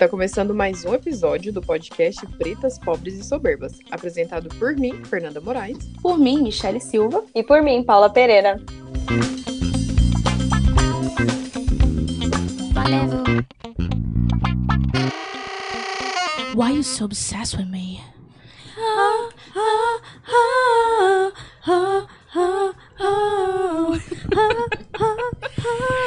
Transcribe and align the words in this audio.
Está 0.00 0.08
começando 0.08 0.54
mais 0.54 0.82
um 0.86 0.94
episódio 0.94 1.52
do 1.52 1.60
podcast 1.60 2.26
Pretas, 2.38 2.78
Pobres 2.78 3.18
e 3.18 3.22
Soberbas, 3.22 3.78
apresentado 3.90 4.48
por 4.58 4.74
mim, 4.74 5.04
Fernanda 5.04 5.42
Moraes. 5.42 5.76
Por 6.00 6.18
mim, 6.18 6.42
Michele 6.42 6.80
Silva. 6.80 7.22
E 7.34 7.42
por 7.42 7.62
mim, 7.62 7.82
Paula 7.82 8.08
Pereira. 8.08 8.58
Valeu. 12.72 13.10
Why 16.54 16.76
you 16.76 16.82
so 16.82 17.04
obsessed 17.04 17.58
with 17.58 17.68
me? 17.68 18.00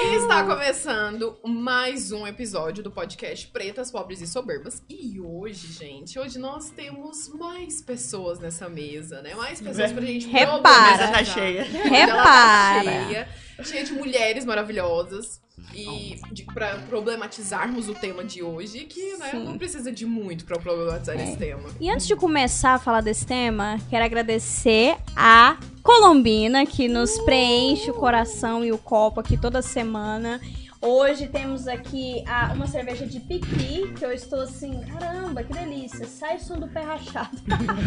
E 0.04 0.14
está 0.16 0.44
começando 0.46 1.36
mais 1.44 2.12
um 2.12 2.28
episódio 2.28 2.84
do 2.84 2.92
podcast 2.92 3.48
Pretas, 3.48 3.90
Pobres 3.90 4.22
e 4.22 4.28
Soberbas. 4.28 4.84
E 4.88 5.20
hoje, 5.20 5.74
gente, 5.74 6.20
hoje 6.20 6.38
nós 6.38 6.70
temos 6.70 7.30
mais 7.30 7.82
pessoas 7.82 8.38
nessa 8.40 8.70
mesa, 8.70 9.24
né? 9.24 9.34
Mais 9.34 9.60
pessoas 9.60 9.92
pra 9.92 10.06
gente 10.06 10.28
Repara. 10.28 10.62
problematizar. 10.62 11.00
Mesa 11.00 11.12
tá 11.12 11.24
cheia. 11.26 11.62
Ela 11.62 12.16
tá 12.16 12.74
Repara. 12.74 12.84
cheia, 12.84 13.28
cheia 13.64 13.84
de 13.86 13.94
mulheres 13.94 14.46
maravilhosas. 14.46 15.42
E 15.74 16.20
de, 16.32 16.44
pra 16.44 16.78
problematizarmos 16.90 17.88
o 17.90 17.94
tema 17.94 18.24
de 18.24 18.42
hoje, 18.44 18.80
que 18.86 19.18
né, 19.18 19.32
não 19.34 19.58
precisa 19.58 19.92
de 19.92 20.06
muito 20.06 20.46
pra 20.46 20.58
problematizar 20.60 21.20
esse 21.20 21.38
tema. 21.38 21.70
E 21.80 21.90
antes 21.90 22.08
de 22.08 22.16
começar 22.16 22.74
a 22.76 22.80
falar 22.80 23.02
desse 23.02 23.26
tema, 23.26 23.78
quero 23.90 24.04
agradecer 24.04 24.96
a 25.16 25.58
Colombina, 25.82 26.66
que 26.66 26.88
nos 26.88 27.18
preenche 27.20 27.90
o 27.92 27.94
coração 27.94 28.64
e 28.64 28.72
o 28.72 28.78
copo 28.78 29.20
aqui 29.20 29.38
toda 29.38 29.62
semana. 29.62 30.40
Hoje 30.82 31.28
temos 31.28 31.66
aqui 31.68 32.24
a- 32.28 32.52
uma 32.54 32.68
cerveja 32.68 33.06
de 33.06 33.20
piqui, 33.22 33.94
que 33.98 34.04
eu 34.04 34.12
estou 34.12 34.42
assim, 34.42 34.82
caramba, 34.82 35.42
que 35.44 35.54
delícia, 35.54 36.06
sai 36.08 36.36
o 36.36 36.40
som 36.42 36.56
do 36.60 36.68
pé 36.68 36.82
rachado. 36.82 37.38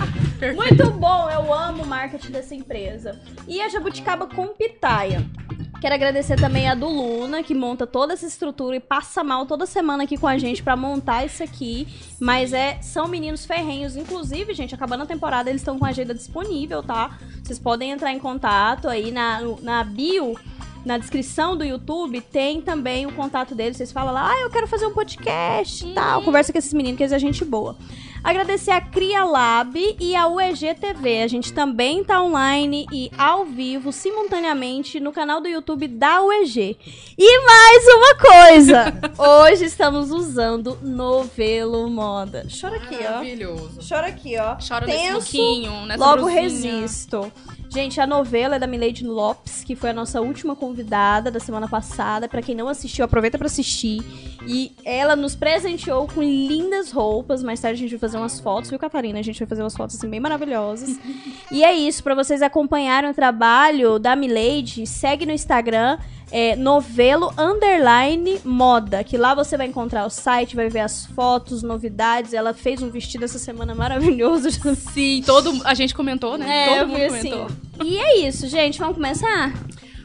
Muito 0.56 0.90
bom, 0.92 1.28
eu 1.30 1.52
amo 1.52 1.82
o 1.82 1.86
marketing 1.86 2.30
dessa 2.32 2.54
empresa. 2.54 3.20
E 3.46 3.60
a 3.60 3.68
Jabuticaba 3.68 4.26
com 4.26 4.46
pitaia. 4.48 5.24
Quero 5.80 5.94
agradecer 5.94 6.36
também 6.36 6.68
a 6.68 6.74
do 6.74 6.88
Luna, 6.88 7.42
que 7.42 7.54
monta 7.54 7.86
toda 7.86 8.14
essa 8.14 8.26
estrutura 8.26 8.76
e 8.76 8.80
passa 8.80 9.22
mal 9.22 9.44
toda 9.44 9.66
semana 9.66 10.04
aqui 10.04 10.16
com 10.16 10.26
a 10.26 10.38
gente 10.38 10.62
pra 10.62 10.74
montar 10.74 11.24
isso 11.24 11.42
aqui. 11.42 11.86
Mas 12.18 12.52
é, 12.52 12.80
são 12.80 13.06
meninos 13.06 13.44
ferrenhos. 13.44 13.96
Inclusive, 13.96 14.54
gente, 14.54 14.74
acabando 14.74 15.02
a 15.02 15.06
temporada, 15.06 15.50
eles 15.50 15.60
estão 15.60 15.78
com 15.78 15.84
a 15.84 15.90
agenda 15.90 16.14
disponível, 16.14 16.82
tá? 16.82 17.18
Vocês 17.42 17.58
podem 17.58 17.90
entrar 17.90 18.12
em 18.12 18.18
contato 18.18 18.88
aí 18.88 19.10
na, 19.10 19.40
na 19.62 19.84
bio. 19.84 20.34
Na 20.84 20.98
descrição 20.98 21.56
do 21.56 21.64
YouTube 21.64 22.20
tem 22.20 22.62
também 22.62 23.06
o 23.06 23.12
contato 23.12 23.54
deles. 23.54 23.76
Vocês 23.76 23.90
falam 23.90 24.14
lá, 24.14 24.30
ah, 24.30 24.40
eu 24.42 24.50
quero 24.50 24.68
fazer 24.68 24.86
um 24.86 24.94
podcast 24.94 25.84
e 25.84 25.92
tal. 25.92 26.22
Conversa 26.22 26.52
com 26.52 26.58
esses 26.58 26.72
meninos, 26.72 26.96
que 26.96 27.02
eles 27.02 27.12
é 27.12 27.18
gente 27.18 27.44
boa. 27.44 27.76
Agradecer 28.26 28.72
a 28.72 28.80
Cria 28.80 29.24
Lab 29.24 29.96
e 30.00 30.16
a 30.16 30.26
UEG 30.26 30.74
TV. 30.74 31.22
A 31.22 31.28
gente 31.28 31.52
também 31.52 32.02
tá 32.02 32.20
online 32.20 32.84
e 32.92 33.08
ao 33.16 33.44
vivo, 33.44 33.92
simultaneamente, 33.92 34.98
no 34.98 35.12
canal 35.12 35.40
do 35.40 35.46
YouTube 35.46 35.86
da 35.86 36.20
UEG. 36.20 36.76
E 37.16 37.40
mais 37.46 37.84
uma 37.86 38.14
coisa! 38.16 38.94
Hoje 39.16 39.66
estamos 39.66 40.10
usando 40.10 40.76
Novelo 40.82 41.88
Moda. 41.88 42.44
Chora 42.60 42.78
aqui, 42.78 42.96
ó. 42.96 43.10
Maravilhoso. 43.10 43.78
Chora 43.88 44.08
aqui, 44.08 44.36
ó. 44.36 44.56
Chora 44.56 44.86
nesse 44.86 45.38
nessa 45.86 46.04
Logo 46.04 46.22
brusinha. 46.24 46.42
resisto. 46.42 47.32
Gente, 47.76 48.00
a 48.00 48.06
novela 48.06 48.56
é 48.56 48.58
da 48.58 48.66
Milady 48.66 49.04
Lopes, 49.04 49.62
que 49.62 49.76
foi 49.76 49.90
a 49.90 49.92
nossa 49.92 50.18
última 50.22 50.56
convidada 50.56 51.30
da 51.30 51.38
semana 51.38 51.68
passada. 51.68 52.26
Pra 52.26 52.40
quem 52.40 52.54
não 52.54 52.68
assistiu, 52.68 53.04
aproveita 53.04 53.36
pra 53.36 53.48
assistir. 53.48 54.02
E 54.46 54.72
ela 54.82 55.14
nos 55.14 55.36
presenteou 55.36 56.08
com 56.08 56.22
lindas 56.22 56.90
roupas. 56.90 57.42
Mais 57.42 57.60
tarde 57.60 57.76
a 57.76 57.82
gente 57.82 57.90
vai 57.90 57.98
fazer 57.98 58.16
umas 58.16 58.40
fotos, 58.40 58.70
viu, 58.70 58.78
Catarina? 58.78 59.18
A 59.18 59.22
gente 59.22 59.38
vai 59.38 59.46
fazer 59.46 59.62
umas 59.62 59.76
fotos 59.76 59.94
assim 59.94 60.08
bem 60.08 60.18
maravilhosas. 60.18 60.98
e 61.52 61.62
é 61.62 61.74
isso, 61.74 62.02
pra 62.02 62.14
vocês 62.14 62.40
acompanharem 62.40 63.10
o 63.10 63.14
trabalho 63.14 63.98
da 63.98 64.16
Milady, 64.16 64.86
segue 64.86 65.26
no 65.26 65.32
Instagram 65.32 65.98
é 66.38 66.54
novelo 66.54 67.32
underline 67.38 68.38
moda, 68.44 69.02
que 69.02 69.16
lá 69.16 69.34
você 69.34 69.56
vai 69.56 69.66
encontrar 69.68 70.04
o 70.04 70.10
site, 70.10 70.54
vai 70.54 70.68
ver 70.68 70.80
as 70.80 71.06
fotos, 71.06 71.62
novidades. 71.62 72.34
Ela 72.34 72.52
fez 72.52 72.82
um 72.82 72.90
vestido 72.90 73.24
essa 73.24 73.38
semana 73.38 73.74
maravilhoso. 73.74 74.50
Sim, 74.92 75.22
todo, 75.24 75.62
a 75.64 75.72
gente 75.72 75.94
comentou, 75.94 76.36
né? 76.36 76.64
É, 76.64 76.78
todo 76.78 76.88
mundo 76.88 76.98
vi 76.98 77.06
comentou. 77.06 77.44
assim. 77.46 77.56
E 77.82 77.96
é 77.96 78.18
isso, 78.18 78.46
gente. 78.48 78.78
Vamos 78.78 78.96
começar? 78.96 79.54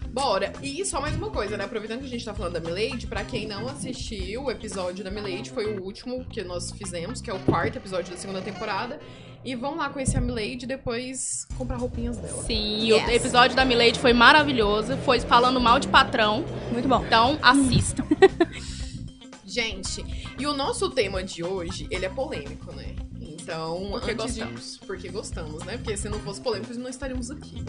Bora! 0.08 0.54
E 0.64 0.86
só 0.86 1.02
mais 1.02 1.18
uma 1.18 1.30
coisa, 1.30 1.58
né? 1.58 1.66
Aproveitando 1.66 2.00
que 2.00 2.06
a 2.06 2.10
gente 2.10 2.24
tá 2.24 2.34
falando 2.34 2.54
da 2.54 2.62
Milady, 2.62 3.08
pra 3.08 3.26
quem 3.26 3.46
não 3.46 3.68
assistiu, 3.68 4.44
o 4.44 4.52
episódio 4.52 5.04
da 5.04 5.12
Milady 5.12 5.50
foi 5.50 5.66
o 5.66 5.84
último 5.84 6.24
que 6.24 6.42
nós 6.46 6.72
fizemos, 6.72 7.20
que 7.20 7.30
é 7.30 7.34
o 7.34 7.40
quarto 7.40 7.76
episódio 7.76 8.10
da 8.10 8.18
segunda 8.18 8.42
temporada. 8.42 9.02
E 9.44 9.56
vão 9.56 9.76
lá 9.76 9.90
conhecer 9.90 10.18
a 10.18 10.22
Milady 10.22 10.64
e 10.64 10.68
depois 10.68 11.48
comprar 11.58 11.78
roupinhas 11.78 12.18
dela. 12.18 12.44
Sim, 12.44 12.92
Yes. 12.92 13.08
o 13.08 13.12
episódio 13.12 13.56
da 13.56 13.66
Milady 13.66 14.00
foi 14.00 14.14
maravilhoso. 14.14 14.96
Foi 14.98 15.20
falando 15.20 15.60
mal 15.60 15.80
de 15.80 15.88
patrão. 15.88 16.46
Muito 16.72 16.88
bom. 16.88 17.04
Então, 17.06 17.40
assistam. 17.42 18.04
Gente, 19.46 20.06
e 20.40 20.46
o 20.48 20.54
nosso 20.54 20.90
tema 20.92 21.24
de 21.24 21.44
hoje, 21.44 21.88
ele 21.90 22.06
é 22.06 22.10
polêmico, 22.10 22.72
né? 22.74 22.96
Então, 23.42 23.88
Porque 23.92 24.14
de- 24.14 24.22
gostamos. 24.22 24.80
porque 24.86 25.10
gostamos, 25.10 25.64
né? 25.64 25.78
Porque 25.78 25.98
se 25.98 26.08
não 26.10 26.20
fosse 26.20 26.40
polêmico, 26.42 26.74
não 26.76 26.90
estaríamos 26.90 27.32
aqui. 27.32 27.64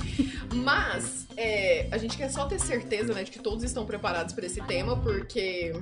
Mas, 0.54 1.26
é, 1.36 1.86
a 1.90 1.98
gente 1.98 2.16
quer 2.16 2.30
só 2.30 2.44
ter 2.46 2.58
certeza, 2.60 3.12
né, 3.14 3.24
de 3.24 3.30
que 3.30 3.38
todos 3.38 3.64
estão 3.64 3.84
preparados 3.86 4.34
para 4.34 4.44
esse 4.46 4.60
tema, 4.62 4.96
porque 4.96 5.74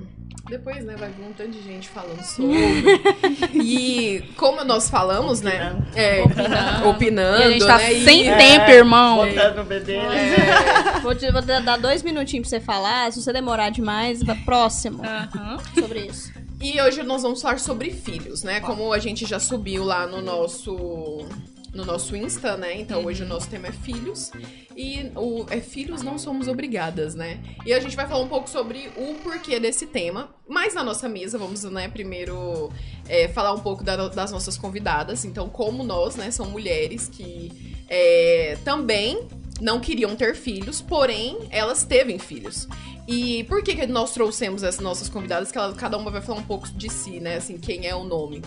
depois, 0.49 0.83
né, 0.85 0.95
vai 0.95 1.09
vir 1.09 1.23
um 1.23 1.33
tanto 1.33 1.51
de 1.51 1.61
gente 1.61 1.89
falando 1.89 2.23
sobre. 2.23 2.83
e 3.53 4.21
como 4.37 4.63
nós 4.63 4.89
falamos, 4.89 5.41
né? 5.41 5.75
É, 5.95 6.21
Opinando. 6.23 6.89
opinando, 6.89 7.41
e 7.41 7.43
a 7.43 7.51
gente 7.51 7.65
tá 7.67 7.77
né? 7.77 7.93
e- 7.93 8.03
sem 8.05 8.27
É, 8.29 8.37
tempo, 8.37 8.71
irmão. 8.71 9.25
Botando 9.27 9.59
o 9.59 9.63
BD. 9.65 9.93
É, 9.95 10.99
Vou, 11.01 11.15
te, 11.15 11.31
vou 11.31 11.41
dar 11.41 11.77
dois 11.77 12.03
minutinhos 12.03 12.47
pra 12.47 12.59
você 12.59 12.63
falar. 12.63 13.11
Se 13.11 13.21
você 13.21 13.33
demorar 13.33 13.69
demais, 13.71 14.21
vai 14.23 14.35
próximo 14.37 15.01
Aham. 15.03 15.57
sobre 15.77 16.05
isso. 16.05 16.31
E 16.61 16.79
hoje 16.81 17.01
nós 17.03 17.23
vamos 17.23 17.41
falar 17.41 17.59
sobre 17.59 17.91
filhos, 17.91 18.43
né? 18.43 18.59
Como 18.61 18.93
a 18.93 18.99
gente 18.99 19.25
já 19.25 19.39
subiu 19.39 19.83
lá 19.83 20.05
no 20.05 20.21
nosso 20.21 21.25
no 21.73 21.85
nosso 21.85 22.17
Insta, 22.17 22.57
né? 22.57 22.79
Então 22.79 23.05
hoje 23.05 23.23
o 23.23 23.25
nosso 23.25 23.49
tema 23.49 23.67
é 23.69 23.71
filhos 23.71 24.29
e 24.75 25.09
o 25.15 25.45
é 25.49 25.61
filhos 25.61 26.01
não 26.01 26.17
somos 26.19 26.47
obrigadas, 26.49 27.15
né? 27.15 27.39
E 27.65 27.73
a 27.73 27.79
gente 27.79 27.95
vai 27.95 28.05
falar 28.07 28.21
um 28.21 28.27
pouco 28.27 28.49
sobre 28.49 28.89
o 28.97 29.15
porquê 29.23 29.59
desse 29.59 29.87
tema. 29.87 30.29
Mas 30.47 30.73
na 30.73 30.83
nossa 30.83 31.07
mesa 31.09 31.37
vamos, 31.37 31.63
né? 31.63 31.87
Primeiro 31.87 32.69
é, 33.07 33.27
falar 33.29 33.53
um 33.53 33.59
pouco 33.59 33.83
da- 33.83 34.09
das 34.09 34.31
nossas 34.31 34.57
convidadas. 34.57 35.23
Então 35.25 35.49
como 35.49 35.81
nós, 35.83 36.15
né? 36.15 36.29
São 36.29 36.45
mulheres 36.47 37.07
que 37.07 37.51
é, 37.89 38.57
também 38.63 39.27
não 39.61 39.79
queriam 39.79 40.15
ter 40.15 40.35
filhos, 40.35 40.81
porém 40.81 41.37
elas 41.51 41.83
teve 41.85 42.17
filhos. 42.17 42.67
E 43.07 43.43
por 43.45 43.63
que, 43.63 43.75
que 43.75 43.87
nós 43.87 44.13
trouxemos 44.13 44.63
essas 44.63 44.81
nossas 44.81 45.07
convidadas? 45.07 45.51
Que 45.51 45.59
cada 45.75 45.97
uma 45.97 46.09
vai 46.09 46.21
falar 46.21 46.39
um 46.39 46.43
pouco 46.43 46.67
de 46.69 46.89
si, 46.89 47.19
né? 47.19 47.35
Assim, 47.35 47.57
quem 47.57 47.87
é 47.87 47.95
o 47.95 48.03
nome. 48.03 48.41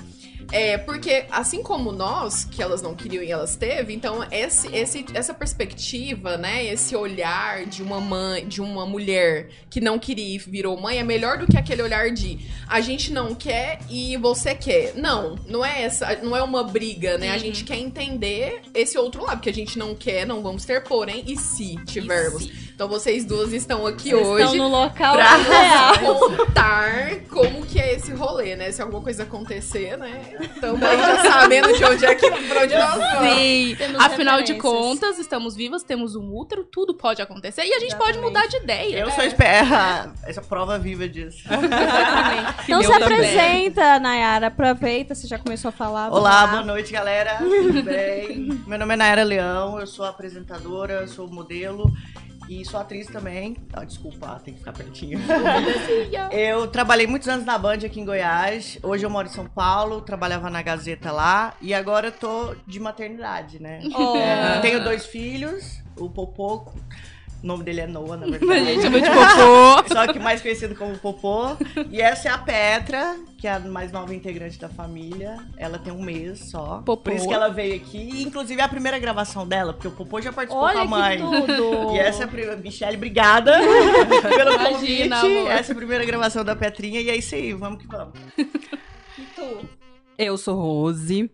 É, 0.53 0.79
porque 0.79 1.25
assim 1.31 1.63
como 1.63 1.93
nós, 1.93 2.45
que 2.45 2.63
elas 2.63 2.83
não 2.83 2.95
queriam 2.95 3.23
e 3.23 3.31
elas 3.31 3.57
teve, 3.57 3.95
então 3.95 4.25
esse, 4.31 4.69
esse, 4.75 5.05
essa 5.15 5.35
perspectiva, 5.35 6.37
né? 6.37 6.65
Esse 6.65 6.95
olhar 6.97 7.67
de 7.67 7.83
uma 7.83 8.01
mãe, 8.01 8.47
de 8.47 8.61
uma 8.61 8.87
mulher 8.87 9.51
que 9.71 9.81
não 9.81 9.99
queria 9.99 10.37
e 10.37 10.39
virou 10.39 10.81
mãe 10.81 10.99
é 10.99 11.05
melhor 11.05 11.39
do 11.39 11.47
que 11.47 11.57
aquele 11.57 11.83
olhar 11.83 12.11
de 12.11 12.39
a 12.69 12.81
gente 12.81 13.13
não 13.13 13.35
quer 13.35 13.79
e 13.91 14.17
você 14.17 14.55
quer. 14.55 14.95
Não, 14.95 15.37
não 15.47 15.65
é 15.65 15.83
essa, 15.83 16.17
não 16.23 16.37
é 16.37 16.43
uma 16.43 16.63
briga, 16.65 17.19
né? 17.19 17.31
A 17.31 17.39
gente 17.39 17.65
quer 17.65 17.77
entender 17.77 18.63
esse 18.75 18.97
outro 18.99 19.23
lado, 19.23 19.41
que 19.41 19.51
a 19.51 19.55
gente 19.55 19.79
não 19.79 19.95
quer, 19.95 20.27
não 20.27 20.43
vamos 20.43 20.65
ter, 20.65 20.83
porém, 20.83 21.25
e 21.27 21.37
se 21.37 21.77
tivermos? 21.85 22.64
Então 22.75 22.89
vocês 22.89 23.25
duas 23.25 23.53
estão 23.53 23.87
aqui 23.87 24.11
Vocês 24.11 24.27
hoje 24.27 24.45
estão 24.47 24.69
no 24.69 24.69
local 24.69 25.15
pra 25.15 25.37
real. 25.37 26.19
contar 26.37 27.21
como 27.31 27.65
que 27.65 27.79
é 27.79 27.95
esse 27.95 28.13
rolê, 28.13 28.57
né? 28.57 28.73
Se 28.73 28.83
alguma 28.83 29.01
coisa 29.01 29.23
acontecer, 29.23 29.97
né? 29.97 30.35
Estamos 30.41 30.81
já 30.81 31.23
sabendo 31.23 31.73
de 31.73 31.85
onde 31.85 32.05
é 32.05 32.15
que 32.17 32.29
pra 32.29 32.63
onde 32.63 32.75
nós 32.75 32.95
vamos. 32.97 33.37
Sim. 33.37 33.77
Temos 33.79 34.01
Afinal 34.05 34.43
de 34.43 34.55
contas, 34.55 35.21
estamos 35.21 35.55
vivas, 35.55 35.85
temos 35.85 36.17
um 36.17 36.35
útero, 36.35 36.65
tudo 36.65 36.95
pode 36.95 37.23
acontecer. 37.23 37.63
E 37.65 37.73
a 37.73 37.79
gente 37.79 37.95
pode 37.95 38.19
Exatamente. 38.19 38.35
mudar 38.35 38.47
de 38.49 38.57
ideia. 38.57 38.99
Eu 38.99 39.07
né? 39.07 39.13
sou 39.13 39.25
esperra. 39.25 40.13
Essa 40.27 40.43
prova 40.43 40.77
viva 40.77 41.09
disso. 41.09 41.45
Então 42.65 42.83
Eu 42.83 42.93
se 42.93 42.99
também. 42.99 43.19
apresenta, 43.19 44.01
Nayara. 44.01 44.49
Aproveita, 44.49 45.15
você 45.15 45.29
já 45.29 45.39
começou 45.39 45.69
a 45.69 45.73
falar. 45.73 46.11
Olá, 46.11 46.45
lá. 46.45 46.47
boa 46.49 46.63
noite, 46.65 46.93
galera. 46.93 47.37
Tudo 47.39 47.85
bem? 47.85 48.49
Meu 48.67 48.79
nome 48.81 48.95
é 48.95 48.97
Nayara 48.97 49.23
Leão, 49.23 49.79
eu 49.79 49.87
sou 49.87 50.05
apresentadora, 50.05 51.07
sou 51.07 51.29
modelo 51.29 51.93
e 52.49 52.65
sou 52.65 52.79
atriz 52.79 53.07
também. 53.07 53.57
Ah, 53.73 53.85
desculpa, 53.85 54.41
tem 54.45 54.55
que 54.55 54.61
ficar 54.61 54.73
pertinho. 54.73 55.19
Eu 56.31 56.69
trabalhei 56.69 57.07
muitos 57.07 57.29
anos 57.29 57.45
na 57.45 57.57
Band 57.57 57.79
aqui 57.85 58.01
em 58.01 58.05
Goiás. 58.05 58.79
Hoje 58.83 59.05
eu 59.05 59.11
moro 59.11 59.29
em 59.29 59.31
São 59.31 59.47
Paulo, 59.47 60.01
trabalhava 60.01 60.51
na 60.51 60.63
Gazeta 60.63 61.13
lá 61.13 61.55
e 61.61 61.73
agora 61.73 62.09
eu 62.09 62.13
tô 62.13 62.55
de 62.67 62.81
maternidade, 62.81 63.61
né? 63.61 63.81
Oh. 63.95 64.17
É, 64.17 64.61
tenho 64.61 64.83
dois 64.83 65.07
filhos, 65.07 65.81
o 65.97 66.11
Popoco 66.11 66.75
O 67.45 67.47
nome 67.47 67.63
dele 67.63 67.83
é 67.83 67.87
Noah, 67.87 68.17
na 68.17 68.25
A 68.25 68.31
verdade. 68.39 68.65
gente 68.65 68.81
chama 68.83 69.01
de 69.03 69.11
popô. 69.11 69.89
Só 69.95 70.11
que 70.11 70.19
mais 70.19 70.41
conhecido 70.41 70.75
como 70.75 70.97
Popô. 70.97 71.55
E 71.91 72.01
essa 72.01 72.29
é 72.29 72.33
a 72.33 72.39
Petra, 72.39 73.17
que 73.37 73.47
é 73.47 73.53
a 73.53 73.61
mais 73.61 73.93
nova 73.93 74.15
integrante 74.15 74.59
da 74.59 74.71
família. 74.71 75.37
Ela 75.59 75.79
tem 75.79 75.93
um 75.93 76.03
mês 76.03 76.39
só. 76.51 76.79
Popô. 76.87 76.97
Por 77.03 77.13
isso 77.13 77.29
que 77.29 77.35
ela 77.35 77.51
veio 77.51 77.77
aqui. 77.77 78.23
Inclusive 78.23 78.59
é 78.63 78.65
a 78.65 78.69
primeira 78.69 78.99
gravação 78.99 79.47
dela, 79.47 79.75
porque 79.75 79.87
o 79.89 79.91
Popô 79.91 80.23
já 80.23 80.33
participou 80.33 80.63
com 80.67 80.71
Olha 80.71 80.81
a 80.81 80.85
mãe. 80.87 81.19
que 81.19 81.25
tudo! 81.55 81.93
E 81.95 81.99
essa 81.99 82.23
é 82.23 82.25
a 82.25 82.29
primeira. 82.29 82.57
Michelle, 82.57 82.97
obrigada 82.97 83.53
pelo 83.59 84.53
Imagina, 84.55 85.21
convite. 85.21 85.39
amor. 85.39 85.51
Essa 85.51 85.73
é 85.73 85.75
a 85.75 85.77
primeira 85.77 86.05
gravação 86.07 86.43
da 86.43 86.57
Petrinha. 86.57 87.01
E 87.03 87.11
é 87.11 87.17
isso 87.17 87.35
aí, 87.35 87.53
vamos 87.53 87.79
que 87.83 87.87
vamos. 87.87 88.15
E 88.39 89.23
tu? 89.37 89.69
Eu 90.17 90.39
sou 90.39 90.57
Rose, 90.57 91.31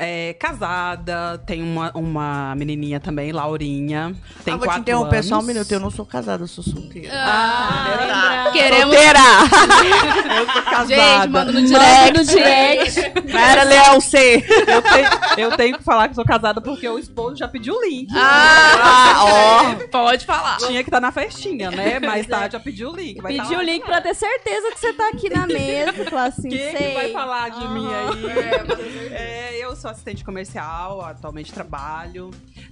é, 0.00 0.32
casada, 0.34 1.38
tenho 1.46 1.64
uma, 1.64 1.90
uma 1.94 2.54
menininha 2.56 2.98
também, 2.98 3.32
Laurinha. 3.32 4.14
Tem 4.44 4.54
ah, 4.54 4.56
vou 4.56 4.66
te 4.66 4.68
quatro 4.68 4.80
interromper 4.82 5.16
anos. 5.16 5.26
só 5.28 5.38
um 5.38 5.42
minuto. 5.42 5.70
Eu 5.70 5.80
não 5.80 5.90
sou 5.90 6.06
casada, 6.06 6.42
eu 6.44 6.48
sou 6.48 6.64
solteira. 6.64 7.10
Ah, 7.14 8.44
lembra- 8.50 8.52
queremos. 8.52 8.96
Eu 10.40 10.52
sou 10.52 10.62
casada. 10.62 10.86
Gente, 10.86 11.28
manda 11.28 11.52
no 11.52 11.62
Direct, 11.66 12.18
no 12.18 12.24
direct. 12.24 13.00
Era 13.36 13.62
Leão 13.64 14.00
C. 14.00 14.44
Eu 14.66 14.82
tenho, 14.82 15.08
eu 15.36 15.56
tenho 15.56 15.78
que 15.78 15.84
falar 15.84 16.08
que 16.08 16.14
sou 16.14 16.24
casada 16.24 16.60
porque 16.60 16.88
o 16.88 16.98
esposo 16.98 17.36
já 17.36 17.46
pediu 17.48 17.74
o 17.74 17.82
link. 17.82 18.08
Ah, 18.14 19.24
ó. 19.24 19.74
Pode 19.90 20.24
falar. 20.24 20.56
Tinha 20.58 20.82
que 20.82 20.88
estar 20.88 21.00
na 21.00 21.12
festinha, 21.12 21.70
né? 21.70 21.98
Mas 22.00 22.26
tá, 22.26 22.48
já 22.48 22.58
pediu 22.60 22.90
o 22.90 22.96
link. 22.96 23.20
Vai 23.20 23.32
Pediu 23.34 23.50
tá 23.52 23.58
o 23.58 23.62
link 23.62 23.84
pra 23.84 24.00
ter 24.00 24.14
certeza 24.14 24.70
que 24.72 24.78
você 24.80 24.92
tá 24.92 25.08
aqui 25.08 25.28
na 25.28 25.46
mesa. 25.46 25.92
Falar 26.08 26.24
assim, 26.24 26.48
Quem 26.48 26.76
sei. 26.76 26.88
que 26.88 26.94
vai 26.94 27.12
falar 27.12 27.50
de 27.50 27.68
mim 27.68 27.86
Aham. 27.86 28.10
aí? 28.12 29.12
É, 29.12 29.58
eu 29.64 29.76
sou 29.76 29.89
assistente 29.90 30.24
comercial, 30.24 31.00
atualmente 31.02 31.52
trabalho. 31.52 32.30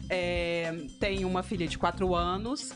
É, 0.08 0.72
tenho 0.98 1.28
uma 1.28 1.42
filha 1.42 1.66
de 1.66 1.76
4 1.78 2.14
anos 2.14 2.72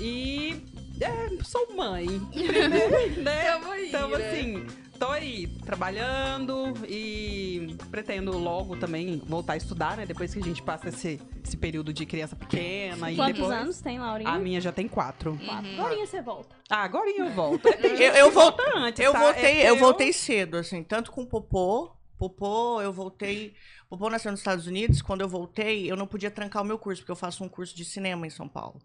e 0.00 0.62
é, 1.00 1.42
sou 1.44 1.74
mãe. 1.76 2.06
né? 3.22 3.44
Tamo 3.52 3.70
aí, 3.72 3.88
Então, 3.88 4.08
né? 4.10 4.16
assim, 4.30 4.66
tô 4.98 5.08
aí 5.08 5.46
trabalhando 5.64 6.72
e 6.88 7.76
pretendo 7.90 8.38
logo 8.38 8.76
também 8.76 9.20
voltar 9.26 9.54
a 9.54 9.56
estudar, 9.56 9.96
né? 9.96 10.06
Depois 10.06 10.32
que 10.32 10.40
a 10.40 10.42
gente 10.42 10.62
passa 10.62 10.88
esse, 10.88 11.20
esse 11.44 11.56
período 11.56 11.92
de 11.92 12.06
criança 12.06 12.34
pequena. 12.36 13.10
e 13.10 13.16
Quantos 13.16 13.34
depois... 13.34 13.52
anos 13.58 13.80
tem, 13.80 13.98
Laurinha? 13.98 14.30
A 14.30 14.38
minha 14.38 14.60
já 14.60 14.72
tem 14.72 14.88
quatro. 14.88 15.38
Quatro. 15.44 15.70
Agora 15.72 15.96
você 16.06 16.22
volta. 16.22 16.56
Ah, 16.70 16.84
agora 16.84 17.10
eu 17.10 17.30
volto. 17.30 17.68
É, 17.68 18.10
Eu, 18.10 18.14
eu, 18.26 18.30
volta 18.30 18.62
antes, 18.76 19.04
eu 19.04 19.12
tá? 19.12 19.18
voltei, 19.18 19.62
É 19.62 19.70
eu 19.70 19.74
que 19.74 19.80
voltei 19.80 20.12
cedo, 20.12 20.56
assim, 20.56 20.82
tanto 20.82 21.10
com 21.10 21.22
o 21.22 21.26
Popô. 21.26 21.90
Popô, 22.18 22.80
eu 22.80 22.92
voltei. 22.92 23.54
Popô 23.92 24.08
nasceu 24.08 24.30
nos 24.30 24.40
Estados 24.40 24.66
Unidos. 24.66 25.02
Quando 25.02 25.20
eu 25.20 25.28
voltei, 25.28 25.90
eu 25.90 25.96
não 25.96 26.06
podia 26.06 26.30
trancar 26.30 26.62
o 26.62 26.64
meu 26.64 26.78
curso, 26.78 27.02
porque 27.02 27.12
eu 27.12 27.16
faço 27.16 27.44
um 27.44 27.48
curso 27.48 27.76
de 27.76 27.84
cinema 27.84 28.26
em 28.26 28.30
São 28.30 28.48
Paulo. 28.48 28.80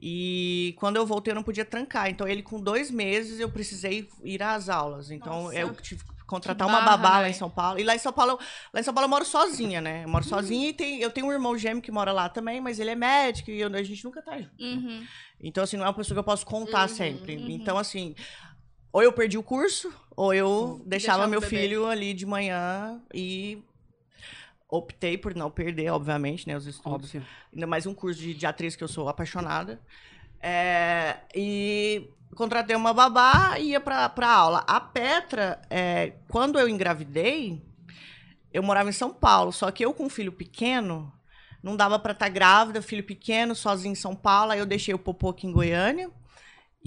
E 0.00 0.76
quando 0.78 0.94
eu 0.94 1.04
voltei, 1.04 1.32
eu 1.32 1.34
não 1.34 1.42
podia 1.42 1.64
trancar. 1.64 2.08
Então, 2.08 2.26
ele 2.28 2.40
com 2.40 2.60
dois 2.60 2.88
meses, 2.88 3.40
eu 3.40 3.50
precisei 3.50 4.08
ir 4.22 4.40
às 4.40 4.68
aulas. 4.68 5.10
Então, 5.10 5.42
Nossa. 5.44 5.56
eu 5.58 5.74
tive 5.74 6.04
que 6.04 6.24
contratar 6.24 6.68
Que 6.68 6.72
uma 6.72 6.80
barra, 6.80 6.96
babá 6.98 7.10
lá 7.18 7.22
né? 7.24 7.30
em 7.30 7.32
São 7.32 7.50
Paulo. 7.50 7.80
E 7.80 7.82
lá 7.82 7.96
em 7.96 7.98
São 7.98 8.12
Paulo, 8.12 8.38
lá 8.72 8.78
em 8.78 8.82
São 8.84 8.94
Paulo 8.94 9.06
eu 9.06 9.10
moro 9.10 9.24
sozinha, 9.24 9.80
né? 9.80 10.04
Eu 10.04 10.08
moro 10.08 10.22
Uhum. 10.24 10.30
sozinha 10.30 10.68
e 10.68 10.72
tem, 10.72 11.00
eu 11.00 11.10
tenho 11.10 11.26
um 11.26 11.32
irmão 11.32 11.58
gêmeo 11.58 11.82
que 11.82 11.90
mora 11.90 12.12
lá 12.12 12.28
também, 12.28 12.60
mas 12.60 12.78
ele 12.78 12.90
é 12.90 12.94
médico 12.94 13.50
e 13.50 13.58
eu- 13.60 13.74
a 13.74 13.82
gente 13.82 14.04
nunca 14.04 14.22
tá 14.22 14.38
junto. 14.38 14.62
Uhum. 14.62 15.04
Então, 15.40 15.64
assim, 15.64 15.76
não 15.76 15.84
é 15.84 15.88
uma 15.88 15.94
pessoa 15.94 16.14
que 16.14 16.20
eu 16.20 16.24
posso 16.24 16.46
contar 16.46 16.82
Uhum, 16.82 16.94
sempre. 16.94 17.36
uhum. 17.36 17.50
Então, 17.50 17.76
assim, 17.76 18.14
ou 18.92 19.02
eu 19.02 19.12
perdi 19.12 19.36
o 19.36 19.42
curso, 19.42 19.92
ou 20.16 20.32
eu 20.32 20.80
deixava 20.86 21.24
Deixava 21.24 21.26
meu 21.26 21.40
filho 21.42 21.86
ali 21.86 22.14
de 22.14 22.24
manhã 22.24 23.00
e 23.12 23.58
optei 24.68 25.16
por 25.16 25.34
não 25.34 25.50
perder, 25.50 25.90
obviamente, 25.90 26.46
né, 26.46 26.56
os 26.56 26.66
estudos. 26.66 27.06
Óbvio. 27.14 27.24
Ainda 27.52 27.66
mais 27.66 27.86
um 27.86 27.94
curso 27.94 28.20
de, 28.20 28.34
de 28.34 28.46
atriz 28.46 28.76
que 28.76 28.84
eu 28.84 28.88
sou 28.88 29.08
apaixonada. 29.08 29.80
É, 30.40 31.16
e 31.34 32.08
contratei 32.36 32.76
uma 32.76 32.92
babá 32.92 33.58
e 33.58 33.70
ia 33.70 33.80
pra 33.80 34.12
aula. 34.20 34.64
A 34.66 34.78
Petra, 34.80 35.60
é, 35.70 36.12
quando 36.28 36.58
eu 36.58 36.68
engravidei, 36.68 37.62
eu 38.52 38.62
morava 38.62 38.88
em 38.90 38.92
São 38.92 39.12
Paulo, 39.12 39.52
só 39.52 39.70
que 39.70 39.84
eu 39.84 39.94
com 39.94 40.04
um 40.04 40.10
filho 40.10 40.32
pequeno, 40.32 41.12
não 41.62 41.76
dava 41.76 41.98
pra 41.98 42.12
estar 42.12 42.28
grávida, 42.28 42.82
filho 42.82 43.02
pequeno, 43.02 43.54
sozinho 43.54 43.92
em 43.92 43.96
São 43.96 44.14
Paulo, 44.14 44.52
aí 44.52 44.58
eu 44.58 44.66
deixei 44.66 44.94
o 44.94 44.98
popô 44.98 45.30
aqui 45.30 45.46
em 45.46 45.52
Goiânia 45.52 46.10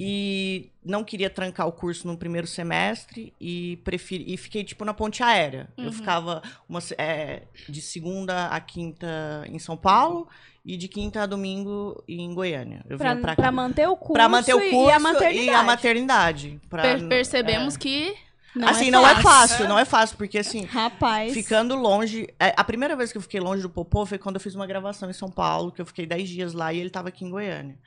e 0.03 0.71
não 0.83 1.03
queria 1.03 1.29
trancar 1.29 1.67
o 1.67 1.71
curso 1.71 2.07
no 2.07 2.17
primeiro 2.17 2.47
semestre 2.47 3.31
e 3.39 3.77
preferi 3.83 4.25
e 4.33 4.35
fiquei 4.35 4.63
tipo 4.63 4.83
na 4.83 4.95
ponte 4.95 5.21
aérea. 5.21 5.69
Eu 5.77 5.91
ficava 5.93 6.41
uma, 6.67 6.79
é, 6.97 7.43
de 7.69 7.79
segunda 7.83 8.47
a 8.47 8.59
quinta 8.59 9.07
em 9.47 9.59
São 9.59 9.77
Paulo 9.77 10.27
e 10.65 10.75
de 10.75 10.87
quinta 10.87 11.21
a 11.21 11.25
domingo 11.27 12.03
em 12.07 12.33
Goiânia. 12.33 12.83
Eu 12.89 12.97
Pra, 12.97 13.15
pra, 13.15 13.35
pra 13.35 13.51
manter 13.51 13.87
o 13.87 13.95
curso, 13.95 14.13
Pra 14.13 14.27
manter 14.27 14.55
o 14.55 14.59
curso 14.59 14.89
e 14.89 14.91
a 14.91 14.99
maternidade. 14.99 15.45
e 15.45 15.49
a 15.53 15.63
maternidade. 15.63 16.61
pra- 16.67 16.81
Per- 16.81 17.07
percebemos 17.07 17.75
é. 17.75 17.79
que. 17.79 18.15
Não 18.55 18.67
assim, 18.67 18.87
é 18.87 18.91
não 18.91 19.07
é 19.07 19.13
fácil. 19.15 19.23
fácil, 19.29 19.69
não 19.69 19.79
é 19.79 19.85
fácil, 19.85 20.17
porque 20.17 20.37
assim, 20.39 20.65
Rapaz. 20.65 21.31
Ficando 21.33 21.75
longe. 21.75 22.27
é, 22.39 22.53
A 22.57 22.63
primeira 22.63 22.95
vez 22.97 23.11
que 23.11 23.17
eu 23.17 23.21
fiquei 23.21 23.39
longe 23.39 23.61
do 23.61 23.69
Popô 23.69 24.03
foi 24.05 24.17
quando 24.17 24.35
eu 24.35 24.41
fiz 24.41 24.55
uma 24.55 24.65
gravação 24.67 25.09
em 25.09 25.13
São 25.13 25.29
Paulo, 25.29 25.71
que 25.71 25.79
eu 25.79 25.85
fiquei 25.85 26.05
10 26.07 26.27
dias 26.27 26.53
lá 26.53 26.73
e 26.73 26.79
ele 26.79 26.89
tava 26.89 27.07
aqui 27.09 27.23
em 27.23 27.29
Goiânia. 27.29 27.77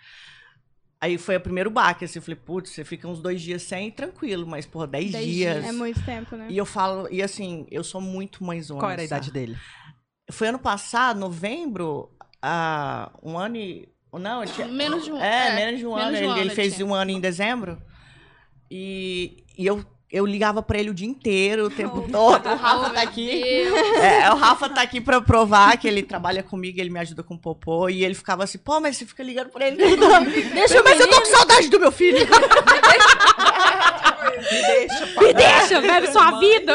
Aí 1.05 1.19
foi 1.19 1.37
o 1.37 1.41
primeiro 1.41 1.69
baque, 1.71 2.07
assim, 2.07 2.19
eu 2.19 2.23
falei, 2.23 2.41
putz, 2.43 2.71
você 2.71 2.83
fica 2.83 3.07
uns 3.07 3.21
dois 3.21 3.43
dias 3.43 3.63
sem, 3.63 3.91
tranquilo, 3.91 4.47
mas, 4.47 4.65
porra, 4.65 4.87
10 4.87 5.13
Dez 5.13 5.27
dias. 5.27 5.63
É 5.63 5.71
muito 5.71 6.03
tempo, 6.03 6.35
né? 6.35 6.47
E 6.49 6.57
eu 6.57 6.65
falo, 6.65 7.07
e 7.11 7.23
assim, 7.23 7.67
eu 7.71 7.85
sou 7.85 8.01
muito 8.01 8.43
mãezona. 8.43 8.81
Qual 8.81 8.91
era 8.91 9.03
a 9.03 9.05
idade 9.05 9.31
dele? 9.31 9.55
Foi 10.33 10.49
ano 10.49 10.59
passado, 10.59 11.21
novembro, 11.21 12.11
ah, 12.41 13.13
um 13.23 13.37
ano 13.37 13.57
e. 13.59 13.87
Não, 14.15 14.45
eu 14.45 14.49
tinha. 14.51 14.67
Menos 14.67 15.05
de 15.05 15.13
um- 15.13 15.21
É, 15.21 15.49
é, 15.49 15.55
menos 15.57 15.79
de 15.79 15.87
um 15.87 15.95
menos 15.95 16.09
ano. 16.09 16.17
de 16.17 16.23
um 16.23 16.25
ele, 16.25 16.31
ano 16.31 16.41
ele 16.41 16.49
ele 16.49 16.55
fez 16.55 16.75
tinha. 16.77 16.87
um 16.87 16.95
ano 16.95 17.11
em 17.11 17.21
dezembro. 17.21 17.83
E, 18.71 19.45
e 19.59 19.67
eu, 19.67 19.85
eu 20.15 20.25
ligava 20.27 20.63
pra 20.63 20.79
ele 20.79 20.91
o 20.91 20.95
dia 20.95 21.07
inteiro, 21.09 21.67
o 21.67 21.71
tempo 21.71 22.07
todo. 22.11 22.47
O 22.49 22.55
Rafa 22.57 22.91
tá 22.95 23.03
aqui. 23.03 23.43
É, 24.01 24.31
o 24.33 24.37
Rafa 24.37 24.69
tá 24.69 24.83
aqui 24.83 25.01
pra 25.01 25.21
provar 25.21 25.77
que 25.79 25.89
ele 25.89 26.03
trabalha 26.03 26.43
comigo, 26.43 26.79
ele 26.81 26.91
me 26.91 26.99
ajuda 27.01 27.23
com 27.23 27.35
o 27.35 27.39
popô. 27.39 27.89
E 27.89 28.05
ele 28.05 28.15
ficava 28.15 28.45
assim, 28.45 28.59
pô, 28.59 28.81
mas 28.81 28.97
você 28.97 29.07
fica 29.07 29.23
ligando 29.23 29.51
pra 29.51 29.67
ele. 29.67 29.77
Deixa 30.55 30.83
mas 30.83 31.01
eu 31.01 31.09
tô 31.11 31.21
com 31.21 31.27
saudade 31.27 31.69
do 31.69 31.81
meu 31.81 31.91
filho. 31.93 32.19
Me 32.21 32.81
deixa, 34.53 35.21
Me 35.21 35.33
deixa, 35.35 35.81
bebe 35.81 36.07
sua 36.13 36.39
vida. 36.39 36.75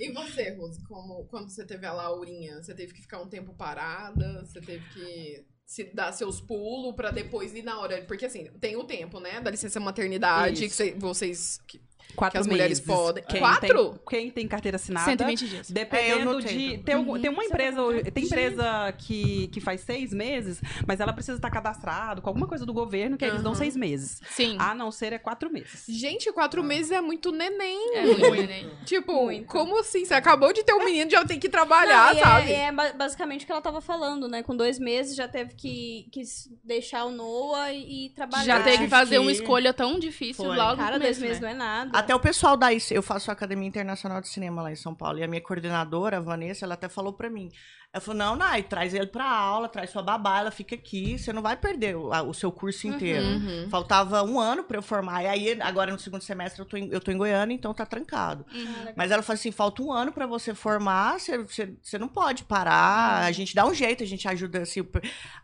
E 0.00 0.12
você, 0.12 0.50
Rose, 0.56 0.82
como 0.86 1.24
quando 1.30 1.50
você 1.50 1.64
teve 1.64 1.86
a 1.86 1.92
Laurinha, 1.92 2.62
você 2.62 2.74
teve 2.74 2.92
que 2.94 3.02
ficar 3.02 3.20
um 3.20 3.28
tempo 3.28 3.52
parada, 3.54 4.44
você 4.44 4.60
teve 4.60 4.84
que 4.94 5.44
se 5.66 5.84
dar 5.94 6.12
seus 6.12 6.40
pulos 6.40 6.94
pra 6.94 7.10
depois 7.10 7.54
ir 7.54 7.62
na 7.62 7.78
hora, 7.78 8.02
porque 8.08 8.24
assim, 8.24 8.44
tem 8.58 8.76
o 8.76 8.84
tempo, 8.84 9.20
né, 9.20 9.38
da 9.40 9.50
licença 9.50 9.78
maternidade 9.78 10.64
Isso. 10.64 10.70
que 10.70 10.70
cê- 10.70 10.94
vocês 10.98 11.60
que, 11.68 11.78
Quatro 12.18 12.32
que 12.32 12.38
as 12.38 12.46
mulheres 12.46 12.80
meses. 12.80 12.94
podem. 12.94 13.24
Quem 13.28 13.40
Quatro? 13.40 13.90
Tem, 13.90 14.00
quem 14.20 14.30
tem 14.30 14.48
carteira 14.48 14.76
assinada. 14.76 15.06
120 15.06 15.48
dias. 15.48 15.70
É, 15.70 15.72
Dependendo 15.72 16.32
notei 16.34 16.56
de. 16.76 16.78
Tem, 16.78 16.94
algum- 16.96 17.18
tem 17.20 17.30
uma 17.30 17.44
empresa. 17.44 17.82
Tem 18.12 18.24
empresa 18.24 18.92
que, 18.98 19.48
que 19.48 19.60
faz 19.60 19.80
seis 19.82 20.12
meses, 20.12 20.60
mas 20.86 21.00
ela 21.00 21.12
precisa 21.12 21.36
estar 21.36 21.50
cadastrado 21.50 22.20
com 22.20 22.28
alguma 22.28 22.46
coisa 22.46 22.66
do 22.66 22.72
governo 22.72 23.16
que 23.16 23.24
eles 23.24 23.42
dão 23.42 23.54
seis 23.54 23.76
meses. 23.76 24.20
Sim. 24.30 24.56
A 24.58 24.74
não 24.74 24.90
ser 24.90 25.12
é 25.12 25.18
quatro 25.18 25.50
meses. 25.52 25.84
Gente, 25.88 26.32
quatro 26.32 26.62
meses 26.64 26.90
é 26.90 27.00
muito 27.00 27.30
neném. 27.32 27.94
É 27.96 28.02
muito 28.06 28.30
neném. 28.30 28.70
Tipo, 28.84 29.24
Muito. 29.26 29.46
como 29.46 29.78
assim? 29.80 30.04
Você 30.04 30.14
acabou 30.14 30.52
de 30.52 30.62
ter 30.64 30.72
um 30.74 30.84
menino, 30.84 31.10
já 31.10 31.24
tem 31.24 31.38
que 31.38 31.48
trabalhar, 31.48 32.14
Não, 32.14 32.20
e 32.20 32.24
sabe? 32.24 32.52
É, 32.52 32.60
é 32.66 32.72
ba- 32.72 32.92
basicamente 32.92 33.42
o 33.42 33.46
que 33.46 33.52
ela 33.52 33.60
tava 33.60 33.80
falando, 33.80 34.26
né? 34.28 34.42
Com 34.42 34.56
dois 34.56 34.78
meses 34.78 35.14
já 35.14 35.28
teve 35.28 35.54
que, 35.54 36.08
que 36.10 36.22
deixar 36.64 37.04
o 37.04 37.10
Noah 37.10 37.72
e, 37.72 38.10
trabalhar. 38.10 38.44
Já 38.44 38.62
teve 38.62 38.84
que 38.84 38.88
fazer 38.88 39.16
que- 39.16 39.20
uma 39.20 39.30
escolha 39.32 39.72
tão 39.72 39.98
difícil 39.98 40.44
Foi. 40.44 40.56
logo 40.56 40.76
Cara, 40.76 40.98
dois 40.98 41.18
meses 41.18 41.40
né? 41.40 41.48
não 41.48 41.54
é 41.54 41.58
nada. 41.58 41.98
Até 41.98 42.07
o 42.14 42.20
pessoal 42.20 42.56
da 42.56 42.72
eu 42.94 43.02
faço 43.02 43.30
a 43.30 43.34
Academia 43.34 43.68
Internacional 43.68 44.20
de 44.20 44.28
Cinema 44.28 44.62
lá 44.62 44.72
em 44.72 44.76
São 44.76 44.94
Paulo, 44.94 45.18
e 45.18 45.24
a 45.24 45.28
minha 45.28 45.40
coordenadora, 45.40 46.18
a 46.18 46.20
Vanessa, 46.20 46.64
ela 46.64 46.74
até 46.74 46.88
falou 46.88 47.12
pra 47.12 47.28
mim. 47.28 47.50
Ela 47.90 48.02
falou, 48.02 48.18
não, 48.18 48.36
Nai, 48.36 48.62
traz 48.62 48.92
ele 48.92 49.06
pra 49.06 49.24
aula, 49.24 49.66
traz 49.66 49.88
sua 49.88 50.02
babá, 50.02 50.40
ela 50.40 50.50
fica 50.50 50.74
aqui, 50.74 51.18
você 51.18 51.32
não 51.32 51.40
vai 51.40 51.56
perder 51.56 51.96
o, 51.96 52.12
a- 52.12 52.20
o 52.22 52.34
seu 52.34 52.52
curso 52.52 52.86
inteiro. 52.86 53.24
Uhum. 53.24 53.66
Faltava 53.70 54.22
um 54.22 54.38
ano 54.38 54.62
pra 54.62 54.76
eu 54.76 54.82
formar, 54.82 55.22
e 55.22 55.26
aí 55.26 55.58
agora 55.62 55.90
no 55.90 55.98
segundo 55.98 56.20
semestre 56.20 56.60
eu 56.60 56.66
tô 56.66 56.76
em, 56.76 56.90
eu 56.92 57.00
tô 57.00 57.10
em 57.10 57.16
Goiânia, 57.16 57.54
então 57.54 57.72
tá 57.72 57.86
trancado. 57.86 58.44
Mas 58.94 59.10
ela 59.10 59.22
falou 59.22 59.36
assim, 59.38 59.50
falta 59.50 59.82
um 59.82 59.90
ano 59.90 60.12
pra 60.12 60.26
você 60.26 60.54
formar, 60.54 61.18
você, 61.18 61.38
você, 61.38 61.72
você 61.82 61.96
não 61.96 62.08
pode 62.08 62.44
parar, 62.44 63.22
a 63.24 63.32
gente 63.32 63.54
dá 63.54 63.64
um 63.64 63.72
jeito, 63.72 64.02
a 64.02 64.06
gente 64.06 64.28
ajuda, 64.28 64.60
assim, 64.60 64.80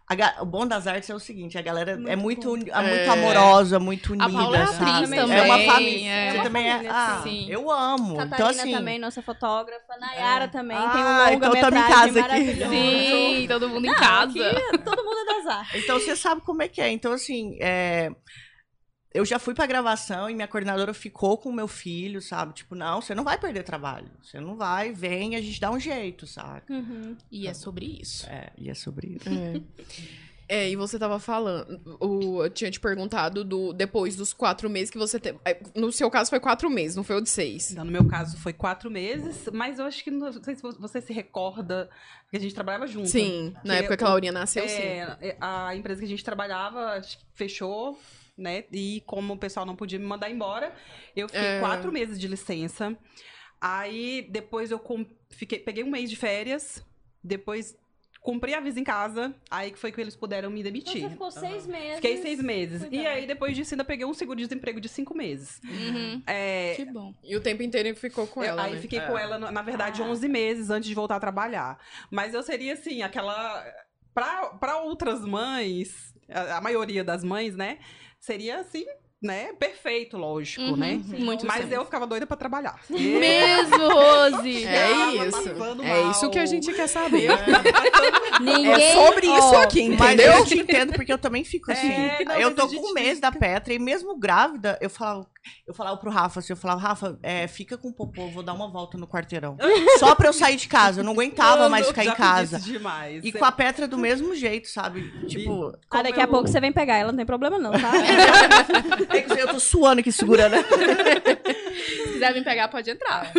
a 0.06 0.42
o 0.42 0.44
bom 0.44 0.66
das 0.66 0.86
artes 0.86 1.08
é 1.08 1.14
o 1.14 1.18
seguinte, 1.18 1.56
a 1.56 1.62
galera 1.62 1.92
é 2.06 2.14
muito, 2.14 2.54
é 2.56 2.58
muito 2.58 2.70
É. 2.70 3.08
amorosa, 3.08 3.78
muito 3.80 4.12
unida, 4.12 4.26
A 4.26 4.30
Paula 4.30 4.58
é 4.58 4.62
atriz 4.64 4.76
sabe? 4.76 5.16
também. 5.16 5.38
É 5.38 5.42
uma 5.42 5.72
família. 5.72 6.10
é. 6.10 6.30
Você 6.30 6.36
uma 6.36 6.44
também 6.44 6.70
família, 6.70 6.88
é. 6.90 6.92
Ah, 6.92 7.20
sim. 7.22 7.46
eu 7.50 7.70
amo. 7.70 8.16
Catarina 8.18 8.34
então, 8.36 8.46
assim. 8.48 8.72
também, 8.72 8.98
nossa 8.98 9.22
fotógrafa. 9.22 9.96
Nayara 9.98 10.46
também 10.48 10.76
tem 10.76 10.86
um 10.86 11.06
Ah, 11.06 11.32
então 11.32 11.52
tamo 11.52 11.76
em 12.38 12.46
maravilhoso. 12.46 12.70
Sim, 12.70 13.46
todo 13.48 13.68
mundo 13.68 13.84
em 13.84 13.90
Não, 13.90 13.94
casa. 13.98 14.50
aqui 14.50 14.78
todo 14.78 15.04
mundo 15.04 15.18
é 15.18 15.24
das 15.24 15.46
artes. 15.46 15.82
Então 15.82 15.98
você 15.98 16.16
sabe 16.16 16.40
como 16.42 16.62
é 16.62 16.68
que 16.68 16.80
é. 16.80 16.90
Então, 16.90 17.12
assim, 17.12 17.56
é, 17.60 18.10
eu 19.14 19.24
já 19.24 19.38
fui 19.38 19.54
pra 19.54 19.64
gravação 19.64 20.28
e 20.28 20.34
minha 20.34 20.48
coordenadora 20.48 20.92
ficou 20.92 21.38
com 21.38 21.48
o 21.48 21.52
meu 21.52 21.68
filho, 21.68 22.20
sabe? 22.20 22.52
Tipo, 22.52 22.74
não, 22.74 23.00
você 23.00 23.14
não 23.14 23.22
vai 23.22 23.38
perder 23.38 23.62
trabalho. 23.62 24.10
Você 24.20 24.40
não 24.40 24.56
vai, 24.56 24.92
vem, 24.92 25.36
a 25.36 25.40
gente 25.40 25.60
dá 25.60 25.70
um 25.70 25.78
jeito, 25.78 26.26
sabe? 26.26 26.62
Uhum. 26.68 27.16
E 27.30 27.46
é 27.46 27.54
sobre 27.54 27.86
isso. 28.00 28.26
É, 28.28 28.50
e 28.58 28.68
é 28.68 28.74
sobre 28.74 29.16
isso. 29.16 29.28
É, 29.30 29.60
e 30.48 30.76
você 30.76 30.98
tava 30.98 31.18
falando, 31.18 31.80
o, 32.00 32.44
eu 32.44 32.50
tinha 32.50 32.70
te 32.70 32.78
perguntado 32.78 33.42
do 33.44 33.72
depois 33.72 34.14
dos 34.16 34.32
quatro 34.32 34.68
meses 34.68 34.90
que 34.90 34.98
você 34.98 35.18
teve. 35.18 35.38
é, 35.44 35.58
No 35.74 35.90
seu 35.90 36.10
caso 36.10 36.28
foi 36.30 36.38
quatro 36.40 36.68
meses, 36.68 36.94
não 36.96 37.02
foi 37.04 37.16
o 37.16 37.20
de 37.20 37.30
seis. 37.30 37.74
No 37.74 37.84
meu 37.86 38.06
caso 38.06 38.36
foi 38.38 38.52
quatro 38.52 38.90
meses, 38.90 39.48
mas 39.52 39.78
eu 39.78 39.86
acho 39.86 40.04
que 40.04 40.10
não 40.10 40.30
sei 40.42 40.54
se 40.54 40.62
você 40.62 41.00
se 41.00 41.12
recorda 41.12 41.88
que 42.30 42.36
a 42.36 42.40
gente 42.40 42.54
trabalhava 42.54 42.86
junto. 42.86 43.08
Sim, 43.08 43.54
na 43.64 43.76
época 43.76 43.96
que 43.96 44.04
a 44.04 44.08
Laurinha 44.08 44.32
nasceu, 44.32 44.68
sim. 44.68 44.82
É, 44.82 45.36
a 45.40 45.74
empresa 45.74 46.00
que 46.00 46.06
a 46.06 46.08
gente 46.08 46.24
trabalhava 46.24 47.00
fechou, 47.32 47.98
né? 48.36 48.64
E 48.72 49.02
como 49.06 49.34
o 49.34 49.38
pessoal 49.38 49.64
não 49.64 49.76
podia 49.76 49.98
me 49.98 50.04
mandar 50.04 50.30
embora, 50.30 50.74
eu 51.16 51.28
fiquei 51.28 51.42
É. 51.42 51.60
quatro 51.60 51.90
meses 51.92 52.18
de 52.20 52.26
licença. 52.28 52.96
Aí 53.60 54.26
depois 54.30 54.70
eu 54.70 54.80
fiquei, 55.30 55.58
peguei 55.58 55.82
um 55.84 55.90
mês 55.90 56.10
de 56.10 56.16
férias, 56.16 56.84
depois 57.22 57.74
cumpri 58.24 58.54
a 58.54 58.60
visa 58.60 58.80
em 58.80 58.84
casa, 58.84 59.34
aí 59.50 59.70
que 59.70 59.78
foi 59.78 59.92
que 59.92 60.00
eles 60.00 60.16
puderam 60.16 60.48
me 60.48 60.60
Então 60.60 60.72
demitir. 60.72 61.02
você 61.02 61.10
ficou 61.10 61.30
seis 61.30 61.66
meses. 61.66 61.96
Fiquei 61.96 62.16
seis 62.22 62.40
meses. 62.42 62.82
E 62.84 62.88
Cuidado. 62.88 63.06
aí, 63.08 63.26
depois 63.26 63.54
disso, 63.54 63.74
ainda 63.74 63.84
peguei 63.84 64.06
um 64.06 64.14
seguro-desemprego 64.14 64.80
de 64.80 64.88
cinco 64.88 65.14
meses. 65.14 65.60
Uhum. 65.62 66.22
É, 66.26 66.72
Que 66.74 66.86
bom. 66.86 67.12
E 67.22 67.36
o 67.36 67.40
tempo 67.42 67.62
inteiro 67.62 67.94
ficou 67.94 68.26
com 68.26 68.42
eu- 68.42 68.48
ela, 68.48 68.64
aí 68.64 68.76
né? 68.76 68.80
fiquei 68.80 68.98
É. 68.98 69.06
com 69.06 69.18
ela, 69.18 69.36
na 69.38 69.60
verdade, 69.60 70.00
Ah. 70.00 70.06
11 70.06 70.26
meses 70.26 70.70
antes 70.70 70.88
de 70.88 70.94
voltar 70.94 71.16
a 71.16 71.20
trabalhar. 71.20 71.78
Mas 72.10 72.32
eu 72.32 72.42
seria, 72.42 72.72
assim, 72.72 73.02
aquela... 73.02 73.62
Pra, 74.14 74.46
pra 74.58 74.78
outras 74.78 75.20
mães, 75.20 76.14
a, 76.30 76.56
a 76.56 76.60
maioria 76.62 77.04
das 77.04 77.22
mães, 77.22 77.54
né? 77.54 77.78
Seria, 78.18 78.60
assim, 78.60 78.86
né? 79.24 79.48
Perfeito, 79.58 80.16
lógico, 80.18 80.62
Uhum, 80.62 80.76
né? 80.76 81.00
Muito 81.08 81.46
Mas 81.46 81.64
sim. 81.66 81.72
eu 81.74 81.84
ficava 81.84 82.06
doida 82.06 82.26
pra 82.26 82.36
trabalhar. 82.36 82.78
Mesmo, 82.90 83.76
Rose! 83.88 84.66
É 84.66 84.90
isso. 85.26 85.48
É 85.82 86.10
isso 86.10 86.30
que 86.30 86.38
a 86.38 86.46
gente 86.46 86.72
quer 86.72 86.86
saber. 86.86 87.28
Ninguém, 88.40 88.72
É 88.72 88.92
sobre 88.94 89.26
isso 89.26 89.54
ó, 89.54 89.62
aqui, 89.62 89.88
Mas 89.90 90.14
entendeu? 90.14 90.32
eu 90.34 90.44
te 90.44 90.58
entendo, 90.58 90.92
porque 90.92 91.12
eu 91.12 91.18
também 91.18 91.42
fico 91.44 91.72
assim. 91.72 91.90
É, 91.90 92.24
não, 92.24 92.34
eu 92.34 92.50
mas 92.50 92.56
tô 92.56 92.68
com 92.68 92.90
um 92.90 92.92
mês 92.92 93.18
da 93.20 93.32
Petra 93.32 93.72
e 93.72 93.78
mesmo 93.78 94.16
grávida, 94.18 94.78
eu 94.80 94.90
falava, 94.90 95.26
eu 95.66 95.72
falava 95.74 95.96
pro 95.96 96.10
Rafa 96.10 96.40
assim, 96.40 96.52
eu 96.52 96.56
falava, 96.56 96.80
Rafa, 96.80 97.18
é, 97.22 97.46
fica 97.46 97.78
com 97.78 97.88
o 97.88 97.92
popô, 97.92 98.28
vou 98.28 98.42
dar 98.42 98.52
uma 98.52 98.68
volta 98.70 98.98
no 98.98 99.06
quarteirão. 99.06 99.56
Só 99.98 100.14
pra 100.14 100.28
eu 100.28 100.32
sair 100.32 100.56
de 100.56 100.68
casa. 100.68 101.00
Eu 101.00 101.04
não 101.04 101.12
aguentava 101.12 101.68
mais 101.68 101.86
ficar 101.86 102.04
em 102.04 102.14
casa. 102.14 102.58
demais. 102.58 103.24
E 103.24 103.32
com 103.32 103.44
a 103.44 103.52
Petra 103.52 103.86
do 103.88 103.96
mesmo 103.96 104.34
jeito, 104.34 104.68
sabe? 104.68 105.10
Tipo, 105.26 105.72
Ah, 105.90 106.02
daqui 106.02 106.20
a 106.20 106.26
pouco 106.26 106.48
você 106.48 106.60
vem 106.60 106.72
pegar 106.72 106.96
ela, 106.96 107.12
não 107.12 107.16
tem 107.16 107.26
problema 107.26 107.58
não, 107.58 107.72
tá? 107.72 107.92
Eu 109.38 109.48
tô 109.48 109.60
suando 109.60 110.00
aqui 110.00 110.12
segurando. 110.12 110.54
Se 111.74 112.12
quiser 112.12 112.32
vir 112.32 112.44
pegar, 112.44 112.68
pode 112.68 112.90
entrar. 112.90 113.32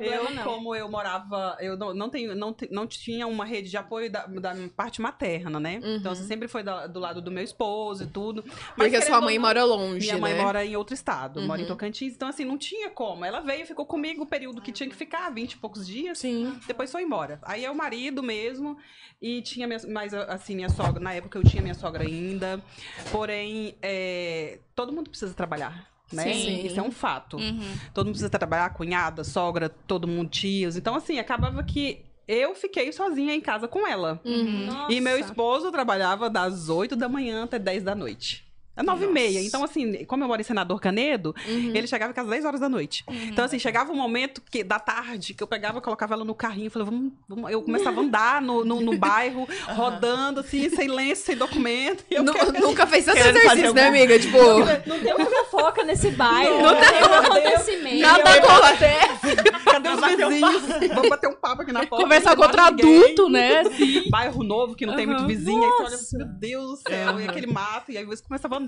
Problema 0.00 0.30
Eu, 0.30 0.34
não. 0.36 0.44
como 0.44 0.74
eu 0.74 0.88
morava, 0.88 1.56
eu 1.60 1.76
não, 1.76 1.94
não, 1.94 2.08
tenho, 2.10 2.34
não, 2.34 2.54
não 2.70 2.86
tinha 2.86 3.26
uma 3.26 3.44
rede 3.44 3.70
de 3.70 3.76
apoio 3.76 4.10
da, 4.10 4.26
da 4.26 4.54
parte 4.76 5.00
materna, 5.00 5.58
né? 5.60 5.80
Então, 5.82 6.14
você 6.14 6.24
sempre 6.24 6.48
foi 6.48 6.62
da- 6.62 6.86
do 6.86 6.98
lado 7.00 7.20
do 7.22 7.30
meu 7.30 7.42
esposo 7.44 8.04
e 8.04 8.06
tudo. 8.06 8.44
Mas, 8.76 8.90
Porque 8.90 9.02
sua 9.02 9.20
mãe 9.20 9.36
não, 9.36 9.42
mora 9.42 9.64
longe, 9.64 10.00
Minha 10.06 10.18
mãe 10.18 10.34
né? 10.34 10.42
mora 10.42 10.64
em 10.64 10.76
outro 10.76 10.94
estado, 10.94 11.40
mora 11.42 11.60
em 11.60 11.64
Uhum. 11.64 11.68
Tocantins. 11.68 12.14
Então, 12.14 12.28
assim, 12.28 12.44
não 12.44 12.56
tinha 12.58 12.90
como. 12.90 13.24
Ela 13.24 13.40
veio, 13.40 13.66
ficou 13.66 13.86
comigo 13.86 14.22
o 14.22 14.26
período 14.26 14.60
que 14.62 14.72
tinha 14.72 14.88
que 14.88 14.96
ficar, 14.96 15.30
20 15.30 15.52
e 15.52 15.56
poucos 15.58 15.86
dias. 15.86 16.18
Sim. 16.18 16.58
Depois 16.66 16.90
foi 16.90 17.02
embora. 17.02 17.38
Aí 17.42 17.64
é 17.64 17.70
o 17.70 17.74
marido 17.76 18.22
mesmo. 18.22 18.76
E 19.20 19.42
tinha 19.42 19.66
minha, 19.66 19.80
mais 19.88 20.14
assim, 20.14 20.54
minha 20.54 20.68
sogra. 20.68 21.00
Na 21.02 21.12
época 21.12 21.38
eu 21.38 21.42
tinha 21.44 21.60
minha 21.62 21.74
sogra 21.74 22.04
ainda. 22.04 22.62
Porém, 23.10 23.76
é, 23.82 24.60
todo 24.74 24.92
mundo 24.92 25.10
precisa 25.10 25.34
trabalhar. 25.34 25.88
Né? 26.12 26.32
Sim. 26.32 26.66
Isso 26.66 26.80
é 26.80 26.82
um 26.82 26.90
fato. 26.90 27.36
Uhum. 27.36 27.60
Todo 27.92 28.06
mundo 28.06 28.14
precisa 28.14 28.30
trabalhar, 28.30 28.70
cunhada, 28.70 29.22
sogra, 29.24 29.68
todo 29.68 30.08
mundo, 30.08 30.30
tios. 30.30 30.76
Então, 30.76 30.94
assim, 30.94 31.18
acabava 31.18 31.62
que 31.62 32.04
eu 32.26 32.54
fiquei 32.54 32.92
sozinha 32.92 33.34
em 33.34 33.40
casa 33.40 33.68
com 33.68 33.86
ela. 33.86 34.20
Nossa. 34.24 34.92
E 34.92 35.00
meu 35.00 35.18
esposo 35.18 35.70
trabalhava 35.70 36.28
das 36.30 36.68
8 36.68 36.96
da 36.96 37.08
manhã 37.08 37.44
até 37.44 37.58
10 37.58 37.82
da 37.82 37.94
noite. 37.94 38.47
É 38.78 38.82
9 38.82 39.04
e 39.04 39.08
meia. 39.08 39.42
Então, 39.42 39.62
assim, 39.64 40.04
como 40.04 40.22
eu 40.24 40.28
moro 40.28 40.40
em 40.40 40.44
Senador 40.44 40.80
Canedo, 40.80 41.34
Uhum. 41.46 41.72
ele 41.74 41.86
chegava 41.86 42.12
em 42.12 42.14
casa 42.14 42.26
às 42.28 42.30
10 42.32 42.44
horas 42.44 42.60
da 42.60 42.68
noite. 42.68 43.04
Então, 43.08 43.44
assim, 43.44 43.58
chegava 43.58 43.92
um 43.92 43.96
momento 43.96 44.40
que, 44.50 44.62
da 44.62 44.78
tarde 44.78 45.34
que 45.34 45.42
eu 45.42 45.46
pegava, 45.46 45.80
colocava 45.80 46.14
ela 46.14 46.24
no 46.24 46.34
carrinho, 46.34 46.70
falei, 46.70 46.86
vamos, 46.86 47.12
vamos- 47.28 47.50
eu 47.50 47.60
começava 47.62 48.00
a 48.00 48.04
andar 48.04 48.40
no, 48.40 48.64
no, 48.64 48.80
no 48.80 48.96
bairro, 48.98 49.48
rodando, 49.74 50.40
assim, 50.40 50.68
sem 50.70 50.88
lenço, 50.88 51.22
sem 51.22 51.36
documento. 51.36 52.04
E 52.10 52.14
eu 52.14 52.22
Nu- 52.22 52.32
quero- 52.32 52.52
Nunca 52.60 52.86
fez 52.86 53.04
tanto 53.04 53.18
fazer 53.18 53.30
exercício, 53.30 53.74
né, 53.74 53.86
algum- 53.86 53.96
amiga? 53.98 54.18
Tipo, 54.18 54.38
Não 54.86 55.00
tem 55.00 55.14
uma 55.14 55.26
fofoca 55.26 55.82
nesse 55.84 56.10
bairro, 56.12 56.58
Não 56.58 56.72
não, 56.74 56.80
tem 56.80 56.88
um 56.88 57.08
tem. 57.08 57.14
acontecimento. 57.18 57.98
nada 58.00 58.30
acontece. 58.30 59.36
Cadê 59.64 59.88
os 59.88 60.00
vizinhos? 60.00 60.62
Vamos 60.94 61.08
bater 61.08 61.28
um 61.28 61.34
papo 61.34 61.62
aqui 61.62 61.72
na 61.72 61.86
porta. 61.86 62.04
Conversar 62.04 62.30
com 62.36 62.42
não 62.42 62.46
outro 62.48 62.62
adulto, 62.62 63.28
né? 63.28 63.60
Assim. 63.60 64.08
bairro 64.10 64.42
novo 64.44 64.74
que 64.74 64.86
não 64.86 64.94
tem 64.96 65.06
muito 65.06 65.26
vizinho, 65.26 65.62
aí 65.62 65.70
você 65.70 66.16
olha, 66.16 66.24
meu 66.26 66.34
Deus 66.38 66.70
do 66.70 66.76
céu, 66.88 67.20
e 67.20 67.24
aquele 67.28 67.46
mato, 67.46 67.90
e 67.90 67.98
aí 67.98 68.04
você 68.04 68.22
começa 68.22 68.46
a 68.48 68.56
andar. 68.56 68.67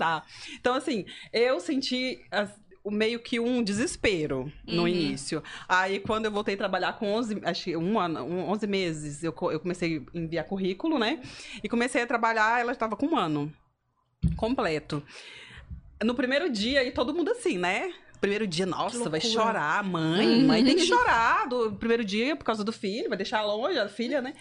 Então, 0.59 0.73
assim, 0.73 1.05
eu 1.31 1.59
senti 1.59 2.19
as- 2.31 2.59
o 2.83 2.89
meio 2.89 3.19
que 3.19 3.39
um 3.39 3.61
desespero 3.61 4.51
no 4.65 4.81
Uhum. 4.81 4.87
início. 4.87 5.43
Aí, 5.69 5.99
quando 5.99 6.25
eu 6.25 6.31
voltei 6.31 6.55
a 6.55 6.57
trabalhar 6.57 6.93
com 6.93 7.13
11, 7.13 7.39
acho 7.43 7.63
que 7.65 7.77
um 7.77 7.99
ano, 7.99 8.23
um, 8.23 8.49
11 8.49 8.65
meses, 8.65 9.23
eu, 9.23 9.35
eu 9.51 9.59
comecei 9.59 10.03
a 10.13 10.17
enviar 10.17 10.45
currículo, 10.45 10.97
né? 10.97 11.21
E 11.63 11.69
comecei 11.69 12.01
a 12.01 12.07
trabalhar, 12.07 12.59
ela 12.59 12.71
estava 12.71 12.95
com 12.95 13.05
um 13.05 13.15
ano 13.17 13.53
completo. 14.35 15.03
No 16.03 16.15
primeiro 16.15 16.49
dia, 16.49 16.83
e 16.83 16.91
todo 16.91 17.13
mundo 17.13 17.29
assim, 17.31 17.57
né? 17.57 17.93
Primeiro 18.19 18.45
dia, 18.47 18.65
nossa, 18.65 19.09
vai 19.09 19.19
chorar, 19.21 19.83
mãe, 19.83 20.43
mãe 20.43 20.63
tem 20.63 20.75
que 20.75 20.85
chorar 20.85 21.47
do 21.47 21.73
primeiro 21.73 22.03
dia 22.05 22.35
por 22.35 22.43
causa 22.43 22.63
do 22.63 22.71
filho, 22.71 23.09
vai 23.09 23.17
deixar 23.17 23.41
longe 23.43 23.77
a 23.79 23.87
filha, 23.89 24.21
né? 24.21 24.33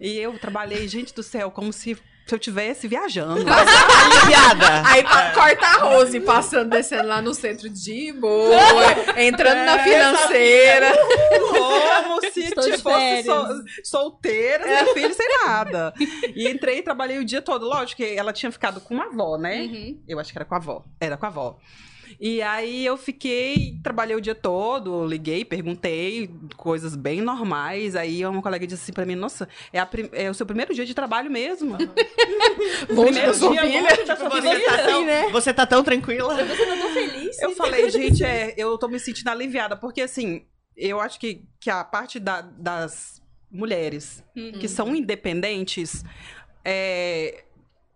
E 0.00 0.16
eu 0.18 0.38
trabalhei, 0.38 0.86
gente 0.86 1.12
do 1.14 1.22
céu, 1.22 1.50
como 1.50 1.72
se, 1.72 1.96
se 2.26 2.34
eu 2.34 2.38
tivesse 2.38 2.88
viajando. 2.88 3.44
Aliviada. 3.48 4.82
Aí 4.86 5.02
pa- 5.04 5.30
corta 5.32 5.66
a 5.66 5.72
Rose 5.78 6.18
passando, 6.20 6.70
descendo 6.70 7.06
lá 7.08 7.22
no 7.22 7.32
centro 7.34 7.68
de 7.70 8.12
boa, 8.12 8.56
entrando 9.16 9.64
na 9.64 9.76
É, 9.80 9.84
financeira. 9.84 10.92
Como 12.02 12.20
se 12.32 12.42
tipo, 12.50 12.78
fosse 12.80 13.22
sol- 13.24 13.48
solteira, 13.84 14.64
sem 14.84 14.94
filho, 14.94 15.14
sem 15.14 15.28
nada. 15.44 15.94
E 16.34 16.48
entrei 16.48 16.78
e 16.78 16.82
trabalhei 16.82 17.18
o 17.18 17.24
dia 17.24 17.40
todo. 17.42 17.64
Lógico 17.66 17.98
que 18.02 18.16
ela 18.16 18.32
tinha 18.32 18.50
ficado 18.50 18.80
com 18.80 18.94
uma 18.94 19.06
avó, 19.06 19.36
né? 19.38 19.60
Uhum. 19.62 20.02
Eu 20.08 20.18
acho 20.18 20.32
que 20.32 20.38
era 20.38 20.44
com 20.44 20.54
a 20.54 20.58
avó. 20.58 20.84
Era 21.00 21.16
com 21.16 21.26
a 21.26 21.28
avó. 21.28 21.58
E 22.18 22.40
aí 22.42 22.84
eu 22.86 22.96
fiquei, 22.96 23.78
trabalhei 23.82 24.16
o 24.16 24.20
dia 24.20 24.34
todo, 24.34 25.04
liguei, 25.06 25.44
perguntei 25.44 26.30
coisas 26.56 26.96
bem 26.96 27.20
normais. 27.20 27.94
Aí 27.94 28.24
uma 28.24 28.40
colega 28.42 28.66
disse 28.66 28.82
assim 28.84 28.92
pra 28.92 29.04
mim, 29.04 29.14
nossa, 29.14 29.48
é, 29.72 29.78
a 29.78 29.84
prim- 29.86 30.08
é 30.12 30.30
o 30.30 30.34
seu 30.34 30.46
primeiro 30.46 30.74
dia 30.74 30.86
de 30.86 30.94
trabalho 30.94 31.30
mesmo. 31.30 31.76
Sua 33.34 33.50
dia, 33.52 33.60
filha. 33.62 34.16
sua 34.16 34.28
Você 34.30 34.40
filha. 34.40 34.64
tá, 34.66 34.76
tão, 34.84 35.30
você 35.30 35.54
tá 35.54 35.66
tão 35.66 35.82
tranquila? 35.84 36.34
Você 36.46 36.66
tá 36.66 36.88
feliz? 36.94 37.42
Eu 37.42 37.52
falei, 37.54 37.88
gente, 37.90 38.24
é, 38.24 38.54
eu 38.56 38.76
tô 38.78 38.88
me 38.88 38.98
sentindo 38.98 39.28
aliviada, 39.28 39.76
porque 39.76 40.00
assim, 40.02 40.44
eu 40.76 41.00
acho 41.00 41.18
que, 41.20 41.42
que 41.60 41.70
a 41.70 41.84
parte 41.84 42.18
da- 42.18 42.40
das 42.40 43.20
mulheres 43.50 44.22
que 44.60 44.68
são 44.68 44.94
independentes 44.94 46.02
é. 46.64 47.44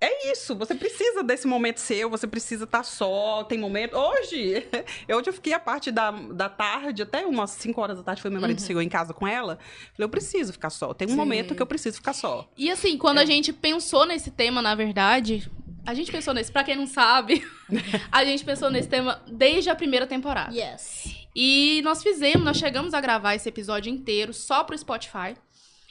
É 0.00 0.32
isso, 0.32 0.54
você 0.54 0.74
precisa 0.74 1.22
desse 1.22 1.46
momento 1.46 1.78
seu, 1.78 2.08
você 2.08 2.26
precisa 2.26 2.64
estar 2.64 2.82
só, 2.82 3.44
tem 3.44 3.58
momento. 3.58 3.96
Hoje, 3.96 4.66
hoje 5.14 5.28
eu 5.28 5.32
fiquei 5.32 5.52
a 5.52 5.60
parte 5.60 5.90
da, 5.90 6.10
da 6.10 6.48
tarde, 6.48 7.02
até 7.02 7.26
umas 7.26 7.50
5 7.50 7.78
horas 7.78 7.98
da 7.98 8.02
tarde, 8.02 8.22
foi 8.22 8.30
meu 8.30 8.40
marido 8.40 8.62
chegou 8.62 8.80
em 8.80 8.88
casa 8.88 9.12
com 9.12 9.28
ela. 9.28 9.58
Falei, 9.92 10.06
eu 10.06 10.08
preciso 10.08 10.54
ficar 10.54 10.70
só. 10.70 10.94
Tem 10.94 11.06
um 11.06 11.10
Sim. 11.10 11.16
momento 11.16 11.54
que 11.54 11.60
eu 11.60 11.66
preciso 11.66 11.96
ficar 11.96 12.14
só. 12.14 12.48
E 12.56 12.70
assim, 12.70 12.96
quando 12.96 13.18
a 13.18 13.26
gente 13.26 13.52
pensou 13.52 14.06
nesse 14.06 14.30
tema, 14.30 14.62
na 14.62 14.74
verdade, 14.74 15.50
a 15.84 15.92
gente 15.92 16.10
pensou 16.10 16.32
nesse, 16.32 16.50
pra 16.50 16.64
quem 16.64 16.76
não 16.76 16.86
sabe, 16.86 17.46
a 18.10 18.24
gente 18.24 18.42
pensou 18.42 18.70
nesse 18.70 18.88
tema 18.88 19.22
desde 19.26 19.68
a 19.68 19.74
primeira 19.74 20.06
temporada. 20.06 20.54
Yes. 20.54 21.14
E 21.36 21.80
nós 21.84 22.02
fizemos, 22.02 22.42
nós 22.42 22.56
chegamos 22.56 22.94
a 22.94 23.00
gravar 23.00 23.34
esse 23.34 23.48
episódio 23.48 23.92
inteiro 23.92 24.32
só 24.32 24.64
pro 24.64 24.76
Spotify. 24.76 25.36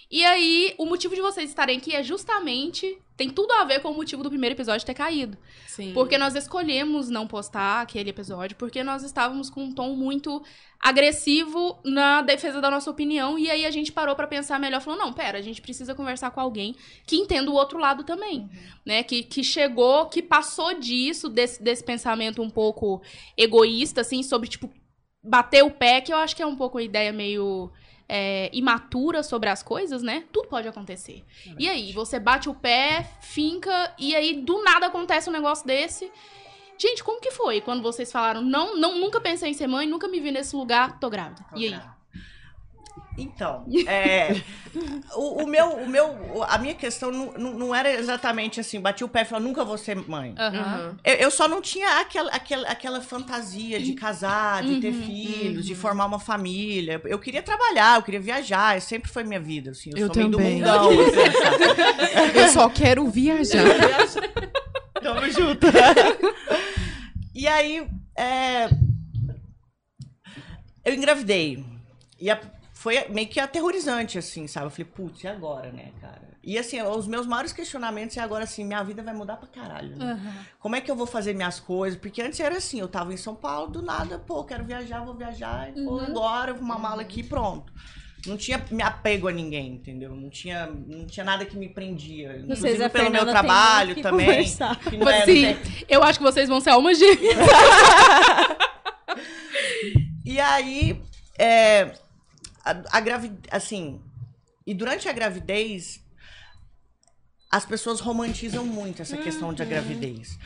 E 0.10 0.26
aí, 0.26 0.74
o 0.78 0.86
motivo 0.86 1.14
de 1.14 1.22
vocês 1.22 1.50
estarem 1.50 1.78
aqui 1.78 1.94
é 1.96 2.02
justamente. 2.02 2.98
Tem 3.20 3.30
tudo 3.30 3.52
a 3.52 3.66
ver 3.66 3.82
com 3.82 3.90
o 3.90 3.94
motivo 3.94 4.24
do 4.24 4.30
primeiro 4.30 4.56
episódio 4.56 4.86
ter 4.86 4.94
caído. 4.94 5.38
Sim. 5.68 5.92
Porque 5.94 6.18
nós 6.18 6.36
escolhemos 6.36 7.10
não 7.10 7.28
postar 7.28 7.82
aquele 7.82 8.12
episódio, 8.12 8.56
porque 8.56 8.82
nós 8.82 9.04
estávamos 9.04 9.50
com 9.50 9.62
um 9.62 9.74
tom 9.74 9.94
muito 9.94 10.42
agressivo 10.80 11.78
na 11.84 12.22
defesa 12.22 12.62
da 12.62 12.72
nossa 12.72 12.90
opinião. 12.90 13.38
E 13.38 13.52
aí 13.52 13.66
a 13.66 13.72
gente 13.72 13.92
parou 13.92 14.16
pra 14.16 14.26
pensar 14.26 14.58
melhor, 14.58 14.80
falou: 14.80 14.98
não, 14.98 15.12
pera, 15.12 15.38
a 15.38 15.42
gente 15.42 15.62
precisa 15.62 15.94
conversar 15.94 16.32
com 16.32 16.40
alguém 16.40 16.78
que 17.06 17.18
entenda 17.18 17.52
o 17.52 17.56
outro 17.56 17.78
lado 17.78 18.06
também. 18.06 18.50
Né? 18.86 19.04
Que, 19.04 19.22
que 19.22 19.44
chegou, 19.44 20.06
que 20.06 20.22
passou 20.22 20.80
disso, 20.80 21.28
desse, 21.28 21.62
desse 21.62 21.84
pensamento 21.84 22.42
um 22.42 22.50
pouco 22.50 23.02
egoísta, 23.36 24.00
assim, 24.00 24.24
sobre, 24.24 24.48
tipo, 24.48 24.72
bater 25.22 25.62
o 25.62 25.72
pé, 25.72 26.00
que 26.00 26.14
eu 26.14 26.18
acho 26.18 26.34
que 26.34 26.42
é 26.42 26.48
um 26.48 26.56
pouco 26.56 26.78
a 26.78 26.84
ideia 26.84 27.12
meio. 27.12 27.70
É, 28.10 28.50
imatura 28.52 29.22
sobre 29.22 29.50
as 29.50 29.62
coisas, 29.62 30.02
né? 30.02 30.24
Tudo 30.34 30.50
pode 30.50 30.68
acontecer. 30.68 31.24
E 31.58 31.70
aí, 31.70 31.94
você 31.94 32.20
bate 32.20 32.50
o 32.50 32.56
pé, 32.56 33.08
finca, 33.22 33.94
e 33.98 34.16
aí 34.16 34.42
do 34.42 34.64
nada 34.64 34.88
acontece 34.88 35.30
um 35.30 35.34
negócio 35.34 35.66
desse. 35.66 36.12
Gente, 36.78 37.04
como 37.04 37.22
que 37.22 37.30
foi 37.30 37.62
quando 37.62 37.84
vocês 37.84 38.12
falaram, 38.12 38.42
não, 38.42 38.76
não 38.78 38.98
nunca 38.98 39.22
pensei 39.22 39.52
em 39.52 39.54
ser 39.54 39.68
mãe, 39.68 39.86
nunca 39.86 40.08
me 40.08 40.20
vi 40.20 40.32
nesse 40.32 40.56
lugar, 40.56 41.00
tô 41.00 41.10
grávida. 41.10 41.46
E 41.56 41.68
aí? 41.68 41.80
Então, 43.22 43.66
é, 43.88 44.42
o, 45.16 45.44
o 45.44 45.48
meu, 45.48 45.70
o 45.74 45.88
meu, 45.88 46.44
a 46.44 46.58
minha 46.58 46.74
questão 46.74 47.12
não, 47.12 47.54
não, 47.54 47.76
era 47.76 47.92
exatamente 47.94 48.60
assim, 48.60 48.80
bati 48.80 49.04
o 49.04 49.08
pé 49.10 49.22
e 49.22 49.26
falei, 49.26 49.46
nunca 49.48 49.64
vou 49.66 49.78
ser 49.78 49.96
mãe. 49.96 50.34
Aham. 50.38 50.98
Eu, 51.04 51.14
eu 51.16 51.32
só 51.32 51.48
não 51.48 51.62
tinha 51.62 52.00
aquela, 52.00 52.32
aquela, 52.32 52.68
aquela 52.68 53.02
fantasia 53.02 53.80
de 53.80 53.94
casar, 53.94 54.64
de 54.64 54.80
ter 54.80 54.94
filhos, 54.94 55.66
de 55.66 55.76
formar 55.76 56.06
uma 56.06 56.20
família. 56.20 57.02
Eu 57.06 57.20
queria 57.20 57.42
trabalhar, 57.44 57.98
eu 57.98 58.04
queria 58.04 58.20
viajar, 58.20 58.80
sempre 58.82 59.10
foi 59.12 59.24
minha 59.24 59.40
vida, 59.40 59.72
assim. 59.72 59.92
Eu, 59.96 60.08
Eu 60.08 60.08
sou 60.08 60.16
meio 60.16 60.30
do 60.30 60.38
também. 60.38 60.56
mundão, 60.56 60.90
assim, 60.90 61.32
sabe? 61.42 62.40
Eu 62.40 62.48
só 62.50 62.70
quero 62.70 63.08
viajar. 63.10 63.66
Tamo 65.02 65.30
junto. 65.30 65.68
e 67.34 67.48
aí, 67.48 67.88
é, 68.18 68.70
eu 70.84 70.94
engravidei. 70.94 71.64
E 72.20 72.30
a- 72.30 72.40
foi 72.80 73.10
meio 73.10 73.28
que 73.28 73.42
aterrorizante, 73.42 74.18
assim, 74.18 74.48
sabe? 74.48 74.68
Eu 74.68 74.72
falei, 74.72 74.86
putz, 74.86 75.22
e 75.26 75.28
agora, 75.28 75.70
né, 75.70 75.92
cara? 76.00 76.30
E 76.42 76.58
assim, 76.58 76.82
os 76.82 77.08
meus 77.08 77.28
maiores 77.28 77.52
questionamentos 77.52 78.16
é 78.16 78.22
agora 78.22 78.46
assim, 78.46 78.64
minha 78.64 78.82
vida 78.84 79.04
vai 79.04 79.14
mudar 79.14 79.36
pra 79.36 79.50
caralho. 79.50 79.98
Né? 79.98 80.46
Como 80.62 80.78
é 80.78 80.80
que 80.80 80.90
eu 80.90 80.96
vou 80.96 81.06
fazer 81.06 81.34
minhas 81.34 81.60
coisas? 81.60 82.00
Porque 82.00 82.22
antes 82.22 82.40
era 82.40 82.56
assim, 82.56 82.80
eu 82.80 82.88
tava 82.88 83.14
em 83.14 83.18
São 83.18 83.36
Paulo, 83.36 83.70
do 83.70 83.82
nada, 83.82 84.18
pô, 84.18 84.46
quero 84.46 84.64
viajar, 84.64 85.04
vou 85.04 85.14
viajar, 85.14 85.74
vou 85.76 86.02
embora, 86.02 86.54
vou 86.54 86.64
uma 86.64 86.80
mala 86.80 87.02
aqui 87.02 87.22
pronto. 87.22 87.74
Não 88.26 88.38
tinha 88.38 88.64
me 88.72 88.82
apego 88.82 89.28
a 89.28 89.32
ninguém, 89.34 89.74
entendeu? 89.74 90.16
Não 90.16 90.30
tinha, 90.30 90.66
não 90.68 91.06
tinha 91.06 91.26
nada 91.26 91.44
que 91.44 91.58
me 91.58 91.68
prendia. 91.68 92.30
Vocês 92.48 92.60
Inclusive 92.60 92.84
a 92.86 92.90
pelo 92.90 93.12
meu 93.12 93.26
trabalho 93.26 93.94
que 93.96 94.02
também. 94.02 94.26
conversar. 94.28 94.80
que 94.80 94.96
não 94.96 95.10
é- 95.10 95.20
não 95.20 95.26
tem- 95.26 95.58
eu 95.90 96.02
acho 96.02 96.18
que 96.18 96.24
vocês 96.24 96.48
vão 96.48 96.62
ser 96.62 96.70
almas 96.70 96.98
gêmeas. 96.98 97.36
E 100.26 100.40
aí, 100.40 101.02
é, 101.40 101.92
a, 102.64 102.98
a 102.98 103.00
gravidez, 103.00 103.40
assim, 103.52 104.02
e 104.66 104.74
durante 104.74 105.10
a 105.10 105.14
gravidez, 105.14 106.02
as 107.50 107.66
pessoas 107.66 108.00
romantizam 108.00 108.66
muito 108.66 109.02
essa 109.02 109.18
questão 109.18 109.54
da 109.54 109.66
gravidez. 109.66 110.38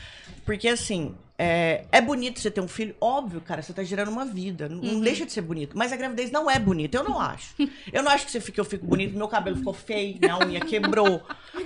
Porque, 0.46 0.68
assim, 0.68 1.14
é, 1.36 1.84
é 1.90 2.00
bonito 2.00 2.38
você 2.38 2.50
ter 2.50 2.60
um 2.60 2.68
filho, 2.68 2.94
óbvio, 3.00 3.40
cara, 3.40 3.60
você 3.60 3.72
tá 3.72 3.82
gerando 3.82 4.10
uma 4.10 4.24
vida, 4.24 4.68
não, 4.68 4.76
não 4.80 5.00
deixa 5.00 5.26
de 5.26 5.32
ser 5.32 5.40
bonito. 5.42 5.76
Mas 5.76 5.92
a 5.92 5.96
gravidez 5.96 6.30
não 6.30 6.48
é 6.50 6.58
bonita, 6.58 6.96
eu 6.98 7.04
não 7.04 7.18
acho. 7.20 7.54
Eu 7.92 8.02
não 8.02 8.10
acho 8.10 8.24
que 8.26 8.32
você 8.32 8.40
fica, 8.40 8.60
eu 8.60 8.64
fico 8.64 8.84
bonito, 8.86 9.16
meu 9.16 9.28
cabelo 9.28 9.56
ficou 9.56 9.72
feio, 9.72 10.16
minha 10.20 10.38
unha 10.38 10.60
quebrou. 10.60 11.22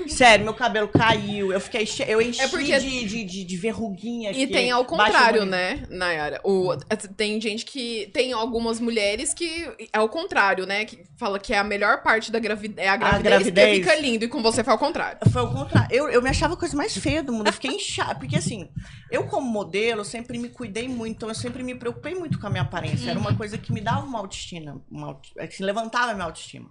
Sério, 0.08 0.44
meu 0.44 0.52
cabelo 0.54 0.88
caiu, 0.88 1.52
eu 1.52 1.60
fiquei, 1.60 1.88
eu 2.06 2.20
enchi 2.20 2.40
É 2.40 2.48
porque- 2.48 2.78
de, 2.78 3.04
de, 3.06 3.24
de, 3.24 3.44
de 3.44 3.56
verruguinha. 3.56 4.30
E 4.32 4.46
tem 4.46 4.70
ao 4.70 4.84
contrário, 4.84 5.44
né, 5.46 5.84
Nayara? 5.88 6.40
O, 6.44 6.76
tem 7.16 7.40
gente 7.40 7.64
que. 7.64 8.10
Tem 8.12 8.32
algumas 8.32 8.78
mulheres 8.80 9.32
que 9.32 9.68
é 9.92 10.00
o 10.00 10.08
contrário, 10.08 10.66
né? 10.66 10.84
Que 10.84 11.02
fala 11.16 11.38
que 11.38 11.52
é 11.54 11.58
a 11.58 11.64
melhor 11.64 12.02
parte 12.02 12.30
da 12.30 12.38
gravidez. 12.38 12.86
É 12.86 12.88
a 12.88 12.96
gravidez, 12.96 13.22
gravidez. 13.22 13.68
que 13.78 13.82
fica 13.84 13.94
lindo. 14.00 14.24
E 14.24 14.28
com 14.28 14.42
você 14.42 14.62
foi 14.62 14.72
ao 14.72 14.78
contrário. 14.78 15.18
Foi 15.32 15.42
o 15.42 15.48
contrário. 15.52 15.88
Eu, 15.94 16.08
eu 16.10 16.20
me 16.22 16.28
achava 16.28 16.54
a 16.54 16.56
coisa 16.56 16.76
mais 16.76 16.96
feia 16.96 17.22
do 17.22 17.32
mundo. 17.32 17.46
Eu 17.48 17.52
fiquei 17.52 17.70
inchada. 17.70 18.14
Porque, 18.16 18.36
assim, 18.36 18.68
eu, 19.10 19.24
como 19.26 19.48
modelo, 19.58 20.04
sempre 20.04 20.38
me 20.38 20.48
cuidei 20.48 20.88
muito. 20.88 21.16
Então, 21.16 21.28
eu 21.28 21.34
sempre 21.34 21.62
me 21.62 21.74
preocupei 21.74 22.14
muito 22.14 22.38
com 22.38 22.46
a 22.46 22.50
minha 22.50 22.62
aparência. 22.62 23.10
Era 23.10 23.18
uma 23.18 23.34
coisa 23.36 23.56
que 23.58 23.72
me 23.72 23.80
dava 23.80 24.04
uma 24.06 24.18
autoestima. 24.18 24.80
Uma, 24.90 25.08
auto- 25.08 25.30
é, 25.36 25.46
que 25.46 25.62
levantava 25.62 26.10
a 26.12 26.14
minha 26.14 26.24
autoestima. 26.26 26.68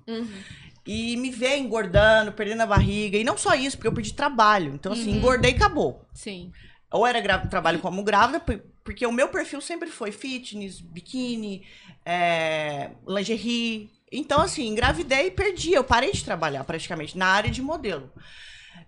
E 0.85 1.17
me 1.17 1.29
ver 1.29 1.57
engordando, 1.57 2.31
perdendo 2.31 2.61
a 2.61 2.65
barriga. 2.65 3.17
E 3.17 3.23
não 3.23 3.37
só 3.37 3.53
isso, 3.55 3.77
porque 3.77 3.87
eu 3.87 3.93
perdi 3.93 4.13
trabalho. 4.13 4.73
Então, 4.73 4.91
assim, 4.93 5.11
engordei 5.17 5.51
e 5.51 5.55
acabou. 5.55 6.01
Sim. 6.13 6.51
Ou 6.91 7.05
era 7.05 7.19
gra- 7.19 7.45
trabalho 7.47 7.79
como 7.79 8.01
grávida, 8.03 8.39
por- 8.39 8.61
porque 8.83 9.05
o 9.05 9.11
meu 9.11 9.27
perfil 9.27 9.59
sempre 9.59 9.89
foi 9.89 10.11
fitness, 10.13 10.79
biquíni, 10.79 11.63
é, 12.05 12.91
lingerie. 13.05 13.89
Então, 14.09 14.39
assim, 14.41 14.65
engravidei 14.67 15.27
e 15.27 15.31
perdi. 15.31 15.73
Eu 15.73 15.83
parei 15.83 16.11
de 16.13 16.23
trabalhar 16.23 16.63
praticamente 16.63 17.17
na 17.17 17.27
área 17.27 17.51
de 17.51 17.61
modelo. 17.61 18.09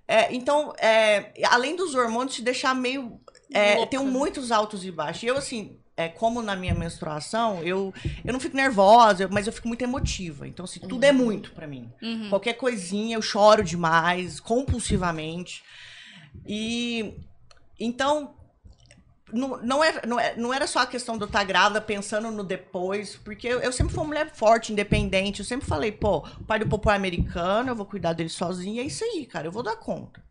É, 0.08 0.34
então, 0.34 0.74
é, 0.80 1.34
além 1.50 1.76
dos 1.76 1.94
hormônios 1.94 2.36
te 2.36 2.42
deixar 2.42 2.74
meio. 2.74 3.20
É, 3.52 3.86
tenho 3.86 4.06
muitos 4.06 4.52
altos 4.52 4.86
e 4.86 4.92
baixos. 4.92 5.24
E 5.24 5.28
eu, 5.28 5.38
assim, 5.38 5.78
é, 5.98 6.08
como 6.08 6.42
na 6.42 6.56
minha 6.56 6.74
menstruação, 6.76 7.64
eu, 7.64 7.94
eu 8.24 8.32
não 8.32 8.40
fico 8.40 8.56
nervosa, 8.56 9.28
mas 9.30 9.48
eu 9.48 9.54
fico 9.54 9.68
muito 9.68 9.82
emotiva. 9.82 10.48
Então, 10.48 10.66
assim, 10.66 10.80
tudo 10.80 11.04
é 11.04 11.12
muito 11.12 11.52
pra 11.52 11.68
mim. 11.68 11.92
Uhum. 12.02 12.30
Qualquer 12.30 12.54
coisinha, 12.54 13.16
eu 13.18 13.22
choro 13.22 13.64
demais, 13.64 14.40
compulsivamente. 14.40 15.64
E 16.46 17.14
então 17.80 18.36
não, 19.32 19.58
não, 19.62 19.84
era, 19.84 20.06
não, 20.08 20.20
é- 20.20 20.36
não 20.36 20.54
era 20.54 20.66
só 20.66 20.80
a 20.80 20.88
questão 20.88 21.16
de 21.18 21.24
eu 21.24 21.28
estar 21.28 21.44
grávida 21.44 21.80
pensando 21.82 22.32
no 22.32 22.44
depois, 22.44 23.16
porque 23.16 23.48
eu, 23.48 23.60
eu 23.60 23.72
sempre 23.72 23.94
fui 23.94 24.02
uma 24.02 24.08
mulher 24.08 24.32
forte, 24.34 24.72
independente. 24.72 25.40
Eu 25.40 25.46
sempre 25.46 25.68
falei, 25.68 25.92
pô, 25.92 26.20
o 26.40 26.44
pai 26.46 26.60
do 26.60 26.68
popô 26.68 26.90
é 26.92 26.96
americano, 26.96 27.70
eu 27.70 27.76
vou 27.76 27.86
cuidar 27.86 28.14
dele 28.14 28.30
sozinha, 28.30 28.82
é 28.82 28.86
isso 28.86 29.04
aí, 29.04 29.26
cara, 29.26 29.48
eu 29.48 29.52
vou 29.52 29.64
dar 29.64 29.76
conta. 29.76 30.24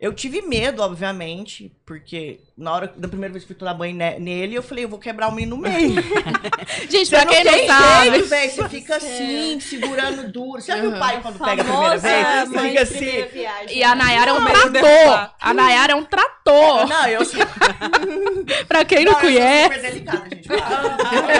Eu 0.00 0.14
tive 0.14 0.40
medo, 0.40 0.82
obviamente, 0.82 1.70
porque 1.84 2.40
na 2.56 2.72
hora 2.72 2.90
da 2.96 3.06
primeira 3.06 3.34
vez 3.34 3.44
que 3.44 3.52
eu 3.52 3.54
fui 3.54 3.58
tomar 3.60 3.74
banho 3.74 3.94
ne- 3.94 4.18
nele, 4.18 4.54
eu 4.54 4.62
falei, 4.62 4.84
eu 4.84 4.88
vou 4.88 4.98
quebrar 4.98 5.28
o 5.28 5.32
menino 5.32 5.56
no 5.56 5.62
meio. 5.62 5.92
Gente, 6.88 7.04
Você 7.10 7.16
pra 7.16 7.26
quem 7.26 7.44
não 7.44 7.52
tem 7.52 7.66
sabe. 7.66 8.10
jeito, 8.10 8.26
velho. 8.28 8.50
Você 8.52 8.68
fica 8.70 8.96
assim, 8.96 9.60
segurando 9.60 10.32
duro. 10.32 10.58
Você 10.62 10.72
já 10.72 10.78
viu 10.80 10.88
o 10.88 10.92
Uhum. 10.94 10.98
pai 10.98 11.20
quando 11.20 11.38
pega 11.44 11.60
a 11.60 11.64
primeira 11.66 11.98
vez? 11.98 12.48
Você 12.48 12.58
fica 12.68 12.82
assim. 12.82 13.22
viagem. 13.30 13.76
E 13.76 13.84
a 13.84 13.94
Nayara 13.94 14.30
é 14.30 14.32
um 14.32 14.40
Não, 14.40 14.46
trator. 14.72 15.30
A 15.38 15.52
Nayara 15.54 15.92
é 15.92 15.96
um 15.96 16.04
trator. 16.06 16.88
Não, 16.88 17.06
eu 17.06 17.24
sou, 17.26 17.40
Pra 18.66 18.84
quem 18.86 19.04
não 19.04 19.12
não, 19.12 19.20
eu 19.20 19.30
sou 19.30 19.38
conhece. 19.38 19.62
super 19.74 19.82
delicada, 19.82 20.28
gente. 20.30 20.48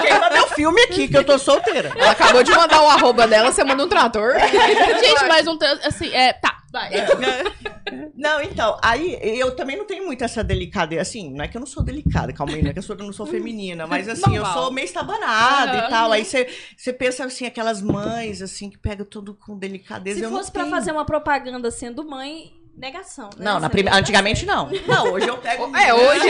Queima 0.02 0.30
meu 0.30 0.46
filme 0.48 0.82
aqui, 0.82 1.08
que 1.08 1.16
eu 1.16 1.24
tô 1.24 1.38
solteira. 1.38 1.92
Ela 1.96 2.10
acabou 2.10 2.42
de 2.42 2.50
mandar 2.50 2.82
o 2.82 2.88
arroba 2.90 3.26
dela, 3.26 3.50
você 3.50 3.64
manda 3.64 3.82
um 3.84 3.88
trator. 3.88 4.34
Gente, 4.38 5.24
mas 5.26 5.46
um. 5.46 5.58
Assim, 5.84 6.12
é. 6.14 6.32
Tá, 6.34 6.58
vai. 6.70 6.90
Não, 8.14 8.40
então, 8.42 8.78
aí 8.82 9.18
eu 9.22 9.56
também 9.56 9.76
não 9.76 9.84
tenho 9.86 10.04
muito 10.06 10.22
essa 10.22 10.44
delicadeza. 10.44 11.02
Assim, 11.02 11.32
não 11.32 11.44
é 11.44 11.48
que 11.48 11.56
eu 11.56 11.60
não 11.60 11.66
sou 11.66 11.82
delicada, 11.82 12.32
calma 12.32 12.52
aí, 12.52 12.62
não 12.62 12.70
é 12.70 12.72
que 12.72 12.78
eu, 12.78 12.82
sou, 12.82 12.94
eu 12.96 13.04
não 13.04 13.12
sou 13.12 13.26
feminina, 13.26 13.86
mas 13.86 14.08
assim, 14.08 14.36
eu 14.36 14.42
Normal. 14.42 14.52
sou 14.62 14.70
meio 14.72 14.84
estabanada 14.84 15.78
Aham. 15.78 15.86
e 15.86 15.90
tal. 15.90 16.12
Aí 16.12 16.24
você 16.24 16.92
pensa 16.92 17.24
assim, 17.24 17.46
aquelas 17.46 17.80
mães, 17.82 18.42
assim, 18.42 18.70
que 18.70 18.78
pegam 18.78 19.04
tudo 19.06 19.34
com 19.34 19.58
delicadeza. 19.58 20.18
Se 20.18 20.24
eu 20.24 20.30
fosse 20.30 20.48
não 20.48 20.52
pra 20.52 20.62
tenho. 20.64 20.74
fazer 20.74 20.92
uma 20.92 21.04
propaganda 21.04 21.70
sendo 21.70 22.04
mãe, 22.08 22.52
negação. 22.76 23.30
Né? 23.36 23.44
Não, 23.44 23.58
na 23.58 23.68
tá 23.68 23.78
antigamente 23.96 24.46
não. 24.46 24.70
Não, 24.86 25.12
hoje 25.12 25.26
eu 25.26 25.38
pego. 25.38 25.74
É, 25.76 25.92
hoje 25.92 26.26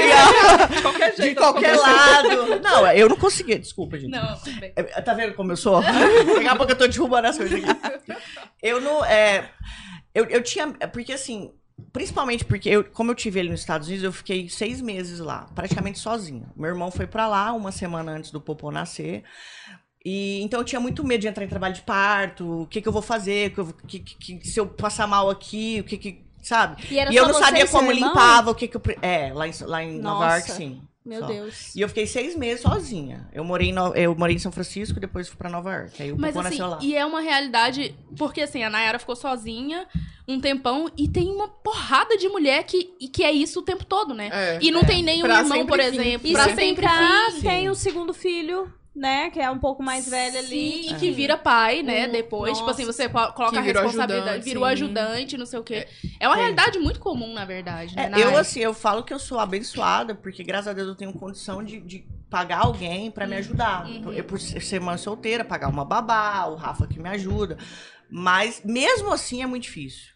De 0.75 0.83
qualquer 0.83 1.11
De 1.11 1.17
jeito. 1.23 1.39
qualquer 1.39 1.77
lado. 1.77 2.61
Não, 2.63 2.87
eu 2.93 3.09
não 3.09 3.17
conseguia, 3.17 3.59
desculpa, 3.59 3.99
gente. 3.99 4.11
Não. 4.13 4.39
É, 4.77 4.83
Tá 5.03 5.13
vendo 5.15 5.35
como 5.35 5.53
eu 5.53 5.57
sou? 5.57 5.83
Daqui 5.83 6.47
a 6.49 6.57
pouco 6.57 6.73
eu 6.73 6.79
tô 6.79 6.87
derrubando 6.87 7.29
as 7.29 7.37
coisas 7.37 7.63
aqui. 7.63 7.81
Eu 8.63 8.81
não. 8.81 9.05
É, 9.05 9.51
eu, 10.15 10.25
eu 10.27 10.43
tinha. 10.43 10.69
Porque 10.93 11.13
assim. 11.13 11.53
Principalmente 11.95 12.45
porque, 12.45 12.69
eu, 12.69 12.85
como 12.85 13.11
eu 13.11 13.15
tive 13.15 13.41
ele 13.41 13.49
nos 13.49 13.61
Estados 13.61 13.89
Unidos, 13.89 14.05
eu 14.05 14.13
fiquei 14.13 14.51
seis 14.51 14.83
meses 14.83 15.19
lá, 15.19 15.47
praticamente 15.55 15.99
sozinha. 15.99 16.47
Meu 16.55 16.69
irmão 16.69 16.91
foi 16.91 17.07
pra 17.07 17.27
lá 17.27 17.55
uma 17.55 17.73
semana 17.73 18.13
antes 18.13 18.31
do 18.31 18.39
Popô 18.39 18.71
nascer. 18.71 19.25
E, 20.05 20.43
então 20.43 20.61
eu 20.61 20.65
tinha 20.65 20.79
muito 20.79 21.03
medo 21.03 21.23
de 21.23 21.29
entrar 21.29 21.43
em 21.43 21.49
trabalho 21.49 21.75
de 21.75 21.81
parto. 21.81 22.63
O 22.63 22.67
que, 22.67 22.83
que 22.83 22.89
eu 22.89 22.93
vou 22.93 23.01
fazer? 23.01 23.55
que 23.87 23.99
que- 23.99 24.39
que- 24.39 24.47
se 24.47 24.61
eu 24.61 24.67
passar 24.67 25.07
mal 25.07 25.31
aqui, 25.31 25.81
o 25.81 25.85
que 25.85 25.97
que. 25.97 26.25
Sabe? 26.43 26.83
E, 26.91 26.95
E 26.95 27.17
eu 27.17 27.27
não 27.27 27.35
sabia 27.35 27.67
como 27.67 27.91
limpava, 27.93 28.51
o 28.51 28.55
que, 28.55 28.69
que 28.69 28.77
eu. 28.77 28.83
É, 29.01 29.33
lá 29.33 29.49
em, 29.49 29.53
lá 29.63 29.83
em 29.83 29.99
Nova. 30.01 30.33
York, 30.35 30.51
sim. 30.53 30.83
Meu 31.05 31.21
só. 31.21 31.27
Deus. 31.27 31.75
E 31.75 31.81
eu 31.81 31.89
fiquei 31.89 32.07
seis 32.07 32.37
meses 32.37 32.61
sozinha. 32.61 33.27
Eu 33.33 33.43
morei 33.43 33.71
em, 33.71 33.73
No- 33.73 33.95
eu 33.95 34.15
morei 34.15 34.37
em 34.37 34.39
São 34.39 34.53
Francisco, 34.53 35.01
depois 35.01 35.29
fui 35.29 35.37
pra 35.39 35.49
Nova 35.49 35.73
York. 35.73 36.03
Aí 36.03 36.13
o 36.13 36.19
Mas 36.19 36.35
Popô 36.35 36.47
assim, 36.47 36.59
nasceu 36.59 36.67
lá. 36.77 36.79
e 36.83 36.95
é 36.95 37.05
uma 37.07 37.21
realidade, 37.21 37.95
porque 38.19 38.43
assim, 38.43 38.63
a 38.63 38.69
Nayara 38.71 38.99
ficou 38.99 39.17
sozinha 39.17 39.87
um 40.29 40.39
tempão 40.39 40.89
e 40.97 41.09
tem 41.09 41.29
uma 41.31 41.49
porrada 41.49 42.17
de 42.17 42.29
mulher 42.29 42.63
que, 42.65 42.95
e 43.01 43.09
que 43.09 43.25
é 43.25 43.33
isso 43.33 43.61
o 43.61 43.63
tempo 43.63 43.85
todo, 43.85 44.15
né? 44.15 44.29
É, 44.33 44.59
e 44.63 44.71
não 44.71 44.83
é. 44.83 44.85
tem 44.85 45.03
nenhum 45.03 45.25
Pra 45.25 45.39
irmão, 45.41 45.53
sempre 45.57 45.67
por 45.69 45.81
exemplo, 45.81 46.29
E 46.29 46.33
pra 46.33 46.45
se 46.45 46.55
sempre 46.55 46.87
brincar, 46.87 47.31
vir. 47.33 47.43
tem 47.43 47.69
o 47.71 47.75
segundo 47.75 48.13
filho, 48.15 48.73
né? 48.95 49.31
Que 49.31 49.41
é 49.41 49.51
um 49.51 49.59
pouco 49.59 49.83
mais 49.83 50.09
velho 50.09 50.39
ali. 50.39 50.85
Sim, 50.85 50.91
e 50.91 50.95
que 50.99 51.11
vira 51.11 51.37
pai, 51.39 51.83
né, 51.83 52.07
Hum, 52.07 52.13
depois. 52.13 52.59
Tipo 52.59 52.71
assim, 52.71 52.85
nossa. 52.85 52.93
você 53.05 53.09
co- 53.09 53.33
coloca 53.33 53.59
a 53.59 53.63
responsabilidade, 53.63 54.45
virou 54.45 54.65
ajudante, 54.65 55.37
não 55.37 55.47
sei 55.47 55.59
o 55.59 55.63
quê. 55.63 55.87
É, 56.19 56.27
uma 56.29 56.37
É. 56.37 56.41
realidade 56.41 56.79
muito 56.79 57.01
comum, 57.01 57.33
na 57.33 57.45
verdade, 57.45 57.95
né? 57.95 58.05
É, 58.05 58.09
na 58.09 58.19
eu, 58.19 58.29
área. 58.29 58.41
assim, 58.41 58.61
eu 58.61 58.75
falo 58.75 59.03
que 59.05 59.13
eu 59.15 59.19
sou 59.19 59.39
abençoada, 59.39 60.15
porque 60.15 60.43
graças 60.43 60.69
a 60.69 60.73
Deus 60.73 60.89
eu 60.89 60.95
tenho 60.97 61.13
condição 61.13 61.63
de, 61.63 61.81
de 61.81 62.05
pagar 62.29 62.61
alguém 62.65 63.11
pra 63.11 63.27
me 63.27 63.37
ajudar. 63.37 63.87
Uhum. 63.87 64.13
Eu, 64.13 64.25
por 64.25 64.39
ser 64.39 64.81
mãe 64.81 64.97
solteira, 64.99 65.45
pagar 65.45 65.69
uma 65.69 65.85
babá, 65.85 66.47
o 66.47 66.55
Rafa 66.57 66.87
que 66.87 66.99
me 67.01 67.09
ajuda. 67.09 67.57
Mas 68.11 68.63
mesmo 68.65 69.13
assim 69.13 69.43
é 69.43 69.47
muito 69.47 69.65
difícil. 69.65 70.11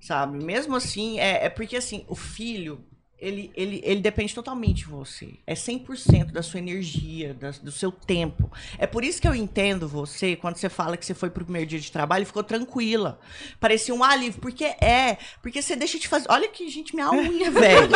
Sabe? 0.00 0.42
Mesmo 0.42 0.74
assim, 0.74 1.18
é, 1.20 1.44
é 1.44 1.50
porque 1.50 1.76
assim, 1.76 2.06
o 2.08 2.16
filho, 2.16 2.82
ele, 3.20 3.50
ele, 3.54 3.80
ele 3.84 4.00
depende 4.00 4.34
totalmente 4.34 4.78
de 4.78 4.84
você. 4.86 5.34
É 5.46 5.54
100% 5.54 6.32
da 6.32 6.42
sua 6.42 6.58
energia, 6.58 7.34
da- 7.34 7.50
do 7.50 7.70
seu 7.70 7.92
tempo. 7.92 8.50
É 8.78 8.86
por 8.86 9.04
isso 9.04 9.20
que 9.20 9.28
eu 9.28 9.34
entendo 9.34 9.86
você 9.88 10.34
quando 10.36 10.56
você 10.56 10.68
fala 10.68 10.96
que 10.96 11.04
você 11.04 11.14
foi 11.14 11.28
pro 11.30 11.44
primeiro 11.44 11.66
dia 11.68 11.78
de 11.78 11.92
trabalho 11.92 12.22
e 12.22 12.26
ficou 12.26 12.42
tranquila. 12.42 13.20
Parecia 13.60 13.94
um 13.94 14.02
alívio. 14.02 14.40
Porque 14.40 14.64
é. 14.64 15.18
Porque 15.42 15.60
você 15.60 15.76
deixa 15.76 15.98
de 15.98 16.08
fazer. 16.08 16.26
Olha 16.30 16.48
que, 16.48 16.68
gente, 16.68 16.94
minha 16.94 17.10
unha, 17.10 17.50
velho. 17.52 17.88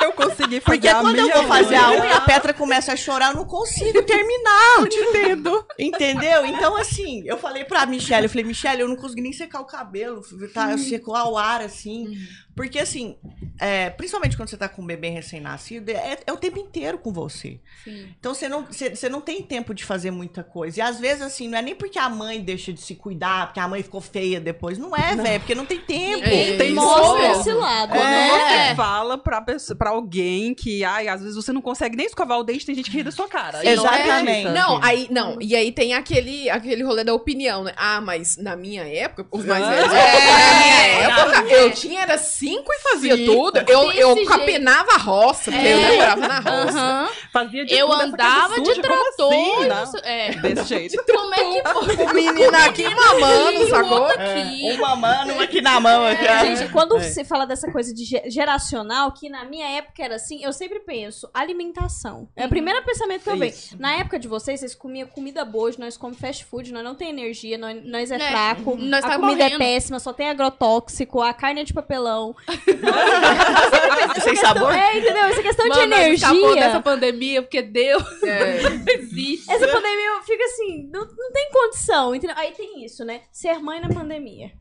Eu 0.00 0.12
consegui 0.12 0.60
fazer 0.60 0.60
Porque 0.60 0.88
a 0.88 1.00
quando 1.00 1.16
eu 1.18 1.30
vou 1.30 1.44
fazer 1.44 1.74
a 1.76 1.90
unha- 1.90 2.16
a 2.16 2.20
Petra 2.20 2.52
começa 2.54 2.92
a 2.92 2.96
chorar, 2.96 3.30
eu 3.32 3.36
não 3.36 3.44
consigo 3.44 4.02
terminar. 4.02 4.52
Eu 4.78 4.88
te 4.88 4.96
entendo. 4.98 5.66
Entendeu? 5.78 6.44
Então, 6.46 6.76
assim, 6.76 7.22
eu 7.26 7.36
falei 7.38 7.64
pra 7.64 7.84
Michelle, 7.86 8.24
eu 8.24 8.30
falei, 8.30 8.44
Michelle, 8.44 8.80
eu 8.80 8.88
não 8.88 8.96
consegui 8.96 9.20
nem 9.22 9.32
secar 9.32 9.60
o 9.60 9.64
cabelo, 9.64 10.22
tá? 10.52 10.76
Secou 10.78 11.14
ao 11.14 11.36
ar, 11.36 11.60
assim. 11.60 12.16
Porque, 12.54 12.78
assim, 12.78 13.16
é, 13.58 13.88
principalmente 13.90 14.36
quando 14.36 14.48
você 14.50 14.56
tá 14.56 14.68
com 14.68 14.82
um 14.82 14.86
bebê 14.86 15.08
recém-nascido, 15.08 15.90
é, 15.90 16.18
é 16.26 16.32
o 16.32 16.36
tempo 16.36 16.58
inteiro 16.58 16.98
com 16.98 17.12
você. 17.12 17.60
Sim. 17.84 18.14
Então, 18.18 18.34
você 18.34 18.48
não, 18.48 18.66
você, 18.66 18.94
você 18.94 19.08
não 19.08 19.20
tem 19.20 19.42
tempo 19.42 19.72
de 19.74 19.84
fazer 19.84 20.10
muita 20.10 20.42
coisa. 20.44 20.78
E, 20.78 20.82
às 20.82 20.98
vezes, 21.00 21.22
assim, 21.22 21.48
não 21.48 21.58
é 21.58 21.62
nem 21.62 21.74
porque 21.74 21.98
a 21.98 22.08
mãe 22.08 22.40
deixa 22.42 22.72
de 22.72 22.80
se 22.80 22.94
cuidar, 22.94 23.46
porque 23.46 23.60
a 23.60 23.68
mãe 23.68 23.82
ficou 23.82 24.00
feia 24.00 24.38
depois. 24.40 24.76
Não 24.78 24.94
é, 24.96 25.14
velho, 25.16 25.40
porque 25.40 25.54
não 25.54 25.64
tem 25.66 25.80
tempo. 25.80 26.24
É, 26.26 26.56
Tem 26.56 26.74
Mostra 26.74 27.32
esse 27.32 27.52
lado, 27.52 27.90
Quando 27.92 28.02
né? 28.04 28.68
você 28.68 28.74
fala 28.76 29.16
pra, 29.18 29.40
pessoa, 29.40 29.51
pra 29.78 29.90
alguém 29.90 30.54
que, 30.54 30.84
ai, 30.84 31.08
às 31.08 31.20
vezes 31.20 31.36
você 31.36 31.52
não 31.52 31.60
consegue 31.62 31.96
nem 31.96 32.06
escovar 32.06 32.38
o 32.38 32.44
dente, 32.44 32.64
tem 32.66 32.74
gente 32.74 32.90
que 32.90 32.96
ri 32.98 33.02
da 33.02 33.10
sua 33.10 33.28
cara. 33.28 33.58
Sim, 33.60 33.68
E 33.68 33.76
não 33.76 33.84
exatamente. 33.84 34.12
acredita. 34.46 34.50
Não, 34.52 34.80
aí, 34.82 35.06
não, 35.10 35.36
e 35.40 35.54
aí 35.56 35.72
tem 35.72 35.94
aquele, 35.94 36.48
aquele 36.50 36.82
rolê 36.82 37.04
da 37.04 37.14
opinião, 37.14 37.64
né? 37.64 37.72
Ah, 37.76 38.00
mas 38.00 38.36
na 38.36 38.56
minha 38.56 38.82
época, 38.82 39.26
os 39.30 39.44
mais 39.44 39.64
Ah, 39.64 39.70
velhos, 39.70 39.92
é. 39.92 39.96
na 39.96 40.58
minha 40.58 41.08
época, 41.08 41.54
eu 41.54 41.70
tinha 41.72 42.02
era 42.02 42.18
cinco 42.18 42.72
e 42.72 42.78
fazia 42.90 43.16
Sim. 43.16 43.26
tudo. 43.26 43.58
Eu, 43.68 43.92
eu 43.92 44.14
jeito. 44.14 44.28
capenava 44.28 44.92
a 44.94 44.98
roça, 44.98 45.50
porque 45.50 45.66
eu 45.66 45.78
É. 45.78 45.96
morava 45.96 46.28
na 46.28 46.38
roça. 46.40 46.78
Aham. 46.78 47.08
Fazia 47.32 47.64
de 47.64 47.74
Eu 47.74 47.92
andava 47.92 48.60
de 48.60 48.66
suja, 48.66 48.82
trator. 48.82 49.32
assim, 49.32 49.94
né? 49.94 50.00
é. 50.04 50.30
Desse 50.32 50.64
jeito. 50.64 51.02
Como 51.06 51.34
é 51.34 51.38
que 51.62 51.68
foi? 51.68 52.04
O 52.06 52.14
menino 52.14 52.56
aqui 52.56 52.84
mamando, 52.94 53.62
o 53.64 53.68
sacou? 53.68 54.06
aqui. 54.06 54.72
Uma 54.78 54.96
mano, 54.96 55.32
uma 55.34 55.42
aqui 55.44 55.60
na 55.60 55.80
mão. 55.80 56.04
Aqui, 56.06 56.24
ó. 56.26 56.44
Gente, 56.44 56.70
quando 56.72 56.98
você 56.98 57.24
fala 57.24 57.46
dessa 57.46 57.70
coisa 57.70 57.92
de 57.94 58.04
ge- 58.04 58.22
geracional, 58.28 59.12
que 59.12 59.28
na 59.32 59.44
minha 59.46 59.66
época 59.78 60.04
era 60.04 60.16
assim, 60.16 60.44
eu 60.44 60.52
sempre 60.52 60.78
penso, 60.80 61.28
alimentação. 61.32 62.28
É 62.36 62.44
o 62.46 62.48
primeiro 62.50 62.84
pensamento 62.84 63.22
que 63.24 63.30
eu 63.30 63.36
vejo. 63.36 63.76
Na 63.78 63.94
época 63.94 64.18
de 64.18 64.28
vocês, 64.28 64.60
vocês 64.60 64.74
comiam 64.74 65.08
comida 65.08 65.44
boa, 65.44 65.64
hoje 65.68 65.80
nós 65.80 65.96
comemos 65.96 66.20
fast 66.20 66.44
food, 66.44 66.72
nós 66.72 66.84
não 66.84 66.94
tem 66.94 67.08
energia, 67.08 67.56
nós, 67.56 67.82
nós 67.84 68.10
é, 68.10 68.16
É, 68.16 68.30
fraco, 68.30 68.76
nós 68.76 69.02
a 69.04 69.08
tá 69.08 69.14
comida 69.18 69.44
morrendo. 69.44 69.54
é 69.54 69.58
péssima, 69.58 69.98
só 69.98 70.12
tem 70.12 70.28
agrotóxico, 70.28 71.20
a 71.22 71.32
carne 71.32 71.62
é 71.62 71.64
de 71.64 71.72
papelão. 71.72 72.36
Sem 74.22 74.36
sabor? 74.36 74.72
É, 74.74 74.98
entendeu? 74.98 75.24
Essa 75.24 75.42
questão 75.42 75.66
Mano, 75.66 75.80
de 75.80 75.86
nós 75.86 76.12
escapou 76.12 76.40
dessa 76.54 76.58
energia. 76.66 76.80
pandemia, 76.82 77.42
porque 77.42 77.62
Deus 77.62 78.22
É. 78.22 78.62
não 78.68 78.84
existe. 78.86 79.50
Essa 79.50 79.66
pandemia 79.66 80.06
eu 80.16 80.22
fico 80.22 80.42
assim, 80.42 80.88
não, 80.92 81.00
não 81.06 81.32
tem 81.32 81.50
condição, 81.50 82.14
entendeu? 82.14 82.36
Aí 82.38 82.52
tem 82.52 82.84
isso, 82.84 83.04
né? 83.04 83.22
Ser 83.32 83.58
mãe 83.58 83.80
na 83.80 83.88
pandemia. 83.88 84.52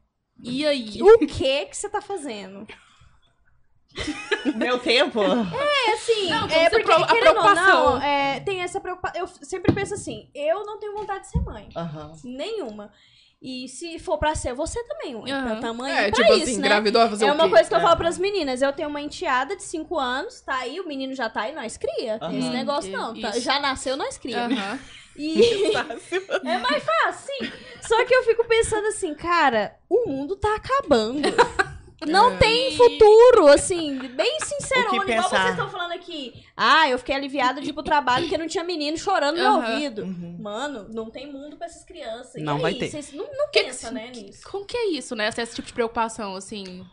E 0.43 0.65
aí? 0.65 1.01
O 1.03 1.17
que 1.19 1.65
que 1.65 1.77
você 1.77 1.89
tá 1.89 2.01
fazendo? 2.01 2.65
Meu 4.55 4.79
tempo? 4.79 5.21
É 5.21 5.93
assim, 5.93 6.29
Não, 6.29 6.45
é 6.47 6.69
porque, 6.69 6.83
pro- 6.85 7.03
a 7.03 7.07
preocupação. 7.07 7.95
não, 7.95 8.01
é, 8.01 8.39
tem 8.39 8.61
essa 8.61 8.79
preocupação. 8.79 9.19
Eu 9.21 9.27
sempre 9.27 9.73
penso 9.73 9.93
assim, 9.93 10.29
eu 10.33 10.65
não 10.65 10.79
tenho 10.79 10.93
vontade 10.93 11.21
de 11.25 11.29
ser 11.31 11.41
mãe. 11.41 11.69
Nenhuma. 12.23 12.91
E 13.43 13.67
se 13.67 13.97
for 13.97 14.19
pra 14.19 14.35
ser, 14.35 14.53
você 14.53 14.83
também, 14.83 15.15
ué. 15.15 15.31
Aham. 15.31 15.47
Pra 15.47 15.55
tamanho 15.55 15.95
É, 15.95 16.11
pra 16.11 16.23
tipo 16.23 16.33
isso, 16.35 16.43
assim, 16.43 16.51
né? 16.59 16.67
engravidou, 16.67 17.01
vai 17.01 17.09
fazer 17.09 17.25
É 17.25 17.31
o 17.31 17.33
uma 17.33 17.45
quê? 17.45 17.49
coisa 17.49 17.67
que 17.69 17.73
eu 17.73 17.79
É. 17.79 17.81
falo 17.81 17.97
pras 17.97 18.17
meninas. 18.19 18.61
Eu 18.61 18.71
tenho 18.71 18.87
uma 18.87 19.01
enteada 19.01 19.55
de 19.55 19.63
5 19.63 19.97
anos, 19.97 20.41
tá 20.41 20.57
aí, 20.57 20.79
o 20.79 20.87
menino 20.87 21.15
já 21.15 21.27
tá 21.27 21.41
aí, 21.41 21.55
nós 21.55 21.75
cria. 21.75 22.19
Tem 22.19 22.37
esse 22.37 22.49
negócio 22.49 22.91
não. 22.91 23.19
tá? 23.19 23.31
Já 23.39 23.59
nasceu, 23.59 23.97
nós 23.97 24.17
cria. 24.17 24.45
Aham. 24.45 24.79
E 25.17 25.73
é 26.45 26.57
mais 26.59 26.81
fácil, 26.85 27.27
sim. 27.41 27.51
Só 27.81 28.05
que 28.05 28.15
eu 28.15 28.23
fico 28.23 28.45
pensando 28.47 28.87
assim, 28.87 29.13
cara, 29.13 29.75
o 29.89 30.07
mundo 30.07 30.37
tá 30.37 30.55
acabando. 30.55 31.19
Não 32.07 32.37
tem 32.37 32.75
futuro, 32.75 33.47
assim, 33.47 33.97
bem 34.15 34.39
sincero, 34.41 34.89
que 34.89 34.95
igual 34.95 35.05
pensar? 35.05 35.29
vocês 35.29 35.49
estão 35.51 35.69
falando 35.69 35.91
aqui. 35.91 36.45
Ah, 36.57 36.89
eu 36.89 36.97
fiquei 36.97 37.15
aliviada 37.15 37.61
de 37.61 37.69
ir 37.69 37.73
pro 37.73 37.83
trabalho 37.83 38.23
porque 38.25 38.37
não 38.37 38.47
tinha 38.47 38.63
menino 38.63 38.97
chorando 38.97 39.37
no 39.37 39.43
Aham. 39.47 39.59
meu 39.61 39.71
ouvido. 39.73 40.01
Uhum. 40.03 40.37
Mano, 40.39 40.87
não 40.91 41.09
tem 41.11 41.31
mundo 41.31 41.57
pra 41.57 41.67
essas 41.67 41.83
crianças. 41.85 42.35
E 42.35 42.41
Não 42.41 42.55
aí, 42.55 42.61
vai 42.61 42.73
ter. 42.73 42.89
Vocês 42.89 43.13
não, 43.13 43.25
não 43.31 43.49
Que- 43.51 43.63
pensa, 43.63 43.91
né, 43.91 44.09
nisso. 44.13 44.41
Como 44.49 44.65
que 44.65 44.75
é 44.75 44.87
isso, 44.89 45.15
né? 45.15 45.27
Esse 45.29 45.53
tipo 45.55 45.67
de 45.67 45.73
preocupação, 45.73 46.35
assim. 46.35 46.83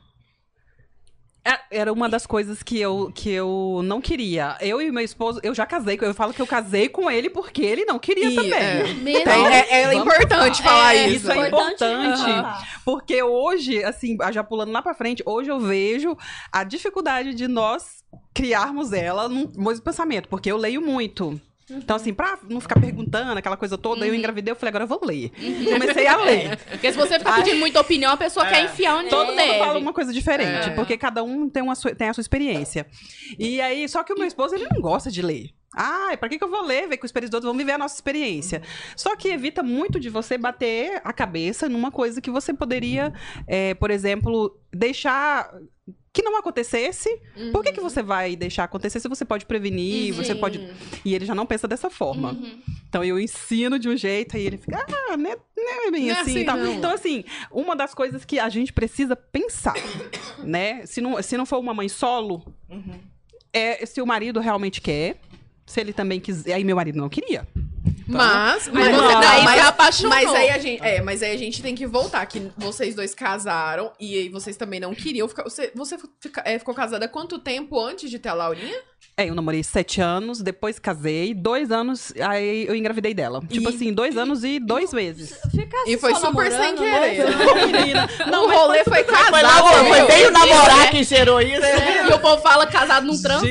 É, 1.49 1.61
Era 1.71 1.93
uma 1.93 2.09
das 2.09 2.27
coisas 2.27 2.63
que 2.63 2.79
eu, 2.81 3.11
que 3.15 3.31
eu 3.31 3.81
não 3.85 4.01
queria. 4.01 4.57
Eu 4.61 4.83
e 4.83 4.91
meu 4.91 5.03
esposo, 5.05 5.41
eu 5.43 5.55
já 5.55 5.65
casei, 5.65 5.97
com- 5.97 6.05
eu 6.05 6.15
falo 6.15 6.33
que 6.35 6.43
eu 6.43 6.47
casei 6.47 6.89
com 6.89 7.11
ele 7.11 7.31
porque 7.31 7.63
ele 7.63 7.85
não 7.85 7.99
queria 7.99 8.31
E, 8.31 8.35
também. 8.35 8.53
é. 8.53 8.83
Mesmo. 8.95 9.31
É, 9.31 9.59
é- 9.71 9.83
é 9.85 9.95
importante 9.95 10.63
falar 10.63 10.95
É, 10.95 11.07
isso. 11.09 11.17
Isso 11.17 11.33
é 11.33 11.47
importante. 11.49 12.23
Porque 12.85 13.23
hoje, 13.23 13.83
assim, 13.85 14.17
já 14.33 14.43
pulando 14.45 14.73
lá 14.73 14.83
pra 14.83 14.95
frente, 14.95 15.23
hoje 15.25 15.51
eu 15.51 15.59
vejo 15.61 16.17
a 16.53 16.65
dificuldade 16.65 17.35
de 17.35 17.49
nós 17.49 18.05
criarmos 18.35 18.93
ela 18.93 19.29
no 19.29 19.51
mesmo 19.57 19.83
pensamento, 19.83 20.29
porque 20.29 20.51
eu 20.51 20.57
leio 20.57 20.81
muito. 20.83 21.41
Então, 21.71 21.97
assim, 21.97 22.15
pra 22.15 22.39
não 22.49 22.61
ficar 22.61 22.81
perguntando 22.81 23.39
aquela 23.39 23.57
coisa 23.57 23.77
toda, 23.77 24.07
eu 24.07 24.15
engravidei, 24.15 24.53
eu 24.53 24.57
falei, 24.57 24.71
agora 24.71 24.85
eu 24.85 24.89
vou 24.89 25.01
ler. 25.05 25.31
Comecei 25.73 26.07
a 26.07 26.17
ler. 26.17 26.57
Porque 26.57 26.91
se 26.93 26.99
você 26.99 27.19
ficar 27.19 27.37
pedindo 27.37 27.59
muita 27.59 27.81
opinião, 27.81 28.13
a 28.13 28.17
pessoa 28.17 28.47
quer 28.47 28.65
enfiar 28.65 28.97
onde 28.97 29.11
Todo 29.11 29.27
mundo 29.27 29.37
deve. 29.37 29.59
fala 29.59 29.79
uma 29.79 29.93
coisa 29.93 30.13
diferente, 30.13 30.71
É. 30.71 30.75
porque 30.75 30.97
cada 30.97 31.23
um 31.23 31.49
tem, 31.49 31.63
uma 31.63 31.75
sua- 31.75 31.95
tem 31.95 32.09
a 32.09 32.15
sua 32.15 32.23
experiência. 32.23 32.87
E 33.39 33.61
aí, 33.61 33.89
só 33.89 34.03
que 34.03 34.13
o 34.13 34.17
meu 34.19 34.27
esposo, 34.27 34.55
ele 34.55 34.67
não 34.73 34.81
gosta 34.81 35.11
de 35.11 35.21
ler. 35.23 35.51
Ah, 35.77 36.17
pra 36.19 36.29
que, 36.31 36.39
que 36.39 36.45
eu 36.45 36.51
vou 36.51 36.63
ler? 36.65 36.89
Ver 36.89 36.97
que 36.97 37.05
os 37.05 37.13
dos 37.13 37.25
outros 37.25 37.45
vão 37.45 37.55
viver 37.57 37.73
a 37.73 37.79
nossa 37.79 37.95
experiência. 37.95 38.63
Só 38.97 39.15
que 39.15 39.29
evita 39.29 39.63
muito 39.63 40.01
de 40.01 40.09
você 40.09 40.39
bater 40.39 41.01
a 41.05 41.13
cabeça 41.13 41.69
numa 41.69 41.91
coisa 41.91 42.21
que 42.23 42.31
você 42.31 42.55
poderia, 42.55 43.13
é, 43.47 43.75
por 43.75 43.91
exemplo, 43.91 44.59
deixar 44.73 45.51
que 46.19 46.23
não 46.23 46.37
acontecesse. 46.37 47.09
Por 47.53 47.63
que, 47.63 47.73
que 47.73 47.81
você 47.81 48.03
vai 48.03 48.35
deixar 48.35 48.65
acontecer 48.65 48.99
se 48.99 49.09
você 49.09 49.25
pode 49.25 49.47
prevenir, 49.47 50.13
você 50.13 50.35
Sim. 50.35 50.41
pode... 50.41 50.69
E 51.05 51.15
ele 51.15 51.25
já 51.25 51.33
não 51.33 51.47
pensa 51.47 51.69
dessa 51.69 51.89
forma. 51.89 52.33
Uhum. 52.33 52.59
Então 52.89 53.05
eu 53.05 53.21
ensino 53.21 53.79
de 53.79 53.89
um 53.89 53.97
jeito, 53.97 54.37
aí 54.37 54.45
ele 54.45 54.57
fica, 54.57 54.85
ah, 55.11 55.17
né, 55.17 55.37
né 55.57 55.91
bem 55.93 56.11
é 56.11 56.15
assim, 56.15 56.39
assim, 56.39 56.45
não. 56.45 56.75
Então, 56.75 56.91
assim, 56.91 57.25
uma 57.53 57.77
das 57.77 57.95
coisas 57.95 58.25
que 58.25 58.41
a 58.41 58.49
gente 58.49 58.73
precisa 58.73 59.15
pensar, 59.15 59.75
né? 60.43 60.85
Se 60.87 61.01
não, 61.01 61.23
se 61.23 61.37
não 61.37 61.47
for 61.47 61.59
uma 61.59 61.73
mãe 61.73 61.89
solo, 61.89 62.43
Uhum. 62.69 62.99
é 63.53 63.87
se 63.87 64.03
o 64.03 64.07
marido 64.07 64.41
realmente 64.41 64.81
quer, 64.81 65.21
se 65.65 65.81
ele 65.81 65.93
também 65.93 66.19
quiser. 66.19 66.55
Aí 66.55 66.65
meu 66.65 66.75
marido 66.75 66.99
não 66.99 67.09
queria. 67.09 67.47
Mas, 68.07 68.69
mas, 68.69 68.87
Aí 68.87 68.93
você- 68.95 69.15
daí 69.21 69.45
mas- 69.45 69.61
se 69.61 69.67
apaixonou. 69.67 70.11
mas 70.11 70.35
aí 70.35 70.51
a 70.51 70.59
gente, 70.59 70.83
é, 70.83 71.01
mas 71.03 71.23
aí 71.23 71.33
a 71.35 71.39
gente 71.39 71.61
tem 71.63 71.75
que 71.75 71.87
voltar 71.87 72.25
que 72.27 72.51
vocês 72.57 72.95
dois 72.95 73.15
casaram 73.15 73.93
e 74.01 74.17
aí 74.19 74.29
vocês 74.29 74.57
também 74.57 74.81
não 74.81 74.95
queriam 74.95 75.29
ficar. 75.29 75.43
Você, 75.45 75.71
você 75.75 75.97
fica- 76.21 76.43
é, 76.45 76.59
ficou 76.59 76.75
casada 76.75 77.05
há 77.05 77.09
quanto 77.09 77.39
tempo 77.39 77.79
antes 77.79 78.11
de 78.11 78.19
ter 78.19 78.31
a 78.31 78.35
Laurinha? 78.35 78.77
É, 79.17 79.29
eu 79.29 79.35
namorei 79.35 79.63
sete 79.65 80.01
anos, 80.01 80.41
depois 80.41 80.79
casei, 80.79 81.35
dois 81.35 81.71
anos, 81.73 82.13
aí 82.21 82.67
eu 82.67 82.75
engravidei 82.75 83.13
dela. 83.13 83.41
Tipo 83.49 83.69
E- 83.71 83.75
assim, 83.75 83.93
dois 83.93 84.17
anos 84.17 84.45
e 84.45 84.59
dois 84.61 84.93
meses. 84.93 85.35
Ficar 85.51 85.85
E 85.87 85.99
foi 85.99 86.15
só 86.15 86.27
super 86.27 86.51
sem 86.53 86.77
querer. 86.77 87.25
né? 87.27 88.07
Não. 88.27 88.27
Não, 88.31 88.47
o 88.47 88.51
rolê 88.51 88.85
foi. 88.85 89.03
Foi 89.05 89.43
lá, 89.43 89.63
foi, 89.63 89.85
viu? 89.93 90.07
veio 90.07 90.31
namorar 90.31 90.91
que 90.91 91.03
gerou 91.03 91.41
isso. 91.41 91.61
E 92.09 92.13
o 92.15 92.19
povo 92.21 92.41
fala 92.43 92.67
casado 92.67 93.07
não 93.07 93.21
transa. 93.21 93.47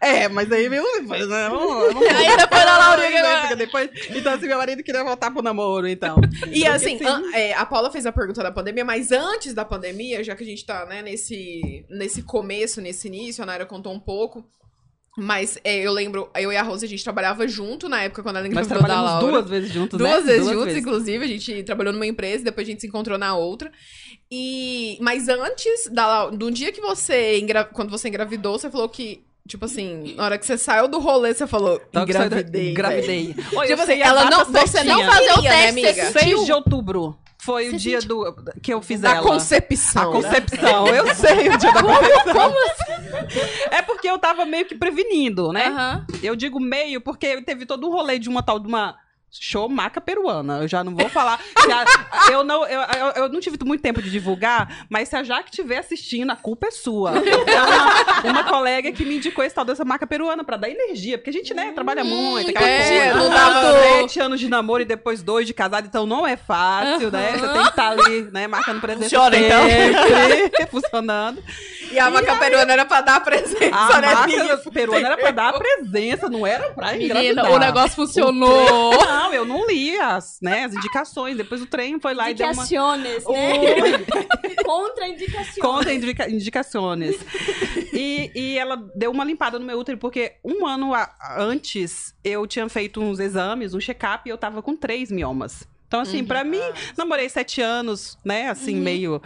É, 0.00 0.28
mas 0.28 0.50
aí 0.52 0.68
meu. 0.68 0.82
Depois, 1.00 1.28
né, 1.28 1.48
vamos- 1.48 1.94
vamos- 1.94 2.08
Aí 2.08 2.36
depois 2.36 2.64
da 2.64 2.78
Laurinha. 2.78 3.56
Depois- 3.56 3.90
Então, 4.10 4.32
assim, 4.34 4.46
meu 4.46 4.58
marido 4.58 4.82
queria 4.82 5.04
voltar 5.04 5.30
pro 5.30 5.42
namoro, 5.42 5.86
então. 5.88 6.16
E 6.18 6.38
Porque, 6.38 6.66
assim, 6.66 6.98
an- 7.04 7.30
é, 7.34 7.52
a 7.54 7.64
Paula 7.64 7.90
fez 7.90 8.06
a 8.06 8.12
pergunta 8.12 8.42
da 8.42 8.50
pandemia, 8.50 8.84
mas 8.84 9.12
antes 9.12 9.54
da 9.54 9.64
pandemia, 9.64 10.22
já 10.22 10.34
que 10.34 10.42
a 10.42 10.46
gente 10.46 10.64
tá, 10.64 10.84
né, 10.86 11.02
nesse, 11.02 11.84
nesse 11.90 12.22
começo, 12.22 12.80
nesse 12.80 13.08
início, 13.08 13.42
a 13.42 13.46
Naira 13.46 13.66
contou 13.66 13.92
um 13.92 14.00
pouco. 14.00 14.44
Mas 15.18 15.58
é, 15.64 15.78
eu 15.78 15.92
lembro, 15.92 16.30
eu 16.36 16.52
e 16.52 16.56
a 16.58 16.62
Rose, 16.62 16.84
a 16.84 16.88
gente 16.88 17.02
trabalhava 17.02 17.48
junto 17.48 17.88
na 17.88 18.02
época 18.02 18.22
quando 18.22 18.36
ela 18.36 18.46
engravidou 18.46 18.76
da 18.78 18.84
trabalhamos 18.86 19.12
Laura. 19.22 19.32
duas 19.38 19.48
vezes 19.50 19.72
juntos, 19.72 19.98
Duas 19.98 20.24
né? 20.26 20.32
vezes 20.32 20.50
juntos, 20.50 20.76
inclusive. 20.76 21.24
A 21.24 21.28
gente 21.28 21.62
trabalhou 21.62 21.94
numa 21.94 22.06
empresa, 22.06 22.44
depois 22.44 22.66
a 22.68 22.70
gente 22.70 22.82
se 22.82 22.86
encontrou 22.86 23.16
na 23.16 23.34
outra. 23.34 23.72
E 24.30 24.98
mas 25.00 25.28
antes 25.28 25.88
da 25.90 26.26
do 26.30 26.50
dia 26.50 26.72
que 26.72 26.80
você 26.80 27.38
engra- 27.38 27.64
quando 27.64 27.90
você 27.90 28.08
engravidou, 28.08 28.58
você 28.58 28.70
falou 28.70 28.88
que 28.88 29.24
tipo 29.46 29.64
assim, 29.64 30.14
na 30.16 30.24
hora 30.24 30.38
que 30.38 30.44
você 30.44 30.58
saiu 30.58 30.88
do 30.88 30.98
rolê, 30.98 31.32
você 31.32 31.46
falou 31.46 31.80
Então, 31.88 32.02
engravidei. 32.02 32.70
Engravidei. 32.72 33.32
velho." 33.32 33.48
Olha, 33.56 33.68
Tipo 33.68 33.82
assim, 33.82 34.00
ela 34.02 34.24
não, 34.28 34.44
você 34.44 34.82
não 34.82 35.04
fazia 35.04 35.34
o 35.38 35.42
né, 35.42 35.50
teste, 35.50 35.68
amiga? 35.68 35.92
você 35.92 36.12
6 36.12 36.12
sentiu 36.24 36.44
de 36.44 36.52
outubro 36.52 37.16
foi 37.40 37.70
Você 37.70 37.76
o 37.76 37.78
dia 37.78 38.00
sentiu- 38.00 38.24
do 38.32 38.44
que 38.60 38.74
eu 38.74 38.82
fiz 38.82 39.00
da 39.00 39.12
ela. 39.16 39.22
concepção. 39.22 40.02
A 40.10 40.12
concepção, 40.12 40.86
eu 40.88 41.14
sei 41.14 41.48
o 41.48 41.56
dia 41.56 41.70
da 41.72 41.80
concepção. 41.80 42.54
É 43.70 43.82
porque 43.82 44.08
eu 44.10 44.18
tava 44.18 44.44
meio 44.44 44.66
que 44.66 44.74
prevenindo, 44.74 45.52
né? 45.52 45.66
Aham. 45.68 46.06
Eu 46.20 46.34
digo 46.34 46.58
meio 46.58 47.00
porque 47.00 47.40
teve 47.42 47.64
todo 47.64 47.86
um 47.86 47.92
rolê 47.92 48.18
de 48.18 48.28
uma 48.28 48.42
tal 48.42 48.58
de 48.58 48.66
uma 48.66 48.96
show 49.40 49.68
maca 49.68 50.00
peruana. 50.00 50.58
Eu 50.62 50.68
já 50.68 50.82
não 50.84 50.94
vou 50.94 51.08
falar. 51.08 51.40
a- 51.56 52.30
eu, 52.32 52.42
não, 52.44 52.64
eu, 52.66 52.80
eu, 52.80 53.06
eu 53.24 53.28
não 53.28 53.40
tive 53.40 53.56
muito 53.64 53.80
tempo 53.82 54.00
de 54.02 54.10
divulgar, 54.10 54.84
mas 54.88 55.08
se 55.08 55.16
a 55.16 55.22
Jaque 55.22 55.50
estiver 55.50 55.78
assistindo, 55.78 56.30
a 56.30 56.36
culpa 56.36 56.68
é 56.68 56.70
sua. 56.70 57.12
É 57.16 57.62
uma, 57.62 58.30
uma 58.40 58.44
colega 58.44 58.90
que 58.92 59.04
me 59.04 59.16
indicou 59.16 59.44
esse 59.44 59.54
tal 59.54 59.64
dessa 59.64 59.84
marca 59.84 60.06
peruana 60.06 60.44
pra 60.44 60.56
dar 60.56 60.68
energia, 60.68 61.18
porque 61.18 61.30
a 61.30 61.32
gente, 61.32 61.52
né, 61.54 61.72
trabalha 61.72 62.04
muito. 62.04 62.50
aquela 62.50 62.66
é, 62.68 63.10
coisa. 63.12 63.24
não 63.24 63.30
dava- 63.30 63.72
Sete 64.00 64.20
anos 64.20 64.40
de 64.40 64.48
namoro 64.48 64.82
e 64.82 64.84
depois 64.86 65.22
dois 65.22 65.46
de 65.46 65.54
casado, 65.54 65.86
então 65.86 66.06
não 66.06 66.26
é 66.26 66.36
fácil, 66.36 67.10
né? 67.10 67.32
Você 67.38 67.48
tem 67.48 67.62
que 67.62 67.68
estar 67.68 67.90
ali, 67.90 68.22
né, 68.32 68.46
marcando 68.46 68.80
presença 68.80 69.04
Funciona, 69.16 69.36
então. 69.36 69.62
sempre, 69.68 70.66
funcionando. 70.70 71.42
E 71.90 71.98
a 71.98 72.10
maca 72.10 72.36
peruana 72.36 72.72
era 72.72 72.84
pra 72.84 73.00
dar 73.00 73.16
a 73.16 73.20
presença, 73.20 73.74
A 73.74 74.00
né? 74.00 74.14
marca 74.14 74.26
Ninguém- 74.26 74.58
peruana 74.72 75.06
era 75.06 75.16
pra 75.16 75.30
dar 75.30 75.48
a 75.50 75.52
presença, 75.58 76.28
não 76.28 76.46
era 76.46 76.70
pra 76.70 76.92
Menina, 76.92 77.20
engravidar. 77.22 77.50
o 77.52 77.58
negócio 77.58 77.96
funcionou. 77.96 78.90
Não, 79.26 79.34
eu 79.34 79.44
não 79.44 79.66
li 79.66 79.96
as, 79.98 80.38
né, 80.40 80.64
as 80.64 80.74
indicações. 80.74 81.36
Depois 81.36 81.60
o 81.60 81.66
trem 81.66 81.98
foi 82.00 82.14
lá 82.14 82.30
e 82.30 82.34
deu 82.34 82.46
uma... 82.46 82.52
Indicaciones, 82.52 83.24
né? 83.24 83.98
Contraindicações. 84.64 85.58
Conta 85.58 85.92
indica 85.92 86.30
indicações. 86.30 87.16
E, 87.92 88.30
e 88.34 88.58
ela 88.58 88.76
deu 88.94 89.10
uma 89.10 89.24
limpada 89.24 89.58
no 89.58 89.64
meu 89.64 89.78
útero, 89.78 89.98
porque 89.98 90.34
um 90.44 90.66
ano 90.66 90.92
antes 91.36 92.14
eu 92.22 92.46
tinha 92.46 92.68
feito 92.68 93.00
uns 93.00 93.18
exames, 93.18 93.74
um 93.74 93.80
check-up, 93.80 94.28
e 94.28 94.30
eu 94.30 94.38
tava 94.38 94.62
com 94.62 94.76
três 94.76 95.10
miomas. 95.10 95.66
Então, 95.86 96.00
assim, 96.00 96.24
pra 96.24 96.42
mim, 96.42 96.60
namorei 96.96 97.28
sete 97.28 97.62
anos, 97.62 98.18
né? 98.24 98.48
Assim, 98.50 98.74
meio. 98.74 99.22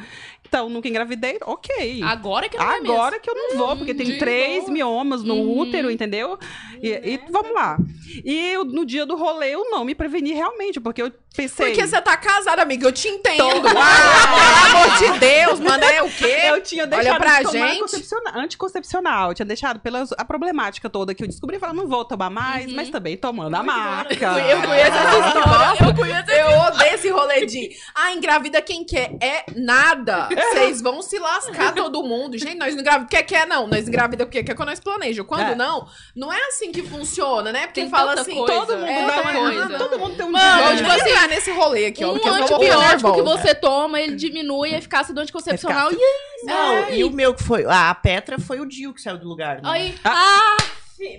Então, 0.51 0.69
nunca 0.69 0.89
engravidei, 0.89 1.39
ok. 1.47 2.03
Agora 2.03 2.49
que 2.49 2.57
não 2.59 2.73
é. 2.73 2.77
Agora 2.79 3.21
que 3.21 3.31
eu 3.31 3.35
não 3.37 3.57
vou, 3.57 3.77
porque 3.77 3.95
tem 3.95 4.19
três 4.19 4.63
boa. 4.63 4.73
miomas 4.73 5.23
no 5.23 5.35
Uhum. 5.35 5.61
útero, 5.61 5.89
entendeu? 5.93 6.37
E, 6.83 6.89
e 6.89 7.21
vamos 7.31 7.55
lá. 7.55 7.79
E 8.25 8.53
eu, 8.55 8.65
no 8.65 8.85
dia 8.85 9.07
do 9.07 9.15
rolê 9.17 9.55
eu 9.55 9.71
não 9.71 9.85
me 9.85 9.95
preveni 9.95 10.33
realmente, 10.33 10.81
porque 10.81 11.01
eu 11.03 11.13
pensei. 11.37 11.67
Porque 11.67 11.87
você 11.87 12.03
tá 12.03 12.17
casada, 12.17 12.63
amiga, 12.63 12.89
eu 12.89 12.91
te 12.91 13.07
entendo. 13.07 13.69
Ah, 13.69 14.67
pelo 14.67 14.81
amor 14.81 14.99
de 14.99 15.19
Deus, 15.21 15.61
mano, 15.61 15.85
é 15.85 16.03
o 16.03 16.11
quê? 16.11 16.37
Eu 16.49 16.61
tinha 16.63 16.85
deixado 16.85 17.19
pra 17.19 17.39
de 17.43 17.45
tomar 17.53 17.53
gente. 17.69 17.71
anticoncepcional, 17.83 18.35
anticoncepcional. 18.41 19.29
Eu 19.31 19.35
tinha 19.35 19.47
deixado 19.47 19.79
pela 19.79 20.05
a 20.19 20.25
problemática 20.25 20.91
toda 20.91 21.15
que 21.15 21.23
eu 21.23 21.29
descobri. 21.29 21.57
Eu 21.57 21.61
falei, 21.61 21.77
não 21.77 21.87
vou 21.87 22.05
tomar 22.05 22.29
mais, 22.31 22.67
Uhum. 22.67 22.75
mas 22.75 22.91
também 22.91 23.17
tomando 23.17 23.55
a 23.55 23.63
marca. 23.63 24.27
Eu 24.41 24.61
conheço 24.63 24.97
essa 24.97 25.29
história. 25.29 25.89
Eu 25.89 25.95
conheço 25.95 26.31
Eu 26.33 26.59
odeio 26.63 26.95
esse 26.95 27.09
rolê 27.09 27.47
de. 27.47 27.71
Ah, 27.95 28.13
engravida 28.13 28.61
quem 28.61 28.85
quer. 28.85 29.13
É 29.21 29.45
nada. 29.55 30.29
Vocês 30.53 30.81
vão 30.83 31.03
se 31.03 31.19
lascar 31.19 31.75
todo 31.75 32.03
mundo. 32.03 32.37
Gente, 32.39 32.57
nós 32.57 32.75
não 32.75 32.81
engravida 32.81 33.09
quer, 33.09 33.23
quer 33.23 33.47
não. 33.47 33.67
Nós 33.67 33.87
engravida 33.89 34.25
porque 34.27 34.43
quer 34.43 34.55
quando 34.55 34.69
nós 34.71 34.81
planeja. 34.81 35.23
Quando 35.25 35.53
É. 35.53 35.55
não, 35.55 35.87
não 36.15 36.33
é 36.33 36.39
assim 36.49 36.73
que 36.73 36.83
funciona, 36.83 37.53
né? 37.53 37.67
Porque 37.67 37.81
Tem 37.83 37.91
fala 37.91 38.15
assim. 38.15 38.35
coisa. 38.35 38.53
Todo 38.53 38.77
mundo 38.79 38.89
É, 38.89 39.07
dá 39.07 39.21
uma 39.23 39.33
coisa. 39.33 39.79
Todo 39.79 39.99
mundo 39.99 40.17
tem 40.17 40.27
um 40.27 40.31
Mano, 40.31 40.67
dia, 40.69 40.77
tipo 40.77 40.89
né? 40.89 40.97
nem 40.97 41.13
entrar 41.13 41.29
nesse 41.29 41.51
rolê 41.53 41.87
aqui, 41.87 42.05
ó. 42.05 42.13
Um 42.13 42.15
antibiótico 42.35 43.15
que 43.15 43.23
você 43.23 43.55
toma, 43.55 44.01
ele 44.01 44.17
diminui 44.17 44.75
a 44.75 44.79
eficácia 44.79 45.13
do 45.15 45.21
anticoncepcional. 45.21 45.91
E 45.93 45.97
aí? 45.97 46.45
Não, 46.45 46.91
e 46.91 47.05
o 47.05 47.11
meu 47.11 47.35
que 47.35 47.43
foi. 47.43 47.65
A 47.67 47.95
Petra 47.95 48.39
foi 48.39 48.61
o 48.61 48.67
Dio 48.67 48.95
que 48.95 49.01
saiu 49.03 49.19
do 49.19 49.29
lugar. 49.29 49.57
Né? 49.57 49.61
aí 49.65 49.95
Ah, 50.05 50.57
fi- 50.61 50.71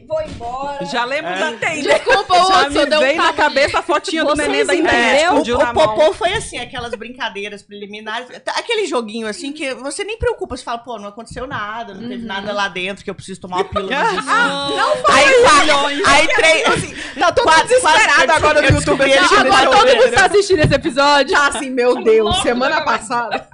vou 0.08 0.22
embora. 0.22 0.86
Já 0.86 1.06
lembro 1.06 1.32
da 1.32 1.52
desculpa, 1.52 2.36
Já 2.36 2.44
Hudson, 2.68 2.70
me 2.80 2.86
deu 2.86 3.00
um 3.00 3.02
veio 3.02 3.18
na 3.18 3.34
cabeça 3.34 3.80
a 3.80 3.82
fotinha 3.82 4.24
do 4.24 4.36
neném 4.36 4.66
da 4.66 4.76
internet. 4.76 5.24
É, 5.24 5.32
o, 5.32 5.42
o 5.42 5.74
popô 5.74 6.14
foi 6.14 6.34
assim, 6.34 6.58
aquelas 6.58 6.94
brincadeiras 6.96 7.62
preliminares. 7.64 8.28
Tá, 8.44 8.54
Aquele 8.58 8.86
joguinho 8.86 9.28
assim 9.28 9.52
que 9.52 9.74
você 9.76 10.04
nem 10.04 10.18
preocupa. 10.18 10.56
Você 10.56 10.64
fala, 10.64 10.78
pô, 10.80 10.98
não 11.00 11.10
aconteceu 11.10 11.48
nada, 11.48 11.94
não 11.94 12.08
teve 12.08 12.26
nada 12.26 12.54
lá 12.54 12.68
dentro 12.68 13.04
que 13.04 13.10
eu 13.10 13.16
preciso 13.16 13.42
tomar 13.42 13.58
uma 13.58 13.66
pílula. 13.66 13.96
Ah, 14.28 14.70
não 14.70 14.92
Aí, 15.14 15.42
quatro, 15.42 16.08
aí 16.08 16.28
três. 16.28 16.68
Assim, 16.68 16.96
Tá 17.20 17.32
todo 17.32 17.44
quatro, 17.44 17.68
desesperado 17.68 18.26
quatro- 18.26 18.34
agora 18.34 18.62
no 18.62 18.78
YouTube. 18.78 19.02
agora 19.14 19.70
todo 19.70 19.88
mundo 19.96 20.06
né? 20.06 20.12
tá 20.12 20.26
assistindo 20.26 20.60
esse 20.60 20.74
episódio. 20.74 21.34
Tá 21.36 21.48
assim, 21.48 21.70
meu 21.70 22.04
Deus, 22.04 22.42
semana 22.42 22.82
passada. 22.82 23.48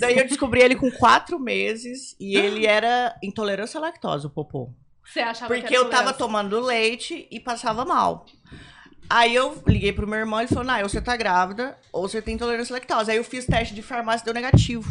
Daí 0.00 0.18
eu 0.18 0.26
descobri 0.26 0.60
ele 0.62 0.76
com 0.76 0.90
quatro 0.90 1.38
meses 1.38 2.14
e 2.20 2.36
ele 2.38 2.66
era 2.66 3.14
intolerância 3.22 3.78
à 3.78 3.80
lactose, 3.80 4.26
o 4.26 4.30
popô. 4.30 4.70
Você 5.04 5.20
achava 5.20 5.52
que 5.54 5.60
Porque 5.60 5.74
era 5.74 5.84
eu 5.84 5.90
tava 5.90 6.12
tomando 6.12 6.58
leite 6.60 7.26
e 7.30 7.40
passava 7.40 7.84
mal. 7.84 8.26
Aí 9.10 9.34
eu 9.34 9.62
liguei 9.66 9.92
pro 9.92 10.06
meu 10.06 10.18
irmão 10.18 10.40
e 10.40 10.44
ele 10.44 10.48
falou: 10.48 10.64
Não, 10.64 10.80
ou 10.82 10.88
você 10.88 11.00
tá 11.00 11.16
grávida 11.16 11.76
ou 11.92 12.08
você 12.08 12.22
tem 12.22 12.34
intolerância 12.34 12.72
à 12.72 12.78
lactose. 12.78 13.10
Aí 13.10 13.16
eu 13.18 13.24
fiz 13.24 13.44
teste 13.44 13.74
de 13.74 13.82
farmácia 13.82 14.22
e 14.22 14.24
deu 14.26 14.34
negativo. 14.34 14.90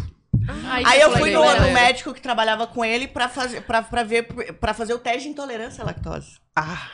Aí, 0.70 0.84
Aí 0.86 1.02
eu 1.02 1.12
fui 1.12 1.32
no, 1.32 1.42
médico 1.72 2.14
que 2.14 2.22
trabalhava 2.22 2.68
com 2.68 2.84
ele 2.84 3.08
pra 3.08 3.30
fazer, 3.30 3.62
pra, 3.62 3.82
pra 3.82 4.04
ver, 4.04 4.24
pra 4.60 4.74
fazer 4.74 4.94
o 4.94 5.00
teste 5.00 5.24
de 5.24 5.30
intolerância 5.30 5.84
à 5.84 5.86
lactose. 5.86 6.40
Ah, 6.56 6.88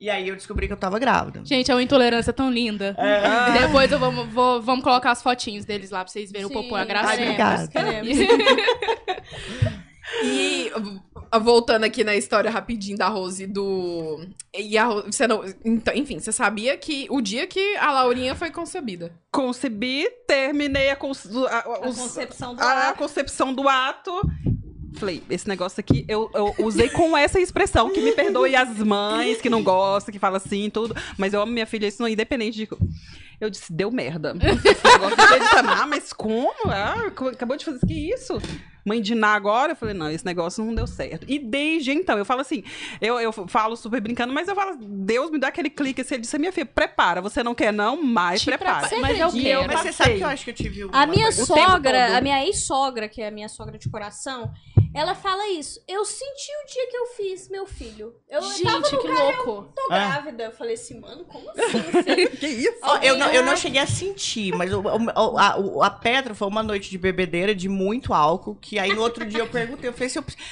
E 0.00 0.10
aí 0.10 0.28
eu 0.28 0.34
descobri 0.34 0.66
que 0.66 0.72
eu 0.72 0.76
tava 0.76 0.98
grávida. 0.98 1.42
Gente, 1.44 1.70
é 1.70 1.74
uma 1.74 1.82
intolerância 1.82 2.32
tão 2.32 2.50
linda. 2.50 2.94
É. 2.98 3.60
Depois 3.60 3.92
eu 3.92 3.98
vou, 3.98 4.26
vou- 4.26 4.62
vamos 4.62 4.82
colocar 4.82 5.10
as 5.10 5.22
fotinhos 5.22 5.64
deles 5.64 5.90
lá 5.90 6.02
pra 6.04 6.12
vocês 6.12 6.32
verem 6.32 6.46
o 6.46 6.48
Sim, 6.48 6.54
popô, 6.54 6.74
a 6.76 6.80
Ai, 6.80 7.22
obrigada. 7.22 7.70
E 10.22 10.70
uh, 10.76 11.40
voltando 11.40 11.84
aqui 11.84 12.04
na 12.04 12.14
história 12.14 12.50
rapidinho 12.50 12.96
da 12.98 13.08
Rose 13.08 13.46
do. 13.46 14.26
E 14.54 14.76
a 14.76 14.84
Rose, 14.84 15.06
você 15.12 15.26
não, 15.26 15.42
então, 15.64 15.94
enfim, 15.94 16.18
você 16.18 16.30
sabia 16.30 16.76
que 16.76 17.06
o 17.10 17.20
dia 17.20 17.46
que 17.46 17.76
a 17.76 17.90
Laurinha 17.92 18.34
foi 18.34 18.50
concebida. 18.50 19.12
concebi, 19.32 20.06
terminei 20.26 20.90
a, 20.90 20.96
cons- 20.96 21.26
a- 21.48 21.64
A 21.84 21.88
os- 21.88 21.96
concepção 21.96 22.54
do 22.54 22.62
a 22.62 22.66
ar. 22.66 22.94
concepção 22.96 23.54
do 23.54 23.68
ato. 23.68 24.12
Falei, 24.96 25.20
esse 25.28 25.48
negócio 25.48 25.80
aqui, 25.80 26.04
eu, 26.06 26.30
eu 26.32 26.54
usei 26.64 26.88
com 26.88 27.16
essa 27.16 27.40
expressão, 27.40 27.90
que 27.90 28.00
me 28.00 28.12
perdoe 28.12 28.54
as 28.54 28.78
mães 28.78 29.40
que 29.40 29.50
não 29.50 29.60
gostam, 29.60 30.12
que 30.12 30.20
falam 30.20 30.36
assim, 30.36 30.70
tudo. 30.70 30.94
Mas 31.18 31.32
eu 31.34 31.42
amo 31.42 31.50
minha 31.50 31.66
filha, 31.66 31.88
isso 31.88 32.00
não 32.00 32.06
é 32.06 32.12
independente 32.12 32.56
de. 32.58 32.68
Eu 33.40 33.50
disse, 33.50 33.72
deu 33.72 33.90
merda. 33.90 34.34
Ah, 35.66 35.86
mas 35.86 36.12
como? 36.12 36.52
Ah, 36.66 37.06
acabou 37.32 37.56
de 37.56 37.64
fazer 37.64 37.78
isso, 37.78 37.86
que 37.86 38.10
isso? 38.14 38.38
Mãe 38.84 39.00
de 39.00 39.14
Ná 39.14 39.34
agora? 39.34 39.72
Eu 39.72 39.76
falei, 39.76 39.94
não, 39.94 40.10
esse 40.10 40.24
negócio 40.26 40.62
não 40.62 40.74
deu 40.74 40.86
certo. 40.86 41.24
E 41.26 41.38
desde 41.38 41.90
então, 41.92 42.18
eu 42.18 42.24
falo 42.24 42.42
assim, 42.42 42.62
eu, 43.00 43.18
eu 43.18 43.32
falo 43.32 43.76
super 43.76 44.00
brincando, 44.00 44.32
mas 44.32 44.46
eu 44.46 44.54
falo, 44.54 44.76
Deus 44.78 45.30
me 45.30 45.38
dá 45.38 45.48
aquele 45.48 45.70
clique, 45.70 46.02
assim, 46.02 46.14
ele 46.16 46.20
disse, 46.22 46.38
minha 46.38 46.52
filha, 46.52 46.66
prepara, 46.66 47.22
você 47.22 47.42
não 47.42 47.54
quer 47.54 47.72
não, 47.72 48.02
mas 48.02 48.42
Te 48.42 48.46
prepara. 48.46 48.86
prepara. 48.88 49.00
Mas 49.00 49.18
eu 49.18 49.28
E 49.40 49.42
quero. 49.42 49.66
Mas 49.66 49.80
você 49.80 49.92
sabe 49.92 50.18
que 50.18 50.24
eu 50.24 50.28
acho 50.28 50.44
que 50.44 50.50
eu 50.50 50.54
tive 50.54 50.84
uma 50.84 51.02
A 51.02 51.06
minha 51.06 51.32
sogra, 51.32 52.16
a 52.16 52.20
minha 52.20 52.44
ex-sogra, 52.44 53.08
que 53.08 53.22
é 53.22 53.28
a 53.28 53.30
minha 53.30 53.48
sogra 53.48 53.78
de 53.78 53.88
coração, 53.88 54.52
ela 54.94 55.14
fala 55.14 55.48
isso. 55.50 55.82
Eu 55.88 56.04
senti 56.04 56.50
o 56.62 56.72
dia 56.72 56.86
que 56.88 56.96
eu 56.96 57.06
fiz 57.08 57.48
meu 57.48 57.66
filho. 57.66 58.14
Eu 58.30 58.40
tava 58.40 58.52
Gente, 58.54 58.92
no 58.92 59.00
que 59.00 59.08
carro, 59.08 59.24
louco. 59.24 59.72
tô 59.74 59.82
Ah. 59.90 59.98
grávida. 60.08 60.44
Eu 60.44 60.52
falei 60.52 60.74
assim, 60.74 61.00
mano, 61.00 61.24
como 61.24 61.50
assim? 61.50 61.60
Você- 61.92 62.26
Que 62.28 62.46
isso? 62.46 62.78
Ó, 62.82 62.96
eu, 62.98 63.16
não, 63.18 63.30
eu 63.32 63.42
não 63.44 63.56
cheguei 63.56 63.80
a 63.80 63.86
sentir, 63.86 64.54
mas 64.54 64.72
o- 64.72 64.80
o- 64.80 65.38
a, 65.38 65.58
o- 65.58 65.82
a 65.82 65.90
Petra 65.90 66.34
foi 66.34 66.46
uma 66.48 66.62
noite 66.62 66.88
de 66.90 66.96
bebedeira 66.98 67.54
de 67.54 67.68
muito 67.68 68.14
álcool, 68.14 68.54
que 68.54 68.78
aí 68.78 68.94
no 68.94 69.02
outro 69.02 69.24
dia 69.26 69.40
eu 69.40 69.48
perguntei, 69.48 69.88
eu 69.88 69.92
falei 69.92 70.06
assim, 70.06 70.18
eu, 70.18 70.22
preciso- 70.22 70.44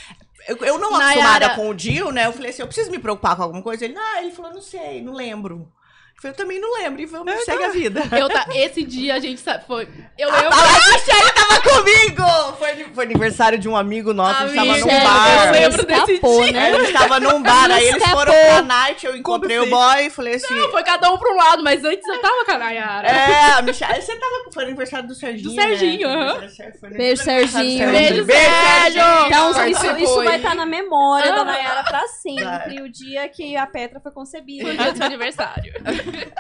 eu, 0.49 0.57
eu 0.57 0.79
não 0.79 0.91
Nayara- 0.93 1.47
acostumada 1.47 1.51
com 1.55 1.69
o 1.71 1.75
Dio, 1.75 2.11
né? 2.11 2.27
Eu 2.27 2.33
falei 2.33 2.51
assim, 2.51 2.63
eu 2.63 2.67
preciso 2.67 2.91
me 2.91 2.99
preocupar 2.99 3.37
com 3.37 3.43
alguma 3.45 3.63
coisa? 3.63 3.85
Ele, 3.85 3.95
ah, 3.97 4.23
ele 4.23 4.33
falou, 4.33 4.53
não 4.53 4.61
sei, 4.63 5.01
não 5.03 5.13
lembro. 5.13 5.71
Eu 6.17 6.21
falei, 6.23 6.33
eu 6.33 6.37
também 6.37 6.61
não 6.61 6.75
lembro, 6.75 7.01
e 7.01 7.07
vamos, 7.07 7.45
segue 7.45 7.65
a 7.65 7.69
vida. 7.71 8.01
Eu 8.17 8.29
tá, 8.29 8.47
esse 8.55 8.85
dia 8.85 9.15
a 9.15 9.19
gente 9.21 9.41
sabe, 9.41 9.65
foi. 9.67 9.89
Eu 10.19 10.31
lembro. 10.31 10.49
A 10.53 10.93
Michelle 10.93 11.33
tava 11.49 11.61
comigo! 11.61 12.53
Foi, 12.59 12.85
foi 12.95 13.05
aniversário 13.05 13.59
de 13.59 13.69
um 13.69 13.77
amigo 13.77 14.13
nosso, 14.13 14.43
a 14.43 14.47
gente 14.47 14.57
tava 14.57 14.79
num 14.79 14.87
bar. 15.05 15.47
eu 15.47 15.53
lembro 15.53 15.87
desse 15.87 16.13
escapou, 16.13 16.43
dia. 16.45 16.53
né? 16.53 16.71
A 16.73 16.81
gente 16.81 16.93
tava 16.93 17.21
num 17.21 17.43
bar, 17.43 17.71
aí 17.71 17.85
eles 17.85 17.97
Escapou. 17.97 18.19
foram 18.21 18.33
pra 18.33 18.63
night, 18.63 19.07
eu 19.07 19.17
encontrei 19.17 19.59
Como 19.59 19.67
o 19.69 19.71
boy 19.71 20.07
e 20.07 20.11
falei 20.11 20.35
assim. 20.35 20.55
Não, 20.55 20.71
foi 20.71 20.83
cada 20.83 21.11
um 21.13 21.19
pra 21.19 21.33
um 21.33 21.37
lado, 21.37 21.63
mas 21.63 21.85
antes 21.85 22.07
eu 22.07 22.21
tava 22.21 22.45
com 22.45 22.53
a 22.53 22.59
Nayara. 22.59 23.09
É, 23.09 23.53
a 23.53 23.63
Michelle. 23.63 24.01
Você 24.01 24.17
tava. 24.17 24.33
Foi 24.53 24.65
aniversário 24.65 25.09
do 25.09 25.15
Serginho. 25.15 25.49
Do 25.51 25.55
Serginho, 25.55 26.09
né? 26.09 26.15
aham. 26.15 26.27
Foi 26.29 26.39
aniversário- 26.39 26.79
foi 26.81 26.91
Beijo, 26.91 27.23
Serginho. 27.23 27.91
Beijo, 27.91 28.25
Beijo, 28.25 28.43
Sérgio! 28.43 29.03
Então, 29.27 29.69
isso, 29.69 29.97
isso 29.99 30.25
vai 30.25 30.37
estar 30.37 30.55
na 30.55 30.67
memória 30.67 31.33
da 31.33 31.41
Ah. 31.41 31.45
Nayara 31.45 31.85
pra 31.85 32.07
sempre. 32.09 32.81
O 32.83 32.89
dia 32.91 33.29
que 33.29 33.57
a 33.57 33.67
Petra 33.67 34.01
foi 34.01 34.13
concebida. 34.13 34.65
Foi 34.65 34.75
o 34.75 34.79
dia 34.79 34.93
do 34.93 34.97
seu 34.97 35.07
aniversário. 35.07 35.73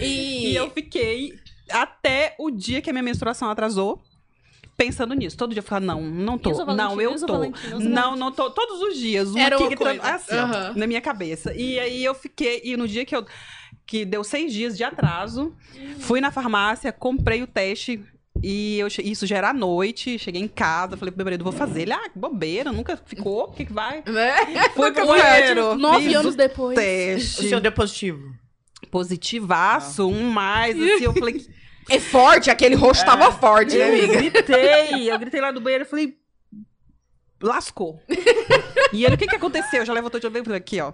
E, 0.00 0.52
E 0.52 0.56
eu 0.56 0.70
fiquei 0.70 1.34
até 1.70 2.34
o 2.38 2.50
dia 2.50 2.80
que 2.80 2.88
a 2.88 2.92
minha 2.92 3.02
menstruação 3.02 3.50
atrasou. 3.50 4.00
Pensando 4.78 5.12
nisso, 5.12 5.36
todo 5.36 5.50
dia 5.52 5.58
eu 5.58 5.64
falava, 5.64 5.84
não, 5.86 6.00
não 6.00 6.38
tô, 6.38 6.52
o 6.52 6.66
não, 6.72 7.00
eu 7.00 7.12
o 7.12 7.26
tô, 7.26 7.40
o 7.46 7.80
não, 7.80 8.14
não 8.14 8.30
tô, 8.30 8.48
todos 8.48 8.80
os 8.80 8.96
dias, 8.96 9.28
uma 9.30 9.42
Era 9.42 9.56
que 9.56 9.62
uma 9.64 9.68
que 9.70 9.76
coisa. 9.76 10.00
assim, 10.02 10.36
ó, 10.36 10.38
Aham. 10.38 10.72
na 10.76 10.86
minha 10.86 11.00
cabeça. 11.00 11.52
E 11.52 11.80
aí 11.80 12.04
eu 12.04 12.14
fiquei, 12.14 12.60
e 12.62 12.76
no 12.76 12.86
dia 12.86 13.04
que 13.04 13.16
eu, 13.16 13.26
que 13.84 14.04
deu 14.04 14.22
seis 14.22 14.52
dias 14.52 14.76
de 14.76 14.84
atraso, 14.84 15.52
fui 15.98 16.20
na 16.20 16.30
farmácia, 16.30 16.92
comprei 16.92 17.42
o 17.42 17.46
teste, 17.48 18.00
e 18.40 18.78
eu, 18.78 18.86
isso 18.86 19.26
já 19.26 19.38
era 19.38 19.50
à 19.50 19.52
noite, 19.52 20.16
cheguei 20.16 20.40
em 20.40 20.46
casa, 20.46 20.96
falei 20.96 21.10
pro 21.10 21.18
meu 21.18 21.24
marido, 21.24 21.42
vou 21.42 21.52
fazer. 21.52 21.82
Ele, 21.82 21.92
ah, 21.92 22.08
que 22.08 22.16
bobeira, 22.16 22.70
nunca 22.70 22.96
ficou, 22.96 23.46
o 23.46 23.52
que 23.52 23.64
que 23.64 23.72
vai? 23.72 24.04
né? 24.06 24.36
Fui 24.76 24.92
pro 24.92 25.06
foi, 25.06 25.20
banheiro, 25.20 25.74
Nove 25.74 26.04
fiz 26.06 26.14
anos 26.14 26.34
o 26.34 26.36
depois. 26.36 26.78
O 26.78 26.80
teste, 26.80 27.48
seu 27.48 27.60
deu 27.60 27.72
positivo. 27.72 28.22
positivaço, 28.92 30.06
um 30.06 30.30
mais, 30.30 30.76
assim, 30.80 31.04
eu 31.04 31.12
falei, 31.14 31.44
É 31.88 31.98
forte, 31.98 32.50
aquele 32.50 32.74
rosto 32.74 33.04
tava 33.04 33.32
forte, 33.32 33.76
né, 33.76 33.88
Eu 33.88 34.04
amiga? 34.04 34.20
gritei, 34.20 35.10
eu 35.12 35.18
gritei 35.18 35.40
lá 35.40 35.50
do 35.50 35.60
banheiro 35.60 35.84
e 35.84 35.88
falei. 35.88 36.18
Lascou. 37.40 38.00
e 38.92 39.04
ele, 39.04 39.14
o 39.14 39.18
que 39.18 39.26
que 39.26 39.36
aconteceu? 39.36 39.86
Já 39.86 39.92
levantou 39.92 40.20
de 40.20 40.26
falei, 40.26 40.54
aqui, 40.54 40.80
ó. 40.80 40.92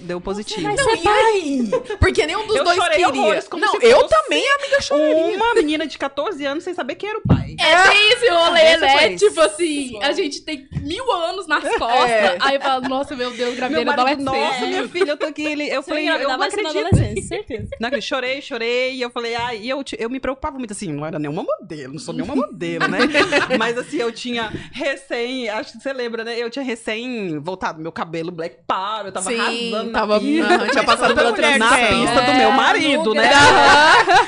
Deu 0.00 0.20
positivo. 0.20 0.62
vai 0.62 0.74
Não, 0.76 0.94
e 0.96 1.08
aí? 1.08 1.70
Porque 2.00 2.26
nenhum 2.26 2.46
dos 2.46 2.56
Eu 2.56 2.64
dois 2.64 2.76
chorei 2.76 3.04
queria. 3.04 3.08
horrores, 3.22 3.48
como 3.48 3.64
Não, 3.64 3.78
se 3.78 3.86
eu 3.86 4.00
fosse 4.00 4.08
também, 4.10 4.44
amiga, 4.58 4.80
choraria. 4.80 5.36
Uma 5.36 5.54
menina 5.54 5.86
de 5.86 5.96
14 5.96 6.44
anos 6.44 6.64
sem 6.64 6.74
saber 6.74 6.96
quem 6.96 7.08
era 7.10 7.18
o 7.18 7.22
pai. 7.22 7.54
É, 7.60 7.88
tem 7.90 8.12
esse 8.12 8.28
rolê, 8.28 8.60
Esse 8.62 8.80
né? 8.80 8.92
foi 8.98 9.12
esse. 9.12 9.28
Tipo 9.28 9.40
assim, 9.40 10.02
a 10.02 10.12
gente 10.12 10.42
tem 10.42 10.68
mil 10.82 11.10
anos 11.12 11.46
nas 11.46 11.62
costas. 11.76 12.10
É. 12.10 12.36
Aí 12.40 12.56
eu 12.56 12.60
falo, 12.60 12.88
nossa, 12.88 13.14
meu 13.14 13.30
Deus, 13.30 13.50
Meu 13.50 13.56
gravidez 13.56 13.84
na 13.86 13.96
marido, 13.96 14.22
nossa, 14.24 14.66
minha 14.66 14.88
filha, 14.88 15.10
eu 15.12 15.16
tô 15.16 15.26
aqui. 15.26 15.44
Ele, 15.44 15.68
eu 15.68 15.82
Você 15.82 15.90
falei, 15.90 16.06
vai 16.08 16.24
eu 16.24 16.28
não 16.28 16.38
vai 16.38 16.48
na 16.50 16.54
acredito. 16.54 16.78
adolescência, 16.86 17.22
certeza. 17.28 17.68
Não. 17.80 18.00
Chorei, 18.00 18.40
chorei, 18.42 18.94
e 18.94 19.02
eu 19.02 19.10
falei, 19.10 19.34
ah, 19.34 19.54
e 19.54 19.68
eu, 19.68 19.82
eu 19.98 20.10
me 20.10 20.18
preocupava 20.20 20.58
muito 20.58 20.72
assim, 20.72 20.92
não 20.92 21.04
era 21.06 21.18
nenhuma 21.18 21.42
modelo, 21.42 21.92
não 21.94 22.00
sou 22.00 22.14
nenhuma 22.14 22.34
modelo, 22.36 22.86
né? 22.88 22.98
Mas 23.58 23.76
assim, 23.78 23.98
eu 23.98 24.10
tinha 24.12 24.52
recém, 24.72 25.48
acho 25.48 25.72
que 25.72 25.82
você 25.82 25.92
lembra, 25.92 26.24
né? 26.24 26.38
Eu 26.38 26.48
tinha 26.50 26.64
recém 26.64 27.38
voltado 27.38 27.80
meu 27.80 27.90
cabelo 27.92 28.30
black 28.30 28.58
power, 28.66 29.06
eu 29.06 29.12
tava 29.12 29.30
Sim, 29.30 29.37
arrasando 29.40 29.90
tava- 29.92 30.20
na 30.20 30.68
tinha 30.68 30.84
passado 30.84 31.14
pela 31.14 31.30
mulher 31.30 31.58
na 31.58 31.76
tem. 31.76 31.88
pista 32.02 32.22
do 32.22 32.30
É, 32.30 32.38
meu 32.38 32.50
marido, 32.52 33.14
né? 33.14 33.30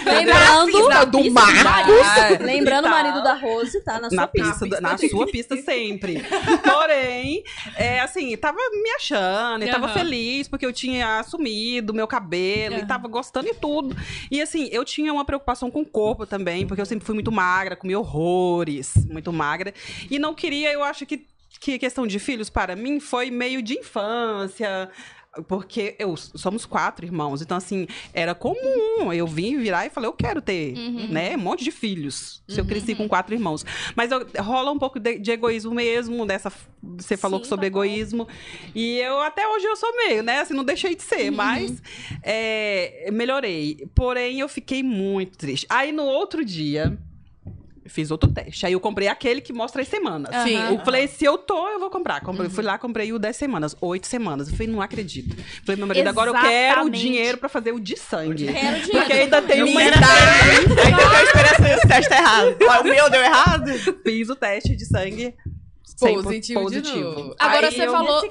Lembrando, 0.05 1.07
do 1.11 1.31
Marcos. 1.31 2.41
lembrando 2.41 2.85
o 2.85 2.89
E 2.89 2.91
marido 2.91 3.23
da 3.23 3.35
Rose, 3.35 3.81
tá? 3.83 4.01
Na 4.01 4.09
sua 4.09 4.17
na 4.17 4.27
pista. 4.27 4.81
na 4.81 4.99
sua 4.99 5.27
pista 5.27 5.57
sempre. 5.57 6.23
Porém, 6.63 7.43
é 7.77 8.01
assim, 8.01 8.37
tava 8.37 8.59
me 8.73 8.91
achando, 8.97 9.65
e 9.65 9.71
tava 9.71 9.89
feliz 9.89 10.49
porque 10.49 10.67
eu 10.67 10.73
tinha 10.73 11.19
assumido 11.21 11.93
meu 11.95 12.07
cabelo 12.07 12.77
e 12.77 12.87
tava 12.87 13.09
gostando 13.09 13.49
e 13.49 13.55
tudo. 13.55 13.97
E 14.31 14.41
assim, 14.41 14.69
eu 14.73 14.85
tinha 14.85 15.13
uma 15.13 15.25
preocupação 15.25 15.71
com 15.71 15.81
o 15.81 15.87
corpo 15.87 16.27
também, 16.27 16.67
porque 16.67 16.81
eu 16.81 16.87
sempre 16.87 17.05
fui 17.05 17.15
muito 17.15 17.33
magra, 17.33 17.77
comi 17.77 17.95
horrores, 17.95 18.93
muito 19.11 19.33
magra. 19.33 19.73
E 20.11 20.19
não 20.19 20.35
queria, 20.35 20.73
eu 20.73 20.83
acho 20.83 21.07
que 21.07 21.27
que 21.59 21.79
questão 21.79 22.07
de 22.07 22.19
filhos 22.19 22.49
para 22.51 22.77
mim 22.77 23.01
foi 23.01 23.31
meio 23.31 23.63
de 23.63 23.75
infância. 23.79 24.89
Porque 25.47 25.95
eu 25.97 26.17
somos 26.17 26.67
quatro 26.67 27.07
irmãos, 27.07 27.41
então 27.41 27.57
assim, 27.57 27.87
era 28.13 28.35
comum 28.35 29.13
eu 29.13 29.29
vim 29.29 29.59
virar 29.59 29.87
e 29.87 29.89
falei, 29.89 30.09
eu 30.09 30.13
quero 30.13 30.43
ter, 30.43 30.75
né, 31.09 31.37
um 31.37 31.39
monte 31.39 31.63
de 31.63 31.71
filhos. 31.71 32.43
Se 32.49 32.61
eu 32.61 32.65
cresci 32.65 32.97
com 32.97 33.09
quatro 33.09 33.33
irmãos. 33.33 33.65
Mas 33.95 34.11
eu- 34.11 34.27
rola 34.41 34.73
um 34.73 34.79
pouco 34.79 34.99
de, 34.99 35.21
de 35.21 35.31
egoísmo 35.31 35.73
mesmo, 35.73 36.27
dessa 36.27 36.53
você 36.83 37.17
falou 37.17 37.39
Sim, 37.45 37.49
sobre 37.49 37.71
total. 37.71 37.85
egoísmo. 37.85 38.27
E 38.75 38.99
eu 38.99 39.21
até 39.21 39.47
hoje 39.47 39.67
eu 39.67 39.77
sou 39.77 39.95
meio, 39.99 40.21
né, 40.25 40.41
assim, 40.41 40.53
não 40.53 40.65
deixei 40.65 40.97
de 40.97 41.03
ser, 41.05 41.31
mas 41.31 41.81
é, 42.25 43.09
melhorei. 43.13 43.89
Porém, 43.95 44.41
eu 44.41 44.49
fiquei 44.49 44.83
muito 44.83 45.39
triste. 45.39 45.65
Aí 45.71 45.93
no 45.93 46.07
outro 46.07 46.45
dia, 46.45 46.99
fiz 47.91 48.11
outro 48.11 48.31
teste. 48.31 48.65
Aí 48.67 48.73
eu 48.73 48.81
comprei 48.81 49.09
aquele 49.09 49.41
que 49.41 49.53
mostra 49.53 49.83
as 49.83 49.89
semanas. 49.89 50.31
Sim. 50.45 50.57
Eu 50.57 50.79
falei, 50.85 51.07
se 51.09 51.25
eu 51.25 51.37
tô, 51.37 51.69
eu 51.69 51.79
vou 51.81 51.91
comprar. 51.91 52.21
Comprei, 52.21 52.49
Fui 52.49 52.65
lá, 52.65 52.79
comprei 52.79 53.13
o 53.13 53.19
10 53.19 53.37
semanas, 53.37 53.77
8 53.81 54.07
semanas. 54.07 54.49
Eu 54.49 54.57
falei, 54.57 54.73
não 54.73 54.81
acredito. 54.81 55.37
Falei, 55.65 55.77
meu 55.77 55.87
marido, 55.87 56.09
agora 56.09 56.31
eu 56.31 56.35
quero 56.35 56.47
o 56.47 56.71
Exatamente. 56.85 57.01
dinheiro 57.01 57.39
pra 57.39 57.49
fazer 57.49 57.73
o 57.73 57.81
de 57.81 57.97
sangue. 57.97 58.47
Quero 58.47 58.57
dinheiro. 58.81 58.91
Porque 58.91 59.13
ainda 59.13 59.43
tem 59.43 59.63
uma 59.63 59.83
idade. 59.83 60.03
Ainda 60.85 61.09
tô 61.09 61.25
esperando 61.25 61.67
esse 61.79 61.89
teste 61.89 62.09
tá 62.09 62.19
errado. 62.19 62.57
O 62.81 62.85
meu 62.85 63.11
deu 63.11 63.21
errado? 63.23 63.71
Fiz 64.05 64.29
o 64.31 64.37
teste 64.37 64.75
de 64.77 64.85
sangue. 64.87 65.35
Positivo, 65.99 66.61
100% 66.61 66.81
de 66.81 67.01
novo. 67.01 67.35
Agora 67.39 67.67
Aí 67.69 67.75
você 67.75 67.87
eu- 67.87 67.93
falou. 67.93 68.23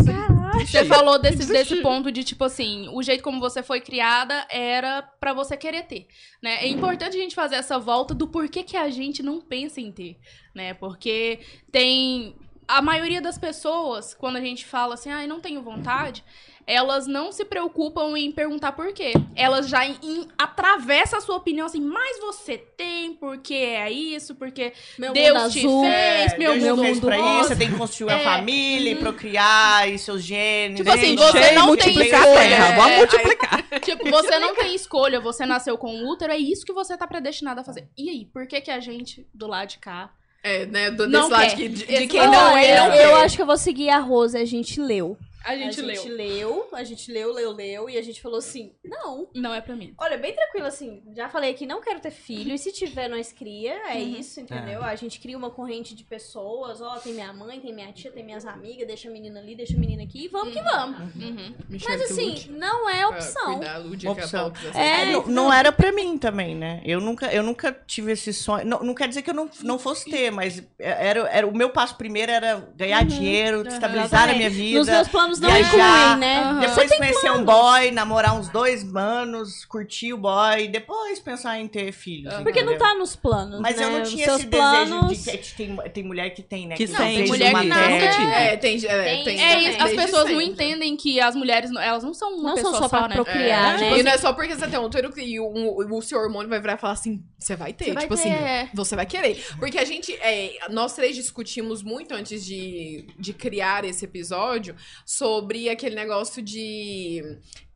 Você 0.54 0.86
falou 0.86 1.20
desse, 1.20 1.46
desse 1.52 1.76
ponto 1.82 2.12
de, 2.12 2.24
tipo 2.24 2.44
assim, 2.44 2.90
o 2.90 3.02
jeito 3.02 3.24
como 3.24 3.40
você 3.40 3.62
foi 3.64 3.82
criada 3.82 4.46
era 4.50 5.02
pra 5.02 5.34
você 5.34 5.56
querer 5.58 5.84
ter, 5.84 6.08
né? 6.42 6.64
É 6.64 6.68
importante 6.68 7.18
a 7.18 7.20
gente 7.20 7.36
fazer 7.36 7.56
essa 7.56 7.78
volta 7.80 8.14
do 8.14 8.28
porquê 8.28 8.64
que 8.64 8.78
a 8.78 8.90
gente 8.90 9.22
não 9.24 9.42
pensa 9.42 9.80
em 9.82 9.92
ter, 9.92 10.18
né? 10.54 10.74
Porque 10.74 11.40
tem... 11.72 12.36
A 12.68 12.84
maioria 12.84 13.20
das 13.20 13.36
pessoas, 13.36 14.14
quando 14.14 14.36
a 14.36 14.42
gente 14.42 14.64
fala 14.64 14.94
assim, 14.94 15.10
ai, 15.10 15.26
não 15.26 15.40
tenho 15.40 15.60
vontade, 15.60 16.24
elas 16.72 17.08
não 17.08 17.32
se 17.32 17.44
preocupam 17.44 18.16
em 18.16 18.32
perguntar 18.32 18.74
por 18.74 18.94
quê. 18.94 19.14
Elas 19.36 19.68
já 19.68 19.86
em, 19.88 19.98
em- 20.04 20.28
atravessam 20.38 21.18
a 21.18 21.22
sua 21.22 21.36
opinião 21.38 21.66
assim, 21.66 21.82
mas 21.82 22.20
você 22.20 22.58
tem, 22.58 23.14
porque 23.16 23.56
é 23.56 23.92
isso, 23.92 24.36
porque 24.36 24.74
Meu 24.98 25.12
Deus 25.12 25.38
mundo 25.42 25.52
te 25.52 25.60
azul. 25.60 25.84
fez, 25.84 26.38
meu 26.38 26.52
Deus 26.54 26.64
te 26.64 26.70
mundo 26.70 26.82
fez 26.84 27.00
pra 27.00 27.16
rosa. 27.18 27.40
isso, 27.40 27.48
você 27.50 27.56
tem 27.56 27.72
que 27.72 27.78
construir 27.78 28.14
uma 28.14 28.20
É. 28.20 28.24
família 28.24 28.92
e 28.92 28.96
procriar 28.96 29.90
e 29.90 29.98
seus 29.98 30.22
genes. 30.24 30.78
Tipo 30.78 30.92
assim, 30.92 31.16
você 31.16 31.52
não 31.52 31.66
tem 31.76 31.94
multiplicar 31.94 32.22
a 32.22 32.28
escolha. 32.28 32.40
terra. 32.50 32.76
Vamos 32.76 32.92
É, 32.92 32.98
multiplicar. 32.98 33.60
Tipo, 33.82 34.10
você 34.12 34.40
não 34.40 34.56
tem 34.56 34.76
escolha, 34.76 35.20
você 35.20 35.46
nasceu 35.46 35.78
com 35.78 35.92
um 35.94 36.08
útero, 36.08 36.32
é 36.34 36.38
isso 36.38 36.66
que 36.66 36.74
você 36.74 36.96
tá 36.98 37.08
predestinado 37.08 37.62
a 37.62 37.64
fazer. 37.64 37.88
E 37.98 38.10
aí, 38.10 38.26
por 38.26 38.46
que 38.48 38.62
que 38.62 38.70
a 38.72 38.80
gente, 38.80 39.28
do 39.34 39.48
lado 39.48 39.70
de 39.70 39.80
cá... 39.80 40.12
É, 40.44 40.66
né? 40.66 40.90
Do, 40.92 41.08
Não 41.08 41.22
desse 41.28 41.32
lado 41.32 41.50
quer. 41.50 41.56
que, 41.56 41.68
de, 41.68 41.86
de 41.86 42.08
quem 42.08 42.22
Não, 42.22 42.32
não 42.32 42.52
eu, 42.52 42.58
é. 42.58 42.78
não 42.80 42.86
eu 42.96 43.10
quer. 43.18 43.24
acho 43.26 43.36
que 43.36 43.42
eu 43.42 43.46
vou 43.46 43.58
seguir 43.58 43.90
a 43.90 44.00
Rose, 44.00 44.38
a 44.38 44.46
gente 44.46 44.80
leu. 44.80 45.18
A 45.44 45.52
a 45.52 45.58
gente 45.58 45.82
leu, 46.10 46.68
a 46.74 46.84
gente 46.84 47.12
leu, 47.12 47.34
leu, 47.34 47.52
leu, 47.52 47.90
e 47.90 47.98
a 47.98 48.02
gente 48.02 48.22
falou 48.22 48.40
assim, 48.40 48.74
não. 48.84 49.28
Não 49.34 49.54
é 49.54 49.62
pra 49.62 49.76
mim. 49.76 49.94
Olha, 49.98 50.18
bem 50.18 50.34
tranquilo 50.34 50.68
assim, 50.68 51.02
já 51.16 51.30
falei 51.30 51.54
que 51.54 51.66
não 51.66 51.82
quero 51.82 52.00
ter 52.00 52.12
filho, 52.12 52.54
e 52.54 52.58
se 52.58 52.72
tiver, 52.72 53.08
nós 53.08 53.32
cria, 53.32 53.74
é 53.90 53.96
Uhum. 53.96 54.16
isso, 54.20 54.40
entendeu? 54.40 54.84
A 54.84 54.96
gente 54.96 55.20
cria 55.20 55.38
uma 55.38 55.50
corrente 55.50 55.96
de 55.96 56.04
pessoas, 56.04 56.82
ó, 56.82 56.98
tem 56.98 57.14
minha 57.14 57.32
mãe, 57.34 57.60
tem 57.60 57.74
minha 57.74 57.92
tia, 57.92 58.12
tem 58.12 58.24
minhas 58.24 58.46
amigas, 58.46 58.86
deixa 58.88 59.08
a 59.10 59.12
menina 59.12 59.40
ali, 59.40 59.56
deixa 59.56 59.76
a 59.76 59.80
menina 59.80 60.04
aqui, 60.04 60.26
e 60.26 60.28
vamos 60.28 60.54
que 60.54 60.62
vamos. 60.62 61.00
Uhum. 61.16 61.56
Mas 61.88 62.02
assim, 62.02 62.48
não 62.52 62.90
é 62.90 63.08
opção. 63.08 63.58
Cuidar, 63.58 63.78
Lúdia, 63.78 64.14
que 64.14 64.22
a 64.22 64.46
Opção. 64.46 64.54
É, 64.76 65.02
É, 65.02 65.06
não, 65.12 65.28
não 65.28 65.54
era 65.54 65.72
pra 65.72 65.92
mim 65.92 66.18
também, 66.18 66.56
né? 66.56 66.82
Eu 66.86 67.00
nunca, 67.00 67.32
eu 67.34 67.42
nunca 67.44 67.72
tive 67.72 68.12
esse 68.12 68.34
sonho. 68.34 68.66
Não, 68.66 68.84
não 68.84 68.94
quer 68.94 69.08
dizer 69.08 69.22
que 69.22 69.30
eu 69.30 69.34
não, 69.34 69.50
não 69.64 69.80
fosse 69.80 70.10
ter, 70.10 70.32
mas 70.32 70.62
era, 70.78 71.22
era 71.30 71.48
o 71.48 71.56
meu 71.56 71.70
passo 71.70 71.96
primeiro 71.96 72.32
era 72.32 72.58
ganhar 72.76 73.04
dinheiro, 73.06 73.68
estabilizar 73.68 74.30
a 74.30 74.34
minha 74.34 74.50
vida. 74.50 74.80
Nos 74.80 74.88
meus 74.88 75.08
planos 75.08 75.39
não 75.40 75.50
viajar, 75.50 76.16
incluem, 76.16 76.20
né? 76.20 76.40
Aham. 76.40 76.60
Depois 76.60 76.98
conhecer 76.98 77.32
um 77.32 77.44
boy, 77.46 77.92
namorar 77.92 78.36
uns 78.38 78.50
dois 78.50 78.84
manos, 78.84 79.66
curtir 79.66 80.14
o 80.14 80.18
boy, 80.18 80.68
depois 80.68 81.20
pensar 81.20 81.60
em 81.60 81.68
ter 81.68 81.92
filhos. 81.92 82.34
Porque 82.44 82.62
não 82.64 82.78
tá 82.78 82.94
nos 82.96 83.16
planos, 83.16 83.60
Mas 83.60 83.78
né? 83.78 83.84
eu 83.86 83.92
não 83.92 84.02
Os 84.02 84.10
tinha 84.10 84.26
seus 84.26 84.40
esse 84.40 84.48
planos... 84.48 85.08
desejo 85.10 85.38
de 85.38 85.38
que 85.40 85.54
tem, 85.56 85.76
tem 85.92 86.04
mulher 86.04 86.30
que 86.32 86.42
tem, 86.42 86.68
né? 86.68 86.76
Que 86.76 86.88
tem 86.88 86.96
sente, 86.96 87.22
desejo 87.32 87.32
mulher 87.34 87.52
que 87.54 87.64
nunca 87.68 88.10
tive. 88.12 88.32
É, 88.32 88.58
tem, 88.58 88.78
é, 88.86 89.04
Tem 89.04 89.24
tem, 89.24 89.40
É 89.42 89.54
também. 89.54 89.70
isso, 89.70 89.84
as 89.84 89.90
pessoas 89.92 90.24
não 90.30 90.40
sempre. 90.40 90.46
entendem 90.46 90.96
que 90.98 91.20
as 91.20 91.36
mulheres, 91.36 91.72
não- 91.72 91.82
elas 91.82 92.04
não 92.04 92.14
são 92.14 92.34
uma 92.36 92.50
Não 92.52 92.58
são 92.58 92.72
pessoa 92.72 92.78
só 92.78 92.90
pra 92.90 93.08
né? 93.08 93.16
procriar, 93.16 93.76
É, 93.76 93.78
né? 93.78 93.84
tipo, 93.86 94.00
E 94.00 94.04
não 94.04 94.12
é 94.12 94.18
só 94.18 94.34
porque 94.34 94.56
você 94.56 94.68
tem 94.68 94.80
um 94.80 94.84
útero 94.86 95.12
que 95.12 95.40
o, 95.40 95.46
o, 95.46 95.98
o 95.98 96.02
seu 96.02 96.20
hormônio 96.20 96.50
vai 96.50 96.60
virar 96.60 96.74
e 96.74 96.78
falar 96.78 96.94
assim, 96.94 97.24
você 97.38 97.56
vai 97.56 97.74
ter. 97.74 97.86
Você 97.86 97.94
vai 97.94 98.04
tipo 98.04 98.16
ter, 98.16 98.22
assim, 98.22 98.30
é. 98.32 98.70
você 98.74 98.96
vai 98.96 99.06
querer. 99.06 99.44
Porque 99.58 99.78
a 99.78 99.86
gente, 99.86 100.14
é, 100.16 100.58
nós 100.70 100.94
três 100.94 101.16
discutimos 101.16 101.82
muito 101.84 102.14
antes 102.14 102.46
de, 102.46 103.08
de 103.18 103.34
criar 103.34 103.84
esse 103.86 104.06
episódio 104.06 104.76
sobre 105.20 105.70
aquele 105.70 105.96
negócio 105.96 106.42
de. 106.42 107.22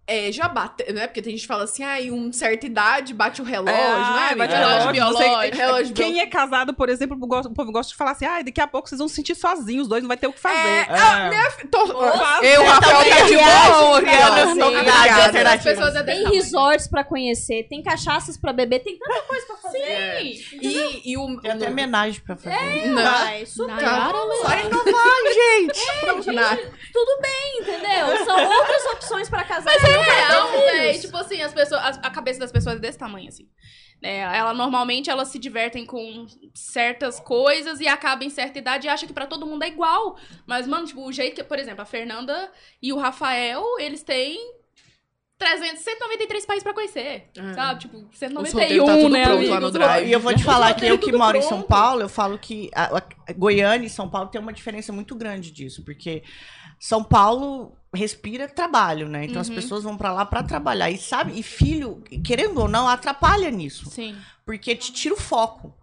É, 0.06 0.30
já 0.34 0.50
bate, 0.50 0.92
né? 0.92 1.08
Porque 1.08 1.22
tem 1.22 1.32
gente 1.32 1.44
que 1.44 1.48
fala 1.48 1.64
assim, 1.64 1.82
ah, 1.82 2.02
em 2.02 2.12
uma 2.12 2.34
certa 2.34 2.66
idade 2.66 3.14
bate 3.14 3.42
o 3.42 3.46
relógio, 3.46 3.74
Ah, 3.80 4.32
né? 4.32 4.36
vai 4.36 4.48
amiga? 4.48 4.48
de 4.48 4.54
relógio 4.56 4.92
biológico, 4.92 5.58
relógio 5.58 5.94
Quem 5.96 6.20
é 6.20 6.28
casado, 6.28 6.74
por 6.74 6.90
exemplo, 6.90 7.18
o 7.18 7.24
o 7.24 7.54
povo 7.54 7.72
gosta 7.72 7.90
de 7.92 7.96
falar 7.98 8.12
assim, 8.12 8.26
ah, 8.26 8.42
daqui 8.42 8.60
a 8.60 8.68
pouco 8.68 8.90
vocês 8.90 9.00
vão 9.00 9.08
se 9.08 9.16
sentir 9.16 9.34
sozinhos, 9.34 9.84
os 9.84 9.88
dois 9.88 10.04
não 10.04 10.10
vai 10.10 10.18
ter 10.18 10.28
o 10.28 10.34
que 10.34 10.40
fazer. 10.42 10.58
É, 10.58 10.88
ah, 10.90 11.30
minha 11.30 11.52
tô- 11.72 11.86
Nossa, 11.88 12.46
eu, 12.46 12.66
Rafael, 12.66 13.00
tá 13.00 13.06
de 13.06 13.22
assim, 13.24 13.36
viagem 14.84 15.42
as 15.48 15.64
pessoas 15.64 15.96
é 15.96 16.04
desse 16.04 16.24
Tem 16.24 16.34
resorts 16.34 16.88
pra 16.88 17.04
conhecer, 17.06 17.64
tem 17.70 17.82
cachaças 17.82 18.36
pra 18.36 18.52
beber, 18.52 18.80
tem 18.80 18.98
tanta 18.98 19.22
coisa 19.24 19.46
pra 19.46 19.56
fazer. 19.56 19.80
Sim. 19.80 20.60
E, 20.62 21.12
e 21.14 21.18
o. 21.18 21.40
Tem 21.40 21.52
até 21.52 21.70
homenagem 21.70 22.20
pra 22.22 22.36
fazer. 22.36 22.88
Não. 22.88 23.02
Vai, 23.04 23.46
super. 23.46 23.74
Nayara, 23.76 24.18
Só 24.18 24.58
inovar, 24.60 25.18
gente! 25.34 26.34
Na- 26.34 26.58
Tudo 26.58 27.22
bem, 27.22 27.62
entendeu? 27.62 28.26
São 28.26 28.52
outras 28.60 28.86
opções 28.94 29.30
pra 29.30 29.44
casar. 29.46 29.72
Eu 29.94 30.02
é 30.02 30.28
real, 30.28 30.48
filhos. 30.48 30.72
véi. 30.72 31.00
Tipo 31.00 31.18
assim, 31.18 31.42
as 31.42 31.54
pessoas, 31.54 31.82
a, 31.82 31.88
a 31.90 32.10
cabeça 32.10 32.40
das 32.40 32.52
pessoas 32.52 32.76
é 32.76 32.80
desse 32.80 32.98
tamanho, 32.98 33.28
assim. 33.28 33.48
É, 34.02 34.20
ela 34.20 34.54
normalmente 34.54 35.10
elas 35.10 35.30
se 35.30 35.40
divertem 35.40 35.86
com 35.86 36.26
certas 36.54 37.22
coisas 37.22 37.80
e 37.80 37.88
acabam 37.88 38.28
em 38.28 38.30
certa 38.30 38.60
idade 38.60 38.86
e 38.86 38.90
acham 38.90 39.08
que 39.08 39.14
pra 39.14 39.26
todo 39.26 39.46
mundo 39.46 39.64
é 39.64 39.68
igual. 39.70 40.18
Mas, 40.46 40.68
mano, 40.68 40.86
tipo, 40.86 41.08
o 41.08 41.12
jeito 41.12 41.36
que, 41.36 41.44
por 41.44 41.58
exemplo, 41.58 41.82
a 41.82 41.86
Fernanda 41.86 42.52
e 42.82 42.92
o 42.92 42.98
Rafael, 42.98 43.64
eles 43.80 44.04
têm 44.04 44.38
300, 45.38 45.84
193 45.84 46.46
países 46.46 46.64
pra 46.64 46.74
conhecer. 46.74 47.30
É. 47.38 47.54
Sabe? 47.54 47.80
Tipo, 47.82 47.98
Os 48.12 48.18
191, 48.18 48.86
roteiros 48.86 48.86
tá 48.86 49.10
né, 49.10 49.24
pronto 49.24 49.50
lá 49.50 49.60
no 49.60 49.72
Drive. 49.72 50.08
E 50.08 50.12
eu 50.12 50.20
vou 50.20 50.36
te 50.36 50.44
falar 50.44 50.74
que 50.74 50.86
eu 50.86 50.98
que 50.98 51.12
moro 51.12 51.38
em 51.38 51.42
São 51.42 51.60
pronto. 51.60 51.68
Paulo, 51.68 52.02
eu 52.02 52.10
falo 52.10 52.38
que 52.38 52.70
a, 52.74 52.98
a 52.98 53.34
Goiânia 53.34 53.88
e 53.88 53.90
São 53.90 54.10
Paulo 54.10 54.30
tem 54.30 54.40
uma 54.40 54.54
diferença 54.54 54.92
muito 54.92 55.16
grande 55.16 55.52
disso, 55.52 55.84
porque 55.84 56.24
São 56.84 57.02
Paulo 57.02 57.78
respira 57.94 58.46
trabalho, 58.46 59.08
né? 59.08 59.24
Então 59.24 59.40
as 59.40 59.48
Uhum. 59.48 59.56
pessoas 59.56 59.86
vão 59.86 59.96
pra 59.96 60.12
lá 60.12 60.26
pra 60.26 60.44
trabalhar 60.44 60.92
e 60.92 60.98
sabe, 60.98 61.32
e 61.40 61.42
filho, 61.42 62.04
querendo 62.26 62.60
ou 62.60 62.68
não, 62.68 62.90
atrapalha 62.90 63.50
nisso, 63.50 63.90
Sim. 63.90 64.18
porque 64.46 64.76
te 64.76 64.92
tira 64.92 65.16
o 65.16 65.18
foco. 65.18 65.74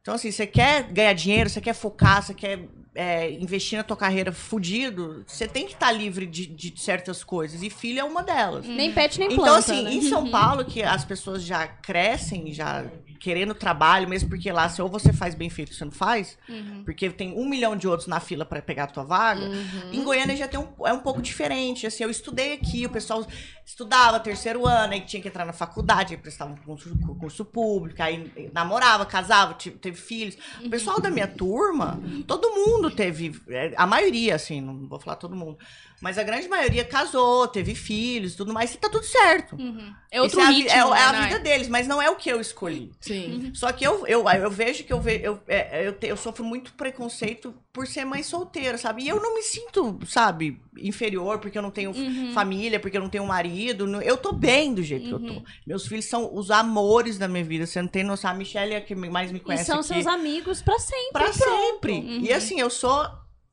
Então 0.00 0.14
assim, 0.14 0.30
você 0.30 0.46
quer 0.46 0.84
ganhar 0.84 1.12
dinheiro, 1.12 1.50
você 1.50 1.60
quer 1.60 1.74
focar, 1.74 2.22
você 2.22 2.32
quer 2.32 2.66
é, 2.96 3.30
investir 3.30 3.76
na 3.78 3.84
tua 3.84 3.96
carreira 3.96 4.32
fudido, 4.32 5.22
você 5.26 5.46
tem 5.46 5.66
que 5.66 5.74
estar 5.74 5.92
livre 5.92 6.26
de, 6.26 6.46
de 6.46 6.72
certas 6.80 7.22
coisas 7.22 7.62
e 7.62 7.70
filho 7.70 8.00
é 8.00 8.04
uma 8.04 8.22
delas. 8.22 8.66
Nem 8.66 8.92
pet, 8.92 9.18
nem 9.18 9.28
Então, 9.28 9.44
planta, 9.44 9.58
assim, 9.58 9.82
né? 9.82 9.92
em 9.92 10.02
São 10.02 10.30
Paulo, 10.30 10.64
que 10.64 10.82
as 10.82 11.04
pessoas 11.04 11.42
já 11.44 11.66
crescem, 11.68 12.52
já 12.52 12.84
querendo 13.18 13.54
trabalho, 13.54 14.06
mesmo 14.08 14.28
porque 14.28 14.52
lá, 14.52 14.68
se 14.68 14.80
ou 14.80 14.88
você 14.88 15.12
faz 15.12 15.34
bem 15.34 15.48
feito, 15.48 15.74
você 15.74 15.84
não 15.84 15.90
faz, 15.92 16.36
Uhum. 16.48 16.82
porque 16.84 17.08
tem 17.10 17.32
um 17.32 17.48
milhão 17.48 17.74
de 17.74 17.88
outros 17.88 18.06
na 18.06 18.20
fila 18.20 18.44
pra 18.44 18.60
pegar 18.62 18.84
a 18.84 18.86
tua 18.88 19.04
vaga. 19.04 19.40
Em 19.92 20.02
Goiânia 20.04 20.36
já 20.36 20.46
tem 20.46 20.60
um, 20.60 20.68
é 20.86 20.92
um 20.92 21.00
pouco 21.00 21.20
diferente. 21.22 21.86
Assim, 21.86 22.04
eu 22.04 22.10
estudei 22.10 22.52
aqui, 22.52 22.84
o 22.86 22.90
pessoal 22.90 23.26
estudava 23.64 24.20
terceiro 24.20 24.66
ano, 24.66 24.92
aí 24.92 25.00
tinha 25.00 25.20
que 25.20 25.26
entrar 25.28 25.44
na 25.44 25.52
faculdade, 25.52 26.14
aí 26.14 26.20
prestava 26.20 26.52
um 26.52 26.56
curso, 26.56 26.96
curso 27.18 27.44
público, 27.44 28.00
aí 28.02 28.50
namorava, 28.52 29.04
casava, 29.06 29.54
te- 29.54 29.70
teve 29.70 29.96
filhos. 29.96 30.36
O 30.64 30.68
pessoal 30.70 31.00
da 31.00 31.10
minha 31.10 31.26
turma, 31.26 31.98
todo 32.28 32.50
mundo 32.50 32.85
mundo 32.86 32.96
teve, 32.96 33.40
é, 33.48 33.72
a 33.76 33.86
maioria, 33.86 34.34
assim, 34.34 34.60
não 34.60 34.86
vou 34.88 34.98
falar 35.00 35.16
todo 35.16 35.34
mundo, 35.36 35.58
mas 36.00 36.18
a 36.18 36.22
grande 36.22 36.48
maioria 36.48 36.84
casou, 36.84 37.48
teve 37.48 37.74
filhos, 37.74 38.34
tudo 38.34 38.52
mais, 38.52 38.74
e 38.74 38.78
tá 38.78 38.88
tudo 38.88 39.04
certo. 39.04 39.56
Uhum. 39.56 39.92
É 40.10 40.20
outro 40.20 40.38
Isso 40.38 40.46
é 40.46 40.50
a, 40.50 40.50
ritmo, 40.54 40.70
é, 40.70 40.74
é 40.78 40.84
né, 40.84 41.02
a 41.06 41.12
Nai? 41.12 41.28
vida 41.28 41.38
deles, 41.40 41.68
mas 41.68 41.86
não 41.88 42.00
é 42.00 42.10
o 42.10 42.16
que 42.16 42.28
eu 42.30 42.40
escolhi. 42.40 42.92
Sim. 43.00 43.50
Só 43.54 43.72
que 43.72 43.84
eu, 43.86 44.06
eu, 44.06 44.28
eu 44.28 44.50
vejo 44.50 44.84
que 44.84 44.92
eu, 44.92 45.00
ve, 45.00 45.20
eu, 45.22 45.40
é, 45.48 45.86
eu, 45.86 45.92
te- 45.92 46.06
eu 46.08 46.16
sofro 46.16 46.44
muito 46.44 46.72
preconceito 46.74 47.54
por 47.72 47.86
ser 47.86 48.04
mãe 48.04 48.22
solteira, 48.22 48.78
sabe? 48.78 49.02
E 49.04 49.08
eu 49.08 49.20
não 49.20 49.34
me 49.34 49.42
sinto, 49.42 49.98
sabe, 50.06 50.58
inferior 50.78 51.38
porque 51.38 51.56
eu 51.58 51.62
não 51.62 51.70
tenho 51.70 51.90
Uhum. 51.90 52.32
família, 52.32 52.78
porque 52.80 52.96
eu 52.96 53.00
não 53.02 53.08
tenho 53.08 53.26
marido. 53.26 53.86
não- 53.86 54.00
Eu 54.02 54.16
tô 54.16 54.32
bem 54.32 54.74
do 54.74 54.82
jeito 54.82 55.06
que 55.08 55.12
eu 55.14 55.20
tô. 55.20 55.42
Meus 55.66 55.86
filhos 55.86 56.04
são 56.06 56.34
os 56.34 56.50
amores 56.50 57.18
da 57.18 57.28
minha 57.28 57.44
vida. 57.44 57.66
Você 57.66 57.80
não 57.80 57.88
tem 57.88 58.02
noção. 58.04 58.30
A 58.30 58.34
Michelle 58.34 58.72
é 58.74 58.76
a 58.78 58.80
que 58.80 58.94
mais 58.94 59.30
me 59.32 59.38
E 59.38 59.40
conhece 59.40 59.64
são 59.66 59.78
aqui. 59.80 59.88
seus 59.88 60.06
amigos 60.06 60.62
pra 60.62 60.78
sempre. 60.78 61.12
Pra 61.12 61.24
pronto. 61.30 61.38
sempre. 61.44 61.92
Uhum. 61.92 62.20
E 62.22 62.32
assim, 62.32 62.60
eu 62.60 62.70
sou. 62.76 63.08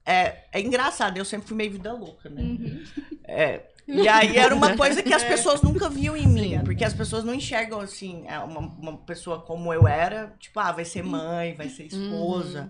É, 0.05 0.43
é 0.51 0.59
engraçado, 0.59 1.17
eu 1.17 1.23
sempre 1.23 1.47
fui 1.47 1.55
meio 1.55 1.71
vida 1.71 1.93
louca, 1.93 2.29
né? 2.29 2.41
Uhum. 2.41 2.83
É, 3.23 3.63
e 3.87 4.07
aí 4.07 4.37
era 4.37 4.53
uma 4.53 4.75
coisa 4.75 5.01
que 5.01 5.13
as 5.13 5.23
pessoas 5.25 5.61
nunca 5.61 5.89
viam 5.89 6.15
em 6.15 6.27
mim, 6.27 6.59
porque 6.63 6.83
as 6.83 6.93
pessoas 6.93 7.23
não 7.23 7.33
enxergam 7.33 7.79
assim, 7.79 8.25
é, 8.27 8.37
uma, 8.39 8.59
uma 8.59 8.97
pessoa 8.97 9.41
como 9.41 9.73
eu 9.73 9.87
era, 9.87 10.35
tipo, 10.39 10.59
ah, 10.59 10.71
vai 10.71 10.85
ser 10.85 11.03
mãe, 11.03 11.53
vai 11.53 11.69
ser 11.69 11.85
esposa. 11.85 12.69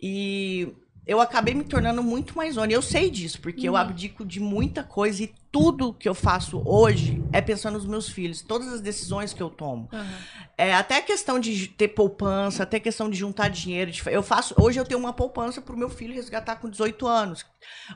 E 0.00 0.68
eu 1.06 1.20
acabei 1.20 1.54
me 1.54 1.64
tornando 1.64 2.02
muito 2.02 2.36
mais 2.36 2.54
zona. 2.54 2.72
Eu 2.72 2.82
sei 2.82 3.10
disso, 3.10 3.40
porque 3.40 3.68
eu 3.68 3.76
abdico 3.76 4.24
de 4.24 4.40
muita 4.40 4.82
coisa 4.82 5.24
e 5.24 5.34
tudo 5.52 5.92
que 5.92 6.08
eu 6.08 6.14
faço 6.14 6.62
hoje 6.64 7.22
é 7.32 7.40
pensando 7.40 7.74
nos 7.74 7.86
meus 7.86 8.08
filhos, 8.08 8.40
todas 8.40 8.68
as 8.72 8.80
decisões 8.80 9.32
que 9.32 9.42
eu 9.42 9.50
tomo. 9.50 9.88
É, 10.56 10.74
até 10.74 10.98
a 10.98 11.02
questão 11.02 11.40
de 11.40 11.66
ter 11.68 11.88
poupança, 11.88 12.62
até 12.62 12.76
a 12.76 12.80
questão 12.80 13.10
de 13.10 13.18
juntar 13.18 13.48
dinheiro. 13.48 13.90
de 13.90 14.02
Eu 14.06 14.22
faço, 14.22 14.54
hoje 14.60 14.78
eu 14.78 14.84
tenho 14.84 15.00
uma 15.00 15.12
poupança 15.12 15.60
pro 15.60 15.76
meu 15.76 15.88
filho 15.88 16.14
resgatar 16.14 16.56
com 16.56 16.68
18 16.68 17.06
anos. 17.06 17.44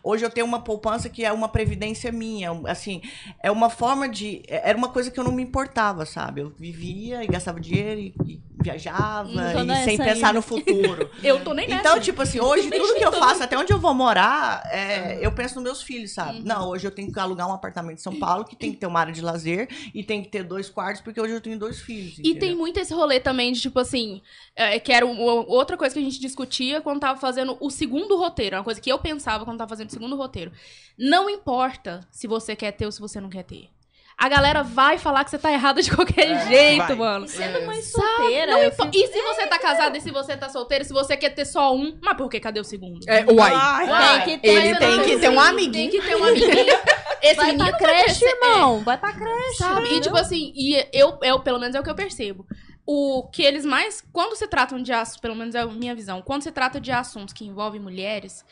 Hoje 0.03 0.25
eu 0.25 0.31
tenho 0.31 0.47
uma 0.47 0.61
poupança 0.61 1.09
que 1.09 1.25
é 1.25 1.33
uma 1.33 1.49
previdência 1.49 2.11
minha, 2.13 2.51
assim, 2.67 3.01
é 3.43 3.51
uma 3.51 3.71
forma 3.71 4.09
de, 4.09 4.43
é- 4.49 4.69
era 4.71 4.77
uma 4.77 4.89
coisa 4.89 5.11
que 5.11 5.19
eu 5.19 5.25
não 5.25 5.33
me 5.33 5.43
importava, 5.43 6.05
sabe? 6.05 6.41
Eu 6.43 6.51
vivia 6.51 7.23
e 7.23 7.27
gastava 7.27 7.61
dinheiro 7.61 8.01
e, 8.01 8.15
e 8.27 8.43
viajava 8.61 9.29
e 9.31 9.85
sem 9.85 9.97
pensar 9.97 10.29
ainda. 10.29 10.33
no 10.35 10.43
futuro. 10.43 11.11
Eu 11.23 11.43
tô 11.45 11.53
nem 11.55 11.69
nessa. 11.69 11.81
Então, 11.81 12.01
tipo 12.01 12.21
assim, 12.23 12.41
hoje 12.41 12.69
tudo 12.71 12.95
que 12.95 13.05
eu 13.05 13.13
faço, 13.13 13.43
até 13.43 13.57
onde 13.59 13.73
eu 13.73 13.79
vou 13.79 13.93
morar, 13.95 14.63
é, 14.71 15.19
eu 15.25 15.33
penso 15.33 15.57
nos 15.57 15.65
meus 15.65 15.83
filhos, 15.83 16.13
sabe? 16.13 16.41
Não, 16.45 16.69
hoje 16.69 16.87
eu 16.87 16.91
tenho 16.91 17.13
que 17.13 17.19
alugar 17.19 17.44
um 17.47 17.53
apartamento 17.53 17.99
em 17.99 18.03
São 18.03 18.17
Paulo 18.19 18.45
que 18.45 18.57
tem 18.57 18.71
que 18.73 18.79
ter 18.79 18.87
uma 18.87 19.01
área 19.01 19.13
de 19.13 19.21
lazer 19.21 19.69
e 19.95 20.03
tem 20.03 20.23
que 20.23 20.29
ter 20.29 20.43
dois 20.43 20.69
quartos, 20.71 21.01
porque 21.03 21.21
hoje 21.21 21.33
eu 21.35 21.41
tenho 21.41 21.59
dois 21.59 21.81
filhos. 21.81 22.19
E 22.19 22.23
tem 22.23 22.33
entendeu? 22.33 22.57
muito 22.59 22.79
esse 22.81 22.93
rolê 22.95 23.21
também 23.21 23.53
de, 23.53 23.61
tipo 23.61 23.79
assim, 23.79 24.21
é, 24.57 24.79
que 24.79 24.93
era 24.93 25.05
uma- 25.07 25.33
outra 25.47 25.77
coisa 25.77 25.95
que 25.95 26.01
a 26.01 26.05
gente 26.05 26.21
discutia 26.21 26.81
quando 26.81 27.01
tava 27.01 27.19
fazendo 27.19 27.57
o 27.61 27.71
segundo 27.71 28.17
roteiro. 28.17 28.57
Uma 28.57 28.65
coisa 28.65 28.81
que 28.81 28.91
eu 28.91 28.99
pensava 28.99 29.45
quando 29.45 29.59
tava 29.59 29.69
fazendo 29.69 29.89
o 29.89 29.93
segundo 29.93 30.17
roteiro. 30.17 30.53
Não 30.99 31.29
importa 31.31 32.07
se 32.11 32.27
você 32.27 32.55
quer 32.57 32.73
ter 32.73 32.87
ou 32.87 32.93
se 32.93 33.01
você 33.01 33.21
não 33.21 33.29
quer 33.29 33.45
ter. 33.45 33.69
A 34.17 34.29
galera 34.29 34.63
vai 34.63 34.97
falar 34.97 35.25
que 35.25 35.31
você 35.31 35.39
tá 35.39 35.51
errada 35.51 35.83
de 35.83 35.91
qualquer 35.91 36.47
jeito, 36.47 36.87
vai. 36.87 36.95
mano. 36.95 37.27
Sendo 37.27 37.67
mãe 37.67 37.83
solteira, 37.83 38.53
Não 38.53 38.63
impo- 38.65 38.89
E 38.93 39.09
se 39.09 39.21
você 39.21 39.45
tá 39.49 39.59
casada 39.59 39.99
e 39.99 40.01
se 40.01 40.13
você 40.13 40.37
tá 40.37 40.49
solteira, 40.49 40.85
se 40.85 40.93
você 40.93 41.17
quer 41.17 41.31
ter 41.31 41.45
só 41.45 41.75
um, 41.75 41.99
mas 42.01 42.17
por 42.17 42.31
que 42.31 42.39
cadê 42.39 42.61
o 42.61 42.65
segundo? 42.65 43.01
É, 43.09 43.25
uai. 43.25 43.53
Ai, 43.53 43.89
Uai, 43.89 44.25
Tem 44.25 44.39
que 44.39 44.43
ter- 44.47 44.49
Ele 44.67 44.79
tem 44.79 45.03
que 45.03 45.19
ter 45.19 45.29
um 45.31 45.41
amiguinho. 45.41 45.91
Tem 45.91 46.01
que 46.01 46.07
ter 46.07 46.15
um 46.15 46.23
amiguinho. 46.25 46.79
Esse 47.25 47.37
vai 47.37 47.47
menino 47.53 47.65
pra 47.71 47.79
vai 47.79 48.03
creche, 48.03 48.21
crescer- 48.21 48.37
irmão. 48.45 48.81
Vai 48.85 48.99
pra 48.99 49.13
creche. 49.13 49.57
Sabe? 49.57 49.95
E 49.95 50.01
tipo 50.01 50.17
assim, 50.17 50.53
e 50.55 50.87
eu, 50.93 51.19
eu, 51.23 51.41
pelo 51.41 51.59
menos 51.59 51.75
é 51.75 51.81
o 51.81 51.83
que 51.83 51.91
eu 51.91 51.95
percebo. 51.95 52.47
O 52.87 53.29
que 53.33 53.43
eles 53.43 53.65
mais. 53.65 54.03
Quando 54.13 54.37
se 54.37 54.47
tratam 54.47 54.81
de 54.83 54.93
assuntos, 54.93 55.21
pelo 55.21 55.35
menos 55.35 55.55
é 55.55 55.61
a 55.61 55.67
minha 55.67 55.95
visão, 55.95 56.21
quando 56.23 56.43
se 56.43 56.53
trata 56.53 56.81
de 56.81 56.93
assuntos 56.93 57.33
que 57.33 57.45
envolvem 57.45 57.81
mulheres, 57.81 58.45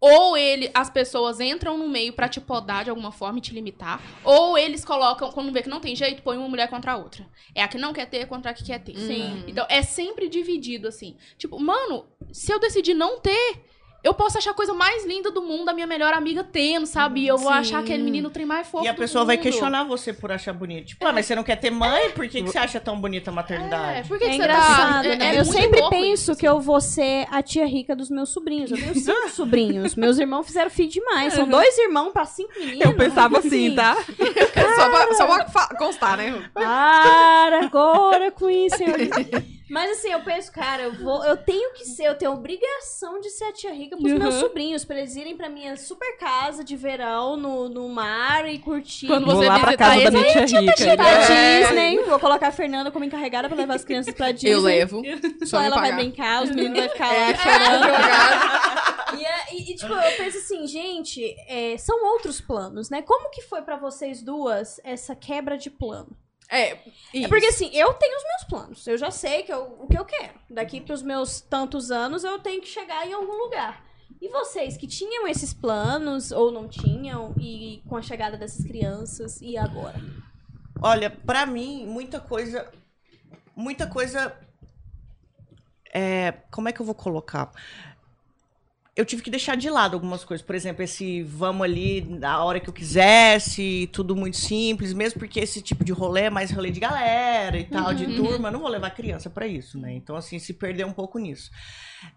ou 0.00 0.36
ele, 0.36 0.70
as 0.74 0.90
pessoas 0.90 1.40
entram 1.40 1.78
no 1.78 1.88
meio 1.88 2.12
pra 2.12 2.28
te 2.28 2.40
podar 2.40 2.84
de 2.84 2.90
alguma 2.90 3.10
forma 3.10 3.38
e 3.38 3.42
te 3.42 3.54
limitar, 3.54 4.00
ou 4.22 4.56
eles 4.58 4.84
colocam, 4.84 5.32
quando 5.32 5.50
vê 5.50 5.62
que 5.62 5.68
não 5.68 5.80
tem 5.80 5.96
jeito, 5.96 6.22
põe 6.22 6.36
uma 6.36 6.48
mulher 6.48 6.68
contra 6.68 6.92
a 6.92 6.96
outra. 6.96 7.26
É 7.54 7.62
a 7.62 7.68
que 7.68 7.78
não 7.78 7.92
quer 7.92 8.06
ter 8.06 8.26
contra 8.26 8.50
a 8.50 8.54
que 8.54 8.62
quer 8.64 8.78
ter. 8.80 8.96
Sim. 8.96 9.44
Então 9.48 9.66
é 9.68 9.82
sempre 9.82 10.28
dividido, 10.28 10.86
assim. 10.88 11.16
Tipo, 11.38 11.58
mano, 11.58 12.06
se 12.32 12.52
eu 12.52 12.60
decidir 12.60 12.94
não 12.94 13.18
ter. 13.18 13.64
Eu 14.04 14.12
posso 14.12 14.36
achar 14.36 14.50
a 14.50 14.54
coisa 14.54 14.74
mais 14.74 15.06
linda 15.06 15.30
do 15.30 15.40
mundo, 15.40 15.70
a 15.70 15.72
minha 15.72 15.86
melhor 15.86 16.12
amiga 16.12 16.44
tendo, 16.44 16.84
sabe? 16.86 17.26
Eu 17.26 17.38
vou 17.38 17.50
Sim. 17.50 17.58
achar 17.58 17.78
aquele 17.80 18.02
menino 18.02 18.28
trem 18.28 18.44
mais 18.44 18.68
fofo 18.68 18.84
E 18.84 18.88
a 18.88 18.92
do 18.92 18.98
pessoa 18.98 19.24
vai 19.24 19.36
mundo. 19.36 19.42
questionar 19.44 19.84
você 19.84 20.12
por 20.12 20.30
achar 20.30 20.52
bonito. 20.52 20.88
Tipo, 20.88 21.06
ah, 21.06 21.12
mas 21.12 21.24
você 21.24 21.34
não 21.34 21.42
quer 21.42 21.56
ter 21.56 21.70
mãe? 21.70 22.10
Por 22.10 22.28
que, 22.28 22.42
que 22.42 22.50
você 22.50 22.58
acha 22.58 22.78
tão 22.78 23.00
bonita 23.00 23.30
a 23.30 23.32
É, 23.32 23.34
maternidade? 23.34 24.08
por 24.08 24.18
que, 24.18 24.24
É 24.24 24.28
que 24.28 24.36
você 24.36 24.46
tá... 24.46 25.00
é- 25.04 25.16
né? 25.16 25.26
é 25.26 25.40
eu 25.40 25.44
muito 25.46 25.52
sempre 25.58 25.80
penso 25.88 26.32
isso. 26.32 26.36
que 26.36 26.46
eu 26.46 26.60
vou 26.60 26.80
ser 26.82 27.26
a 27.30 27.42
tia 27.42 27.64
rica 27.66 27.96
dos 27.96 28.10
meus 28.10 28.28
sobrinhos. 28.28 28.70
Eu 28.70 28.76
tenho 28.76 28.94
cinco 28.94 29.30
sobrinhos. 29.32 29.94
Meus 29.94 30.18
irmãos 30.18 30.44
fizeram 30.46 30.68
filho 30.70 30.90
demais. 30.90 31.32
São 31.32 31.48
dois 31.48 31.78
irmãos 31.78 32.12
pra 32.12 32.26
cinco 32.26 32.52
meninos. 32.58 32.84
eu 32.84 32.94
pensava 32.94 33.38
assim, 33.38 33.74
tá? 33.74 33.96
Só 33.96 34.88
pra, 34.90 35.14
só 35.14 35.26
pra 35.66 35.76
constar, 35.78 36.18
né? 36.18 36.42
Para 36.52 37.64
agora 37.64 38.30
com 38.32 38.50
isso, 38.50 38.76
senhor. 38.76 38.96
Mas 39.74 39.90
assim, 39.98 40.12
eu 40.12 40.20
penso, 40.22 40.52
cara, 40.52 40.82
eu 40.84 40.92
vou, 40.92 41.24
eu 41.24 41.36
tenho 41.36 41.72
que 41.72 41.84
ser, 41.84 42.04
eu 42.04 42.14
tenho 42.14 42.30
obrigação 42.30 43.18
de 43.20 43.28
ser 43.28 43.46
a 43.46 43.52
tia 43.52 43.72
rica 43.72 43.96
pros 43.96 44.12
meus 44.12 44.34
Uhum. 44.36 44.40
sobrinhos, 44.40 44.84
pra 44.84 44.96
eles 44.98 45.16
irem 45.16 45.36
pra 45.36 45.48
minha 45.48 45.76
super 45.76 46.16
casa 46.16 46.62
de 46.62 46.76
verão 46.76 47.36
no, 47.36 47.68
no 47.68 47.88
mar 47.88 48.48
e 48.48 48.56
curtir. 48.60 49.08
Quando 49.08 49.26
Vou 49.26 49.34
você 49.34 49.48
lá 49.48 49.58
pra 49.58 49.76
casa 49.76 50.04
da 50.04 50.10
minha 50.12 50.46
tia 50.46 50.60
rica. 50.60 50.84
Ir 50.84 50.96
pra 50.96 51.08
É. 51.10 51.60
Disney, 51.62 51.98
vou 52.04 52.20
colocar 52.20 52.48
a 52.48 52.52
Fernanda 52.52 52.92
como 52.92 53.04
encarregada 53.04 53.48
pra 53.48 53.56
levar 53.56 53.74
as 53.74 53.84
crianças 53.84 54.14
pra 54.14 54.30
Disney. 54.32 54.52
Eu 54.52 54.60
levo. 54.60 55.02
Só 55.44 55.60
ela 55.60 55.80
vai 55.80 55.92
brincar, 55.92 56.44
os 56.44 56.50
meninos 56.50 56.78
vão 56.78 56.88
ficar 56.90 57.08
lá 57.08 57.30
É, 57.30 57.34
chorando. 57.42 57.84
E, 59.18 59.24
é- 59.24 59.54
e- 59.54 59.70
e, 59.72 59.74
tipo, 59.76 59.92
eu 59.92 60.16
penso 60.16 60.38
assim, 60.38 60.66
gente, 60.66 61.36
é, 61.48 61.76
são 61.78 62.04
outros 62.12 62.40
planos, 62.40 62.90
né? 62.90 63.00
Como 63.02 63.30
que 63.30 63.42
foi 63.42 63.62
pra 63.62 63.76
vocês 63.76 64.20
duas 64.22 64.80
essa 64.82 65.14
quebra 65.14 65.56
de 65.56 65.70
plano? 65.70 66.16
É, 66.50 66.72
É 66.72 66.82
isso. 67.14 67.28
porque 67.28 67.46
assim, 67.46 67.70
eu 67.72 67.92
tenho 67.94 68.16
os 68.16 68.22
meus 68.24 68.44
planos. 68.44 68.86
Eu 68.86 68.98
já 68.98 69.10
sei 69.10 69.42
que 69.42 69.52
eu- 69.52 69.76
o 69.80 69.86
que 69.88 69.98
eu 69.98 70.04
quero. 70.04 70.34
Daqui 70.50 70.80
pros 70.80 71.02
meus 71.02 71.40
tantos 71.40 71.90
anos 71.90 72.22
eu 72.24 72.38
tenho 72.38 72.60
que 72.60 72.68
chegar 72.68 73.06
em 73.06 73.12
algum 73.12 73.32
lugar. 73.44 73.84
E 74.20 74.28
vocês 74.28 74.76
que 74.76 74.86
tinham 74.86 75.26
esses 75.26 75.52
planos 75.52 76.30
ou 76.32 76.50
não 76.50 76.68
tinham 76.68 77.34
e 77.38 77.82
com 77.88 77.96
a 77.96 78.02
chegada 78.02 78.36
dessas 78.36 78.64
crianças 78.64 79.40
e 79.40 79.56
agora? 79.56 80.00
Olha, 80.80 81.10
pra 81.10 81.44
mim, 81.46 81.86
muita 81.86 82.20
coisa. 82.20 82.70
Muita 83.56 83.86
coisa. 83.86 84.36
É, 85.92 86.32
como 86.50 86.68
é 86.68 86.72
que 86.72 86.80
eu 86.80 86.86
vou 86.86 86.94
colocar? 86.94 87.50
Eu 88.96 89.04
tive 89.04 89.22
que 89.22 89.30
deixar 89.30 89.56
de 89.56 89.68
lado 89.68 89.94
algumas 89.94 90.24
coisas. 90.24 90.46
Por 90.46 90.54
exemplo, 90.54 90.82
esse 90.84 91.22
vamos 91.24 91.62
ali 91.62 92.00
na 92.02 92.44
hora 92.44 92.60
que 92.60 92.68
eu 92.68 92.72
quisesse, 92.72 93.88
tudo 93.92 94.14
muito 94.14 94.36
simples, 94.36 94.92
mesmo 94.92 95.18
porque 95.18 95.40
esse 95.40 95.60
tipo 95.60 95.84
de 95.84 95.90
rolê 95.90 96.22
é 96.22 96.30
mais 96.30 96.52
rolê 96.52 96.70
de 96.70 96.78
galera 96.78 97.58
e 97.58 97.64
tal, 97.64 97.92
de 97.92 98.06
turma. 98.14 98.48
Eu 98.48 98.52
não 98.52 98.60
vou 98.60 98.68
levar 98.68 98.90
criança 98.90 99.28
pra 99.28 99.48
isso, 99.48 99.78
né? 99.80 99.92
Então, 99.94 100.14
assim, 100.14 100.38
se 100.38 100.54
perder 100.54 100.86
um 100.86 100.92
pouco 100.92 101.18
nisso. 101.18 101.50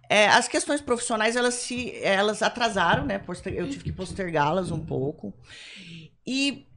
É, 0.07 0.27
as 0.27 0.47
questões 0.47 0.79
profissionais, 0.79 1.35
elas 1.35 1.55
se 1.55 1.95
elas 2.03 2.43
atrasaram, 2.43 3.05
né? 3.05 3.19
Eu 3.47 3.67
tive 3.67 3.83
que 3.83 3.91
postergá-las 3.91 4.69
um 4.69 4.79
pouco. 4.79 5.33
E 6.27 6.67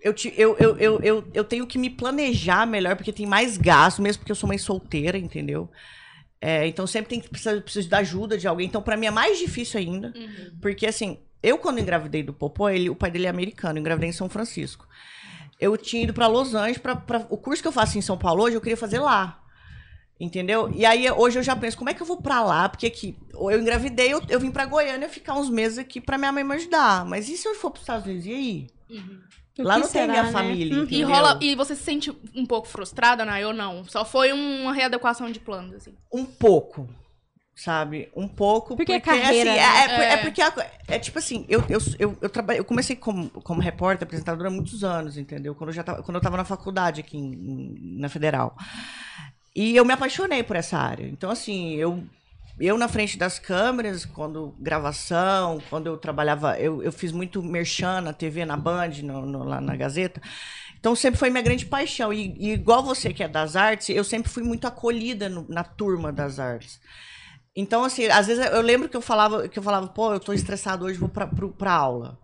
eu, 0.00 0.14
ti- 0.14 0.32
eu, 0.36 0.56
eu, 0.58 0.76
eu, 0.78 1.00
eu, 1.02 1.30
eu 1.34 1.44
tenho 1.44 1.66
que 1.66 1.78
me 1.78 1.90
planejar 1.90 2.64
melhor, 2.66 2.94
porque 2.94 3.12
tem 3.12 3.26
mais 3.26 3.56
gasto, 3.56 4.00
mesmo 4.00 4.20
porque 4.20 4.30
eu 4.30 4.36
sou 4.36 4.46
mãe 4.48 4.58
solteira, 4.58 5.18
entendeu? 5.18 5.68
É, 6.40 6.66
então 6.66 6.86
sempre 6.86 7.10
tem 7.10 7.20
que 7.20 7.28
precisar, 7.28 7.60
preciso 7.60 7.88
da 7.88 7.98
ajuda 7.98 8.38
de 8.38 8.46
alguém. 8.46 8.66
Então, 8.66 8.80
pra 8.82 8.96
mim 8.96 9.06
é 9.06 9.10
mais 9.10 9.38
difícil 9.38 9.80
ainda. 9.80 10.12
Porque, 10.60 10.86
assim, 10.86 11.18
eu 11.42 11.58
quando 11.58 11.80
engravidei 11.80 12.22
do 12.22 12.32
Popó, 12.32 12.68
ele, 12.70 12.88
o 12.90 12.94
pai 12.96 13.10
dele 13.10 13.26
é 13.26 13.28
americano, 13.28 13.78
eu 13.78 13.80
engravidei 13.80 14.10
em 14.10 14.12
São 14.12 14.28
Francisco. 14.28 14.86
Eu 15.60 15.76
tinha 15.76 16.04
ido 16.04 16.14
pra 16.14 16.28
Los 16.28 16.54
Angeles, 16.54 16.78
pra- 16.78 17.26
o 17.28 17.36
curso 17.36 17.60
que 17.60 17.66
eu 17.68 17.72
faço 17.72 17.98
em 17.98 18.00
São 18.02 18.16
Paulo 18.16 18.44
hoje, 18.44 18.54
eu 18.56 18.60
queria 18.60 18.76
fazer 18.76 19.00
lá. 19.00 19.42
Entendeu? 20.20 20.70
E 20.74 20.84
aí 20.84 21.08
hoje 21.10 21.38
eu 21.38 21.42
já 21.44 21.54
penso, 21.54 21.76
como 21.76 21.90
é 21.90 21.94
que 21.94 22.02
eu 22.02 22.06
vou 22.06 22.20
pra 22.20 22.42
lá? 22.42 22.68
Porque 22.68 22.86
aqui, 22.86 23.16
eu 23.32 23.60
engravidei, 23.60 24.12
eu, 24.12 24.20
eu 24.28 24.40
vim 24.40 24.50
pra 24.50 24.66
Goiânia 24.66 25.08
ficar 25.08 25.34
uns 25.34 25.48
meses 25.48 25.78
aqui 25.78 26.00
pra 26.00 26.18
minha 26.18 26.32
mãe 26.32 26.42
me 26.42 26.54
ajudar. 26.56 27.04
Mas 27.04 27.28
e 27.28 27.36
se 27.36 27.46
eu 27.48 27.54
for 27.54 27.70
pros 27.70 27.82
Estados 27.82 28.04
Unidos? 28.06 28.26
E 28.26 28.32
aí? 28.32 28.66
O 29.58 29.62
Lá 29.64 29.74
não 29.74 29.82
tem 29.82 29.90
será, 29.90 30.06
minha 30.08 30.22
né? 30.24 30.32
família, 30.32 30.78
Uhum. 30.78 30.86
E, 30.90 31.02
rola, 31.02 31.38
e 31.42 31.54
você 31.54 31.74
se 31.74 31.82
sente 31.82 32.12
um 32.34 32.46
pouco 32.46 32.68
frustrada, 32.68 33.24
Nay, 33.24 33.44
ou 33.44 33.52
não? 33.52 33.84
Só 33.84 34.04
foi 34.04 34.32
uma 34.32 34.72
readequação 34.72 35.30
de 35.30 35.40
planos, 35.40 35.74
assim. 35.74 35.94
Um 36.12 36.24
pouco, 36.24 36.88
sabe? 37.56 38.08
Um 38.14 38.28
pouco. 38.28 38.76
Porque 38.76 38.92
é 38.92 39.00
porque 39.00 39.10
carreira, 39.10 39.50
assim, 39.52 39.60
né? 39.60 39.66
é, 39.66 40.00
é 40.00 40.04
é 40.04 40.12
É. 40.14 40.16
porque 40.18 40.40
a 40.40 40.52
é, 40.86 40.98
tipo 40.98 41.18
assim, 41.18 41.44
eu, 41.48 41.62
eu, 41.68 41.78
eu, 41.98 42.18
eu, 42.20 42.28
trabalhei, 42.30 42.60
eu 42.60 42.64
comecei 42.64 42.94
como, 42.96 43.28
como 43.30 43.60
repórter, 43.60 44.06
apresentadora 44.06 44.48
há 44.48 44.52
muitos 44.52 44.84
anos, 44.84 45.16
entendeu? 45.18 45.54
Quando 45.54 45.70
eu, 45.70 45.74
já 45.74 45.82
tava, 45.82 46.02
quando 46.02 46.14
eu 46.16 46.20
tava 46.22 46.36
na 46.36 46.44
faculdade 46.44 47.00
aqui 47.00 47.16
em- 47.18 47.98
na 47.98 48.08
Federal. 48.08 48.56
E 49.54 49.74
eu 49.76 49.84
me 49.84 49.92
apaixonei 49.92 50.42
por 50.42 50.56
essa 50.56 50.78
área. 50.78 51.06
Então, 51.06 51.30
assim, 51.30 51.74
eu, 51.74 52.02
eu 52.60 52.76
na 52.78 52.88
frente 52.88 53.16
das 53.18 53.38
câmeras, 53.38 54.04
quando 54.04 54.54
gravação, 54.58 55.60
quando 55.70 55.86
eu 55.86 55.96
trabalhava, 55.96 56.58
eu, 56.58 56.82
eu 56.82 56.90
fiz 56.92 57.12
muito 57.12 57.42
merchan 57.42 58.00
na 58.00 58.12
TV, 58.12 58.44
na 58.44 58.56
Band, 58.56 58.90
no, 59.02 59.24
no- 59.26 59.44
lá 59.44 59.60
na 59.60 59.76
Gazeta. 59.76 60.20
Então, 60.78 60.94
sempre 60.94 61.18
foi 61.18 61.28
minha 61.30 61.42
grande 61.42 61.66
paixão. 61.66 62.12
E, 62.12 62.34
e 62.38 62.52
igual 62.52 62.82
você 62.82 63.12
que 63.12 63.22
é 63.22 63.28
das 63.28 63.56
artes, 63.56 63.88
eu 63.88 64.04
sempre 64.04 64.30
fui 64.30 64.42
muito 64.42 64.66
acolhida 64.66 65.28
no- 65.28 65.46
na 65.48 65.64
turma 65.64 66.12
das 66.12 66.38
artes. 66.38 66.80
Então, 67.56 67.82
assim, 67.84 68.06
às 68.06 68.26
vezes 68.28 68.44
eu 68.46 68.60
lembro 68.62 68.88
que 68.88 68.96
eu 68.96 69.00
falava, 69.00 69.48
que 69.48 69.58
eu 69.58 69.62
falava, 69.62 69.88
pô, 69.88 70.12
eu 70.12 70.20
tô 70.20 70.32
estressado 70.32 70.84
hoje, 70.84 70.98
vou 70.98 71.08
pra, 71.08 71.26
pro- 71.26 71.50
pra 71.52 71.72
aula. 71.72 72.18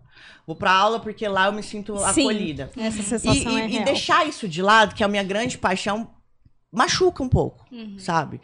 Vou 0.47 0.55
pra 0.55 0.71
aula 0.71 0.99
porque 0.99 1.27
lá 1.27 1.47
eu 1.47 1.53
me 1.53 1.63
sinto 1.63 1.97
Sim. 2.13 2.21
acolhida. 2.21 2.71
Essa 2.77 2.99
E, 2.99 3.03
sensação 3.03 3.57
e- 3.57 3.61
é 3.61 3.67
e 3.67 3.71
real. 3.71 3.83
deixar 3.85 4.25
isso 4.27 4.47
de 4.47 4.61
lado, 4.61 4.95
que 4.95 5.03
é 5.03 5.05
a 5.05 5.09
minha 5.09 5.23
grande 5.23 5.57
paixão, 5.57 6.09
machuca 6.71 7.21
um 7.23 7.29
pouco, 7.29 7.65
sabe? 7.97 8.39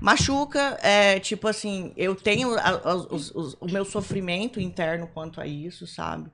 Machuca, 0.00 0.78
é, 0.82 1.18
tipo 1.18 1.48
assim, 1.48 1.92
eu 1.96 2.14
tenho 2.14 2.54
a- 2.58 2.68
a- 2.84 2.94
os- 2.94 3.30
os- 3.34 3.56
o 3.60 3.66
meu 3.66 3.84
sofrimento 3.84 4.60
interno 4.60 5.08
quanto 5.08 5.40
a 5.40 5.46
isso, 5.46 5.86
sabe? 5.86 6.30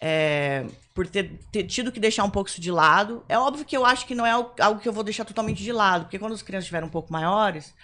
É, 0.00 0.66
por 0.94 1.06
ter, 1.06 1.38
ter 1.52 1.64
tido 1.64 1.92
que 1.92 2.00
deixar 2.00 2.24
um 2.24 2.30
pouco 2.30 2.48
isso 2.48 2.60
de 2.60 2.70
lado. 2.70 3.24
É 3.28 3.38
óbvio 3.38 3.64
que 3.64 3.76
eu 3.76 3.84
acho 3.84 4.06
que 4.06 4.14
não 4.14 4.24
é 4.26 4.30
algo 4.30 4.80
que 4.80 4.88
eu 4.88 4.92
vou 4.92 5.04
deixar 5.04 5.24
totalmente 5.24 5.62
de 5.62 5.72
lado, 5.72 6.04
porque 6.04 6.18
quando 6.18 6.32
as 6.32 6.42
crianças 6.42 6.64
estiverem 6.64 6.88
um 6.88 6.92
pouco 6.92 7.12
maiores, 7.12 7.74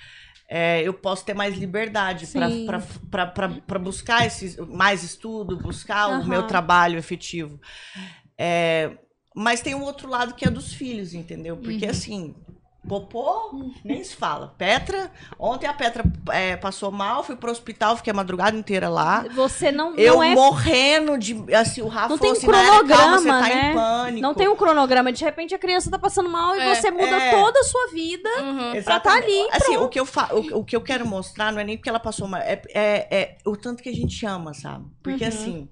é, 0.48 0.82
eu 0.82 0.92
posso 0.94 1.24
ter 1.24 1.34
mais 1.34 1.56
liberdade 1.56 2.26
para 2.26 3.78
buscar 3.78 4.26
esses, 4.26 4.56
mais 4.56 5.02
estudo, 5.04 5.56
buscar 5.56 6.08
o 6.08 6.12
Aham. 6.14 6.26
meu 6.28 6.42
trabalho 6.44 6.98
efetivo. 6.98 7.60
É, 8.36 8.90
mas 9.34 9.60
tem 9.60 9.74
um 9.74 9.82
outro 9.82 10.08
lado 10.08 10.34
que 10.34 10.44
é 10.44 10.50
dos 10.50 10.72
filhos, 10.72 11.14
entendeu? 11.14 11.56
Porque 11.56 11.86
assim, 11.86 12.34
Popô, 12.88 13.62
nem 13.84 14.02
se 14.02 14.16
fala. 14.16 14.54
Petra, 14.56 15.12
ontem 15.38 15.66
a 15.66 15.72
Petra 15.74 16.02
é, 16.32 16.56
passou 16.56 16.90
mal, 16.90 17.22
fui 17.22 17.36
pro 17.36 17.50
hospital, 17.50 17.94
fiquei 17.96 18.10
a 18.10 18.14
madrugada 18.14 18.56
inteira 18.56 18.88
lá. 18.88 19.24
Você 19.34 19.70
não, 19.70 19.94
Eu 19.96 20.14
não 20.14 20.22
é. 20.22 20.34
morrendo 20.34 21.18
de. 21.18 21.36
Assim, 21.54 21.82
o 21.82 21.88
Rafa 21.88 22.08
Não 22.08 22.16
falou 22.18 22.32
tem 22.32 22.40
assim, 22.42 22.46
"Nayara, 22.50 22.86
calma, 22.86 22.86
cronograma, 22.86 23.18
você 23.18 23.28
tá 23.28 23.40
né? 23.42 23.70
em 23.70 23.74
pânico. 23.74 24.22
Não 24.22 24.34
tem 24.34 24.48
um 24.48 24.56
cronograma. 24.56 25.12
De 25.12 25.22
repente 25.22 25.54
a 25.54 25.58
criança 25.58 25.90
tá 25.90 25.98
passando 25.98 26.30
mal 26.30 26.56
e 26.56 26.60
É, 26.60 26.74
você 26.74 26.90
muda 26.90 27.04
é. 27.16 27.30
toda 27.30 27.60
a 27.60 27.64
sua 27.64 27.86
vida. 27.92 28.28
Uhum. 28.40 28.82
pra 28.82 28.98
tá 28.98 29.12
ali, 29.14 29.48
Assim, 29.52 29.76
o 29.76 29.88
que, 29.88 30.00
eu 30.00 30.06
fa... 30.06 30.30
o, 30.34 30.60
o 30.60 30.64
que 30.64 30.74
eu 30.74 30.80
quero 30.80 31.06
mostrar 31.06 31.52
não 31.52 31.60
é 31.60 31.64
nem 31.64 31.76
porque 31.76 31.88
ela 31.90 32.00
passou 32.00 32.26
mal, 32.26 32.40
é, 32.40 32.62
é, 32.74 33.08
é 33.14 33.38
o 33.44 33.56
tanto 33.56 33.82
que 33.82 33.90
a 33.90 33.94
gente 33.94 34.24
ama, 34.24 34.54
sabe? 34.54 34.86
Porque 35.02 35.22
Uhum. 35.24 35.28
assim, 35.28 35.68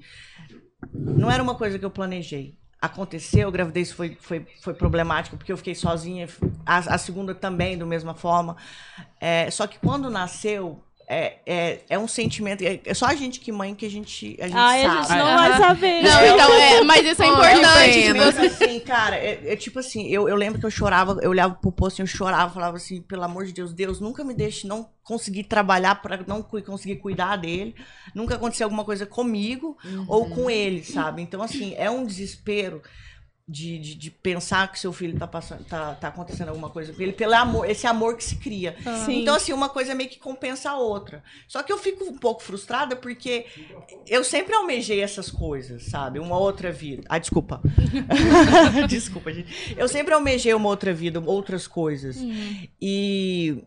não 0.93 1.31
era 1.31 1.43
uma 1.43 1.55
coisa 1.55 1.79
que 1.79 1.85
eu 1.87 1.91
planejei. 1.91 2.58
Aconteceu, 2.81 3.51
gravidez 3.51 3.91
foi, 3.91 4.17
foi, 4.21 4.47
foi 4.61 4.73
problemática, 4.73 5.37
porque 5.37 5.51
eu 5.51 5.57
fiquei 5.57 5.75
sozinha, 5.75 6.29
a, 6.65 6.79
a 6.79 6.99
segunda 6.99 7.35
também, 7.35 7.77
da 7.77 7.85
mesma 7.85 8.15
forma. 8.15 8.57
É, 9.21 9.51
só 9.51 9.67
que 9.67 9.79
quando 9.81 10.09
nasceu, 10.09 10.81
é, 11.11 11.39
é, 11.47 11.81
é 11.89 11.99
um 11.99 12.07
sentimento. 12.07 12.63
É, 12.63 12.81
é 12.85 12.93
só 12.95 13.07
a 13.07 13.15
gente 13.15 13.41
que 13.41 13.51
mãe 13.51 13.75
que 13.75 13.87
a 13.87 13.91
gente, 13.91 14.37
a 14.41 14.47
gente 14.47 14.57
Ai, 14.57 14.83
sabe. 14.83 14.99
a 14.99 15.03
gente 15.03 15.19
não 15.19 15.35
vai 15.37 15.59
saber. 15.59 16.03
Não, 16.03 16.27
então, 16.27 16.53
é, 16.55 16.81
mas 16.83 17.07
isso 17.07 17.23
é 17.23 17.27
importante. 17.27 17.93
pena. 18.03 18.25
você- 18.33 18.39
Mas 18.41 18.53
assim, 18.63 18.81
cara, 18.81 19.17
é, 19.17 19.53
é 19.53 19.57
tipo 19.57 19.79
assim, 19.79 20.07
eu, 20.09 20.29
eu 20.29 20.37
lembro 20.37 20.61
que 20.61 20.67
eu 20.67 20.71
chorava, 20.71 21.19
eu 21.23 21.31
olhava 21.31 21.55
pro 21.55 21.73
posto 21.73 21.99
e 21.99 22.03
eu 22.03 22.07
chorava, 22.07 22.53
falava 22.53 22.77
assim, 22.77 23.01
pelo 23.01 23.25
amor 23.25 23.47
de 23.47 23.53
Deus, 23.53 23.73
Deus, 23.73 24.01
nunca 24.01 24.23
me 24.23 24.35
deixe 24.35 24.67
não 24.67 24.89
conseguir 25.03 25.45
trabalhar 25.45 25.95
pra 26.03 26.21
não 26.27 26.43
cu- 26.43 26.63
conseguir 26.63 26.97
cuidar 26.97 27.37
dele. 27.37 27.75
Nunca 28.15 28.35
aconteceu 28.35 28.67
alguma 28.67 28.85
coisa 28.85 29.07
comigo 29.07 29.77
ou 30.07 30.29
com 30.29 30.51
ele, 30.51 30.85
sabe? 30.85 31.23
Então, 31.23 31.43
assim, 31.43 31.75
é 31.79 31.91
um 31.91 32.05
desespero. 32.05 32.83
De, 33.49 33.79
de, 33.79 33.95
de 33.95 34.11
pensar 34.11 34.71
que 34.71 34.79
seu 34.79 34.93
filho 34.93 35.19
tá 35.19 35.27
passando, 35.27 35.65
tá, 35.65 35.95
tá 35.95 36.09
acontecendo 36.09 36.51
alguma 36.51 36.69
coisa 36.69 36.93
com 36.93 37.01
ele, 37.01 37.15
pelo 37.15 37.35
amor, 37.35 37.69
esse 37.69 37.87
amor 37.87 38.15
que 38.17 38.23
se 38.23 38.37
cria. 38.37 38.77
Sim. 39.07 39.23
Então, 39.23 39.35
assim, 39.35 39.55
uma 39.55 39.71
coisa 39.71 39.95
meio 39.95 40.11
que 40.11 40.19
compensa 40.19 40.71
a 40.71 40.77
outra. 40.77 41.23
Só 41.47 41.63
que 41.63 41.73
eu 41.73 41.79
fico 41.79 42.05
um 42.05 42.19
pouco 42.19 42.43
frustrada 42.43 42.95
porque 42.95 43.47
eu 44.07 44.23
sempre 44.23 44.55
almejei 44.55 45.01
essas 45.01 45.31
coisas, 45.31 45.85
sabe? 45.85 46.19
Uma 46.19 46.37
outra 46.39 46.71
vida. 46.71 47.05
Ah, 47.09 47.19
desculpa. 47.19 47.63
desculpa, 48.87 49.33
gente. 49.33 49.75
Eu 49.79 49.89
sempre 49.89 50.13
almejei 50.13 50.53
uma 50.53 50.69
outra 50.69 50.93
vida, 50.93 51.19
outras 51.21 51.67
coisas. 51.67 52.19
E. 52.81 53.65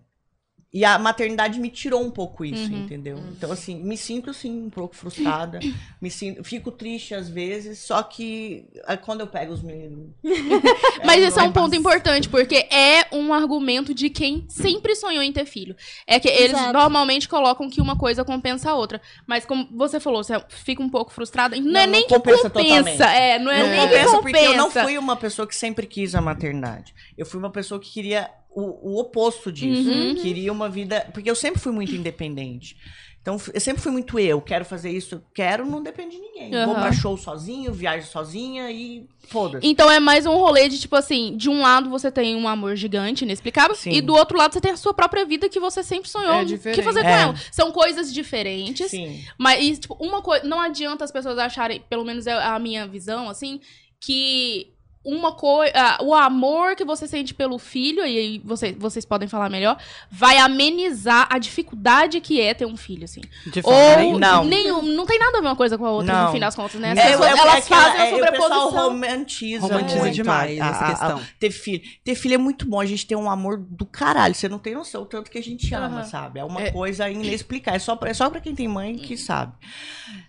E 0.73 0.85
a 0.85 0.97
maternidade 0.97 1.59
me 1.59 1.69
tirou 1.69 2.01
um 2.01 2.09
pouco 2.09 2.45
isso, 2.45 2.71
entendeu? 2.73 3.17
Então, 3.35 3.51
assim, 3.51 3.75
me 3.83 3.97
sinto, 3.97 4.33
sim, 4.33 4.63
um 4.67 4.69
pouco 4.69 4.95
frustrada. 4.95 5.59
me 6.01 6.09
sinto, 6.09 6.41
fico 6.45 6.71
triste 6.71 7.13
às 7.13 7.27
vezes, 7.27 7.79
só 7.79 8.01
que 8.01 8.65
ah, 8.85 8.95
quando 8.95 9.19
eu 9.19 9.27
pego 9.27 9.51
os 9.51 9.61
meninos. 9.61 10.11
Mas 11.05 11.21
esse 11.23 11.37
é 11.37 11.41
não 11.41 11.49
um 11.49 11.51
ponto 11.51 11.65
fácil. 11.71 11.79
importante, 11.79 12.29
porque 12.29 12.55
é 12.71 13.05
um 13.11 13.33
argumento 13.33 13.93
de 13.93 14.09
quem 14.09 14.45
sempre 14.47 14.95
sonhou 14.95 15.21
em 15.21 15.33
ter 15.33 15.45
filho. 15.45 15.75
É 16.07 16.19
que 16.21 16.29
eles 16.29 16.51
Exato. 16.51 16.71
normalmente 16.71 17.27
colocam 17.27 17.69
que 17.69 17.81
uma 17.81 17.97
coisa 17.97 18.23
compensa 18.23 18.71
a 18.71 18.75
outra. 18.75 19.01
Mas 19.27 19.45
como 19.45 19.67
você 19.75 19.99
falou, 19.99 20.23
você 20.23 20.41
fica 20.47 20.81
um 20.81 20.89
pouco 20.89 21.11
frustrada. 21.11 21.55
Não, 21.57 21.63
Não, 21.65 21.81
é 21.81 21.85
não 21.85 21.91
nem 21.91 22.07
compensa 22.07 22.49
que 22.49 22.49
compensa. 22.49 22.91
totalmente. 22.91 23.01
É, 23.03 23.39
não 23.39 23.51
é 23.51 23.63
não 23.63 23.69
nem 23.69 23.79
compensa 23.81 24.15
que 24.15 24.21
porque 24.21 24.37
eu 24.37 24.55
não 24.55 24.67
compensa. 24.67 24.83
fui 24.85 24.97
uma 24.97 25.15
pessoa 25.17 25.45
que 25.45 25.55
sempre 25.55 25.85
quis 25.85 26.15
a 26.15 26.21
maternidade. 26.21 26.93
Eu 27.17 27.25
fui 27.25 27.39
uma 27.39 27.49
pessoa 27.49 27.79
que 27.79 27.91
queria 27.91 28.29
o, 28.53 28.91
o 28.93 28.99
oposto 28.99 29.51
disso. 29.51 29.89
Uhum. 29.89 30.15
Queria 30.15 30.51
uma 30.51 30.69
vida. 30.69 31.09
Porque 31.13 31.29
eu 31.29 31.35
sempre 31.35 31.59
fui 31.59 31.71
muito 31.71 31.93
independente. 31.95 32.75
Então, 33.21 33.37
eu 33.53 33.61
sempre 33.61 33.83
fui 33.83 33.91
muito 33.91 34.17
eu. 34.17 34.41
Quero 34.41 34.65
fazer 34.65 34.89
isso, 34.89 35.21
quero, 35.31 35.63
não 35.63 35.83
depende 35.83 36.15
de 36.15 36.21
ninguém. 36.23 36.49
Vou 36.49 36.73
Aham. 36.73 36.81
pra 36.81 36.91
show 36.91 37.15
sozinho, 37.15 37.71
viajo 37.71 38.07
sozinha 38.07 38.71
e 38.71 39.07
foda-se. 39.27 39.67
Então 39.67 39.91
é 39.91 39.99
mais 39.99 40.25
um 40.25 40.35
rolê 40.37 40.67
de, 40.67 40.79
tipo 40.79 40.95
assim, 40.95 41.37
de 41.37 41.47
um 41.47 41.61
lado 41.61 41.87
você 41.87 42.09
tem 42.11 42.35
um 42.35 42.47
amor 42.47 42.75
gigante, 42.75 43.23
inexplicável, 43.23 43.75
Sim. 43.75 43.91
e 43.91 44.01
do 44.01 44.15
outro 44.15 44.35
lado 44.39 44.53
você 44.53 44.59
tem 44.59 44.71
a 44.71 44.75
sua 44.75 44.91
própria 44.91 45.23
vida 45.23 45.47
que 45.47 45.59
você 45.59 45.83
sempre 45.83 46.09
sonhou 46.09 46.33
É 46.33 46.39
que 46.39 46.45
diferente. 46.45 46.81
fazer 46.81 47.03
com 47.03 47.07
É. 47.09 47.21
ela. 47.21 47.35
São 47.51 47.71
coisas 47.71 48.11
diferentes. 48.11 48.89
Sim. 48.89 49.23
Mas, 49.37 49.63
e, 49.63 49.77
tipo, 49.77 49.95
uma 49.99 50.23
coisa. 50.23 50.43
Não 50.47 50.59
adianta 50.59 51.05
as 51.05 51.11
pessoas 51.11 51.37
acharem, 51.37 51.79
pelo 51.87 52.03
menos 52.03 52.25
é 52.25 52.33
a 52.33 52.57
minha 52.57 52.87
visão, 52.87 53.29
assim, 53.29 53.61
que 53.99 54.73
uma 55.03 55.31
coisa. 55.31 55.73
o 56.01 56.13
amor 56.13 56.75
que 56.75 56.85
você 56.85 57.07
sente 57.07 57.33
pelo 57.33 57.57
filho, 57.57 58.05
e 58.05 58.17
aí 58.17 58.41
você, 58.45 58.71
vocês 58.71 59.03
podem 59.03 59.27
falar 59.27 59.49
melhor, 59.49 59.77
vai 60.11 60.37
amenizar 60.37 61.27
a 61.29 61.37
dificuldade 61.39 62.21
que 62.21 62.39
é 62.39 62.53
ter 62.53 62.65
um 62.65 62.77
filho, 62.77 63.05
assim. 63.05 63.21
De 63.47 63.61
Ou. 63.63 64.19
Não. 64.19 64.43
nenhum. 64.43 64.81
Não 64.81 65.05
tem 65.05 65.17
nada 65.17 65.37
a 65.39 65.41
ver 65.41 65.47
uma 65.47 65.55
coisa 65.55 65.77
com 65.77 65.85
a 65.85 65.91
outra, 65.91 66.13
no 66.13 66.23
Não. 66.25 66.31
fim 66.31 66.39
das 66.39 66.55
contas, 66.55 66.79
né? 66.79 66.91
As 66.91 66.97
É, 66.99 67.07
pessoas, 67.11 67.27
é- 67.27 67.37
elas 67.39 67.55
é 67.55 67.61
fazem 67.61 68.01
a 68.01 68.05
é, 68.05 68.13
O 68.13 68.19
pessoal 68.19 68.49
sobreposição. 68.49 68.71
romantiza, 68.89 69.61
Romantiza 69.67 69.99
muito 69.99 70.13
demais 70.15 70.59
a- 70.61 70.65
essa 70.67 70.79
a- 70.79 70.87
a- 70.87 70.89
questão. 70.91 71.21
ter 71.39 71.51
filho. 71.51 71.81
Ter 72.03 72.15
filho 72.15 72.35
é 72.35 72.37
muito 72.37 72.67
bom. 72.67 72.79
A 72.79 72.85
gente 72.85 73.05
tem 73.07 73.17
um 73.17 73.29
amor 73.29 73.57
do 73.57 73.85
caralho. 73.85 74.35
Você 74.35 74.47
não 74.47 74.59
tem 74.59 74.73
noção 74.75 75.01
o 75.03 75.05
tanto 75.05 75.31
que 75.31 75.37
a 75.37 75.43
gente 75.43 75.73
ama, 75.73 76.03
sabe? 76.03 76.39
É 76.39 76.43
uma 76.43 76.61
É. 76.61 76.71
coisa 76.71 77.09
inexplicável. 77.09 77.75
É 77.77 77.79
só, 77.79 77.95
pra- 77.95 78.09
é 78.09 78.13
só 78.13 78.29
pra 78.29 78.39
quem 78.39 78.53
tem 78.53 78.67
mãe 78.67 78.95
que 78.97 79.17
sabe. 79.17 79.53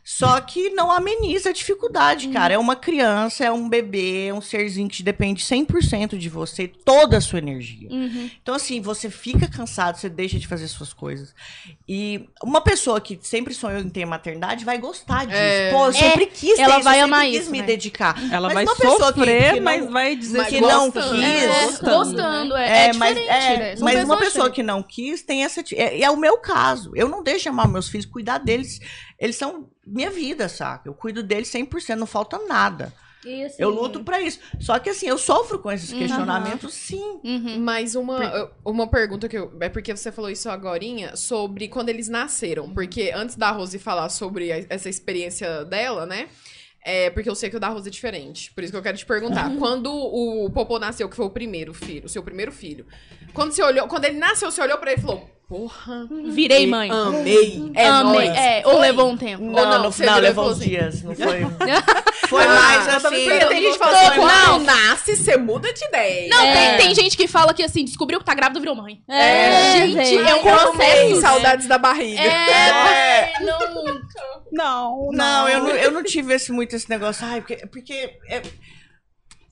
Só 0.04 0.40
que 0.40 0.70
não 0.70 0.90
ameniza 0.90 1.50
a 1.50 1.52
dificuldade, 1.52 2.28
cara. 2.28 2.54
É 2.54 2.58
uma 2.58 2.74
criança, 2.76 3.44
é 3.44 3.52
um 3.52 3.68
bebê, 3.68 4.26
é 4.28 4.34
um 4.34 4.40
serzinho 4.62 4.88
que 4.88 5.02
depende 5.02 5.44
100% 5.44 6.16
de 6.16 6.28
você, 6.28 6.66
toda 6.68 7.16
a 7.18 7.20
sua 7.20 7.38
energia. 7.38 7.88
Uhum. 7.90 8.30
Então, 8.42 8.54
assim, 8.54 8.80
você 8.80 9.10
fica 9.10 9.48
cansado, 9.48 9.96
você 9.98 10.08
deixa 10.08 10.38
de 10.38 10.46
fazer 10.46 10.68
suas 10.68 10.92
coisas. 10.92 11.34
E 11.88 12.28
uma 12.42 12.60
pessoa 12.60 13.00
que 13.00 13.18
sempre 13.22 13.52
sonhou 13.54 13.80
em 13.80 13.88
ter 13.88 14.04
maternidade 14.06 14.64
vai 14.64 14.78
gostar 14.78 15.24
disso. 15.26 15.36
É. 15.38 15.70
Pô, 15.70 15.86
eu 15.86 15.92
sempre 15.92 16.26
quis 16.26 16.54
ter 16.56 16.62
ela 16.62 16.76
isso, 16.76 16.84
vai 16.84 17.00
eu 17.00 17.04
amar 17.04 17.24
quis 17.26 17.42
isso, 17.42 17.50
me 17.50 17.60
né? 17.60 17.66
dedicar. 17.66 18.16
Ela 18.32 18.48
Mas 18.48 18.54
vai 18.54 18.64
uma 18.64 18.76
pessoa 18.76 19.12
que- 19.12 19.18
sofrer, 19.20 19.54
que 19.54 19.60
não- 19.60 19.64
mas 19.64 19.90
vai 19.90 20.16
dizer 20.16 20.38
mas 20.38 20.48
que 20.48 20.60
não 20.60 20.90
gostando, 20.90 21.10
quis. 21.10 21.20
né? 21.20 21.44
É, 21.44 21.66
Gostando. 21.66 21.96
gostando, 21.96 22.56
é, 22.56 22.86
é, 22.88 22.92
mas, 22.94 23.16
diferente, 23.16 23.30
é, 23.44 23.58
né? 23.58 23.74
Mas 23.80 24.04
uma 24.04 24.16
pessoa 24.18 24.50
que 24.50 24.62
não 24.62 24.82
quis 24.82 25.22
tem 25.22 25.44
essa. 25.44 25.62
É, 25.74 26.02
é 26.02 26.10
o 26.10 26.16
meu 26.16 26.38
caso. 26.38 26.92
Eu 26.94 27.08
não 27.08 27.22
deixo 27.22 27.42
de 27.44 27.48
amar 27.48 27.68
meus 27.68 27.88
filhos, 27.88 28.06
cuidar 28.06 28.38
deles. 28.38 28.80
Eles 29.18 29.36
são 29.36 29.68
minha 29.86 30.10
vida, 30.10 30.48
saca? 30.48 30.88
Eu 30.88 30.94
cuido 30.94 31.22
deles 31.22 31.48
100%, 31.48 31.96
não 31.98 32.06
falta 32.06 32.38
nada. 32.46 32.92
Assim, 33.24 33.56
Eu 33.62 33.70
luto 33.70 34.02
pra 34.02 34.20
isso. 34.20 34.38
Só 34.58 34.78
que 34.78 34.90
assim, 34.90 35.06
eu 35.06 35.16
sofro 35.16 35.58
com 35.60 35.70
esses 35.70 35.92
Uhum. 35.92 35.98
questionamentos, 36.00 36.74
sim. 36.74 37.20
Uhum. 37.22 37.58
Mas 37.60 37.94
uma, 37.94 38.50
uma 38.64 38.86
pergunta 38.88 39.28
que 39.28 39.38
eu. 39.38 39.52
É 39.60 39.68
porque 39.68 39.94
você 39.94 40.10
falou 40.10 40.30
isso 40.30 40.48
agorinha 40.50 41.14
sobre 41.16 41.68
quando 41.68 41.88
eles 41.88 42.08
nasceram. 42.08 42.72
Porque 42.72 43.12
antes 43.14 43.36
da 43.36 43.50
Rose 43.50 43.78
falar 43.78 44.08
sobre 44.08 44.52
a- 44.52 44.64
essa 44.68 44.88
experiência 44.88 45.64
dela, 45.64 46.04
né? 46.06 46.28
É 46.84 47.10
porque 47.10 47.30
eu 47.30 47.34
sei 47.36 47.48
que 47.48 47.56
o 47.56 47.60
da 47.60 47.68
Rose 47.68 47.86
é 47.88 47.92
diferente. 47.92 48.52
Por 48.52 48.64
isso 48.64 48.72
que 48.72 48.76
eu 48.76 48.82
quero 48.82 48.98
te 48.98 49.06
perguntar. 49.06 49.56
quando 49.56 49.86
o 49.94 50.50
Popô 50.50 50.80
nasceu, 50.80 51.08
que 51.08 51.14
foi 51.14 51.26
o 51.26 51.30
primeiro 51.30 51.72
filho, 51.72 52.06
o 52.06 52.08
seu 52.08 52.24
primeiro 52.24 52.50
filho. 52.50 52.84
Quando 53.32 53.52
você 53.52 53.62
olhou, 53.62 53.86
quando 53.86 54.04
ele 54.04 54.18
nasceu, 54.18 54.50
você 54.50 54.60
olhou 54.60 54.78
pra 54.78 54.90
ele 54.90 55.00
e 55.00 55.02
falou: 55.04 55.30
Porra, 55.52 56.08
Virei 56.30 56.66
mãe. 56.66 56.90
amei. 56.90 57.70
É 57.74 57.86
Amei. 57.86 58.26
É, 58.28 58.62
ou 58.64 58.78
levou 58.78 59.10
um 59.10 59.18
tempo. 59.18 59.44
Não, 59.44 59.68
não, 59.68 59.82
no 59.82 59.92
final 59.92 60.18
levou 60.18 60.46
uns 60.46 60.52
assim. 60.52 60.70
dias. 60.70 61.02
Não 61.02 61.14
foi. 61.14 61.40
foi 62.26 62.46
mais 62.46 62.88
assim. 62.88 63.28
Tem 63.28 63.60
gente 63.60 63.72
que 63.74 63.78
fala 63.78 64.00
assim: 64.00 64.18
quando 64.18 64.64
nasce, 64.64 65.14
você 65.14 65.36
muda 65.36 65.70
de 65.70 65.84
ideia. 65.84 66.28
Não, 66.30 66.42
É. 66.42 66.54
tem, 66.78 66.86
tem 66.86 66.94
gente 66.94 67.18
que 67.18 67.28
fala 67.28 67.52
que 67.52 67.62
assim, 67.62 67.84
descobriu 67.84 68.18
que 68.18 68.24
tá 68.24 68.34
grávida, 68.34 68.60
virou 68.60 68.74
mãe. 68.74 69.02
É, 69.06 69.86
gente, 69.88 70.06
gente. 70.06 70.26
é 70.30 70.34
um 70.36 70.40
processo. 70.40 70.78
tem 70.78 71.20
saudades 71.20 71.66
da 71.66 71.76
barriga. 71.76 72.22
É, 72.22 73.34
não. 73.40 74.00
Não, 74.50 75.10
Não, 75.12 75.48
eu 75.50 75.62
não, 75.64 75.70
eu 75.70 75.90
não 75.90 76.02
tive 76.02 76.32
esse, 76.32 76.50
muito 76.50 76.74
esse 76.74 76.88
negócio. 76.88 77.26
Ai, 77.26 77.42
porque. 77.42 77.66
porque 77.66 78.18
é- 78.26 78.42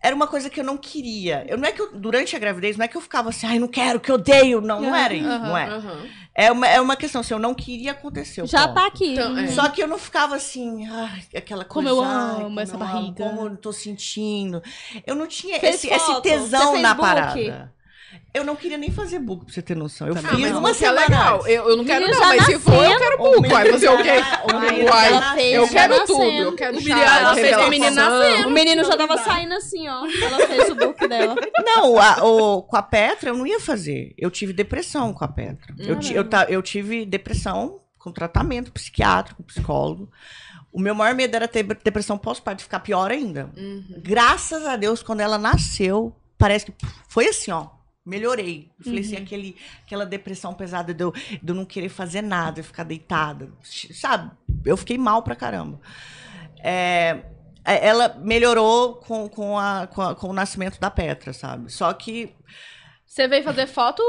era 0.03 0.15
uma 0.17 0.27
coisa 0.27 0.49
que 0.49 0.59
eu 0.61 0.65
não 0.65 0.77
queria. 0.77 1.45
Eu, 1.49 1.59
não 1.59 1.69
é 1.69 1.73
que 1.73 1.81
eu, 1.83 1.93
durante 1.93 2.35
a 2.35 2.39
gravidez, 2.39 2.77
não 2.77 2.85
é 2.85 2.89
que 2.89 2.97
eu 2.97 3.01
ficava 3.01 3.29
assim, 3.29 3.47
ai, 3.47 3.59
não 3.59 3.69
quero, 3.69 4.01
que 4.01 4.11
eu 4.11 4.15
odeio. 4.15 4.61
Não, 4.61 4.81
não 4.81 4.95
era 4.95 5.13
isso. 5.15 5.29
não 5.29 5.57
é. 5.57 5.69
Aham. 5.69 6.07
É 6.35 6.51
uma, 6.51 6.67
é 6.67 6.81
uma 6.81 6.97
questão 6.97 7.21
assim, 7.21 7.35
eu 7.35 7.41
não 7.41 7.55
queria 7.55 7.91
acontecer. 7.91 8.47
Já 8.47 8.69
ponto. 8.69 8.75
tá 8.77 8.87
aqui. 8.87 9.13
Então, 9.13 9.37
é. 9.37 9.49
Só 9.49 9.69
que 9.69 9.83
eu 9.83 9.89
não 9.89 9.99
ficava 9.99 10.37
assim, 10.37 10.87
ai, 10.89 11.23
aquela 11.37 11.65
Como 11.65 11.87
coisa. 11.89 12.01
eu 12.01 12.09
ai, 12.09 12.35
amo 12.37 12.43
como 12.45 12.61
essa 12.61 12.75
eu 12.75 12.79
barriga. 12.79 13.25
como 13.25 13.43
eu 13.49 13.57
tô 13.57 13.73
sentindo. 13.73 14.63
Eu 15.07 15.15
não 15.15 15.27
tinha 15.27 15.59
Fez 15.61 15.77
esse, 15.77 15.89
esse 15.89 16.23
tesão 16.23 16.81
na 16.81 16.95
parada. 16.95 17.73
Eu 18.33 18.45
não 18.45 18.55
queria 18.57 18.79
nem 18.79 18.91
fazer 18.91 19.19
book, 19.19 19.45
pra 19.45 19.55
você 19.55 19.63
ter 19.63 19.77
noção. 19.77 20.07
Eu 20.09 20.15
Ah, 20.17 20.19
fiz 20.21 20.39
mas 20.41 20.51
uma 20.53 20.61
você 20.75 20.85
é 20.85 20.89
semana 20.89 21.01
legal. 21.07 21.47
Eu, 21.47 21.69
eu 21.71 21.77
não 21.77 21.85
quero, 21.85 22.09
não, 22.11 22.21
mas 22.21 22.45
se 22.45 22.59
for, 22.59 22.85
eu 22.85 22.99
quero 22.99 23.15
O 23.15 23.19
book. 23.19 23.43
menino 23.43 23.55
Vai 23.55 23.71
fazer 23.73 23.89
o 23.89 23.97
quê? 23.99 24.19
já- 24.19 24.43
o 24.45 24.61
menino 24.61 24.89
Uai, 24.91 25.53
eu 25.53 25.69
quero 25.69 26.07
tudo. 26.07 26.23
Eu 26.23 26.53
quero 26.55 26.77
O 26.77 26.81
chá, 26.81 26.87
menino- 26.95 27.01
ela 27.11 27.35
fez 27.35 27.57
o 27.57 27.69
menino 27.69 27.95
nascendo. 27.95 28.49
O 28.49 28.51
menino 28.51 28.85
já 28.85 28.97
tava 28.97 29.19
saindo 29.19 29.55
assim, 29.55 29.89
ó. 29.89 30.07
Ela 30.07 30.47
fez 30.47 30.71
o 30.71 30.75
book 30.75 31.09
dela. 31.09 31.35
Não, 31.65 31.99
a- 31.99 32.25
o- 32.25 32.63
com 32.63 32.77
a 32.77 32.83
Petra 32.83 33.31
eu 33.31 33.37
não 33.37 33.47
ia 33.47 33.61
fazer. 33.61 34.15
Eu 34.19 34.31
tive 34.31 34.53
depressão 34.53 35.13
com 35.13 35.25
a 35.25 35.29
Petra. 35.29 35.75
Eu, 35.79 35.99
eu, 36.13 36.25
ta- 36.29 36.47
eu 36.49 36.63
tive 36.63 37.05
depressão 37.05 37.81
com 37.99 38.11
tratamento 38.13 38.73
psiquiátrico, 38.73 39.43
psicólogo. 39.43 40.09
O 40.73 40.81
meu 40.81 40.95
maior 40.95 41.15
medo 41.15 41.35
era 41.35 41.49
ter 41.49 41.65
depressão 41.65 42.17
pós-parto, 42.17 42.63
ficar 42.63 42.81
pior 42.81 43.11
ainda. 43.11 43.51
Graças 43.99 44.65
a 44.67 44.77
Deus, 44.77 45.03
quando 45.03 45.21
ela 45.21 45.37
nasceu, 45.37 46.15
parece 46.39 46.67
que 46.67 46.73
foi 47.09 47.27
assim, 47.29 47.51
ó. 47.51 47.67
Melhorei. 48.05 48.71
Eu 48.79 48.85
falei 48.85 49.01
assim, 49.01 49.17
aquele, 49.17 49.57
aquela 49.85 50.07
depressão 50.07 50.55
pesada 50.55 50.93
de 50.95 51.05
eu, 51.05 51.13
de 51.13 51.41
eu 51.47 51.55
não 51.55 51.65
querer 51.65 51.89
fazer 51.91 52.23
nada, 52.23 52.61
eu 52.61 52.65
ficar 52.65 52.85
deitada. 52.85 53.53
Sabe? 53.63 54.31
Eu 54.65 54.77
fiquei 54.77 54.97
mal 54.99 55.23
pra 55.23 55.37
caramba. 55.37 55.81
É, 56.63 57.23
é, 57.65 57.87
ela 57.87 58.17
melhorou 58.21 58.97
com, 58.97 59.29
com, 59.29 59.59
a, 59.59 59.87
com, 59.87 60.03
a- 60.03 60.15
com 60.15 60.29
o 60.29 60.33
nascimento 60.33 60.81
da 60.81 60.91
Petra, 60.91 61.33
sabe? 61.33 61.71
Só 61.73 61.93
que 61.93 62.35
Você 63.07 63.29
veio 63.29 63.43
fazer 63.45 63.67
foto? 63.67 64.03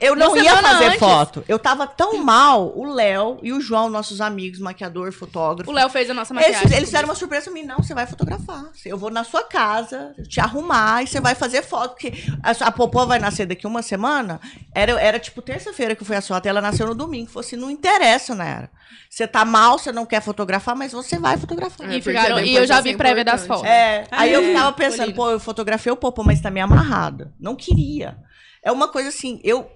Eu 0.00 0.16
não 0.16 0.32
Uma 0.32 0.42
ia 0.42 0.56
fazer 0.56 0.84
antes. 0.86 0.98
foto. 0.98 1.44
Eu 1.46 1.58
tava 1.58 1.86
tão 1.86 2.16
mal, 2.22 2.72
o 2.76 2.92
Léo 2.92 3.38
e 3.42 3.52
o 3.52 3.60
João, 3.60 3.88
nossos 3.90 4.20
amigos, 4.20 4.58
maquiador, 4.58 5.12
fotógrafo. 5.12 5.70
O 5.70 5.74
Léo 5.74 5.88
fez 5.88 6.08
a 6.10 6.14
nossa 6.14 6.32
Eles, 6.34 6.46
maquiagem. 6.46 6.76
eles 6.76 6.88
fizeram 6.88 7.08
uma 7.08 7.14
surpresa 7.14 7.44
pra 7.44 7.52
mim. 7.52 7.62
Não, 7.62 7.76
você 7.78 7.94
vai 7.94 8.06
fotografar. 8.06 8.64
Eu 8.84 8.96
vou 8.98 9.10
na 9.10 9.24
sua 9.24 9.44
casa, 9.44 10.12
te 10.28 10.40
arrumar 10.40 11.02
e 11.02 11.06
você 11.06 11.20
vai 11.20 11.34
fazer 11.34 11.62
foto. 11.62 11.90
Porque 11.90 12.12
a, 12.42 12.50
a 12.66 12.72
Popó 12.72 13.04
vai 13.06 13.18
nascer 13.18 13.46
daqui 13.46 13.66
uma 13.66 13.82
semana. 13.82 14.40
Era, 14.74 14.92
era 15.00 15.18
tipo 15.18 15.42
terça-feira 15.42 15.94
que 15.94 16.04
foi 16.04 16.16
a 16.16 16.22
foto. 16.22 16.46
E 16.46 16.48
ela 16.48 16.60
nasceu 16.60 16.86
no 16.86 16.94
domingo. 16.94 17.30
Falei 17.30 17.46
assim, 17.46 17.56
não 17.56 17.70
interessa, 17.70 18.34
né? 18.34 18.68
Você 19.08 19.26
tá 19.26 19.44
mal, 19.44 19.78
você 19.78 19.90
não 19.92 20.06
quer 20.06 20.22
fotografar, 20.22 20.76
mas 20.76 20.92
você 20.92 21.18
vai 21.18 21.36
fotografar. 21.36 21.90
É, 21.90 21.96
E, 21.98 22.00
ficaram, 22.02 22.38
e 22.40 22.54
eu 22.54 22.66
já 22.66 22.80
vi 22.80 22.96
prévia 22.96 23.24
das 23.24 23.44
fotos. 23.46 23.64
É, 23.64 24.06
aí 24.10 24.32
eu 24.32 24.40
É, 24.42 24.46
ficava 24.46 24.72
foi 24.76 24.84
pensando, 24.86 25.12
pô, 25.14 25.30
eu 25.30 25.40
fotografei 25.40 25.92
o 25.92 25.96
Popô, 25.96 26.22
mas 26.22 26.40
tá 26.40 26.50
meio 26.50 26.64
amarrada. 26.64 27.32
Não 27.38 27.56
queria. 27.56 28.16
É 28.62 28.70
uma 28.70 28.88
coisa 28.88 29.08
assim, 29.08 29.40
eu. 29.42 29.70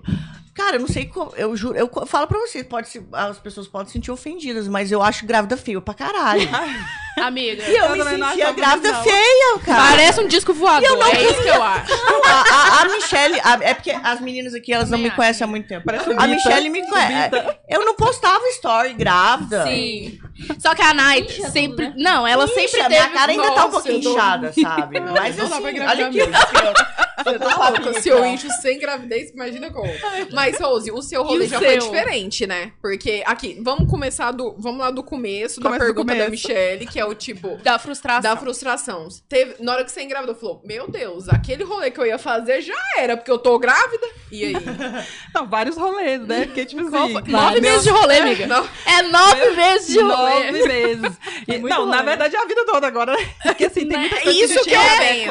Cara, 0.55 0.76
eu 0.76 0.80
não 0.80 0.89
sei 0.89 1.07
como. 1.07 1.32
Eu 1.37 1.57
juro, 1.57 1.76
eu 1.76 1.89
falo 2.07 2.26
pra 2.26 2.39
vocês, 2.39 2.64
pode 2.66 2.89
se, 2.89 3.05
as 3.12 3.39
pessoas 3.39 3.66
podem 3.66 3.89
se 3.89 3.95
sentir 3.95 4.11
ofendidas, 4.11 4.68
mas 4.68 4.93
eu 4.93 5.03
acho 5.03 5.26
grávida 5.26 5.57
feia 5.57 5.80
pra 5.80 5.95
caralho. 5.95 6.49
Amiga. 7.16 7.62
E 7.68 7.76
eu, 7.76 7.84
Eu 7.96 8.04
me 8.04 8.04
sentia 8.04 8.52
grávida 8.52 8.92
não. 8.92 9.02
feia, 9.02 9.58
cara. 9.64 9.82
Parece 9.90 10.20
um 10.20 10.26
disco 10.28 10.52
voador. 10.52 10.88
não 10.98 11.06
é 11.06 11.22
isso 11.22 11.42
que 11.42 11.48
eu 11.48 11.62
acho. 11.62 11.92
A, 12.24 12.54
a, 12.54 12.82
a 12.82 12.84
Michelle, 12.88 13.40
a- 13.42 13.58
é 13.62 13.74
porque 13.74 13.90
as 13.90 14.20
meninas 14.20 14.54
aqui, 14.54 14.72
elas 14.72 14.90
não 14.90 14.98
me 14.98 15.10
conhecem 15.10 15.44
há 15.44 15.48
muito 15.48 15.68
tempo. 15.68 15.84
Parece 15.84 16.10
A. 16.12 16.26
Michelle 16.26 16.68
me 16.70 16.86
conhece. 16.88 17.30
Eu 17.68 17.84
não 17.84 17.94
postava 17.94 18.42
story 18.48 18.94
grávida. 18.94 19.64
Sim. 19.64 20.18
Só 20.58 20.74
que 20.74 20.82
a 20.82 20.92
Night 20.92 21.38
Incha 21.40 21.50
sempre. 21.50 21.86
tudo, 21.86 21.96
né? 21.98 22.02
Não, 22.04 22.26
ela 22.26 22.44
Incha, 22.44 22.54
sempre 22.54 22.72
teve. 22.82 22.88
minha 22.88 23.08
cara 23.10 23.30
ainda 23.32 23.44
tá 23.44 23.50
um 23.52 23.54
Nossa, 23.54 23.70
pouquinho 23.70 23.98
eu 23.98 24.02
tô- 24.02 24.10
inchada, 24.12 24.52
sabe? 24.60 25.00
Mas 25.00 25.36
não 25.36 25.48
dá 25.48 25.60
pra 25.60 25.68
assim, 25.68 25.76
engravidar 25.78 25.96
olha 25.96 26.06
aqui. 26.06 26.18
Você 27.24 27.38
Tá 27.38 27.70
louca, 27.70 28.00
se 28.02 28.08
eu 28.10 28.26
incho 28.26 28.48
sem 28.60 28.78
gravidez, 28.78 29.30
imagina 29.30 29.70
como. 29.70 29.90
Mas, 30.32 30.60
Rose, 30.60 30.90
o 30.90 31.00
seu 31.00 31.22
rolê 31.22 31.46
já 31.46 31.58
seu? 31.58 31.68
foi 31.68 31.78
diferente, 31.78 32.46
né? 32.46 32.72
Porque, 32.82 33.22
aqui, 33.24 33.58
vamos 33.62 33.88
começar 33.88 34.30
do. 34.32 34.54
Vamos 34.58 34.80
lá 34.80 34.90
do 34.90 35.02
começo, 35.02 35.58
da 35.60 35.70
pergunta 35.70 36.14
da. 36.14 36.28
Michelle, 36.28 36.84
que 36.86 36.98
é 37.00 37.03
o 37.07 37.14
tipo. 37.14 37.57
Da 37.62 37.78
frustração. 37.78 38.22
Da 38.22 38.36
frustração. 38.36 39.09
Teve, 39.28 39.57
na 39.62 39.72
hora 39.72 39.84
que 39.84 39.90
você 39.92 40.02
engravidou, 40.02 40.34
falou: 40.34 40.61
Meu 40.64 40.88
Deus, 40.90 41.28
aquele 41.28 41.64
rolê 41.64 41.90
que 41.90 42.00
eu 42.00 42.07
ia 42.07 42.18
fazer 42.18 42.61
já 42.62 42.74
era, 42.98 43.16
porque 43.16 43.30
eu 43.30 43.38
tô 43.38 43.59
grávida. 43.59 44.07
E 44.30 44.44
aí? 44.44 44.55
Não, 45.34 45.46
vários 45.46 45.76
rolês, 45.76 46.20
né? 46.26 46.46
Porque, 46.46 46.64
tipo 46.64 46.82
assim. 46.82 47.12
foi? 47.12 47.22
Nove 47.32 47.61
meses 47.61 47.84
de 47.84 47.90
rolê, 47.90 48.18
amiga. 48.18 48.46
Não, 48.46 48.68
É 48.86 49.02
nove 49.02 49.50
meses 49.52 49.86
de 49.88 50.00
rolê. 50.00 50.44
Nove 50.52 50.66
meses. 50.68 51.18
E- 51.46 51.59
muito 51.59 51.68
não, 51.68 51.86
na 51.86 51.96
rolê. 51.98 52.09
verdade 52.09 52.36
é 52.36 52.38
a 52.42 52.46
vida 52.46 52.64
toda 52.64 52.86
agora, 52.86 53.12
né? 53.16 53.28
Porque 53.42 53.64
assim, 53.66 53.86
tem 53.86 53.98
muitas 53.98 54.22
coisas 54.22 54.50
isso 54.50 54.61
a 54.61 54.62
gente 54.62 54.68
que 54.70 54.74
eu 54.74 54.80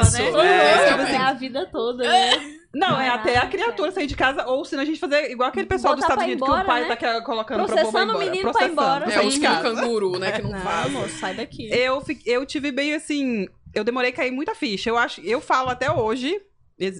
penso. 0.03 0.11
né? 0.34 0.47
É, 0.47 0.84
É, 0.84 0.88
tipo 0.89 0.99
É 0.99 1.03
assim, 1.03 1.15
a 1.15 1.34
vida 1.34 1.69
toda, 1.71 2.03
né? 2.03 2.59
Não, 2.74 2.99
é 2.99 3.07
até 3.07 3.38
a 3.38 3.45
criatura 3.47 3.91
sair 3.91 4.07
de 4.07 4.15
casa, 4.15 4.47
ou 4.47 4.65
se 4.65 4.76
não 4.76 4.82
a 4.82 4.86
gente 4.86 4.99
fazer 4.99 5.30
igual 5.30 5.49
aquele 5.49 5.67
pessoal 5.67 5.93
dos 5.95 6.03
Estados 6.03 6.24
pra 6.24 6.32
Unidos, 6.32 6.43
que 6.47 6.51
o 6.51 6.53
embora, 6.55 6.65
pai 6.67 6.82
né? 6.82 6.88
tá 6.88 6.95
que- 6.95 7.21
colocando 7.21 7.57
pra 7.57 7.67
Processando 7.67 8.11
embora. 8.11 8.17
o 8.17 8.19
menino 8.32 8.51
pra 8.51 8.65
ir 8.65 8.71
processando, 8.71 8.71
embora. 8.71 9.13
é 9.13 9.19
o 9.19 9.30
tipo 9.30 9.41
casa. 9.45 9.61
canguru, 9.61 10.17
né? 10.19 10.32
Que 10.32 10.41
não 10.41 10.51
Não, 10.51 10.59
vaza. 10.59 10.88
amor, 10.88 11.09
sai 11.09 11.36
daqui. 11.36 11.69
Eu, 11.71 12.03
eu 12.26 12.45
tive 12.47 12.71
meio 12.71 12.95
assim. 12.95 13.47
Eu 13.76 13.84
demorei 13.84 14.09
a 14.09 14.13
cair 14.13 14.32
muita 14.32 14.55
ficha. 14.55 14.89
Eu 14.89 14.97
acho, 14.97 15.21
eu 15.21 15.39
falo 15.39 15.69
até 15.69 15.91
hoje. 15.91 16.36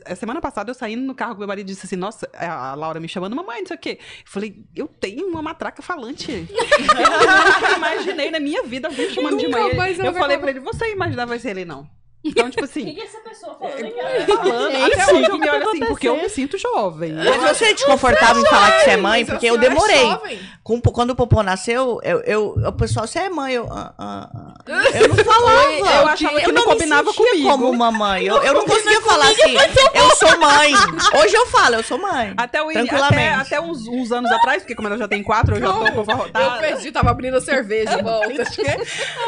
a 0.06 0.16
Semana 0.16 0.40
passada 0.40 0.70
eu 0.70 0.76
saindo 0.76 1.02
no 1.04 1.16
carro 1.16 1.34
com 1.34 1.40
meu 1.40 1.48
marido 1.48 1.68
e 1.68 1.74
disse 1.74 1.88
assim: 1.88 1.96
Nossa, 1.96 2.30
a 2.36 2.76
Laura 2.76 3.00
me 3.00 3.08
chamando, 3.10 3.36
mamãe, 3.36 3.62
não 3.62 3.68
sei 3.68 3.76
o 3.76 3.80
quê. 3.80 3.98
Eu 4.00 4.32
falei: 4.32 4.56
Eu 4.76 4.88
tenho 4.88 5.28
uma 5.28 5.42
matraca 5.42 5.82
falante. 5.82 6.32
eu 6.48 6.48
nunca 6.48 7.76
imaginei 7.78 8.30
na 8.30 8.40
minha 8.40 8.62
vida 8.64 8.88
alguém 8.90 9.10
chamando 9.10 9.38
de 9.38 9.48
mãe. 9.48 9.72
Eu 10.04 10.14
falei 10.14 10.38
pra 10.38 10.52
ele: 10.52 10.60
Você 10.60 10.92
imaginava 10.92 11.38
ser 11.40 11.50
ele 11.50 11.66
não? 11.66 11.88
Então, 12.24 12.50
tipo 12.50 12.64
O 12.66 12.68
que, 12.68 12.80
assim. 12.80 12.94
que 12.94 13.02
essa 13.02 13.20
pessoa 13.20 13.54
falou? 13.56 13.76
né, 13.78 13.92
Falando, 14.26 14.72
Gente, 14.72 14.94
até 15.02 15.14
hoje 15.14 15.30
eu 15.30 15.38
me 15.38 15.50
olho 15.50 15.70
assim, 15.70 15.80
porque 15.86 16.08
eu 16.08 16.16
me 16.18 16.30
sinto 16.30 16.58
jovem. 16.58 17.14
Mas 17.14 17.58
você 17.58 17.66
é 17.66 17.74
desconfortável 17.74 18.42
em 18.42 18.46
falar 18.46 18.72
que 18.72 18.84
você 18.86 18.90
é 18.92 18.98
mãe, 18.98 19.26
porque 19.26 19.46
eu 19.46 19.56
é 19.56 19.58
demorei. 19.58 20.02
jovem. 20.06 20.40
Com- 20.64 20.80
quando 20.80 21.10
o 21.10 21.16
Popô 21.16 21.44
nasceu, 21.44 22.00
eu, 22.04 22.22
eu, 22.22 22.56
o 22.66 22.72
pessoal, 22.72 23.06
você 23.06 23.20
é 23.20 23.30
mãe? 23.30 23.54
Eu, 23.56 23.68
ah, 23.70 23.94
ah, 24.00 24.30
ah. 24.34 24.54
eu 24.98 25.10
não 25.10 25.16
falava. 25.26 25.72
Eu 25.74 26.08
achava 26.08 26.40
que 26.40 26.46
eu 26.50 26.54
não 26.54 26.62
me 26.66 26.72
combinava 26.72 27.14
comigo. 27.14 27.50
como 27.50 27.74
mamãe. 27.74 28.26
Eu, 28.26 28.42
eu 28.42 28.54
não 28.54 28.66
conseguia 28.66 29.02
falar 29.02 29.26
assim, 29.26 29.56
eu 29.94 30.16
sou 30.16 30.40
mãe. 30.40 30.74
Hoje 31.22 31.36
eu 31.36 31.46
falo, 31.48 31.76
eu 31.76 31.84
sou 31.84 31.98
mãe. 31.98 32.34
Até, 32.38 32.64
o, 32.64 32.70
até, 32.70 32.80
Tranquilamente. 32.86 33.42
até 33.42 33.60
uns, 33.60 33.86
uns 33.88 34.12
anos 34.14 34.32
atrás, 34.32 34.62
porque 34.64 34.74
como 34.76 34.88
ela 34.88 34.98
já 34.98 35.08
tem 35.10 35.22
quatro, 35.22 35.56
eu 35.58 35.60
já 35.60 35.74
tô 35.74 35.86
Eu 35.88 35.92
confortável. 35.92 36.62
perdi, 36.62 36.92
tava 36.94 37.12
abrindo 37.12 37.36
a 37.36 37.42
cerveja. 37.42 37.98
Volta. 38.02 38.46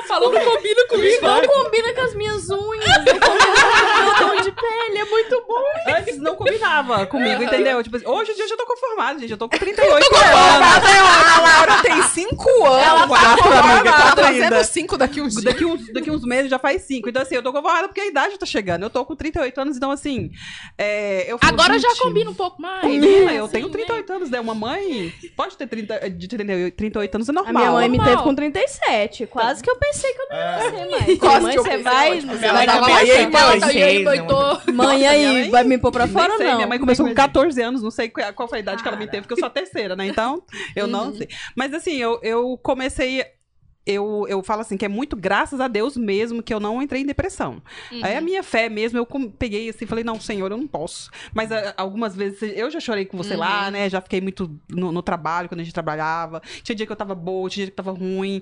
Falou 0.07 0.31
que 0.31 0.39
combina 0.39 0.87
comigo. 0.87 1.21
Não 1.21 1.41
combina 1.47 1.93
com 1.93 2.01
as 2.01 2.15
minhas 2.15 2.49
unhas. 2.49 2.84
Tom 4.17 4.41
de 4.41 4.51
pele. 4.51 4.97
É 4.97 5.05
muito 5.05 5.43
bom. 5.47 5.95
Antes 5.97 6.17
não 6.19 6.35
combinava 6.35 7.05
comigo, 7.05 7.43
entendeu? 7.43 7.81
Tipo, 7.83 7.97
assim, 7.97 8.07
hoje 8.07 8.31
em 8.31 8.35
dia 8.35 8.45
eu 8.45 8.49
já 8.49 8.57
tô 8.57 8.65
conformada, 8.65 9.19
gente. 9.19 9.31
Eu 9.31 9.37
tô 9.37 9.47
com 9.49 9.57
38 9.57 10.15
anos. 10.15 10.25
A 10.25 11.41
Laura 11.41 11.81
tem 11.81 12.01
cinco 12.03 12.49
anos. 12.65 12.85
Ela 12.87 13.01
tá 13.01 13.07
quatro. 13.07 13.43
Tá 13.83 13.91
quatro 14.01 14.23
fazendo 14.23 14.43
ainda. 14.43 14.63
cinco 14.63 14.97
daqui 14.97 15.21
uns 15.21 15.33
dias. 15.33 15.43
Daqui 15.43 15.65
uns, 15.65 15.93
daqui 15.93 16.11
uns 16.11 16.23
meses 16.23 16.49
já 16.49 16.59
faz 16.59 16.81
cinco. 16.83 17.09
Então, 17.09 17.21
assim, 17.21 17.35
eu 17.35 17.43
tô 17.43 17.51
conformada 17.51 17.87
porque 17.87 18.01
a 18.01 18.07
idade 18.07 18.37
tá 18.37 18.45
chegando. 18.45 18.83
Eu 18.83 18.89
tô 18.89 19.05
com 19.05 19.15
38 19.15 19.59
anos, 19.61 19.77
então, 19.77 19.91
assim. 19.91 20.31
É, 20.77 21.31
eu 21.31 21.37
falo, 21.37 21.53
Agora 21.53 21.79
já 21.79 21.89
combina 21.99 22.29
um 22.29 22.33
pouco 22.33 22.61
mais. 22.61 22.81
Combina, 22.81 23.25
né? 23.31 23.39
eu 23.39 23.45
Assim, 23.45 23.53
tenho 23.53 23.67
né? 23.67 23.73
38 23.73 24.13
anos, 24.13 24.29
né? 24.29 24.39
Uma 24.39 24.55
mãe 24.55 25.13
pode 25.35 25.57
ter 25.57 25.67
30, 25.67 26.09
de 26.09 26.27
38, 26.27 26.75
38 26.75 27.15
anos, 27.15 27.27
é 27.29 27.31
A 27.31 27.33
normal. 27.33 27.53
minha 27.53 27.71
mãe 27.71 27.89
me 27.89 27.97
normal. 27.97 28.15
teve 28.15 28.27
com 28.29 28.35
37. 28.35 29.27
Quase 29.27 29.61
que 29.63 29.69
eu 29.69 29.75
pensei 29.77 30.13
que 30.13 30.21
eu 30.21 30.27
não 30.29 30.35
ia 30.37 30.59
ser 30.61 30.71
mais. 31.05 31.19
Quase 31.19 31.41
mãe, 31.41 31.53
que 31.53 31.59
eu 31.59 31.63
você 31.63 31.69
pensei, 31.69 31.83
vai. 31.83 32.21
Você 32.21 32.51
vai 32.51 32.65
tava 32.79 32.91
lá, 32.91 33.03
e 33.03 33.11
aí, 33.11 33.17
mãe? 33.31 33.31
e 33.77 33.83
aí, 33.83 34.03
mãe, 34.03 34.27
tô- 34.27 34.71
Mãe 34.73 34.97
Minha 34.97 35.09
aí, 35.11 35.49
vai 35.49 35.63
me 35.63 35.77
pôr 35.77 35.91
pra 35.91 36.07
fora 36.07 36.33
ou 36.33 36.39
não? 36.39 36.55
Minha 36.55 36.67
mãe 36.67 36.79
começou 36.79 37.05
com 37.05 37.13
14 37.15 37.61
anos, 37.61 37.81
não 37.81 37.91
sei 37.91 38.09
qual 38.09 38.47
foi 38.47 38.59
a 38.59 38.61
idade 38.61 38.81
que 38.81 38.87
ela 38.87 38.97
me 38.97 39.07
teve, 39.07 39.21
porque 39.21 39.33
eu 39.33 39.37
sou 39.39 39.47
a 39.47 39.49
terceira, 39.51 39.95
né? 39.95 40.07
Então, 40.07 40.41
eu 40.75 40.87
não 40.87 41.13
sei. 41.15 41.27
Mas 41.55 41.73
assim, 41.73 41.97
eu 42.21 42.57
comecei. 42.63 43.23
Eu, 43.85 44.25
eu 44.27 44.41
falo 44.41 44.61
assim, 44.61 44.77
que 44.77 44.85
é 44.85 44.87
muito 44.87 45.15
graças 45.15 45.59
a 45.59 45.67
Deus 45.67 45.95
mesmo 45.95 46.41
que 46.41 46.53
eu 46.53 46.59
não 46.59 46.81
entrei 46.81 47.01
em 47.01 47.05
depressão. 47.05 47.61
Aí 48.01 48.15
a 48.15 48.21
minha 48.21 48.41
fé 48.41 48.67
mesmo, 48.67 48.97
eu 48.97 49.05
peguei 49.37 49.69
assim, 49.69 49.85
falei, 49.85 50.03
não, 50.03 50.19
senhor, 50.19 50.51
eu 50.51 50.57
não 50.57 50.67
posso. 50.67 51.11
Mas 51.33 51.51
ah, 51.51 51.73
algumas 51.77 52.15
vezes, 52.15 52.41
eu 52.55 52.69
já 52.71 52.79
chorei 52.79 53.05
com 53.05 53.15
você 53.17 53.35
lá, 53.35 53.69
né? 53.69 53.89
Já 53.89 54.01
fiquei 54.01 54.21
muito 54.21 54.59
no, 54.69 54.91
no 54.91 55.01
trabalho, 55.01 55.47
quando 55.47 55.59
a 55.59 55.63
gente 55.63 55.73
trabalhava. 55.73 56.41
Tinha 56.63 56.75
dia 56.75 56.85
que 56.85 56.91
eu 56.91 56.95
tava 56.95 57.13
boa, 57.13 57.49
tinha 57.49 57.65
dia 57.65 57.71
que 57.71 57.75
tava 57.77 57.91
ruim. 57.91 58.41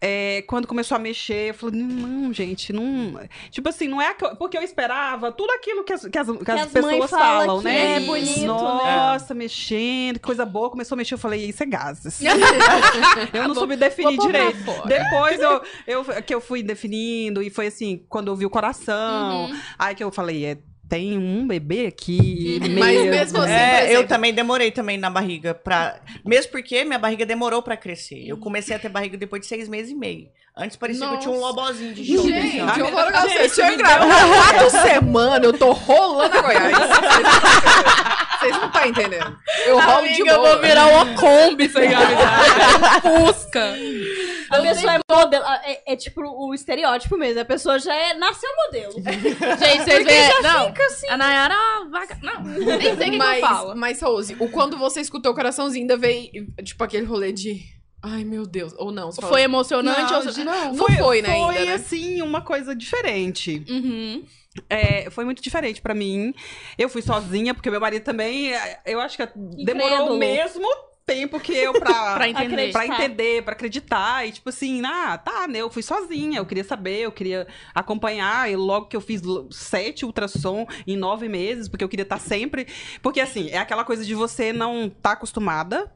É, 0.00 0.42
quando 0.46 0.66
começou 0.66 0.96
a 0.96 0.98
mexer, 0.98 1.50
eu 1.50 1.54
falei, 1.54 1.80
não, 1.82 2.32
gente, 2.32 2.72
não... 2.72 3.20
Tipo 3.50 3.68
assim, 3.68 3.88
não 3.88 4.00
é 4.00 4.08
aqu- 4.08 4.36
porque 4.36 4.56
eu 4.56 4.62
esperava 4.62 5.32
tudo 5.32 5.50
aquilo 5.52 5.82
que 5.84 5.92
as, 5.92 6.06
que 6.06 6.18
as, 6.18 6.26
que 6.28 6.50
as 6.50 6.60
as 6.62 6.72
mães 6.72 7.00
pessoas 7.00 7.10
falam 7.10 7.58
que 7.58 7.64
né? 7.64 7.96
é 7.96 8.00
bonito, 8.00 8.40
né? 8.40 8.46
Nossa, 8.46 9.34
mexendo, 9.34 10.14
que 10.14 10.20
coisa 10.26 10.44
boa. 10.46 10.70
Começou 10.70 10.94
a 10.94 10.98
mexer, 10.98 11.14
eu 11.14 11.18
falei, 11.18 11.44
isso 11.46 11.62
é 11.62 11.66
gases. 11.66 12.20
eu 13.32 13.48
não 13.48 13.54
soube 13.54 13.76
definir 13.76 14.18
direito. 14.18 14.83
Depois 14.88 15.40
eu, 15.40 15.62
eu, 15.86 16.04
que 16.22 16.34
eu 16.34 16.40
fui 16.40 16.62
definindo, 16.62 17.42
e 17.42 17.50
foi 17.50 17.66
assim, 17.68 18.04
quando 18.08 18.28
eu 18.28 18.36
vi 18.36 18.46
o 18.46 18.50
coração, 18.50 19.46
Uhum. 19.46 19.60
aí 19.78 19.94
que 19.94 20.02
eu 20.04 20.10
falei, 20.12 20.44
é, 20.46 20.58
tem 20.88 21.16
um 21.18 21.46
bebê 21.46 21.86
aqui. 21.86 22.60
Uhum. 22.62 22.78
Mas 22.78 22.92
mesmo, 22.98 23.10
mesmo 23.10 23.38
assim, 23.40 23.52
É, 23.52 23.96
eu 23.96 24.06
também 24.06 24.32
demorei 24.34 24.70
também 24.70 24.98
na 24.98 25.08
barriga 25.10 25.54
pra. 25.54 25.96
Mesmo 26.24 26.52
porque 26.52 26.84
minha 26.84 26.98
barriga 26.98 27.24
demorou 27.24 27.62
pra 27.62 27.76
crescer. 27.76 28.22
Eu 28.26 28.36
comecei 28.36 28.76
a 28.76 28.78
ter 28.78 28.90
barriga 28.90 29.16
depois 29.16 29.40
de 29.40 29.48
seis 29.48 29.66
meses 29.68 29.90
e 29.92 29.94
meio. 29.94 30.28
Antes 30.56 30.76
parecia 30.76 31.08
que 31.08 31.14
eu 31.14 31.18
tinha 31.18 31.32
um 31.32 31.40
Nossa. 31.40 31.46
lobozinho 31.48 31.94
de 31.94 32.04
chão. 32.04 32.22
Gente, 32.22 32.60
assim, 32.60 32.82
ó. 32.82 32.86
eu 32.86 32.90
vou 32.92 33.28
Gente, 33.28 33.48
vocês 33.50 33.72
engravidado 33.74 34.12
há 34.12 34.52
quatro 34.52 34.70
semanas, 34.70 35.42
eu 35.44 35.52
tô 35.58 35.72
rolando 35.72 36.38
a 36.38 36.42
Goiás. 36.42 36.78
Vocês 38.38 38.56
não 38.58 38.66
estão 38.66 38.86
entendendo. 38.86 39.38
Eu 39.66 39.80
rolo 39.80 40.02
de 40.06 40.14
Amiga, 40.14 40.30
eu 40.30 40.36
boa. 40.38 40.52
vou 40.52 40.60
virar 40.62 40.86
uma 40.86 41.14
Kombi 41.16 41.68
sem 41.68 41.88
gravidade. 41.90 43.00
Fusca. 43.02 43.74
A 44.54 44.62
pessoa 44.62 44.92
é 44.94 44.98
modelo. 45.10 45.44
É, 45.44 45.92
é 45.92 45.96
tipo 45.96 46.20
o 46.22 46.54
estereótipo 46.54 47.16
mesmo. 47.16 47.40
A 47.40 47.44
pessoa 47.44 47.78
já 47.78 47.94
é, 47.94 48.14
nasceu 48.14 48.50
modelo. 48.66 48.92
Gente, 49.02 49.84
vocês 49.84 50.04
veem. 50.04 50.42
Não, 50.42 50.66
Fica 50.68 50.86
assim. 50.86 51.08
a 51.08 51.16
Nayara 51.16 51.54
é 51.54 51.88
vaca. 51.88 52.18
Não, 52.22 52.42
nem 52.42 52.80
sei 52.80 52.92
o 52.92 52.96
que, 52.96 53.04
eu 53.10 53.18
mas, 53.18 53.40
falo. 53.40 53.76
mas, 53.76 54.02
Rose, 54.02 54.36
o 54.38 54.48
quando 54.48 54.76
você 54.76 55.00
escutou 55.00 55.32
o 55.32 55.34
coraçãozinho, 55.34 55.82
ainda 55.82 55.96
veio, 55.96 56.30
tipo, 56.62 56.82
aquele 56.82 57.06
rolê 57.06 57.32
de. 57.32 57.62
Ai, 58.02 58.22
meu 58.22 58.46
Deus. 58.46 58.74
Ou 58.76 58.92
não. 58.92 59.10
Foi 59.12 59.42
emocionante 59.42 60.12
Não, 60.12 60.18
ou 60.18 60.44
não? 60.44 60.74
Não 60.74 60.86
foi, 60.98 61.22
né, 61.22 61.28
Foi, 61.28 61.56
ainda, 61.56 61.64
né? 61.64 61.74
assim, 61.74 62.20
uma 62.20 62.42
coisa 62.42 62.74
diferente. 62.74 63.64
Uhum. 63.68 64.24
É, 64.68 65.10
foi 65.10 65.24
muito 65.24 65.42
diferente 65.42 65.80
pra 65.80 65.94
mim. 65.94 66.34
Eu 66.78 66.88
fui 66.88 67.02
sozinha, 67.02 67.54
porque 67.54 67.70
meu 67.70 67.80
marido 67.80 68.04
também, 68.04 68.52
é, 68.54 68.80
eu 68.86 69.00
acho 69.00 69.16
que 69.16 69.26
demorou 69.64 70.14
o 70.14 70.18
mesmo 70.18 70.66
tempo 71.06 71.38
que 71.40 71.52
eu 71.52 71.72
pra, 71.72 72.14
Pra 72.14 72.28
entender. 72.28 72.72
Pra 72.72 72.86
entender, 72.86 73.42
pra 73.42 73.52
acreditar. 73.52 74.26
E 74.26 74.32
tipo 74.32 74.48
assim, 74.48 74.82
ah, 74.84 75.18
tá, 75.18 75.46
né? 75.46 75.58
Eu 75.60 75.70
fui 75.70 75.82
sozinha, 75.82 76.38
eu 76.38 76.46
queria 76.46 76.64
saber, 76.64 77.00
eu 77.00 77.12
queria 77.12 77.46
acompanhar. 77.74 78.50
E 78.50 78.56
logo 78.56 78.86
que 78.86 78.96
eu 78.96 79.00
fiz 79.00 79.22
sete 79.50 80.04
ultrassom 80.04 80.66
em 80.86 80.96
nove 80.96 81.28
meses, 81.28 81.68
porque 81.68 81.84
eu 81.84 81.88
queria 81.88 82.04
estar 82.04 82.18
sempre. 82.18 82.66
Porque 83.02 83.20
assim, 83.20 83.48
é 83.50 83.58
aquela 83.58 83.84
coisa 83.84 84.04
de 84.04 84.14
você 84.14 84.52
não 84.52 84.88
tá 84.88 85.12
acostumada 85.12 85.92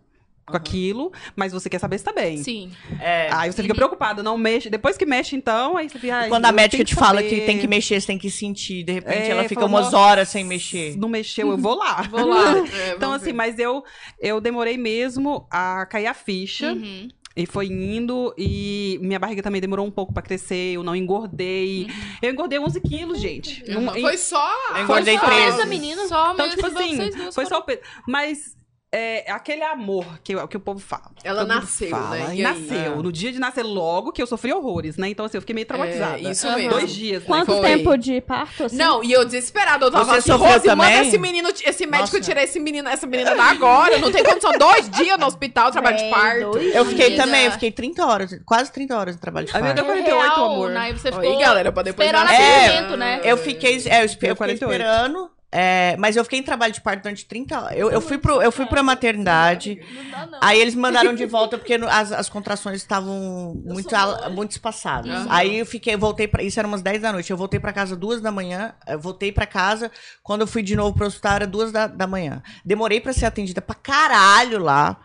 com 0.48 0.56
aquilo, 0.56 1.12
mas 1.36 1.52
você 1.52 1.68
quer 1.70 1.78
saber 1.78 1.98
se 1.98 2.04
tá 2.04 2.12
bem. 2.12 2.38
Sim. 2.38 2.70
É. 3.00 3.28
Aí 3.32 3.52
você 3.52 3.62
fica 3.62 3.74
preocupada, 3.74 4.22
não 4.22 4.36
mexe. 4.36 4.68
Depois 4.70 4.96
que 4.96 5.06
mexe, 5.06 5.36
então, 5.36 5.76
aí 5.76 5.88
você 5.88 5.98
fica. 5.98 6.14
ai, 6.16 6.28
Quando 6.28 6.44
a 6.46 6.52
médica 6.52 6.84
te 6.84 6.94
fala 6.94 7.16
saber. 7.22 7.28
que 7.28 7.40
tem 7.42 7.58
que 7.58 7.66
mexer, 7.68 8.00
você 8.00 8.06
tem 8.06 8.18
que 8.18 8.30
sentir. 8.30 8.82
De 8.84 8.92
repente 8.92 9.16
É, 9.22 9.28
ela 9.30 9.42
fica 9.44 9.60
falou, 9.60 9.68
umas 9.76 9.84
"Nossa, 9.92 9.98
horas 9.98 10.28
sem 10.28 10.44
mexer. 10.44 10.96
Não 10.96 11.08
mexeu, 11.08 11.50
eu 11.50 11.56
vou 11.58 11.74
lá. 11.76 12.02
Vou 12.10 12.24
lá. 12.26 12.54
É, 12.72 12.94
Então, 12.94 13.12
assim, 13.12 13.26
ver. 13.26 13.32
mas 13.34 13.58
eu, 13.58 13.82
eu 14.20 14.40
demorei 14.40 14.76
mesmo 14.76 15.46
a 15.50 15.86
cair 15.86 16.06
a 16.06 16.14
ficha. 16.14 16.72
Uhum. 16.72 17.08
E 17.36 17.46
foi 17.46 17.66
indo, 17.66 18.34
e 18.36 18.98
minha 19.00 19.16
barriga 19.18 19.40
também 19.42 19.60
demorou 19.60 19.86
um 19.86 19.92
pouco 19.92 20.12
pra 20.12 20.20
crescer, 20.22 20.72
eu 20.74 20.82
não 20.82 20.96
engordei. 20.96 21.86
Eu 22.20 22.32
engordei 22.32 22.58
11 22.58 22.80
quilos, 22.80 23.20
gente. 23.20 23.62
Uhum. 23.70 23.80
Não- 23.82 23.94
Foi 23.94 24.16
só. 24.16 24.50
Eu 24.74 24.82
engordei 24.82 25.16
foi 25.16 25.28
só- 25.28 25.34
13. 25.36 25.56
Essa 25.58 25.66
menina 25.66 26.08
Só 26.08 26.32
Então, 26.32 26.48
tipo 26.50 26.66
assim, 26.66 26.96
foi 27.12 27.30
foram- 27.32 27.48
só 27.48 27.58
o 27.58 27.62
peso. 27.62 27.80
Mas 28.08 28.56
é, 28.90 29.30
aquele 29.30 29.62
amor 29.62 30.18
que, 30.24 30.34
que 30.46 30.56
o 30.56 30.60
povo 30.60 30.80
fala. 30.80 31.10
Ela 31.22 31.44
nasceu, 31.44 31.90
fala, 31.90 32.10
né? 32.16 32.20
E 32.20 32.22
E 32.28 32.30
aí? 32.30 32.40
nasceu. 32.42 32.92
É. 32.94 32.96
No 32.96 33.12
dia 33.12 33.30
de 33.30 33.38
nascer, 33.38 33.62
logo 33.62 34.12
que 34.12 34.22
eu 34.22 34.26
sofri 34.26 34.50
horrores, 34.52 34.96
né? 34.96 35.08
Então, 35.10 35.26
assim, 35.26 35.36
eu 35.36 35.42
fiquei 35.42 35.54
meio 35.54 35.66
traumatizada. 35.66 36.16
É, 36.18 36.30
isso 36.30 36.50
mesmo. 36.52 36.70
Dois 36.70 36.90
dias, 36.94 37.20
né? 37.20 37.26
Quanto 37.26 37.52
Foi. 37.52 37.60
tempo 37.68 37.96
de 37.98 38.20
parto, 38.22 38.64
assim? 38.64 38.76
Não, 38.76 39.04
e 39.04 39.12
eu 39.12 39.24
desesperada, 39.26 39.84
eu 39.84 39.90
tava 39.90 40.04
Você 40.06 40.32
assim, 40.32 40.32
Rose, 40.32 40.44
manda 40.52 40.60
também? 40.62 41.06
esse 41.06 41.18
menino, 41.18 41.48
esse 41.50 41.86
médico 41.86 42.16
Nossa. 42.16 42.20
tirar 42.20 42.42
esse 42.42 42.58
menino, 42.58 42.88
essa 42.88 43.06
menina 43.06 43.34
da 43.34 43.44
agora. 43.44 43.98
Não 43.98 44.10
tem 44.10 44.24
condição, 44.24 44.52
dois 44.58 44.88
dias 44.88 45.18
no 45.18 45.26
hospital, 45.26 45.70
trabalho 45.70 45.96
de 45.96 46.02
Véi, 46.04 46.10
parto. 46.12 46.50
dois 46.52 46.74
Eu 46.74 46.84
fiquei 46.86 47.10
dias. 47.10 47.24
também, 47.24 47.44
eu 47.44 47.52
fiquei 47.52 47.70
30 47.70 48.06
horas, 48.06 48.40
quase 48.46 48.72
30 48.72 48.96
horas 48.98 49.14
de 49.16 49.20
trabalho 49.20 49.46
de 49.46 49.54
A 49.54 49.60
minha 49.60 49.74
parto. 49.74 49.86
deu 49.86 49.94
48, 50.04 50.22
Real, 50.34 50.46
amor. 50.52 50.70
Né? 50.70 50.92
Você 50.94 51.12
ficou 51.12 51.38
galera, 51.38 51.70
pra 51.72 51.82
depois 51.82 52.08
esperando 52.08 52.26
nascimento, 52.30 52.96
né? 52.96 53.20
Eu 53.22 53.36
fiquei, 53.36 53.82
é, 53.86 53.98
eu, 53.98 54.02
eu 54.04 54.08
fiquei 54.08 54.34
48. 54.34 54.64
esperando, 54.64 55.30
é, 55.50 55.96
mas 55.98 56.14
eu 56.14 56.24
fiquei 56.24 56.38
em 56.38 56.42
trabalho 56.42 56.72
de 56.74 56.80
parto 56.82 57.02
durante 57.02 57.24
30 57.24 57.58
horas. 57.60 57.78
Eu, 57.78 57.90
eu, 57.90 58.00
fui, 58.02 58.18
pro, 58.18 58.42
eu 58.42 58.52
fui 58.52 58.66
pra 58.66 58.82
maternidade, 58.82 59.80
Não 59.94 60.10
dá, 60.10 60.26
não. 60.26 60.38
aí 60.42 60.60
eles 60.60 60.74
me 60.74 60.82
mandaram 60.82 61.14
de 61.14 61.24
volta 61.24 61.56
porque 61.56 61.74
as, 61.74 62.12
as 62.12 62.28
contrações 62.28 62.76
estavam 62.76 63.54
muito, 63.64 63.88
muito 64.32 64.50
espaçadas. 64.50 65.10
Aham. 65.10 65.26
Aí 65.30 65.58
eu 65.58 65.64
fiquei, 65.66 65.96
voltei 65.96 66.28
pra. 66.28 66.42
Isso 66.42 66.58
era 66.58 66.68
umas 66.68 66.82
10 66.82 67.00
da 67.00 67.12
noite. 67.12 67.30
Eu 67.30 67.36
voltei 67.36 67.58
pra 67.58 67.72
casa 67.72 67.96
duas 67.96 68.20
da 68.20 68.30
manhã. 68.30 68.74
Eu 68.86 69.00
voltei 69.00 69.32
pra 69.32 69.46
casa. 69.46 69.90
Quando 70.22 70.42
eu 70.42 70.46
fui 70.46 70.62
de 70.62 70.76
novo 70.76 70.94
pro 70.94 71.06
hospital, 71.06 71.32
era 71.36 71.46
duas 71.46 71.72
da, 71.72 71.86
da 71.86 72.06
manhã. 72.06 72.42
Demorei 72.64 73.00
pra 73.00 73.12
ser 73.14 73.24
atendida 73.24 73.62
pra 73.62 73.74
caralho 73.74 74.58
lá. 74.62 74.98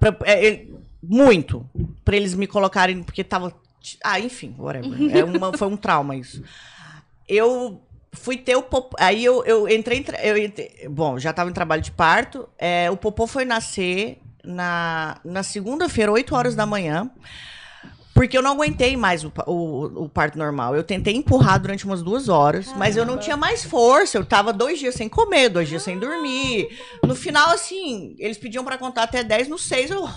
Pra- 0.00 0.16
é, 0.24 0.44
ele- 0.44 0.74
muito. 1.00 1.64
Pra 2.04 2.16
eles 2.16 2.34
me 2.34 2.48
colocarem, 2.48 3.02
porque 3.04 3.22
tava. 3.22 3.54
Ah, 4.02 4.18
enfim, 4.18 4.56
whatever. 4.58 5.16
É 5.16 5.22
uma, 5.22 5.56
foi 5.56 5.68
um 5.68 5.76
trauma 5.76 6.16
isso. 6.16 6.42
Eu 7.28 7.80
fui 8.12 8.36
ter 8.36 8.56
o 8.56 8.62
popô. 8.62 8.96
Aí 8.98 9.24
eu, 9.24 9.44
eu 9.44 9.68
entrei. 9.68 10.04
Eu 10.22 10.36
entrei- 10.36 10.88
bom, 10.88 11.18
já 11.18 11.32
tava 11.32 11.50
em 11.50 11.52
trabalho 11.52 11.82
de 11.82 11.90
parto. 11.92 12.48
É, 12.58 12.90
o 12.90 12.96
popô 12.96 13.26
foi 13.26 13.44
nascer 13.44 14.18
na, 14.44 15.18
na 15.24 15.42
segunda-feira, 15.42 16.10
8 16.12 16.34
horas 16.34 16.54
da 16.54 16.64
manhã. 16.66 17.10
Porque 18.14 18.38
eu 18.38 18.40
não 18.40 18.52
aguentei 18.52 18.96
mais 18.96 19.24
o, 19.24 19.32
o, 19.46 20.04
o 20.04 20.08
parto 20.08 20.38
normal. 20.38 20.74
Eu 20.74 20.82
tentei 20.82 21.14
empurrar 21.14 21.60
durante 21.60 21.84
umas 21.84 22.02
duas 22.02 22.30
horas, 22.30 22.72
mas 22.74 22.96
eu 22.96 23.04
não 23.04 23.18
tinha 23.18 23.36
mais 23.36 23.62
força. 23.62 24.16
Eu 24.16 24.24
tava 24.24 24.54
dois 24.54 24.78
dias 24.78 24.94
sem 24.94 25.06
comer, 25.06 25.50
dois 25.50 25.68
dias 25.68 25.82
sem 25.82 25.98
dormir. 25.98 26.66
No 27.04 27.14
final, 27.14 27.50
assim, 27.50 28.16
eles 28.18 28.38
pediam 28.38 28.64
pra 28.64 28.78
contar 28.78 29.02
até 29.02 29.22
10, 29.22 29.48
no 29.48 29.58
6 29.58 29.90
eu 29.90 30.08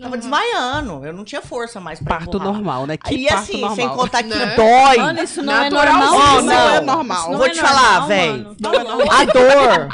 tava 0.00 0.16
desmaiando. 0.18 1.04
Eu 1.04 1.12
não 1.12 1.24
tinha 1.24 1.40
força 1.42 1.80
mais 1.80 1.98
pra 2.00 2.16
Parto 2.16 2.36
empurrar. 2.36 2.52
normal, 2.52 2.86
né? 2.86 2.96
Que 2.96 3.14
E 3.14 3.26
parto 3.26 3.40
assim, 3.42 3.60
normal. 3.60 3.76
sem 3.76 3.88
contar 3.90 4.22
que 4.22 4.28
Né? 4.30 4.56
dói. 4.56 4.96
Mano, 4.98 5.22
isso 5.22 5.42
não 5.42 5.52
Natural, 5.52 5.84
é 5.84 5.90
normal. 5.92 6.14
Isso 6.38 6.42
não 6.46 6.52
é 6.70 6.80
normal. 6.80 7.18
Isso 7.20 7.30
não 7.30 7.36
Vou 7.38 7.46
é 7.46 7.50
te 7.50 7.60
falar, 7.60 8.00
normal. 8.00 8.08
Não 8.60 8.74
é 8.74 8.84
normal. 8.84 9.12
A 9.12 9.24
dor. 9.24 9.88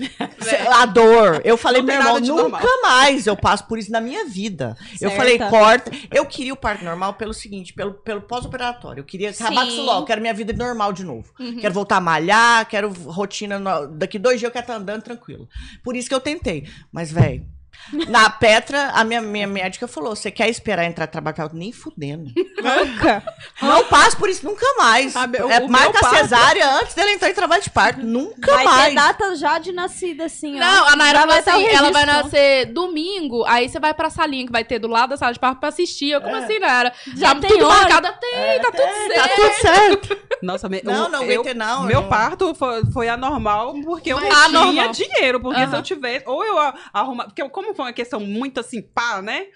A 0.72 0.86
dor. 0.86 1.42
Eu 1.44 1.58
falei, 1.58 1.82
Não 1.82 1.86
meu 1.88 1.96
irmão, 1.96 2.12
nada 2.14 2.24
de 2.24 2.30
nunca 2.30 2.42
normal. 2.44 2.62
mais 2.82 3.26
eu 3.26 3.36
passo 3.36 3.66
por 3.66 3.78
isso 3.78 3.92
na 3.92 4.00
minha 4.00 4.24
vida. 4.24 4.74
Eu 4.94 5.10
Certa. 5.10 5.16
falei, 5.16 5.38
corta. 5.38 5.90
Eu 6.10 6.24
queria 6.24 6.54
o 6.54 6.56
parto 6.56 6.82
normal 6.84 7.12
pelo 7.14 7.34
seguinte, 7.34 7.74
pelo, 7.74 7.92
pelo 7.92 8.22
pós-operatório. 8.22 9.02
Eu 9.02 9.04
queria 9.04 9.28
acabar 9.28 9.60
com 9.62 9.68
isso 9.68 9.82
logo. 9.82 10.06
Quero 10.06 10.22
minha 10.22 10.32
vida 10.32 10.54
normal 10.54 10.94
de 10.94 11.04
novo. 11.04 11.30
Quero 11.60 11.74
voltar 11.74 11.96
a 11.96 12.00
malhar, 12.00 12.66
quero 12.66 12.90
rotina. 12.90 13.58
no- 13.58 13.88
Daqui 13.88 14.18
dois 14.18 14.40
dias 14.40 14.48
eu 14.48 14.52
quero 14.52 14.62
estar 14.64 14.76
andando 14.76 15.02
tranquilo. 15.02 15.46
Por 15.84 15.94
isso 15.94 16.08
que 16.08 16.14
eu 16.14 16.20
tentei. 16.20 16.66
Mas, 16.90 17.12
velho. 17.12 17.44
Na 18.08 18.30
Petra, 18.30 18.90
a 18.94 19.02
minha, 19.04 19.20
minha 19.20 19.46
médica 19.46 19.86
falou: 19.88 20.14
você 20.14 20.30
quer 20.30 20.48
esperar 20.48 20.84
entrar 20.84 21.06
trabalhar? 21.06 21.44
Eu 21.44 21.50
Nem 21.52 21.72
fudendo. 21.72 22.30
Nunca. 22.36 23.22
Não 23.60 23.84
passo 23.84 24.16
por 24.16 24.28
isso 24.28 24.44
nunca 24.46 24.64
mais. 24.78 25.14
Ah, 25.16 25.26
meu- 25.26 25.50
é, 25.50 25.60
marca 25.66 25.98
a 25.98 26.00
parto- 26.02 26.16
cesárea 26.16 26.70
antes 26.80 26.94
dela 26.94 27.10
entrar 27.10 27.30
em 27.30 27.34
trabalho 27.34 27.62
de 27.62 27.70
parto. 27.70 28.00
Nunca 28.04 28.52
Vai 28.54 28.64
mais. 28.64 28.88
ter 28.90 28.94
data 28.94 29.36
já 29.36 29.58
de 29.58 29.72
nascida, 29.72 30.24
assim, 30.26 30.56
ó. 30.56 30.58
Não, 30.60 30.86
a 30.88 30.96
Naira 30.96 31.20
Já 31.20 31.26
o 31.26 31.30
assim, 31.32 31.66
ela 31.66 31.90
vai 31.90 32.06
nascer 32.06 32.66
domingo, 32.66 33.44
aí 33.46 33.68
você 33.68 33.78
vai 33.80 33.92
pra 33.94 34.10
salinha 34.10 34.46
que 34.46 34.52
vai 34.52 34.64
ter 34.64 34.78
do 34.78 34.88
lado 34.88 35.10
da 35.10 35.16
sala 35.16 35.32
de 35.32 35.38
parto 35.40 35.58
pra 35.60 35.68
assistir. 35.70 36.10
Eu, 36.10 36.20
como 36.20 36.36
assim, 36.36 36.58
Naira? 36.58 36.92
Já, 37.16 37.34
tem 37.34 37.50
tudo 37.50 37.66
hora? 37.66 37.80
marcado? 37.80 38.08
Tem, 38.20 38.60
tá 38.60 38.70
tudo 38.70 38.82
É, 38.82 39.08
certo. 39.08 39.14
tá 39.14 39.28
tudo 39.34 39.54
certo. 39.60 40.20
Nossa, 40.42 40.68
me, 40.68 40.80
Não, 40.84 41.06
o- 41.06 41.08
não 41.08 41.22
eu, 41.24 41.32
aguentei 41.40 41.54
não. 41.54 41.82
Meu 41.84 42.02
não. 42.02 42.08
parto 42.08 42.54
foi, 42.54 42.82
foi 42.92 43.08
anormal 43.08 43.74
porque 43.84 44.12
eu 44.12 44.16
Mas- 44.20 44.28
não 44.28 44.60
Anormal. 44.62 44.72
tinha 44.92 45.08
dinheiro. 45.08 45.40
Porque 45.40 45.58
se 45.60 45.64
Aham. 45.66 45.76
eu 45.76 45.82
tivesse. 45.82 46.24
Ou 46.26 46.44
eu 46.44 46.58
a- 46.58 46.74
arrumar. 46.92 47.24
Porque 47.24 47.42
eu- 47.42 47.50
como 47.50 47.69
foi 47.74 47.84
uma 47.86 47.92
questão 47.92 48.20
muito 48.20 48.60
assim, 48.60 48.80
pá, 48.82 49.20
né? 49.22 49.46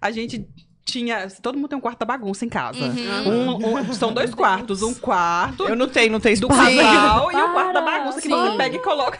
A 0.00 0.10
gente 0.10 0.46
tinha. 0.84 1.28
Todo 1.42 1.56
mundo 1.56 1.68
tem 1.68 1.78
um 1.78 1.80
quarto 1.80 1.98
da 2.00 2.06
bagunça 2.06 2.44
em 2.44 2.48
casa. 2.48 2.78
Uhum. 2.78 3.56
Um- 3.56 3.78
um- 3.78 3.92
são 3.94 4.12
dois 4.12 4.34
quartos. 4.34 4.82
Um 4.82 4.92
quarto 4.94 5.64
Eu 5.66 5.74
não 5.74 5.88
tenho, 5.88 6.12
não 6.12 6.20
tenho 6.20 6.38
do 6.40 6.48
casal 6.48 7.32
e 7.32 7.36
o 7.36 7.52
quarto 7.52 7.72
da 7.72 7.80
bagunça 7.80 8.20
que 8.20 8.28
Sim. 8.28 8.34
você 8.34 8.56
pega 8.56 8.76
e 8.76 8.78
coloca. 8.80 9.18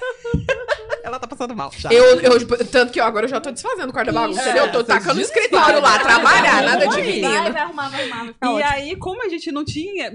Ela 1.14 1.20
tá 1.20 1.26
passando 1.28 1.54
mal. 1.54 1.70
Já. 1.76 1.92
Eu, 1.92 2.20
eu, 2.20 2.66
tanto 2.66 2.92
que 2.92 3.00
eu 3.00 3.04
agora 3.04 3.26
eu 3.26 3.30
já 3.30 3.40
tô 3.40 3.50
desfazendo 3.52 3.90
o 3.90 3.92
quarto 3.92 4.12
da 4.12 4.20
bagunça, 4.20 4.40
É, 4.40 4.44
entendeu? 4.46 4.64
Eu 4.66 4.72
tô 4.72 4.82
tacando 4.82 5.18
o 5.20 5.22
escritório 5.22 5.80
lá, 5.80 5.96
trabalhar, 6.00 6.62
nada 6.62 6.80
de 6.80 6.86
vai. 6.86 7.02
Vai, 7.02 7.06
menino. 7.12 7.52
vai 7.52 7.62
arrumar, 7.62 7.88
vai 7.88 8.00
arrumar, 8.02 8.24
vai 8.24 8.32
ficar 8.32 8.46
E 8.46 8.50
ótimo. 8.50 8.70
aí, 8.72 8.96
como 8.96 9.24
a 9.24 9.28
gente 9.28 9.52
não 9.52 9.64
tinha, 9.64 10.12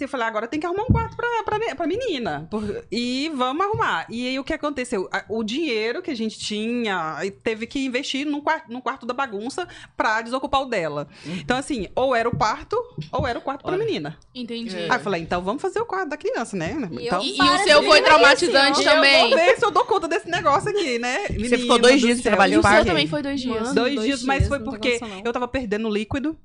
eu 0.00 0.08
falei, 0.08 0.26
agora 0.26 0.46
tem 0.48 0.58
que 0.58 0.64
arrumar 0.66 0.84
um 0.84 0.86
quarto 0.86 1.14
pra, 1.16 1.28
pra, 1.44 1.74
pra 1.76 1.86
menina. 1.86 2.46
Por- 2.50 2.84
e 2.90 3.30
vamos 3.34 3.66
arrumar. 3.66 4.06
E 4.08 4.26
aí, 4.28 4.38
o 4.38 4.44
que 4.44 4.54
aconteceu? 4.54 5.08
O 5.28 5.44
dinheiro 5.44 6.00
que 6.00 6.10
a 6.10 6.16
gente 6.16 6.38
tinha, 6.38 7.16
teve 7.42 7.66
que 7.66 7.84
investir 7.84 8.24
num 8.26 8.40
quarto, 8.40 8.72
num 8.72 8.80
quarto 8.80 9.04
da 9.04 9.12
bagunça 9.12 9.68
pra 9.96 10.22
desocupar 10.22 10.62
o 10.62 10.66
dela. 10.66 11.08
Então, 11.26 11.58
assim, 11.58 11.88
ou 11.94 12.14
era 12.16 12.26
o 12.28 12.34
parto, 12.34 12.76
ou 13.12 13.26
era 13.26 13.38
o 13.38 13.42
quarto 13.42 13.62
pra 13.64 13.72
Olha. 13.72 13.84
menina. 13.84 14.16
Entendi. 14.34 14.74
É. 14.74 14.84
Aí 14.90 14.96
eu 14.96 15.00
falei, 15.00 15.20
então 15.20 15.42
vamos 15.42 15.60
fazer 15.60 15.80
o 15.80 15.84
quarto 15.84 16.08
da 16.08 16.16
criança, 16.16 16.56
né? 16.56 16.74
E 16.92 17.06
Então, 17.06 17.22
E, 17.22 17.36
e 17.36 17.42
o 17.42 17.58
seu 17.58 17.82
foi 17.82 18.00
traumatizante 18.00 18.80
e 18.80 18.84
também. 18.84 19.22
eu 19.24 19.28
vou 19.30 19.38
ver 19.38 19.56
se 19.58 19.64
eu 19.64 19.70
dou 19.70 19.84
conta 19.84 20.06
desse 20.08 20.26
negócio 20.26 20.37
aqui, 20.70 20.98
né? 20.98 21.28
Você 21.28 21.58
ficou 21.58 21.78
dois 21.78 22.00
do 22.00 22.06
dias 22.06 22.18
E 22.18 22.22
de 22.22 22.58
o 22.58 22.62
seu 22.62 22.84
também 22.84 23.06
foi 23.06 23.22
dois 23.22 23.40
dias. 23.40 23.62
Mano. 23.62 23.74
dois, 23.74 23.94
dois 23.94 24.06
dias, 24.06 24.22
mas 24.22 24.38
dias, 24.38 24.48
foi 24.48 24.60
porque 24.60 25.00
eu 25.24 25.32
tava 25.32 25.48
perdendo 25.48 25.88
líquido. 25.88 26.38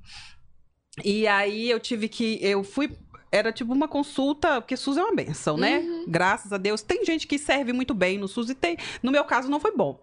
E 1.02 1.26
aí 1.26 1.70
eu 1.70 1.80
tive 1.80 2.08
que. 2.08 2.38
Eu 2.42 2.62
fui. 2.62 2.90
Era 3.32 3.52
tipo 3.52 3.72
uma 3.72 3.88
consulta, 3.88 4.60
porque 4.60 4.76
SUS 4.76 4.96
é 4.96 5.02
uma 5.02 5.14
benção, 5.14 5.56
né? 5.56 5.78
Uhum. 5.78 6.04
Graças 6.06 6.52
a 6.52 6.56
Deus. 6.56 6.82
Tem 6.82 7.04
gente 7.04 7.26
que 7.26 7.36
serve 7.36 7.72
muito 7.72 7.92
bem 7.92 8.16
no 8.16 8.28
SUS 8.28 8.50
e 8.50 8.54
tem. 8.54 8.76
No 9.02 9.10
meu 9.10 9.24
caso, 9.24 9.50
não 9.50 9.58
foi 9.58 9.74
bom. 9.76 10.00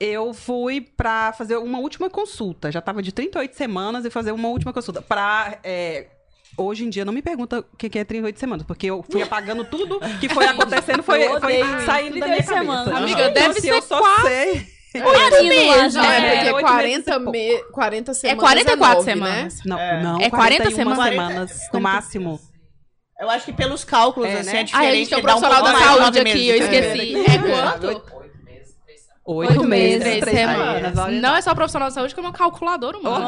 Eu 0.00 0.32
fui 0.32 0.80
pra 0.80 1.32
fazer 1.32 1.56
uma 1.58 1.78
última 1.78 2.08
consulta. 2.08 2.72
Já 2.72 2.80
tava 2.80 3.02
de 3.02 3.12
38 3.12 3.54
semanas 3.54 4.04
e 4.04 4.10
fazer 4.10 4.32
uma 4.32 4.48
última 4.48 4.72
consulta. 4.72 5.02
Pra. 5.02 5.58
é, 5.62 6.08
Hoje 6.56 6.84
em 6.84 6.90
dia, 6.90 7.04
não 7.04 7.12
me 7.12 7.20
pergunta 7.22 7.60
o 7.60 7.76
que 7.76 7.98
é 7.98 8.04
38 8.04 8.38
semanas, 8.38 8.64
porque 8.66 8.86
eu 8.86 9.04
fui 9.10 9.20
apagando 9.24 9.64
tudo 9.64 9.98
que 10.20 10.28
foi 10.28 10.46
acontecendo, 10.46 11.02
foi, 11.02 11.28
foi 11.40 11.62
saindo 11.84 12.18
da 12.20 12.26
minha 12.26 12.42
38 12.42 12.46
cabeça. 12.46 12.54
semanas. 12.54 12.88
Amiga, 12.94 13.20
Então, 13.22 13.32
deve 13.32 13.54
se 13.54 13.60
ser 13.62 13.70
eu 13.70 13.82
só 13.82 13.98
quase- 13.98 14.22
sei. 14.28 14.74
Menino 14.94 15.76
lá, 15.76 15.88
já. 15.88 16.02
Não, 16.02 16.10
é 16.10 16.16
É, 16.18 16.34
porque 16.36 16.52
oito 16.52 16.66
40, 16.68 17.18
meses 17.18 17.56
e 17.56 17.58
me... 17.58 17.64
40 17.72 18.14
semanas. 18.14 18.40
44 18.40 18.86
é 18.86 18.94
nove, 18.94 19.02
semanas. 19.10 19.58
Não, 19.66 19.78
É. 19.78 20.02
não. 20.02 20.20
É 20.20 20.30
40 20.30 20.62
41 20.62 20.76
semanas? 20.76 21.08
semanas, 21.10 21.60
no 21.72 21.80
máximo. 21.80 22.40
Eu 23.20 23.28
acho 23.30 23.44
que 23.44 23.52
pelos 23.52 23.82
cálculos, 23.84 24.28
É, 24.28 24.34
assim, 24.38 24.52
né? 24.52 24.60
é 24.60 24.62
diferente. 24.62 24.74
Ai, 24.86 24.92
a 24.92 24.94
gente 24.94 25.08
tem 25.08 25.18
um 25.18 25.22
profissional 25.22 25.62
da 25.64 25.74
saúde 25.78 26.18
aqui, 26.20 26.32
meses 26.32 26.48
eu 26.48 26.56
esqueci. 26.62 27.06
diferença. 27.06 27.32
É 27.32 27.38
quanto? 27.38 28.23
Oito, 29.26 29.52
Oito 29.52 29.64
meses, 29.64 30.00
três 30.02 30.20
Três 30.20 30.36
semanas. 30.38 30.90
semanas. 30.90 31.22
Não 31.22 31.34
é 31.34 31.40
só 31.40 31.54
profissional 31.54 31.88
de 31.88 31.94
saúde, 31.94 32.14
como 32.14 32.26
é 32.26 32.30
um 32.30 32.32
calculador 32.34 32.94
humano. 32.94 33.24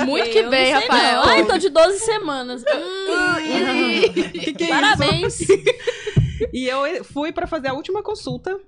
Oh. 0.00 0.04
Muito 0.06 0.30
que 0.30 0.42
bem, 0.44 0.72
Rafael. 0.72 1.20
não. 1.20 1.28
Ah, 1.28 1.38
então 1.38 1.58
de 1.58 1.68
12 1.68 1.98
semanas. 1.98 2.62
Hum, 2.62 4.12
Que 4.32 4.52
que 4.54 4.64
é 4.64 4.66
isso? 4.66 4.74
parabéns. 4.74 5.38
E 6.54 6.66
eu 6.66 7.04
fui 7.04 7.32
pra 7.32 7.46
fazer 7.46 7.68
a 7.68 7.74
última 7.74 8.02
consulta. 8.02 8.58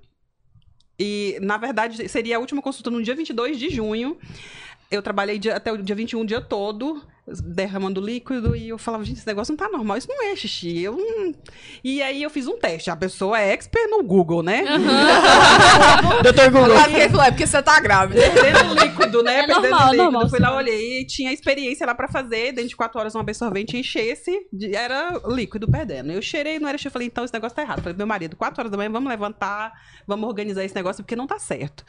E, 0.99 1.39
na 1.41 1.57
verdade, 1.57 2.07
seria 2.07 2.37
a 2.37 2.39
última 2.39 2.61
consulta 2.61 2.91
no 2.91 3.01
dia 3.01 3.15
22 3.15 3.57
de 3.57 3.69
junho. 3.69 4.15
Eu 4.91 5.01
trabalhei 5.01 5.39
dia- 5.39 5.55
até 5.55 5.71
o 5.71 5.77
dia 5.77 5.95
21 5.95 6.21
o 6.21 6.25
dia 6.25 6.39
todo, 6.39 7.01
derramando 7.25 8.01
líquido, 8.01 8.53
e 8.55 8.69
eu 8.69 8.77
falava, 8.77 9.03
gente, 9.05 9.17
esse 9.17 9.27
negócio 9.27 9.53
não 9.53 9.57
tá 9.57 9.69
normal, 9.69 9.97
isso 9.97 10.09
não 10.09 10.25
é 10.25 10.35
xixi. 10.35 10.81
Eu 10.81 10.97
não... 10.97 11.33
E 11.83 12.01
aí 12.01 12.21
eu 12.21 12.29
fiz 12.29 12.47
um 12.47 12.57
teste. 12.57 12.89
A 12.89 12.95
pessoa 12.95 13.39
é 13.39 13.53
expert 13.53 13.89
no 13.89 14.03
Google, 14.03 14.43
né? 14.43 14.63
Doutor 16.21 16.51
Google. 16.51 16.75
Sabe 16.75 16.91
o 16.91 16.95
que 16.95 17.01
ele 17.01 17.09
falou? 17.09 17.25
É 17.25 17.31
porque 17.31 17.47
você 17.47 17.63
tá 17.63 17.79
grávida. 17.79 18.21
Perdendo 18.29 18.73
líquido, 18.73 19.23
né? 19.23 19.39
É 19.39 19.45
Perdendo 19.45 19.61
normal, 19.61 19.85
líquido. 19.85 20.03
normal, 20.03 20.29
Fui 20.29 20.39
lá, 20.39 20.55
olhei 20.55 21.01
e 21.01 21.05
tinha 21.05 21.31
experiência 21.31 21.85
lá 21.85 21.95
pra 21.95 22.09
fazer. 22.09 22.51
Dentro 22.51 22.69
de 22.69 22.75
quatro 22.75 22.99
horas 22.99 23.15
um 23.15 23.19
absorvente 23.19 23.77
enchesse, 23.77 24.47
era 24.73 25.21
líquido 25.27 25.69
perdendo. 25.69 26.11
Eu 26.11 26.21
cheirei, 26.21 26.59
não 26.59 26.67
era 26.67 26.77
xixi. 26.77 26.87
Eu 26.87 26.91
falei, 26.91 27.07
então 27.07 27.23
esse 27.23 27.33
negócio 27.33 27.55
tá 27.55 27.61
errado. 27.61 27.81
Falei, 27.81 27.97
meu 27.97 28.07
marido, 28.07 28.35
quatro 28.35 28.59
horas 28.59 28.71
da 28.71 28.77
manhã, 28.77 28.89
vamos 28.89 29.09
levantar, 29.09 29.71
vamos 30.05 30.27
organizar 30.27 30.63
esse 30.65 30.75
negócio, 30.75 31.03
porque 31.03 31.15
não 31.15 31.25
tá 31.25 31.39
certo. 31.39 31.85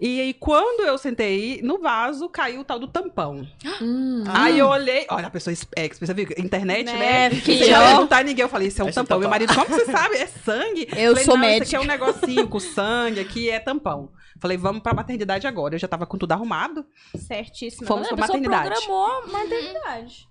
E 0.00 0.20
aí, 0.20 0.32
quando 0.34 0.86
eu 0.86 0.96
sentei, 0.96 1.60
no 1.62 1.78
vaso 1.78 2.28
caiu 2.30 2.60
o 2.60 2.64
tal 2.64 2.78
do 2.78 2.86
tampão. 2.86 3.46
Hum. 3.82 4.24
Aí 4.26 4.58
eu 4.58 4.69
olhei, 4.70 5.06
olha, 5.10 5.26
a 5.26 5.30
pessoa 5.30 5.52
expert, 5.52 6.06
você 6.06 6.14
viu? 6.14 6.26
Internet, 6.38 6.86
né? 6.86 6.98
Né, 6.98 7.30
Sem 7.30 7.40
filho? 7.40 7.66
perguntar 7.66 8.24
ninguém. 8.24 8.42
Eu 8.42 8.48
falei, 8.48 8.68
isso 8.68 8.80
é 8.80 8.84
um 8.84 8.88
é 8.88 8.92
tampão. 8.92 9.18
Meu 9.18 9.28
marido, 9.28 9.54
como 9.54 9.66
você 9.66 9.84
sabe? 9.90 10.16
É 10.16 10.26
sangue? 10.26 10.88
Eu 10.96 11.10
falei, 11.10 11.24
sou 11.24 11.34
não, 11.34 11.40
médica. 11.40 11.64
Isso 11.64 11.76
aqui 11.76 11.76
é 11.76 11.80
um 11.80 11.90
negocinho 11.90 12.48
com 12.48 12.60
sangue, 12.60 13.20
aqui 13.20 13.50
é 13.50 13.58
tampão. 13.58 14.10
Falei, 14.38 14.56
vamos 14.56 14.82
pra 14.82 14.94
maternidade 14.94 15.46
agora. 15.46 15.74
Eu 15.74 15.78
já 15.78 15.86
tava 15.86 16.06
com 16.06 16.16
tudo 16.16 16.32
arrumado. 16.32 16.86
Certíssimo. 17.14 17.86
Fomos 17.86 18.06
a 18.06 18.14
pra 18.14 18.26
maternidade. 18.26 18.70
programou 18.70 19.06
a 19.06 19.26
maternidade. 19.26 20.29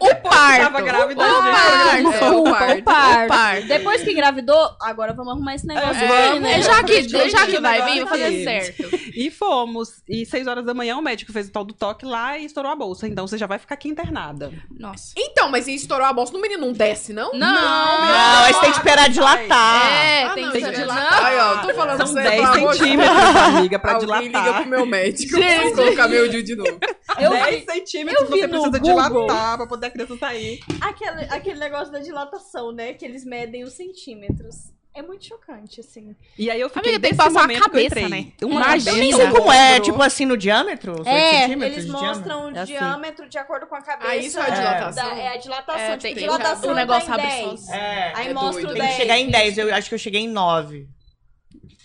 O 0.00 0.14
parto. 0.28 0.84
Grávida, 0.84 1.22
o 1.22 1.42
gente, 1.42 1.52
parto. 1.52 2.24
É, 2.24 2.30
o 2.30 2.44
parto. 2.44 2.78
o 2.78 2.82
parto. 2.82 3.24
O 3.24 3.28
parto. 3.28 3.66
Depois 3.68 4.02
que 4.02 4.10
engravidou, 4.12 4.70
agora 4.80 5.12
vamos 5.12 5.32
arrumar 5.34 5.54
esse 5.54 5.66
negócio 5.66 6.02
É, 6.02 6.28
vamos. 6.28 6.40
né? 6.42 6.58
É, 6.58 6.62
já 6.62 6.82
que, 6.82 7.08
já 7.28 7.46
que 7.46 7.60
vai 7.60 7.82
vir, 7.82 8.00
vou 8.00 8.08
fazer 8.08 8.24
aqui. 8.24 8.44
certo. 8.44 8.98
E 9.14 9.30
fomos. 9.30 10.02
E 10.08 10.24
seis 10.26 10.46
horas 10.46 10.64
da 10.64 10.74
manhã 10.74 10.96
o 10.96 11.02
médico 11.02 11.32
fez 11.32 11.48
o 11.48 11.52
tal 11.52 11.64
do 11.64 11.74
toque 11.74 12.04
lá 12.04 12.38
e 12.38 12.44
estourou 12.44 12.70
a 12.72 12.76
bolsa. 12.76 13.06
Então 13.08 13.26
você 13.26 13.36
já 13.38 13.46
vai 13.46 13.58
ficar 13.58 13.74
aqui 13.74 13.88
internada. 13.88 14.52
Nossa. 14.78 15.12
Então, 15.16 15.48
mas 15.50 15.66
e 15.68 15.74
estourou 15.74 16.06
a 16.06 16.12
bolsa, 16.12 16.36
o 16.36 16.40
menino 16.40 16.66
não 16.66 16.72
desce, 16.72 17.12
não? 17.12 17.32
Não, 17.32 17.38
Não, 17.38 18.44
aí 18.44 18.52
você 18.52 18.60
tem 18.60 18.70
que 18.70 18.76
esperar 18.78 19.08
dilatar. 19.08 19.92
É, 19.92 20.24
Ah, 20.24 20.34
tem 20.34 20.44
não, 20.44 20.52
que 20.52 20.60
gente, 20.60 20.74
dilatar. 20.76 21.24
Aí, 21.24 21.38
ó, 21.38 21.56
tô 21.58 21.74
falando 21.74 22.04
São 22.06 22.12
pra 22.14 22.22
10 22.22 22.34
você, 22.40 22.46
pelo 22.46 22.56
amor 22.58 22.72
de 22.72 22.78
centímetros, 22.78 23.36
amiga, 23.36 23.78
pra 23.78 23.92
Alguém 23.94 24.08
liga 24.22 24.28
dilatar. 24.40 24.60
pro 24.62 24.70
meu 24.70 24.86
médico. 24.86 25.32
Preciso 25.38 25.74
colocar 25.74 26.08
meu 26.08 26.28
DIU 26.28 26.42
de 26.42 26.56
novo. 26.56 26.78
Eu 27.18 27.30
10 27.30 27.46
vi 27.60 27.64
centímetros 27.72 28.20
eu 28.22 28.26
vi 28.36 28.40
você 28.40 28.46
no 28.46 28.67
precisa 28.70 29.08
Google. 29.08 29.26
dilatar 29.26 29.56
pra 29.56 29.66
poder 29.66 29.86
a 29.86 29.90
criança 29.90 30.16
sair. 30.18 30.60
aquele, 30.80 31.24
aquele 31.30 31.58
negócio 31.60 31.92
da 31.92 31.98
dilatação, 31.98 32.72
né? 32.72 32.92
Que 32.94 33.04
eles 33.04 33.24
medem 33.24 33.64
os 33.64 33.72
centímetros. 33.74 34.72
É 34.94 35.02
muito 35.02 35.24
chocante, 35.26 35.78
assim. 35.80 36.16
E 36.36 36.50
aí 36.50 36.60
eu 36.60 36.68
fiquei 36.68 36.90
Amiga, 36.94 37.00
tem 37.00 37.10
que 37.12 37.16
desse 37.16 37.28
passar 37.28 37.38
a 37.38 37.42
momento 37.42 37.58
que 37.58 37.64
eu 37.68 37.70
cabeça, 37.70 38.00
entrei. 38.00 38.08
né? 38.24 38.32
Uma 38.42 38.60
Imagina. 38.62 38.90
Eu 38.90 38.96
nem 38.96 39.12
sei 39.12 39.26
como 39.30 39.52
é, 39.52 39.70
ombro. 39.74 39.82
tipo 39.84 40.02
assim, 40.02 40.24
no 40.24 40.36
diâmetro? 40.36 40.92
Os 40.92 40.98
oito 40.98 41.08
É, 41.08 41.40
centímetros 41.42 41.72
eles 41.76 41.86
de 41.86 41.92
mostram 41.92 42.46
o 42.52 42.56
É 42.56 42.58
assim. 42.58 42.72
diâmetro 42.72 43.28
de 43.28 43.38
acordo 43.38 43.66
com 43.68 43.76
a 43.76 43.80
cabeça. 43.82 44.10
Ah, 44.10 44.16
isso 44.16 44.38
é 44.40 44.42
a 44.42 44.50
dilatação? 44.50 45.08
Da- 45.10 45.16
é 45.16 45.28
a 45.28 45.36
dilatação. 45.36 45.80
É, 45.80 45.90
tipo, 45.98 46.02
tem- 46.02 46.14
dilatação 46.14 46.70
o 46.70 46.74
negócio 46.74 47.08
tá 47.08 47.16
em 47.16 47.20
abre 47.20 47.26
10. 47.36 47.44
sozinho. 47.60 47.74
É, 47.76 48.12
Aí 48.16 48.28
É 48.28 48.34
mostra 48.34 48.52
doido. 48.52 48.70
o 48.70 48.72
tem 48.72 48.82
10. 48.82 48.90
que 48.96 49.02
chegar 49.02 49.18
em 49.18 49.30
10, 49.30 49.58
eu 49.58 49.74
acho 49.74 49.88
que 49.88 49.94
eu 49.94 49.98
cheguei 49.98 50.20
em 50.22 50.28
9. 50.28 50.88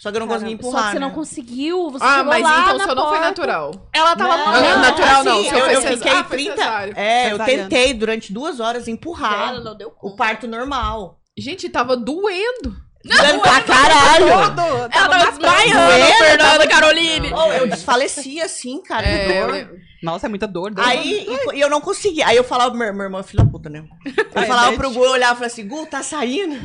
Só 0.04 0.12
que 0.12 0.18
eu 0.18 0.20
não 0.20 0.28
consegui 0.28 0.52
empurrar, 0.52 0.82
Só 0.82 0.86
que 0.88 0.92
você 0.96 1.00
né? 1.00 1.06
não 1.08 1.12
conseguiu, 1.14 1.90
você 1.92 2.04
Ah, 2.06 2.24
mas 2.26 2.44
lá 2.44 2.62
então 2.64 2.76
o 2.76 2.80
seu 2.84 2.96
não 2.96 3.08
foi 3.08 3.20
natural. 3.20 3.72
Ela 3.94 4.16
tava 4.18 4.36
Não. 4.38 4.46
Não, 4.46 4.54
morrendo. 4.54 4.80
natural 4.80 5.24
não, 5.24 5.32
assim, 5.40 5.46
o 5.46 5.50
seu 5.50 5.58
eu, 5.60 5.68
eu 5.72 5.82
fiquei 5.82 6.12
ah, 6.12 6.24
foi 6.26 6.38
30. 6.38 6.56
cesárea. 6.58 6.94
É, 6.98 7.32
eu 7.32 7.40
tentei 7.40 7.94
durante 7.94 8.34
duas 8.34 8.60
horas 8.60 8.90
empurrar 8.90 9.50
Ela 9.52 9.62
não 9.62 9.78
deu 9.78 9.92
conta. 9.92 10.14
o 10.14 10.18
parto 10.18 10.46
normal. 10.46 11.20
Gente, 11.38 11.70
tava 11.70 11.96
doendo. 11.96 12.76
Doendo 13.06 13.40
pra 13.40 13.62
caralho! 13.62 14.26
Todo, 14.28 14.62
Ela 14.62 14.90
tava 14.90 15.32
desmaiando, 15.32 15.88
Doendo, 15.94 16.18
Fernanda 16.18 16.52
tava- 16.58 16.68
Caroline. 16.68 17.34
Oh, 17.34 17.52
eu 17.54 17.68
desfalecia 17.68 18.44
assim, 18.46 18.82
cara, 18.84 19.08
É, 19.08 19.40
eu 19.42 19.46
dor. 19.48 19.54
lembro. 19.54 19.76
Nossa, 20.04 20.26
é 20.26 20.30
muita 20.30 20.48
dor. 20.48 20.70
dor. 20.74 20.86
Aí, 20.86 21.26
e, 21.54 21.56
e 21.58 21.62
eu 21.62 21.70
não 21.70 21.80
conseguia. 21.80 22.28
Aí 22.28 22.36
eu 22.36 22.44
falava 22.44 22.72
pro 22.72 22.80
meu, 22.80 22.94
meu 22.94 23.04
irmão, 23.06 23.24
filho 23.24 23.42
da 23.44 23.50
puta, 23.50 23.70
né? 23.70 23.84
Eu 24.06 24.26
Ai, 24.36 24.46
falava 24.48 24.76
pro 24.76 24.92
Gu, 24.92 25.04
eu 25.06 25.12
olhava 25.12 25.34
e 25.34 25.36
falava 25.38 25.46
assim, 25.46 25.66
Gu, 25.68 25.86
tá 25.86 26.04
saindo? 26.04 26.60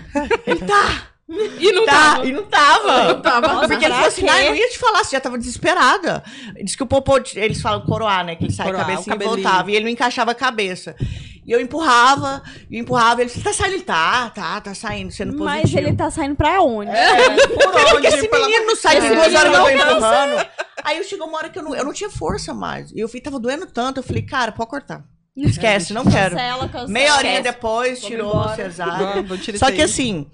Ele 0.44 0.60
tá, 0.64 1.08
E 1.28 1.72
não 1.72 1.84
tá, 1.84 1.92
tava. 1.92 2.26
e 2.26 2.32
não 2.32 2.42
tava. 2.44 3.04
Não 3.12 3.20
tava. 3.20 3.68
Porque 3.68 3.84
ele 3.84 3.92
falou 3.94 4.08
assim, 4.08 4.28
ah, 4.28 4.42
eu 4.44 4.50
não 4.50 4.56
ia 4.56 4.68
te 4.70 4.78
falar, 4.78 5.04
você 5.04 5.14
já 5.16 5.20
tava 5.20 5.36
desesperada. 5.36 6.22
Diz 6.64 6.74
que 6.74 6.82
o 6.82 6.86
popô, 6.86 7.20
eles 7.34 7.60
falam 7.60 7.82
coroar, 7.84 8.24
né? 8.24 8.34
Que 8.34 8.44
ele 8.44 8.52
sai 8.52 8.70
a 8.70 8.70
o 8.70 9.14
e 9.14 9.24
voltava. 9.24 9.70
E 9.70 9.76
ele 9.76 9.84
não 9.84 9.90
encaixava 9.90 10.30
a 10.30 10.34
cabeça. 10.34 10.96
E 11.46 11.52
eu 11.52 11.60
empurrava, 11.60 12.42
e 12.70 12.78
empurrava, 12.78 13.22
ele 13.22 13.30
tá 13.30 13.52
saindo, 13.54 13.74
ele 13.76 13.82
tá, 13.82 14.28
tá, 14.30 14.60
tá 14.60 14.74
saindo, 14.74 15.10
sendo 15.10 15.32
positivo. 15.36 15.44
Mas 15.62 15.74
ele 15.74 15.96
tá 15.96 16.10
saindo 16.10 16.34
pra 16.36 16.60
onde? 16.60 16.90
É, 16.90 17.30
por 17.46 17.74
onde? 17.74 17.90
Porque 17.92 18.06
esse 18.06 18.28
Pela- 18.28 18.46
menino 18.46 18.66
não 18.66 18.76
sai 18.76 19.00
de 19.00 19.08
duas 19.08 19.34
horas 19.34 19.50
que 19.50 19.56
eu 19.56 19.62
tô 19.62 19.70
empurrando. 19.70 20.46
Aí 20.84 20.98
eu 20.98 21.04
chegou 21.04 21.26
uma 21.26 21.38
hora 21.38 21.48
que 21.48 21.58
eu 21.58 21.62
não, 21.62 21.74
eu 21.74 21.84
não 21.84 21.92
tinha 21.94 22.10
força 22.10 22.52
mais. 22.52 22.90
E 22.92 23.00
eu 23.00 23.08
fui, 23.08 23.20
tava 23.20 23.38
doendo 23.40 23.64
tanto, 23.66 24.00
eu 24.00 24.02
falei, 24.02 24.22
cara, 24.22 24.52
pode 24.52 24.68
cortar. 24.68 25.02
Esquece, 25.36 25.94
não 25.94 26.04
quero. 26.04 26.34
Cancela, 26.36 26.68
cancela. 26.68 26.88
Meia 26.88 27.14
horinha 27.16 27.40
depois, 27.42 28.00
Vamos 28.00 28.06
tirou 28.06 28.30
embora. 28.30 28.50
a 28.52 28.56
cesárea. 28.56 29.24
Só 29.58 29.70
que 29.70 29.80
assim, 29.82 30.30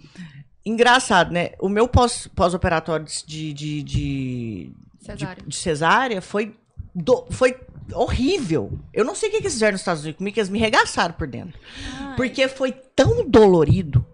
engraçado, 0.64 1.32
né? 1.32 1.50
O 1.58 1.68
meu 1.68 1.86
pós- 1.88 2.26
pós-operatório 2.34 3.06
de, 3.26 3.52
de, 3.52 3.82
de, 3.82 4.72
Cesárea. 5.00 5.42
de, 5.42 5.48
de 5.48 5.56
cesárea 5.56 6.22
foi, 6.22 6.56
do- 6.94 7.26
foi 7.30 7.56
horrível. 7.92 8.78
Eu 8.92 9.04
não 9.04 9.14
sei 9.14 9.28
o 9.28 9.32
que, 9.32 9.38
eles 9.38 9.52
fizeram 9.52 9.72
nos 9.72 9.80
Estados 9.82 10.02
Unidos 10.02 10.18
comigo, 10.18 10.34
que 10.34 10.40
eles 10.40 10.50
me 10.50 10.58
regaçaram 10.58 11.14
por 11.14 11.26
dentro. 11.26 11.58
Ai. 11.98 12.16
Porque 12.16 12.48
foi 12.48 12.72
tão 12.72 13.28
dolorido. 13.28 14.04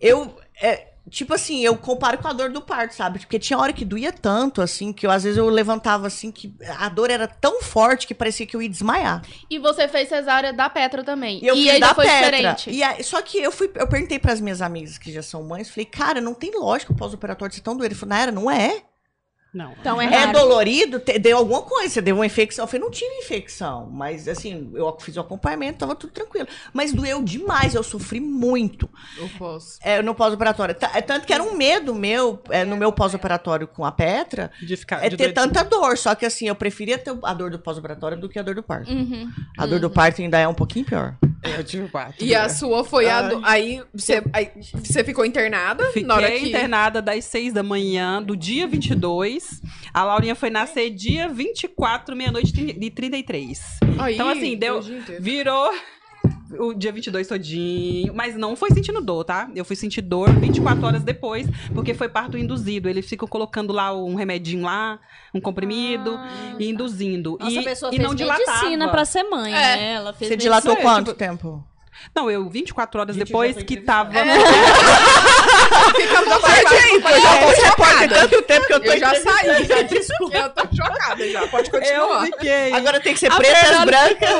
Eu. 0.00 0.34
é, 0.60 0.92
tipo 1.10 1.32
assim, 1.34 1.60
eu 1.64 1.76
comparo 1.76 2.18
com 2.18 2.28
a 2.28 2.32
dor 2.32 2.50
do 2.50 2.60
parto, 2.60 2.92
sabe? 2.94 3.18
Porque 3.18 3.38
tinha 3.38 3.58
hora 3.58 3.72
que 3.72 3.84
doía 3.84 4.12
tanto, 4.12 4.60
assim, 4.60 4.92
que 4.92 5.06
eu, 5.06 5.10
às 5.10 5.22
vezes 5.24 5.38
eu 5.38 5.48
levantava 5.48 6.06
assim, 6.06 6.30
que 6.32 6.54
a 6.78 6.88
dor 6.88 7.10
era 7.10 7.26
tão 7.28 7.62
forte 7.62 8.06
que 8.06 8.14
parecia 8.14 8.46
que 8.46 8.56
eu 8.56 8.62
ia 8.62 8.68
desmaiar. 8.68 9.22
E 9.50 9.58
você 9.58 9.86
fez 9.88 10.08
cesárea 10.08 10.52
da 10.52 10.68
Petra 10.68 11.02
também. 11.04 11.42
E 11.42 11.46
eu 11.46 11.54
fiz 11.54 11.68
ainda 11.70 11.88
da 11.88 11.94
foi 11.94 12.04
Petra. 12.06 12.30
diferente. 12.30 12.70
E 12.70 12.82
aí- 12.82 13.02
só 13.02 13.20
que 13.22 13.38
eu 13.38 13.52
fui, 13.52 13.70
eu 13.74 13.86
perguntei 13.86 14.18
pras 14.18 14.40
minhas 14.40 14.60
amigas 14.62 14.98
que 14.98 15.12
já 15.12 15.22
são 15.22 15.42
mães, 15.42 15.70
falei, 15.70 15.84
cara, 15.86 16.20
não 16.20 16.34
tem 16.34 16.50
lógica 16.58 16.92
o 16.92 16.96
pós-operatório 16.96 17.54
ser 17.54 17.60
tão 17.60 17.76
doido. 17.76 17.90
Ele 17.92 17.98
falou, 17.98 18.14
Naira, 18.14 18.32
não 18.32 18.50
é. 18.50 18.82
Não. 19.56 19.72
Então 19.80 20.00
é 20.00 20.06
É 20.12 20.32
dolorido, 20.32 21.00
te- 21.00 21.18
deu 21.18 21.38
alguma 21.38 21.62
coisa, 21.62 21.88
você 21.94 22.02
deu 22.02 22.14
uma 22.16 22.26
infecção. 22.26 22.64
Eu 22.64 22.66
falei, 22.68 22.82
não 22.84 22.90
tive 22.90 23.10
infecção, 23.16 23.88
mas 23.90 24.28
assim, 24.28 24.70
eu 24.74 24.94
fiz 25.00 25.16
o 25.16 25.20
acompanhamento, 25.20 25.78
tava 25.78 25.94
tudo 25.94 26.12
tranquilo. 26.12 26.46
Mas 26.74 26.92
doeu 26.92 27.22
demais, 27.22 27.74
eu 27.74 27.82
sofri 27.82 28.20
muito. 28.20 28.88
Eu 29.16 29.30
posso. 29.38 29.78
É, 29.82 30.02
no 30.02 30.14
pós-operatório. 30.14 30.74
Ta- 30.74 30.90
é 30.94 31.00
Tanto 31.00 31.26
que 31.26 31.32
era 31.32 31.42
um 31.42 31.56
medo 31.56 31.94
meu, 31.94 32.38
é, 32.50 32.64
no 32.66 32.76
meu 32.76 32.92
pós-operatório 32.92 33.66
com 33.66 33.84
a 33.84 33.90
Petra, 33.92 34.50
De 34.60 34.76
ficar. 34.76 35.02
é 35.04 35.08
de 35.08 35.16
ter 35.16 35.32
doer- 35.32 35.34
tanta 35.34 35.62
dor. 35.64 35.96
Só 35.96 36.14
que 36.14 36.26
assim, 36.26 36.48
eu 36.48 36.54
preferia 36.54 36.98
ter 36.98 37.16
a 37.22 37.32
dor 37.32 37.50
do 37.50 37.58
pós-operatório 37.58 38.18
do 38.20 38.28
que 38.28 38.38
a 38.38 38.42
dor 38.42 38.54
do 38.54 38.62
parto. 38.62 38.92
Uhum. 38.92 39.30
A 39.56 39.64
dor 39.64 39.80
do 39.80 39.88
parto 39.88 40.20
ainda 40.20 40.38
é 40.38 40.46
um 40.46 40.54
pouquinho 40.54 40.84
pior. 40.84 41.16
Eu 41.42 41.62
tive 41.64 41.88
quatro. 41.88 42.24
E 42.24 42.34
a 42.34 42.48
sua 42.48 42.82
foi 42.84 43.08
a. 43.08 43.22
Do- 43.22 43.40
Aí 43.44 43.82
você, 43.94 44.22
aí 44.32 44.50
você 44.74 45.04
ficou 45.04 45.24
internada 45.24 45.84
Fiquei 45.86 46.02
na 46.04 46.14
hora 46.14 46.30
que. 46.30 46.48
internada 46.48 47.00
das 47.02 47.24
6 47.26 47.52
da 47.52 47.62
manhã 47.62 48.22
do 48.22 48.36
dia 48.36 48.66
22. 48.66 49.60
A 49.94 50.02
Laurinha 50.04 50.34
foi 50.34 50.50
nascer 50.50 50.90
dia 50.90 51.28
24, 51.28 52.16
meia-noite 52.16 52.52
e 52.80 52.90
33. 52.90 53.60
Aí, 53.98 54.14
Então, 54.14 54.28
assim, 54.28 54.56
deu-. 54.56 54.80
Virou 55.20 55.70
o 56.58 56.72
dia 56.74 56.92
22 56.92 57.26
todinho, 57.26 58.14
mas 58.14 58.36
não 58.36 58.54
foi 58.56 58.70
sentindo 58.70 59.00
dor, 59.00 59.24
tá? 59.24 59.50
Eu 59.54 59.64
fui 59.64 59.74
sentir 59.76 60.00
dor 60.02 60.30
24 60.38 60.84
horas 60.86 61.02
depois, 61.02 61.46
porque 61.74 61.94
foi 61.94 62.08
parto 62.08 62.38
induzido. 62.38 62.88
Eles 62.88 63.06
ficam 63.08 63.26
colocando 63.28 63.72
lá 63.72 63.92
um 63.94 64.14
remedinho 64.14 64.62
lá, 64.64 64.98
um 65.34 65.40
comprimido, 65.40 66.18
e 66.58 66.68
induzindo. 66.68 67.36
Nossa, 67.40 67.52
e, 67.52 67.58
a 67.58 67.62
pessoa 67.62 67.90
e 67.92 67.96
fez 67.96 68.02
não 68.02 68.10
medicina 68.14 68.44
dilatava. 68.46 68.90
pra 68.90 69.04
ser 69.04 69.22
mãe, 69.24 69.52
É. 69.52 69.56
né? 69.76 69.92
Ela 69.94 70.12
fez 70.12 70.28
Você 70.28 70.36
dilatou 70.36 70.72
é, 70.72 70.76
quanto 70.76 71.06
tipo- 71.06 71.18
tempo? 71.18 71.64
Não, 72.14 72.30
eu 72.30 72.48
24 72.48 73.00
horas 73.00 73.16
Gente, 73.16 73.26
depois 73.26 73.56
que 73.62 73.76
tava... 73.78 74.12
Ficamos 75.96 76.32
à 76.32 76.38
parte 76.38 76.74
aí, 76.74 76.94
eu 76.94 77.20
já 77.20 77.38
tô 77.38 77.54
chocada. 77.66 78.14
tanto 78.28 78.42
tempo 78.42 78.66
que 78.66 78.72
eu 78.72 78.80
tô 78.80 78.90
Eu 78.92 78.98
já 78.98 79.14
saí. 79.14 79.64
já, 79.64 79.82
desculpa. 79.82 80.36
Eu 80.36 80.50
tô 80.50 80.62
chocada 80.76 81.30
já. 81.30 81.46
Pode 81.48 81.68
Eu 81.68 81.80
continuar. 81.80 82.24
fiquei... 82.26 82.72
Agora 82.72 83.00
tem 83.00 83.12
que 83.14 83.20
ser 83.20 83.32
pretas, 83.36 83.84
brancas. 83.84 84.30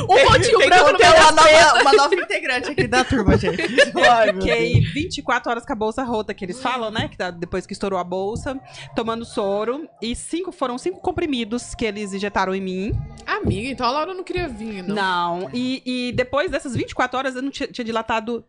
Um 0.00 0.06
pontinho 0.26 0.58
branco 0.66 0.92
no 0.92 0.98
meio 0.98 1.14
uma 1.16 1.32
nova, 1.32 1.80
uma 1.82 1.92
nova 1.92 2.14
integrante 2.14 2.70
aqui 2.70 2.86
da 2.86 3.04
turma, 3.04 3.36
gente. 3.36 3.56
Meu 3.94 4.34
Fiquei 4.34 4.80
24 4.80 5.50
horas 5.50 5.64
com 5.66 5.72
a 5.72 5.76
bolsa 5.76 6.02
rota, 6.02 6.32
que 6.34 6.44
eles 6.44 6.60
falam, 6.60 6.90
né? 6.90 7.08
Que 7.08 7.16
tá- 7.16 7.30
depois 7.30 7.66
que 7.66 7.72
estourou 7.72 7.98
a 7.98 8.04
bolsa, 8.04 8.58
tomando 8.94 9.24
soro. 9.24 9.88
E 10.00 10.14
cinco, 10.14 10.52
foram 10.52 10.78
cinco 10.78 11.00
comprimidos 11.00 11.74
que 11.74 11.84
eles 11.84 12.12
injetaram 12.12 12.54
em 12.54 12.60
mim. 12.60 12.92
Amiga, 13.26 13.68
então 13.68 13.86
a 13.86 13.90
Laura 13.90 14.14
não 14.14 14.24
queria 14.24 14.48
vir, 14.48 14.82
não. 14.82 14.94
Não. 14.94 15.25
E, 15.52 15.82
e 15.84 16.12
depois 16.12 16.50
dessas 16.50 16.74
24 16.74 17.18
horas, 17.18 17.36
eu 17.36 17.42
não 17.42 17.50
tinha, 17.50 17.68
tinha 17.68 17.84
dilatado 17.84 18.44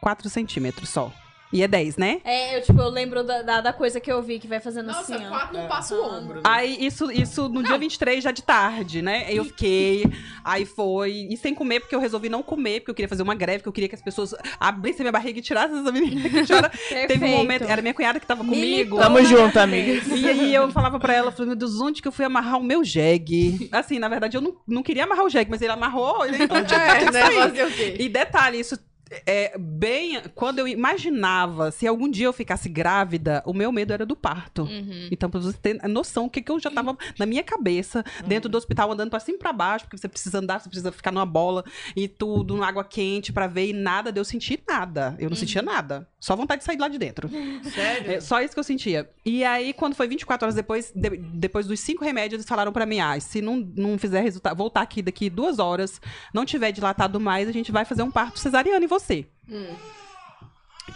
4 0.00 0.28
centímetros 0.28 0.88
só. 0.88 1.12
E 1.52 1.62
é 1.62 1.68
10, 1.68 1.96
né? 1.96 2.20
É, 2.24 2.56
eu, 2.56 2.62
tipo, 2.62 2.80
eu 2.80 2.88
lembro 2.88 3.24
da, 3.24 3.42
da, 3.42 3.60
da 3.60 3.72
coisa 3.72 3.98
que 3.98 4.10
eu 4.10 4.22
vi 4.22 4.38
que 4.38 4.46
vai 4.46 4.60
fazendo 4.60 4.86
Nossa, 4.86 5.14
assim, 5.14 5.26
ó. 5.26 5.28
quatro 5.30 5.56
não 5.58 5.66
passa 5.66 5.94
o 5.96 6.04
ombro. 6.04 6.36
né? 6.36 6.40
Aí, 6.44 6.76
isso, 6.86 7.10
isso 7.10 7.48
no 7.48 7.62
dia 7.62 7.76
23, 7.76 8.22
já 8.22 8.30
de 8.30 8.42
tarde, 8.42 9.02
né? 9.02 9.26
Eu 9.28 9.44
fiquei, 9.44 10.04
aí 10.44 10.64
foi. 10.64 11.26
E 11.28 11.36
sem 11.36 11.52
comer, 11.52 11.80
porque 11.80 11.94
eu 11.94 11.98
resolvi 12.00 12.28
não 12.28 12.40
comer, 12.42 12.80
porque 12.80 12.92
eu 12.92 12.94
queria 12.94 13.08
fazer 13.08 13.22
uma 13.24 13.34
greve, 13.34 13.58
porque 13.58 13.68
eu 13.68 13.72
queria 13.72 13.88
que 13.88 13.96
as 13.96 14.02
pessoas 14.02 14.32
abrissem 14.60 15.02
minha 15.02 15.10
barriga 15.12 15.40
e 15.40 15.42
tirassem 15.42 15.80
essa 15.80 15.90
menina 15.90 16.28
que 16.28 16.46
chora. 16.46 16.70
Teve 17.08 17.24
um 17.24 17.36
momento, 17.36 17.64
era 17.64 17.82
minha 17.82 17.94
cunhada 17.94 18.20
que 18.20 18.26
tava 18.26 18.44
comigo. 18.44 18.98
Tamo 18.98 19.20
junto, 19.24 19.58
amiga. 19.58 20.02
E 20.16 20.28
aí 20.28 20.54
eu 20.54 20.70
falava 20.70 21.00
pra 21.00 21.14
ela, 21.14 21.32
falei, 21.32 21.48
meu 21.48 21.56
Deus, 21.56 21.80
onde 21.80 22.00
que 22.00 22.06
eu 22.06 22.12
fui 22.12 22.24
amarrar 22.24 22.60
o 22.60 22.62
meu 22.62 22.84
jegue? 22.84 23.68
Assim, 23.72 23.98
na 23.98 24.08
verdade, 24.08 24.36
eu 24.36 24.40
não, 24.40 24.56
não 24.68 24.82
queria 24.84 25.02
amarrar 25.02 25.24
o 25.24 25.28
jegue, 25.30 25.50
mas 25.50 25.60
ele 25.60 25.72
amarrou, 25.72 26.24
então 26.26 26.64
tinha 26.64 26.80
É, 26.80 27.04
né? 27.10 27.30
Fazer 27.32 27.66
o 27.66 27.70
quê? 27.72 27.96
E 27.98 28.08
detalhe, 28.08 28.60
isso 28.60 28.78
é 29.26 29.56
bem. 29.58 30.20
Quando 30.34 30.58
eu 30.58 30.68
imaginava 30.68 31.70
se 31.70 31.86
algum 31.86 32.08
dia 32.08 32.26
eu 32.26 32.32
ficasse 32.32 32.68
grávida, 32.68 33.42
o 33.46 33.52
meu 33.52 33.72
medo 33.72 33.92
era 33.92 34.04
do 34.06 34.14
parto. 34.16 34.62
Uhum. 34.62 35.08
Então, 35.10 35.30
pra 35.30 35.40
você 35.40 35.56
ter 35.56 35.74
noção, 35.88 36.26
o 36.26 36.30
que, 36.30 36.40
que 36.42 36.50
eu 36.50 36.58
já 36.60 36.70
tava 36.70 36.96
na 37.18 37.26
minha 37.26 37.42
cabeça, 37.42 38.04
dentro 38.26 38.48
do 38.48 38.56
hospital, 38.58 38.92
andando 38.92 39.10
pra 39.10 39.20
cima 39.20 39.36
e 39.36 39.38
pra 39.38 39.52
baixo, 39.52 39.84
porque 39.86 39.96
você 39.98 40.08
precisa 40.08 40.38
andar, 40.38 40.60
você 40.60 40.68
precisa 40.68 40.92
ficar 40.92 41.10
numa 41.10 41.26
bola 41.26 41.64
e 41.96 42.06
tudo, 42.08 42.54
numa 42.54 42.66
água 42.68 42.84
quente 42.84 43.32
pra 43.32 43.46
ver, 43.46 43.68
e 43.68 43.72
nada 43.72 44.12
de 44.12 44.20
eu 44.20 44.24
sentir 44.24 44.60
nada. 44.68 45.16
Eu 45.18 45.28
não 45.30 45.36
sentia 45.36 45.62
nada. 45.62 46.06
Só 46.20 46.36
vontade 46.36 46.60
de 46.60 46.64
sair 46.66 46.78
lá 46.78 46.88
de 46.88 46.98
dentro. 46.98 47.28
Sério? 47.74 48.12
É, 48.12 48.20
só 48.20 48.40
isso 48.42 48.54
que 48.54 48.60
eu 48.60 48.64
sentia. 48.64 49.08
E 49.24 49.42
aí, 49.44 49.72
quando 49.72 49.94
foi 49.94 50.06
24 50.06 50.44
horas 50.46 50.54
depois, 50.54 50.92
de- 50.94 51.16
depois 51.16 51.66
dos 51.66 51.80
cinco 51.80 52.04
remédios, 52.04 52.34
eles 52.40 52.48
falaram 52.48 52.72
pra 52.72 52.84
mim: 52.86 53.00
ah, 53.00 53.18
se 53.18 53.40
não, 53.40 53.56
não 53.74 53.98
fizer 53.98 54.20
resultado, 54.20 54.56
voltar 54.56 54.82
aqui 54.82 55.02
daqui 55.02 55.30
duas 55.30 55.58
horas, 55.58 56.00
não 56.34 56.44
tiver 56.44 56.72
dilatado 56.72 57.18
mais, 57.18 57.48
a 57.48 57.52
gente 57.52 57.72
vai 57.72 57.84
fazer 57.84 58.02
um 58.02 58.10
parto 58.10 58.38
cesariano 58.38 58.84
em 58.84 58.88
você. 58.88 58.99
Hum. 59.48 59.74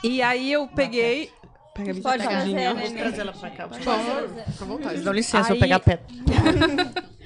E 0.03 0.23
aí 0.23 0.53
eu 0.53 0.67
peguei. 0.69 1.31
Pega 1.75 1.91
a 1.91 1.95
minha 1.95 2.03
Pode 2.03 2.23
fazer, 2.25 2.47
Vou 2.47 2.55
né? 2.55 2.91
trazer 2.99 3.21
ela 3.23 3.33
pra 3.33 3.51
cá. 3.51 3.69
Por 3.69 3.81
favor, 3.81 4.29
fica 4.29 4.65
à 4.65 4.67
vontade. 4.69 5.01
Dão 5.03 5.13
licença, 5.13 5.49
eu 5.51 5.55
Aí- 5.55 5.61
pegar 5.61 5.81
pé. 5.81 6.01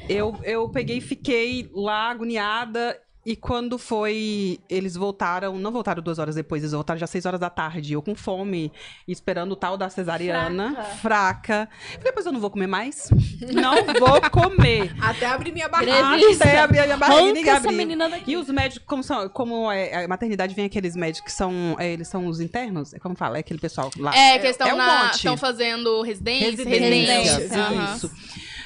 Eu, 0.08 0.38
eu 0.42 0.66
peguei 0.70 0.96
e 0.96 1.00
fiquei 1.02 1.70
lá 1.74 2.08
agoniada. 2.10 2.98
E 3.28 3.36
quando 3.36 3.76
foi. 3.76 4.58
Eles 4.70 4.94
voltaram, 4.96 5.58
não 5.58 5.70
voltaram 5.70 6.02
duas 6.02 6.18
horas 6.18 6.34
depois, 6.34 6.62
eles 6.62 6.72
voltaram 6.72 6.98
já 6.98 7.06
seis 7.06 7.26
horas 7.26 7.38
da 7.38 7.50
tarde. 7.50 7.92
Eu 7.92 8.00
com 8.00 8.14
fome, 8.14 8.72
esperando 9.06 9.52
o 9.52 9.56
tal 9.56 9.76
da 9.76 9.90
cesariana, 9.90 10.82
fraca. 11.02 11.68
Falei, 11.98 12.10
pois 12.10 12.24
eu 12.24 12.32
não 12.32 12.40
vou 12.40 12.50
comer 12.50 12.66
mais. 12.66 13.10
Não 13.52 13.74
vou 13.98 14.20
comer. 14.30 14.94
Até 15.00 15.26
abrir 15.26 15.52
minha 15.52 15.68
barriga. 15.68 15.92
Até 16.34 16.58
abrir 16.58 16.78
a 16.80 16.84
minha 16.84 16.96
barriga 16.96 17.38
e 17.38 17.48
essa 17.48 17.70
menina 17.70 18.08
daqui. 18.08 18.32
E 18.32 18.36
os 18.36 18.48
médicos, 18.48 18.86
como, 18.86 19.02
são, 19.02 19.28
como 19.28 19.70
é, 19.70 20.04
a 20.04 20.08
maternidade 20.08 20.54
vem 20.54 20.64
aqueles 20.64 20.96
médicos 20.96 21.30
que 21.30 21.36
são. 21.36 21.76
é, 21.78 21.92
eles 21.92 22.08
são 22.08 22.26
os 22.26 22.40
internos? 22.40 22.94
É 22.94 22.98
como 22.98 23.14
fala? 23.14 23.36
É 23.36 23.40
aquele 23.40 23.60
pessoal 23.60 23.90
lá. 23.98 24.10
É, 24.16 24.38
que 24.38 24.46
eles 24.46 24.58
é 24.58 24.64
estão 24.64 24.74
um 24.74 24.76
na- 24.76 25.04
monte. 25.04 25.14
estão 25.16 25.36
fazendo 25.36 26.00
residência, 26.02 26.64
Residência, 26.64 27.38
residência. 27.38 27.94
Isso. 27.94 28.10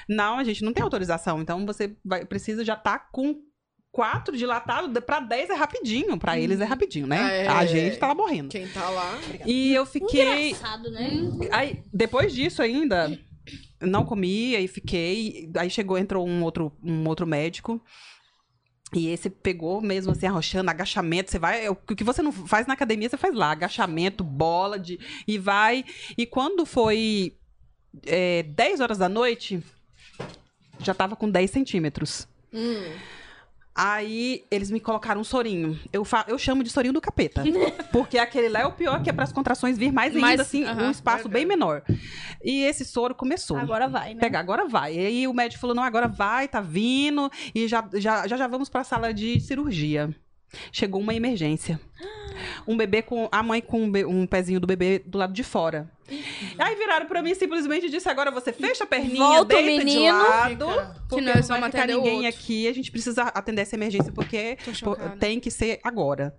Não, 0.09 0.39
a 0.39 0.45
gente 0.45 0.65
não 0.65 0.73
tem 0.73 0.83
autorização. 0.83 1.41
Então 1.41 1.67
você 1.67 1.97
vai, 2.05 2.25
precisa 2.25 2.65
já 2.65 2.75
estar 2.75 3.09
com 3.11 3.37
quatro 3.93 4.37
dilatado 4.37 5.01
para 5.03 5.21
10 5.21 5.51
é 5.51 5.55
rapidinho. 5.55 6.19
Para 6.19 6.39
eles 6.39 6.59
é 6.61 6.65
rapidinho, 6.65 7.07
né? 7.07 7.45
É. 7.45 7.49
A 7.49 7.67
gente 7.67 7.99
tá 7.99 8.09
lá 8.09 8.15
morrendo. 8.15 8.49
Quem 8.49 8.67
tá 8.67 8.89
lá. 8.89 9.21
E 9.47 9.73
eu 9.73 9.85
fiquei. 9.85 10.49
Engraçado, 10.51 10.91
né? 10.91 11.11
Aí, 11.53 11.83
depois 11.93 12.35
disso 12.35 12.63
ainda, 12.63 13.17
não 13.81 14.05
comi, 14.05 14.57
aí 14.57 14.67
fiquei. 14.67 15.51
Aí 15.57 15.69
chegou, 15.69 15.99
entrou 15.99 16.27
um 16.27 16.43
outro, 16.43 16.73
um 16.83 17.07
outro 17.07 17.27
médico. 17.27 17.81
E 18.95 19.09
esse 19.09 19.31
pegou 19.31 19.81
mesmo 19.81 20.13
assim, 20.13 20.27
arrochando, 20.27 20.71
agachamento. 20.71 21.31
Você 21.31 21.39
vai. 21.39 21.69
O 21.69 21.77
que 21.77 22.05
você 22.05 22.23
não 22.23 22.33
faz 22.33 22.67
na 22.67 22.75
academia, 22.75 23.09
você 23.09 23.17
faz 23.17 23.35
lá. 23.35 23.51
Agachamento, 23.51 24.25
bola 24.25 24.79
de. 24.79 24.99
E 25.29 25.39
vai. 25.39 25.85
E 26.17 26.27
quando 26.27 26.65
foi 26.65 27.37
é, 28.07 28.43
10 28.43 28.81
horas 28.81 28.99
da 28.99 29.09
noite, 29.09 29.63
já 30.79 30.95
tava 30.95 31.15
com 31.15 31.31
10 31.31 31.51
centímetros. 31.51 32.27
Hum. 32.53 32.85
Aí 33.75 34.45
eles 34.51 34.71
me 34.71 34.79
colocaram 34.79 35.21
um 35.21 35.25
sorinho. 35.25 35.79
Eu, 35.93 36.05
fa- 36.05 36.27
eu 36.29 36.39
chamo 36.39 36.63
de 36.63 36.71
sorinho 36.71 36.93
do 36.93 37.01
capeta. 37.01 37.43
porque 37.91 38.19
aquele 38.19 38.49
lá 38.49 38.61
é 38.61 38.67
o 38.67 38.73
pior, 38.73 39.03
que 39.03 39.09
é 39.09 39.13
para 39.13 39.25
as 39.25 39.33
contrações 39.33 39.79
vir 39.79 39.91
mais 39.93 40.15
ainda, 40.15 40.27
Mais- 40.27 40.41
assim, 40.41 40.65
aham. 40.65 40.89
um 40.89 40.91
espaço 40.91 41.29
bem 41.29 41.47
menor. 41.47 41.83
E 42.45 42.63
esse 42.65 42.85
soro 42.85 43.15
começou. 43.15 43.57
Agora 43.57 43.89
vai, 43.89 44.13
né? 44.15 44.21
Pegar, 44.21 44.41
agora 44.41 44.67
vai. 44.67 44.95
E 44.97 45.07
aí 45.07 45.27
o 45.29 45.33
médico 45.33 45.61
falou: 45.61 45.75
não, 45.75 45.83
agora 45.83 46.07
vai, 46.07 46.49
tá 46.49 46.61
vindo. 46.61 47.31
E 47.55 47.67
já 47.67 47.83
já, 47.95 48.27
já, 48.29 48.37
já 48.37 48.47
vamos 48.47 48.69
pra 48.69 48.85
sala 48.85 49.13
de 49.15 49.41
cirurgia. 49.41 50.15
Chegou 50.71 51.01
uma 51.01 51.15
emergência. 51.15 51.81
Um 52.67 52.77
bebê 52.77 53.03
com. 53.03 53.29
A 53.31 53.43
mãe 53.43 53.61
com 53.61 53.83
um, 53.85 53.91
be- 53.91 54.05
um 54.07 54.27
pezinho 54.27 54.59
do 54.59 54.67
bebê 54.67 54.99
do 55.05 55.19
lado 55.19 55.33
de 55.33 55.45
fora. 55.45 55.89
Aí 56.59 56.75
viraram 56.77 57.07
pra 57.07 57.23
mim 57.23 57.31
e 57.31 57.35
simplesmente 57.35 57.89
disse: 57.89 58.09
agora 58.09 58.31
você 58.31 58.53
fecha 58.53 58.85
a 58.85 58.87
perninha, 58.87 59.19
Volta 59.19 59.41
o 59.43 59.45
deita 59.45 59.79
de 59.85 59.85
menino. 59.85 60.19
lado. 60.19 60.69
Fica. 60.69 61.03
Porque 61.09 61.25
nós 61.25 61.35
não 61.49 61.57
vamos 61.57 61.61
vai 61.61 61.71
ficar 61.71 61.85
o 61.85 61.97
ninguém 61.97 62.15
outro. 62.27 62.29
aqui. 62.29 62.69
A 62.69 62.73
gente 62.75 62.91
precisa 62.91 63.23
atender 63.25 63.63
essa 63.63 63.75
emergência 63.77 64.13
porque 64.13 64.57
tem 65.19 65.39
que 65.41 65.51
ser 65.51 65.81
agora. 65.85 66.35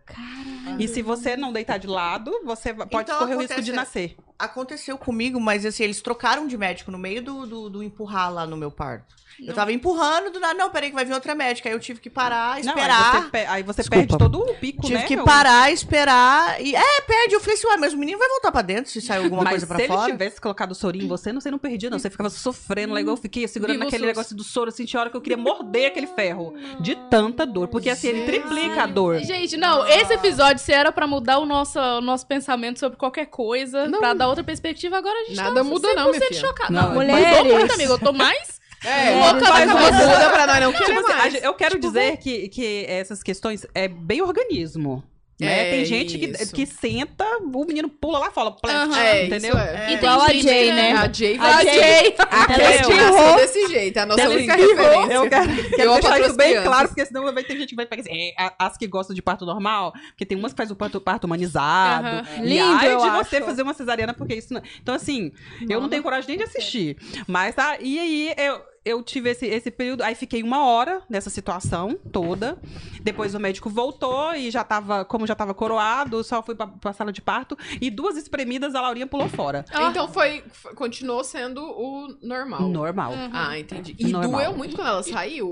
E 0.80 0.88
se 0.88 1.02
você 1.02 1.36
não 1.38 1.52
deitar 1.54 1.78
de 1.78 1.88
lado, 1.88 2.32
você 2.44 2.74
pode 2.74 3.10
Então 3.10 3.20
correr 3.20 3.36
o 3.36 3.40
risco 3.40 3.62
de 3.62 3.72
nascer. 3.72 4.16
Aconteceu 4.40 4.98
comigo, 4.98 5.40
mas 5.40 5.66
assim, 5.66 5.84
eles 5.84 6.02
trocaram 6.02 6.48
de 6.48 6.58
médico 6.58 6.92
no 6.92 6.98
meio 6.98 7.22
do, 7.22 7.46
do, 7.46 7.70
do 7.70 7.84
empurrar 7.84 8.34
lá 8.34 8.46
no 8.48 8.58
meu 8.58 8.72
parto. 8.72 9.16
Eu 9.40 9.54
tava 9.54 9.72
empurrando, 9.74 10.32
do 10.32 10.40
nada, 10.40 10.54
não, 10.54 10.70
peraí 10.70 10.90
que 10.90 10.96
vai 10.96 11.06
vir 11.06 11.14
outra 11.14 11.34
médica. 11.34 11.68
Aí 11.68 11.74
eu 11.74 11.80
tive 11.80 12.00
que 12.00 12.10
parar, 12.10 12.60
Não, 12.64 12.70
esperar. 12.70 13.16
aí 13.16 13.22
você, 13.22 13.30
pe- 13.30 13.46
aí 13.46 13.64
você 13.64 13.82
Desculpa. 13.82 14.06
perde 14.08 14.18
todo 14.18 14.40
o 14.52 14.56
pico, 14.56 14.82
tive 14.84 14.94
né? 15.00 15.04
que 15.06 15.16
O- 15.18 15.24
parar, 15.24 15.72
esperar. 15.72 16.62
E, 16.62 16.76
é, 16.76 17.02
perde. 17.02 17.34
Eu 17.34 17.40
falei 17.40 17.56
assim, 17.56 17.68
ué, 17.68 17.78
mas 17.78 17.94
o 17.94 17.98
menino 17.98 18.20
vai 18.20 18.30
voltar 18.30 18.52
pra 18.52 18.62
dentro 18.62 18.92
se 18.92 19.02
sair 19.02 19.24
alguma 19.24 19.44
Mas 19.44 19.53
coisa 19.54 19.68
pra 19.68 19.78
se 19.80 19.88
fora. 19.88 20.02
ele 20.04 20.12
tivesse 20.12 20.42
colocado 20.42 20.72
o 20.72 20.76
sorinho 20.76 21.06
em 21.06 21.08
você, 21.08 21.32
não, 21.34 21.40
você 21.42 21.50
não 21.52 21.58
perdia, 21.58 21.90
não. 21.90 21.98
Você 22.00 22.10
ficava 22.10 22.30
sofrendo 22.30 22.94
lá, 22.94 23.02
igual 23.02 23.16
eu 23.16 23.22
fiquei 23.22 23.48
segurando 23.48 23.74
Viva 23.74 23.86
o 23.86 23.88
aquele 23.88 24.04
SUS. 24.04 24.08
negócio 24.08 24.36
do 24.36 24.44
soro, 24.44 24.70
assim, 24.70 24.86
tinha 24.86 25.00
hora 25.00 25.10
que 25.10 25.18
eu 25.18 25.22
queria 25.22 25.38
morder 25.42 25.88
aquele 25.88 26.08
ferro. 26.08 26.54
De 26.80 26.96
tanta 27.10 27.46
dor. 27.46 27.68
Porque 27.68 27.90
assim, 27.90 28.08
ele 28.10 28.26
triplica 28.26 28.84
a 28.84 28.88
dor. 28.88 29.20
Gente, 29.20 29.56
não, 29.58 29.88
esse 29.88 30.14
episódio, 30.14 30.62
se 30.64 30.72
era 30.72 30.92
pra 30.92 31.08
mudar 31.08 31.40
o 31.40 31.46
nosso, 31.46 31.80
o 31.80 32.02
nosso 32.02 32.26
pensamento 32.28 32.80
sobre 32.80 32.98
qualquer 32.98 33.26
coisa, 33.28 33.88
Não. 33.88 34.00
pra 34.00 34.14
dar 34.14 34.28
outra 34.28 34.44
perspectiva, 34.44 34.98
agora 34.98 35.18
a 35.20 35.24
gente 35.26 35.36
Nada 35.38 35.56
tá 35.56 35.64
muda 35.64 35.88
100% 35.90 35.96
não, 35.96 36.10
minha 36.12 36.22
filha. 36.28 36.40
chocada. 36.40 36.72
Não, 36.74 36.88
Não, 36.90 36.94
mulheres. 36.96 37.38
mudou 37.38 37.58
muito, 37.60 37.74
amigo. 37.74 37.94
Eu 37.94 38.00
tô 38.00 38.14
mais 38.14 38.62
É, 38.86 39.16
louca 39.16 39.40
da 39.40 39.46
faz 39.48 39.72
cabeça. 39.72 40.08
muda 40.08 40.30
pra 40.30 40.46
nós 40.48 40.60
não 40.60 40.74
querer 40.74 40.86
Tipo 40.88 41.00
assim, 41.00 41.12
a 41.14 41.16
mais. 41.16 41.44
eu 41.44 41.54
quero 41.54 41.80
dizer 41.80 42.18
que, 42.18 42.50
que 42.50 42.86
essas 42.86 43.24
questões 43.24 43.66
é 43.74 43.88
bem 43.88 44.22
organismo. 44.22 45.02
Né? 45.44 45.68
É 45.68 45.72
Tem 45.72 45.86
gente 45.86 46.18
que, 46.18 46.26
isso. 46.26 46.54
que 46.54 46.66
senta, 46.66 47.26
o 47.42 47.66
menino 47.66 47.90
pula 47.90 48.20
lá 48.20 48.32
fora. 48.32 48.56
Aham. 48.66 48.98
É, 49.00 49.26
entendeu? 49.26 49.58
é. 49.58 49.84
E 49.94 49.98
tem 49.98 50.10
Igual 50.10 50.22
a 50.22 50.28
Jay, 50.34 50.72
né? 50.72 50.92
A 50.94 51.12
Jay 51.12 51.38
A 51.38 51.42
vai 51.42 51.66
Jay- 51.66 52.16
A 52.30 52.54
Jay 52.54 52.96
nasceu 52.96 53.36
desse 53.36 53.68
jeito, 53.68 53.98
é 53.98 54.02
a 54.02 54.06
nossa 54.06 54.30
única 54.30 54.56
referência. 54.56 55.14
Eu 55.14 55.30
quero, 55.30 55.70
quero 55.70 55.82
Eu 55.82 55.94
deixar 55.94 56.20
isso 56.22 56.36
bem 56.36 56.48
crianças. 56.50 56.68
claro, 56.68 56.88
porque 56.88 57.06
senão 57.06 57.34
vai 57.34 57.44
ter 57.44 57.58
gente 57.58 57.70
que 57.70 57.76
vai 57.76 57.86
pegar 57.86 58.02
assim, 58.02 58.12
é, 58.14 58.34
a- 58.38 58.54
as 58.60 58.78
que 58.78 58.88
gostam 58.88 59.16
de 59.16 59.22
parto 59.22 59.46
normal, 59.46 59.94
porque 60.10 60.26
tem 60.26 60.38
umas 60.38 60.54
que 60.54 60.58
faz 60.58 60.72
o 60.72 60.76
parto, 60.76 61.00
parto 61.02 61.26
humanizado. 61.26 62.28
E 62.38 62.42
Lindo, 62.42 62.64
ai 62.64 62.92
eu 62.94 62.98
de 63.00 63.08
acho. 63.10 63.30
você 63.30 63.42
fazer 63.42 63.62
uma 63.64 63.74
cesariana, 63.74 64.14
porque 64.14 64.36
isso 64.36 64.54
não... 64.54 64.62
Então, 64.82 64.94
assim, 64.96 65.32
eu 65.70 65.80
não 65.82 65.90
tenho 65.90 66.04
coragem 66.04 66.28
nem 66.30 66.38
de 66.38 66.44
assistir. 66.44 66.98
Mas 67.28 67.56
tá, 67.56 67.78
e 67.80 68.00
aí 68.00 68.34
eu, 68.38 68.62
eu 68.86 69.02
tive 69.02 69.30
esse, 69.30 69.46
esse 69.46 69.72
período, 69.72 70.02
aí 70.04 70.14
fiquei 70.16 70.44
uma 70.44 70.66
hora 70.66 71.02
nessa 71.10 71.30
situação 71.30 71.98
toda. 72.12 72.58
Depois 73.02 73.34
o 73.36 73.40
médico 73.40 73.70
voltou 73.70 74.34
e 74.36 74.50
já 74.52 74.64
tava, 74.64 75.06
como 75.06 75.26
já 75.28 75.36
tava 75.36 75.54
coroado, 75.54 76.24
só 76.24 76.42
fui 76.44 76.56
pra, 76.56 76.68
pra 76.68 76.94
sala 76.94 77.12
de 77.12 77.22
parto. 77.22 77.58
E 77.82 77.90
duas 77.90 78.18
espremidas, 78.18 78.76
a 78.76 78.82
Laurinha 78.82 79.08
pulou 79.08 79.28
fora. 79.30 79.66
Então 79.90 80.08
foi, 80.08 80.44
foi- 80.52 80.74
continuou 80.74 81.24
sendo 81.24 81.62
o 81.64 82.16
normal. 82.22 82.62
Normal. 82.70 83.14
Ah, 83.32 83.58
entendi. 83.58 83.96
E 84.00 84.08
Normal. 84.08 84.32
doeu 84.42 84.54
muito 84.58 84.76
quando 84.76 84.88
ela 84.88 85.04
saiu? 85.04 85.50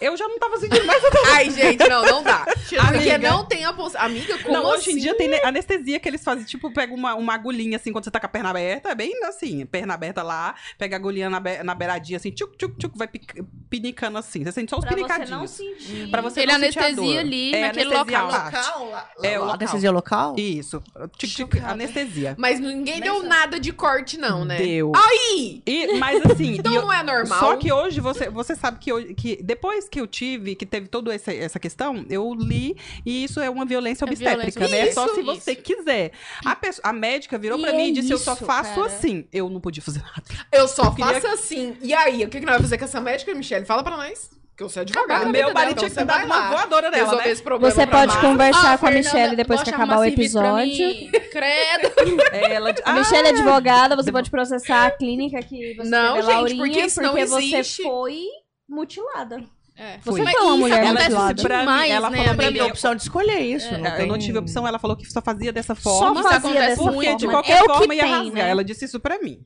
Eu 0.00 0.16
já 0.16 0.26
não 0.28 0.38
tava 0.38 0.56
sentindo 0.58 0.86
mais 0.86 1.02
Ai, 1.32 1.50
gente, 1.50 1.88
não, 1.88 2.02
não 2.04 2.22
dá. 2.22 2.44
Porque 2.46 2.76
Amiga. 2.76 3.18
não 3.18 3.44
tem 3.46 3.64
a 3.64 3.72
possibilidade. 3.72 3.90
Amiga, 4.12 4.38
como 4.38 4.54
não, 4.54 4.64
hoje 4.66 4.90
em 4.90 4.92
assim? 4.94 5.00
dia 5.02 5.16
tem 5.16 5.28
ne- 5.28 5.42
anestesia 5.42 5.98
que 6.00 6.08
eles 6.08 6.22
fazem, 6.24 6.44
tipo, 6.44 6.72
pega 6.72 6.94
uma, 6.94 7.14
uma 7.14 7.34
agulhinha 7.34 7.76
assim, 7.76 7.92
quando 7.92 8.04
você 8.04 8.10
tá 8.10 8.20
com 8.20 8.26
a 8.26 8.28
perna 8.28 8.50
aberta, 8.50 8.88
é 8.90 8.94
bem 8.94 9.12
assim, 9.24 9.66
perna 9.66 9.94
aberta 9.94 10.22
lá, 10.22 10.54
pega 10.78 10.96
a 10.96 10.98
agulhinha 10.98 11.28
na, 11.28 11.40
be- 11.40 11.62
na 11.62 11.74
beiradinha 11.74 12.16
assim, 12.16 12.30
tchuc, 12.30 12.56
tchuc, 12.60 12.76
tchuc, 12.78 12.98
vai 12.98 13.08
pinicando 13.68 14.18
assim. 14.18 14.44
Você 14.44 14.52
sente 14.52 14.70
só 14.70 14.78
os 14.78 14.84
Pra 14.84 14.94
você 14.94 15.00
não 15.00 15.08
pinicadinhos. 15.08 15.50
sentir. 15.50 16.10
Pra 16.10 16.20
você 16.22 16.40
Ele 16.40 16.52
não 16.52 16.60
sentir 16.60 16.78
a 16.78 16.82
anestesia 16.86 17.12
dor. 17.14 17.18
ali 17.18 17.54
É, 17.54 17.60
naquele 17.62 17.94
anestesia 17.94 18.22
local. 18.22 18.44
Local? 18.44 18.90
lá- 18.90 19.08
É, 19.22 19.38
o 19.38 19.40
local. 19.42 19.54
Anestesia 19.54 19.90
local? 19.90 20.36
Isso. 20.38 20.82
Tchuc, 21.16 21.34
tchuc, 21.34 21.58
anestesia. 21.60 22.34
Mas 22.38 22.60
ninguém 22.60 23.00
deu 23.00 23.22
nada 23.22 23.58
de 23.58 23.72
corte, 23.72 24.18
não, 24.18 24.44
né? 24.44 24.58
Deu. 24.58 24.92
Aí! 24.94 25.62
E, 25.66 25.96
mas 25.98 26.24
assim. 26.26 26.50
Então 26.60 26.74
eu- 26.74 26.82
não 26.82 26.92
é 26.92 27.02
normal. 27.02 27.38
Só 27.38 27.56
que 27.56 27.72
hoje 27.72 28.00
você, 28.00 28.28
você 28.28 28.54
sabe 28.54 28.78
que, 28.78 28.92
hoje, 28.92 29.14
que 29.14 29.42
depois 29.42 29.88
que 29.88 30.00
eu 30.00 30.06
tive, 30.06 30.54
que 30.54 30.66
teve 30.66 30.88
toda 30.88 31.14
essa, 31.14 31.32
essa 31.32 31.58
questão, 31.58 32.04
eu 32.10 32.34
li 32.34 32.76
e 33.06 33.24
isso 33.24 33.40
é 33.40 33.48
uma 33.48 33.64
violência 33.64 34.04
É 34.04 34.08
obstétrica, 34.08 34.60
violência 34.60 34.84
né? 34.84 34.88
É 34.88 34.92
só 34.92 35.14
se 35.14 35.22
você 35.22 35.54
quiser. 35.54 36.12
A, 36.44 36.54
pessoa- 36.56 36.88
a 36.88 36.92
médica 36.92 37.38
virou 37.38 37.58
E 37.58 37.62
pra 37.62 37.70
é 37.72 37.76
mim 37.76 37.88
e 37.88 37.92
disse: 37.92 38.10
Eu 38.12 38.18
só 38.18 38.34
isso, 38.34 38.44
faço 38.44 38.74
cara. 38.74 38.86
assim. 38.86 39.24
Eu 39.32 39.48
não 39.48 39.60
podia 39.60 39.82
fazer 39.82 40.00
nada. 40.02 40.22
Eu 40.52 40.66
só 40.68 40.84
Eu 40.84 40.94
queria- 40.94 41.20
faço 41.20 41.26
assim. 41.28 41.76
E 41.80 41.94
aí, 41.94 42.24
o 42.24 42.28
que, 42.28 42.40
que 42.40 42.46
nós 42.50 42.58
vamos 42.58 42.70
fazer 42.70 42.78
com 42.78 42.84
essa 42.84 43.00
médica, 43.00 43.34
Michelle? 43.34 43.64
Fala 43.66 43.82
pra 43.82 43.96
nós. 43.96 44.30
Porque 44.50 44.64
você 44.72 44.80
é 44.80 44.82
advogado. 44.82 45.20
Meu 45.20 45.28
entendeu? 45.30 45.54
marido 45.54 45.70
Então 45.72 45.88
tinha 45.88 45.88
que 45.88 45.94
você 45.94 46.04
vai 46.04 46.26
uma 46.26 46.50
voadora 46.50 46.90
nela, 46.90 47.04
resolver 47.04 47.24
né? 47.24 47.30
esse 47.32 47.42
problema 47.42 47.74
Você 47.74 47.86
pode 47.86 48.18
conversar 48.20 48.72
Ah, 48.74 48.78
com 48.78 48.86
a 48.86 48.90
Michelle 48.90 49.34
depois 49.36 49.62
que 49.62 49.70
acabar 49.70 49.94
o 49.96 49.98
pra 50.00 50.08
episódio. 50.08 51.10
Credo. 51.32 51.92
Ela, 52.32 52.74
A 52.84 52.92
Michelle 52.92 53.28
é 53.28 53.30
advogada, 53.30 53.96
você 53.96 54.12
pode 54.12 54.30
processar 54.30 54.86
a 54.86 54.90
clínica 54.90 55.40
que 55.42 55.74
você 55.76 55.88
Não, 55.88 56.16
gente, 56.16 56.26
Laurinha, 56.26 56.64
porque 56.64 56.80
isso 56.80 57.00
não 57.00 57.12
você 57.12 57.22
existe. 57.22 57.82
foi 57.82 58.18
mutilada. 58.68 59.42
É. 59.76 59.96
Você 60.04 60.22
Foi. 60.22 60.34
uma 60.42 60.56
mulher 60.58 60.82
acontece 60.84 61.08
mutilada. 61.08 61.42
pra 61.42 61.54
mim, 61.56 61.60
demais, 61.64 61.90
ela 61.90 62.10
né, 62.10 62.16
falou 62.18 62.34
pra 62.36 62.50
mim, 62.50 62.58
a 62.58 62.66
opção 62.66 62.94
de 62.94 63.00
escolher 63.02 63.40
isso. 63.40 63.72
não 63.78 63.86
É, 63.86 64.02
eu 64.02 64.06
não 64.06 64.18
tem- 64.18 64.26
tive 64.26 64.38
opção, 64.38 64.68
ela 64.68 64.78
falou 64.78 64.94
que 64.94 65.06
só 65.10 65.22
fazia 65.22 65.50
dessa 65.54 65.74
Só 65.74 65.80
forma. 65.80 66.22
fazia 66.22 66.36
acontece 66.38 66.66
dessa 66.68 66.82
Porque 66.82 67.04
forma. 67.06 67.16
de 67.18 67.26
né? 67.26 67.32
qualquer 67.32 67.56
é 67.56 67.60
que 67.62 67.66
forma 67.66 67.94
ia 67.94 68.02
tem, 68.02 68.12
rasgar. 68.12 68.34
né? 68.44 68.50
Ela 68.50 68.62
disse 68.62 68.84
isso 68.84 69.00
pra 69.00 69.18
mim. 69.20 69.38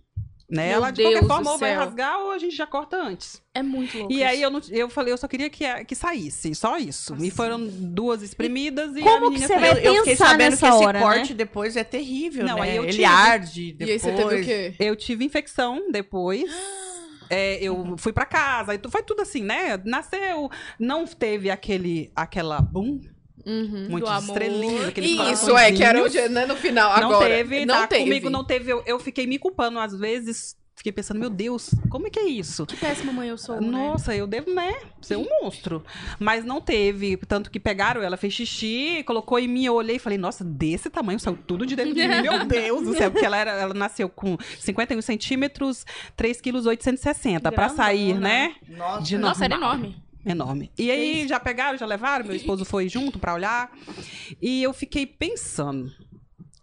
Né? 0.50 0.66
Meu 0.68 0.74
ela 0.76 0.90
de 0.90 1.02
qualquer 1.02 1.20
Deus 1.20 1.26
forma 1.26 1.44
do 1.44 1.50
ou 1.50 1.58
vai 1.58 1.72
rasgar 1.72 2.20
ou 2.20 2.30
a 2.30 2.38
gente 2.38 2.54
já 2.54 2.66
corta 2.66 2.96
antes. 2.98 3.42
É 3.54 3.62
muito 3.62 3.96
louco. 3.96 4.12
E 4.12 4.22
aí 4.22 4.36
isso. 4.36 4.44
eu, 4.44 4.50
não, 4.50 4.60
eu 4.70 4.88
falei, 4.90 5.12
eu 5.12 5.16
só 5.16 5.26
queria 5.26 5.48
que, 5.48 5.64
que 5.86 5.94
saísse, 5.94 6.54
só 6.54 6.76
isso. 6.76 7.16
E 7.18 7.30
foram 7.30 7.66
duas 7.66 8.20
espremidas 8.22 8.94
e, 8.94 9.00
como 9.00 9.16
a 9.16 9.20
que 9.20 9.38
menina 9.40 9.46
você 9.48 9.58
fez- 9.58 9.72
vai 9.74 9.80
Eu, 9.86 9.92
eu 9.92 9.94
fiquei 10.00 10.12
pensar 10.12 10.28
sabendo 10.28 10.50
nessa 10.50 10.68
que 10.68 10.74
esse 10.74 10.84
hora, 10.84 10.98
né? 11.00 11.04
corte 11.04 11.34
depois 11.34 11.76
é 11.76 11.84
terrível, 11.84 12.44
Não, 12.44 12.56
né? 12.56 12.62
aí 12.62 12.76
eu 12.76 12.82
Ele 12.84 12.92
tive. 12.92 13.04
arde 13.04 13.68
E 13.68 13.72
depois. 13.72 13.90
aí 13.90 13.98
você 13.98 14.22
teve 14.22 14.42
o 14.42 14.44
quê? 14.44 14.74
Eu 14.78 14.96
tive 14.96 15.24
infecção 15.24 15.90
depois. 15.90 16.44
É, 17.30 17.54
eu 17.64 17.94
fui 17.96 18.12
pra 18.12 18.26
casa, 18.26 18.74
e 18.74 18.78
tu- 18.78 18.90
foi 18.90 19.02
tudo 19.02 19.22
assim, 19.22 19.42
né? 19.42 19.78
Nasceu, 19.82 20.50
não 20.78 21.06
teve 21.06 21.48
aquele, 21.50 22.12
aquela 22.14 22.60
boom, 22.60 23.00
Uhum. 23.44 23.88
amor. 24.06 24.18
estrelinhas, 24.18 24.88
aqueles 24.88 25.10
Isso, 25.10 25.56
é, 25.56 25.72
que 25.72 25.82
era 25.82 26.02
o 26.02 26.30
né, 26.30 26.46
no 26.46 26.56
final. 26.56 26.88
Não 27.00 27.10
Agora, 27.10 27.28
teve, 27.28 27.66
não 27.66 27.74
tá? 27.74 27.86
teve. 27.86 28.04
Comigo 28.04 28.30
não 28.30 28.44
teve. 28.44 28.72
Eu, 28.72 28.82
eu 28.86 28.98
fiquei 28.98 29.26
me 29.26 29.38
culpando 29.38 29.78
às 29.78 29.94
vezes. 29.94 30.56
Fiquei 30.76 30.90
pensando, 30.90 31.20
meu 31.20 31.30
Deus, 31.30 31.70
como 31.88 32.08
é 32.08 32.10
que 32.10 32.18
é 32.18 32.24
isso? 32.24 32.66
Que 32.66 32.76
péssima 32.76 33.12
mãe 33.12 33.28
eu 33.28 33.38
sou, 33.38 33.60
né? 33.60 33.66
Nossa, 33.66 34.14
eu 34.14 34.26
devo, 34.26 34.52
né, 34.52 34.74
ser 35.00 35.16
um 35.16 35.24
monstro. 35.40 35.84
Mas 36.18 36.44
não 36.44 36.60
teve. 36.60 37.16
Tanto 37.16 37.48
que 37.48 37.60
pegaram 37.60 38.02
ela, 38.02 38.16
fez 38.16 38.34
xixi, 38.34 39.02
colocou 39.06 39.38
em 39.38 39.46
mim, 39.46 39.64
eu 39.64 39.74
olhei 39.74 39.96
e 39.96 39.98
falei, 40.00 40.18
nossa, 40.18 40.44
desse 40.44 40.90
tamanho, 40.90 41.20
saiu 41.20 41.38
tudo 41.46 41.64
de 41.64 41.76
dentro 41.76 41.94
de 41.94 42.06
mim. 42.06 42.22
Meu 42.22 42.44
Deus 42.44 42.82
do 42.82 42.94
céu. 42.94 43.10
Porque 43.10 43.24
ela, 43.24 43.36
era, 43.36 43.52
ela 43.52 43.72
nasceu 43.72 44.08
com 44.08 44.36
51 44.58 45.00
centímetros, 45.00 45.86
3 46.16 46.40
quilos 46.40 46.66
860. 46.66 47.52
Pra 47.52 47.68
né? 47.68 47.74
sair, 47.74 48.14
né? 48.18 48.54
Nossa, 48.68 49.02
De 49.02 49.16
Nossa, 49.16 49.44
era 49.44 49.54
enorme. 49.54 50.03
Enorme. 50.24 50.70
E 50.78 50.90
aí 50.90 51.28
já 51.28 51.38
pegaram, 51.38 51.76
já 51.76 51.86
levaram, 51.86 52.24
meu 52.24 52.34
esposo 52.34 52.64
foi 52.64 52.88
junto 52.88 53.18
pra 53.18 53.34
olhar. 53.34 53.70
E 54.40 54.62
eu 54.62 54.72
fiquei 54.72 55.06
pensando. 55.06 55.92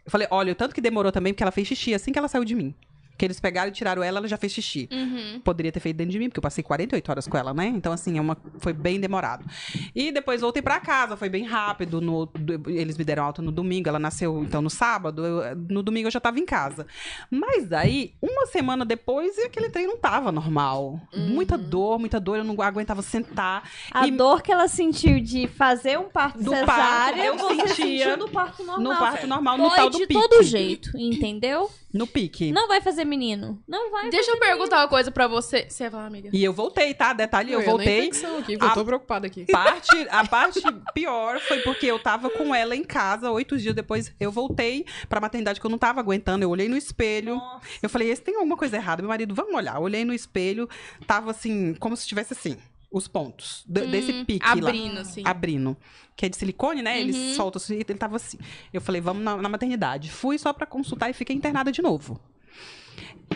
Eu 0.04 0.12
falei, 0.12 0.28
olha, 0.32 0.52
o 0.52 0.56
tanto 0.56 0.74
que 0.74 0.82
demorou 0.82 1.12
também, 1.12 1.34
porque 1.34 1.44
ela 1.44 1.52
fez 1.52 1.68
xixi 1.68 1.94
assim 1.94 2.12
que 2.12 2.20
ela 2.20 2.28
saiu 2.28 2.44
de 2.44 2.56
mim. 2.56 2.74
Que 3.22 3.26
eles 3.26 3.40
pegaram 3.40 3.70
e 3.70 3.72
tiraram 3.72 4.02
ela, 4.02 4.18
ela 4.18 4.28
já 4.28 4.36
fez 4.36 4.52
xixi. 4.52 4.90
Uhum. 4.92 5.40
Poderia 5.44 5.72
ter 5.72 5.80
feito 5.80 5.96
dentro 5.98 6.12
de 6.12 6.18
mim, 6.18 6.28
porque 6.28 6.40
eu 6.40 6.42
passei 6.42 6.64
48 6.64 7.08
horas 7.12 7.28
com 7.28 7.38
ela, 7.38 7.54
né? 7.54 7.68
Então, 7.68 7.94
assim, 7.94 8.18
é 8.18 8.22
uma, 8.22 8.36
foi 8.58 8.74
bem 8.74 9.00
demorado. 9.00 9.46
E 9.94 10.12
depois 10.12 10.42
voltei 10.42 10.60
pra 10.60 10.80
casa, 10.80 11.16
foi 11.16 11.30
bem 11.30 11.44
rápido. 11.46 12.02
No, 12.02 12.28
eles 12.66 12.98
me 12.98 13.04
deram 13.04 13.24
alta 13.26 13.40
no 13.40 13.52
domingo, 13.52 13.88
ela 13.88 14.00
nasceu, 14.00 14.42
então, 14.44 14.60
no 14.60 14.72
sábado. 14.72 15.24
eu- 15.24 15.56
no 15.70 15.84
domingo 15.84 16.08
eu 16.08 16.12
já 16.12 16.20
tava 16.20 16.40
em 16.40 16.46
casa. 16.48 16.88
Mas 17.30 17.72
aí, 17.72 18.16
uma 18.20 18.48
semana 18.48 18.84
depois, 18.84 19.38
aquele 19.38 19.70
trem 19.70 19.86
não 19.86 19.98
tava 19.98 20.32
normal. 20.32 21.00
Muita 21.16 21.60
dor, 21.60 22.00
muita 22.00 22.20
dor, 22.20 22.38
eu 22.40 22.44
não 22.44 22.60
aguentava 22.60 23.04
sentar. 23.04 23.70
A 23.92 24.08
E- 24.08 24.12
dor 24.12 24.42
que 24.42 24.52
ela 24.52 24.68
sentiu 24.68 25.20
de 25.22 25.48
fazer 25.48 26.00
um 26.00 26.06
parto 26.10 26.42
Do 26.42 26.50
cesárea, 26.50 27.36
parto, 27.36 27.54
eu 27.54 27.68
sentia 27.68 28.18
no 28.18 28.28
parto 28.30 28.64
normal. 28.64 28.82
no 28.94 28.98
parto 29.00 29.28
normal, 29.28 29.58
no 29.60 29.70
tal 29.70 29.92
do 29.92 29.98
de 30.00 30.08
pique. 30.08 30.20
todo 30.20 30.42
jeito, 30.42 30.90
entendeu? 30.98 31.70
No 31.94 32.08
pique. 32.08 32.52
Não 32.52 32.68
vai 32.68 32.80
fazer 32.82 33.04
menino. 33.06 33.62
Não 33.68 33.92
vai 33.92 34.10
Deixa 34.10 34.32
eu 34.32 34.38
perguntar 34.40 34.78
uma 34.78 34.88
coisa 34.88 35.12
pra 35.12 35.28
você. 35.28 35.66
Você 35.70 35.84
vai 35.84 35.92
falar, 35.92 36.06
amiga? 36.08 36.30
E 36.32 36.44
eu 36.44 36.54
voltei, 36.54 36.94
tá? 36.94 37.12
Detalhe, 37.14 37.52
eu 37.52 37.60
na 37.60 37.66
voltei. 37.66 38.00
infecção 38.00 38.38
aqui, 38.38 38.54
porque 38.54 38.66
eu 38.66 38.70
A- 38.70 38.74
tô 38.74 38.86
preocupada 38.86 39.28
aqui. 39.28 39.46
parte, 39.46 40.08
a 40.10 40.26
parte 40.28 40.62
pior 40.94 41.40
foi 41.42 41.60
porque 41.60 41.86
eu 41.86 42.00
tava 42.00 42.30
com 42.30 42.54
ela 42.56 42.76
em 42.76 42.84
casa, 42.84 43.30
oito 43.32 43.58
dias 43.58 43.76
depois 43.76 44.14
eu 44.20 44.32
voltei 44.32 44.86
pra 45.10 45.20
maternidade 45.20 45.60
que 45.60 45.66
eu 45.66 45.72
não 45.72 45.78
tava 45.78 46.00
aguentando. 46.00 46.44
Eu 46.44 46.50
olhei 46.50 46.70
no 46.70 46.78
espelho, 46.78 47.42
eu 47.82 47.90
falei, 47.90 48.10
esse 48.10 48.22
tem 48.22 48.36
alguma 48.36 48.56
coisa 48.58 48.78
errada. 48.78 49.02
Meu 49.02 49.10
marido, 49.10 49.36
vamos 49.36 49.54
olhar. 49.54 49.76
Eu 49.76 49.82
olhei 49.82 50.06
no 50.06 50.14
espelho, 50.14 50.70
tava 51.06 51.32
assim, 51.32 51.74
como 51.76 51.96
se 51.98 52.08
tivesse 52.08 52.34
assim, 52.34 52.58
os 52.92 53.08
pontos 53.08 53.64
d- 53.68 53.88
desse 53.88 54.12
pique 54.26 54.46
lá. 54.46 54.52
Abrindo, 54.52 55.00
assim. 55.00 55.22
Abrindo. 55.26 55.78
Que 56.16 56.26
é 56.26 56.30
de 56.30 56.36
silicone, 56.36 56.82
né? 56.82 57.00
Ele 57.00 57.14
Uhum. 57.14 57.34
solta 57.36 57.58
assim, 57.58 57.76
ele 57.76 57.84
tava 57.98 58.18
assim. 58.18 58.38
Eu 58.74 58.82
falei, 58.82 59.00
vamos 59.02 59.24
na, 59.24 59.38
na 59.38 59.48
maternidade. 59.50 60.12
Fui 60.12 60.38
só 60.38 60.52
pra 60.52 60.66
consultar 60.68 61.10
e 61.10 61.14
fiquei 61.14 61.36
internada 61.36 61.72
de 61.72 61.82
novo. 61.82 62.20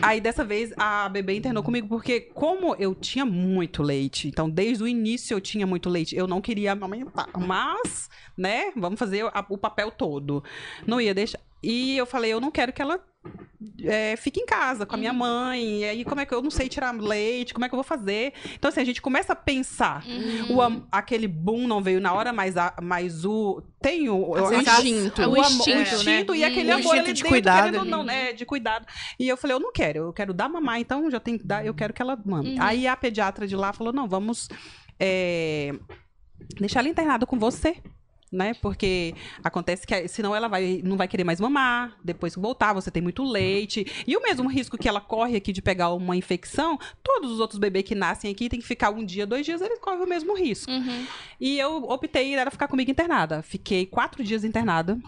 Aí, 0.02 0.20
dessa 0.20 0.44
vez, 0.44 0.72
a 0.76 1.08
bebê 1.08 1.36
internou 1.36 1.62
comigo, 1.62 1.88
porque 1.88 2.20
como 2.20 2.74
eu 2.76 2.94
tinha 2.94 3.24
muito 3.24 3.82
leite, 3.82 4.28
então 4.28 4.48
desde 4.48 4.84
o 4.84 4.86
início 4.86 5.32
eu 5.34 5.40
tinha 5.40 5.66
muito 5.66 5.88
leite, 5.88 6.14
eu 6.14 6.26
não 6.26 6.38
queria 6.42 6.72
amamentar. 6.72 7.26
Mas, 7.34 8.10
né, 8.36 8.72
vamos 8.76 8.98
fazer 8.98 9.24
a- 9.32 9.46
o 9.48 9.56
papel 9.56 9.90
todo. 9.90 10.44
Não 10.86 11.00
ia 11.00 11.14
deixar. 11.14 11.40
E 11.62 11.96
eu 11.96 12.04
falei, 12.04 12.30
eu 12.30 12.40
não 12.40 12.50
quero 12.50 12.74
que 12.74 12.82
ela 12.82 13.02
é, 13.84 14.16
fique 14.16 14.40
em 14.40 14.46
casa 14.46 14.84
com 14.86 14.94
a 14.94 14.98
minha 14.98 15.12
mãe. 15.12 15.80
E 15.80 15.84
aí, 15.84 16.04
como 16.04 16.20
é 16.20 16.26
que 16.26 16.34
eu 16.34 16.42
não 16.42 16.50
sei 16.50 16.68
tirar 16.68 16.92
leite? 16.94 17.52
Como 17.54 17.64
é 17.64 17.68
que 17.68 17.74
eu 17.74 17.78
vou 17.78 17.84
fazer? 17.84 18.32
Então, 18.54 18.68
assim, 18.68 18.80
a 18.80 18.84
gente 18.84 19.00
começa 19.02 19.32
a 19.32 19.36
pensar. 19.36 20.04
O 20.50 20.60
am- 20.62 20.86
aquele 20.90 21.26
boom 21.28 21.66
não 21.66 21.82
veio 21.82 22.00
na 22.00 22.12
hora, 22.12 22.32
mas, 22.32 22.56
a, 22.56 22.74
mas 22.82 23.24
o. 23.24 23.62
Tem 23.80 24.08
o. 24.08 24.30
O 24.32 24.52
instinto. 24.54 25.22
o, 25.22 25.30
O 25.32 25.36
instinto, 25.38 25.70
o 25.70 25.74
né? 25.74 25.82
instinto 25.82 26.34
e 26.34 26.44
aquele 26.44 26.70
O 26.70 26.74
amor 26.74 26.96
instinto 26.96 27.06
de 27.06 27.12
dentro, 27.14 27.28
cuidado 27.28 27.64
querendo 27.72 27.84
não, 27.84 28.02
né? 28.02 28.32
De 28.32 28.44
cuidado. 28.44 28.86
E 29.18 29.28
eu 29.28 29.36
falei, 29.36 29.54
eu 29.54 29.60
não 29.60 29.72
quero, 29.72 29.98
eu 29.98 30.12
quero 30.12 30.32
dar 30.34 30.48
mamar, 30.48 30.80
então 30.80 31.10
já 31.10 31.20
tenho 31.20 31.38
que 31.38 31.46
dar, 31.46 31.64
eu 31.64 31.74
quero 31.74 31.92
que 31.92 32.02
ela 32.02 32.18
mame. 32.24 32.56
Aí 32.60 32.86
a 32.86 32.96
pediatra 32.96 33.46
de 33.46 33.54
lá 33.56 33.72
falou: 33.72 33.92
não, 33.92 34.08
vamos 34.08 34.48
é, 34.98 35.74
deixar 36.58 36.80
ela 36.80 36.88
internada 36.88 37.26
com 37.26 37.38
você. 37.38 37.76
Né? 38.30 38.54
Porque 38.54 39.14
acontece 39.42 39.86
que 39.86 40.08
senão 40.08 40.34
ela 40.34 40.48
vai, 40.48 40.82
não 40.84 40.96
vai 40.96 41.06
querer 41.06 41.22
mais 41.22 41.40
mamar. 41.40 41.96
Depois 42.02 42.34
que 42.34 42.40
voltar, 42.40 42.72
você 42.72 42.90
tem 42.90 43.02
muito 43.02 43.22
leite. 43.22 43.86
E 44.06 44.16
o 44.16 44.22
mesmo 44.22 44.48
risco 44.48 44.76
que 44.76 44.88
ela 44.88 45.00
corre 45.00 45.36
aqui 45.36 45.52
de 45.52 45.62
pegar 45.62 45.92
uma 45.92 46.16
infecção, 46.16 46.78
todos 47.02 47.30
os 47.30 47.38
outros 47.38 47.58
bebês 47.58 47.84
que 47.84 47.94
nascem 47.94 48.30
aqui 48.30 48.48
tem 48.48 48.60
que 48.60 48.66
ficar 48.66 48.90
um 48.90 49.04
dia, 49.04 49.26
dois 49.26 49.46
dias, 49.46 49.60
eles 49.60 49.78
correm 49.78 50.02
o 50.02 50.08
mesmo 50.08 50.36
risco. 50.36 50.70
Uhum. 50.70 51.06
E 51.40 51.58
eu 51.58 51.84
optei 51.84 52.34
ela 52.34 52.50
ficar 52.50 52.66
comigo 52.66 52.90
internada. 52.90 53.42
Fiquei 53.42 53.86
quatro 53.86 54.24
dias 54.24 54.42
internada. 54.42 54.98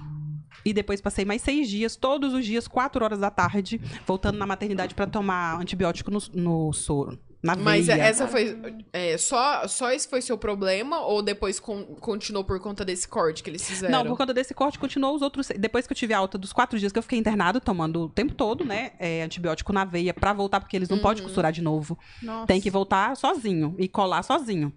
E 0.65 0.73
depois 0.73 1.01
passei 1.01 1.25
mais 1.25 1.43
seis 1.43 1.69
dias, 1.69 1.97
todos 1.97 2.35
os 2.35 2.45
dias, 2.45 2.69
quatro 2.69 3.05
horas 3.05 3.21
da 3.21 3.31
tarde, 3.31 3.81
voltando 4.07 4.39
na 4.39 4.47
maternidade 4.47 4.95
para 4.95 5.07
tomar 5.07 5.61
antibiótico 5.61 6.11
no, 6.11 6.19
no 6.35 6.73
soro. 6.73 7.19
Na 7.41 7.55
Mas 7.55 7.87
veia. 7.87 8.03
essa 8.03 8.27
foi. 8.27 8.57
é, 8.93 9.17
só, 9.17 9.67
só 9.69 9.93
esse 9.93 10.09
foi 10.09 10.21
seu 10.21 10.37
problema? 10.37 11.01
Ou 11.03 11.23
depois 11.23 11.61
con- 11.61 11.85
continuou 12.01 12.45
por 12.45 12.59
conta 12.59 12.85
desse 12.85 13.07
corte 13.07 13.45
que 13.45 13.51
eles 13.51 13.65
fizeram? 13.65 13.93
Não, 13.99 14.05
por 14.05 14.17
conta 14.17 14.35
desse 14.35 14.53
corte, 14.53 14.77
continuou 14.77 15.15
os 15.15 15.23
outros. 15.23 15.47
Depois 15.57 15.87
que 15.87 15.93
eu 15.93 15.97
tive 15.97 16.13
alta 16.13 16.37
dos 16.37 16.53
quatro 16.53 16.77
dias 16.79 16.91
que 16.91 16.99
eu 16.99 17.03
fiquei 17.03 17.17
internado, 17.19 17.61
tomando 17.61 18.07
o 18.07 18.09
tempo 18.09 18.35
todo, 18.35 18.65
né? 18.65 18.91
é, 18.99 19.23
antibiótico 19.23 19.73
na 19.73 19.85
veia 19.85 20.13
pra 20.13 20.33
voltar, 20.33 20.59
porque 20.59 20.77
eles 20.77 20.89
não 20.89 20.99
podem 20.99 21.23
costurar 21.23 21.53
de 21.53 21.63
novo. 21.63 21.97
Nossa. 22.21 22.47
Tem 22.49 22.61
que 22.61 22.71
voltar 22.71 23.17
sozinho 23.17 23.75
e 23.79 23.87
colar 23.87 24.25
sozinho. 24.25 24.73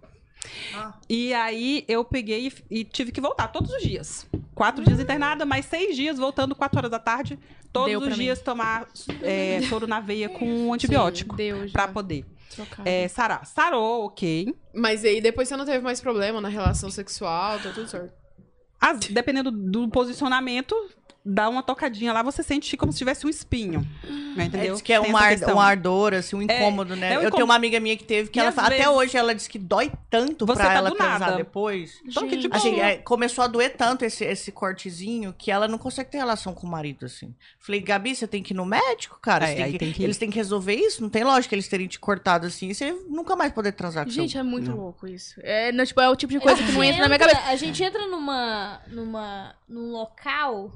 Ah. 0.75 0.93
E 1.09 1.33
aí 1.33 1.83
eu 1.87 2.03
peguei 2.05 2.47
e, 2.69 2.79
e 2.81 2.83
tive 2.83 3.11
que 3.11 3.21
voltar 3.21 3.47
todos 3.47 3.71
os 3.71 3.81
dias. 3.81 4.27
Quatro 4.53 4.83
dias 4.83 4.99
internada, 4.99 5.45
mais 5.45 5.65
seis 5.65 5.95
dias 5.95 6.17
voltando, 6.19 6.53
quatro 6.55 6.77
horas 6.77 6.91
da 6.91 6.99
tarde. 6.99 7.39
Todos 7.73 7.95
os 7.95 7.99
pra 8.03 8.09
mim. 8.17 8.23
dias 8.23 8.39
tomar 8.41 8.85
é, 9.21 9.61
soro 9.69 9.87
na 9.87 9.99
veia 9.99 10.27
com 10.29 10.71
antibiótico. 10.73 11.35
Deus. 11.35 11.71
Pra 11.71 11.83
já. 11.83 11.87
poder 11.87 12.25
Trocar. 12.55 12.87
é, 12.87 13.07
sarar. 13.07 13.45
Sarou, 13.45 14.05
ok. 14.05 14.53
Mas 14.73 15.03
aí 15.05 15.21
depois 15.21 15.47
você 15.47 15.55
não 15.57 15.65
teve 15.65 15.79
mais 15.83 15.99
problema 16.01 16.39
na 16.41 16.49
relação 16.49 16.89
sexual, 16.91 17.59
tá 17.59 17.71
tudo 17.71 17.87
certo. 17.87 18.13
As- 18.79 18.99
dependendo 18.99 19.51
do 19.51 19.87
posicionamento, 19.89 20.75
dá 21.23 21.47
uma 21.49 21.61
tocadinha 21.61 22.11
lá, 22.13 22.23
você 22.23 22.41
sente 22.41 22.75
como 22.75 22.91
se 22.91 22.97
tivesse 22.97 23.25
um 23.25 23.29
espinho. 23.29 23.81
né, 24.35 24.43
É, 24.43 24.47
entendeu? 24.47 24.73
diz 24.73 24.81
que 24.81 24.91
é 24.93 24.99
um, 24.99 25.15
ar, 25.15 25.33
um 25.53 25.59
ardor, 25.59 26.13
assim, 26.13 26.35
um 26.35 26.41
incômodo, 26.41 26.95
né? 26.95 27.07
é 27.07 27.09
um 27.09 27.13
Eu 27.13 27.19
tenho 27.19 27.27
incômodo. 27.27 27.45
uma 27.45 27.55
amiga 27.55 27.79
minha 27.79 27.95
que 27.97 28.03
teve, 28.03 28.29
que 28.29 28.39
E 28.39 28.41
ela 28.41 28.49
às 28.49 28.55
fa- 28.55 28.63
até 28.67 28.77
vezes- 28.77 28.91
hoje 28.91 29.17
ela 29.17 29.35
diz 29.35 29.47
que 29.47 29.59
dói 29.59 29.91
tanto 30.09 30.45
Você 30.45 30.55
pra 30.61 30.69
tá 30.69 30.73
ela 30.75 30.91
transar 30.91 31.19
nada. 31.19 31.35
depois. 31.35 31.99
Então, 32.05 32.27
que 32.27 32.37
de 32.37 32.47
Assim, 32.51 32.79
é, 32.79 32.95
começou 32.97 33.43
a 33.43 33.47
doer 33.47 33.75
tanto 33.75 34.03
esse, 34.05 34.23
esse 34.23 34.51
cortezinho 34.51 35.33
que 35.37 35.51
ela 35.51 35.67
não 35.67 35.77
consegue 35.77 36.09
ter 36.09 36.17
relação 36.17 36.53
com 36.53 36.65
o 36.65 36.69
marido, 36.69 37.05
assim. 37.05 37.35
Falei, 37.59 37.81
Gabi, 37.81 38.15
você 38.15 38.25
tem 38.27 38.41
que 38.41 38.53
ir 38.53 38.57
no 38.57 38.65
médico, 38.65 39.19
cara. 39.21 39.45
É, 39.45 39.49
Você 39.49 39.55
tem 39.55 39.63
aí 39.65 39.71
que- 39.73 39.77
tem 39.79 39.91
que. 39.91 40.03
Eles 40.03 40.17
têm 40.17 40.29
que 40.29 40.37
resolver 40.37 40.75
isso. 40.75 41.01
Não 41.01 41.09
tem 41.09 41.23
lógica 41.23 41.53
eles 41.53 41.67
terem 41.67 41.87
te 41.87 41.99
cortado 41.99 42.47
assim 42.47 42.69
e 42.69 42.75
você 42.75 42.91
nunca 43.09 43.35
mais 43.35 43.51
poder 43.53 43.73
transar 43.73 44.05
com 44.05 44.11
Gente, 44.11 44.31
seu... 44.31 44.39
é 44.39 44.43
muito 44.43 44.69
Não. 44.71 44.77
louco 44.77 45.07
isso. 45.07 45.35
É, 45.43 45.71
não, 45.71 45.85
tipo, 45.85 45.99
é 46.01 46.09
o 46.09 46.15
tipo 46.15 46.31
de 46.33 46.39
coisa 46.39 46.55
que 46.63 46.71
não 46.71 46.81
gente 46.81 46.93
entra 46.93 47.01
na 47.01 47.07
minha 47.09 47.19
cabeça. 47.19 47.41
A 47.49 47.55
gente 47.57 47.83
entra 47.83 48.07
numa, 48.07 48.81
numa, 48.87 49.55
num 49.67 49.91
local 49.91 50.71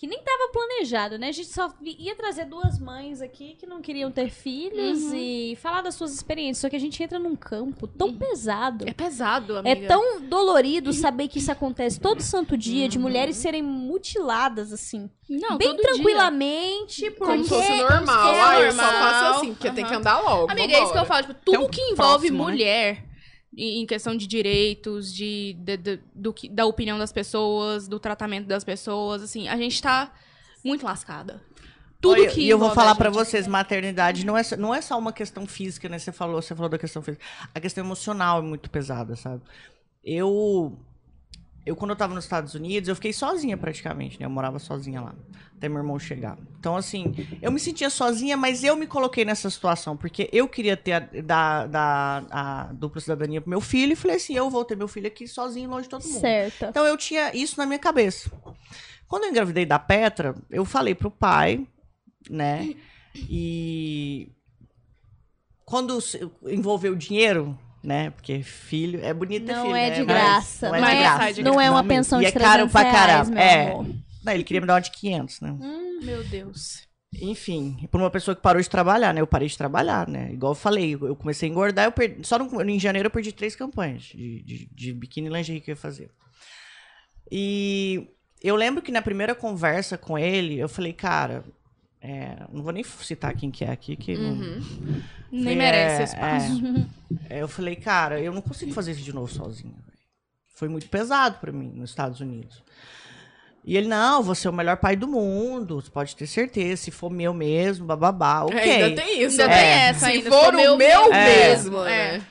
que 0.00 0.06
nem 0.06 0.18
tava 0.22 0.50
planejado, 0.50 1.18
né? 1.18 1.28
A 1.28 1.32
gente 1.32 1.48
só 1.50 1.70
ia 1.82 2.16
trazer 2.16 2.46
duas 2.46 2.78
mães 2.78 3.20
aqui 3.20 3.54
que 3.60 3.66
não 3.66 3.82
queriam 3.82 4.10
ter 4.10 4.30
filhos 4.30 5.02
Uhum. 5.02 5.14
e 5.14 5.56
falar 5.56 5.82
das 5.82 5.94
suas 5.94 6.14
experiências. 6.14 6.56
Só 6.62 6.70
que 6.70 6.76
a 6.76 6.78
gente 6.80 7.02
entra 7.02 7.18
num 7.18 7.36
campo 7.36 7.86
tão 7.86 8.14
pesado. 8.16 8.88
É 8.88 8.94
pesado, 8.94 9.56
É 9.58 9.72
amiga. 9.72 9.88
tão 9.88 10.22
dolorido 10.22 10.90
saber 10.94 11.28
que 11.28 11.36
isso 11.38 11.52
acontece 11.52 12.00
todo 12.00 12.22
santo 12.22 12.56
dia, 12.56 12.88
de 12.88 12.98
mulheres 12.98 13.36
serem 13.36 13.60
mutiladas, 13.62 14.72
assim. 14.72 15.10
Não, 15.28 15.58
bem 15.58 15.68
todo 15.68 15.76
dia. 15.82 15.92
tranquilamente, 15.92 17.10
porque... 17.10 17.32
Como 17.32 17.44
se 17.44 17.50
fosse 17.50 17.76
normal. 17.82 18.34
é 18.34 18.40
ah, 18.40 18.60
eu 18.60 18.72
só 18.72 18.82
normal. 18.82 19.02
faço 19.02 19.24
assim, 19.38 19.52
porque 19.54 19.70
tem 19.70 19.84
que 19.84 19.94
andar 19.94 20.18
logo. 20.20 20.50
Amiga, 20.50 20.72
é 20.78 20.82
isso 20.82 20.92
que 20.92 20.98
eu 20.98 21.04
falo. 21.04 21.26
Tipo, 21.26 21.34
tudo 21.44 21.60
um 21.66 21.68
que 21.68 21.78
envolve 21.82 22.28
próximo, 22.28 22.38
né? 22.46 22.50
mulher 22.52 22.96
em 22.96 23.09
em 23.56 23.84
questão 23.86 24.16
de 24.16 24.26
direitos, 24.26 25.12
de, 25.14 25.54
de- 25.58 25.76
de- 25.76 26.00
do 26.14 26.32
que- 26.32 26.48
da 26.48 26.64
opinião 26.66 26.98
das 26.98 27.12
pessoas, 27.12 27.88
do 27.88 27.98
tratamento 27.98 28.46
das 28.46 28.62
pessoas, 28.64 29.22
assim, 29.22 29.48
a 29.48 29.56
gente 29.56 29.80
tá 29.82 30.12
muito 30.64 30.84
lascada. 30.84 31.42
Tudo 32.00 32.20
Olha, 32.22 32.30
que 32.30 32.40
E 32.40 32.48
eu 32.48 32.58
vou 32.58 32.70
falar 32.70 32.92
a 32.92 32.94
pra 32.94 33.10
gente. 33.10 33.18
vocês, 33.18 33.46
maternidade 33.46 34.24
não 34.24 34.36
é, 34.38 34.42
só- 34.42 34.56
não 34.56 34.74
é 34.74 34.80
só 34.80 34.98
uma 34.98 35.12
questão 35.12 35.46
física, 35.46 35.88
né? 35.88 35.98
Você 35.98 36.10
falou, 36.12 36.40
você 36.40 36.54
falou 36.54 36.70
da 36.70 36.78
questão 36.78 37.02
física. 37.02 37.22
A 37.54 37.60
questão 37.60 37.84
emocional 37.84 38.38
é 38.38 38.42
muito 38.42 38.70
pesada, 38.70 39.16
sabe? 39.16 39.42
Eu 40.02 40.78
eu 41.64 41.76
quando 41.76 41.90
eu 41.90 41.96
tava 41.96 42.14
nos 42.14 42.24
Estados 42.24 42.54
Unidos, 42.54 42.88
eu 42.88 42.94
fiquei 42.94 43.12
sozinha 43.12 43.56
praticamente, 43.56 44.18
né? 44.18 44.26
Eu 44.26 44.30
morava 44.30 44.58
sozinha 44.58 45.00
lá, 45.00 45.14
até 45.56 45.68
meu 45.68 45.78
irmão 45.78 45.98
chegar. 45.98 46.38
Então 46.58 46.76
assim, 46.76 47.14
eu 47.42 47.52
me 47.52 47.60
sentia 47.60 47.90
sozinha, 47.90 48.36
mas 48.36 48.64
eu 48.64 48.76
me 48.76 48.86
coloquei 48.86 49.24
nessa 49.24 49.50
situação 49.50 49.96
porque 49.96 50.28
eu 50.32 50.48
queria 50.48 50.76
ter 50.76 50.92
a, 50.92 50.98
da, 51.00 51.66
da 51.66 52.24
a 52.30 52.64
dupla 52.72 53.00
cidadania 53.00 53.40
pro 53.40 53.50
meu 53.50 53.60
filho 53.60 53.92
e 53.92 53.96
falei 53.96 54.16
assim, 54.16 54.34
eu 54.34 54.48
vou 54.48 54.64
ter 54.64 54.76
meu 54.76 54.88
filho 54.88 55.06
aqui 55.06 55.28
sozinho, 55.28 55.68
longe 55.68 55.82
de 55.82 55.90
todo 55.90 56.04
mundo. 56.04 56.20
Certo. 56.20 56.64
Então 56.64 56.86
eu 56.86 56.96
tinha 56.96 57.34
isso 57.36 57.58
na 57.58 57.66
minha 57.66 57.78
cabeça. 57.78 58.30
Quando 59.06 59.24
eu 59.24 59.30
engravidei 59.30 59.66
da 59.66 59.78
Petra, 59.78 60.34
eu 60.48 60.64
falei 60.64 60.94
pro 60.94 61.10
pai, 61.10 61.66
né? 62.28 62.74
E 63.14 64.32
quando 65.64 65.98
envolveu 66.46 66.94
dinheiro, 66.94 67.58
né? 67.82 68.10
Porque 68.10 68.42
filho 68.42 69.00
é 69.04 69.12
bonito 69.14 69.46
ter 69.46 69.52
Não 69.54 69.62
filho, 69.64 69.76
é 69.76 69.90
né? 69.90 69.94
de 69.96 70.04
Mas 70.04 70.06
graça. 70.06 70.68
Não 70.68 70.74
é 70.74 70.80
Mas 70.80 70.90
de 70.90 70.96
é 70.96 71.00
graça. 71.02 71.32
de 71.34 71.42
Não 71.42 71.60
é 71.60 71.70
uma 71.70 71.82
Não, 71.82 71.88
pensão 71.88 72.18
de 72.18 72.24
e 72.24 72.28
é 72.28 72.32
caro 72.32 72.68
300 72.68 72.72
pra 72.72 72.82
reais, 72.82 72.96
caramba. 73.28 73.30
meu 73.30 73.38
É. 73.42 73.70
amor. 73.72 73.86
Não, 74.24 74.32
ele 74.32 74.44
queria 74.44 74.60
me 74.60 74.66
dar 74.66 74.74
uma 74.74 74.80
de 74.80 74.90
500, 74.90 75.40
né? 75.40 75.56
Meu 76.02 76.22
Deus. 76.24 76.88
Enfim, 77.20 77.88
por 77.90 78.00
uma 78.00 78.10
pessoa 78.10 78.36
que 78.36 78.42
parou 78.42 78.62
de 78.62 78.70
trabalhar, 78.70 79.12
né? 79.12 79.20
Eu 79.20 79.26
parei 79.26 79.48
de 79.48 79.58
trabalhar, 79.58 80.06
né? 80.06 80.30
Igual 80.32 80.52
eu 80.52 80.56
falei, 80.56 80.94
eu 80.94 81.06
eu 81.08 81.16
comecei 81.16 81.48
a 81.48 81.50
engordar, 81.50 81.86
eu 81.86 81.92
perdi, 81.92 82.24
só 82.26 82.38
no- 82.38 82.62
em 82.62 82.78
janeiro 82.78 83.06
eu 83.08 83.10
perdi 83.10 83.32
três 83.32 83.56
campanhas 83.56 84.02
de, 84.02 84.42
de, 84.42 84.68
de 84.72 84.92
biquíni 84.92 85.26
e 85.26 85.30
lingerie 85.32 85.60
que 85.60 85.70
eu 85.70 85.72
ia 85.72 85.76
fazer. 85.76 86.10
E 87.30 88.08
eu 88.42 88.56
lembro 88.56 88.82
que 88.82 88.92
na 88.92 89.02
primeira 89.02 89.34
conversa 89.34 89.98
com 89.98 90.18
ele, 90.18 90.58
eu 90.58 90.68
falei, 90.68 90.92
cara, 90.92 91.44
é, 92.02 92.36
não 92.52 92.62
vou 92.62 92.72
nem 92.72 92.82
citar 92.82 93.34
quem 93.34 93.50
que 93.50 93.64
é 93.64 93.70
aqui, 93.70 93.96
que 93.96 94.16
não- 94.16 94.30
Uhum. 94.30 95.02
Nem 95.30 95.52
É, 95.54 95.56
merece 95.56 96.02
esse 96.02 96.14
espaço. 96.14 96.62
é, 97.28 97.42
eu 97.42 97.48
falei, 97.48 97.76
cara, 97.76 98.20
eu 98.20 98.32
não 98.32 98.40
consigo 98.42 98.72
fazer 98.72 98.92
isso 98.92 99.02
de 99.02 99.12
novo 99.12 99.32
sozinho. 99.32 99.74
Foi 100.54 100.68
muito 100.68 100.88
pesado 100.88 101.38
pra 101.38 101.52
mim 101.52 101.72
nos 101.74 101.90
Estados 101.90 102.20
Unidos. 102.20 102.62
E 103.64 103.76
ele, 103.76 103.88
não, 103.88 104.22
você 104.22 104.46
é 104.48 104.50
o 104.50 104.54
melhor 104.54 104.78
pai 104.78 104.96
do 104.96 105.06
mundo, 105.06 105.80
você 105.82 105.90
pode 105.90 106.16
ter 106.16 106.26
certeza, 106.26 106.82
se 106.82 106.90
for 106.90 107.10
meu 107.10 107.34
mesmo, 107.34 107.84
bababá, 107.86 108.42
ok. 108.44 108.58
É, 108.58 108.84
ainda 108.84 109.02
tem 109.02 109.22
isso, 109.22 109.40
Ainda 109.40 109.48
né? 109.54 109.60
tem 109.60 109.68
essa 109.82 109.98
Se 110.06 110.12
ainda, 110.12 110.30
for 110.30 110.38
se 110.38 110.44
for 110.46 110.54
o 110.54 110.56
meu 110.56 110.76
meu, 110.78 111.12
É. 111.12 111.24
mesmo, 111.48 111.84
É. 111.84 112.18
né? 112.18 112.24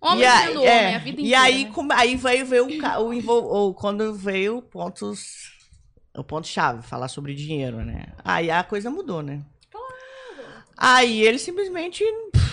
Homem 0.00 0.20
e 0.20 0.24
aí, 0.24 0.46
sendo 0.46 0.60
homem, 0.60 0.70
é, 0.72 0.94
a 0.94 0.98
vida 0.98 1.20
e 1.20 1.24
inteira. 1.26 1.42
aí, 1.42 1.64
né? 1.64 1.70
come- 1.74 1.94
aí 1.94 2.16
veio 2.16 2.46
ver 2.46 2.62
o, 2.62 2.68
o, 2.70 3.68
o- 3.68 3.74
quando 3.74 4.14
veio 4.14 4.62
pontos, 4.62 5.52
o 6.14 6.24
ponto 6.24 6.46
chave, 6.46 6.82
falar 6.82 7.08
sobre 7.08 7.34
dinheiro, 7.34 7.84
né? 7.84 8.06
Aí 8.24 8.50
a 8.50 8.62
coisa 8.62 8.90
mudou, 8.90 9.22
né? 9.22 9.42
Aí 10.76 11.22
ele 11.22 11.38
simplesmente 11.38 12.02
pff, 12.32 12.50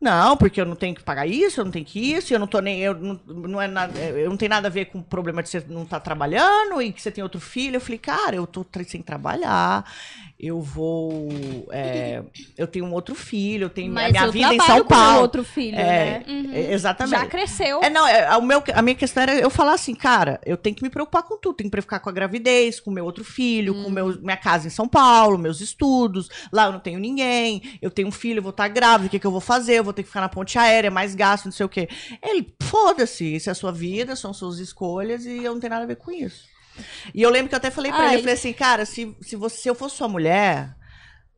não, 0.00 0.36
porque 0.36 0.60
eu 0.60 0.66
não 0.66 0.76
tenho 0.76 0.94
que 0.94 1.02
pagar 1.02 1.26
isso, 1.26 1.60
eu 1.60 1.64
não 1.64 1.72
tenho 1.72 1.84
que 1.84 2.12
isso, 2.12 2.32
eu 2.32 2.38
não 2.38 2.46
tô 2.46 2.60
nem 2.60 2.80
eu 2.80 2.94
não, 2.94 3.20
não 3.26 3.62
é 3.62 3.66
nada, 3.66 3.98
eu 3.98 4.28
não 4.28 4.36
tem 4.36 4.48
nada 4.48 4.68
a 4.68 4.70
ver 4.70 4.86
com 4.86 4.98
o 4.98 5.02
problema 5.02 5.42
de 5.42 5.48
você 5.48 5.64
não 5.68 5.84
estar 5.84 6.00
trabalhando 6.00 6.80
e 6.82 6.92
que 6.92 7.00
você 7.00 7.10
tem 7.10 7.24
outro 7.24 7.40
filho. 7.40 7.76
Eu 7.76 7.80
falei, 7.80 7.98
cara, 7.98 8.36
eu 8.36 8.46
tô 8.46 8.64
sem 8.86 9.02
trabalhar. 9.02 9.90
Eu 10.38 10.60
vou. 10.60 11.28
é, 11.70 12.22
eu 12.58 12.66
tenho 12.66 12.84
um 12.84 12.92
outro 12.92 13.14
filho, 13.14 13.64
eu 13.64 13.70
tenho 13.70 13.90
Mas 13.90 14.12
minha 14.12 14.24
eu 14.26 14.32
vida 14.32 14.54
em 14.54 14.60
São 14.60 14.84
Paulo. 14.84 15.22
outro 15.22 15.42
filho, 15.42 15.76
É, 15.78 16.22
né? 16.26 16.50
é, 16.52 16.72
exatamente. 16.74 17.18
Já 17.18 17.26
cresceu. 17.26 17.82
É, 17.82 17.88
não, 17.88 18.06
é, 18.06 18.36
o 18.36 18.42
meu, 18.42 18.62
a 18.74 18.82
minha 18.82 18.94
questão 18.94 19.22
era 19.22 19.34
eu 19.34 19.48
falar 19.48 19.72
assim, 19.72 19.94
cara, 19.94 20.38
eu 20.44 20.58
tenho 20.58 20.76
que 20.76 20.82
me 20.82 20.90
preocupar 20.90 21.22
com 21.22 21.38
tudo. 21.38 21.56
Tenho 21.56 21.68
que 21.68 21.72
preocupar 21.72 22.00
com 22.00 22.10
a 22.10 22.12
gravidez, 22.12 22.78
com 22.78 22.90
o 22.90 22.94
meu 22.94 23.06
outro 23.06 23.24
filho, 23.24 23.74
com 23.82 23.88
meu, 23.90 24.20
minha 24.20 24.36
casa 24.36 24.66
em 24.66 24.70
São 24.70 24.86
Paulo, 24.86 25.38
meus 25.38 25.62
estudos. 25.62 26.28
Lá 26.52 26.66
eu 26.66 26.72
não 26.72 26.80
tenho 26.80 26.98
ninguém. 27.00 27.62
Eu 27.80 27.90
tenho 27.90 28.08
um 28.08 28.12
filho, 28.12 28.38
eu 28.38 28.42
vou 28.42 28.50
estar 28.50 28.68
grávida, 28.68 29.06
o 29.06 29.10
que, 29.10 29.18
que 29.18 29.26
eu 29.26 29.30
vou 29.32 29.40
fazer? 29.40 29.76
Eu 29.78 29.84
vou 29.84 29.94
ter 29.94 30.02
que 30.02 30.08
ficar 30.08 30.20
na 30.20 30.28
ponte 30.28 30.58
aérea, 30.58 30.90
mais 30.90 31.14
gasto, 31.14 31.46
não 31.46 31.52
sei 31.52 31.64
o 31.64 31.68
quê. 31.68 31.88
Ele, 32.22 32.54
foda-se, 32.62 33.36
isso 33.36 33.48
é 33.48 33.52
a 33.52 33.54
sua 33.54 33.72
vida, 33.72 34.14
são 34.14 34.34
suas 34.34 34.58
escolhas 34.58 35.24
e 35.24 35.42
eu 35.42 35.54
não 35.54 35.60
tenho 35.60 35.70
nada 35.72 35.84
a 35.84 35.88
ver 35.88 35.96
com 35.96 36.10
isso. 36.12 36.44
E 37.14 37.22
eu 37.22 37.30
lembro 37.30 37.48
que 37.48 37.54
eu 37.54 37.58
até 37.58 37.70
falei 37.70 37.90
pra 37.92 38.02
Ai. 38.02 38.06
ele, 38.08 38.16
eu 38.16 38.20
falei 38.20 38.34
assim, 38.34 38.52
cara, 38.52 38.84
se, 38.84 39.16
se, 39.20 39.36
você, 39.36 39.56
se 39.58 39.68
eu 39.68 39.74
fosse 39.74 39.96
sua 39.96 40.08
mulher, 40.08 40.74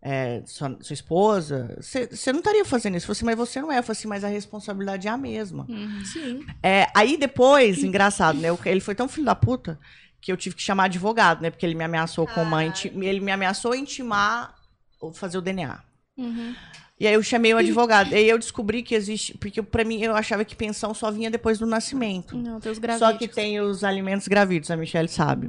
é, 0.01 0.43
sua, 0.47 0.77
sua 0.81 0.95
esposa, 0.95 1.77
você 1.81 2.07
você 2.07 2.33
não 2.33 2.39
estaria 2.41 2.65
fazendo 2.65 2.97
isso. 2.97 3.05
Eu 3.05 3.15
falei 3.15 3.19
assim, 3.19 3.25
mas 3.25 3.49
você 3.49 3.61
não 3.61 3.73
é. 3.73 3.79
Eu 3.79 3.83
falei 3.83 3.99
assim, 3.99 4.09
mas 4.09 4.25
a 4.25 4.29
responsabilidade 4.29 5.09
é 5.09 5.11
a 5.11 5.17
mesma. 5.17 5.67
Sim. 6.05 6.47
É, 6.63 6.87
aí 6.95 7.17
depois, 7.17 7.83
engraçado, 7.83 8.39
né? 8.39 8.49
eu- 8.51 8.59
Ele 8.65 8.81
foi 8.81 8.95
tão 8.95 9.09
filho 9.09 9.27
da 9.27 9.35
puta 9.35 9.79
que 10.21 10.33
eu 10.33 10.37
tive 10.37 10.57
que 10.57 10.63
chamar 10.63 10.85
advogado, 10.85 11.41
né? 11.41 11.51
Porque 11.51 11.65
ele 11.67 11.75
me 11.75 11.85
ameaçou 11.85 12.27
com 12.27 12.43
uma. 12.43 12.65
Ele 12.65 13.21
me 13.21 13.31
ameaçou 13.33 13.75
intimar 13.75 14.55
ou 15.01 15.13
fazer 15.13 15.39
o 15.39 15.43
DNA. 15.43 15.79
Uhum. 16.17 16.55
E 17.01 17.07
aí 17.07 17.15
eu 17.15 17.23
chamei 17.23 17.55
o 17.55 17.59
advogado. 17.59 18.13
e 18.13 18.17
aí 18.17 18.29
eu 18.29 18.39
descobri 18.39 18.83
que 18.83 18.95
existe. 18.95 19.37
Porque 19.39 19.63
pra 19.63 19.85
mim 19.85 20.03
eu 20.03 20.15
achava 20.17 20.45
que 20.45 20.57
pensão 20.57 20.93
só 20.93 21.11
vinha 21.11 21.31
depois 21.31 21.59
do 21.59 21.67
nascimento. 21.67 22.37
Não, 22.37 22.59
teus 22.59 22.77
Só 22.77 22.81
gravídicos. 22.83 23.19
que 23.19 23.29
tem 23.29 23.61
os 23.61 23.85
alimentos 23.85 24.27
gravídos, 24.27 24.71
a 24.71 24.77
Michelle 24.77 25.09
sabe. 25.09 25.49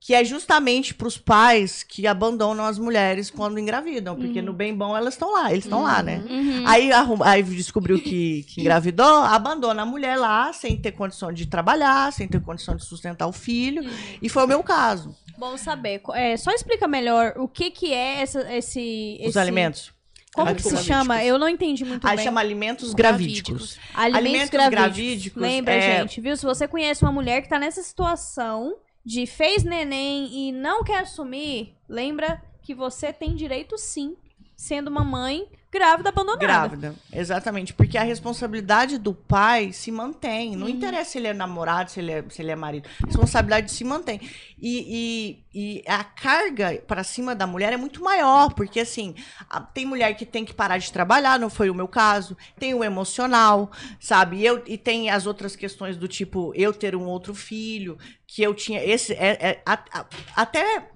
Que 0.00 0.14
é 0.14 0.22
justamente 0.24 0.94
pros 0.94 1.18
pais 1.18 1.82
que 1.82 2.06
abandonam 2.06 2.64
as 2.64 2.78
mulheres 2.78 3.30
quando 3.30 3.58
engravidam. 3.58 4.14
Porque 4.14 4.40
no 4.42 4.52
bem 4.52 4.72
bom 4.74 4.96
elas 4.96 5.14
estão 5.14 5.32
lá, 5.32 5.50
eles 5.50 5.64
estão 5.64 5.82
lá, 5.82 6.02
né? 6.02 6.22
Uhum. 6.28 6.62
Aí, 6.68 6.92
arrum- 6.92 7.22
aí 7.24 7.42
descobriu 7.42 7.98
que, 8.00 8.44
que 8.44 8.60
engravidou, 8.60 9.04
abandona 9.24 9.82
a 9.82 9.86
mulher 9.86 10.16
lá, 10.16 10.52
sem 10.52 10.76
ter 10.76 10.92
condição 10.92 11.32
de 11.32 11.46
trabalhar, 11.46 12.12
sem 12.12 12.28
ter 12.28 12.40
condição 12.40 12.76
de 12.76 12.84
sustentar 12.84 13.26
o 13.26 13.32
filho. 13.32 13.82
E 14.22 14.28
foi 14.28 14.44
o 14.44 14.46
meu 14.46 14.62
caso. 14.62 15.16
Bom 15.36 15.56
saber. 15.56 16.00
É, 16.14 16.36
só 16.36 16.52
explica 16.52 16.86
melhor 16.86 17.32
o 17.36 17.48
que 17.48 17.70
que 17.70 17.92
é 17.92 18.20
essa- 18.20 18.54
esse... 18.54 19.16
Os 19.22 19.28
esse- 19.30 19.38
alimentos. 19.38 19.92
Como 20.38 20.54
que 20.54 20.62
se 20.62 20.68
Gravídicos. 20.70 20.86
chama? 20.96 21.24
Eu 21.24 21.38
não 21.38 21.48
entendi 21.48 21.84
muito 21.84 22.06
Aí 22.06 22.16
bem. 22.16 22.24
chama 22.24 22.40
alimentos 22.40 22.94
gravídicos. 22.94 23.78
Alimentos, 23.94 24.18
alimentos 24.18 24.50
gravídicos. 24.50 24.70
gravídicos, 24.70 25.42
Lembra, 25.42 25.74
é- 25.74 25.98
gente, 26.00 26.20
viu? 26.20 26.36
Se 26.36 26.44
você 26.46 26.66
conhece 26.68 27.02
uma 27.04 27.12
mulher 27.12 27.42
que 27.42 27.48
tá 27.48 27.58
nessa 27.58 27.82
situação 27.82 28.76
de 29.04 29.26
fez 29.26 29.64
neném 29.64 30.48
e 30.48 30.52
não 30.52 30.82
quer 30.84 31.00
assumir, 31.00 31.74
lembra 31.88 32.42
que 32.62 32.74
você 32.74 33.12
tem 33.12 33.34
direito 33.34 33.76
sim, 33.78 34.16
sendo 34.56 34.88
uma 34.88 35.04
mãe 35.04 35.46
grávida 35.70 36.08
abandonada. 36.08 36.38
Grávida, 36.46 36.94
exatamente. 37.12 37.74
Porque 37.74 37.98
a 37.98 38.02
responsabilidade 38.02 38.96
do 38.98 39.12
pai 39.14 39.72
se 39.72 39.92
mantém. 39.92 40.56
Não 40.56 40.68
interessa 40.68 41.10
se 41.12 41.18
ele 41.18 41.26
é 41.28 41.34
namorado, 41.34 41.90
se 41.90 42.00
ele 42.00 42.12
é, 42.12 42.24
se 42.28 42.40
ele 42.42 42.50
é 42.50 42.56
marido. 42.56 42.88
A 43.02 43.06
responsabilidade 43.06 43.70
se 43.70 43.84
mantém. 43.84 44.20
E, 44.60 45.42
e- 45.52 45.78
e 45.80 45.84
a 45.86 46.02
carga 46.04 46.82
para 46.86 47.04
cima 47.04 47.34
da 47.34 47.46
mulher 47.46 47.72
é 47.72 47.76
muito 47.76 48.02
maior. 48.02 48.52
Porque, 48.54 48.80
assim, 48.80 49.14
a- 49.48 49.60
tem 49.60 49.84
mulher 49.84 50.14
que 50.14 50.24
tem 50.26 50.44
que 50.44 50.54
parar 50.54 50.78
de 50.78 50.92
trabalhar, 50.92 51.38
não 51.38 51.50
foi 51.50 51.68
o 51.70 51.74
meu 51.74 51.86
caso. 51.88 52.36
Tem 52.58 52.72
o 52.74 52.82
emocional, 52.82 53.70
sabe? 54.00 54.38
E, 54.38 54.46
eu, 54.46 54.62
e 54.66 54.78
tem 54.78 55.10
as 55.10 55.26
outras 55.26 55.54
questões 55.54 55.96
do 55.96 56.08
tipo, 56.08 56.52
eu 56.54 56.72
ter 56.72 56.96
um 56.96 57.04
outro 57.04 57.34
filho, 57.34 57.98
que 58.26 58.42
eu 58.42 58.54
tinha. 58.54 58.82
Esse, 58.84 59.12
é, 59.14 59.38
é- 59.40 59.62
a- 59.66 59.84
a- 59.92 60.06
até 60.36 60.88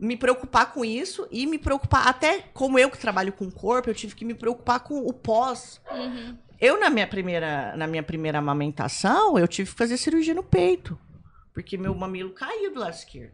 me 0.00 0.16
preocupar 0.16 0.72
com 0.72 0.82
isso 0.82 1.28
e 1.30 1.46
me 1.46 1.58
preocupar, 1.58 2.08
até 2.08 2.40
como 2.54 2.78
eu 2.78 2.90
que 2.90 2.98
trabalho 2.98 3.32
com 3.32 3.44
o 3.44 3.52
corpo, 3.52 3.90
eu 3.90 3.94
tive 3.94 4.14
que 4.14 4.24
me 4.24 4.34
preocupar 4.34 4.80
com 4.80 5.06
o 5.06 5.12
pós. 5.12 5.80
Eu, 6.58 6.80
na 6.80 6.88
minha 6.88 7.06
primeira, 7.06 7.76
na 7.76 7.86
minha 7.86 8.02
primeira 8.02 8.38
amamentação, 8.38 9.38
eu 9.38 9.46
tive 9.46 9.70
que 9.70 9.76
fazer 9.76 9.98
cirurgia 9.98 10.34
no 10.34 10.42
peito. 10.42 10.98
Porque 11.52 11.76
meu 11.76 11.94
mamilo 11.94 12.30
caiu 12.30 12.72
do 12.72 12.80
lado 12.80 12.94
esquerdo. 12.94 13.32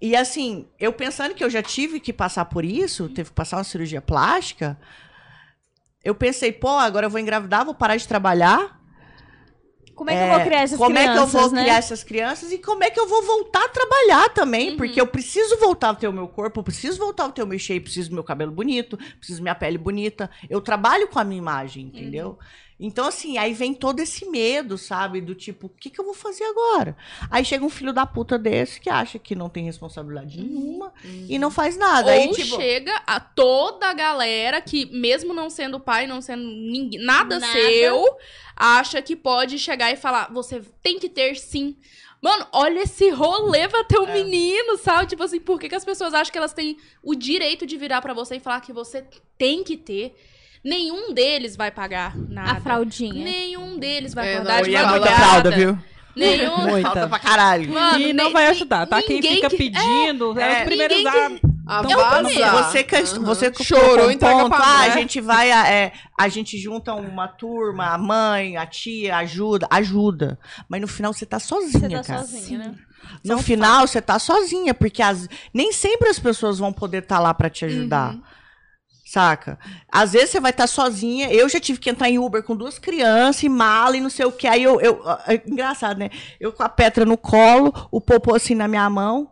E 0.00 0.16
assim, 0.16 0.66
eu 0.78 0.92
pensando 0.92 1.34
que 1.34 1.44
eu 1.44 1.50
já 1.50 1.62
tive 1.62 2.00
que 2.00 2.12
passar 2.12 2.46
por 2.46 2.64
isso, 2.64 3.08
teve 3.10 3.28
que 3.28 3.34
passar 3.34 3.58
uma 3.58 3.64
cirurgia 3.64 4.00
plástica, 4.00 4.78
eu 6.02 6.14
pensei, 6.14 6.50
pô, 6.50 6.70
agora 6.70 7.06
eu 7.06 7.10
vou 7.10 7.20
engravidar, 7.20 7.64
vou 7.64 7.74
parar 7.74 7.96
de 7.96 8.08
trabalhar. 8.08 8.79
Como 10.00 10.08
é 10.08 10.16
que 10.16 10.22
eu 10.22 10.34
vou 10.34 10.46
criar 10.46 10.62
essas 10.62 10.78
como 10.78 10.94
crianças, 10.94 11.10
é 11.10 11.12
que 11.12 11.18
eu 11.20 11.26
vou 11.26 11.52
né? 11.52 11.62
criar 11.62 11.76
essas 11.76 12.02
crianças 12.02 12.52
e 12.52 12.56
como 12.56 12.82
é 12.82 12.88
que 12.88 12.98
eu 12.98 13.06
vou 13.06 13.22
voltar 13.22 13.62
a 13.62 13.68
trabalhar 13.68 14.30
também, 14.30 14.74
porque 14.74 14.98
eu 14.98 15.06
preciso 15.06 15.58
voltar 15.58 15.90
a 15.90 15.94
ter 15.94 16.08
o 16.08 16.12
meu 16.12 16.26
corpo, 16.26 16.60
eu 16.60 16.64
preciso 16.64 16.98
voltar 16.98 17.26
a 17.26 17.30
ter 17.30 17.42
o 17.42 17.46
meu 17.46 17.58
shape, 17.58 17.80
preciso 17.80 18.08
do 18.08 18.14
meu 18.14 18.24
cabelo 18.24 18.50
bonito, 18.50 18.96
preciso 19.18 19.42
minha 19.42 19.54
pele 19.54 19.76
bonita. 19.76 20.30
Eu 20.48 20.62
trabalho 20.62 21.06
com 21.06 21.18
a 21.18 21.24
minha 21.24 21.36
imagem, 21.36 21.84
entendeu? 21.88 22.38
Então, 22.82 23.06
assim, 23.06 23.36
aí 23.36 23.52
vem 23.52 23.74
todo 23.74 24.00
esse 24.00 24.24
medo, 24.30 24.78
sabe? 24.78 25.20
Do 25.20 25.34
tipo, 25.34 25.66
o 25.66 25.68
que, 25.70 25.90
que 25.90 26.00
eu 26.00 26.04
vou 26.04 26.14
fazer 26.14 26.44
agora? 26.44 26.96
Aí 27.30 27.44
chega 27.44 27.62
um 27.62 27.68
filho 27.68 27.92
da 27.92 28.06
puta 28.06 28.38
desse 28.38 28.80
que 28.80 28.88
acha 28.88 29.18
que 29.18 29.34
não 29.34 29.50
tem 29.50 29.62
responsabilidade 29.64 30.40
nenhuma 30.40 30.90
e 31.28 31.38
não 31.38 31.50
faz 31.50 31.76
nada. 31.76 32.12
aí, 32.12 32.28
Ou 32.28 32.34
tipo, 32.34 32.56
chega 32.56 32.96
a 33.06 33.20
toda 33.20 33.86
a 33.86 33.92
galera 33.92 34.62
que, 34.62 34.86
mesmo 34.86 35.34
não 35.34 35.50
sendo 35.50 35.78
pai, 35.78 36.06
não 36.06 36.22
sendo 36.22 36.42
ninguém, 36.42 36.98
nada, 37.04 37.38
Nada. 37.38 37.52
seu, 37.52 38.16
acha 38.56 39.02
que 39.02 39.14
pode 39.14 39.58
chegar 39.58 39.92
e 39.92 39.96
falar: 39.96 40.32
você 40.32 40.62
tem 40.82 40.98
que 40.98 41.08
ter 41.10 41.36
sim. 41.36 41.76
Mano, 42.22 42.46
olha 42.52 42.80
esse 42.80 43.08
rolê 43.10 43.66
pra 43.68 43.84
ter 43.84 43.98
um 43.98 44.06
É. 44.08 44.12
menino, 44.22 44.76
sabe? 44.78 45.06
Tipo 45.06 45.22
assim, 45.22 45.40
por 45.40 45.58
que, 45.60 45.68
que 45.68 45.74
as 45.74 45.84
pessoas 45.84 46.12
acham 46.14 46.30
que 46.32 46.36
elas 46.38 46.52
têm 46.54 46.76
o 47.02 47.14
direito 47.14 47.66
de 47.66 47.76
virar 47.76 48.00
pra 48.02 48.12
você 48.14 48.36
e 48.36 48.40
falar 48.40 48.60
que 48.60 48.72
você 48.72 49.04
tem 49.38 49.62
que 49.64 49.76
ter? 49.76 50.14
Nenhum 50.64 51.12
deles 51.14 51.56
vai 51.56 51.70
pagar 51.70 52.16
nada. 52.16 52.52
A 52.52 52.60
fraldinha. 52.60 53.24
Nenhum 53.24 53.78
deles 53.78 54.14
vai 54.14 54.28
É, 54.28 54.34
acordar 54.34 54.56
não, 54.56 54.62
de 54.62 54.70
e 54.70 54.74
é 54.74 54.82
madrugada. 54.82 55.10
muita 55.10 55.26
fralda, 55.26 55.50
viu? 55.50 55.78
Nenhum. 56.16 56.58
Muita. 56.58 56.88
Falta 56.88 57.08
pra 57.08 57.18
caralho. 57.18 57.72
Mano, 57.72 57.98
e 58.00 58.12
não 58.12 58.32
vai 58.32 58.46
ajudar, 58.48 58.84
tá? 58.86 59.00
Quem 59.02 59.22
fica 59.22 59.48
que- 59.48 59.56
pedindo 59.56 60.38
é, 60.40 60.52
é, 60.52 60.58
os 60.58 60.64
primeiros 60.64 60.96
ninguém 60.96 61.40
a... 61.46 61.50
A 61.66 61.82
Eu 61.88 61.98
também. 62.04 62.34
vazar. 62.40 62.64
Você, 62.64 62.82
que- 62.82 62.96
Aham. 62.96 63.20
você 63.24 63.48
que 63.48 63.62
chorou, 63.62 64.08
um 64.08 64.10
entrega 64.10 64.34
ponto, 64.40 64.48
pra 64.50 64.58
ah, 64.58 64.80
a 64.80 64.88
gente 64.90 65.20
vai, 65.20 65.52
é, 65.52 65.92
a 66.18 66.26
gente 66.28 66.58
junta 66.58 66.92
uma 66.94 67.28
turma, 67.28 67.94
a 67.94 67.96
mãe, 67.98 68.56
a 68.56 68.66
tia, 68.66 69.18
ajuda, 69.18 69.68
ajuda. 69.70 70.36
Mas 70.68 70.80
no 70.80 70.88
final 70.88 71.12
você 71.12 71.24
tá 71.24 71.38
sozinha, 71.38 71.88
Você 71.88 71.96
tá 71.96 72.02
cara. 72.02 72.18
sozinha, 72.26 72.58
né? 72.58 72.74
No 73.24 73.38
final 73.40 73.86
você 73.86 74.02
tá 74.02 74.18
sozinha, 74.18 74.74
porque 74.74 75.00
as, 75.00 75.28
nem 75.54 75.72
sempre 75.72 76.08
as 76.08 76.18
pessoas 76.18 76.58
vão 76.58 76.72
poder 76.72 77.02
estar 77.04 77.20
lá 77.20 77.32
pra 77.32 77.48
te 77.48 77.64
ajudar. 77.64 78.14
Uhum. 78.14 78.22
Saca? 79.10 79.58
Às 79.90 80.12
vezes 80.12 80.30
você 80.30 80.38
vai 80.38 80.52
estar 80.52 80.68
sozinha. 80.68 81.32
Eu 81.32 81.48
já 81.48 81.58
tive 81.58 81.80
que 81.80 81.90
entrar 81.90 82.08
em 82.08 82.20
Uber 82.20 82.44
com 82.44 82.54
duas 82.54 82.78
crianças 82.78 83.42
e 83.42 83.48
mala 83.48 83.96
e 83.96 84.00
não 84.00 84.08
sei 84.08 84.24
o 84.24 84.30
que. 84.30 84.46
Aí 84.46 84.62
eu, 84.62 84.80
eu. 84.80 85.02
é 85.26 85.34
Engraçado, 85.48 85.98
né? 85.98 86.10
Eu 86.38 86.52
com 86.52 86.62
a 86.62 86.68
Petra 86.68 87.04
no 87.04 87.18
colo, 87.18 87.74
o 87.90 88.00
popô 88.00 88.36
assim 88.36 88.54
na 88.54 88.68
minha 88.68 88.88
mão. 88.88 89.28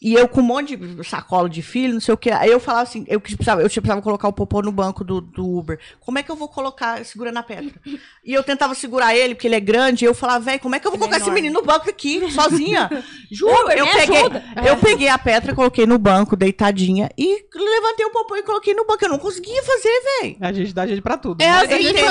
E 0.00 0.14
eu 0.14 0.28
com 0.28 0.40
um 0.40 0.44
monte 0.44 0.76
de 0.76 1.02
sacola 1.04 1.48
de 1.48 1.60
filho, 1.60 1.94
não 1.94 2.00
sei 2.00 2.14
o 2.14 2.16
que. 2.16 2.30
Aí 2.30 2.50
eu 2.50 2.60
falava 2.60 2.84
assim, 2.84 3.04
eu 3.08 3.20
precisava, 3.20 3.60
eu 3.62 3.68
precisava 3.68 4.00
colocar 4.00 4.28
o 4.28 4.32
popô 4.32 4.62
no 4.62 4.70
banco 4.70 5.02
do, 5.02 5.20
do 5.20 5.44
Uber. 5.58 5.78
Como 5.98 6.18
é 6.18 6.22
que 6.22 6.30
eu 6.30 6.36
vou 6.36 6.48
colocar, 6.48 7.04
segurando 7.04 7.36
a 7.38 7.42
Petra? 7.42 7.80
E 8.24 8.32
eu 8.32 8.42
tentava 8.44 8.74
segurar 8.74 9.16
ele, 9.16 9.34
porque 9.34 9.48
ele 9.48 9.56
é 9.56 9.60
grande, 9.60 10.04
e 10.04 10.06
eu 10.08 10.14
falava, 10.14 10.44
velho, 10.44 10.60
como 10.60 10.74
é 10.76 10.78
que 10.80 10.86
eu 10.86 10.90
vou 10.92 10.98
Ele 10.98 11.04
é 11.04 11.08
colocar 11.08 11.16
esse 11.16 11.24
enorme. 11.28 11.42
menino 11.42 11.60
no 11.60 11.66
banco 11.66 11.90
aqui, 11.90 12.30
sozinha? 12.30 12.88
Juro, 13.30 13.52
Uber, 13.64 13.76
eu 13.76 13.86
peguei, 13.88 14.18
ajuda. 14.20 14.44
eu 14.66 14.76
peguei 14.76 15.08
a 15.08 15.18
Petra, 15.18 15.54
coloquei 15.54 15.84
no 15.86 15.98
banco, 15.98 16.36
deitadinha, 16.36 17.10
e 17.18 17.44
levantei 17.54 18.06
o 18.06 18.10
popô 18.10 18.36
e 18.36 18.42
coloquei 18.44 18.74
no 18.74 18.86
banco. 18.86 19.04
Eu 19.04 19.10
não 19.10 19.18
conseguia 19.18 19.62
fazer, 19.64 20.02
velho. 20.22 20.36
A 20.40 20.52
gente 20.52 20.72
dá 20.72 20.86
jeito 20.86 21.02
pra 21.02 21.16
tudo. 21.18 21.42
É 21.42 21.66
né? 21.66 21.82
Entendeu? 21.82 22.06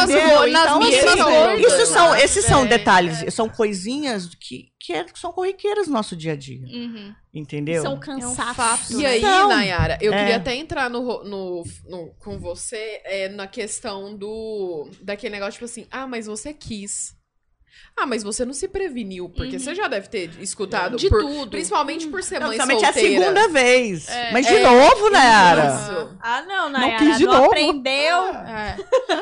nas 0.51 0.65
Então, 0.65 0.79
mínimas 0.79 1.13
isso, 1.15 1.23
coisas. 1.23 1.73
isso 1.73 1.85
são, 1.93 2.15
esses 2.15 2.45
são 2.45 2.63
É, 2.63 2.67
detalhes, 2.67 3.33
são 3.33 3.47
coisinhas 3.47 4.29
que, 4.39 4.65
que, 4.87 4.93
é- 4.93 5.03
que 5.03 5.19
são 5.19 5.33
corriqueiras 5.33 5.85
no 5.87 5.93
nosso 5.93 6.15
dia 6.15 6.31
a 6.31 6.35
dia. 6.37 6.61
Uhum. 6.65 7.13
Entendeu? 7.33 7.81
São 7.81 7.91
É 7.91 7.95
um 7.95 7.99
cansaços. 7.99 8.55
fato. 8.55 9.01
E 9.01 9.05
aí, 9.05 9.17
Então, 9.19 9.49
Nayara, 9.49 9.97
eu 10.01 10.13
é. 10.13 10.17
queria 10.17 10.35
até 10.37 10.55
entrar 10.55 10.89
no, 10.89 11.25
no, 11.25 11.63
no- 11.89 12.13
com 12.19 12.39
você 12.39 13.01
é, 13.03 13.27
na 13.27 13.47
questão 13.47 14.15
do. 14.15 14.89
Daquele 15.01 15.33
negócio, 15.33 15.53
tipo 15.53 15.65
assim, 15.65 15.85
ah, 15.91 16.07
mas 16.07 16.25
você 16.25 16.53
quis. 16.53 17.17
Ah, 17.99 18.05
mas 18.05 18.23
você 18.23 18.45
não 18.45 18.53
se 18.53 18.67
preveniu, 18.67 19.27
porque 19.27 19.53
Uhum. 19.57 19.59
você 19.59 19.75
já 19.75 19.87
deve 19.87 20.07
ter 20.07 20.29
escutado 20.39 20.95
De 20.97 21.09
por- 21.09 21.19
tudo. 21.21 21.49
Principalmente 21.51 22.07
por 22.07 22.23
ser 22.23 22.39
Não, 22.39 22.47
mãe 22.47 22.57
Principalmente 22.57 22.85
é 22.85 22.89
a 22.89 22.93
solteira. 22.93 23.23
segunda 23.25 23.47
vez. 23.49 24.07
É, 24.07 24.31
Mas 24.31 24.47
de 24.47 24.53
é, 24.55 24.63
novo, 24.63 25.09
Nayara? 25.09 25.65
Isso. 25.75 25.96
Ah, 26.21 26.41
não, 26.41 26.69
Não 26.69 26.79
Nayara. 26.79 26.97
quis 27.05 27.17
de 27.17 27.25
novo. 27.25 27.45
aprendeu. 27.45 28.23
É. 28.35 28.77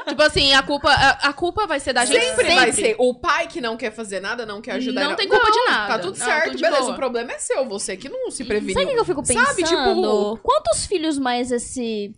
tipo 0.07 0.21
assim, 0.21 0.53
a 0.53 0.61
culpa, 0.63 0.89
a, 0.89 1.29
a 1.29 1.33
culpa 1.33 1.65
vai 1.67 1.79
ser 1.79 1.93
da 1.93 2.05
gente 2.05 2.19
Sempre, 2.21 2.45
sempre. 2.45 2.55
vai 2.55 2.71
ser. 2.71 2.95
O 2.99 3.13
pai 3.13 3.47
que 3.47 3.59
não 3.61 3.75
quer 3.77 3.91
fazer 3.91 4.19
nada, 4.19 4.45
não 4.45 4.61
quer 4.61 4.73
ajudar. 4.73 5.03
Não 5.03 5.15
tem 5.15 5.27
culpa 5.27 5.51
de 5.51 5.59
nada. 5.71 5.87
Tá 5.93 5.99
tudo 5.99 6.17
Não, 6.17 6.25
certo, 6.25 6.57
beleza. 6.59 6.79
boa. 6.81 6.91
O 6.91 6.95
problema 6.95 7.31
é 7.33 7.39
seu, 7.39 7.65
você 7.65 7.95
que 7.97 8.09
não 8.09 8.29
se 8.31 8.43
preveniu. 8.45 8.73
Sabe 8.73 8.85
o 8.91 8.93
que 8.93 8.99
eu 8.99 9.05
fico 9.05 9.23
pensando? 9.23 9.45
Sabe, 9.45 9.63
tipo, 9.63 10.37
Quantos 10.43 10.85
filhos 10.85 11.17
mais 11.17 11.51
esse 11.51 12.15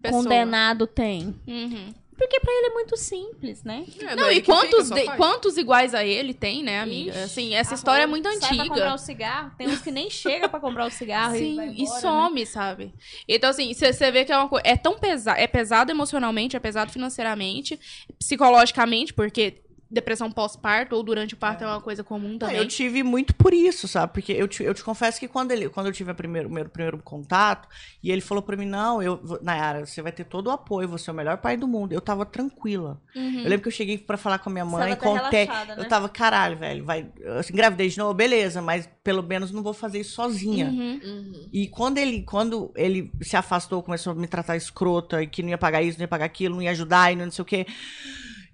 Pessoa. 0.00 0.22
condenado 0.22 0.86
tem? 0.86 1.34
Uhum. 1.46 1.92
Porque 2.16 2.38
pra 2.40 2.52
ele 2.52 2.66
é 2.68 2.70
muito 2.70 2.96
simples, 2.96 3.62
né? 3.64 3.84
É, 4.00 4.14
Não, 4.14 4.30
e 4.30 4.36
fica, 4.36 4.52
quantos, 4.52 4.88
de- 4.90 5.04
quantos 5.16 5.56
iguais 5.56 5.94
a 5.94 6.04
ele 6.04 6.32
tem, 6.32 6.62
né, 6.62 6.80
amiga? 6.80 7.10
Ixi, 7.10 7.18
assim, 7.18 7.54
essa 7.54 7.74
história 7.74 8.04
é 8.04 8.06
muito 8.06 8.28
Sai 8.28 8.38
pra 8.38 8.48
comprar 8.48 8.72
antiga. 8.74 8.94
o 8.94 8.98
cigarro. 8.98 9.50
Tem 9.58 9.68
uns 9.68 9.80
que 9.82 9.90
nem 9.90 10.08
chega 10.08 10.48
pra 10.48 10.60
comprar 10.60 10.86
o 10.86 10.90
cigarro 10.90 11.34
e 11.34 11.38
Sim, 11.40 11.60
e 11.60 11.82
embora, 11.82 11.94
né? 11.94 12.00
some, 12.00 12.46
sabe? 12.46 12.94
Então, 13.28 13.50
assim, 13.50 13.74
você 13.74 14.10
vê 14.12 14.24
que 14.24 14.32
é 14.32 14.36
uma 14.36 14.48
coisa. 14.48 14.62
É 14.66 14.76
tão 14.76 14.98
pesado. 14.98 15.38
É 15.40 15.46
pesado 15.46 15.90
emocionalmente, 15.90 16.56
é 16.56 16.60
pesado 16.60 16.92
financeiramente, 16.92 17.78
psicologicamente, 18.18 19.12
porque 19.12 19.62
depressão 19.94 20.30
pós-parto 20.30 20.94
ou 20.94 21.02
durante 21.02 21.34
o 21.34 21.36
parto 21.36 21.64
é, 21.64 21.66
uma 21.66 21.80
coisa 21.80 22.02
comum 22.02 22.36
também. 22.36 22.56
Eu 22.56 22.66
tive 22.66 23.02
muito 23.02 23.34
por 23.34 23.54
isso, 23.54 23.86
sabe? 23.86 24.12
Porque 24.12 24.32
eu 24.32 24.46
te, 24.48 24.62
eu 24.62 24.74
te 24.74 24.82
confesso 24.82 25.18
que 25.18 25.28
quando, 25.28 25.52
ele, 25.52 25.68
quando 25.68 25.86
eu 25.86 25.92
tive 25.92 26.10
a 26.10 26.14
primeiro, 26.14 26.48
o 26.48 26.52
meu 26.52 26.68
primeiro 26.68 26.98
contato, 26.98 27.68
e 28.02 28.10
ele 28.10 28.20
falou 28.20 28.42
pra 28.42 28.56
mim, 28.56 28.66
não, 28.66 29.02
eu, 29.02 29.20
Nayara, 29.40 29.86
você 29.86 30.02
vai 30.02 30.12
ter 30.12 30.24
todo 30.24 30.48
o 30.48 30.50
apoio, 30.50 30.88
você 30.88 31.08
é 31.08 31.12
o 31.12 31.16
melhor 31.16 31.38
pai 31.38 31.56
do 31.56 31.68
mundo. 31.68 31.92
Eu 31.92 32.00
tava 32.00 32.26
tranquila. 32.26 33.00
Uhum. 33.14 33.40
Eu 33.40 33.44
lembro 33.44 33.62
que 33.62 33.68
eu 33.68 33.72
cheguei 33.72 33.96
pra 33.96 34.16
falar 34.16 34.38
com 34.38 34.50
a 34.50 34.52
minha 34.52 34.64
mãe, 34.64 34.96
contei. 34.96 35.46
né? 35.46 35.74
Eu 35.78 35.88
tava, 35.88 36.08
caralho, 36.08 36.58
velho, 36.58 36.84
vai. 36.84 37.06
Assim, 37.38 37.52
engravidei 37.52 37.88
de 37.88 37.96
novo, 37.96 38.12
beleza, 38.12 38.60
mas 38.60 38.88
pelo 39.02 39.22
menos 39.22 39.52
não 39.52 39.62
vou 39.62 39.72
fazer 39.72 40.00
isso 40.00 40.12
sozinha. 40.12 40.66
Uhum. 40.66 41.00
Uhum. 41.04 41.48
E 41.52 41.68
quando 41.68 41.98
ele, 41.98 42.22
quando 42.22 42.72
ele 42.74 43.12
se 43.22 43.36
afastou, 43.36 43.82
começou 43.82 44.12
a 44.12 44.16
me 44.16 44.26
tratar 44.26 44.56
escrota 44.56 45.22
e 45.22 45.26
que 45.26 45.42
não 45.42 45.50
ia 45.50 45.58
pagar 45.58 45.82
isso, 45.82 45.98
não 45.98 46.04
ia 46.04 46.08
pagar 46.08 46.24
aquilo, 46.24 46.56
não 46.56 46.62
ia 46.62 46.70
ajudar 46.72 47.12
e 47.12 47.16
não 47.16 47.30
sei 47.30 47.42
o 47.42 47.46
quê. 47.46 47.66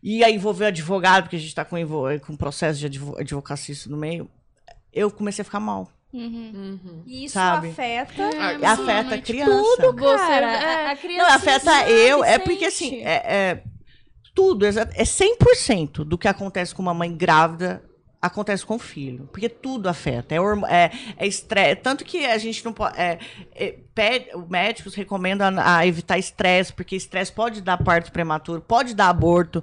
E 0.02 0.24
aí 0.24 0.34
envolveu 0.34 0.68
advogado, 0.68 1.24
porque 1.24 1.36
a 1.36 1.38
gente 1.38 1.54
tá 1.54 1.64
com, 1.64 1.76
com 2.24 2.36
processo 2.36 2.78
de 2.78 2.86
advo- 2.86 3.16
advocacia 3.18 3.74
no 3.88 3.96
meio. 3.96 4.30
Eu 4.92 5.10
comecei 5.10 5.42
a 5.42 5.44
ficar 5.44 5.60
mal. 5.60 5.90
Uhum. 6.12 6.78
Uhum. 6.84 7.02
E 7.06 7.24
isso 7.26 7.34
Sabe? 7.34 7.68
afeta 7.70 8.22
E 8.58 8.64
afeta 8.64 9.14
a 9.14 9.20
criança. 9.22 9.52
tudo, 9.82 9.92
Você- 10.02 10.16
cara. 10.16 10.46
é. 10.52 10.86
A, 10.86 10.90
a 10.92 10.96
criança 10.96 11.22
Não, 11.28 11.34
afeta 11.34 11.64
sabe, 11.64 11.90
eu. 11.92 12.24
É 12.24 12.32
sente. 12.32 12.44
porque 12.44 12.64
assim, 12.64 12.96
é, 13.02 13.12
é 13.26 13.62
tudo, 14.34 14.66
é 14.66 14.70
100% 14.72 16.02
do 16.04 16.16
que 16.18 16.26
acontece 16.26 16.74
com 16.74 16.82
uma 16.82 16.94
mãe 16.94 17.14
grávida 17.16 17.82
acontece 18.20 18.64
com 18.66 18.76
o 18.76 18.78
filho. 18.78 19.28
Porque 19.32 19.48
tudo 19.48 19.88
afeta. 19.88 20.34
É, 20.34 20.38
é, 20.68 20.90
é 21.16 21.26
estresse. 21.26 21.76
Tanto 21.82 22.04
que 22.04 22.24
a 22.26 22.36
gente 22.38 22.64
não 22.64 22.72
pode. 22.72 22.98
É, 22.98 23.18
é, 23.54 23.78
pede- 23.94 24.30
médicos 24.48 24.94
recomendam 24.94 25.48
a, 25.58 25.78
a 25.78 25.86
evitar 25.86 26.18
estresse, 26.18 26.72
porque 26.72 26.96
estresse 26.96 27.32
pode 27.32 27.60
dar 27.60 27.78
parto 27.78 28.12
prematuro, 28.12 28.60
pode 28.60 28.94
dar 28.94 29.08
aborto. 29.08 29.62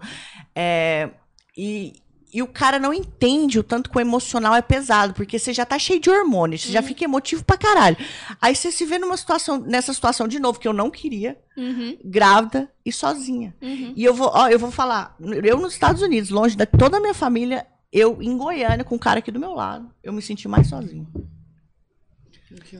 É, 0.55 1.09
e. 1.55 2.01
E 2.33 2.41
o 2.43 2.47
cara 2.47 2.77
não 2.77 2.93
entende 2.93 3.57
o 3.57 3.63
tanto 3.63 3.89
que 3.89 3.97
o 3.97 4.01
emocional 4.01 4.53
é 4.53 4.61
pesado, 4.61 5.13
porque 5.13 5.39
você 5.39 5.53
já 5.53 5.65
tá 5.65 5.79
cheio 5.79 5.97
de 6.01 6.09
hormônios, 6.09 6.61
você 6.61 6.71
já 6.73 6.83
fica 6.83 7.05
emotivo 7.05 7.43
pra 7.43 7.57
caralho. 7.57 7.95
Aí 8.41 8.53
você 8.53 8.69
se 8.69 8.85
vê 8.85 8.99
numa 8.99 9.15
situação, 9.15 9.57
nessa 9.57 9.93
situação 9.93 10.27
de 10.27 10.37
novo, 10.37 10.59
que 10.59 10.67
eu 10.67 10.73
não 10.73 10.91
queria, 10.91 11.37
Uhum. 11.55 11.97
grávida 12.03 12.69
e 12.85 12.91
sozinha. 12.91 13.55
Uhum. 13.61 13.93
E 13.95 14.03
eu 14.03 14.13
vou, 14.13 14.29
ó, 14.33 14.49
eu 14.49 14.59
vou 14.59 14.69
falar, 14.71 15.15
eu 15.41 15.57
nos 15.57 15.71
Estados 15.71 16.01
Unidos, 16.01 16.29
longe 16.29 16.57
de 16.57 16.65
toda 16.65 16.97
a 16.97 16.99
minha 16.99 17.13
família, 17.13 17.65
eu 17.97 18.21
em 18.21 18.37
Goiânia, 18.37 18.83
com 18.83 18.95
o 18.95 18.99
cara 18.99 19.19
aqui 19.19 19.31
do 19.31 19.39
meu 19.39 19.53
lado, 19.53 19.91
eu 20.03 20.13
me 20.13 20.21
senti 20.21 20.47
mais 20.47 20.71
ó. 20.73 20.79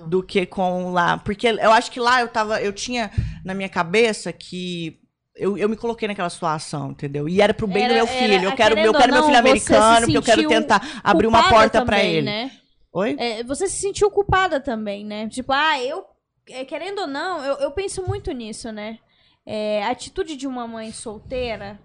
do 0.08 0.24
que 0.24 0.46
com 0.46 0.92
lá. 0.92 1.18
Porque 1.18 1.48
eu 1.48 1.72
acho 1.72 1.92
que 1.92 2.00
lá 2.00 2.22
eu 2.22 2.28
tava, 2.28 2.62
eu 2.62 2.72
tinha 2.74 3.12
na 3.44 3.54
minha 3.54 3.70
cabeça 3.70 4.32
que 4.32 5.00
eu, 5.36 5.58
eu 5.58 5.70
me 5.70 5.76
coloquei 5.76 6.08
naquela 6.08 6.30
situação, 6.30 6.92
entendeu? 6.92 7.30
E 7.30 7.42
era 7.42 7.54
pro 7.54 7.68
bem 7.68 7.84
Era- 7.84 7.94
do 7.94 7.98
meu 7.98 8.08
era- 8.08 8.18
filho. 8.20 8.34
eu 8.50 8.56
quero, 8.56 8.80
eu 8.80 8.94
quero 8.94 9.12
meu 9.14 9.22
não, 9.22 9.28
filho 9.28 9.42
você 9.44 9.60
se 9.60 9.76
americano, 9.76 10.02
porque 10.02 10.18
eu 10.18 10.24
quero 10.24 10.48
tentar 10.48 11.02
abrir 11.04 11.28
uma 11.28 11.50
porta 11.50 11.86
pra 11.86 11.98
também, 11.98 12.16
ele. 12.16 12.26
Né? 12.26 12.52
Oi? 12.94 13.16
É, 13.20 13.44
você 13.44 13.68
se 13.68 13.80
sentiu 13.80 14.10
culpada 14.10 14.60
também, 14.60 15.06
né? 15.06 15.28
Tipo, 15.30 15.52
ah, 15.54 15.80
eu. 15.84 16.04
é, 16.50 16.66
querendo 16.66 17.02
ou 17.02 17.08
não, 17.08 17.44
eu, 17.44 17.58
eu 17.58 17.72
penso 17.72 18.02
muito 18.04 18.32
nisso, 18.32 18.72
né? 18.72 18.98
É, 19.46 19.84
a 19.84 19.92
atitude 19.92 20.36
de 20.36 20.48
uma 20.48 20.68
mãe 20.68 20.92
solteira 20.92 21.80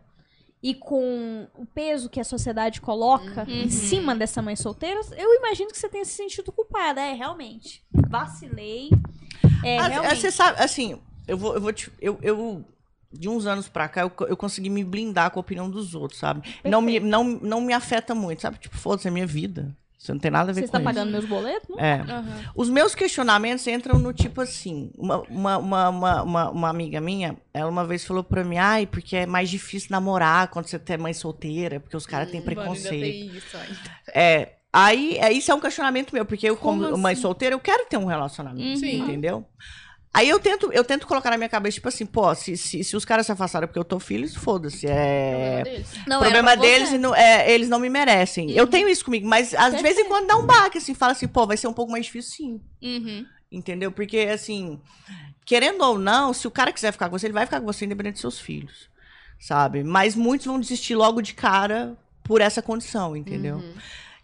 e 0.63 0.75
com 0.75 1.49
o 1.57 1.67
peso 1.67 2.09
que 2.09 2.21
a 2.21 2.25
sociedade 2.25 2.81
coloca 2.81 3.43
Uhum. 3.49 3.63
em 3.65 3.69
cima 3.71 4.15
dessa 4.15 4.41
mãe 4.41 4.55
solteira, 4.55 5.01
eu 5.17 5.35
imagino 5.35 5.71
que 5.71 5.79
você 5.79 5.89
tenha 5.89 6.05
se 6.05 6.13
sentido 6.13 6.53
culpada. 6.53 7.01
É, 7.01 7.13
realmente. 7.15 7.83
Vacilei. 8.09 8.91
É, 9.65 9.79
Ah, 9.79 9.89
realmente. 9.89 10.21
Você 10.21 10.31
sabe, 10.31 10.61
assim, 10.63 11.01
eu 11.27 11.37
vou, 11.37 11.55
eu 11.55 11.61
vou 11.61 11.73
te. 11.73 11.91
Eu, 12.01 12.19
eu- 12.23 12.65
de 13.15 13.29
uns 13.29 13.45
anos 13.45 13.69
pra 13.69 13.89
cá, 13.89 14.01
eu, 14.01 14.13
eu 14.27 14.37
consegui 14.37 14.71
me 14.71 14.83
blindar 14.83 15.31
com 15.31 15.39
a 15.39 15.43
opinião 15.43 15.69
dos 15.69 15.95
outros, 15.95 16.19
sabe? 16.19 16.49
Não 16.65 16.81
me, 16.81 16.99
não, 16.99 17.23
não 17.25 17.61
me 17.61 17.75
afeta 17.75 18.15
muito, 18.15 18.41
sabe? 18.41 18.57
Tipo, 18.59 18.75
foda-se, 18.79 19.07
é 19.07 19.11
minha 19.11 19.27
vida. 19.27 19.77
Você 20.03 20.11
não 20.13 20.19
tem 20.19 20.33
nada 20.33 20.51
a 20.51 20.53
ver 20.53 20.63
Você 20.63 20.67
com 20.67 20.67
está 20.67 20.79
isso. 20.79 20.85
pagando 20.85 21.13
meus 21.13 21.25
boletos? 21.25 21.69
Não? 21.69 21.79
É. 21.79 22.01
Aham. 22.01 22.25
Os 22.57 22.69
meus 22.69 22.93
questionamentos 22.93 23.65
entram 23.69 24.01
no 24.01 24.13
tipo 24.13 24.41
assim. 24.41 24.91
Uma, 24.99 25.21
uma, 25.31 25.59
uma, 25.59 25.91
uma, 26.23 26.51
uma- 26.51 26.69
amiga 26.69 27.01
minha, 27.01 27.37
ela 27.55 27.71
uma 27.71 27.87
vez 27.87 28.05
falou 28.05 28.25
pra 28.25 28.43
mim, 28.43 28.57
ai, 28.59 28.85
porque 28.85 29.15
é 29.15 29.27
mais 29.27 29.49
difícil 29.49 29.91
namorar 29.93 30.49
quando 30.49 30.67
você 30.67 30.77
tem 30.77 30.99
mãe 30.99 31.13
solteira, 31.13 31.79
porque 31.79 31.97
os 31.97 32.05
caras 32.05 32.33
têm 32.33 32.41
Mano, 32.41 32.51
ainda 32.51 32.63
preconceito. 32.63 33.37
isso 33.37 33.57
ainda. 33.57 33.79
É. 34.13 34.53
Aí, 34.73 35.19
é, 35.19 35.31
isso 35.31 35.53
é 35.53 35.55
um 35.55 35.61
questionamento 35.61 36.13
meu, 36.13 36.25
porque 36.25 36.51
eu, 36.51 36.57
como, 36.57 36.83
Como 36.83 36.99
mãe 36.99 37.13
assim? 37.13 37.23
solteira, 37.23 37.55
eu 37.55 37.61
quero 37.61 37.87
ter 37.87 37.97
um 37.99 38.07
relacionamento, 38.07 38.81
Sim. 38.81 39.03
entendeu? 39.03 39.47
Aí 40.15 40.29
eu 40.29 40.39
tento, 40.39 40.71
eu 40.73 40.85
tento 40.85 41.07
colocar 41.07 41.31
na 41.31 41.39
minha 41.39 41.49
cabeça, 41.49 41.77
tipo 41.77 41.89
assim, 41.89 42.05
pô, 42.05 42.35
se, 42.35 42.55
se, 42.55 42.85
se 42.85 42.95
os 42.95 43.05
caras 43.05 43.25
se 43.25 43.33
afastaram 43.33 43.67
porque 43.67 43.79
eu 43.79 43.85
tô 43.85 43.99
filho, 43.99 44.29
foda-se. 44.39 44.87
É. 44.87 45.63
Problema 45.63 45.65
deles. 45.65 45.89
Não, 46.07 46.21
problema 46.21 46.57
deles 46.57 46.93
e 46.93 46.99
não, 46.99 47.15
é, 47.15 47.51
eles 47.51 47.69
não 47.69 47.79
me 47.79 47.89
merecem. 47.89 48.51
Eu 48.51 48.67
tenho 48.67 48.91
isso 48.91 49.07
comigo, 49.07 49.27
mas 49.27 49.55
às 49.55 49.71
Perfeito. 49.71 49.83
vezes 49.83 49.99
em 50.01 50.09
quando 50.09 50.27
dá 50.27 50.37
um 50.37 50.45
baque, 50.45 50.77
assim, 50.77 50.93
fala 50.93 51.13
assim, 51.13 51.27
pô, 51.27 51.47
vai 51.47 51.57
ser 51.57 51.67
um 51.67 51.73
pouco 51.73 51.91
mais 51.91 52.05
difícil 52.05 52.31
sim. 52.31 52.61
Uhum. 52.83 53.25
Entendeu? 53.51 53.91
Porque, 53.91 54.19
assim, 54.19 54.79
querendo 55.47 55.83
ou 55.83 55.99
não, 55.99 56.35
se 56.35 56.47
o 56.47 56.51
cara 56.51 56.73
quiser 56.73 56.93
ficar 56.93 57.09
com 57.09 57.19
você, 57.19 57.27
ele 57.27 57.35
vai 57.35 57.47
ficar 57.47 57.61
com 57.61 57.67
você 57.67 57.87
independente 57.87 58.15
dos 58.15 58.21
seus 58.21 58.39
filhos. 58.39 58.91
Sabe? 59.41 59.83
Mas 59.83 60.15
muitos 60.15 60.47
vão 60.47 60.61
desistir 60.61 60.95
logo 60.95 61.23
de 61.23 61.33
cara 61.33 61.97
por 62.23 62.43
essa 62.43 62.61
condição, 62.61 63.17
entendeu? 63.17 63.57
Uhum. 63.57 63.75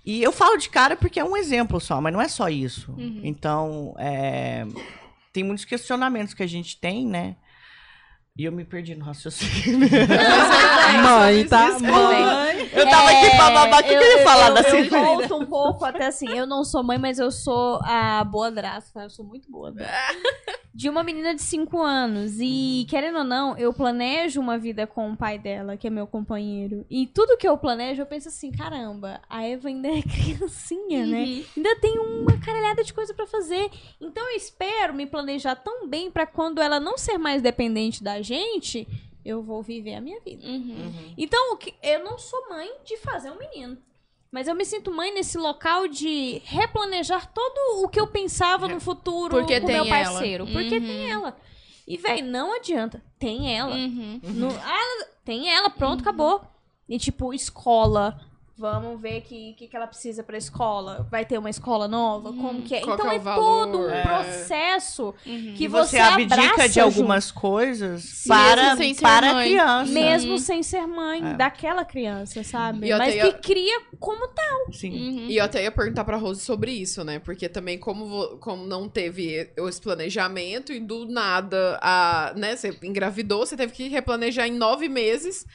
E 0.04 0.22
eu 0.22 0.32
falo 0.32 0.56
de 0.58 0.68
cara 0.68 0.96
porque 0.96 1.18
é 1.18 1.24
um 1.24 1.36
exemplo 1.36 1.80
só, 1.80 2.00
mas 2.00 2.12
não 2.12 2.20
é 2.20 2.28
só 2.28 2.48
isso. 2.48 2.92
Uhum. 2.92 3.20
Então, 3.24 3.94
é, 3.98 4.66
tem 5.32 5.44
muitos 5.44 5.64
questionamentos 5.64 6.34
que 6.34 6.42
a 6.42 6.46
gente 6.46 6.78
tem, 6.80 7.06
né? 7.06 7.36
E 8.36 8.44
eu 8.44 8.52
me 8.52 8.64
perdi 8.64 8.94
no 8.94 9.04
raciocínio. 9.04 9.88
Mãe, 11.02 11.44
tá? 11.48 11.78
Mãe. 11.80 12.47
Eu 12.78 12.88
tava 12.88 13.10
aqui 13.10 13.30
pra 13.36 13.50
babar. 13.50 13.80
O 13.80 13.82
que, 13.82 13.88
que 13.88 13.94
eu 13.94 14.18
ia 14.18 14.24
falar 14.24 14.50
da 14.50 14.60
É, 14.60 14.70
eu, 14.70 14.84
eu 14.84 14.90
volto 14.90 15.36
um 15.36 15.46
pouco 15.46 15.84
até 15.84 16.06
assim. 16.06 16.28
Eu 16.28 16.46
não 16.46 16.64
sou 16.64 16.82
mãe, 16.82 16.98
mas 16.98 17.18
eu 17.18 17.30
sou 17.30 17.80
a 17.82 18.22
boa 18.24 18.50
draça. 18.50 19.02
Eu 19.02 19.10
sou 19.10 19.24
muito 19.24 19.50
boa. 19.50 19.72
draça. 19.72 19.92
De 20.74 20.88
uma 20.88 21.02
menina 21.02 21.34
de 21.34 21.42
5 21.42 21.82
anos. 21.82 22.36
E, 22.38 22.86
querendo 22.88 23.18
ou 23.18 23.24
não, 23.24 23.56
eu 23.58 23.72
planejo 23.72 24.40
uma 24.40 24.56
vida 24.56 24.86
com 24.86 25.10
o 25.10 25.16
pai 25.16 25.38
dela, 25.38 25.76
que 25.76 25.86
é 25.88 25.90
meu 25.90 26.06
companheiro. 26.06 26.86
E 26.88 27.06
tudo 27.06 27.36
que 27.36 27.48
eu 27.48 27.58
planejo, 27.58 28.02
eu 28.02 28.06
penso 28.06 28.28
assim: 28.28 28.52
caramba, 28.52 29.20
a 29.28 29.44
Eva 29.44 29.68
ainda 29.68 29.88
é 29.88 30.02
criancinha, 30.02 31.04
né? 31.04 31.24
Uhum. 31.24 31.44
Ainda 31.56 31.76
tem 31.80 31.98
uma 31.98 32.38
caralhada 32.38 32.84
de 32.84 32.94
coisa 32.94 33.12
pra 33.12 33.26
fazer. 33.26 33.70
Então 34.00 34.30
eu 34.30 34.36
espero 34.36 34.94
me 34.94 35.06
planejar 35.06 35.56
tão 35.56 35.88
bem 35.88 36.10
pra 36.10 36.26
quando 36.26 36.60
ela 36.60 36.78
não 36.78 36.96
ser 36.96 37.18
mais 37.18 37.42
dependente 37.42 38.02
da 38.02 38.22
gente, 38.22 38.86
eu 39.28 39.42
vou 39.42 39.62
viver 39.62 39.94
a 39.94 40.00
minha 40.00 40.20
vida. 40.20 40.46
Uhum. 40.46 41.14
Então, 41.16 41.52
o 41.52 41.56
que- 41.56 41.74
eu 41.82 42.02
não 42.04 42.18
sou 42.18 42.48
mãe 42.48 42.68
de 42.84 42.96
fazer 42.98 43.30
um 43.30 43.38
menino. 43.38 43.76
Mas 44.30 44.46
eu 44.46 44.54
me 44.54 44.64
sinto 44.64 44.92
mãe 44.92 45.12
nesse 45.14 45.38
local 45.38 45.88
de 45.88 46.42
replanejar 46.44 47.32
todo 47.32 47.82
o 47.84 47.88
que 47.88 47.98
eu 47.98 48.06
pensava 48.06 48.68
no 48.68 48.78
futuro 48.78 49.36
Porque 49.38 49.58
com 49.60 49.66
tem 49.66 49.76
meu 49.76 49.86
ela. 49.86 50.04
parceiro. 50.04 50.46
Porque 50.46 50.74
Uhum. 50.78 50.86
tem 50.86 51.10
ela. 51.10 51.36
E, 51.86 51.96
velho, 51.96 52.26
não 52.26 52.54
adianta. 52.54 53.02
Tem 53.18 53.56
ela. 53.56 53.74
Uhum. 53.74 54.20
No- 54.22 54.48
ah, 54.50 54.78
ela- 55.00 55.08
tem 55.24 55.48
ela, 55.48 55.70
pronto, 55.70 56.02
acabou. 56.02 56.42
E 56.86 56.98
tipo, 56.98 57.32
escola. 57.32 58.20
Vamos 58.58 59.00
ver 59.00 59.18
o 59.18 59.22
que, 59.22 59.52
que, 59.54 59.68
que 59.68 59.76
ela 59.76 59.86
precisa 59.86 60.24
pra 60.24 60.36
escola. 60.36 61.06
Vai 61.08 61.24
ter 61.24 61.38
uma 61.38 61.48
escola 61.48 61.86
nova? 61.86 62.32
Como 62.32 62.62
que 62.62 62.74
é? 62.74 62.80
Então 62.80 63.08
é 63.10 63.16
é, 63.16 63.18
todo 63.20 63.78
um 63.78 63.88
É. 63.88 64.02
processo 64.02 65.14
Uhum. 65.24 65.54
que 65.56 65.68
você, 65.68 65.90
você, 65.96 65.98
abdica 65.98 66.34
abraça 66.34 66.68
de 66.68 66.80
algumas 66.80 67.30
coisas 67.30 68.02
Sim, 68.02 68.28
para, 68.28 68.76
para 69.00 69.30
a 69.38 69.42
criança. 69.44 69.92
mesmo 69.92 70.38
sem 70.38 70.62
ser 70.64 70.86
mãe 70.86 71.22
É. 71.24 71.34
daquela 71.34 71.84
criança, 71.84 72.42
sabe? 72.42 72.88
E 72.88 72.98
Mas 72.98 73.14
ia- 73.14 73.32
que 73.32 73.38
cria 73.40 73.80
como 74.00 74.26
tá. 74.28 74.42
Sim. 74.72 74.90
Uhum. 74.90 75.26
E 75.28 75.36
eu 75.36 75.44
até 75.44 75.62
ia 75.62 75.70
perguntar 75.70 76.02
pra 76.04 76.16
Rose 76.16 76.40
sobre 76.40 76.72
isso, 76.72 77.04
né? 77.04 77.20
Porque 77.20 77.48
também, 77.48 77.78
como, 77.78 78.38
como 78.38 78.66
não 78.66 78.88
teve 78.88 79.52
esse 79.56 79.80
planejamento 79.80 80.72
e 80.72 80.80
do 80.80 81.06
nada, 81.06 81.78
a, 81.80 82.32
né? 82.36 82.56
Você 82.56 82.76
engravidou, 82.82 83.46
você 83.46 83.56
teve 83.56 83.72
que 83.72 83.86
replanejar 83.88 84.46
em 84.48 84.52
nove 84.52 84.88
meses. 84.88 85.46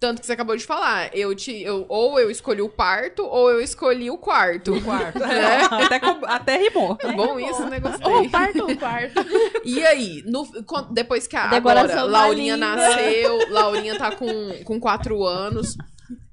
Tanto 0.00 0.20
que 0.20 0.26
você 0.26 0.32
acabou 0.32 0.56
de 0.56 0.64
falar. 0.66 1.16
Eu 1.16 1.34
te, 1.34 1.62
eu, 1.62 1.86
ou 1.88 2.18
eu 2.20 2.30
escolhi 2.30 2.60
o 2.60 2.68
parto, 2.68 3.24
ou 3.24 3.50
eu 3.50 3.60
escolhi 3.60 4.10
o 4.10 4.18
quarto. 4.18 4.78
Quarto. 4.82 5.18
É. 5.24 5.62
Até, 5.64 6.00
até 6.26 6.56
rimou. 6.58 6.98
Bom 7.16 7.38
isso, 7.40 7.64
né? 7.68 7.80
Gostei. 7.80 8.12
Ou 8.12 8.28
quarto 8.30 8.62
ou 8.68 8.76
quarto. 8.76 9.24
E 9.64 9.82
aí, 9.86 10.22
no- 10.26 10.46
depois 10.90 11.26
que 11.26 11.36
a, 11.36 11.46
Decoração 11.46 11.98
agora 12.00 12.04
Laurinha 12.04 12.54
língua. 12.56 12.76
nasceu, 12.76 13.50
Laurinha 13.50 13.96
tá 13.98 14.14
com, 14.14 14.62
com 14.64 14.78
quatro 14.78 15.24
anos. 15.24 15.76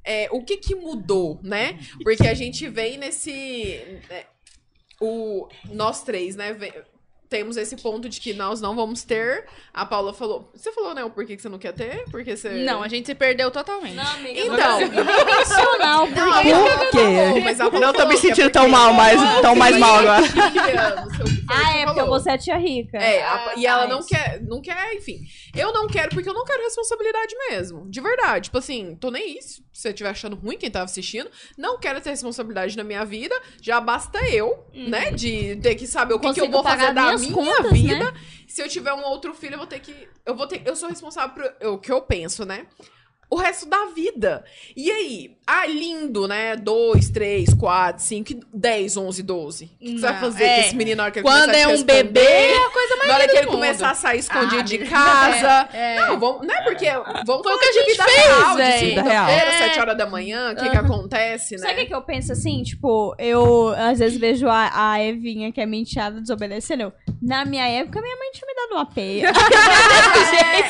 É, 0.04 0.28
o 0.32 0.44
que 0.44 0.58
que 0.58 0.76
mudou, 0.76 1.40
né? 1.44 1.80
Porque 2.04 2.28
a 2.28 2.34
gente 2.34 2.68
vem 2.68 2.98
nesse. 2.98 3.32
é, 4.10 4.26
o, 5.00 5.48
nós 5.72 6.04
três, 6.04 6.36
né? 6.36 6.58
Temos 7.32 7.56
esse 7.56 7.78
ponto 7.78 8.10
de 8.10 8.20
que 8.20 8.34
nós 8.34 8.60
não 8.60 8.76
vamos 8.76 9.04
ter. 9.04 9.46
A 9.74 9.86
Paula 9.86 10.14
falou. 10.14 10.52
Você 10.54 10.70
falou, 10.74 10.94
né? 10.94 11.02
O 11.06 11.10
porquê 11.10 11.38
que 11.38 11.42
você 11.42 11.48
não 11.48 11.58
quer 11.58 11.72
ter? 11.72 12.04
Porque 12.12 12.36
você. 12.36 12.50
Não, 12.66 12.84
a 12.84 12.90
gente 12.90 13.06
se 13.06 13.16
perdeu 13.16 13.50
totalmente. 13.50 13.96
Então. 14.36 14.80
Não, 15.80 16.08
porque... 16.12 16.50
eu- 16.50 16.78
Por 16.78 16.90
quê? 16.92 16.98
Bom, 17.34 17.40
mas 17.42 17.60
a 17.62 17.70
Paula 17.72 17.86
Não 17.88 17.94
tô 17.94 18.06
me 18.06 18.16
é 18.16 18.18
sentindo 18.18 18.36
porque- 18.36 18.50
tão 18.52 18.68
mal, 18.68 18.94
mas 18.94 19.42
tão 19.42 19.56
mais 19.56 19.78
mal 19.78 19.96
agora. 20.00 20.22
Não 20.22 21.42
Ah, 21.50 21.78
é 21.78 21.86
porque 21.86 22.02
você 22.04 22.32
é 22.32 22.38
tia 22.38 22.58
rica. 22.58 22.98
É, 22.98 23.24
a- 23.24 23.32
Ah, 23.34 23.54
e 23.56 23.66
ela 23.66 23.84
tá, 23.84 23.88
não 23.88 24.04
quer, 24.06 24.42
não 24.42 24.62
quer, 24.62 24.94
enfim. 24.94 25.20
Eu 25.56 25.72
não 25.72 25.88
quero 25.88 26.10
porque 26.10 26.28
eu 26.30 26.34
não 26.34 26.44
quero 26.44 26.62
responsabilidade 26.64 27.34
mesmo. 27.50 27.90
De 27.90 28.02
verdade. 28.02 28.46
Tipo 28.46 28.58
assim, 28.58 28.96
tô 29.00 29.10
nem 29.10 29.38
isso. 29.38 29.62
Se 29.72 29.84
você 29.84 29.90
estiver 29.90 30.10
achando 30.10 30.36
ruim 30.36 30.58
quem 30.58 30.70
tava 30.70 30.86
assistindo, 30.86 31.30
não 31.58 31.80
quero 31.80 32.02
ter 32.02 32.10
responsabilidade 32.10 32.76
na 32.76 32.84
minha 32.84 33.06
vida. 33.06 33.34
Já 33.62 33.80
basta 33.80 34.20
eu, 34.30 34.66
né? 34.74 35.12
De 35.12 35.56
ter 35.58 35.76
que 35.76 35.88
saber 35.88 36.14
o 36.14 36.20
que, 36.20 36.34
que 36.34 36.42
eu 36.42 36.52
vou 36.52 36.62
fazer 36.64 36.94
da 36.94 37.16
minhas 37.22 37.36
minha 37.36 37.56
contas, 37.58 37.72
vida. 37.72 38.12
né? 38.12 38.14
Se 38.48 38.62
eu 38.62 38.68
tiver 38.68 38.94
um 38.94 39.04
outro 39.04 39.34
filho, 39.34 39.54
eu 39.54 39.58
vou 39.60 39.68
ter 39.68 39.80
que. 39.80 40.10
Eu 40.26 40.36
vou 40.36 40.48
ter. 40.48 40.62
Eu 40.66 40.76
sou 40.76 40.90
responsável 40.90 41.34
por 41.34 41.68
o 41.68 41.78
que 41.78 41.92
eu 41.92 42.02
penso, 42.02 42.46
né? 42.46 42.68
O 43.32 43.38
resto 43.38 43.66
da 43.66 43.86
vida. 43.96 44.44
E 44.76 44.92
aí? 44.92 45.32
Ah, 45.48 45.66
lindo, 45.66 46.28
né? 46.28 46.56
Dois, 46.58 47.10
três, 47.10 47.54
quatro, 47.54 48.04
cinco, 48.04 48.34
dez, 48.54 48.98
onze, 48.98 49.24
doze. 49.24 49.66
O 49.66 49.68
que, 49.80 49.86
que 49.94 50.00
você 50.00 50.02
vai 50.02 50.14
Não, 50.14 50.20
fazer 50.20 50.44
é. 50.44 50.56
com 50.56 50.62
esse 50.62 50.76
menino 50.76 50.98
na 50.98 51.04
hora 51.04 51.12
que 51.14 51.20
ele 51.20 51.24
Quando 51.28 51.54
é 51.56 51.68
um 51.68 51.84
bebê, 51.84 52.20
é 52.20 52.58
a 52.66 52.70
coisa 52.70 52.96
mais 52.98 53.08
Na 53.08 53.14
hora 53.16 53.24
que 53.24 53.28
linda 53.30 53.40
ele 53.40 53.46
mundo. 53.48 53.56
começar 53.56 53.90
a 53.92 53.94
sair 53.96 54.20
escondido 54.20 54.60
Ah, 54.60 54.64
de 54.64 54.78
casa. 54.80 55.70
É, 55.74 55.96
é. 55.96 56.06
Não, 56.08 56.20
vamos, 56.20 56.46
né? 56.46 56.62
Porque 56.64 56.86
vamos 57.26 57.44
Foi 57.44 57.54
o 57.56 57.60
que 57.60 57.66
a 57.66 57.72
gente 57.72 57.92
vida 57.92 58.04
fez, 58.04 58.18
real, 58.28 58.56
de 58.58 58.64
segunda-feira, 58.80 59.50
É. 59.50 59.58
sete 59.60 59.80
horas 59.80 59.98
da 59.98 60.06
manhã, 60.06 60.52
o 60.52 60.56
que 60.56 60.70
que 60.70 60.78
acontece, 60.78 61.56
né? 61.56 61.60
Sabe 61.62 61.74
o 61.74 61.78
que, 61.78 61.86
que 61.86 61.96
eu 61.96 62.02
penso 62.02 62.32
assim? 62.34 62.64
Tipo, 62.64 63.16
eu 63.18 63.70
às 63.78 63.98
vezes 64.00 64.18
vejo 64.20 64.48
a, 64.50 64.92
a 64.94 65.02
Evinha, 65.04 65.52
que 65.54 65.62
é 65.62 65.66
menteada, 65.66 66.20
desobedecendo. 66.20 66.84
Eu, 66.84 66.94
Na 67.22 67.46
minha 67.46 67.66
época, 67.68 68.02
minha 68.02 68.16
mãe 68.18 68.30
tinha 68.34 68.46
me 68.48 68.54
dado 68.56 68.72
uma 68.76 68.86
peia. 68.86 69.32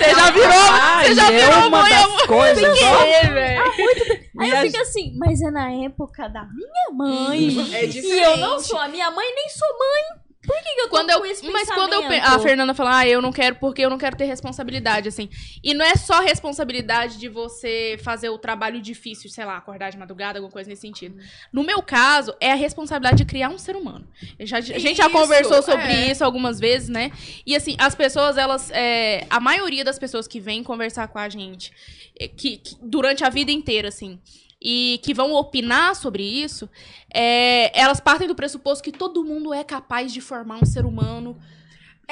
Você 0.01 0.15
já 0.15 0.31
virou, 0.31 1.03
você 1.03 1.15
já 1.15 1.31
é 1.31 1.45
virou 1.45 1.67
uma 1.67 1.81
mãe 1.81 1.89
das 1.91 2.21
coisas. 2.23 2.50
Ó. 2.59 4.41
Aí 4.41 4.49
E 4.49 4.51
eu 4.51 4.61
fico 4.71 4.81
assim, 4.81 5.13
mas 5.17 5.41
é 5.41 5.51
na 5.51 5.71
época 5.71 6.27
da 6.27 6.43
minha 6.45 6.91
mãe. 6.93 7.73
É 7.73 7.85
E 7.85 7.99
eu 8.19 8.37
não 8.37 8.57
diferente. 8.57 8.67
sou 8.67 8.79
a 8.79 8.87
minha 8.87 9.09
mãe, 9.11 9.33
nem 9.35 9.49
sou 9.49 9.67
mãe. 9.77 10.20
Por 10.45 10.55
que, 10.55 10.73
que 10.75 10.81
eu 10.81 10.85
tô 10.85 10.89
Quando 10.89 11.09
eu, 11.11 11.19
mas 11.51 11.69
quando 11.69 11.93
eu 11.93 12.03
a 12.23 12.39
Fernanda 12.39 12.73
fala, 12.73 12.97
ah, 12.97 13.07
eu 13.07 13.21
não 13.21 13.31
quero 13.31 13.55
porque 13.57 13.83
eu 13.85 13.89
não 13.91 13.97
quero 13.97 14.15
ter 14.15 14.25
responsabilidade, 14.25 15.07
assim. 15.07 15.29
E 15.63 15.73
não 15.73 15.85
é 15.85 15.95
só 15.95 16.19
responsabilidade 16.19 17.19
de 17.19 17.29
você 17.29 17.99
fazer 18.03 18.29
o 18.29 18.39
trabalho 18.39 18.81
difícil, 18.81 19.29
sei 19.29 19.45
lá, 19.45 19.57
acordar 19.57 19.91
de 19.91 19.97
madrugada, 19.97 20.39
alguma 20.39 20.51
coisa 20.51 20.67
nesse 20.67 20.81
sentido. 20.81 21.15
No 21.53 21.63
meu 21.63 21.83
caso, 21.83 22.33
é 22.39 22.51
a 22.51 22.55
responsabilidade 22.55 23.17
de 23.17 23.25
criar 23.25 23.49
um 23.49 23.57
ser 23.59 23.75
humano. 23.75 24.07
Já- 24.39 24.57
a 24.57 24.61
gente 24.61 24.97
já 24.97 25.09
conversou 25.09 25.61
sobre 25.61 25.85
é. 25.85 26.11
isso 26.11 26.23
algumas 26.23 26.59
vezes, 26.59 26.89
né? 26.89 27.11
E 27.45 27.55
assim, 27.55 27.75
as 27.77 27.93
pessoas, 27.93 28.35
elas. 28.37 28.71
é, 28.71 29.27
a 29.29 29.39
maioria 29.39 29.83
das 29.83 29.99
pessoas 29.99 30.27
que 30.27 30.39
vêm 30.39 30.63
conversar 30.63 31.07
com 31.07 31.19
a 31.19 31.29
gente, 31.29 31.71
é, 32.19 32.27
que, 32.27 32.57
que- 32.57 32.75
durante 32.81 33.23
a 33.23 33.29
vida 33.29 33.51
inteira, 33.51 33.89
assim. 33.89 34.19
E 34.61 34.99
que 35.01 35.13
vão 35.13 35.33
opinar 35.33 35.95
sobre 35.95 36.23
isso, 36.23 36.69
é, 37.11 37.77
elas 37.79 37.99
partem 37.99 38.27
do 38.27 38.35
pressuposto 38.35 38.83
que 38.83 38.91
todo 38.91 39.23
mundo 39.23 39.53
é 39.53 39.63
capaz 39.63 40.13
de 40.13 40.21
formar 40.21 40.61
um 40.61 40.65
ser 40.65 40.85
humano. 40.85 41.35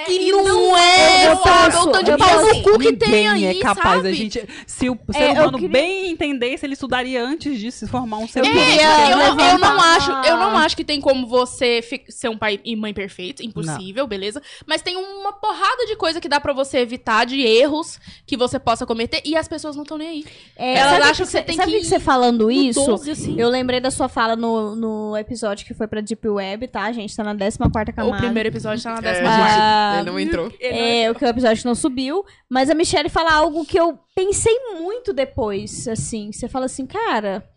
E 0.08 0.32
não, 0.32 0.78
é, 0.78 1.28
eu 1.28 1.38
sabe? 1.38 1.72
posso- 1.74 1.90
o 1.90 1.92
tanto 1.92 2.06
de 2.06 2.12
eu 2.12 2.18
pau 2.18 2.46
no 2.46 2.62
cu 2.64 2.80
que 2.80 2.94
tem 2.94 3.10
Ninguém 3.10 3.28
aí, 3.50 3.60
é 3.60 3.62
capaz. 3.62 3.96
sabe? 3.98 4.10
A 4.10 4.14
gente, 4.14 4.48
se 4.68 4.90
o 4.90 4.98
ser 5.12 5.20
É, 5.22 5.28
eu 5.30 5.34
humano 5.34 5.52
queria- 5.58 5.70
bem 5.70 6.12
entendesse, 6.12 6.66
ele 6.66 6.74
estudaria 6.74 7.24
antes 7.24 7.60
disso, 7.60 7.80
se 7.80 7.88
formar 7.88 8.18
um 8.18 8.28
ser 8.28 8.40
É, 8.40 8.44
humano. 8.44 8.60
queria 8.60 8.84
eu, 8.84 9.10
eu 9.12 9.18
levantar 9.18 9.58
não 9.60 9.80
acho, 9.82 10.12
eu 10.12 10.38
não 10.38 10.58
acho 10.58 10.76
que 10.78 10.84
tem 10.84 11.00
como 11.02 11.28
você 11.28 11.82
ser 12.10 12.30
um 12.30 12.38
pai 12.38 12.60
e 12.64 12.76
mãe 12.76 12.94
perfeito, 12.94 13.44
impossível, 13.44 14.06
beleza? 14.08 14.42
Mas 14.66 14.82
tem 14.82 14.96
uma 14.96 15.34
porrada 15.34 15.86
de 15.86 15.96
coisa 15.96 16.20
que 16.22 16.30
dá 16.30 16.40
pra 16.40 16.54
você 16.54 16.78
evitar 16.80 17.26
de 17.26 17.42
erros 17.42 18.00
que 18.26 18.38
você 18.38 18.60
possa 18.60 18.86
cometer 18.86 19.22
e 19.26 19.36
as 19.36 19.48
pessoas 19.48 19.76
não 19.76 19.84
estão 19.84 19.98
nem 19.98 20.08
aí. 20.08 20.26
É, 20.56 20.76
Elas 20.78 20.92
sabe 20.92 21.04
acham 21.10 21.26
que 21.26 21.32
você 21.32 21.42
tem 21.42 21.56
sabe 21.56 21.72
que 21.72 21.80
que 21.80 21.86
você 21.86 22.00
falando 22.00 22.52
isso? 22.52 22.86
12, 22.86 23.12
assim. 23.12 23.36
Eu 23.40 23.50
lembrei 23.50 23.80
da 23.80 23.92
sua 23.92 24.08
fala 24.10 24.36
no, 24.36 24.76
no 24.76 25.18
episódio 25.18 25.66
que 25.66 25.74
foi 25.74 25.88
pra 25.88 26.02
Deep 26.02 26.28
Web, 26.28 26.68
tá? 26.68 26.92
Gente 26.92 27.16
tá 27.16 27.24
na 27.24 27.36
14 27.36 27.58
camada. 27.94 28.16
O 28.16 28.20
primeiro 28.20 28.50
episódio 28.50 28.84
tá 28.84 28.92
na 28.92 28.98
É, 29.00 29.02
décima 29.02 29.30
Ah, 29.30 29.36
gente, 29.38 29.89
ele 29.98 30.12
não 30.12 30.20
entrou. 30.20 30.52
É, 30.60 31.10
o 31.10 31.16
que 31.16 31.26
o 31.26 31.28
episódio 31.28 31.66
não 31.66 31.76
subiu. 31.76 32.24
Mas 32.50 32.70
a 32.70 32.76
Michelle 32.76 33.10
fala 33.10 33.34
algo 33.34 33.66
que 33.66 33.80
eu 33.80 34.00
pensei 34.16 34.58
muito 34.80 35.12
depois, 35.14 35.88
assim. 35.88 36.32
Você 36.32 36.48
fala 36.48 36.66
assim, 36.66 36.86
cara, 36.86 37.48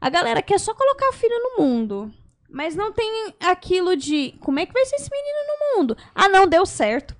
a 0.00 0.08
galera 0.08 0.42
quer 0.42 0.58
só 0.58 0.74
colocar 0.74 1.08
o 1.08 1.14
filho 1.14 1.36
no 1.38 1.64
mundo. 1.64 2.12
Mas 2.48 2.74
não 2.74 2.92
tem 2.92 3.34
aquilo 3.40 3.96
de 3.96 4.34
como 4.40 4.58
é 4.58 4.66
que 4.66 4.72
vai 4.72 4.84
ser 4.84 4.96
esse 4.96 5.08
menino 5.10 5.38
no 5.46 5.78
mundo? 5.78 5.96
Ah, 6.14 6.28
não, 6.28 6.46
deu 6.46 6.66
certo. 6.66 7.14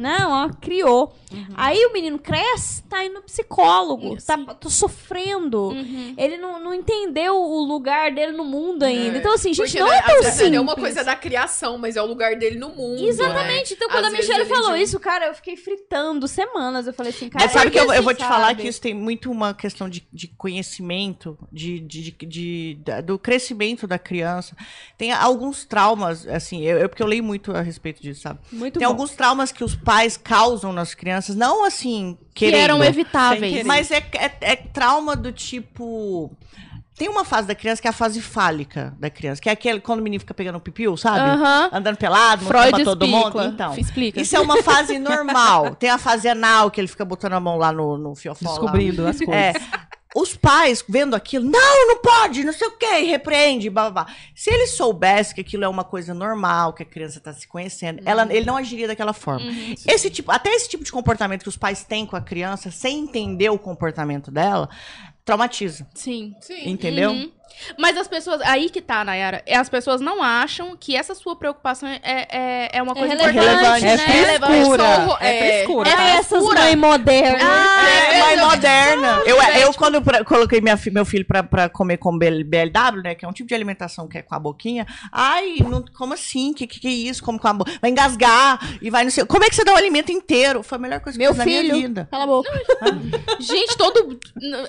Não, 0.00 0.30
ó, 0.30 0.48
criou. 0.60 1.12
Aí 1.54 1.84
o 1.86 1.92
menino 1.92 2.18
cresce, 2.18 2.82
tá 2.84 3.04
indo 3.04 3.14
no 3.14 3.22
psicólogo, 3.22 4.16
tá, 4.24 4.36
Sim. 4.36 4.44
tá 4.46 4.68
sofrendo. 4.68 5.68
Uhum. 5.68 6.14
Ele 6.16 6.36
não, 6.36 6.58
não 6.58 6.74
entendeu 6.74 7.36
o 7.36 7.64
lugar 7.64 8.10
dele 8.12 8.32
no 8.32 8.44
mundo 8.44 8.82
ainda. 8.82 9.16
É. 9.16 9.20
Então, 9.20 9.32
assim, 9.34 9.52
gente, 9.54 9.66
Porque, 9.66 9.78
não 9.78 9.88
né, 9.88 9.98
é 9.98 10.02
tão 10.02 10.14
às 10.16 10.20
vezes 10.24 10.34
simples. 10.38 10.54
É 10.56 10.60
uma 10.60 10.74
coisa 10.74 11.04
da 11.04 11.14
criação, 11.14 11.78
mas 11.78 11.96
é 11.96 12.02
o 12.02 12.06
lugar 12.06 12.34
dele 12.36 12.58
no 12.58 12.70
mundo. 12.70 13.02
Exatamente. 13.06 13.70
né? 13.70 13.76
Então, 13.76 13.88
quando 13.88 14.06
Às 14.06 14.14
a 14.14 14.16
Michelle 14.16 14.44
falou 14.46 14.72
de- 14.76 14.82
isso, 14.82 14.98
cara, 14.98 15.26
eu 15.26 15.34
fiquei 15.34 15.56
fritando 15.56 16.26
semanas. 16.26 16.86
Eu 16.86 16.92
falei 16.92 17.12
assim, 17.12 17.28
cara, 17.28 17.44
Mas 17.44 17.52
sabe 17.52 17.66
por 17.66 17.72
que 17.72 17.78
eu, 17.78 17.84
eu 17.84 17.90
assim, 17.92 18.02
vou 18.02 18.14
te 18.14 18.24
falar 18.24 18.48
sabe? 18.48 18.62
que 18.62 18.68
isso 18.68 18.80
tem 18.80 18.94
muito 18.94 19.30
uma 19.30 19.54
questão 19.54 19.88
de, 19.88 20.06
de 20.12 20.26
conhecimento, 20.28 21.38
de, 21.52 21.78
de, 21.80 22.10
de- 22.10 22.74
de- 22.74 23.02
do 23.04 23.18
crescimento 23.18 23.86
da 23.86 23.98
criança. 23.98 24.56
Tem 24.98 25.12
alguns 25.12 25.64
traumas, 25.64 26.26
assim, 26.26 26.62
eu, 26.62 26.78
eu- 26.78 26.88
porque 26.88 27.02
eu 27.02 27.06
leio 27.06 27.22
muito 27.22 27.52
a 27.52 27.60
respeito 27.60 28.02
disso, 28.02 28.22
sabe? 28.22 28.40
Muito 28.50 28.78
Tem 28.78 28.86
bom. 28.88 28.92
alguns 28.94 29.12
traumas 29.12 29.52
que 29.52 29.62
os 29.62 29.74
pais 29.74 29.89
causam 30.16 30.72
nas 30.72 30.94
crianças, 30.94 31.34
não 31.36 31.64
assim, 31.64 32.16
Que 32.34 32.46
querendo. 32.46 32.60
eram 32.62 32.84
evitáveis. 32.84 33.64
Mas 33.66 33.90
é, 33.90 33.98
é, 34.14 34.32
é 34.40 34.56
trauma 34.56 35.14
do 35.16 35.32
tipo. 35.32 36.30
tem 36.96 37.08
uma 37.08 37.24
fase 37.24 37.48
da 37.48 37.54
criança 37.54 37.80
que 37.80 37.88
é 37.88 37.90
a 37.90 37.94
fase 37.94 38.20
fálica 38.20 38.94
da 38.98 39.08
criança, 39.08 39.40
que 39.40 39.48
é 39.48 39.52
aquele 39.52 39.80
quando 39.80 40.00
o 40.00 40.02
menino 40.02 40.20
fica 40.20 40.34
pegando 40.34 40.60
pipiu, 40.60 40.96
sabe? 40.96 41.18
Aham. 41.20 41.70
Andando 41.72 41.96
pelado, 41.96 42.44
Freud 42.44 42.70
pra 42.70 42.84
todo 42.84 43.04
explica. 43.04 43.30
mundo. 43.30 43.42
Então, 43.54 43.74
Explica. 43.78 44.20
isso 44.20 44.36
é 44.36 44.40
uma 44.40 44.62
fase 44.62 44.98
normal. 45.00 45.74
Tem 45.76 45.88
a 45.90 45.98
fase 45.98 46.28
anal, 46.28 46.70
que 46.70 46.80
ele 46.80 46.88
fica 46.88 47.04
botando 47.04 47.32
a 47.34 47.40
mão 47.40 47.56
lá 47.56 47.72
no, 47.72 47.96
no 47.96 48.14
fiofó. 48.14 48.44
lá. 48.46 48.50
Descobrindo 48.52 49.06
as 49.06 49.16
coisas. 49.18 49.34
É. 49.34 49.52
Os 50.14 50.36
pais 50.36 50.84
vendo 50.88 51.14
aquilo, 51.14 51.48
não, 51.48 51.88
não 51.88 51.98
pode, 51.98 52.42
não 52.42 52.52
sei 52.52 52.66
o 52.66 52.72
quê, 52.72 53.00
e 53.00 53.04
repreende, 53.04 53.70
blá, 53.70 53.90
blá, 53.90 54.04
blá. 54.04 54.14
Se 54.34 54.50
ele 54.50 54.66
soubesse 54.66 55.34
que 55.34 55.40
aquilo 55.40 55.64
é 55.64 55.68
uma 55.68 55.84
coisa 55.84 56.12
normal, 56.12 56.72
que 56.72 56.82
a 56.82 56.86
criança 56.86 57.20
tá 57.20 57.32
se 57.32 57.46
conhecendo, 57.46 58.02
ela, 58.04 58.26
ele 58.30 58.44
não 58.44 58.56
agiria 58.56 58.88
daquela 58.88 59.12
forma. 59.12 59.46
Esse 59.86 60.10
tipo, 60.10 60.32
até 60.32 60.50
esse 60.50 60.68
tipo 60.68 60.82
de 60.82 60.90
comportamento 60.90 61.42
que 61.42 61.48
os 61.48 61.56
pais 61.56 61.84
têm 61.84 62.04
com 62.04 62.16
a 62.16 62.20
criança, 62.20 62.70
sem 62.72 62.98
entender 63.00 63.50
o 63.50 63.58
comportamento 63.58 64.32
dela, 64.32 64.68
traumatiza. 65.24 65.86
Sim. 65.94 66.34
Sim. 66.40 66.68
Entendeu? 66.68 67.12
Uhum. 67.12 67.30
Mas 67.78 67.96
as 67.96 68.08
pessoas. 68.08 68.40
Aí 68.42 68.68
que 68.70 68.80
tá, 68.80 69.04
Nayara. 69.04 69.42
é, 69.46 69.56
As 69.56 69.68
pessoas 69.68 70.00
não 70.00 70.22
acham 70.22 70.76
que 70.76 70.96
essa 70.96 71.14
sua 71.14 71.36
preocupação 71.36 71.88
é, 71.88 72.00
é, 72.02 72.68
é 72.72 72.82
uma 72.82 72.92
É 72.92 72.94
coisa 72.94 73.14
relevante, 73.14 73.38
importante, 73.38 73.84
né? 73.84 73.96
né? 73.96 74.34
É 74.34 74.38
frescura. 74.38 74.84
Sou- 75.06 75.18
É 75.20 75.36
é- 75.36 75.52
frescura. 75.54 75.90
É 75.90 75.96
tá? 75.96 76.02
essas 76.10 76.42
mães 76.44 76.74
modernas. 76.76 77.42
Ah, 77.42 77.88
É, 77.88 78.16
é, 78.16 78.20
mais 78.20 78.40
eu- 78.40 78.46
moderna. 78.46 79.22
Eu, 79.26 79.40
gente. 79.42 79.60
eu 79.60 79.74
quando 79.74 80.02
pra- 80.02 80.24
coloquei 80.24 80.60
minha 80.60 80.78
meu 80.92 81.04
filho 81.04 81.24
pra, 81.26 81.42
pra 81.42 81.68
comer 81.68 81.96
com 81.98 82.16
BL 82.16 82.42
BLW, 82.44 83.02
né? 83.02 83.14
Que 83.14 83.24
é 83.24 83.28
um 83.28 83.32
tipo 83.32 83.48
de 83.48 83.54
alimentação 83.54 84.08
que 84.08 84.18
é 84.18 84.22
com 84.22 84.34
a 84.34 84.38
boquinha. 84.38 84.86
Ai, 85.12 85.56
não- 85.60 85.84
como 85.96 86.14
assim? 86.14 86.52
Que, 86.52 86.66
que 86.66 86.80
que 86.80 86.88
é 86.88 86.90
isso? 86.90 87.22
Como 87.22 87.38
com 87.38 87.48
a 87.48 87.52
boca? 87.52 87.72
Vai 87.80 87.90
engasgar 87.90 88.58
e 88.80 88.90
vai 88.90 89.04
não 89.04 89.10
sei. 89.10 89.24
Como 89.24 89.44
é 89.44 89.48
que 89.48 89.54
você 89.54 89.64
dá 89.64 89.72
o 89.72 89.76
alimento 89.76 90.10
inteiro? 90.10 90.62
Foi 90.62 90.76
a 90.76 90.80
melhor 90.80 91.00
coisa 91.00 91.18
que 91.18 91.22
Meu 91.24 91.30
eu 91.30 91.34
fiz 91.34 91.38
na 91.38 91.44
minha 91.44 91.60
filho. 91.62 91.74
vida. 91.76 92.08
Cala 92.10 92.24
a 92.24 92.26
boca. 92.26 92.50
Gente, 93.40 93.76
todo. 93.76 94.18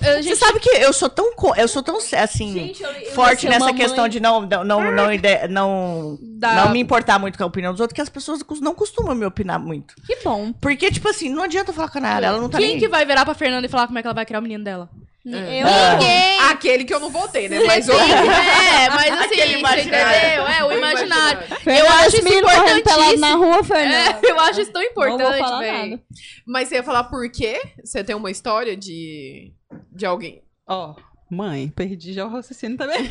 a 0.02 0.04
Você 0.16 0.22
gente 0.22 0.36
sabe 0.36 0.60
que 0.60 0.68
eu 0.70 0.92
sou 0.92 1.08
tão, 1.08 1.32
eu 1.56 1.68
sou 1.68 1.82
tão 1.82 1.96
assim, 1.96 2.71
forte 3.14 3.48
nessa 3.48 3.72
questão 3.72 4.08
de 4.08 4.20
não, 4.20 4.42
não, 4.42 4.64
não, 4.64 4.92
não, 4.92 5.12
ide- 5.12 5.48
não, 5.48 6.18
Da- 6.20 6.54
não 6.66 6.72
me 6.72 6.80
importar 6.80 7.18
muito 7.18 7.36
com 7.38 7.44
a 7.44 7.46
opinião 7.46 7.72
dos 7.72 7.80
outros, 7.80 7.94
que 7.94 8.00
as 8.00 8.08
pessoas 8.08 8.40
não 8.60 8.74
costumam 8.74 9.14
me 9.14 9.24
opinar 9.26 9.58
muito. 9.58 9.94
Que 10.06 10.16
bom. 10.24 10.52
Porque, 10.54 10.90
tipo 10.90 11.08
assim, 11.08 11.28
não 11.28 11.42
adianta 11.44 11.70
eu 11.70 11.74
falar 11.74 11.88
com 11.90 11.98
a 11.98 12.00
Nayara, 12.00 12.26
ela 12.26 12.40
não 12.40 12.48
tá 12.48 12.58
Quem 12.58 12.68
nem 12.68 12.78
que 12.78 12.88
vai 12.88 13.04
virar 13.06 13.24
pra 13.24 13.34
Fernanda 13.34 13.66
e 13.66 13.70
falar 13.70 13.86
como 13.86 13.98
é 13.98 14.02
que 14.02 14.06
ela 14.08 14.14
vai 14.14 14.26
criar 14.26 14.38
o 14.38 14.42
menino 14.42 14.64
dela? 14.64 14.88
Eu 15.24 15.30
Ninguém! 15.38 16.40
Aquele 16.50 16.84
que 16.84 16.92
eu 16.92 16.98
não 16.98 17.08
votei, 17.08 17.48
né? 17.48 17.60
Mas 17.64 17.86
eu... 17.86 17.94
é, 17.96 18.90
mas 18.90 19.12
assim, 19.22 19.34
Aquele 19.40 19.58
imaginário. 19.58 20.16
entendeu? 20.18 20.46
É, 20.48 20.64
o 20.64 20.72
imaginário. 20.72 21.40
Eu 21.64 21.88
acho 21.88 22.16
isso 22.16 22.28
importantíssimo. 22.28 23.20
na 23.20 23.34
rua, 23.36 23.62
Fernanda. 23.62 24.18
É, 24.26 24.30
eu 24.30 24.40
acho 24.40 24.60
isso 24.62 24.72
tão 24.72 24.82
Não 24.82 24.90
vou 24.94 25.04
importante, 25.14 25.38
falar 25.38 25.60
velho. 25.60 25.90
nada. 25.90 26.02
Mas 26.44 26.68
você 26.68 26.74
ia 26.74 26.82
falar 26.82 27.04
por 27.04 27.30
quê? 27.30 27.62
Você 27.84 28.02
tem 28.02 28.16
uma 28.16 28.32
história 28.32 28.76
de, 28.76 29.52
de 29.94 30.04
alguém? 30.04 30.42
Ó, 30.66 30.96
mãe, 31.34 31.68
perdi 31.74 32.12
já 32.12 32.24
o 32.24 32.28
raciocínio 32.28 32.76
também. 32.76 33.10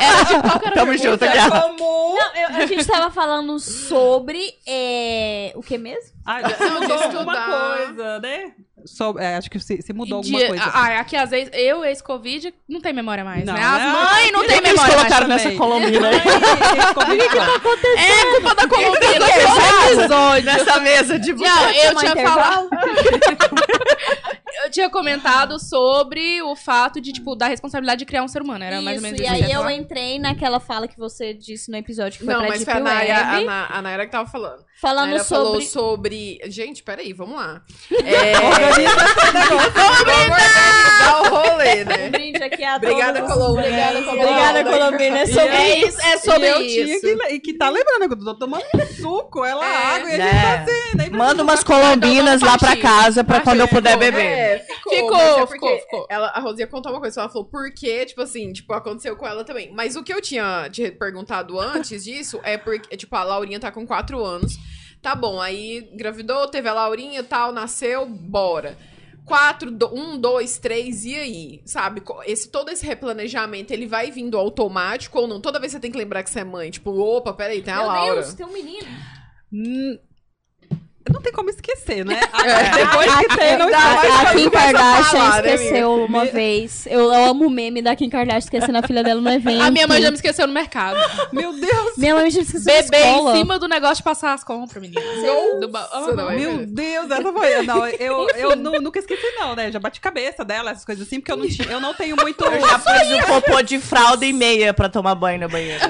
Era 0.00 0.22
de 0.24 0.40
qual 0.42 0.58
que 0.60 0.66
era 0.66 0.74
a 0.74 0.84
Tamo 0.84 0.96
junto, 0.98 1.18
cara. 1.18 1.50
comum. 1.62 2.14
Não, 2.16 2.36
eu- 2.36 2.48
a 2.62 2.66
gente 2.66 2.86
tava 2.86 3.10
falando 3.10 3.58
sobre. 3.58 4.54
é, 4.66 5.52
o 5.54 5.62
que 5.62 5.78
mesmo? 5.78 6.12
Ah, 6.24 6.40
já 6.42 6.56
Não, 6.58 6.66
de 6.66 6.80
mudou 6.80 6.96
estudar. 6.96 7.18
alguma 7.18 7.76
coisa, 7.76 8.20
né? 8.20 8.52
So- 8.86 9.18
é, 9.18 9.36
acho 9.36 9.50
que 9.50 9.58
se, 9.58 9.80
se 9.82 9.92
mudou 9.92 10.18
alguma 10.18 10.38
De- 10.38 10.46
coisa. 10.48 10.64
Ah, 10.64 10.98
aqui 11.00 11.16
às 11.16 11.30
vezes, 11.30 11.50
eu, 11.54 11.84
ex-Covid, 11.84 12.52
não 12.68 12.80
tem 12.80 12.92
memória 12.92 13.24
mais, 13.24 13.44
Não, 13.44 13.54
né? 13.54 13.62
As 13.62 13.78
né? 13.78 13.92
mães 13.92 14.32
não 14.32 14.40
tem 14.40 14.48
que 14.48 14.54
que 14.62 14.68
Eles 14.68 14.70
memória 14.72 14.96
mais. 14.96 15.08
colocaram 15.08 15.28
nessa 15.28 15.50
colombina 15.52 16.08
aí. 16.08 16.16
É 17.96 18.30
culpa 18.32 18.54
da 18.54 18.68
Colombina, 18.68 19.26
episódio. 19.28 20.44
Nessa 20.44 20.80
mesa 20.80 21.18
de 21.18 21.32
Não, 21.32 21.70
eu 21.70 21.94
tinha 21.96 22.16
falado. 22.16 22.68
eu 24.64 24.70
tinha 24.70 24.88
comentado 24.90 25.58
sobre 25.58 26.40
o 26.42 26.54
fato 26.54 27.00
de, 27.00 27.12
tipo, 27.12 27.34
da 27.34 27.46
responsabilidade 27.48 28.00
de 28.00 28.04
criar 28.06 28.22
um 28.22 28.28
ser 28.28 28.42
humano. 28.42 28.64
Era 28.64 28.80
mais 28.80 28.88
ou 28.88 28.92
Isso, 28.94 29.02
menos 29.02 29.20
e 29.20 29.22
isso. 29.24 29.32
aí 29.32 29.40
que 29.40 29.46
você 29.46 29.52
ia 29.52 29.56
eu 29.58 29.70
entrei 29.70 30.18
naquela 30.18 30.60
fala 30.60 30.86
que 30.86 30.96
você 30.98 31.32
disse 31.34 31.70
no 31.70 31.76
episódio 31.76 32.18
que 32.18 32.24
foi 32.24 32.32
Não, 32.34 32.40
pra 32.40 32.48
mas 32.50 32.58
Deep 32.64 32.70
foi 32.72 32.80
a 32.80 32.84
Nayara, 32.84 33.26
a, 33.28 33.32
Web, 33.34 33.44
Na- 33.46 33.66
a 33.70 33.82
Nayara 33.82 34.06
que 34.06 34.12
tava 34.12 34.28
falando. 34.30 34.64
Falando 34.80 35.06
Nayara 35.10 35.24
falou 35.24 35.60
sobre... 35.60 35.66
sobre... 35.66 36.40
Gente, 36.46 36.82
peraí, 36.82 37.12
vamos 37.12 37.36
lá. 37.36 37.62
É... 38.04 38.32
Dá 40.98 41.22
o 41.22 41.28
rolê, 41.28 41.82
Um 41.82 41.86
né? 41.86 42.08
brinde 42.10 42.42
aqui 42.42 42.64
a 42.64 42.76
Obrigada, 42.76 43.20
todos. 43.20 43.34
Colombina. 43.34 43.66
Obrigada, 43.68 44.02
Colombina. 44.02 44.24
Obrigada, 44.30 44.64
Colombina. 44.64 45.18
É 45.18 45.26
sobre 45.26 45.48
É 45.56 45.78
isso. 45.78 45.88
isso, 45.88 46.00
é 46.06 46.18
sobre 46.18 46.46
e 46.46 46.50
eu 46.50 46.60
isso. 46.62 47.00
tinha 47.00 47.00
que, 47.00 47.34
e 47.34 47.40
que 47.40 47.54
tá 47.54 47.68
lembrando, 47.68 48.02
eu 48.12 48.18
tô 48.18 48.34
tomando 48.34 48.62
suco, 49.00 49.44
ela 49.44 49.64
É, 49.64 49.76
água 49.96 50.10
e 50.10 50.14
a 50.14 50.18
né? 50.18 50.64
gente 50.66 50.90
tá 50.92 50.96
nem 50.96 51.10
Manda 51.10 51.42
umas 51.42 51.62
colombinas 51.64 52.40
lá 52.40 52.56
pra 52.58 52.76
casa 52.76 53.22
pra 53.24 53.40
quando 53.40 53.60
eu 53.60 53.68
puder 53.68 53.96
beber. 53.96 54.20
É, 54.24 54.58
ficou, 54.88 55.16
é 55.16 55.46
ficou, 55.46 55.78
ficou. 55.78 56.06
Ela, 56.08 56.28
a 56.28 56.40
Rosia 56.40 56.66
contou 56.66 56.92
uma 56.92 57.00
coisa, 57.00 57.20
ela 57.20 57.28
falou, 57.28 57.44
por 57.44 57.72
quê? 57.74 58.04
Tipo 58.06 58.22
assim, 58.22 58.52
tipo, 58.52 58.72
aconteceu 58.72 59.16
com 59.16 59.26
ela 59.26 59.44
também. 59.44 59.70
Mas 59.74 59.96
o 59.96 60.02
que 60.02 60.12
eu 60.12 60.20
tinha 60.20 60.68
te 60.70 60.90
perguntado 60.90 61.58
antes 61.58 62.04
disso 62.04 62.40
é 62.42 62.56
porque, 62.56 62.96
tipo, 62.96 63.14
a 63.16 63.22
Laurinha 63.24 63.60
tá 63.60 63.70
com 63.70 63.86
quatro 63.86 64.24
anos. 64.24 64.56
Tá 65.02 65.14
bom, 65.16 65.40
aí 65.40 65.90
engravidou, 65.92 66.46
teve 66.46 66.68
a 66.68 66.74
Laurinha 66.74 67.20
e 67.20 67.24
tal, 67.24 67.50
nasceu, 67.52 68.06
bora. 68.06 68.78
Quatro, 69.24 69.70
do- 69.70 69.92
um, 69.94 70.16
dois, 70.18 70.58
três, 70.58 71.04
e 71.04 71.14
aí? 71.16 71.62
Sabe? 71.64 72.02
Esse, 72.24 72.48
todo 72.48 72.70
esse 72.70 72.86
replanejamento, 72.86 73.72
ele 73.72 73.86
vai 73.86 74.10
vindo 74.12 74.38
automático 74.38 75.18
ou 75.18 75.26
não? 75.28 75.40
Toda 75.40 75.58
vez 75.60 75.72
você 75.72 75.80
tem 75.80 75.90
que 75.90 75.98
lembrar 75.98 76.22
que 76.22 76.30
você 76.30 76.40
é 76.40 76.44
mãe. 76.44 76.70
Tipo, 76.70 76.90
opa, 76.92 77.32
peraí, 77.32 77.60
tem 77.62 77.74
a 77.74 77.78
Meu 77.78 77.86
Laura. 77.86 78.14
Deus, 78.22 78.34
tem 78.34 78.46
um 78.46 78.52
menino. 78.52 78.86
Não 81.10 81.20
tem 81.20 81.32
como 81.32 81.50
esquecer, 81.50 82.04
né? 82.04 82.20
Depois 82.76 83.14
que 83.16 83.36
tem, 83.36 83.56
não 83.58 83.70
mais 83.70 84.26
a 84.28 84.34
Kim 84.34 84.46
a 84.46 84.50
Kardashian 84.50 85.02
falar, 85.20 85.42
né, 85.42 85.54
esqueceu 85.54 86.04
uma 86.04 86.24
vez. 86.26 86.86
Eu 86.86 87.10
amo 87.12 87.46
o 87.46 87.50
meme 87.50 87.82
da 87.82 87.96
Kim 87.96 88.08
Kardashian 88.08 88.38
esquecendo 88.38 88.78
a 88.78 88.82
filha 88.82 89.02
dela 89.02 89.20
no 89.20 89.30
evento. 89.30 89.62
A 89.62 89.70
minha 89.70 89.86
mãe 89.86 90.00
já 90.00 90.10
me 90.10 90.16
esqueceu 90.16 90.46
no 90.46 90.52
mercado. 90.52 90.96
Meu 91.32 91.52
Deus! 91.52 91.96
Minha 91.96 92.14
mãe 92.14 92.30
já 92.30 92.38
me 92.38 92.44
esqueceu 92.44 92.72
na 92.74 92.82
Bebê 92.82 92.96
escola. 92.98 93.32
em 93.34 93.38
cima 93.40 93.58
do 93.58 93.68
negócio 93.68 93.96
de 93.96 94.02
passar 94.02 94.32
as 94.32 94.44
compras, 94.44 94.80
menina. 94.80 95.00
Do 95.60 95.68
não 96.16 96.30
é 96.30 96.36
Meu? 96.36 96.66
Deus, 96.66 97.10
essa 97.10 97.32
foi. 97.32 97.62
Não, 97.62 97.86
eu, 97.86 98.28
eu 98.36 98.56
nu- 98.56 98.80
nunca 98.80 98.98
esqueci, 98.98 99.26
não, 99.38 99.54
né? 99.56 99.70
Já 99.70 99.78
bati 99.78 100.00
cabeça 100.00 100.44
dela, 100.44 100.70
essas 100.70 100.84
coisas 100.84 101.06
assim, 101.06 101.20
porque 101.20 101.32
eu 101.32 101.36
não, 101.36 101.48
tinha, 101.48 101.68
eu 101.68 101.80
não 101.80 101.94
tenho 101.94 102.16
muito. 102.16 102.44
Eu 102.44 102.60
já 102.60 102.78
pus 102.78 103.10
o 103.10 103.26
popô 103.26 103.62
de 103.62 103.78
fralda 103.78 104.24
e 104.24 104.32
meia 104.32 104.72
pra 104.72 104.88
tomar 104.88 105.14
banho 105.14 105.40
na 105.40 105.48
banheira. 105.48 105.80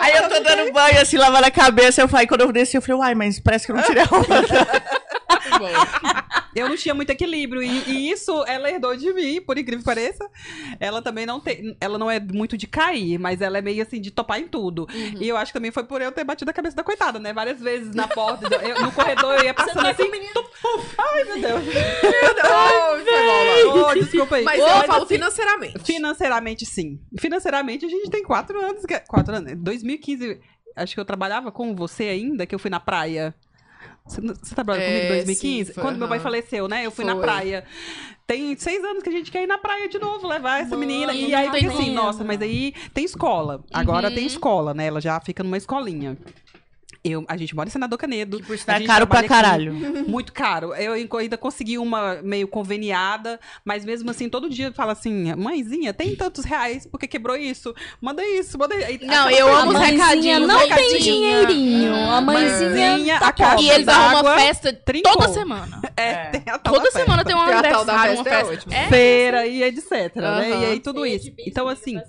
Aí 0.00 0.16
eu 0.16 0.28
tô 0.28 0.40
dando 0.40 0.72
banho, 0.72 1.00
assim, 1.00 1.16
lavando 1.16 1.46
a 1.46 1.50
cabeça. 1.50 2.00
Eu 2.00 2.08
falei, 2.08 2.26
quando 2.26 2.42
eu 2.42 2.52
desci, 2.52 2.76
eu 2.76 2.82
falei, 2.82 3.00
uai, 3.00 3.14
mas 3.14 3.40
parece 3.40 3.66
que 3.66 3.72
eu 3.72 3.76
não 3.76 3.82
tirei 3.82 4.02
a 4.02 4.06
roupa. 4.06 4.34
Bom. 5.58 6.33
Eu 6.54 6.68
não 6.68 6.76
tinha 6.76 6.94
muito 6.94 7.10
equilíbrio. 7.10 7.62
E, 7.62 7.68
e 7.90 8.10
isso 8.10 8.44
ela 8.46 8.70
herdou 8.70 8.96
de 8.96 9.12
mim, 9.12 9.40
por 9.40 9.58
incrível 9.58 9.80
que 9.80 9.84
pareça. 9.84 10.28
Ela 10.80 11.00
também 11.02 11.26
não 11.26 11.40
tem. 11.40 11.76
Ela 11.80 11.98
não 11.98 12.10
é 12.10 12.18
muito 12.20 12.56
de 12.56 12.66
cair, 12.66 13.18
mas 13.18 13.40
ela 13.40 13.58
é 13.58 13.62
meio 13.62 13.82
assim 13.82 14.00
de 14.00 14.10
topar 14.10 14.38
em 14.40 14.48
tudo. 14.48 14.86
E 15.18 15.28
eu 15.28 15.36
acho 15.36 15.52
que 15.52 15.58
também 15.58 15.70
foi 15.70 15.84
por 15.84 16.00
eu 16.02 16.12
ter 16.12 16.24
batido 16.24 16.50
a 16.50 16.54
cabeça 16.54 16.76
da 16.76 16.82
coitada, 16.84 17.18
né? 17.18 17.32
Várias 17.32 17.60
vezes 17.60 17.94
na 17.94 18.06
porta, 18.08 18.46
eu- 18.56 18.80
no 18.82 18.92
corredor 18.92 19.34
eu 19.38 19.44
ia 19.44 19.54
passando 19.54 19.86
assim. 19.86 20.04
tum, 20.32 20.42
puf. 20.62 20.94
Ai, 20.98 21.24
meu 21.24 21.40
Deus. 21.40 21.62
Ai, 22.42 23.04
foi 23.04 23.26
mal, 23.26 23.44
Laura. 23.44 23.90
Oh, 23.90 23.94
desculpa 23.94 24.36
aí. 24.36 24.44
Mas 24.44 24.60
Ô, 24.60 24.66
eu 24.66 24.82
falo 24.86 25.04
assim, 25.04 25.14
financeiramente. 25.14 25.78
Financeiramente, 25.84 26.66
sim. 26.66 27.00
Financeiramente, 27.18 27.84
a 27.86 27.88
gente 27.88 28.10
tem 28.10 28.22
quatro 28.22 28.60
anos. 28.60 28.84
que- 28.84 29.00
Quatro 29.08 29.34
anos. 29.34 29.52
2015, 29.58 30.40
acho 30.76 30.94
que 30.94 31.00
eu 31.00 31.04
trabalhava 31.04 31.50
com 31.52 31.74
você 31.74 32.04
ainda, 32.04 32.46
que 32.46 32.54
eu 32.54 32.58
fui 32.58 32.70
na 32.70 32.80
praia. 32.80 33.34
Você, 34.06 34.20
você 34.20 34.54
trabalhou 34.54 34.82
É, 34.82 34.86
comigo 34.86 35.04
em 35.04 35.08
2015? 35.08 35.64
sim, 35.66 35.72
foi, 35.72 35.82
Quando 35.82 35.98
meu 35.98 36.08
pai 36.08 36.20
faleceu, 36.20 36.68
né? 36.68 36.84
Eu 36.84 36.90
fui 36.90 37.04
na 37.06 37.14
Foi. 37.14 37.22
praia. 37.22 37.64
Tem 38.26 38.54
seis 38.56 38.82
anos 38.84 39.02
que 39.02 39.08
a 39.08 39.12
gente 39.12 39.30
quer 39.30 39.42
ir 39.42 39.46
na 39.46 39.56
praia 39.58 39.88
de 39.88 39.98
novo, 39.98 40.26
levar 40.26 40.60
essa 40.60 40.70
Mano, 40.70 40.80
menina. 40.80 41.12
E 41.14 41.34
aí, 41.34 41.50
tem 41.50 41.62
fica 41.62 41.72
assim, 41.74 41.90
nossa, 41.90 42.22
mas 42.24 42.40
aí 42.40 42.74
tem 42.92 43.04
escola. 43.04 43.64
Agora 43.72 44.08
Uhum. 44.08 44.14
tem 44.14 44.26
escola, 44.26 44.74
né? 44.74 44.86
Ela 44.86 45.00
já 45.00 45.18
fica 45.20 45.42
numa 45.42 45.56
escolinha. 45.56 46.16
Eu, 47.06 47.22
a 47.28 47.36
gente 47.36 47.54
mora 47.54 47.68
em 47.68 47.72
Senador 47.72 47.98
Canedo. 47.98 48.40
Por 48.46 48.56
sinal, 48.56 48.80
é 48.80 48.86
caro 48.86 49.06
pra 49.06 49.22
caralho. 49.24 49.74
Muito 50.08 50.32
caro. 50.32 50.72
Eu 50.74 50.94
ainda 51.18 51.36
consegui 51.36 51.76
uma 51.76 52.14
meio 52.22 52.48
conveniada, 52.48 53.38
mas 53.62 53.84
mesmo 53.84 54.10
assim, 54.10 54.26
todo 54.26 54.48
dia 54.48 54.72
fala 54.72 54.92
assim: 54.92 55.34
mãezinha, 55.34 55.92
tem 55.92 56.16
tantos 56.16 56.46
reais, 56.46 56.86
porque 56.86 57.06
quebrou 57.06 57.36
isso? 57.36 57.74
Manda 58.00 58.24
isso, 58.24 58.58
manda 58.58 58.74
aí. 58.74 58.98
Não, 59.02 59.28
eu 59.30 59.54
amo 59.54 59.72
os 59.72 59.78
recadinhos, 59.78 60.48
não 60.48 60.58
tem 60.60 60.68
recadinho. 60.70 60.98
dinheirinho. 61.00 61.94
A 61.94 62.22
mãezinha 62.22 62.70
Mãezinha, 62.92 63.20
tá 63.20 63.28
a 63.28 63.32
caixa. 63.32 63.62
E 63.62 63.68
eles 63.70 63.86
arrumam 63.88 64.22
uma 64.22 64.38
festa 64.38 64.72
trincou. 64.72 65.12
toda 65.12 65.28
semana. 65.28 65.82
É, 65.96 66.24
tem 66.30 66.42
a 66.52 66.58
tal 66.58 66.74
Toda 66.74 66.86
da 66.86 66.90
semana 66.90 67.22
festa. 67.22 67.24
tem 67.24 67.36
um 67.36 67.44
Tem 67.46 67.54
a 67.54 67.62
tal 67.72 67.84
da 67.84 67.92
aniversário, 68.02 68.16
uma 68.16 68.24
festa, 68.24 68.34
é 68.34 68.38
festa. 68.38 68.54
ótimo. 68.54 68.74
É, 68.74 68.88
feira 68.88 69.46
e 69.46 69.62
etc, 69.62 70.16
né? 70.16 70.26
Aham. 70.26 70.42
E 70.42 70.64
aí 70.66 70.80
tudo 70.80 71.06
isso. 71.06 71.30
Então, 71.46 71.68
assim, 71.68 72.00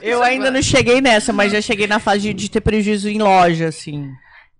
Eu 0.00 0.22
ainda 0.22 0.50
não 0.50 0.62
cheguei 0.62 0.91
nessa, 1.00 1.32
mas 1.32 1.52
já 1.52 1.60
cheguei 1.60 1.86
na 1.86 1.98
fase 1.98 2.20
de, 2.20 2.34
de 2.34 2.50
ter 2.50 2.60
prejuízo 2.60 3.08
em 3.08 3.18
loja, 3.18 3.68
assim. 3.68 4.10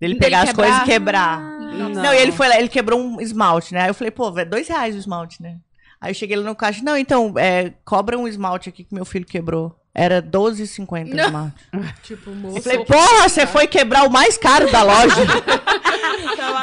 Dele 0.01 0.17
pegar 0.17 0.43
as 0.43 0.51
quebrar? 0.51 0.65
coisas 0.65 0.83
e 0.83 0.85
quebrar. 0.85 1.41
não. 1.41 1.89
Não. 1.91 2.15
e 2.15 2.19
ele 2.19 2.33
foi 2.33 2.49
lá, 2.49 2.59
ele 2.59 2.69
quebrou 2.69 3.01
um 3.01 3.21
esmalte, 3.21 3.73
né? 3.73 3.83
Aí 3.83 3.89
eu 3.89 3.95
falei, 3.95 4.11
pô, 4.11 4.33
velho, 4.33 4.51
dois 4.51 4.67
reais 4.67 4.95
o 4.95 4.99
esmalte, 4.99 5.41
né? 5.41 5.59
Aí 6.01 6.11
eu 6.11 6.15
cheguei 6.15 6.37
lá 6.37 6.43
no 6.43 6.57
caixa, 6.57 6.83
não, 6.83 6.97
então, 6.97 7.33
é, 7.37 7.73
cobra 7.85 8.19
um 8.19 8.27
esmalte 8.27 8.69
aqui 8.69 8.83
que 8.83 8.95
meu 8.95 9.05
filho 9.05 9.25
quebrou. 9.25 9.77
Era 9.95 10.23
12,50 10.23 11.09
Não. 11.15 11.25
smart. 11.27 11.55
Tipo, 12.03 12.31
Eu 12.31 12.35
moço. 12.37 12.63
falei, 12.63 12.85
porra, 12.85 13.29
você 13.29 13.47
foi 13.47 13.67
quebrar 13.67 14.07
o 14.07 14.11
mais 14.11 14.39
caro 14.39 14.71
da 14.73 14.83
loja. 14.83 15.17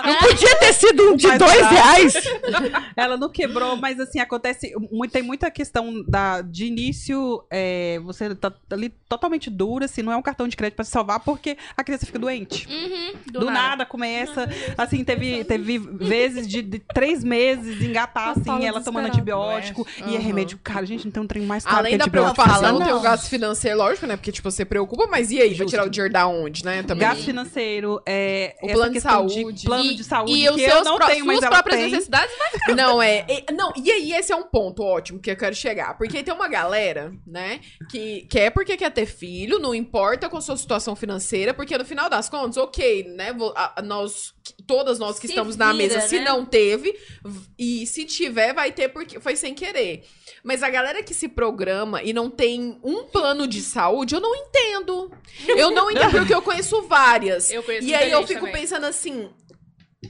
Não 0.05 0.15
podia 0.15 0.55
ter 0.57 0.73
sido 0.73 1.11
um 1.11 1.15
de 1.15 1.27
mais 1.27 1.39
dois 1.39 1.61
barato. 1.61 1.73
reais. 1.75 2.13
Ela 2.95 3.17
não 3.17 3.29
quebrou, 3.29 3.75
mas 3.75 3.99
assim, 3.99 4.19
acontece. 4.19 4.73
Tem 5.11 5.21
muita 5.21 5.49
questão 5.51 6.03
da, 6.07 6.41
de 6.41 6.65
início, 6.65 7.43
é, 7.51 7.99
você 8.03 8.33
tá 8.35 8.51
ali 8.71 8.89
totalmente 9.07 9.49
dura, 9.49 9.85
assim, 9.85 10.01
não 10.01 10.11
é 10.11 10.17
um 10.17 10.21
cartão 10.21 10.47
de 10.47 10.55
crédito 10.55 10.75
pra 10.75 10.85
se 10.85 10.91
salvar, 10.91 11.19
porque 11.21 11.57
a 11.75 11.83
criança 11.83 12.05
fica 12.05 12.19
doente. 12.19 12.67
Uhum, 12.67 13.13
Do, 13.31 13.45
nada. 13.51 13.85
começa. 13.85 14.47
Assim, 14.77 15.03
teve, 15.03 15.43
teve 15.43 15.77
vezes 15.77 16.47
de, 16.47 16.61
de 16.61 16.79
três 16.79 17.23
meses 17.23 17.81
engatar, 17.81 18.29
assim, 18.31 18.65
ela 18.65 18.81
tomando 18.81 19.09
desesperada. 19.09 19.55
antibiótico. 19.57 19.87
E 20.07 20.15
é 20.15 20.17
Aham. 20.17 20.25
remédio 20.27 20.59
caro. 20.63 20.85
Gente, 20.85 21.05
não 21.05 21.11
tem 21.11 21.23
um 21.23 21.27
trem 21.27 21.45
mais 21.45 21.63
caro 21.63 21.77
Além 21.77 21.93
que 21.93 21.97
da 21.99 22.07
preocupação, 22.07 22.53
fala, 22.61 22.67
tem 22.85 22.93
o 22.93 22.95
não. 22.95 23.01
Gasto 23.19 23.29
financeiro, 23.29 23.77
lógico, 23.77 24.05
né? 24.07 24.15
Porque, 24.15 24.31
tipo, 24.31 24.49
você 24.49 24.63
preocupa, 24.65 25.07
mas 25.07 25.31
e 25.31 25.39
aí? 25.41 25.49
Vai 25.49 25.57
Justo. 25.57 25.69
tirar 25.71 25.85
o 25.85 25.89
dinheiro 25.89 26.11
da 26.13 26.27
onde, 26.27 26.63
né? 26.65 26.83
Também. 26.83 27.07
Gasto 27.07 27.23
financeiro, 27.23 28.01
é, 28.05 28.55
O 28.61 28.67
plano 28.71 28.93
de 28.93 29.01
saúde. 29.01 29.65
plano 29.65 29.83
e, 29.91 29.95
de 29.95 30.03
saúde, 30.03 30.31
e 30.33 30.41
que 30.43 30.49
os 30.49 30.61
eu 30.61 30.69
seus 30.71 30.83
não 30.85 30.95
pró- 30.97 31.07
tenho, 31.07 31.25
suas 31.25 31.39
próprias 31.39 31.79
tem. 31.81 31.91
necessidades 31.91 32.35
vai 32.37 32.75
Não, 32.75 33.01
é. 33.01 33.25
e- 33.29 33.51
Não, 33.53 33.71
e 33.75 33.91
aí 33.91 34.13
esse 34.13 34.31
é 34.31 34.35
um 34.35 34.43
ponto 34.43 34.83
ótimo 34.83 35.19
que 35.19 35.29
eu 35.31 35.35
quero 35.37 35.55
chegar. 35.55 35.97
Porque 35.97 36.23
tem 36.23 36.33
uma 36.33 36.47
galera, 36.47 37.11
né, 37.27 37.59
que 37.89 38.21
quer 38.29 38.49
porque 38.51 38.77
quer 38.77 38.91
ter 38.91 39.05
filho, 39.05 39.59
não 39.59 39.73
importa 39.75 40.29
com 40.29 40.37
a 40.37 40.41
sua 40.41 40.57
situação 40.57 40.95
financeira, 40.95 41.53
porque 41.53 41.77
no 41.77 41.85
final 41.85 42.09
das 42.09 42.29
contas, 42.29 42.57
ok, 42.57 43.03
né, 43.15 43.33
vo- 43.33 43.53
a- 43.55 43.73
a- 43.77 43.81
nós, 43.81 44.33
todas 44.67 44.99
nós 44.99 45.19
que 45.19 45.27
Se 45.27 45.33
estamos 45.33 45.55
na 45.55 45.71
vira, 45.71 45.77
mesa, 45.77 46.01
se 46.01 46.19
né? 46.19 46.25
não 46.25 46.45
teve, 46.45 46.97
e 47.57 47.85
se 47.87 48.05
tiver, 48.05 48.53
vai 48.53 48.71
ter 48.71 48.89
porque 48.89 49.19
foi 49.19 49.35
sem 49.35 49.53
querer. 49.53 50.03
Mas 50.43 50.63
a 50.63 50.69
galera 50.69 51.03
que 51.03 51.13
se 51.13 51.27
programa 51.27 52.01
e 52.01 52.13
não 52.13 52.29
tem 52.29 52.79
um 52.83 53.03
plano 53.03 53.47
de 53.47 53.61
saúde, 53.61 54.15
eu 54.15 54.21
não 54.21 54.33
entendo. 54.35 55.11
Eu 55.47 55.71
não 55.71 55.89
entendo, 55.91 56.11
porque 56.11 56.33
eu 56.33 56.41
conheço 56.41 56.81
várias. 56.83 57.51
Eu 57.51 57.61
conheço 57.63 57.85
E 57.87 57.93
aí 57.93 58.09
eu 58.11 58.25
fico 58.25 58.41
também. 58.45 58.53
pensando 58.61 58.85
assim. 58.85 59.29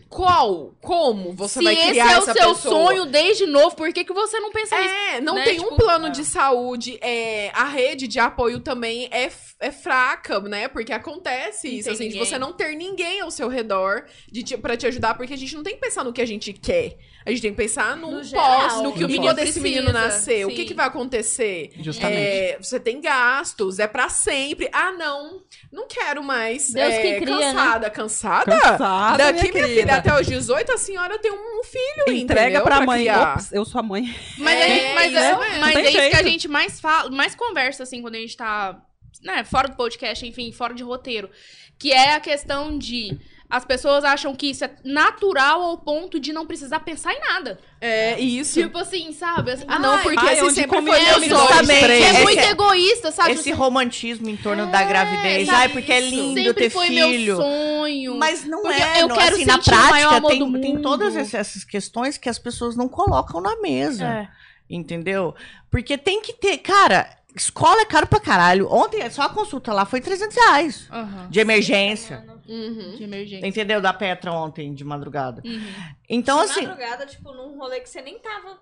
Qual? 0.07 0.76
Como 0.82 1.34
você 1.34 1.60
Se 1.60 1.64
vai 1.66 1.74
esse 1.74 1.90
criar 1.90 2.11
é 2.11 2.16
o 2.20 2.22
essa 2.22 2.34
seu 2.34 2.53
pessoa? 2.53 2.56
sonho 2.86 3.06
desde 3.07 3.48
novo, 3.48 3.76
por 3.76 3.91
que, 3.91 4.03
que 4.03 4.14
você 4.14 4.40
não 4.40 4.52
pensa 4.52 4.80
nisso? 4.80 4.94
É, 4.94 5.20
não 5.22 5.34
né? 5.34 5.44
tem 5.44 5.60
um 5.60 5.64
Tipo, 5.64 5.78
plano 5.78 6.11
de 6.11 6.24
saúde. 6.24 6.99
É, 7.02 7.49
a 7.56 7.64
rede 7.66 8.07
de 8.07 8.20
apoio 8.20 8.60
também 8.60 9.07
é, 9.11 9.32
é 9.60 9.72
fraca, 9.72 10.40
né? 10.41 10.68
Porque 10.68 10.94
acontece 10.94 11.68
Não 11.68 11.74
isso, 11.76 11.90
assim, 11.90 12.03
de 12.03 12.10
ninguém. 12.10 12.26
você 12.26 12.38
não 12.38 12.53
ter 12.53 12.76
ninguém 12.76 13.22
ao 13.22 13.32
seu 13.32 13.48
redor 13.48 14.06
de 14.32 14.44
te, 14.44 14.57
pra 14.57 14.78
te 14.78 14.86
ajudar, 14.86 15.16
porque 15.16 15.34
a 15.34 15.38
gente 15.38 15.56
não 15.56 15.64
tem 15.64 15.74
que 15.74 15.82
pensar 15.82 16.03
no 16.03 16.14
que 16.14 16.22
a 16.22 16.26
gente 16.28 16.53
quer. 16.53 16.95
A 17.26 17.32
gente 17.32 17.41
tem 17.41 17.52
que 17.52 17.57
pensar 17.57 17.98
no, 17.98 18.07
No 18.11 18.18
pós, 18.18 18.28
geral. 18.28 18.84
no 18.84 18.94
que 18.94 18.99
o 18.99 19.07
No 19.07 19.07
menino 19.07 19.34
desse 19.34 19.60
menino 19.60 19.91
nascer, 19.91 20.45
o 20.45 20.49
que, 20.49 20.57
sim. 20.57 20.66
que 20.66 20.74
vai 20.74 20.88
acontecer. 20.88 21.72
Justamente. 21.80 22.20
É, 22.22 22.57
você 22.61 22.80
tem 22.80 23.02
gastos, 23.02 23.78
é 23.80 23.88
pra 23.88 24.07
sempre. 24.10 24.70
Ah, 24.72 24.91
não, 24.91 25.41
não 25.72 25.88
quero 25.88 26.24
mais. 26.24 26.72
Deus 26.72 26.94
é, 26.94 27.02
que 27.02 27.22
cria, 27.22 27.36
né? 27.38 27.53
cansada, 27.53 27.90
cansada? 27.90 28.60
Cansada, 28.60 29.18
Daqui, 29.18 29.52
minha, 29.52 29.68
minha 29.68 29.78
querida. 29.85 29.97
até 29.97 30.22
os 30.22 30.27
18, 30.27 30.72
a 30.72 30.77
senhora 30.77 31.19
tem 31.19 31.31
um 31.31 31.64
filho, 31.64 32.15
Entrega 32.18 32.43
entendeu? 32.49 32.64
pra 32.64 32.85
mãe. 32.85 33.01
criar. 33.01 33.34
Ops, 33.34 33.51
eu 33.51 33.65
sou 33.65 33.80
a 33.80 33.84
mãe. 33.84 34.14
Mas 34.38 34.60
É, 34.60 34.91
é, 34.91 34.93
mas 34.95 35.11
isso 35.11 35.22
é, 35.22 35.60
mas 35.60 35.76
é 35.76 35.81
isso 35.89 36.10
que 36.10 36.15
a 36.15 36.23
gente 36.23 36.47
mais 36.47 36.80
fala, 36.80 37.10
mais 37.10 37.35
conversa, 37.35 37.84
assim, 37.84 38.01
quando 38.01 38.15
a 38.15 38.19
gente 38.19 38.35
tá, 38.38 38.81
né, 39.23 39.43
fora 39.43 39.68
do 39.68 39.76
podcast, 39.76 40.26
enfim, 40.26 40.51
fora 40.51 40.73
de 40.73 40.84
roteiro. 40.84 41.30
Que 41.77 41.93
é 41.93 42.14
a 42.14 42.19
questão 42.19 42.77
de. 42.77 43.18
As 43.50 43.66
pessoas 43.66 44.04
acham 44.06 44.36
que 44.36 44.52
isso 44.52 44.64
é 44.64 44.70
natural 44.84 45.64
ao 45.64 45.78
ponto 45.80 46.20
de 46.20 46.32
não 46.32 46.46
precisar 46.46 46.82
pensar 46.82 47.14
em 47.14 47.20
nada. 47.20 47.60
É, 47.82 48.20
isso. 48.20 48.62
Tipo 48.62 48.78
assim, 48.78 49.12
sabe? 49.12 49.50
Assim, 49.52 49.66
Ah, 49.68 49.80
não, 49.80 49.94
ai, 49.94 50.04
porque 50.04 50.20
ai, 50.20 50.34
esse 50.36 50.44
onde 50.44 50.54
sempre 50.54 50.78
foi 50.78 50.88
eu 50.88 51.04
meu 51.04 51.20
me 51.20 51.30
sonho. 51.30 51.72
É 51.72 52.12
Esse- 52.12 52.22
muito 52.24 52.40
egoísta, 52.44 53.12
sabe? 53.12 53.32
Esse 53.32 53.44
Tipo, 53.46 53.58
romantismo 53.58 54.30
em 54.30 54.38
torno 54.38 54.68
da 54.68 54.84
gravidez. 54.84 55.48
sabe, 55.48 55.58
Ai, 55.62 55.70
porque 55.70 55.92
é 55.92 56.00
lindo 56.00 56.36
sempre 56.36 56.54
ter 56.66 56.70
foi 56.70 56.88
filho. 56.90 57.08
meu 57.26 57.38
sonho. 57.38 58.16
Mas 58.20 58.46
não 58.46 58.62
Porque 58.62 58.82
é, 58.84 59.02
eu 59.02 59.08
não, 59.08 59.16
quero 59.16 59.36
assim, 59.36 59.46
na 59.46 59.58
prática 59.58 60.22
tem, 60.28 60.62
tem 60.62 60.82
todas 60.82 61.16
essas- 61.16 61.34
essas 61.34 61.64
questões 61.64 62.20
que 62.20 62.30
as 62.30 62.38
pessoas 62.38 62.76
não 62.76 62.88
colocam 62.88 63.42
na 63.42 63.60
mesa, 63.60 64.06
É. 64.06 64.28
entendeu? 64.70 65.34
Porque 65.72 65.98
tem 65.98 66.22
que 66.22 66.34
ter, 66.34 66.60
cara, 66.60 67.10
escola 67.35 67.81
é 67.81 67.85
caro 67.85 68.07
pra 68.07 68.19
caralho. 68.19 68.68
Ontem 68.72 69.07
só 69.10 69.23
a 69.23 69.30
consulta 69.30 69.72
lá 69.73 69.85
foi 69.85 70.01
300 70.01 70.35
reais 70.35 70.88
Aham, 70.91 71.27
de 71.30 71.39
emergência, 71.39 72.26
Uhum. 72.47 72.95
de 72.95 73.03
emergência. 73.03 73.47
entendeu? 73.47 73.80
Da 73.81 73.93
Petra 73.93 74.31
ontem 74.31 74.73
de 74.73 74.84
madrugada. 74.84 75.41
Uhum. 75.45 75.73
Então 76.10 76.38
De 76.43 76.51
assim, 76.51 76.61
madrugada, 76.68 77.06
tipo, 77.06 77.31
num 77.31 77.57
rolê 77.57 77.80
que 77.80 77.89
você 77.89 78.01
nem 78.01 78.18
tava. 78.19 78.57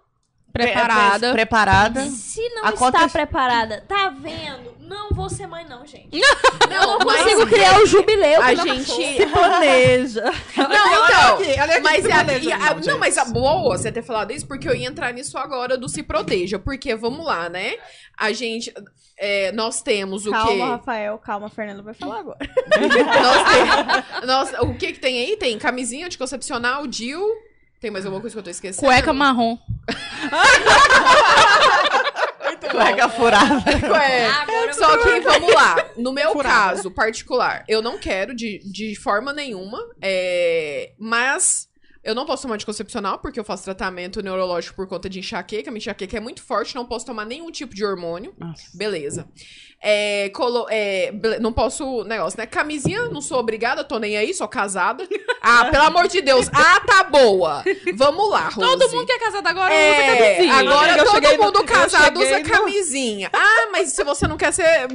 Preparada. 0.54 1.28
pre- 1.28 1.32
preparada. 1.34 2.02
Se 2.10 2.42
não 2.50 2.66
Acontece- 2.66 3.06
está 3.06 3.10
preparada, 3.10 3.84
tá 3.88 4.10
vendo? 4.10 4.76
Não 4.80 5.10
vou 5.12 5.30
ser 5.30 5.46
mãe, 5.48 5.66
não, 5.68 5.86
gente. 5.86 6.10
Não, 6.70 6.98
Não 7.00 7.06
mas 7.06 7.24
consigo 7.24 7.48
criar 7.48 7.78
o 7.82 7.86
jubileu. 7.86 8.42
a 8.42 8.54
gente. 8.56 8.86
cachorro. 9.18 9.32
Planeja. 9.32 10.22
Não, 10.24 11.06
então. 11.06 11.36
aqui, 11.36 11.52
olha 11.62 11.74
aqui 11.74 11.82
Mas 11.82 12.06
que 12.06 12.12
é 12.12 12.16
a, 12.16 12.24
planeja. 12.24 12.56
a- 12.56 12.74
Não, 12.76 12.98
mas 12.98 13.18
a 13.18 13.26
boa 13.26 13.78
você 13.78 13.92
ter 13.92 14.02
falado 14.02 14.32
isso, 14.32 14.48
porque 14.48 14.68
eu 14.68 14.74
ia 14.74 14.88
entrar 14.88 15.12
nisso 15.14 15.38
agora 15.38 15.78
do 15.78 15.90
se 15.90 16.02
proteja. 16.04 16.58
Porque, 16.58 16.96
vamos 16.96 17.26
lá, 17.26 17.50
né? 17.50 17.76
A 18.18 18.32
gente. 18.32 18.74
é, 19.20 19.52
nós 19.52 19.82
temos 19.82 20.26
o 20.26 20.32
Calma, 20.32 20.52
quê? 20.54 20.62
Rafael, 20.62 21.18
calma, 21.18 21.50
Fernando 21.50 21.84
vai 21.84 21.94
falar 21.94 22.20
agora. 22.20 22.38
Nós 23.22 23.44
tem- 23.52 24.28
nós- 24.28 24.54
o 24.62 24.74
que 24.76 24.94
que 24.94 25.00
tem 25.00 25.20
aí? 25.20 25.38
Tem 25.38 25.58
camisinha 25.58 26.06
anticoncepcional, 26.06 26.88
DIU. 26.88 27.22
Tem 27.80 27.92
mais 27.92 28.06
alguma 28.06 28.22
coisa 28.22 28.34
que 28.36 28.40
eu 28.40 28.44
tô 28.44 28.50
esquecendo? 28.50 28.88
Cueca 28.88 29.14
marrom. 29.14 29.58
Cueca 32.72 33.10
furada. 33.10 33.64
É. 33.98 34.26
Agora 34.28 34.74
Só 34.74 34.98
que, 35.04 35.20
vamos 35.22 35.54
lá, 35.54 35.76
no 35.98 36.12
meu 36.12 36.32
Furada. 36.32 36.76
caso 36.76 36.92
particular, 36.92 37.64
eu 37.68 37.82
não 37.82 37.98
quero 37.98 38.36
de, 38.36 38.60
de 38.60 38.96
forma 38.96 39.34
nenhuma, 39.34 39.80
é, 40.02 40.94
mas 40.98 41.68
eu 42.04 42.16
não 42.16 42.26
posso 42.26 42.44
tomar 42.44 42.56
anticoncepcional 42.56 43.20
porque 43.20 43.40
eu 43.40 43.44
faço 43.44 43.64
tratamento 43.64 44.22
neurológico 44.22 44.76
por 44.76 44.88
conta 44.88 45.10
de 45.10 45.20
enxaqueca. 45.20 45.70
Minha 45.72 45.80
enxaqueca 45.80 46.18
é 46.18 46.20
muito 46.20 46.42
forte, 46.44 46.76
não 46.76 46.86
posso 46.86 47.06
tomar 47.06 47.26
nenhum 47.26 47.52
tipo 47.52 47.76
de 47.76 47.84
hormônio. 47.84 48.34
Nossa. 48.38 48.66
Beleza. 48.76 49.28
É, 49.80 50.30
colo- 50.30 50.66
é, 50.72 51.12
não 51.40 51.54
posso, 51.54 52.04
negócio, 52.04 52.38
né? 52.40 52.48
Camisinha, 52.48 53.10
não 53.10 53.22
sou 53.22 53.38
obrigada, 53.40 53.84
tô 53.84 54.00
nem 54.00 54.18
aí, 54.18 54.34
sou 54.34 54.48
casada. 54.48 55.08
Ah, 55.42 55.66
pelo 55.66 55.84
amor 55.84 56.08
de 56.08 56.20
Deus. 56.20 56.50
Ah, 56.52 56.80
tá 56.86 57.04
boa. 57.04 57.64
Vamos 57.96 58.30
lá, 58.30 58.50
Rose. 58.50 58.60
Todo 58.60 58.90
mundo 58.92 59.06
que 59.06 59.12
é 59.14 59.20
casado 59.20 59.48
agora 59.48 59.72
usa 59.74 59.80
É, 59.80 60.16
camisinha. 60.36 60.54
agora 60.56 60.98
Eu 60.98 61.06
todo 61.06 61.22
no- 61.38 61.44
mundo 61.46 61.60
eu 61.60 61.64
casado 61.66 62.20
usa 62.20 62.40
no- 62.40 62.46
camisinha. 62.46 63.30
Ah, 63.32 63.68
mas 63.72 63.90
se 63.94 64.04
você 64.04 64.28
não 64.28 64.36
quer 64.36 64.52
ser. 64.52 64.88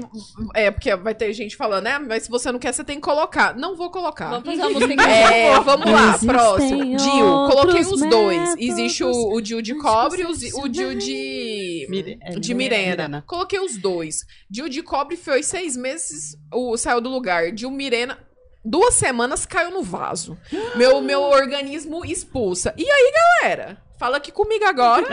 É, 0.54 0.70
porque 0.70 0.94
vai 0.96 1.14
ter 1.14 1.32
gente 1.32 1.56
falando, 1.56 1.84
né? 1.84 1.98
Mas 2.00 2.24
se 2.24 2.30
você 2.30 2.50
não 2.50 2.59
quer, 2.59 2.72
você 2.74 2.82
tem 2.84 2.96
que 2.96 3.02
colocar. 3.02 3.54
Não 3.56 3.76
vou 3.76 3.88
colocar. 3.90 4.30
Vamos 4.30 4.44
fazer 4.46 4.62
uma 4.62 4.80
música 4.80 5.02
É, 5.09 5.60
vamos 5.60 5.90
lá, 5.90 6.09
Existem 6.09 6.28
próximo. 6.28 6.96
Dil, 6.96 7.24
coloquei 7.50 7.80
os 7.82 8.00
dois. 8.10 8.54
Existe 8.59 9.04
o, 9.04 9.32
o 9.34 9.40
Dil 9.40 9.62
de 9.62 9.74
cobre 9.78 10.22
e 10.22 10.24
o, 10.26 10.60
o 10.60 10.68
Dil 10.68 10.94
de. 10.96 11.86
É, 12.20 12.30
de 12.32 12.52
Mirena. 12.52 12.76
Mirena. 12.76 13.02
Mirena. 13.02 13.24
Coloquei 13.26 13.60
os 13.60 13.76
dois. 13.76 14.26
Dil 14.50 14.68
de 14.72 14.82
cobre 14.82 15.16
foi 15.16 15.42
seis 15.42 15.76
meses, 15.76 16.36
o, 16.52 16.76
saiu 16.76 17.00
do 17.00 17.08
lugar. 17.08 17.52
Dil 17.52 17.70
Mirena. 17.70 18.18
Duas 18.64 18.94
semanas 18.94 19.44
caiu 19.44 19.72
no 19.72 19.82
vaso. 19.82 20.38
Meu, 20.76 21.00
meu 21.00 21.20
organismo 21.20 22.04
expulsa. 22.04 22.72
E 22.76 22.88
aí, 22.88 23.12
galera? 23.42 23.82
Fala 24.02 24.16
aqui 24.16 24.32
comigo 24.32 24.64
agora. 24.64 25.06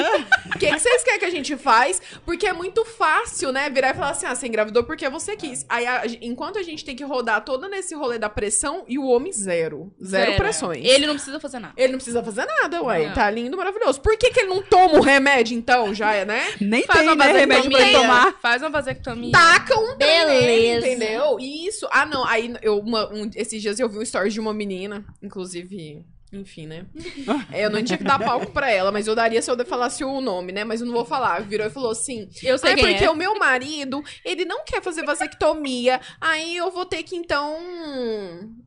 O 0.48 0.57
que, 0.57 0.66
que 0.68 0.80
vocês 0.80 1.03
querem 1.03 1.20
que 1.20 1.26
a 1.26 1.30
gente 1.30 1.56
faz? 1.56 2.02
Porque 2.26 2.48
é 2.48 2.53
muito 2.53 2.84
fácil, 2.84 3.52
né? 3.52 3.70
Virar 3.70 3.91
e 3.91 3.94
falar 3.94 4.10
assim: 4.10 4.26
ah, 4.26 4.34
você 4.34 4.48
engravidou 4.48 4.84
porque 4.84 5.07
você 5.10 5.36
quis. 5.36 5.64
Aí, 5.70 5.86
a- 5.86 6.02
enquanto 6.22 6.57
a 6.57 6.64
gente 6.64 6.84
tem 6.84 6.95
que 6.95 7.03
rodar 7.03 7.45
toda 7.45 7.70
nesse 7.70 7.94
rolê 7.94 8.18
da 8.18 8.30
pressão 8.32 8.84
e 8.88 8.98
o 8.98 9.06
homem 9.06 9.32
zero. 9.32 9.94
Zero, 10.03 10.36
pressões. 10.38 10.84
Ele 10.84 11.06
não 11.06 11.14
precisa 11.14 11.40
fazer 11.40 11.60
nada. 11.60 11.74
Ele 11.78 11.90
não 11.91 11.98
precisa 11.99 12.24
fazer 12.24 12.45
nada, 12.45 12.82
ué. 12.82 13.06
Não. 13.10 13.14
Tá 13.14 13.30
lindo, 13.30 13.56
maravilhoso. 13.56 14.02
Por 14.02 14.18
que, 14.18 14.32
que 14.32 14.40
ele 14.40 14.49
não 14.49 14.64
toma 14.64 14.95
o 14.98 15.02
remédio, 15.02 15.56
então? 15.56 15.94
Já 15.94 16.11
é, 16.14 16.26
né? 16.26 16.41
Nem 16.60 16.82
Faz 16.84 16.99
tem, 17.02 17.10
uma 17.10 17.26
né, 17.26 17.32
remédio 17.32 17.70
pra 17.70 17.91
tomar. 17.91 18.40
Faz 18.41 18.64
uma 18.64 18.72
vasectomia. 18.72 19.32
Taca 19.32 19.80
um 19.80 19.95
Beleza. 19.98 20.88
entendeu? 20.88 21.38
Isso. 21.40 21.88
Ah, 21.91 22.07
não. 22.07 22.26
Aí, 22.26 22.56
eu, 22.64 22.80
uma- 22.80 23.07
um- 23.14 23.30
esses 23.36 23.61
dias 23.61 23.80
eu 23.80 23.88
vi 23.88 23.99
um 23.99 24.02
story 24.02 24.32
de 24.32 24.40
uma 24.40 24.52
menina, 24.52 25.06
inclusive. 25.22 26.03
Enfim, 26.32 26.68
né? 26.68 26.86
É, 27.52 27.66
eu 27.66 27.70
não 27.70 27.84
tinha 27.84 27.98
que 27.98 28.04
dar 28.04 28.20
palco 28.20 28.52
pra 28.52 28.70
ela, 28.70 28.92
mas 28.92 29.08
eu 29.08 29.16
daria 29.16 29.42
se 29.42 29.50
eu 29.50 29.66
falasse 29.66 30.04
o 30.04 30.22
nome, 30.22 30.52
né? 30.52 30.64
Mas 30.64 30.82
eu 30.82 30.88
não 30.88 30.94
vou 30.94 31.06
falar. 31.06 31.42
Virou 31.42 31.66
e 31.66 31.70
falou 31.72 31.92
assim: 31.92 32.30
Eu 32.44 32.58
sei 32.58 32.74
Ah, 32.74 32.76
quem 32.76 32.86
porque 32.86 33.04
é. 33.04 33.10
o 33.10 33.16
meu 33.16 33.38
marido, 33.40 34.04
ele 34.24 34.46
não 34.46 34.64
quer 34.64 34.82
fazer 34.82 35.04
vasectomia. 35.04 36.00
Aí 36.22 36.56
eu 36.56 36.70
vou 36.72 36.86
ter 36.86 37.02
que, 37.04 37.16
então, 37.16 37.58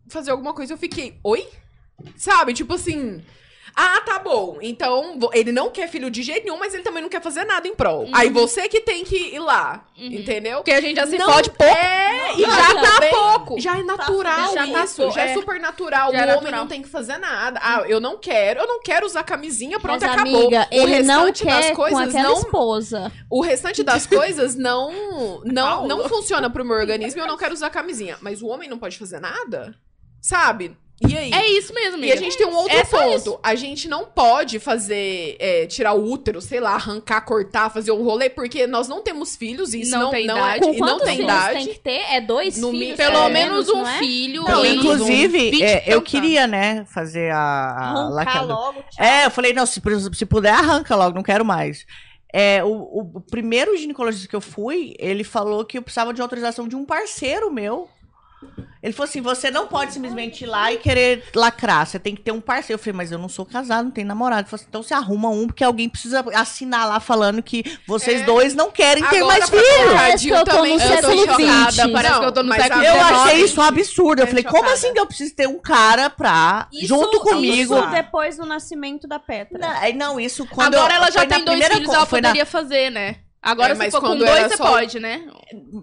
fazer 0.08 0.30
alguma 0.32 0.52
coisa. 0.52 0.72
Eu 0.74 0.78
fiquei, 0.78 1.18
oi? 1.22 1.48
Sabe? 2.16 2.52
Tipo 2.52 2.74
assim. 2.74 3.22
Ah, 3.74 4.00
tá 4.04 4.18
bom. 4.18 4.58
Então, 4.60 5.18
ele 5.32 5.50
não 5.52 5.70
quer 5.70 5.88
filho 5.88 6.10
de 6.10 6.22
jeito 6.22 6.44
nenhum, 6.44 6.58
mas 6.58 6.74
ele 6.74 6.82
também 6.82 7.02
não 7.02 7.08
quer 7.08 7.22
fazer 7.22 7.44
nada 7.44 7.66
em 7.66 7.74
prol. 7.74 8.06
Aí 8.12 8.28
você 8.28 8.68
que 8.68 8.80
tem 8.80 9.04
que 9.04 9.34
ir 9.34 9.38
lá, 9.38 9.84
entendeu? 9.96 10.58
Porque 10.58 10.72
a 10.72 10.80
gente 10.80 10.96
já 10.96 11.06
se 11.06 11.16
Não 11.16 11.26
fode 11.32 11.50
pouco. 11.50 11.64
É, 11.64 12.34
e 12.36 12.42
Não, 12.42 12.50
já 12.50 12.74
já 12.74 12.82
tá 12.82 13.00
bem- 13.00 13.10
pouco. 13.10 13.60
Já 13.60 13.78
é 13.78 13.82
natural 13.82 14.52
já 14.54 14.66
tá 14.66 14.84
isso. 14.84 15.10
já 15.10 15.22
é 15.24 15.30
é. 15.30 15.34
super 15.34 15.58
natural. 15.60 16.12
Já 16.12 16.18
é 16.18 16.20
o 16.20 16.24
homem 16.24 16.34
natural. 16.42 16.60
não 16.60 16.66
tem 16.68 16.82
que 16.82 16.88
fazer 16.88 17.16
nada. 17.18 17.60
Ah, 17.62 17.82
eu 17.88 18.00
não 18.00 18.18
quero, 18.18 18.60
eu 18.60 18.66
não 18.66 18.80
quero 18.82 19.06
usar 19.06 19.22
camisinha, 19.24 19.80
pronto, 19.80 20.00
Mas, 20.02 20.10
acabou. 20.12 20.40
amiga, 20.42 20.68
o 20.70 20.74
ele 20.74 21.02
não 21.02 21.24
restante 21.26 21.44
das 21.44 21.64
quer 21.64 21.70
com 21.70 21.76
coisas 21.76 22.08
aquela 22.08 22.28
não 22.28 22.38
esposa. 22.38 23.12
o 23.30 23.40
restante 23.40 23.82
das 23.82 24.06
coisas 24.08 24.54
não 24.56 25.40
não, 25.44 25.86
não 25.88 26.08
funciona 26.08 26.50
pro 26.50 26.64
meu 26.64 26.76
organismo 26.76 27.20
e 27.20 27.22
eu 27.22 27.26
não 27.26 27.36
quero 27.38 27.54
usar 27.54 27.70
camisinha. 27.70 28.16
Mas 28.20 28.42
o 28.42 28.48
homem 28.48 28.68
não 28.68 28.78
pode 28.78 28.98
fazer 28.98 29.18
nada? 29.20 29.74
Sabe? 30.20 30.76
E 31.08 31.16
aí? 31.18 31.32
É 31.32 31.50
isso 31.50 31.74
mesmo, 31.74 31.96
E 31.96 31.98
amiga. 32.12 32.14
a 32.14 32.16
gente 32.16 32.38
tem 32.38 32.46
um 32.46 32.54
outro 32.54 32.76
É 32.76 32.84
ponto. 32.84 33.16
isso. 33.16 33.40
A 33.42 33.56
gente 33.56 33.88
não 33.88 34.04
pode 34.04 34.60
fazer, 34.60 35.36
é, 35.40 35.66
tirar 35.66 35.94
o 35.94 36.04
útero, 36.08 36.40
sei 36.40 36.60
lá, 36.60 36.74
arrancar, 36.74 37.20
cortar, 37.22 37.70
fazer 37.70 37.90
um 37.90 38.04
rolê, 38.04 38.30
porque 38.30 38.68
nós 38.68 38.86
não 38.86 39.02
temos 39.02 39.34
filhos, 39.34 39.74
e 39.74 39.80
isso 39.80 39.90
Não 39.92 40.02
não, 40.02 40.10
tem 40.10 40.26
não 40.28 40.36
idade. 40.36 40.56
é, 40.58 40.60
Com 40.68 40.74
e 40.74 40.78
não 40.78 40.86
quantos 40.86 41.04
tem 41.06 41.16
filhos 41.16 41.32
idade. 41.32 41.58
tem 41.64 41.74
que 41.74 41.80
ter? 41.80 42.00
É 42.14 42.20
dois 42.20 42.56
No 42.56 42.70
filhos? 42.70 42.88
mi- 42.90 42.96
Pelo 42.96 43.16
é, 43.18 43.28
menos 43.30 43.68
um 43.68 43.84
é? 43.84 43.98
filho. 43.98 44.42
Não, 44.44 44.64
e 44.64 44.76
inclusive, 44.76 45.50
vinte 45.50 45.62
é, 45.64 45.82
eu 45.88 46.00
queria, 46.02 46.46
né, 46.46 46.84
fazer 46.84 47.32
a, 47.32 47.38
a 47.38 47.90
Arrancar 47.90 48.46
logo, 48.46 48.84
tchau. 48.88 49.04
É, 49.04 49.26
eu 49.26 49.30
falei, 49.32 49.52
não, 49.52 49.66
se, 49.66 49.82
se 50.14 50.26
puder, 50.26 50.52
arranca 50.54 50.94
logo, 50.94 51.16
não 51.16 51.22
quero 51.24 51.44
mais. 51.44 51.84
É, 52.32 52.62
o, 52.62 52.68
o- 52.68 53.10
o 53.16 53.20
primeiro 53.20 53.76
ginecologista 53.76 54.28
que 54.28 54.36
eu 54.36 54.40
fui, 54.40 54.94
ele 55.00 55.24
falou 55.24 55.64
que 55.64 55.76
eu 55.78 55.82
precisava 55.82 56.14
de 56.14 56.22
autorização 56.22 56.68
de 56.68 56.76
um 56.76 56.84
parceiro 56.84 57.50
meu. 57.52 57.88
Ele 58.82 58.92
falou 58.92 59.08
assim: 59.08 59.20
você 59.20 59.48
não 59.50 59.68
pode 59.68 59.92
simplesmente 59.92 60.42
ir 60.42 60.46
lá 60.48 60.72
e 60.72 60.76
querer 60.76 61.22
lacrar. 61.36 61.86
Você 61.86 62.00
tem 62.00 62.16
que 62.16 62.20
ter 62.22 62.32
um 62.32 62.40
parceiro. 62.40 62.74
Eu 62.80 62.82
falei, 62.82 62.96
mas 62.96 63.12
eu 63.12 63.18
não 63.18 63.28
sou 63.28 63.46
casado, 63.46 63.84
não 63.84 63.90
tenho 63.92 64.08
namorado. 64.08 64.40
Ele 64.42 64.48
falou 64.48 64.60
assim, 64.60 64.66
então 64.68 64.82
você 64.82 64.92
arruma 64.92 65.28
um, 65.28 65.46
porque 65.46 65.62
alguém 65.62 65.88
precisa 65.88 66.24
assinar 66.34 66.88
lá 66.88 66.98
falando 66.98 67.40
que 67.42 67.62
vocês 67.86 68.22
É. 68.22 68.24
dois 68.24 68.54
não 68.54 68.72
querem 68.72 69.04
ter 69.04 69.18
Agora, 69.18 69.38
mais 69.38 69.48
pra 69.50 69.60
filho. 69.60 69.76
colocar 69.76 69.94
Parece 69.98 70.26
que 70.26 70.32
eu 70.34 70.44
tô 70.44 70.50
também- 70.50 70.76
no 70.76 70.82
eu 70.82 70.88
século 70.88 71.12
XX. 71.22 71.26
Parece 71.92 72.10
Não, 72.12 72.20
que 72.20 72.26
eu 72.26 72.32
tô 72.32 72.42
no 72.42 72.54
século 72.54 72.82
Eu 72.84 73.00
achei 73.00 73.44
isso 73.44 73.60
um 73.60 73.64
absurdo. 73.64 74.20
Eu 74.22 74.26
falei, 74.26 74.42
como 74.42 74.56
chocada. 74.56 74.74
assim 74.74 74.92
que 74.92 74.98
eu 75.00 75.06
preciso 75.06 75.34
ter 75.36 75.46
um 75.46 75.58
cara 75.60 76.10
pra, 76.10 76.66
Isso- 76.72 76.86
junto 76.88 77.20
comigo? 77.20 77.76
Isso 77.78 77.86
depois 77.90 78.36
do 78.36 78.44
nascimento 78.46 79.06
da 79.06 79.20
Petra. 79.20 79.58
Não, 79.58 79.72
é, 79.82 79.92
não, 79.92 80.18
isso 80.18 80.44
quando 80.46 80.74
Agora 80.74 80.92
eu- 80.94 80.96
ela 80.96 81.10
já 81.10 81.20
tem 81.20 81.28
dois 81.44 81.44
primeira 81.44 81.74
filhos, 81.76 81.94
ela 81.94 82.04
foi 82.04 82.20
na- 82.20 82.28
poderia 82.30 82.46
fazer, 82.46 82.90
né? 82.90 83.16
Agora, 83.44 83.72
É, 83.72 83.74
se 83.74 83.78
mas 83.80 83.90
for 83.92 84.00
com 84.00 84.16
dois, 84.16 84.30
você 84.46 84.56
só- 84.56 84.70
pode, 84.70 85.00
né? 85.00 85.20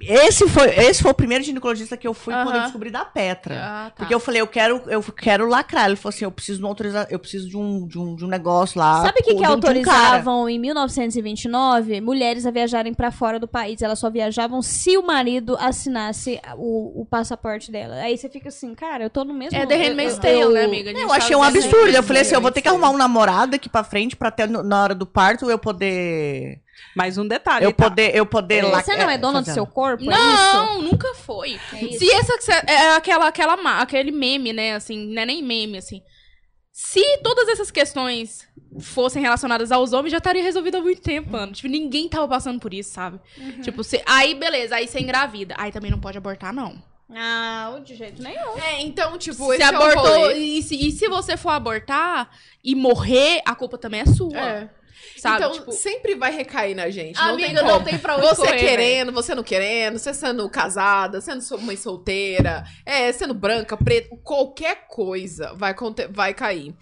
Esse 0.01 0.47
foi, 0.47 0.69
esse 0.69 1.01
foi 1.03 1.11
o 1.11 1.13
primeiro 1.13 1.43
ginecologista 1.43 1.97
que 1.97 2.07
eu 2.07 2.13
fui 2.13 2.33
quando 2.33 2.55
eu 2.55 2.61
descobri 2.61 2.89
da 2.89 3.03
Petra. 3.03 3.55
Ah, 3.61 3.83
tá. 3.89 3.95
Porque 3.97 4.15
eu 4.15 4.19
falei, 4.19 4.39
eu 4.39 4.47
quero, 4.47 4.81
eu 4.87 5.03
quero 5.03 5.45
lacrar. 5.45 5.87
Ele 5.87 5.97
falou 5.97 6.15
assim, 6.15 6.23
eu 6.23 6.31
preciso 6.31 6.59
de 6.59 6.63
uma 6.63 6.69
autoriza... 6.69 7.05
eu 7.09 7.19
preciso 7.19 7.49
de 7.49 7.57
um, 7.57 7.85
de 7.85 7.99
um, 7.99 8.15
de 8.15 8.23
um 8.23 8.29
negócio 8.29 8.79
lá. 8.79 9.01
Sabe 9.01 9.19
o 9.19 9.23
que, 9.23 9.31
que 9.31 9.35
de 9.35 9.41
um- 9.41 9.49
um 9.49 9.51
autorizavam 9.51 10.47
em 10.49 10.57
1929? 10.57 11.99
Mulheres 12.01 12.45
a 12.45 12.51
viajarem 12.51 12.93
pra 12.93 13.11
fora 13.11 13.37
do 13.39 13.47
país. 13.47 13.81
Elas 13.81 13.99
só 13.99 14.09
viajavam 14.09 14.61
se 14.61 14.97
o 14.97 15.03
marido 15.05 15.57
assinasse 15.59 16.39
o, 16.57 17.01
o 17.01 17.05
passaporte 17.05 17.71
dela. 17.71 17.95
Aí 17.95 18.17
você 18.17 18.29
fica 18.29 18.49
assim, 18.49 18.73
cara, 18.73 19.03
eu 19.03 19.09
tô 19.09 19.23
no 19.25 19.33
mesmo... 19.33 19.57
É 19.57 19.65
The 19.65 19.75
Handmaid's 19.75 20.15
eu- 20.15 20.21
Tale, 20.21 20.39
eu- 20.39 20.51
né, 20.51 20.63
amiga? 20.63 20.91
Eu 20.91 21.11
achei 21.11 21.35
um 21.35 21.43
absurdo. 21.43 21.89
Eu 21.89 22.03
falei 22.03 22.21
assim, 22.21 22.35
eu 22.35 22.41
vou 22.41 22.51
ter 22.51 22.61
que 22.61 22.67
arrumar 22.69 22.89
um 22.89 22.97
namorado 22.97 23.55
aqui 23.55 23.67
pra 23.69 23.83
frente 23.83 24.15
pra 24.15 24.29
até 24.29 24.47
na 24.47 24.81
hora 24.83 24.95
do 24.95 25.05
parto 25.05 25.49
eu 25.49 25.59
poder. 25.59 26.61
Mais 26.95 27.17
um 27.17 27.27
detalhe. 27.27 27.65
Eu 27.65 27.73
tá? 27.73 27.83
poder, 27.89 28.15
eu 28.15 28.25
poder 28.25 28.63
Você 28.63 28.71
lacrar. 28.71 28.97
não 28.97 29.09
é 29.09 29.17
dona 29.17 29.39
do 29.41 29.45
fazer- 29.45 29.53
seu 29.53 29.65
corpo? 29.67 30.03
é 30.03 30.07
isso? 30.07 30.53
Não, 30.53 30.81
nunca 30.81 31.13
foi. 31.15 31.59
É 31.73 31.85
isso. 31.85 31.99
Se 31.99 32.11
essa 32.11 32.33
é 32.67 32.95
aquela, 32.95 33.27
aquela, 33.27 33.81
aquele 33.81 34.11
meme, 34.11 34.51
né? 34.53 34.75
Assim, 34.75 35.07
não 35.13 35.21
é 35.21 35.25
nem 35.25 35.43
meme, 35.43 35.77
assim. 35.77 36.01
Se 36.71 37.01
todas 37.23 37.47
essas 37.49 37.69
questões 37.69 38.47
fossem 38.79 39.21
relacionadas 39.21 39.71
aos 39.71 39.91
homens, 39.91 40.11
já 40.11 40.17
estaria 40.17 40.41
resolvido 40.43 40.77
há 40.77 40.81
muito 40.81 41.01
tempo, 41.01 41.31
mano. 41.31 41.51
Tipo, 41.51 41.67
ninguém 41.67 42.07
tava 42.07 42.27
passando 42.27 42.59
por 42.59 42.73
isso, 42.73 42.91
sabe? 42.93 43.19
Uhum. 43.37 43.61
Tipo, 43.61 43.83
se- 43.83 44.01
aí 44.05 44.33
beleza, 44.35 44.75
aí 44.75 44.87
você 44.87 44.99
engravida. 44.99 45.55
Aí 45.57 45.71
também 45.71 45.91
não 45.91 45.99
pode 45.99 46.17
abortar, 46.17 46.53
não. 46.53 46.81
Não, 47.09 47.81
de 47.83 47.95
jeito 47.95 48.21
nenhum. 48.21 48.57
É, 48.59 48.81
então, 48.81 49.17
tipo, 49.17 49.43
se 49.47 49.53
esse 49.55 49.63
é 49.63 49.71
o 49.71 49.75
abortou. 49.75 50.03
rolê. 50.19 50.35
e, 50.37 50.61
se, 50.61 50.75
e 50.75 50.91
se 50.91 51.07
você 51.09 51.35
for 51.35 51.49
abortar 51.49 52.29
e 52.63 52.75
morrer, 52.75 53.41
a 53.45 53.55
culpa 53.55 53.77
também 53.79 54.01
é 54.01 54.05
sua. 54.05 54.37
É. 54.39 54.69
Sabe? 55.17 55.37
Então, 55.37 55.51
Tipo, 55.51 55.71
sempre 55.71 56.15
vai 56.15 56.31
recair 56.31 56.75
na 56.75 56.89
gente. 56.89 57.17
não 57.17 57.29
amiga, 57.33 57.47
tem 57.59 57.67
não 57.67 57.83
tem 57.83 57.97
pra 57.97 58.15
onde 58.17 58.27
Você 58.27 58.45
correr, 58.47 58.57
querendo, 58.59 59.11
você 59.11 59.35
não 59.35 59.43
querendo, 59.43 59.97
você 59.99 60.13
sendo 60.13 60.49
casada, 60.49 61.19
sendo 61.19 61.41
mãe 61.61 61.75
solteira, 61.75 62.63
é, 62.85 63.11
sendo 63.11 63.33
branca, 63.33 63.75
preta, 63.75 64.15
qualquer 64.23 64.87
coisa 64.87 65.53
vai, 65.55 65.75
vai 66.09 66.33
cair. 66.33 66.73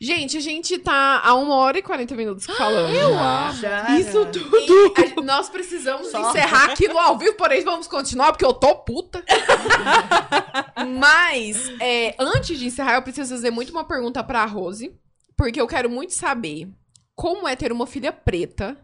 Gente, 0.00 0.36
a 0.36 0.40
gente 0.40 0.78
tá 0.78 1.20
há 1.24 1.34
uma 1.34 1.54
hora 1.56 1.78
e 1.78 1.82
40 1.82 2.14
minutos 2.14 2.44
falando. 2.46 2.94
Eu 2.94 3.14
Já, 3.60 3.98
Isso 3.98 4.26
tudo. 4.26 4.56
E 4.58 5.18
a- 5.18 5.22
nós 5.22 5.48
precisamos 5.48 6.08
Só. 6.08 6.28
encerrar 6.30 6.66
aqui 6.72 6.86
no 6.88 6.98
ao 6.98 7.16
vivo, 7.16 7.34
porém 7.34 7.62
vamos 7.64 7.86
continuar, 7.86 8.32
porque 8.32 8.44
eu 8.44 8.52
tô 8.52 8.74
puta. 8.76 9.24
Mas, 10.98 11.56
é, 11.80 12.14
antes 12.18 12.58
de 12.58 12.66
encerrar, 12.66 12.94
eu 12.96 13.02
preciso 13.02 13.34
fazer 13.34 13.50
muito 13.50 13.70
uma 13.70 13.84
pergunta 13.84 14.22
pra 14.22 14.44
Rose, 14.44 14.92
porque 15.36 15.60
eu 15.60 15.66
quero 15.66 15.88
muito 15.90 16.12
saber 16.14 16.68
como 17.16 17.48
é 17.48 17.56
ter 17.56 17.72
uma 17.72 17.86
filha 17.86 18.12
preta 18.12 18.76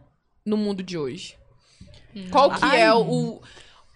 no 0.45 0.57
mundo 0.57 0.83
de 0.83 0.97
hoje. 0.97 1.37
Qual 2.31 2.49
que 2.51 2.65
Ai. 2.65 2.81
é 2.81 2.93
o, 2.93 3.41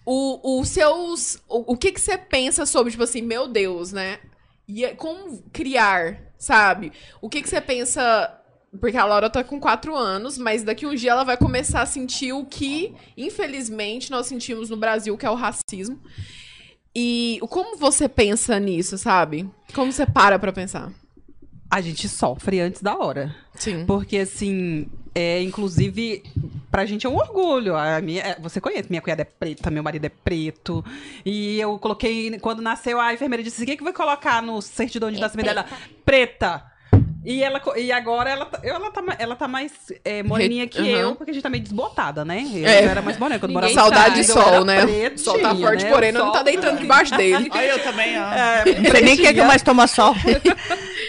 o, 0.06 0.60
o 0.60 0.64
seus... 0.64 1.42
O, 1.48 1.72
o 1.72 1.76
que 1.76 1.92
que 1.92 2.00
você 2.00 2.16
pensa 2.16 2.64
sobre, 2.64 2.92
tipo 2.92 3.02
assim, 3.02 3.20
meu 3.20 3.46
Deus, 3.46 3.92
né? 3.92 4.18
E 4.66 4.84
é- 4.84 4.94
como 4.94 5.42
criar, 5.52 6.32
sabe? 6.38 6.92
O 7.20 7.28
que 7.28 7.42
que 7.42 7.48
você 7.48 7.60
pensa... 7.60 8.34
Porque 8.80 8.96
a 8.96 9.04
Laura 9.04 9.30
tá 9.30 9.42
com 9.42 9.58
quatro 9.58 9.96
anos, 9.96 10.36
mas 10.36 10.62
daqui 10.62 10.86
um 10.86 10.94
dia 10.94 11.12
ela 11.12 11.24
vai 11.24 11.36
começar 11.36 11.80
a 11.80 11.86
sentir 11.86 12.32
o 12.32 12.44
que, 12.44 12.94
infelizmente, 13.16 14.10
nós 14.10 14.26
sentimos 14.26 14.68
no 14.68 14.76
Brasil, 14.76 15.16
que 15.16 15.24
é 15.24 15.30
o 15.30 15.34
racismo. 15.34 15.98
E 16.94 17.40
como 17.48 17.78
você 17.78 18.08
pensa 18.08 18.58
nisso, 18.60 18.98
sabe? 18.98 19.48
Como 19.74 19.90
você 19.90 20.04
para 20.04 20.38
pra 20.38 20.52
pensar? 20.52 20.92
A 21.70 21.80
gente 21.80 22.08
sofre 22.08 22.60
antes 22.60 22.80
da 22.82 22.96
hora. 22.96 23.34
Sim. 23.54 23.84
Porque, 23.84 24.18
assim, 24.18 24.88
é, 25.14 25.42
inclusive, 25.42 26.22
pra 26.70 26.86
gente 26.86 27.06
é 27.06 27.10
um 27.10 27.16
orgulho. 27.16 27.76
A 27.76 28.00
minha, 28.00 28.22
é, 28.22 28.40
você 28.40 28.60
conhece, 28.60 28.88
minha 28.88 29.02
cunhada 29.02 29.22
é 29.22 29.24
preta, 29.24 29.70
meu 29.70 29.82
marido 29.82 30.04
é 30.04 30.08
preto. 30.08 30.84
E 31.24 31.58
eu 31.60 31.78
coloquei, 31.78 32.38
quando 32.38 32.62
nasceu, 32.62 33.00
a 33.00 33.12
enfermeira 33.12 33.42
disse: 33.42 33.62
o 33.62 33.66
que, 33.66 33.76
que 33.76 33.84
vai 33.84 33.92
colocar 33.92 34.40
no 34.42 34.62
certidão 34.62 35.10
de 35.10 35.18
É 35.18 35.20
nascimento 35.20 35.46
dela? 35.46 35.66
Preta. 36.04 36.64
E, 37.30 37.42
ela, 37.42 37.60
e 37.76 37.92
agora 37.92 38.30
ela, 38.30 38.46
tá- 38.46 38.58
ela, 38.62 38.90
tá, 38.90 39.02
ela 39.18 39.36
tá 39.36 39.46
mais 39.46 39.70
é, 40.02 40.22
moreninha 40.22 40.66
que 40.66 40.78
Aham. 40.78 40.88
eu, 40.88 41.14
porque 41.14 41.30
a 41.30 41.34
gente 41.34 41.42
tá 41.42 41.50
meio 41.50 41.62
desbotada, 41.62 42.24
né? 42.24 42.42
Eu 42.54 42.66
É. 42.66 42.84
era 42.84 43.02
mais 43.02 43.18
morena 43.18 43.38
quando 43.38 43.52
morava 43.52 43.72
Saudade 43.74 44.20
em 44.20 44.22
de 44.22 44.30
eu 44.30 44.34
sol, 44.34 44.64
né? 44.64 44.80
pretinha, 44.86 45.18
sol 45.18 45.38
tá 45.38 45.54
forte, 45.54 45.84
né? 45.84 45.90
porém 45.90 46.10
O 46.10 46.14
não 46.14 46.26
tá 46.32 46.36
sol- 46.38 46.44
deitando 46.44 46.78
debaixo 46.80 47.14
dele. 47.16 47.50
Olha, 47.52 47.66
eu 47.66 47.82
também, 47.82 48.16
ó. 48.18 48.32
É, 48.32 48.64
Não 48.80 48.90
sei 48.90 49.00
nem 49.02 49.02
quem 49.02 49.10
é 49.10 49.14
que 49.16 49.22
pretinha. 49.24 49.44
mais 49.44 49.62
toma 49.62 49.86
sol. 49.86 50.14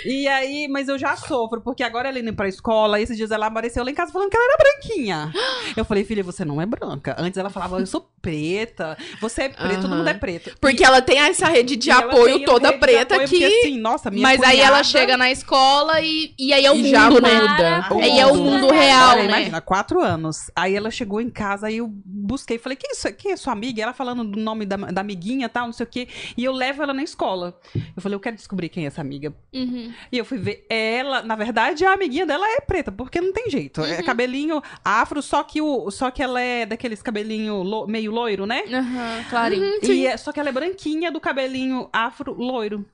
E 0.05 0.27
aí, 0.29 0.67
mas 0.69 0.87
eu 0.87 0.97
já 0.97 1.15
sofro, 1.17 1.59
porque 1.61 1.83
agora 1.83 2.07
ela 2.07 2.17
indo 2.19 2.33
pra 2.33 2.47
escola, 2.47 3.01
esses 3.01 3.17
dias 3.17 3.31
ela 3.31 3.47
apareceu 3.47 3.83
lá 3.83 3.91
em 3.91 3.93
casa 3.93 4.13
falando 4.13 4.29
que 4.29 4.37
ela 4.37 4.45
era 4.45 4.57
branquinha. 4.57 5.31
Eu 5.75 5.83
falei, 5.83 6.05
filha, 6.05 6.23
você 6.23 6.45
não 6.45 6.61
é 6.61 6.65
branca. 6.65 7.15
Antes 7.19 7.37
ela 7.37 7.49
falava, 7.49 7.79
eu 7.79 7.85
sou 7.85 8.09
preta. 8.21 8.97
Você 9.19 9.43
é 9.43 9.49
preto, 9.49 9.81
todo 9.81 9.87
Aham. 9.87 9.97
mundo 9.97 10.07
é 10.09 10.13
preto. 10.13 10.55
Porque 10.61 10.85
ela 10.85 11.01
tem 11.01 11.19
essa 11.19 11.47
rede 11.49 11.75
de 11.75 11.89
E 11.89 11.91
apoio 11.91 12.45
toda 12.45 12.71
preta 12.71 13.19
que. 13.19 13.27
Porque, 13.39 13.43
assim, 13.45 13.77
nossa, 13.77 14.09
minha 14.09 14.21
Mas 14.23 14.41
aí 14.41 14.59
ela 14.59 14.69
cunhada- 14.69 14.83
chega 14.85 15.17
na 15.17 15.29
escola 15.31 15.99
e, 15.99 16.08
e 16.37 16.53
aí 16.53 16.65
é 16.65 16.71
o 16.71 16.75
E 16.75 16.77
mundo, 16.83 16.89
já 16.89 17.09
né? 17.09 17.41
muda. 17.41 17.87
Aí 18.01 18.19
é 18.19 18.25
o 18.27 18.35
mundo 18.35 18.69
real, 18.71 19.11
Olha, 19.11 19.23
né? 19.23 19.27
Imagina, 19.29 19.61
quatro 19.61 19.99
anos. 20.01 20.49
Aí 20.55 20.75
ela 20.75 20.89
chegou 20.91 21.19
em 21.21 21.29
casa, 21.29 21.67
aí 21.67 21.77
eu 21.77 21.87
busquei, 21.89 22.57
falei, 22.57 22.75
quem 22.75 22.91
é, 22.91 22.95
sua, 22.95 23.11
quem 23.11 23.31
é 23.31 23.37
sua 23.37 23.53
amiga? 23.53 23.79
E 23.79 23.83
ela 23.83 23.93
falando 23.93 24.23
do 24.23 24.39
nome 24.39 24.65
da, 24.65 24.77
da 24.77 25.01
amiguinha 25.01 25.45
e 25.45 25.49
tal, 25.49 25.65
não 25.65 25.73
sei 25.73 25.85
o 25.85 25.89
quê. 25.89 26.07
E 26.37 26.43
eu 26.43 26.51
levo 26.51 26.83
ela 26.83 26.93
na 26.93 27.03
escola. 27.03 27.59
Eu 27.75 28.01
falei, 28.01 28.15
eu 28.15 28.19
quero 28.19 28.35
descobrir 28.35 28.69
quem 28.69 28.83
é 28.83 28.87
essa 28.87 29.01
amiga. 29.01 29.33
Uhum. 29.53 29.91
E 30.11 30.17
eu 30.17 30.25
fui 30.25 30.37
ver 30.37 30.65
ela, 30.69 31.21
na 31.21 31.35
verdade, 31.35 31.85
a 31.85 31.93
amiguinha 31.93 32.25
dela 32.25 32.45
é 32.47 32.61
preta, 32.61 32.91
porque 32.91 33.19
não 33.21 33.33
tem 33.33 33.49
jeito. 33.49 33.81
Uhum. 33.81 33.87
É 33.87 34.03
cabelinho 34.03 34.61
afro, 34.83 35.21
só 35.21 35.43
que, 35.43 35.61
o, 35.61 35.89
só 35.91 36.11
que 36.11 36.21
ela 36.23 36.39
é 36.41 36.65
daqueles 36.65 37.01
cabelinho 37.01 37.61
lo- 37.63 37.87
meio 37.87 38.11
loiro, 38.11 38.45
né? 38.45 38.63
Aham, 38.71 39.23
clarinho. 39.29 39.79
E 39.83 40.05
é- 40.07 40.17
só 40.17 40.31
que 40.31 40.39
ela 40.39 40.49
é 40.49 40.51
branquinha 40.51 41.11
do 41.11 41.19
cabelinho 41.19 41.89
afro 41.91 42.33
loiro. 42.33 42.85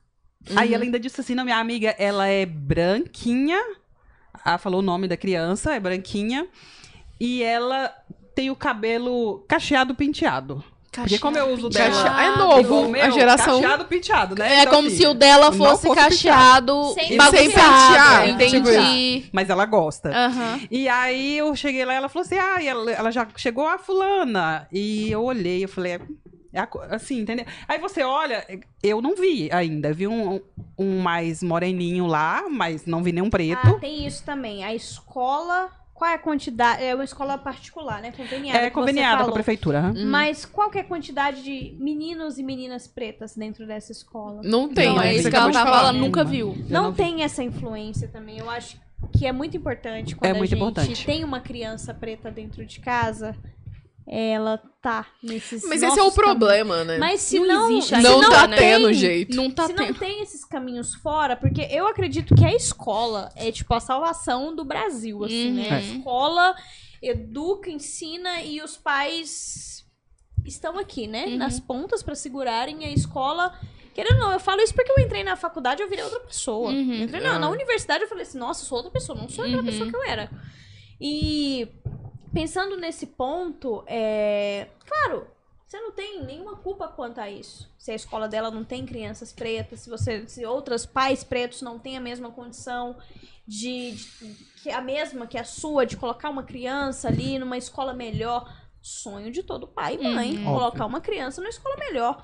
Aí 0.56 0.74
ela 0.74 0.84
ainda 0.84 1.00
disse 1.00 1.22
assim: 1.22 1.36
não, 1.36 1.44
minha 1.44 1.58
amiga, 1.58 1.96
ela 1.98 2.28
é 2.28 2.46
branquinha. 2.46 3.60
Ah, 4.44 4.58
falou 4.58 4.80
o 4.80 4.84
nome 4.84 5.08
da 5.08 5.18
criança, 5.18 5.74
é 5.74 5.80
branquinha. 5.80 6.48
E 7.20 7.42
ela 7.42 7.92
tem 8.36 8.50
o 8.52 8.56
cabelo 8.56 9.44
cacheado 9.48 9.96
penteado. 9.96 10.64
Porque 10.92 11.20
como 11.20 11.38
eu 11.38 11.50
uso 11.50 11.70
dela. 11.70 12.04
Cache- 12.04 12.24
é 12.24 12.38
novo, 12.38 12.82
o 12.86 12.90
meu, 12.90 13.04
a 13.04 13.10
geração. 13.10 13.62
Cacheado 13.62 13.86
penteado, 13.86 14.36
né? 14.36 14.54
É 14.56 14.62
Então, 14.62 14.76
como 14.76 14.88
assim, 14.88 14.98
se 14.98 15.08
o 15.08 15.14
dela 15.14 15.52
fosse, 15.52 15.88
fosse 15.88 16.00
cacheado, 16.00 16.94
Sem 16.94 17.18
pentear, 17.18 18.30
Entendi. 18.30 19.30
Mas 19.34 19.50
ela 19.50 19.66
gosta. 19.66 20.10
Aham. 20.10 20.62
E 20.72 20.88
aí 20.88 21.38
eu 21.38 21.54
cheguei 21.56 21.84
lá 21.84 21.94
e 21.94 21.98
ela 21.98 22.08
falou 22.10 22.26
assim: 22.26 22.38
ah, 22.38 22.64
ela, 22.64 22.92
ela 22.92 23.12
já 23.12 23.28
chegou 23.36 23.68
a 23.68 23.78
fulana. 23.78 24.68
E 24.72 25.12
eu 25.12 25.24
olhei, 25.24 25.66
eu 25.66 25.70
falei, 25.70 25.94
É 25.94 25.96
a 25.96 26.00
assim, 26.90 27.20
entendeu? 27.22 27.46
Aí 27.68 27.80
você 27.80 28.04
olha, 28.04 28.46
eu 28.82 29.02
não 29.02 29.16
vi 29.16 29.50
ainda. 29.52 29.94
Vi 29.94 30.08
um, 30.08 30.40
um 30.78 31.00
mais 31.00 31.42
moreninho 31.44 32.06
lá, 32.08 32.46
mas 32.50 32.86
não 32.86 33.04
vi 33.04 33.12
nenhum 33.12 33.30
preto. 33.30 33.60
Ah, 33.68 33.80
tem 33.80 34.06
isso 34.06 34.24
também. 34.24 34.64
A 34.64 34.74
escola. 34.74 35.70
Qual 35.94 36.12
é 36.12 36.16
a 36.16 36.20
quantidade? 36.20 36.84
É 36.84 36.94
uma 36.94 37.06
escola 37.06 37.38
particular, 37.38 38.02
né? 38.02 38.12
Conveniada. 38.12 38.60
é 38.60 38.70
conveniada 38.70 39.24
com 39.24 39.30
a 39.30 39.34
prefeitura. 39.34 39.80
aham. 39.80 40.06
Mas 40.08 40.44
qual 40.46 40.70
que 40.70 40.78
é 40.78 40.82
a 40.82 40.84
quantidade 40.84 41.42
de 41.42 41.74
meninos 41.80 42.38
e 42.38 42.44
meninas 42.44 42.86
pretas 42.86 43.34
dentro 43.34 43.66
dessa 43.66 43.94
escola? 43.94 44.42
Não 44.44 44.68
tem, 44.68 44.90
Não, 44.90 44.98
né? 44.98 45.14
é 45.14 45.16
isso 45.16 45.30
que 45.30 45.36
ela 45.36 45.54
falar. 45.54 45.72
falando, 45.72 46.00
nunca 46.00 46.26
viu. 46.26 46.54
Não, 46.70 46.84
não 46.84 46.92
vi. 46.92 46.98
tem 46.98 47.24
essa 47.24 47.42
influência 47.42 48.10
também. 48.10 48.38
Eu 48.40 48.50
acho 48.50 48.78
que 49.18 49.26
é 49.26 49.32
muito 49.32 49.56
importante 49.56 50.18
quando 50.18 50.26
É 50.30 50.32
a 50.32 50.38
muito 50.38 50.50
gente 50.50 50.58
importante. 50.60 51.06
tem 51.06 51.24
uma 51.24 51.40
criança 51.40 51.94
preta 51.94 52.30
dentro 52.30 52.66
de 52.66 52.82
casa, 52.82 53.34
ela 54.08 54.58
tá 54.82 55.08
nesses 55.24 55.64
Mas 55.68 55.82
esse 55.82 56.00
é 56.00 56.04
o 56.04 56.12
problema, 56.12 56.84
né? 56.84 56.98
caminhos. 56.98 57.00
Mas 57.00 57.22
se 57.22 57.40
Não 57.40 57.48
não, 57.48 57.70
existe 57.72 57.96
não, 57.98 58.22
não 58.22 58.30
tá 58.30 58.48
né? 58.48 58.58
tendo 58.58 58.86
tem, 58.86 58.94
jeito. 58.94 59.36
Não 59.36 59.50
tá 59.50 59.66
se 59.68 59.74
não 59.74 59.86
tendo. 59.88 59.98
tem 60.00 60.22
esses 60.22 60.46
caminhos 60.46 60.94
fora, 60.96 61.36
porque 61.36 61.62
eu 61.72 61.88
acredito 61.88 62.36
que 62.36 62.46
a 62.46 62.54
escola 62.54 63.32
é 63.36 63.52
tipo 63.52 63.74
a 63.74 63.80
salvação 63.80 64.56
do 64.56 64.64
Brasil, 64.64 65.24
assim, 65.24 65.52
né? 65.52 65.70
A 65.70 65.74
Uhum. 65.74 65.98
escola 65.98 66.56
educa, 67.02 67.70
ensina 67.72 68.42
e 68.44 68.62
os 68.62 68.78
pais 68.78 69.84
estão 70.46 70.78
aqui, 70.78 71.08
né? 71.08 71.26
Uhum. 71.26 71.38
Nas 71.38 71.60
pontas 71.60 72.04
pra 72.04 72.14
segurarem 72.14 72.86
a 72.86 72.92
escola. 72.92 73.58
Querendo 73.94 74.16
ou 74.16 74.20
não, 74.28 74.32
eu 74.34 74.40
falo 74.40 74.62
isso 74.62 74.74
porque 74.76 74.92
eu 74.92 75.00
entrei 75.00 75.24
na 75.24 75.36
faculdade 75.36 75.82
e 75.82 75.84
eu 75.84 75.90
virei 75.90 76.04
outra 76.04 76.20
pessoa. 76.20 76.70
Uhum. 76.70 77.04
Entrei 77.04 77.22
na, 77.22 77.36
Ah. 77.36 77.40
na 77.40 77.50
universidade 77.50 78.04
eu 78.04 78.10
falei 78.10 78.24
assim, 78.24 78.38
nossa, 78.38 78.62
eu 78.62 78.68
sou 78.68 78.78
outra 78.78 78.92
pessoa, 78.92 79.18
não 79.18 79.28
sou 79.30 79.44
aquela 79.46 79.62
Uhum. 79.62 79.66
pessoa 79.66 79.90
que 79.90 79.96
eu 79.96 80.04
era. 80.04 80.30
E 81.02 81.68
pensando 82.36 82.78
nesse 82.78 83.08
ponto, 83.08 83.84
é. 83.88 84.68
Claro, 84.86 85.26
você 85.66 85.80
não 85.80 85.92
tem 85.92 86.24
nenhuma 86.24 86.56
culpa 86.58 86.88
quanto 86.88 87.20
a 87.20 87.30
isso. 87.30 87.68
Se 87.80 87.92
a 87.92 87.96
escola 87.96 88.28
dela 88.28 88.52
não 88.52 88.64
tem 88.64 88.86
crianças 88.86 89.34
pretas, 89.34 89.80
se 89.80 89.90
você, 89.90 90.28
se 90.28 90.46
outros 90.46 90.86
pais 90.86 91.24
pretos 91.24 91.62
não 91.62 91.80
têm 91.80 91.98
a 91.98 92.02
mesma 92.02 92.30
condição 92.32 92.96
de, 93.48 93.92
de- 93.94 94.36
que 94.62 94.70
a 94.70 94.82
mesma 94.82 95.26
que 95.28 95.38
a 95.38 95.44
sua 95.44 95.86
de 95.86 95.98
colocar 95.98 96.30
uma 96.30 96.44
criança 96.44 97.08
ali 97.08 97.40
numa 97.40 97.58
escola 97.58 97.94
melhor, 97.94 98.52
sonho 98.82 99.32
de 99.32 99.42
todo 99.42 99.68
pai 99.68 99.96
e 100.00 100.04
mãe, 100.04 100.36
Uhum. 100.38 100.44
colocar 100.44 100.86
uma 100.86 101.02
criança 101.02 101.42
numa 101.42 101.50
escola 101.50 101.76
melhor. 101.78 102.24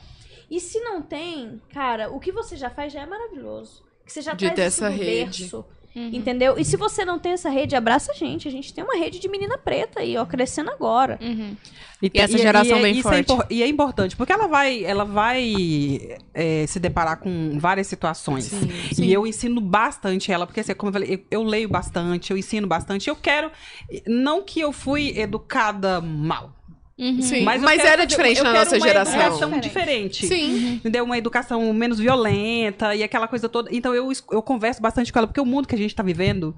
E 0.49 0.59
se 0.59 0.79
não 0.81 1.01
tem, 1.01 1.61
cara, 1.73 2.11
o 2.11 2.19
que 2.19 2.31
você 2.31 2.55
já 2.57 2.69
faz 2.69 2.91
já 2.91 3.01
é 3.01 3.05
maravilhoso. 3.05 3.83
Que 4.05 4.11
você 4.11 4.21
já 4.21 4.33
De 4.33 4.45
traz 4.45 4.59
essa 4.59 4.89
rede. 4.89 5.43
berço. 5.43 5.65
Uhum. 5.95 6.09
Entendeu? 6.13 6.57
E 6.57 6.63
se 6.63 6.77
você 6.77 7.03
não 7.03 7.19
tem 7.19 7.34
essa 7.34 7.49
rede, 7.49 7.76
abraça 7.76 8.11
a 8.11 8.15
gente. 8.15 8.47
A 8.47 8.51
gente 8.51 8.73
tem 8.73 8.84
uma 8.84 8.95
rede 8.95 9.19
de 9.19 9.27
menina 9.27 9.57
preta 9.57 9.99
aí, 9.99 10.15
ó, 10.18 10.26
crescendo 10.26 10.72
agora. 10.72 11.19
Uhum. 11.22 11.55
E, 12.01 12.09
essa 12.15 12.35
e- 12.35 12.41
geração 12.41 12.80
e- 12.80 12.81
bem 12.81 12.97
isso 12.97 13.07
é 13.09 13.23
forte. 13.23 13.31
impor- 13.34 13.45
e 13.49 13.61
é 13.61 13.68
importante, 13.68 14.15
porque 14.15 14.31
ela 14.34 14.47
vai, 14.47 14.84
ela 14.84 15.03
vai 15.05 15.53
é, 16.34 16.65
se 16.65 16.80
deparar 16.80 17.18
com 17.19 17.59
várias 17.59 17.88
situações. 17.88 18.45
sim. 18.45 19.03
E 19.03 19.11
eu 19.13 19.27
ensino 19.27 19.59
bastante 19.61 20.31
ela, 20.31 20.47
porque 20.47 20.61
assim, 20.61 20.73
como 20.73 20.89
eu 20.89 20.93
falei, 20.93 21.13
eu, 21.30 21.39
eu 21.41 21.43
leio 21.43 21.68
bastante, 21.69 22.31
eu 22.31 22.38
ensino 22.38 22.65
bastante. 22.68 23.09
Eu 23.09 23.15
quero. 23.15 23.51
Não 24.07 24.41
que 24.43 24.59
eu 24.59 24.72
fui 24.72 25.09
educada 25.19 25.99
mal. 26.01 26.55
Uhum. 27.02 27.19
Sim, 27.19 27.44
Mas, 27.44 27.60
mas, 27.64 27.80
eu 27.80 27.86
quero 27.86 27.94
era 27.94 28.06
diferente 28.06 28.38
eu 28.38 28.44
na 28.44 28.52
quero 28.52 28.64
nossa 28.64 28.78
uma 28.78 28.88
geração. 28.88 29.19
educação 29.19 29.60
diferente. 29.60 30.28
Sim. 30.28 30.73
Entendeu? 30.76 31.03
Uma 31.03 31.18
educação 31.18 31.73
menos 31.73 31.98
violenta 31.98 32.95
e 32.95 33.02
aquela 33.02 33.28
coisa 33.28 33.49
toda. 33.49 33.69
Então 33.73 33.95
eu, 33.95 34.11
eu 34.32 34.41
converso 34.44 34.80
bastante 34.80 35.11
com 35.11 35.18
ela, 35.18 35.28
porque 35.28 35.41
o 35.41 35.45
mundo 35.45 35.68
que 35.68 35.73
a 35.73 35.78
gente 35.78 35.95
tá 35.95 36.03
vivendo 36.03 36.56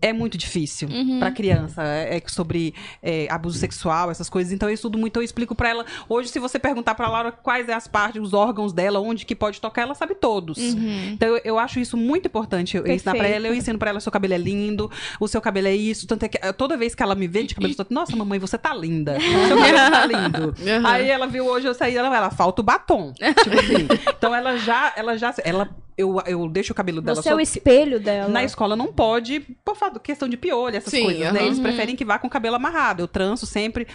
é 0.00 0.12
muito 0.12 0.36
difícil 0.38 0.88
Uhum. 0.88 1.18
pra 1.18 1.30
criança. 1.30 1.82
É 1.82 2.16
é 2.16 2.22
sobre 2.26 2.74
é, 3.02 3.26
abuso 3.30 3.58
sexual, 3.58 4.10
essas 4.10 4.28
coisas. 4.28 4.52
Então 4.52 4.68
eu 4.68 4.74
estudo 4.74 4.98
muito, 4.98 5.16
eu 5.18 5.22
explico 5.22 5.54
pra 5.54 5.68
ela. 5.68 5.84
Hoje, 6.08 6.28
se 6.28 6.38
você 6.38 6.58
perguntar 6.58 6.94
pra 6.94 7.08
Laura 7.08 7.30
quais 7.32 7.68
é 7.68 7.72
as 7.74 7.86
partes, 7.88 8.20
os 8.22 8.32
órgãos 8.34 8.72
dela, 8.72 9.00
onde 9.00 9.24
que 9.24 9.34
pode 9.34 9.60
tocar, 9.60 9.82
ela 9.82 9.94
sabe 9.94 10.14
todos. 10.14 10.58
Uhum. 10.58 11.10
Então 11.12 11.28
eu, 11.28 11.40
eu 11.44 11.58
acho 11.58 11.78
isso 11.80 11.96
muito 11.96 12.26
importante 12.26 12.76
eu 12.76 12.86
ensinar 12.86 13.12
pra 13.12 13.20
Perfeito. 13.22 13.36
ela. 13.36 13.46
Eu 13.48 13.54
ensino 13.54 13.78
pra 13.78 13.90
ela, 13.90 14.00
seu 14.00 14.10
cabelo 14.12 14.34
é 14.34 14.38
lindo, 14.38 14.90
o 15.18 15.28
seu 15.28 15.40
cabelo 15.40 15.68
é 15.68 15.74
isso. 15.74 16.06
Tanto 16.06 16.24
é 16.24 16.28
que 16.28 16.38
eh, 16.40 16.52
toda 16.52 16.76
vez 16.76 16.94
que 16.94 17.02
ela 17.02 17.14
me 17.14 17.26
vê 17.28 17.42
de 17.42 17.54
cabelo, 17.54 17.74
eu 17.78 17.84
tô, 17.84 17.94
nossa, 17.94 18.14
mamãe, 18.16 18.38
você 18.38 18.58
tá 18.58 18.74
linda. 18.74 19.18
Seu 19.20 19.56
cabelo 19.56 19.90
tá 19.90 20.06
lindo. 20.06 20.54
Aham. 20.68 20.88
Aí 20.88 21.08
ela 21.08 21.26
viu 21.26 21.46
hoje 21.46 21.66
eu 21.66 21.74
saí, 21.74 21.96
ela, 21.96 22.14
ela 22.14 22.30
falta 22.30 22.60
o 22.60 22.64
batom. 22.64 23.12
Tipo 23.12 23.58
assim. 23.58 23.88
Então 24.16 24.34
ela 24.34 24.56
já, 24.56 24.92
ela 24.96 25.16
já, 25.16 25.34
ela, 25.44 25.68
eu, 25.96 26.20
eu 26.26 26.48
deixo 26.48 26.72
o 26.72 26.76
cabelo 26.76 27.00
dela 27.00 27.16
Você 27.20 27.28
é 27.28 27.32
o 27.32 27.36
solto, 27.36 27.42
espelho 27.48 28.00
dela. 28.00 28.28
na 28.28 28.42
escola 28.44 28.74
não 28.76 28.92
pode, 28.92 29.40
por 29.80 29.92
fa- 29.92 29.98
questão 29.98 30.28
de 30.28 30.36
piolho, 30.36 30.76
essas 30.76 30.90
Sim, 30.90 31.04
coisas, 31.04 31.32
né? 31.32 31.46
Eles 31.46 31.58
preferem 31.58 31.96
que 31.96 32.04
vá 32.04 32.18
com 32.18 32.26
o 32.26 32.30
cabelo 32.30 32.56
amarrado. 32.56 33.02
Eu 33.02 33.08
tranço 33.08 33.46
sempre. 33.46 33.86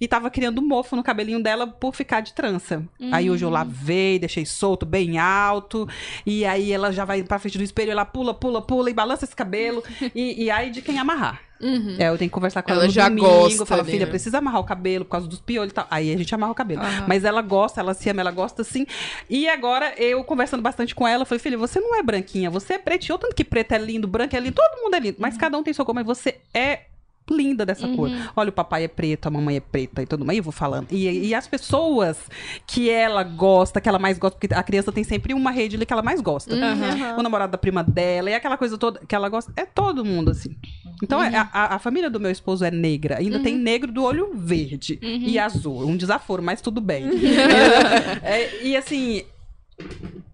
E 0.00 0.06
tava 0.06 0.30
criando 0.30 0.60
um 0.60 0.66
mofo 0.66 0.94
no 0.94 1.02
cabelinho 1.02 1.42
dela 1.42 1.66
por 1.66 1.94
ficar 1.94 2.20
de 2.20 2.32
trança. 2.32 2.84
Aí 3.10 3.30
hoje 3.30 3.44
eu 3.44 3.50
lavei, 3.50 4.18
deixei 4.18 4.46
solto, 4.46 4.86
bem 4.86 5.18
alto. 5.18 5.88
E 6.24 6.44
aí 6.44 6.72
ela 6.72 6.92
já 6.92 7.04
vai 7.04 7.22
pra 7.22 7.38
frente 7.38 7.58
do 7.58 7.64
espelho, 7.64 7.90
ela 7.90 8.04
pula, 8.04 8.32
pula, 8.32 8.62
pula 8.62 8.90
e 8.90 8.94
balança 8.94 9.24
esse 9.24 9.34
cabelo. 9.36 9.82
e, 10.14 10.44
e 10.44 10.50
aí 10.50 10.70
de 10.70 10.80
quem 10.82 10.98
amarrar. 10.98 11.40
Uhum. 11.62 11.94
É, 11.98 12.08
eu 12.08 12.18
tenho 12.18 12.28
que 12.28 12.34
conversar 12.34 12.60
com 12.62 12.70
ela, 12.72 12.80
Ela 12.80 12.86
no 12.88 12.92
já 12.92 13.08
domingo. 13.08 13.26
gosta, 13.28 13.64
Fala, 13.64 13.84
né? 13.84 13.90
filha, 13.90 14.06
precisa 14.06 14.38
amarrar 14.38 14.60
o 14.60 14.64
cabelo 14.64 15.04
por 15.04 15.12
causa 15.12 15.28
dos 15.28 15.40
piolhos 15.40 15.70
e 15.70 15.74
tal. 15.74 15.86
Aí 15.90 16.12
a 16.12 16.16
gente 16.18 16.34
amarra 16.34 16.50
o 16.52 16.54
cabelo. 16.54 16.82
Mas 17.06 17.24
ela 17.24 17.40
gosta, 17.40 17.80
ela 17.80 17.94
se 17.94 18.10
ama, 18.10 18.20
ela 18.20 18.32
gosta 18.32 18.64
sim. 18.64 18.84
E 19.30 19.48
agora, 19.48 19.94
eu 19.96 20.24
conversando 20.24 20.60
bastante 20.62 20.94
com 20.94 21.06
ela, 21.06 21.24
falei, 21.24 21.38
filha, 21.38 21.56
você 21.56 21.78
não 21.80 21.94
é 21.96 22.02
branquinha, 22.02 22.50
você 22.50 22.74
é 22.74 22.78
pretinha. 22.78 23.16
Tanto 23.16 23.34
que 23.36 23.44
preto 23.44 23.72
é 23.72 23.78
lindo, 23.78 24.08
branco 24.08 24.34
é 24.34 24.40
lindo, 24.40 24.54
todo 24.56 24.82
mundo 24.82 24.94
é 24.94 24.98
lindo. 25.00 25.16
Mas 25.20 25.36
cada 25.38 25.56
um 25.56 25.62
tem 25.62 25.72
sua 25.72 25.84
cor, 25.84 25.94
mas 25.94 26.04
você 26.04 26.38
é 26.52 26.80
linda 27.30 27.64
dessa 27.64 27.86
cor. 27.88 28.10
Olha, 28.36 28.50
o 28.50 28.52
papai 28.52 28.84
é 28.84 28.88
preto, 28.88 29.26
a 29.26 29.30
mamãe 29.30 29.56
é 29.56 29.60
preta 29.60 30.02
e 30.02 30.06
tudo 30.06 30.24
mais. 30.24 30.34
Aí 30.34 30.38
eu 30.38 30.42
vou 30.44 30.52
falando. 30.52 30.88
E, 30.90 31.28
e 31.28 31.34
as 31.34 31.46
pessoas 31.46 32.18
que 32.66 32.90
ela 32.90 33.22
gosta, 33.22 33.80
que 33.80 33.88
ela 33.88 33.98
mais 33.98 34.18
gosta, 34.18 34.36
porque 34.38 34.54
a 34.54 34.62
criança 34.62 34.90
tem 34.92 35.04
sempre 35.04 35.32
uma 35.34 35.50
rede 35.50 35.76
ali 35.76 35.86
que 35.86 35.92
ela 35.92 36.02
mais 36.02 36.20
gosta. 36.20 36.54
Aham. 36.54 37.16
O 37.18 37.22
namorado 37.22 37.52
da 37.52 37.58
prima 37.58 37.82
dela, 37.84 38.28
e 38.30 38.34
aquela 38.34 38.56
coisa 38.58 38.76
toda 38.76 39.00
que 39.06 39.14
ela 39.14 39.28
gosta. 39.28 39.52
É 39.56 39.64
todo 39.64 40.04
mundo, 40.04 40.30
assim. 40.30 40.56
Então, 41.02 41.22
é- 41.22 41.34
a, 41.36 41.48
a- 41.52 41.74
a 41.76 41.78
família 41.78 42.10
do 42.10 42.20
meu 42.20 42.30
esposo 42.30 42.64
é 42.64 42.70
negra. 42.70 43.18
Ainda 43.18 43.40
tem 43.40 43.56
negro 43.56 43.90
do 43.92 44.02
olho 44.04 44.32
verde 44.34 44.98
e 45.02 45.38
azul. 45.38 45.86
Um 45.86 45.96
desaforo, 45.96 46.42
mas 46.42 46.60
tudo 46.60 46.80
bem. 46.80 47.04
É, 48.22 48.62
e 48.64 48.76
assim. 48.76 49.22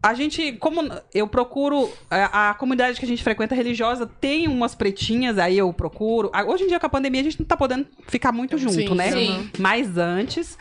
A 0.02 0.14
gente, 0.14 0.52
como 0.52 0.80
eu 1.12 1.26
procuro, 1.26 1.90
a, 2.08 2.50
a 2.50 2.54
comunidade 2.54 2.98
que 2.98 3.04
a 3.04 3.08
gente 3.08 3.22
frequenta 3.22 3.54
religiosa 3.54 4.06
tem 4.06 4.46
umas 4.46 4.74
pretinhas, 4.74 5.38
aí 5.38 5.58
eu 5.58 5.72
procuro. 5.72 6.30
Hoje 6.46 6.64
em 6.64 6.68
dia, 6.68 6.78
com 6.78 6.86
a 6.86 6.88
pandemia, 6.88 7.20
a 7.20 7.24
gente 7.24 7.40
não 7.40 7.46
tá 7.46 7.56
podendo 7.56 7.86
ficar 8.06 8.30
muito 8.30 8.56
junto, 8.56 8.74
Sim, 8.74 8.94
né? 8.94 9.10
sim. 9.10 9.50
Mas 9.58 9.98
antes, 9.98 10.56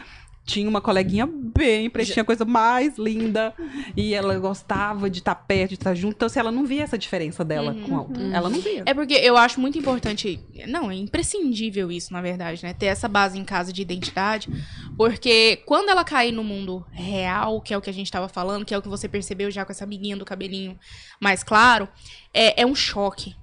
tinha 0.47 0.67
uma 0.67 0.79
coleguinha 0.79 1.27
bem 1.27 1.89
pretinha, 1.89 2.23
coisa 2.23 2.45
mais 2.45 2.97
linda. 2.97 3.53
E 3.97 4.13
ela 4.13 4.39
gostava 4.39 5.09
de 5.09 5.19
estar 5.19 5.35
perto, 5.35 5.69
de 5.71 5.75
estar 5.75 5.93
junto. 5.93 6.15
Então, 6.15 6.29
se 6.29 6.39
ela 6.39 6.51
não 6.51 6.65
via 6.65 6.83
essa 6.83 6.97
diferença 6.97 7.43
dela 7.43 7.75
com 7.85 7.97
a 7.97 8.01
outra, 8.03 8.23
ela 8.23 8.49
não 8.49 8.61
via. 8.61 8.83
É 8.85 8.93
porque 8.93 9.13
eu 9.13 9.35
acho 9.35 9.59
muito 9.59 9.77
importante. 9.77 10.39
Não, 10.67 10.89
é 10.89 10.95
imprescindível 10.95 11.91
isso, 11.91 12.13
na 12.13 12.21
verdade, 12.21 12.63
né? 12.63 12.73
Ter 12.73 12.85
essa 12.85 13.09
base 13.09 13.37
em 13.37 13.43
casa 13.43 13.73
de 13.73 13.81
identidade. 13.81 14.49
Porque 14.95 15.61
quando 15.65 15.89
ela 15.89 16.05
cair 16.05 16.31
no 16.31 16.45
mundo 16.45 16.85
real, 16.91 17.59
que 17.59 17.73
é 17.73 17.77
o 17.77 17.81
que 17.81 17.89
a 17.89 17.93
gente 17.93 18.09
tava 18.09 18.29
falando, 18.29 18.63
que 18.63 18.73
é 18.73 18.77
o 18.77 18.81
que 18.81 18.87
você 18.87 19.09
percebeu 19.09 19.51
já 19.51 19.65
com 19.65 19.73
essa 19.73 19.83
amiguinha 19.83 20.15
do 20.15 20.23
cabelinho 20.23 20.79
mais 21.19 21.43
claro, 21.43 21.89
é, 22.33 22.61
é 22.61 22.65
um 22.65 22.73
choque. 22.73 23.35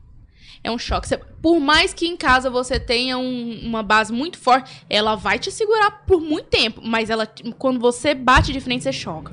É 0.65 0.71
um 0.71 0.79
choque. 0.79 1.07
Você- 1.07 1.19
por 1.19 1.61
mais 1.61 1.93
que 1.93 2.07
em 2.07 2.17
casa 2.17 2.49
você 2.49 2.81
tenha 2.81 3.19
um- 3.19 3.61
uma 3.63 3.83
base 3.83 4.11
muito 4.11 4.39
forte, 4.39 4.83
ela 4.89 5.15
vai 5.15 5.39
te 5.39 5.51
segurar 5.53 5.91
por 6.07 6.21
muito 6.23 6.47
tempo. 6.47 6.81
Mas 6.83 7.11
ela, 7.11 7.27
quando 7.59 7.79
você 7.79 8.15
bate 8.15 8.51
de 8.51 8.61
frente, 8.61 8.83
você 8.83 8.93
choca. 8.93 9.31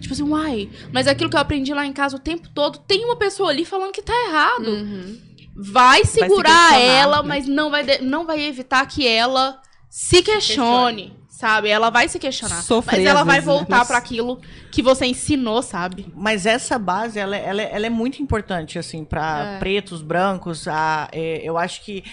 Tipo 0.00 0.12
assim, 0.12 0.24
uai, 0.24 0.68
mas 0.92 1.06
aquilo 1.06 1.30
que 1.30 1.36
eu 1.36 1.40
aprendi 1.40 1.72
lá 1.72 1.86
em 1.86 1.92
casa 1.92 2.16
o 2.16 2.18
tempo 2.18 2.48
todo, 2.52 2.80
tem 2.80 3.04
uma 3.04 3.14
pessoa 3.14 3.50
ali 3.50 3.64
falando 3.64 3.92
que 3.92 4.02
tá 4.02 4.12
errado 4.28 4.66
Uhum. 4.68 5.18
vai 5.54 6.04
se 6.04 6.18
segurar 6.18 6.70
questionar, 6.70 6.80
ela, 6.80 7.22
né? 7.22 7.28
mas 7.28 7.46
não 7.46 7.70
vai, 7.70 7.84
de- 7.84 8.02
não 8.02 8.26
vai 8.26 8.40
evitar 8.40 8.84
que 8.86 9.06
ela 9.06 9.62
se 9.88 10.20
questione, 10.20 11.16
sabe? 11.42 11.68
Ela 11.68 11.90
vai 11.90 12.08
se 12.08 12.20
questionar. 12.20 12.62
Sofrer, 12.62 12.98
mas 13.00 13.04
ela 13.08 13.24
vai 13.24 13.40
vezes, 13.40 13.46
voltar 13.46 13.84
pra 13.84 13.98
aquilo 13.98 14.40
que 14.70 14.80
você 14.80 15.06
ensinou, 15.06 15.60
sabe? 15.60 16.06
Mas 16.14 16.46
essa 16.46 16.78
base, 16.78 17.18
ela, 17.18 17.36
ela, 17.36 17.60
ela 17.60 17.84
é 17.84 17.90
muito 17.90 18.22
importante, 18.22 18.78
assim, 18.78 19.04
para 19.04 19.56
É. 19.56 19.58
pretos, 19.58 20.02
brancos. 20.02 20.68
A, 20.68 21.08
é, 21.10 21.40
eu 21.42 21.58
acho 21.58 21.84
que 21.84 22.04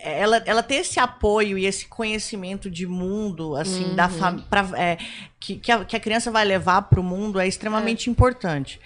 ela, 0.00 0.42
ela 0.46 0.62
ter 0.62 0.76
esse 0.76 0.98
apoio 0.98 1.56
e 1.56 1.66
esse 1.66 1.86
conhecimento 1.86 2.68
de 2.70 2.84
mundo, 2.86 3.54
assim, 3.56 3.94
da 3.94 4.08
fam- 4.08 4.38
pra, 4.50 4.68
é, 4.76 4.98
que, 5.40 5.56
que, 5.56 5.70
a, 5.70 5.84
que 5.84 5.96
a 5.96 6.00
criança 6.00 6.30
vai 6.30 6.44
levar 6.44 6.82
pro 6.82 7.02
mundo 7.02 7.38
é 7.38 7.46
extremamente 7.46 8.10
importante. 8.10 8.80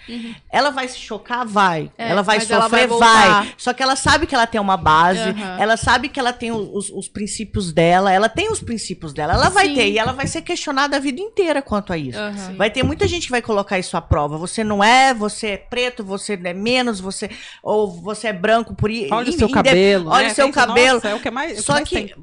Ela 0.51 0.69
vai 0.69 0.87
se 0.87 0.99
chocar? 0.99 1.45
Vai. 1.45 1.91
É, 1.97 2.09
ela 2.09 2.21
vai 2.21 2.37
mas 2.37 2.49
ela 2.51 2.63
sofrer? 2.63 2.87
vai 2.87 2.99
vai. 2.99 3.53
Só 3.57 3.73
que 3.73 3.81
ela 3.81 3.95
sabe 3.95 4.27
que 4.27 4.35
ela 4.35 4.45
tem 4.45 4.61
uma 4.61 4.77
base, 4.77 5.19
Aham. 5.19 5.57
ela 5.59 5.75
sabe 5.77 6.09
que 6.09 6.19
ela 6.19 6.31
tem 6.31 6.51
os, 6.51 6.89
os 6.89 7.07
princípios 7.07 7.73
dela, 7.73 8.11
ela 8.11 8.29
tem 8.29 8.51
os 8.51 8.61
princípios 8.61 9.13
dela, 9.13 9.33
ela 9.33 9.49
vai 9.49 9.67
Sim. 9.67 9.75
ter, 9.75 9.89
e 9.89 9.97
ela 9.97 10.13
vai 10.13 10.27
ser 10.27 10.41
questionada 10.43 10.97
a 10.97 10.99
vida 10.99 11.19
inteira 11.19 11.61
quanto 11.61 11.91
a 11.91 11.97
isso. 11.97 12.19
Aham. 12.19 12.55
Vai 12.55 12.69
ter 12.69 12.83
muita 12.83 13.07
gente 13.07 13.25
que 13.25 13.31
vai 13.31 13.41
colocar 13.41 13.79
isso 13.79 13.97
à 13.97 14.01
prova. 14.01 14.37
Você 14.37 14.63
não 14.63 14.83
é, 14.83 15.13
você 15.13 15.47
é 15.47 15.57
preto, 15.57 16.03
você 16.03 16.39
é 16.43 16.53
menos, 16.53 16.99
você 16.99 17.29
ou 17.63 17.91
você 17.91 18.27
é 18.27 18.33
branco 18.33 18.75
por 18.75 18.89
aí. 18.89 19.09
Olha 19.11 19.29
o 19.29 19.33
seu 19.33 19.49
cabelo. 19.49 20.09
Olha 20.09 20.27
né? 20.27 20.31
o 20.31 20.35
seu 20.35 20.47
Pensa, 20.47 20.67
cabelo. 20.67 20.95
Nossa, 20.95 21.09
é 21.09 21.15
o 21.15 21.19
que 21.19 21.31
mais. 21.31 21.57
é 21.57 21.59
o 21.59 21.63
Só 21.63 21.73
mais 21.73 21.89
que 21.89 21.95
tem. 21.95 22.15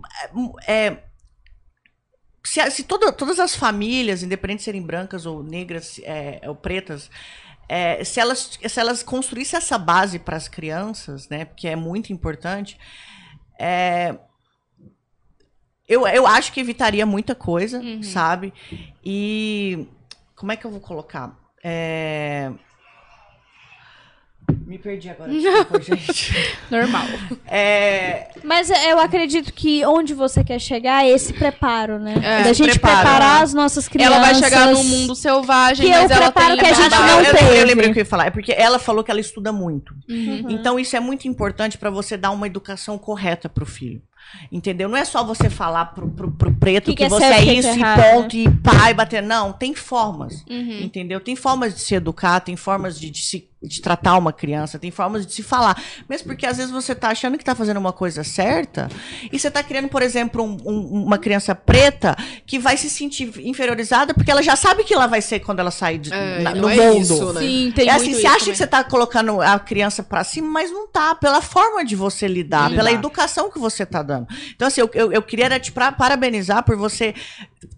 é, 0.69 0.97
se, 2.42 2.70
se 2.70 2.82
toda- 2.84 3.12
todas 3.12 3.38
as 3.38 3.54
famílias, 3.54 4.22
independente 4.22 4.58
de 4.58 4.64
serem 4.64 4.82
brancas 4.82 5.26
ou 5.26 5.42
negras 5.42 6.00
é, 6.04 6.40
ou 6.46 6.54
pretas, 6.54 7.10
é, 7.68 8.02
se, 8.04 8.18
elas, 8.18 8.58
se 8.66 8.80
elas 8.80 9.02
construíssem 9.02 9.56
essa 9.58 9.78
base 9.78 10.18
para 10.18 10.36
as 10.36 10.48
crianças, 10.48 11.28
né, 11.28 11.44
porque 11.44 11.68
é 11.68 11.76
muito 11.76 12.12
importante, 12.12 12.76
é, 13.58 14.16
eu, 15.88 16.06
eu 16.06 16.26
acho 16.26 16.52
que 16.52 16.60
evitaria 16.60 17.04
muita 17.04 17.34
coisa, 17.34 17.80
sabe? 18.02 18.52
E 19.04 19.86
como 20.36 20.52
é 20.52 20.56
que 20.56 20.64
eu 20.64 20.70
vou 20.70 20.80
colocar? 20.80 21.36
É, 21.62 22.50
Me 24.66 24.78
perdi 24.78 25.09
agora, 25.09 25.31
desculpa, 25.31 25.81
gente. 25.81 26.35
Normal. 26.70 27.05
É, 27.47 28.28
Mas 28.43 28.70
eu 28.70 28.98
acredito 28.98 29.52
que 29.52 29.85
onde 29.85 30.14
você 30.14 30.44
quer 30.44 30.59
chegar 30.59 31.05
é 31.05 31.10
esse 31.10 31.32
preparo, 31.32 31.98
né? 31.98 32.14
É, 32.22 32.43
da 32.44 32.52
gente 32.52 32.70
preparo, 32.70 32.97
preparar 32.97 33.39
né? 33.39 33.43
as 33.43 33.55
nossas 33.55 33.89
crianças. 33.89 34.16
Ela 34.16 34.24
vai 34.24 34.35
chegar 34.35 34.66
num 34.72 34.85
mundo 34.85 35.14
selvagem, 35.14 35.86
Que 35.86 35.93
é 35.93 35.98
o 35.98 36.02
mas 36.02 36.10
ela 36.10 36.32
preparo 36.32 36.56
tem 36.56 36.64
que 36.64 36.70
a 36.70 36.74
gente 36.74 36.90
não 36.90 37.20
eu, 37.20 37.35
teve. 37.35 37.60
Eu 37.60 37.66
lembrei 37.66 37.90
o 37.90 37.93
que 37.93 37.98
eu 37.98 38.02
ia 38.02 38.06
falar. 38.06 38.27
É 38.27 38.31
porque 38.31 38.52
ela 38.52 38.78
falou 38.78 39.02
que 39.02 39.10
ela 39.10 39.20
estuda 39.20 39.52
muito. 39.52 39.94
Uhum. 40.09 40.47
Então, 40.48 40.78
isso 40.78 40.97
é 40.97 41.01
muito 41.01 41.27
importante 41.27 41.78
para 41.78 41.90
você 41.90 42.16
dar 42.16 42.31
uma 42.31 42.47
educação 42.47 42.98
correta 42.98 43.48
pro 43.48 43.66
filho. 43.66 44.02
Entendeu? 44.51 44.89
Não 44.89 44.97
é 44.97 45.05
só 45.05 45.24
você 45.24 45.51
falar 45.51 45.86
pro, 45.86 46.09
pro, 46.09 46.31
pro 46.31 46.55
preto 46.55 46.86
Que 46.86 46.90
que, 46.93 46.97
que 46.98 47.05
é 47.05 47.09
você 47.09 47.24
é 47.24 47.43
que 47.43 47.51
é 47.51 47.55
isso 47.55 47.68
errado, 47.68 48.01
e 48.01 48.12
ponto, 48.12 48.36
e 48.36 48.51
pai 48.60 48.94
bater. 48.94 49.22
Não, 49.22 49.52
tem 49.52 49.74
formas. 49.74 50.44
Uhum. 50.48 50.81
Entendeu? 50.82 51.20
Tem 51.20 51.35
formas 51.35 51.74
de 51.74 51.81
se 51.81 51.94
educar, 51.94 52.40
tem 52.40 52.56
formas 52.56 52.98
de, 52.98 53.10
de 53.10 53.22
se 53.22 53.49
de 53.62 53.81
tratar 53.82 54.16
uma 54.16 54.32
criança, 54.32 54.78
tem 54.78 54.91
formas 54.91 55.27
de 55.27 55.32
se 55.35 55.43
falar. 55.43 55.77
Mesmo 56.09 56.28
porque 56.28 56.47
às 56.47 56.57
vezes 56.57 56.73
você 56.73 56.95
tá 56.95 57.09
achando 57.09 57.37
que 57.37 57.45
tá 57.45 57.55
fazendo 57.55 57.77
uma 57.77 57.93
coisa 57.93 58.24
certa 58.24 58.89
e 59.31 59.39
você 59.39 59.51
tá 59.51 59.62
criando, 59.62 59.89
por 59.89 60.01
exemplo, 60.01 60.43
um- 60.43 60.57
um- 60.65 61.05
uma 61.05 61.19
criança 61.19 61.55
preta 61.55 62.16
que 62.47 62.59
vai 62.59 62.77
se 62.78 62.89
sentir 62.89 63.31
inferiorizada 63.47 64.15
porque 64.15 64.31
ela 64.31 64.43
já 64.43 64.57
sabe 64.57 64.82
que 64.82 64.95
ela 64.95 65.07
vai 65.07 65.20
ser 65.20 65.41
quando 65.41 65.59
ela 65.61 65.70
sair 65.70 65.99
de- 65.99 66.11
É, 66.12 66.41
na- 66.41 66.55
no 66.55 66.69
é 66.70 66.77
mundo. 66.77 67.03
isso, 67.03 67.32
né? 67.35 67.41
Sim, 67.43 67.73
tem 67.74 67.89
é 67.89 67.93
assim, 67.93 68.15
você 68.15 68.27
acha 68.27 68.39
também. 68.39 68.53
que 68.53 68.57
você 68.59 68.66
tá 68.66 68.82
colocando 68.82 69.41
a 69.43 69.59
criança 69.59 70.03
pra 70.03 70.24
cima, 70.24 70.49
mas 70.49 70.70
não 70.73 70.89
tá. 70.89 71.15
Pela 71.15 71.43
forma 71.43 71.85
de 71.85 71.95
você 71.95 72.27
lidar, 72.27 72.70
pela 72.70 72.91
educação 72.91 73.51
que 73.51 73.59
você 73.59 73.85
tá 73.85 74.03
dando. 74.03 74.27
Então, 74.57 74.69
assim, 74.69 74.81
eu, 74.81 74.91
eu, 74.95 75.12
eu 75.12 75.20
queria 75.23 75.45
era 75.45 75.61
te 75.61 75.70
pra- 75.70 75.93
parabenizar 75.93 76.62
por 76.62 76.77
você 76.77 77.15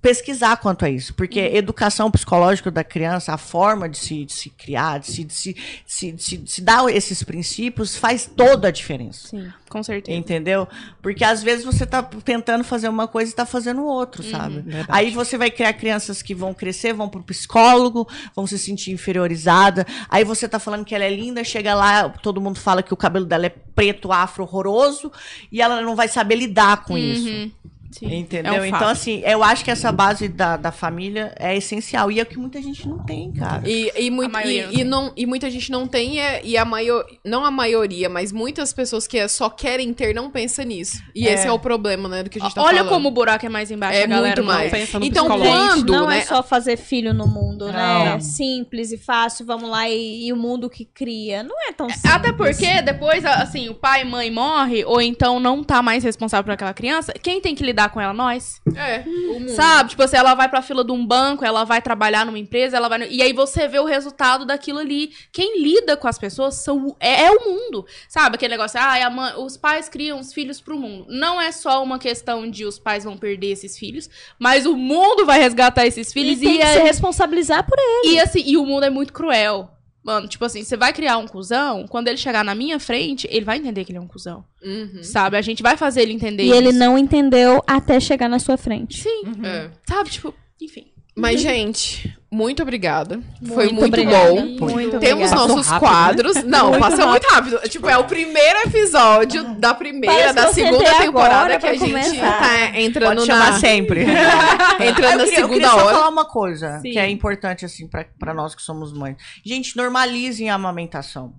pesquisar 0.01 0.57
quanto 0.59 0.85
a 0.85 0.91
isso. 0.91 1.15
Porque 1.15 1.41
educação 1.41 2.11
psicológica 2.11 2.71
da 2.71 2.85
criança, 2.85 3.33
a 3.33 3.39
forma 3.39 3.89
de 3.89 3.99
se, 3.99 4.25
de 4.25 4.33
se 4.33 4.51
criar, 4.51 4.99
de 5.01 5.07
se, 5.11 5.25
de 5.25 5.33
se, 5.35 5.57
se, 5.87 6.15
se- 6.19 6.43
se 6.47 6.61
dar 6.61 6.89
esses 6.89 7.23
princípios, 7.23 7.97
faz 7.97 8.31
toda 8.37 8.69
a 8.69 8.71
diferença. 8.71 9.29
Sim, 9.29 9.53
com 9.69 9.83
certeza. 9.83 10.17
Entendeu? 10.17 10.69
Porque 11.01 11.25
às 11.25 11.43
vezes 11.43 11.65
você 11.65 11.87
tá 11.87 12.03
tentando 12.03 12.63
fazer 12.65 12.89
uma 12.89 13.07
coisa 13.09 13.31
e 13.33 13.35
tá 13.35 13.47
fazendo 13.47 13.85
outro, 13.85 14.23
sabe? 14.23 14.61
verdade. 14.61 14.87
Aí 14.91 15.11
você 15.11 15.37
vai 15.39 15.51
criar 15.51 15.73
crianças 15.73 16.23
que 16.23 16.35
vão 16.35 16.53
crescer, 16.55 16.93
vão 16.93 17.09
pro 17.09 17.23
psicólogo, 17.23 18.09
vão 18.35 18.47
se 18.47 18.59
sentir 18.59 18.93
inferiorizada. 18.93 19.87
Aí 20.09 20.25
você 20.25 20.49
tá 20.49 20.59
falando 20.59 20.85
que 20.85 20.95
ela 20.95 21.05
é 21.05 21.15
linda, 21.15 21.43
chega 21.45 21.75
lá, 21.75 22.09
todo 22.09 22.41
mundo 22.41 22.59
fala 22.59 22.83
que 22.83 22.93
o 22.93 22.97
cabelo 22.97 23.25
dela 23.25 23.47
é 23.47 23.49
preto, 23.75 24.13
afro, 24.13 24.43
horroroso, 24.45 25.11
e 25.51 25.61
ela 25.63 25.81
não 25.81 25.97
vai 25.97 26.09
saber 26.09 26.37
lidar 26.37 26.85
com 26.85 26.97
isso. 26.99 27.51
Sim, 27.93 28.15
Entendeu? 28.15 28.55
é 28.55 28.61
um 28.61 28.65
então, 28.65 28.89
assim, 28.89 29.23
eu 29.25 29.43
acho 29.43 29.65
que 29.65 29.71
essa 29.71 29.93
base 29.93 30.29
da, 30.29 30.57
da 30.57 30.73
família 30.73 31.35
é 31.39 31.57
essencial. 31.57 32.11
E 32.11 32.19
é 32.21 32.23
o 32.23 32.27
que 32.27 32.39
muita 32.39 32.61
gente 32.61 32.87
não 32.89 32.99
tem, 33.05 33.33
cara. 33.33 33.63
E, 33.69 33.93
e, 33.97 34.11
muito, 34.11 34.33
maioria 34.33 34.67
não 34.67 34.73
e, 34.73 34.81
e 34.81 34.85
não, 34.85 35.13
e 35.17 35.27
muita 35.27 35.51
gente 35.51 35.71
não 35.71 35.87
tem, 35.87 36.15
e, 36.15 36.19
é- 36.19 36.41
e 36.45 36.57
a 36.57 36.65
maior, 36.65 37.05
não 37.25 37.45
a 37.45 37.51
maioria, 37.51 38.09
mas 38.09 38.33
muitas 38.33 38.73
pessoas 38.73 39.07
que 39.07 39.19
é- 39.19 39.29
só 39.29 39.49
querem 39.51 39.93
ter 39.93 40.15
não 40.15 40.31
pensam 40.31 40.65
nisso. 40.65 41.03
E 41.15 41.29
É. 41.29 41.35
esse 41.35 41.47
é 41.47 41.53
o 41.53 41.59
problema, 41.59 42.09
né, 42.09 42.23
do 42.23 42.31
que 42.31 42.39
a 42.39 42.43
gente 42.43 42.55
tá 42.55 42.63
Olha 42.63 42.79
falando. 42.79 42.89
como 42.89 43.09
o 43.09 43.11
buraco 43.13 43.45
é 43.45 43.49
mais 43.49 43.71
embaixo, 43.71 43.99
É 43.99 44.05
a 44.05 44.07
galera 44.07 44.27
muito 44.43 44.49
não 44.49 44.55
mais. 44.59 44.71
pensa 44.71 44.99
no 44.99 45.05
Então, 45.05 45.27
quando, 45.27 45.93
não 45.93 46.09
né? 46.09 46.19
é 46.19 46.23
só 46.23 46.43
fazer 46.43 46.77
filho 46.77 47.13
no 47.13 47.27
mundo, 47.27 47.67
né? 47.67 47.73
Não. 47.73 48.07
É 48.15 48.21
simples 48.21 48.93
e 48.93 48.99
fácil, 48.99 49.45
vamos 49.47 49.69
lá 49.69 49.89
e, 49.89 50.27
e 50.27 50.33
o 50.33 50.37
mundo 50.37 50.69
que 50.71 50.85
cria. 50.85 51.43
Não 51.43 51.55
é 51.69 51.73
tão 51.73 51.89
simples. 51.91 52.13
Até 52.13 52.33
porque 52.33 52.81
depois, 52.83 53.25
assim, 53.25 53.69
o 53.69 53.75
pai 53.75 54.03
e 54.03 54.05
mãe 54.05 54.31
morre, 54.31 54.85
ou 54.85 55.01
então 55.01 55.39
não 55.39 55.63
tá 55.63 55.83
mais 55.83 56.03
responsável 56.05 56.45
por 56.45 56.53
aquela 56.53 56.73
criança, 56.75 57.13
quem 57.23 57.41
tem 57.41 57.55
que 57.55 57.63
lidar 57.63 57.82
com 57.91 58.01
ela? 58.01 58.13
Nós. 58.13 58.61
É, 58.77 59.01
o 59.07 59.41
mundo. 59.41 59.49
Sabe? 59.51 59.91
Tipo 59.91 60.03
assim, 60.03 60.17
ela 60.17 60.35
vai 60.35 60.49
pra 60.49 60.63
fila 60.63 60.85
de 60.85 60.93
um 60.93 61.07
banco, 61.07 61.45
ela 61.45 61.65
vai 61.65 61.81
trabalhar 61.83 62.25
numa 62.27 62.39
empresa, 62.39 62.77
ela 62.77 62.89
vai. 62.89 62.99
no- 62.99 63.05
E 63.07 63.23
aí 63.23 63.33
você 63.33 63.67
vê 63.69 63.79
o 63.79 63.85
resultado 63.85 64.45
daquilo 64.45 64.79
ali. 64.79 65.13
Quem 65.33 65.61
lida 65.63 65.97
com 65.97 66.09
as 66.09 66.19
pessoas 66.19 66.57
são, 66.57 66.97
é, 67.01 67.25
é 67.25 67.31
o 67.31 67.45
mundo. 67.45 67.85
Sabe? 68.09 68.37
Aquele 68.37 68.53
negócio, 68.55 68.79
ah, 68.81 69.05
a 69.07 69.11
mãe- 69.11 69.35
os 69.37 69.57
pais 69.57 69.89
criam 69.89 70.19
os 70.19 70.33
filhos 70.33 70.61
pro 70.61 70.79
mundo. 70.79 71.07
Não 71.09 71.41
é 71.41 71.51
só 71.53 71.83
uma 71.83 71.99
questão 71.99 72.49
de 72.51 72.65
os 72.65 72.79
pais 72.79 73.05
vão 73.05 73.17
perder 73.17 73.49
esses 73.53 73.79
filhos, 73.79 74.09
mas 74.39 74.67
o 74.67 74.77
mundo 74.77 75.25
vai 75.27 75.39
resgatar 75.41 75.87
esses 75.87 76.11
E 76.11 76.13
filhos 76.13 76.39
tem 76.41 76.55
e, 76.55 76.57
que 76.59 76.63
é- 76.63 76.73
se 76.75 76.81
responsabilizar 76.83 77.65
por 77.67 77.79
ele. 77.79 78.15
e 78.15 78.21
assim, 78.21 78.43
e 78.45 78.57
o 78.57 78.65
mundo 78.65 78.85
é 78.85 78.91
muito 78.91 79.13
cruel. 79.13 79.71
Mano, 80.05 80.27
tipo 80.27 80.45
assim, 80.45 80.65
você 80.65 80.77
vai 80.77 80.93
criar 80.93 81.17
um 81.19 81.29
cuzão, 81.29 81.87
quando 81.87 82.09
ele 82.09 82.17
chegar 82.17 82.45
na 82.45 82.55
minha 82.57 82.81
frente, 82.81 83.29
ele 83.31 83.45
vai 83.45 83.59
entender 83.59 83.85
que 83.85 83.93
ele 83.93 83.99
é 83.99 84.01
um 84.01 84.09
cuzão. 84.09 84.45
Uhum. 84.63 85.03
Sabe? 85.03 85.37
A 85.37 85.43
gente 85.43 85.63
vai 85.63 85.77
fazer 85.77 86.03
ele 86.03 86.13
entender 86.13 86.43
E 86.43 86.47
isso. 86.47 86.55
ele 86.57 86.73
não 86.73 86.99
entendeu 86.99 87.63
até 87.67 88.01
chegar 88.01 88.29
na 88.29 88.39
sua 88.41 88.57
frente. 88.57 89.01
Sim. 89.03 89.23
É. 89.45 89.71
Sabe? 89.89 90.11
Tipo, 90.11 90.35
enfim. 90.61 90.87
Mas, 91.17 91.41
gente, 91.41 92.17
muito 92.33 92.63
obrigada. 92.63 93.21
Foi 93.47 93.69
muito 93.69 93.85
obrigada. 93.89 94.31
bom. 94.59 94.71
Muito 94.71 94.99
Temos 94.99 95.31
obrigada. 95.31 95.35
nossos 95.37 95.69
Passou 95.69 95.87
rápido, 95.89 96.25
né? 96.25 96.33
quadros. 96.33 96.45
Não, 96.45 96.79
passa 96.81 97.07
muito 97.07 97.27
rápido. 97.29 97.59
Tipo, 97.69 97.89
é 97.89 97.99
o 97.99 98.05
primeiro 98.05 98.59
episódio 98.61 99.55
da 99.57 99.75
primeira, 99.75 100.15
Parece 100.33 100.35
da 100.35 100.53
segunda 100.53 100.95
temporada 100.95 101.59
que 101.59 101.67
a 101.67 101.75
gente 101.75 101.91
começar. 101.91 102.39
tá 102.39 102.81
entrando 102.81 103.17
Pode 103.17 103.29
na. 103.29 103.35
chamar 103.35 103.61
sempre. 103.61 104.07
Entrando 104.81 105.19
na 105.19 105.25
eu 105.25 105.27
queria, 105.27 105.41
eu 105.41 105.49
queria 105.49 105.69
segunda 105.69 105.69
só 105.69 105.77
hora. 105.85 105.95
falar 105.97 106.09
uma 106.09 106.25
coisa 106.25 106.79
Sim. 106.81 106.91
que 106.93 106.99
é 106.99 107.09
importante, 107.11 107.65
assim, 107.65 107.87
pra, 107.87 108.07
pra 108.19 108.33
nós 108.33 108.55
que 108.55 108.63
somos 108.63 108.93
mães. 108.93 109.17
Gente, 109.45 109.77
normalizem 109.77 110.49
a 110.51 110.55
amamentação. 110.55 111.35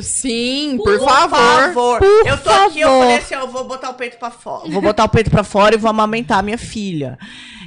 Sim, 0.00 0.78
por, 0.82 1.00
favor. 1.00 2.00
eu 2.24 2.38
tô 2.38 2.50
aqui, 2.50 2.80
eu 2.80 2.88
favor. 2.88 3.02
falei 3.02 3.16
assim, 3.18 3.34
eu 3.34 3.48
vou 3.48 3.64
botar 3.64 3.90
o 3.90 3.94
peito 3.94 4.18
pra 4.18 4.30
fora. 4.30 4.70
Vou 4.70 4.80
botar 4.80 5.04
o 5.04 5.08
peito 5.08 5.30
pra 5.30 5.42
fora 5.42 5.74
e 5.74 5.78
vou 5.78 5.90
amamentar 5.90 6.38
a 6.38 6.42
minha 6.42 6.56
filha. 6.58 7.18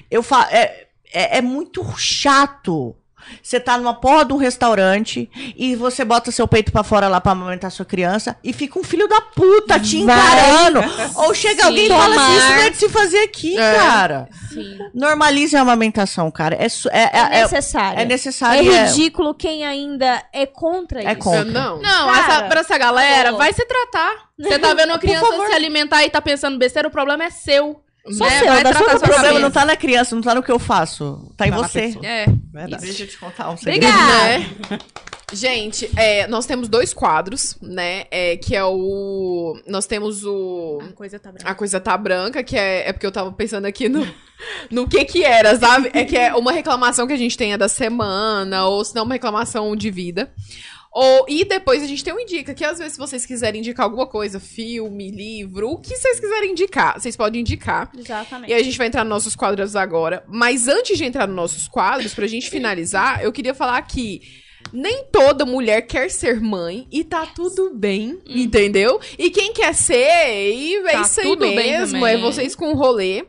Eu 0.10 0.24
falo, 0.24 0.46
é, 0.50 0.88
é, 1.14 1.38
é 1.38 1.42
muito 1.42 1.86
chato. 1.98 2.96
Você 3.42 3.58
tá 3.58 3.78
numa 3.78 3.94
porra 3.94 4.26
de 4.26 4.34
um 4.34 4.38
restaurante 4.38 5.30
e 5.56 5.78
você 5.78 6.04
bota 6.04 6.30
seu 6.30 6.46
peito 6.46 6.74
pra 6.74 6.84
fora 6.84 7.08
lá 7.08 7.22
pra 7.22 7.32
amamentar 7.32 7.72
sua 7.72 7.86
criança 7.86 8.36
e 8.44 8.52
fica 8.52 8.78
um 8.78 8.84
filho 8.84 9.08
da 9.08 9.22
puta 9.22 9.80
te 9.80 10.00
encarando. 10.00 10.82
Ou 11.16 11.34
chega 11.34 11.62
Sim. 11.62 11.68
alguém 11.70 11.86
e 11.86 11.90
fala 11.90 12.16
assim, 12.16 12.34
isso 12.36 12.42
Tomar. 12.46 12.56
não 12.58 12.64
é 12.64 12.70
de 12.70 12.78
se 12.78 12.90
fazer 12.90 13.20
aqui, 13.20 13.58
É. 13.58 13.76
cara. 13.76 14.28
Sim. 14.54 14.78
Normalize 14.94 15.56
a 15.56 15.62
amamentação, 15.62 16.30
cara. 16.30 16.56
É, 16.56 16.66
é, 16.66 17.00
É 17.00 17.10
é, 17.14 17.40
é, 17.40 17.42
necessário. 17.44 18.00
é 18.00 18.02
É 18.02 18.06
necessário. 18.06 18.72
é- 18.74 18.86
ridículo 18.88 19.34
quem 19.34 19.66
ainda 19.66 20.22
é 20.34 20.46
contra 20.46 21.02
É 21.02 21.12
isso. 21.14 21.20
contra. 21.22 21.46
Não. 21.46 21.82
Não, 21.82 22.12
Cara, 22.14 22.20
essa, 22.20 22.44
pra 22.44 22.60
essa 22.60 22.78
galera, 22.78 23.32
vai 23.32 23.54
se 23.54 23.66
tratar. 23.66 24.12
Você 24.38 24.60
tá 24.60 24.74
vendo 24.76 24.90
uma 24.90 25.00
criança 25.00 25.26
se 25.48 25.54
alimentar 25.54 26.04
e 26.04 26.10
tá 26.10 26.22
pensando 26.22 26.58
besteira, 26.58 26.90
o 26.90 26.92
problema 26.92 27.24
é 27.24 27.30
seu. 27.30 27.82
Só 28.12 28.26
né? 28.26 28.40
seu, 28.40 28.48
vai 28.48 28.64
da 28.64 28.74
sua 28.74 28.82
O 28.82 29.00
problema 29.00 29.16
cabeça. 29.24 29.40
não 29.40 29.52
tá 29.52 29.66
na 29.66 29.78
criança, 29.78 30.16
não 30.16 30.22
tá 30.22 30.36
no 30.36 30.44
que 30.44 30.52
eu 30.52 30.60
faço. 30.60 31.32
Tá 31.38 31.48
em 31.48 31.52
Tá 31.52 31.58
você. 31.58 31.98
É. 32.04 32.26
Verdade. 32.52 32.84
Deixa 32.84 33.04
eu 33.04 33.08
te 33.08 33.18
contar 33.18 33.50
um 33.50 33.58
segredo. 33.58 33.86
Obrigada. 33.86 34.40
Né? 34.70 34.80
Gente, 35.32 35.90
é, 35.98 36.28
nós 36.28 36.46
temos 36.46 36.68
dois 36.68 36.94
quadros, 36.94 37.58
né? 37.62 38.04
É, 38.12 38.38
que 38.38 38.56
é 38.56 38.64
o. 38.64 39.60
Nós 39.66 39.88
temos 39.88 40.24
o. 40.26 40.80
A 40.84 40.94
coisa 40.94 41.18
tá 41.18 41.32
branca. 41.32 41.50
A 41.50 41.56
coisa 41.56 41.80
tá 41.80 41.98
branca, 41.98 42.44
que 42.44 42.56
é, 42.56 42.90
é 42.90 42.94
porque 42.94 43.06
eu 43.08 43.12
tava 43.12 43.32
pensando 43.32 43.66
aqui 43.66 43.90
no, 43.90 44.06
no 44.70 44.88
que 44.88 45.04
que 45.06 45.24
era, 45.24 45.58
sabe? 45.58 45.90
É 45.94 46.04
que 46.06 46.16
é 46.16 46.36
uma 46.36 46.52
reclamação 46.52 47.08
que 47.08 47.14
a 47.14 47.18
gente 47.18 47.36
tenha 47.36 47.58
da 47.58 47.68
semana, 47.68 48.68
ou 48.68 48.86
se 48.86 48.94
não 48.94 49.06
uma 49.06 49.16
reclamação 49.16 49.76
de 49.76 49.90
vida. 49.90 50.32
Ou, 50.94 51.26
e 51.28 51.44
depois 51.44 51.82
a 51.82 51.88
gente 51.88 52.04
tem 52.04 52.14
um 52.14 52.20
indica, 52.20 52.54
que 52.54 52.64
às 52.64 52.78
vezes 52.78 52.94
se 52.94 53.00
vocês 53.00 53.26
quiserem 53.26 53.60
indicar 53.62 53.84
alguma 53.84 54.06
coisa, 54.06 54.40
filme, 54.40 55.10
livro, 55.10 55.72
o 55.72 55.78
que 55.80 55.96
vocês 55.96 56.20
quiserem 56.20 56.52
indicar, 56.52 57.00
vocês 57.00 57.16
podem 57.16 57.42
indicar. 57.42 57.90
Exatamente. 57.98 58.52
E 58.52 58.54
a 58.54 58.62
gente 58.62 58.78
vai 58.78 58.88
entrar 58.88 59.04
nos 59.04 59.10
nossos 59.10 59.36
quadros 59.36 59.76
agora. 59.76 60.24
Mas 60.28 60.68
antes 60.68 60.96
de 60.96 61.04
entrar 61.04 61.26
nos 61.28 61.36
nossos 61.36 61.68
quadros, 61.68 62.14
pra 62.14 62.28
gente 62.28 62.48
finalizar, 62.50 63.24
eu 63.24 63.32
queria 63.32 63.56
falar 63.56 63.82
que 63.82 64.22
nem 64.72 65.06
toda 65.12 65.46
mulher 65.46 65.82
quer 65.82 66.12
ser 66.12 66.40
mãe 66.40 66.88
e 66.92 67.04
tá 67.04 67.26
tudo 67.26 67.74
bem, 67.74 68.20
entendeu? 68.28 69.00
E 69.18 69.32
quem 69.32 69.52
quer 69.52 69.74
ser, 69.74 70.54
e 70.54 70.76
é 70.76 70.92
Tá 70.92 71.02
isso 71.02 71.20
aí 71.20 71.36
mesmo, 71.36 72.06
é 72.06 72.18
vocês 72.18 72.56
com 72.56 72.72
o 72.72 72.76
rolê. 72.76 73.26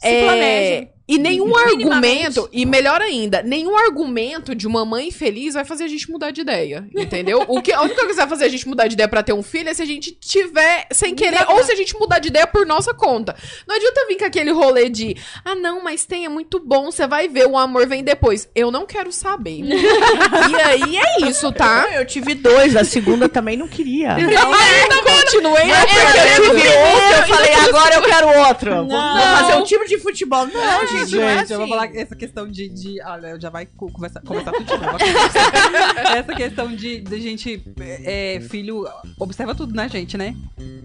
Se 0.00 0.06
É, 0.06 0.22
planejem. 0.22 0.95
E 1.08 1.18
nenhum 1.18 1.56
argumento, 1.56 2.48
e 2.52 2.66
melhor 2.66 3.00
ainda, 3.00 3.40
nenhum 3.40 3.76
argumento 3.76 4.56
de 4.56 4.66
uma 4.66 4.84
mãe 4.84 5.12
feliz 5.12 5.54
vai 5.54 5.64
fazer 5.64 5.84
a 5.84 5.88
gente 5.88 6.10
mudar 6.10 6.32
de 6.32 6.40
ideia, 6.40 6.84
entendeu? 6.96 7.44
O 7.46 7.62
que, 7.62 7.72
a 7.72 7.80
única 7.82 8.00
coisa 8.00 8.14
que 8.14 8.20
vai 8.20 8.28
fazer 8.28 8.44
a 8.46 8.48
gente 8.48 8.66
mudar 8.66 8.88
de 8.88 8.94
ideia 8.94 9.08
pra 9.08 9.22
ter 9.22 9.32
um 9.32 9.42
filho 9.42 9.68
é 9.68 9.74
se 9.74 9.82
a 9.82 9.86
gente 9.86 10.10
tiver 10.10 10.88
sem 10.90 11.14
querer, 11.14 11.48
ou 11.48 11.62
se 11.62 11.70
a 11.70 11.76
gente 11.76 11.96
mudar 11.96 12.18
de 12.18 12.26
ideia 12.28 12.46
por 12.46 12.66
nossa 12.66 12.92
conta. 12.92 13.36
Não 13.68 13.76
adianta 13.76 14.06
vir 14.08 14.18
com 14.18 14.24
aquele 14.24 14.50
rolê 14.50 14.88
de, 14.88 15.16
ah 15.44 15.54
não, 15.54 15.82
mas 15.84 16.04
tem, 16.04 16.24
é 16.24 16.28
muito 16.28 16.58
bom, 16.58 16.90
você 16.90 17.06
vai 17.06 17.28
ver, 17.28 17.46
o 17.46 17.56
amor 17.56 17.86
vem 17.86 18.02
depois. 18.02 18.48
Eu 18.52 18.72
não 18.72 18.84
quero 18.84 19.12
saber. 19.12 19.60
e 19.62 20.54
aí 20.60 20.96
é 20.96 21.28
isso, 21.28 21.52
tá? 21.52 21.86
Eu 21.94 22.04
tive 22.04 22.34
dois, 22.34 22.74
a 22.74 22.82
segunda 22.82 23.28
também 23.28 23.56
não 23.56 23.68
queria. 23.68 24.16
Aí, 24.16 24.34
tá 24.34 24.44
vendo? 24.44 25.06
continuei 25.26 25.66
Não, 25.66 25.80
porque 25.80 25.96
eu 25.96 26.34
tive 26.34 26.50
um 26.50 26.60
que 26.60 27.14
eu 27.14 27.36
falei, 27.36 27.54
agora 27.54 27.94
eu 27.94 28.02
quero 28.02 28.28
outro. 28.48 28.74
Vou, 28.74 28.86
vou 28.86 29.22
fazer 29.38 29.54
um 29.54 29.62
time 29.62 29.86
de 29.86 29.98
futebol. 29.98 30.46
Não, 30.46 30.86
gente, 30.86 30.95
não 30.96 31.22
é 31.22 31.38
Gente, 31.38 31.52
eu 31.52 31.58
vou 31.58 31.64
assim. 31.66 31.74
falar 31.74 31.88
que 31.88 31.98
essa 31.98 32.16
questão 32.16 32.48
de. 32.48 32.68
de 32.68 33.02
olha, 33.02 33.38
já 33.40 33.50
vai 33.50 33.66
co- 33.66 33.90
conversar, 33.90 34.20
conversar 34.22 34.52
tudo 34.52 34.64
de 34.64 34.72
novo. 34.86 34.96
essa 36.16 36.34
questão 36.34 36.74
de, 36.74 37.00
de 37.00 37.20
gente. 37.20 37.62
é, 38.04 38.40
filho 38.48 38.86
observa 39.18 39.54
tudo 39.54 39.74
na 39.74 39.88
gente, 39.88 40.16
né? 40.16 40.34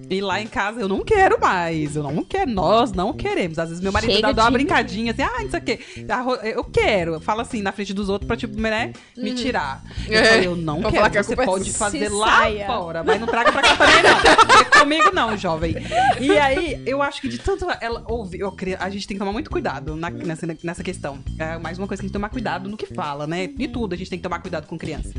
E 0.10 0.20
lá 0.20 0.42
em 0.42 0.48
casa 0.48 0.82
eu 0.82 0.90
não 0.90 1.04
quero 1.06 1.40
mais. 1.40 1.96
Eu 1.96 2.04
não 2.04 2.24
quero. 2.24 2.52
Nós 2.52 2.92
não 2.92 3.14
queremos. 3.14 3.58
Às 3.58 3.70
vezes 3.70 3.82
meu 3.84 3.92
marido 3.94 4.12
Chega 4.12 4.28
dá, 4.28 4.34
dá 4.34 4.44
uma 4.44 4.52
brincadinha 4.52 5.14
assim, 5.14 5.22
ah, 5.22 5.42
não 5.42 5.50
sei 5.50 5.60
o 5.60 5.64
quê. 5.64 5.80
Arro- 6.10 6.36
Eu 6.36 6.64
quero. 6.66 7.20
Fala 7.22 7.44
assim 7.44 7.62
na 7.62 7.72
frente 7.72 7.94
dos 7.94 8.10
outros 8.10 8.28
pra, 8.28 8.36
tipo, 8.36 8.60
né, 8.60 8.92
me 9.16 9.34
tirar. 9.34 9.82
Eu 10.10 10.20
É. 10.20 10.26
falei, 10.26 10.48
eu 10.48 10.56
não 10.58 10.82
Pra 10.82 10.92
quero. 10.92 11.12
que 11.12 11.24
Você 11.24 11.34
é 11.34 11.46
pode 11.46 11.72
fazer 11.72 12.10
lá 12.10 12.40
saia. 12.40 12.66
fora. 12.68 13.04
Mas 13.06 13.20
não 13.22 13.28
traga 13.28 13.52
pra 13.54 13.62
cá 13.62 13.76
também, 13.78 14.04
não. 14.04 14.46
Porque 14.48 14.80
comigo 14.80 15.12
não, 15.14 15.38
jovem. 15.38 15.76
E 16.20 16.38
aí, 16.38 16.82
eu 16.86 17.02
acho 17.02 17.22
que 17.22 17.30
de 17.30 17.38
tanto 17.38 17.66
ela 17.80 18.04
ouvir, 18.08 18.42
eu 18.42 18.54
a 18.80 18.90
gente 18.90 19.08
tem 19.08 19.16
que 19.16 19.20
tomar 19.20 19.32
muito 19.32 19.50
cuidado 19.50 19.96
na- 20.02 20.10
nessa, 20.10 20.48
nessa 20.64 20.84
questão. 20.84 21.20
É 21.40 21.58
mais 21.58 21.78
uma 21.78 21.88
coisa 21.88 22.02
que 22.02 22.06
a 22.06 22.08
gente 22.08 22.12
tem 22.14 22.20
que 22.20 22.28
tomar 22.28 22.30
cuidado 22.30 22.68
no 22.70 22.76
que 22.76 22.88
fala, 22.88 23.26
né? 23.28 23.48
De 23.48 23.68
tudo 23.68 23.94
a 23.94 23.98
gente 23.98 24.10
tem 24.10 24.20
que 24.20 24.24
tomar 24.24 24.40
cuidado 24.40 24.68
com 24.68 24.78
criança. 24.78 25.14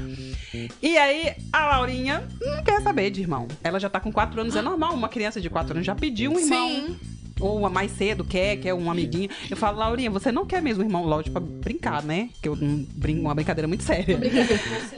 E 0.82 0.98
aí, 0.98 1.34
a 1.52 1.66
Laurinha 1.76 2.26
não 2.40 2.62
quer 2.62 2.82
saber 2.82 3.10
de 3.10 3.20
irmão. 3.20 3.48
Ela 3.62 3.78
já 3.78 3.88
tá 3.88 4.00
com 4.00 4.12
4 4.12 4.40
anos, 4.40 4.54
é 4.56 4.60
normal. 4.62 4.92
Uma 4.94 5.08
criança 5.08 5.40
de 5.40 5.48
4 5.48 5.72
anos 5.72 5.86
já 5.86 5.94
pediu 5.94 6.32
um 6.32 6.38
irmão. 6.38 6.68
Sim. 6.68 6.96
Ou 7.40 7.58
uma 7.58 7.68
mais 7.70 7.90
cedo 7.92 8.24
quer, 8.24 8.56
quer 8.56 8.74
um 8.74 8.90
amiguinho. 8.90 9.28
Eu 9.50 9.56
falo, 9.56 9.78
Laurinha, 9.78 10.10
você 10.10 10.30
não 10.32 10.44
quer 10.46 10.60
mesmo 10.62 10.82
irmão, 10.82 11.04
lógico, 11.04 11.32
pra 11.32 11.40
brincar, 11.40 12.02
né? 12.02 12.28
Que 12.42 12.48
eu 12.48 12.52
um, 12.54 12.86
brin 12.94 13.20
uma 13.20 13.34
brincadeira 13.34 13.66
muito 13.68 13.82
séria. 13.84 14.18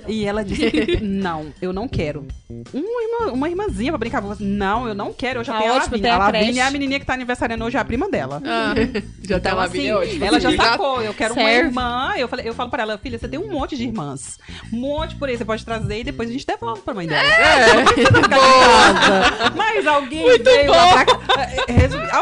E 0.09 0.25
ela 0.25 0.45
disse: 0.45 0.99
Não, 1.03 1.47
eu 1.61 1.73
não 1.73 1.89
quero. 1.89 2.27
Uma, 2.73 3.03
irmã, 3.03 3.33
uma 3.33 3.49
irmãzinha 3.49 3.93
pra 3.93 3.99
brincar. 3.99 4.23
Eu 4.23 4.35
falei, 4.35 4.47
Não, 4.53 4.87
eu 4.89 4.95
não 4.95 5.13
quero. 5.13 5.41
Eu 5.41 5.45
já 5.45 5.53
Tá 5.55 5.59
tenho 5.61 5.73
a 5.73 5.77
Lavínia. 5.79 6.13
a 6.13 6.17
A 6.17 6.19
Lavínia 6.31 6.63
é 6.63 6.67
a 6.67 6.71
menininha 6.71 7.01
que 7.01 7.07
tá 7.07 7.15
aniversariando 7.15 7.65
hoje, 7.65 7.77
é 7.77 7.81
a 7.81 7.85
prima 7.85 8.09
dela. 8.09 8.43
Ah, 8.45 8.75
já 9.23 9.39
tá 9.41 9.51
Então, 9.51 9.57
lá 9.59 9.65
assim, 9.65 9.91
ótimo. 9.93 10.25
ela 10.25 10.41
já 10.41 10.57
sacou. 10.57 11.03
Eu 11.03 11.15
quero 11.15 11.35
uma 11.35 11.43
Serve. 11.45 11.69
irmã. 11.69 12.13
Eu, 12.17 12.29
falei, 12.29 12.49
eu 12.49 12.55
falo 12.55 12.71
pra 12.71 12.83
ela, 12.83 12.99
filha, 12.99 13.19
você 13.19 13.29
tem 13.29 13.39
um 13.39 13.51
monte 13.51 13.77
de 13.77 13.85
irmãs. 13.85 14.39
Um 14.73 14.77
monte 14.79 15.15
por 15.17 15.29
aí, 15.29 15.37
você 15.37 15.45
pode 15.45 15.65
trazer 15.65 16.01
e 16.01 16.05
depois 16.05 16.29
a 16.29 16.33
gente 16.33 16.47
devolve 16.47 16.83
pra 16.83 16.95
mãe 16.95 17.07
dela. 17.07 17.23
É. 17.23 17.85
casa. 18.29 19.53
Mas 19.57 19.87
alguém 19.87 20.39
veio 20.43 20.71
lá 20.71 20.89
pra 20.93 21.05
cá. 21.07 21.21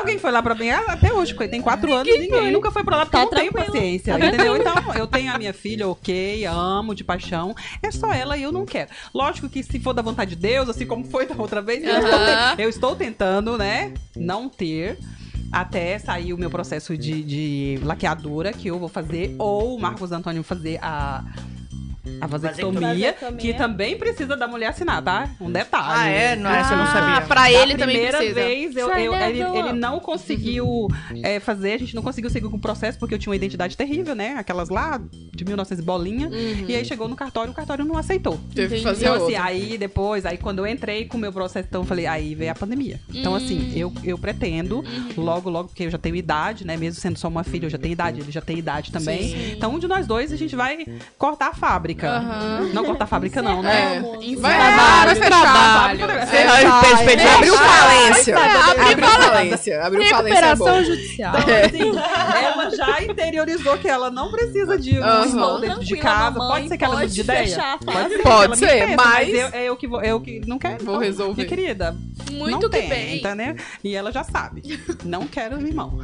Alguém 0.03 0.19
foi 0.19 0.31
lá 0.31 0.43
pra 0.43 0.55
mim 0.55 0.69
ah, 0.71 0.85
até 0.89 1.13
hoje, 1.13 1.33
porque 1.35 1.49
tem 1.49 1.61
quatro 1.63 1.93
anos, 1.93 2.13
ninguém 2.19 2.51
nunca 2.51 2.71
foi 2.71 2.85
pra 2.85 2.97
lá 2.99 3.07
porque 3.07 3.17
Tá 3.17 3.23
eu 3.23 3.25
não 3.25 3.31
tenho 3.31 3.53
tranquilo. 3.53 3.73
paciência. 3.73 4.13
Entendeu? 4.15 4.57
Então, 4.57 4.75
eu 4.95 5.07
tenho 5.07 5.33
a 5.35 5.39
minha 5.39 5.53
filha, 5.53 5.89
ok, 5.89 6.45
amo 6.47 6.95
de 6.95 7.03
paixão. 7.05 7.55
É 7.83 7.91
só 7.91 8.13
ela 8.13 8.37
e 8.37 8.43
eu 8.43 8.53
não 8.53 8.65
quero. 8.67 8.91
Lógico 9.15 9.49
que 9.49 9.63
se 9.63 9.79
for 9.81 9.93
da 9.93 10.03
vontade 10.03 10.31
de 10.35 10.37
Deus, 10.43 10.69
assim 10.69 10.87
como 10.87 11.05
foi 11.05 11.27
da 11.27 11.35
outra 11.37 11.61
vez, 11.63 11.83
eu, 11.85 11.95
estou, 11.99 12.15
Aham. 12.19 12.57
te- 12.57 12.63
eu 12.63 12.69
estou 12.69 12.97
tentando, 12.97 13.57
né? 13.57 13.93
Não 14.17 14.49
ter. 14.49 14.99
Até 15.51 15.99
sair 15.99 16.33
o 16.33 16.39
meu 16.39 16.49
processo 16.49 16.97
de, 16.97 17.23
de 17.23 17.79
laqueadura 17.85 18.53
que 18.55 18.69
eu 18.69 18.79
vou 18.79 18.89
fazer, 18.89 19.35
ou 19.39 19.77
o 19.77 19.81
Marcos 19.81 20.11
Antônio 20.11 20.43
fazer 20.43 20.79
a, 20.81 21.23
a 22.21 22.27
vasectomia, 22.27 22.81
Vasectomia. 23.13 23.37
que 23.39 23.55
também 23.55 23.97
precisa 23.97 24.37
da 24.37 24.49
mulher 24.49 24.69
assinar, 24.69 25.03
tá? 25.03 25.29
Um 25.41 25.51
detalhe. 25.51 25.87
Ah, 26.01 26.09
é? 26.09 26.37
Não, 26.37 26.51
essa 26.51 26.73
eu 26.73 26.77
não 26.79 26.85
Ah, 26.85 26.89
sabia. 26.93 27.21
pra 27.29 27.51
ele 27.53 27.77
também 27.77 27.97
primeira 27.97 28.19
precisa. 28.19 28.41
vez, 28.41 28.77
eu, 28.77 28.89
eu- 28.91 29.15
ele, 29.15 29.39
Fernando. 29.39 29.57
ele 29.57 29.73
não 29.79 30.01
conseguiu 30.01 30.89
é, 31.23 31.39
fazer, 31.41 31.73
a 31.75 31.79
gente 31.79 31.95
não 31.95 32.03
conseguiu 32.03 32.31
seguir 32.31 32.49
com 32.49 32.57
o 32.57 32.61
processo, 32.61 32.99
porque 32.99 33.15
eu 33.15 33.19
tinha 33.19 33.31
uma 33.31 33.37
identidade 33.37 33.77
terrível, 33.77 34.15
né? 34.15 34.35
Aquelas 34.39 34.69
lá 34.69 35.01
de 35.35 35.45
1900 35.45 35.83
e 35.83 35.87
bolinha. 35.87 36.29
E 36.69 36.75
aí 36.75 36.85
chegou 36.85 37.09
no 37.09 37.17
cartório, 37.17 37.53
o 37.53 37.55
cartório 37.55 37.85
não 37.85 37.97
aceitou. 37.97 38.39
Teve 38.55 38.77
que 38.77 38.83
fazer 38.83 39.05
Então, 39.05 39.15
assim, 39.15 39.25
outra. 39.35 39.45
aí 39.45 39.79
depois, 39.79 40.27
aí 40.27 40.37
quando 40.39 40.59
eu 40.61 40.67
entrei 40.67 41.05
com 41.07 41.17
o 41.17 41.21
meu 41.21 41.33
processo, 41.33 41.67
então 41.69 41.83
eu 41.83 41.87
falei, 41.87 42.07
aí 42.07 42.35
veio 42.35 42.51
a 42.51 42.55
pandemia. 42.55 43.01
Então, 43.13 43.35
assim, 43.35 43.73
eu, 43.77 43.93
eu 44.05 44.19
pretendo, 44.19 44.85
logo, 45.17 45.49
logo, 45.51 45.69
porque 45.69 45.85
eu 45.85 45.91
já 45.91 45.99
tenho 45.99 46.17
idade, 46.17 46.67
né? 46.67 46.77
Mesmo 46.77 47.01
sendo 47.01 47.19
só 47.19 47.29
uma 47.29 47.45
filha, 47.45 47.67
eu 47.67 47.71
já 47.71 47.79
tenho 47.79 47.93
idade, 47.93 48.21
ele 48.21 48.33
já 48.33 48.41
tem 48.41 48.59
idade 48.59 48.91
também. 48.91 49.53
Então, 49.53 49.75
um 49.75 49.79
de 49.79 49.87
nós 49.87 50.07
dois, 50.07 50.33
a 50.33 50.37
gente 50.37 50.57
vai 50.57 50.85
cortar 51.17 51.49
a 51.49 51.55
fábrica. 51.55 51.93
Não 52.73 52.85
cortar 52.85 53.05
a 53.05 53.07
fábrica, 53.07 53.43
não, 53.43 53.63
né? 53.63 53.97
É. 53.97 54.01
Vai, 54.37 54.55
Trabalho, 54.57 55.07
vai 55.07 55.15
fechar. 55.17 55.41
trabalho. 55.41 56.11
É, 56.11 56.37
É, 56.37 57.23
é, 57.23 57.35
abriu 57.35 57.55
fechar. 57.55 57.69
falência. 57.69 58.35
É, 58.35 58.93
abriu 58.93 59.07
falência. 59.09 59.83
Abriu 59.85 60.05
falência 60.09 60.37
é. 60.37 60.41
Recuperação 60.41 60.85
judicial. 60.85 61.35
Então, 61.39 61.55
assim, 61.65 62.45
ela 62.45 62.71
já 62.71 63.03
interiorizou 63.03 63.79
que 63.79 63.89
ela 63.89 64.11
não 64.11 64.31
precisa 64.31 64.79
de 64.79 64.99
um 64.99 65.25
irmão 65.25 65.61
dentro 65.61 65.85
de 65.85 65.97
casa. 65.97 66.39
mamãe, 66.39 66.49
pode 66.57 66.69
ser 66.69 66.79
que 66.79 66.85
ela 66.85 66.97
mude 67.01 67.13
de 67.15 67.21
ideia? 67.21 67.47
fechar 67.47 67.79
Pode 67.79 68.09
ser. 68.09 68.23
Pode 68.23 68.59
ser, 68.59 68.67
pensa, 68.87 68.97
mas- 68.97 69.29
eu, 69.35 69.47
é 69.53 69.65
eu 69.65 69.77
que 69.77 69.87
vou, 69.87 70.03
eu 70.03 70.21
que 70.21 70.41
não 70.47 70.59
quero. 70.59 70.85
Vou 70.85 70.95
então, 70.95 70.99
resolver. 70.99 71.35
Minha 71.35 71.49
querida, 71.49 71.97
Muito 72.31 72.51
não 72.51 72.61
que 72.61 72.69
tem, 72.69 72.89
bem. 72.89 73.17
entendeu? 73.19 73.57
E 73.85 73.95
ela 73.95 74.11
já 74.13 74.25
sabe. 74.25 74.63
Não 75.05 75.27
quero 75.27 75.57
um 75.57 75.67
irmão. 75.67 75.99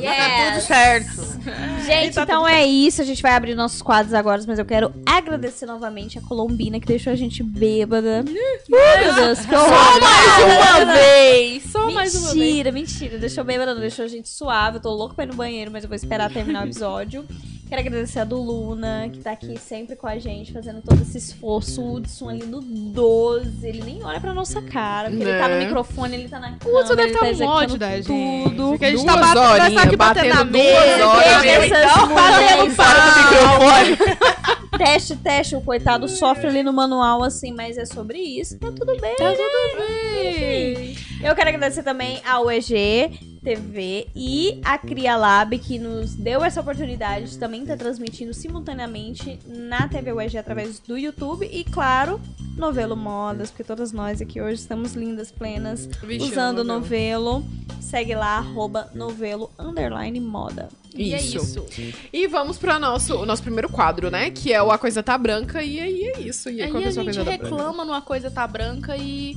Yes. 0.00 0.64
Certo. 0.64 1.40
Gente, 1.84 2.14
tá 2.14 2.22
então 2.22 2.42
tudo 2.42 2.48
é 2.48 2.64
isso. 2.64 3.00
A 3.00 3.04
gente 3.04 3.22
vai 3.22 3.32
abrir 3.32 3.54
nossos 3.54 3.82
quadros 3.82 4.14
agora, 4.14 4.42
mas 4.46 4.58
eu 4.58 4.64
quero 4.64 4.92
agradecer 5.20 5.66
novamente 5.66 6.18
a 6.18 6.22
Colombina 6.22 6.78
que 6.80 6.86
deixou 6.86 7.12
a 7.12 7.16
gente 7.16 7.42
bêbada. 7.42 8.24
Ai, 8.26 9.04
meu 9.04 9.14
Deus, 9.14 9.40
que 9.46 9.54
horror. 9.54 9.68
Só 9.68 10.00
mais 10.00 10.84
uma 10.84 10.92
vez. 10.92 11.62
Só 11.70 11.90
mais 11.90 12.14
uma 12.14 12.34
vez. 12.34 12.36
Mentira, 12.44 12.72
mentira. 12.72 13.18
Deixou 13.18 13.44
bêbada, 13.44 13.74
não 13.74 13.80
deixou 13.80 14.04
a 14.04 14.08
gente 14.08 14.28
suave. 14.28 14.78
Eu 14.78 14.82
tô 14.82 14.90
louco 14.90 15.14
pra 15.14 15.24
ir 15.24 15.28
no 15.28 15.34
banheiro, 15.34 15.70
mas 15.70 15.84
eu 15.84 15.88
vou 15.88 15.96
esperar 15.96 16.30
terminar 16.32 16.62
o 16.64 16.66
episódio. 16.66 17.24
Quero 17.68 17.82
agradecer 17.82 18.18
a 18.18 18.24
do 18.24 18.36
Luna, 18.42 19.08
que 19.12 19.20
tá 19.20 19.30
aqui 19.30 19.56
sempre 19.56 19.94
com 19.94 20.04
a 20.08 20.18
gente, 20.18 20.52
fazendo 20.52 20.82
todo 20.82 21.00
esse 21.02 21.16
esforço. 21.18 21.80
O 21.80 21.94
Hudson 21.94 22.28
ali 22.28 22.44
no 22.44 22.60
12. 22.60 23.64
Ele 23.64 23.84
nem 23.84 24.02
olha 24.02 24.20
pra 24.20 24.34
nossa 24.34 24.60
cara, 24.60 25.08
porque 25.08 25.22
ele 25.22 25.38
tá 25.38 25.46
no 25.48 25.54
Né? 25.54 25.64
microfone, 25.66 26.14
ele 26.16 26.28
tá 26.28 26.40
na 26.40 26.48
O 26.48 26.58
câmera, 26.58 26.80
Hudson 26.80 26.94
deve 26.96 27.12
tá 27.12 27.18
tá 27.20 27.26
um 27.26 27.46
ódio 27.46 27.78
da 27.78 27.90
gente. 27.96 28.06
tudo. 28.06 28.70
Porque 28.70 28.84
a 28.86 28.90
gente 28.90 29.04
Duas 29.04 29.14
tá 29.14 29.20
batendo, 29.20 29.58
nós 29.62 29.74
tá 29.74 29.82
aqui 29.84 29.96
batendo 29.96 30.28
na 30.30 30.34
batendo 30.44 30.50
duas 30.50 30.62
mesa. 30.64 31.06
horas. 31.06 31.44
eu, 31.44 31.50
Essas 31.62 31.92
então, 31.92 32.06
mulheres 32.08 32.74
batendo 32.74 32.74
para 32.74 32.94
palma. 33.30 34.30
Teste, 34.82 35.14
teste, 35.14 35.54
o 35.54 35.60
coitado 35.60 36.08
sofre 36.08 36.46
ali 36.46 36.62
no 36.62 36.72
manual, 36.72 37.22
assim, 37.22 37.52
mas 37.52 37.76
é 37.76 37.84
sobre 37.84 38.18
isso. 38.18 38.58
Tá 38.58 38.72
tudo 38.72 38.98
bem. 38.98 39.14
Tá 39.14 39.30
tudo 39.30 39.78
bem. 39.78 40.96
Eu 41.22 41.34
quero 41.34 41.50
agradecer 41.50 41.82
também 41.82 42.18
ao 42.26 42.50
EG 42.50 43.10
TV 43.44 44.08
e 44.16 44.58
a 44.64 44.78
Cria 44.78 45.18
Lab, 45.18 45.58
que 45.58 45.78
nos 45.78 46.14
deu 46.14 46.42
essa 46.42 46.62
oportunidade 46.62 47.32
de 47.32 47.38
também 47.38 47.60
estar 47.60 47.76
transmitindo 47.76 48.32
simultaneamente 48.32 49.38
na 49.46 49.86
TV 49.86 50.14
UEG 50.14 50.38
através 50.38 50.78
do 50.80 50.96
YouTube 50.96 51.46
e, 51.52 51.62
claro, 51.62 52.18
Novelo 52.56 52.96
Modas, 52.96 53.50
porque 53.50 53.64
todas 53.64 53.92
nós 53.92 54.22
aqui 54.22 54.40
hoje 54.40 54.62
estamos 54.62 54.94
lindas, 54.94 55.30
plenas, 55.30 55.84
Vixe, 56.02 56.24
usando 56.24 56.64
novelo. 56.64 57.40
novelo. 57.40 57.60
Segue 57.82 58.14
lá, 58.14 58.38
arroba 58.38 58.90
novelo 58.94 59.50
underline 59.58 60.18
moda. 60.20 60.70
E 60.94 61.14
é 61.14 61.20
Isso. 61.20 61.36
isso. 61.38 61.66
E 62.12 62.26
vamos 62.26 62.58
para 62.58 62.78
nosso, 62.78 63.16
o 63.16 63.26
nosso 63.26 63.42
primeiro 63.42 63.68
quadro, 63.68 64.10
né? 64.10 64.30
Que 64.30 64.52
é 64.52 64.62
o 64.62 64.70
A 64.70 64.78
Coisa 64.78 65.02
Tá 65.02 65.16
Branca. 65.16 65.62
E 65.62 65.78
aí 65.78 66.04
é 66.04 66.20
isso. 66.20 66.50
E 66.50 66.60
aí, 66.60 66.70
é 66.70 66.74
a 66.74 66.78
a 66.78 66.90
gente 66.90 67.04
coisa 67.04 67.24
tá 67.24 67.30
reclama 67.30 67.84
numa 67.84 68.02
coisa 68.02 68.30
tá 68.30 68.46
branca 68.46 68.96
e 68.96 69.36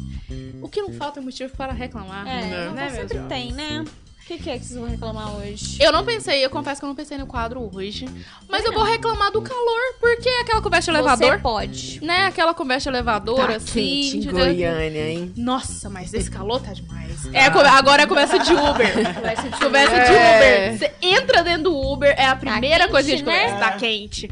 o 0.62 0.68
que 0.68 0.82
não 0.82 0.92
falta 0.94 1.20
é 1.20 1.24
motivo 1.24 1.56
para 1.56 1.72
reclamar. 1.72 2.28
É, 2.28 2.42
Né? 2.42 2.70
Né, 2.72 2.90
sempre 2.90 3.20
tem, 3.30 3.52
né? 3.52 3.86
O 4.24 4.26
que, 4.26 4.38
que 4.38 4.50
é 4.50 4.58
que 4.58 4.64
vocês 4.66 4.80
vão 4.80 4.88
reclamar 4.90 5.36
hoje? 5.36 5.78
Eu 5.84 5.92
não 5.92 6.06
pensei, 6.06 6.44
eu 6.46 6.50
confesso 6.50 6.80
que 6.80 6.86
eu 6.86 6.88
não 6.88 6.96
pensei 6.96 7.18
no 7.18 7.28
quadro 7.28 7.70
hoje. 7.76 8.06
Mas 8.48 8.62
Por 8.62 8.70
eu 8.70 8.74
vou 8.74 8.84
reclamar 8.84 9.30
do 9.34 9.42
calor, 9.42 9.80
porque 10.00 10.30
aquela 10.42 10.62
conversa 10.62 10.92
de 10.94 10.98
elevador, 10.98 11.32
Você 11.34 11.38
pode. 11.40 12.00
né? 12.06 12.26
Aquela 12.28 12.54
conversa 12.54 12.90
de 12.90 12.96
elevador, 12.96 13.36
Tá 13.48 13.56
assim. 13.58 13.74
quente 13.74 14.18
em 14.18 14.20
de- 14.22 14.30
Goiânia, 14.30 15.10
hein? 15.12 15.34
Nossa, 15.36 15.90
mas 15.90 16.14
esse 16.14 16.32
calor 16.32 16.62
tá 16.62 16.72
demais. 16.72 17.26
É, 17.34 17.48
agora 17.48 18.04
é 18.04 18.08
conversa 18.08 18.40
de 18.40 18.54
Uber. 18.54 18.94
Conversa 19.14 19.50
de 19.50 19.60
Conversa 19.60 19.96
de 19.96 20.14
É. 20.14 20.68
Uber. 20.70 20.78
Você 20.80 20.94
entra 21.02 21.44
dentro 21.44 21.64
do 21.64 21.78
Uber, 21.78 22.16
é 22.18 22.26
a 22.26 22.36
primeira 22.36 22.86
quente, 22.86 22.92
coisa 22.92 23.08
que 23.10 23.14
a 23.14 23.18
gente 23.18 23.26
né? 23.26 23.42
conversa. 23.44 23.60
Tá 23.60 23.72
quente. 23.78 24.30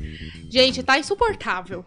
Gente, 0.49 0.83
tá 0.83 0.97
insuportável. 0.99 1.85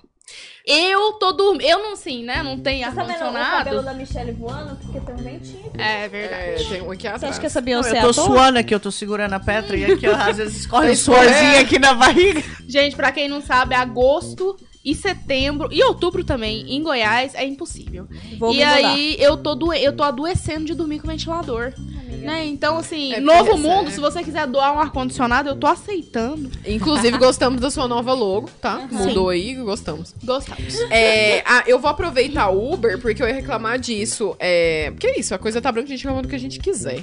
Eu 0.67 1.13
tô 1.15 1.33
dormindo. 1.33 1.63
Eu 1.69 1.79
não, 1.81 1.95
sim, 1.95 2.25
né? 2.25 2.43
Não 2.43 2.59
tem 2.59 2.83
Tá 2.83 2.89
vendo 2.91 3.03
o 3.03 3.07
cabelo 3.07 3.37
ar-condicionado. 3.37 3.83
da 3.83 3.93
Michelle 3.93 4.33
voando? 4.33 4.77
Porque 4.77 4.99
tem 5.01 5.15
um 5.15 5.19
ventinho. 5.19 5.71
É 5.77 6.05
É, 6.05 6.09
verdade. 6.09 6.69
tem 6.71 6.81
um 6.83 6.91
aqui 6.91 7.03
Você 7.03 7.09
atrás. 7.09 7.25
acha 7.33 7.41
que 7.41 7.47
essa 7.47 7.61
Não, 7.61 7.65
Beyoncé 7.67 7.91
eu 7.93 7.97
é 7.97 8.01
tô 8.01 8.13
suando 8.15 8.59
aqui, 8.59 8.75
eu 8.75 8.81
tô 8.81 8.91
segurando 8.91 9.35
a 9.35 9.41
Petra 9.41 9.77
e 9.77 9.85
aqui, 9.93 10.09
ó, 10.09 10.15
às 10.17 10.39
vezes 10.39 10.61
escorre 10.61 10.93
um 10.93 10.97
suorzinho 10.97 11.61
aqui 11.61 11.79
na 11.79 11.93
barriga. 11.93 12.43
Gente, 12.67 12.97
pra 12.97 13.13
quem 13.13 13.29
não 13.29 13.43
sabe, 13.43 13.75
agosto 13.75 14.57
e 14.85 14.95
setembro 14.95 15.69
e 15.73 15.83
outubro 15.83 16.23
também 16.23 16.75
em 16.75 16.83
Goiás 16.83 17.35
é 17.35 17.45
impossível. 17.45 18.07
Vou 18.39 18.53
e 18.55 18.63
aí 18.63 19.17
eu 19.19 19.37
tô, 19.37 19.55
doe... 19.55 19.83
eu 19.83 19.95
tô 19.97 20.03
adoecendo 20.03 20.67
de 20.67 20.75
dormir 20.75 21.01
com 21.01 21.09
ventilador. 21.09 21.73
Amiga, 21.77 22.17
Né? 22.25 22.47
Então, 22.47 22.77
assim, 22.79 23.13
É, 23.15 23.21
novo 23.21 23.57
mundo, 23.59 23.87
essa- 23.87 23.93
se 23.97 24.01
você 24.01 24.23
quiser 24.23 24.47
doar 24.47 24.75
um 24.75 24.79
ar-condicionado, 24.81 25.49
eu 25.49 25.57
tô 25.57 25.67
aceitando. 25.67 26.51
Inclusive, 26.67 27.17
gostamos 27.19 27.61
da 27.61 27.71
sua 27.71 27.87
nova 27.89 28.13
logo, 28.15 28.49
tá? 28.61 28.87
Mudou 28.91 29.29
aí, 29.31 29.55
gostamos. 29.55 30.15
Gostamos. 30.23 30.79
É, 30.91 31.43
ah, 31.47 31.65
eu 31.67 31.79
vou 31.79 31.91
aproveitar 31.91 32.49
o 32.51 32.73
Uber, 32.73 32.99
porque 33.01 33.23
eu 33.23 33.29
ia 33.29 33.35
reclamar 33.35 33.79
disso. 33.79 34.37
É, 34.39 34.91
porque 34.91 35.07
é 35.07 35.19
isso, 35.21 35.35
a 35.35 35.39
coisa 35.39 35.61
tá 35.61 35.71
branca, 35.73 35.89
a 35.89 35.91
gente 35.91 36.03
reclama 36.05 36.23
do 36.23 36.29
que 36.29 36.35
a 36.37 36.39
gente 36.41 36.59
quiser. 36.61 37.03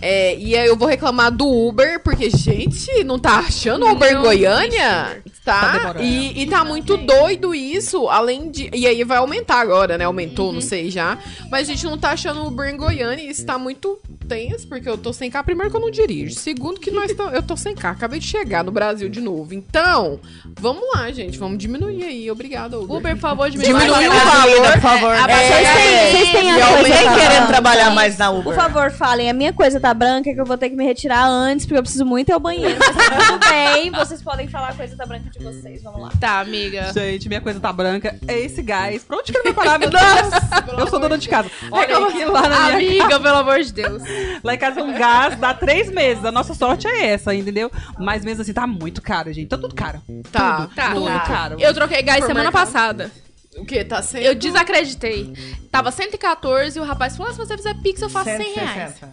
É, 0.00 0.36
e 0.36 0.56
aí 0.56 0.66
eu 0.66 0.76
vou 0.76 0.86
reclamar 0.88 1.30
do 1.30 1.46
Uber, 1.48 2.00
porque, 2.02 2.30
gente, 2.30 3.02
não 3.04 3.18
tá 3.18 3.38
achando 3.38 3.84
o 3.86 3.90
Uber 3.92 4.10
em 4.10 4.14
Não 4.14 4.22
Goiânia? 4.22 5.22
Tá 5.44 5.94
Tá? 5.94 5.94
e, 6.00 6.42
e 6.42 6.46
tá 6.46 6.64
muito 6.64 6.96
doido 6.98 7.54
isso, 7.54 8.08
além 8.08 8.50
de. 8.50 8.70
E 8.72 8.86
aí 8.86 9.02
vai 9.04 9.18
aumentar 9.18 9.56
agora, 9.60 9.96
né? 9.98 10.04
Aumentou, 10.04 10.52
não 10.52 10.60
sei 10.60 10.90
já. 10.90 11.18
Mas 11.50 11.68
a 11.68 11.72
gente 11.72 11.84
não 11.86 11.98
tá 11.98 12.10
achando 12.10 12.42
o 12.42 12.46
Uber 12.48 12.68
em 12.68 12.76
Goiânia 12.76 13.22
e 13.24 13.30
isso 13.30 13.44
tá 13.44 13.58
muito 13.58 13.98
tenso, 14.28 14.68
porque 14.68 14.88
eu 14.88 14.96
tô 14.98 15.12
sem 15.12 15.28
carro. 15.30 15.46
Primeiro 15.46 15.70
que 15.70 15.76
eu 15.76 15.80
não 15.80 15.90
dirijo. 15.90 16.34
Segundo 16.38 16.78
que 16.78 16.90
nós 16.90 17.12
tam- 17.14 17.30
eu 17.30 17.42
tô 17.42 17.56
sem 17.56 17.74
carro. 17.74 17.96
Acabei 17.96 18.20
de 18.20 18.26
chegar 18.26 18.62
no 18.62 18.70
Brasil 18.70 19.08
de 19.08 19.20
novo. 19.20 19.52
Então, 19.54 20.20
vamos 20.60 20.82
lá, 20.94 21.10
gente. 21.10 21.36
Vamos 21.38 21.58
diminuir 21.58 22.04
aí. 22.04 22.30
Obrigada, 22.30 22.78
Uber. 22.78 22.98
Uber, 22.98 23.14
por 23.14 23.20
favor, 23.20 23.50
diminui 23.50 23.72
Diminui 23.72 24.06
o 24.08 24.12
valor. 24.12 24.72
por 24.72 24.80
favor. 24.80 25.16
Vocês 25.16 25.50
É, 25.50 25.74
têm, 25.74 26.12
vocês 26.12 26.32
têm 26.32 26.46
E 26.46 26.60
a 26.60 26.66
coisa 26.68 26.82
nem 26.82 27.04
tá 27.04 27.14
querendo 27.18 27.46
trabalhar 27.48 27.90
mais 27.90 28.18
na 28.18 28.30
Uber. 28.30 28.44
Por 28.44 28.54
favor, 28.54 28.90
falem. 28.92 29.28
A 29.28 29.32
minha 29.32 29.52
coisa 29.52 29.79
tá 29.80 29.92
branca 29.94 30.32
que 30.32 30.40
eu 30.40 30.44
vou 30.44 30.56
ter 30.58 30.70
que 30.70 30.76
me 30.76 30.84
retirar 30.84 31.26
antes, 31.26 31.66
porque 31.66 31.78
eu 31.78 31.82
preciso 31.82 32.04
muito 32.04 32.28
ir 32.28 32.32
ao 32.32 32.40
banheiro. 32.40 32.76
Mas 32.78 32.96
tá 32.96 33.26
tudo 33.32 33.40
bem. 33.50 33.90
Vocês 33.90 34.22
podem 34.22 34.46
falar 34.48 34.68
a 34.70 34.74
coisa 34.74 34.96
tá 34.96 35.06
branca 35.06 35.28
de 35.30 35.38
vocês. 35.42 35.82
Vamos 35.82 36.02
lá. 36.02 36.10
Tá, 36.20 36.40
amiga. 36.40 36.92
Gente, 36.92 37.28
minha 37.28 37.40
coisa 37.40 37.58
tá 37.58 37.72
branca. 37.72 38.18
É 38.28 38.38
esse 38.38 38.62
gás. 38.62 39.02
Pra 39.04 39.16
onde 39.18 39.32
que 39.32 39.38
ele 39.38 39.52
vai 39.52 39.64
parar, 39.64 39.78
meu 39.78 39.90
Deus? 39.90 40.78
eu 40.78 40.86
sou 40.88 41.00
dona 41.00 41.18
de 41.18 41.28
casa. 41.28 41.50
Olha 41.70 41.98
aqui 42.06 42.24
lá 42.24 42.42
na 42.48 42.76
minha 42.76 43.00
Amiga, 43.00 43.18
pelo 43.20 43.36
amor 43.38 43.60
de 43.62 43.72
Deus. 43.72 44.02
Lá 44.44 44.54
em 44.54 44.58
casa 44.58 44.82
um 44.82 44.92
gás 44.96 45.36
dá 45.36 45.54
três 45.54 45.90
meses. 45.90 46.24
A 46.24 46.30
nossa 46.32 46.54
sorte 46.54 46.86
é 46.86 47.06
essa, 47.08 47.34
entendeu? 47.34 47.70
Mas 47.98 48.24
mesmo 48.24 48.42
assim, 48.42 48.52
tá 48.52 48.66
muito 48.66 49.00
caro, 49.02 49.32
gente. 49.32 49.48
Tá 49.48 49.58
tudo 49.58 49.74
caro. 49.74 50.00
Tá, 50.30 50.68
Tá. 50.74 50.94
Tudo 50.94 51.06
Tá. 51.06 51.20
caro. 51.20 51.56
Eu 51.60 51.72
troquei 51.74 52.02
gás 52.02 52.24
semana 52.24 52.46
Supermercado. 52.50 52.72
passada. 52.72 53.10
O 53.56 53.64
que? 53.64 53.84
Tá 53.84 54.00
sendo. 54.00 54.22
Eu 54.22 54.34
desacreditei. 54.34 55.32
Tava 55.72 55.90
114 55.90 56.78
e 56.78 56.80
o 56.80 56.84
rapaz 56.84 57.16
falou: 57.16 57.30
ah, 57.30 57.34
se 57.34 57.38
você 57.38 57.56
fizer 57.56 57.74
pix, 57.82 58.00
eu 58.00 58.08
faço 58.08 58.30
100 58.30 58.36
reais. 58.54 58.94
160. 58.94 59.10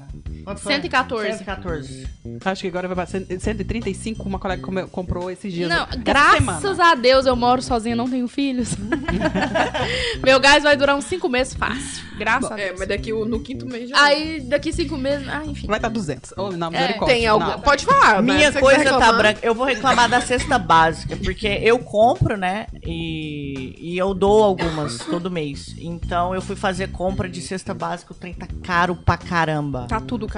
Quanto 0.48 0.62
foi? 0.62 0.74
114. 0.76 1.38
114. 1.40 2.08
Acho 2.46 2.62
que 2.62 2.68
agora 2.70 2.88
vai 2.88 2.96
pra 2.96 3.06
100 3.06 3.38
135. 3.38 4.24
Uma 4.24 4.40
colega 4.40 4.62
come- 4.64 4.88
comprou 4.88 5.30
esses 5.30 5.52
dias. 5.52 5.68
Não, 5.70 5.86
graças 5.98 6.62
semana. 6.62 6.92
a 6.92 6.96
Deus 6.96 7.26
eu 7.26 7.36
moro 7.36 7.62
sozinha, 7.62 7.98
não 7.98 8.10
tenho 8.10 8.30
filhos. 8.30 8.70
Meu 10.24 10.40
gás 10.40 10.64
vai 10.64 10.78
durar 10.78 10.96
uns 10.96 11.04
5 11.04 11.28
meses 11.28 11.54
fácil. 11.54 12.06
Graças 12.18 12.50
a 12.50 12.58
É, 12.60 12.68
Deus. 12.68 12.80
mas 12.80 12.88
daqui 12.88 13.12
no 13.12 13.40
quinto 13.42 13.66
mês 13.66 13.90
já. 13.90 14.02
Aí, 14.04 14.40
daqui 14.40 14.72
5 14.72 14.98
meses. 14.98 15.28
Ah, 15.28 15.44
enfim. 15.46 15.68
Vai 15.68 15.78
estar 15.80 15.90
200. 15.90 16.34
Oh, 16.38 16.52
não, 16.52 16.72
misericórdia. 16.72 17.16
tem 17.18 17.28
algum. 17.28 17.46
Não. 17.46 17.60
Pode 17.60 17.86
falar. 17.86 18.24
né? 18.24 18.34
Minha 18.36 18.52
você 18.52 18.60
coisa 18.62 18.84
tá 18.98 19.12
branca. 19.14 19.40
Eu 19.44 19.54
vou 19.54 19.66
reclamar 19.66 20.10
da 20.10 20.22
cesta 20.22 20.58
básica, 20.58 21.18
porque 21.18 21.48
eu 21.62 21.78
compro, 21.80 22.38
né? 22.38 22.68
E, 22.86 23.76
e 23.80 23.98
eu 23.98 24.14
dou 24.14 24.44
algumas 24.44 24.98
todo 25.00 25.30
mês. 25.30 25.76
Então 25.78 26.34
eu 26.34 26.42
fui 26.42 26.56
fazer 26.56 26.88
compra 26.92 27.28
de 27.28 27.42
cesta 27.42 27.74
básica, 27.74 28.14
o 28.14 28.16
trem 28.16 28.34
tá 28.34 28.48
caro 28.64 28.96
pra 28.96 29.18
caramba. 29.18 29.86
Tá 29.90 30.00
tudo 30.00 30.26
caro. 30.26 30.37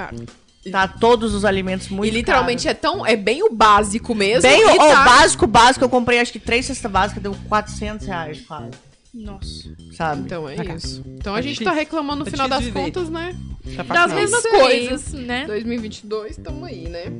Tá 0.70 0.86
todos 0.86 1.32
os 1.34 1.44
alimentos 1.44 1.88
muito 1.88 2.12
E 2.12 2.14
literalmente 2.14 2.68
é 2.68 2.74
tão. 2.74 3.04
É 3.06 3.16
bem 3.16 3.42
o 3.42 3.50
básico 3.50 4.14
mesmo. 4.14 4.42
Bem, 4.42 4.62
o 4.64 4.76
tá- 4.76 5.04
básico, 5.04 5.46
básico, 5.46 5.84
eu 5.84 5.88
comprei 5.88 6.18
acho 6.20 6.30
que 6.32 6.38
três 6.38 6.66
cestas 6.66 6.90
básicas, 6.92 7.22
deu 7.22 7.34
400 7.48 8.06
reais 8.06 8.42
quase, 8.42 8.70
Nossa. 9.14 9.70
sabe? 9.96 10.20
Então 10.22 10.46
é 10.46 10.56
Tá 10.56 10.64
caro. 10.64 10.76
isso. 10.76 11.02
Então 11.06 11.34
a 11.34 11.40
gente 11.40 11.64
tá 11.64 11.72
reclamando 11.72 12.18
no 12.18 12.24
Tá 12.26 12.30
final 12.30 12.46
das 12.48 12.66
contas, 12.68 13.08
né? 13.08 13.34
Tá 13.74 13.82
Das 13.84 14.10
cá. 14.10 14.14
mesmas 14.14 14.42
coisas, 14.46 15.12
né? 15.14 15.46
2022, 15.46 16.36
tamo 16.36 16.66
aí, 16.66 16.88
né? 16.90 17.10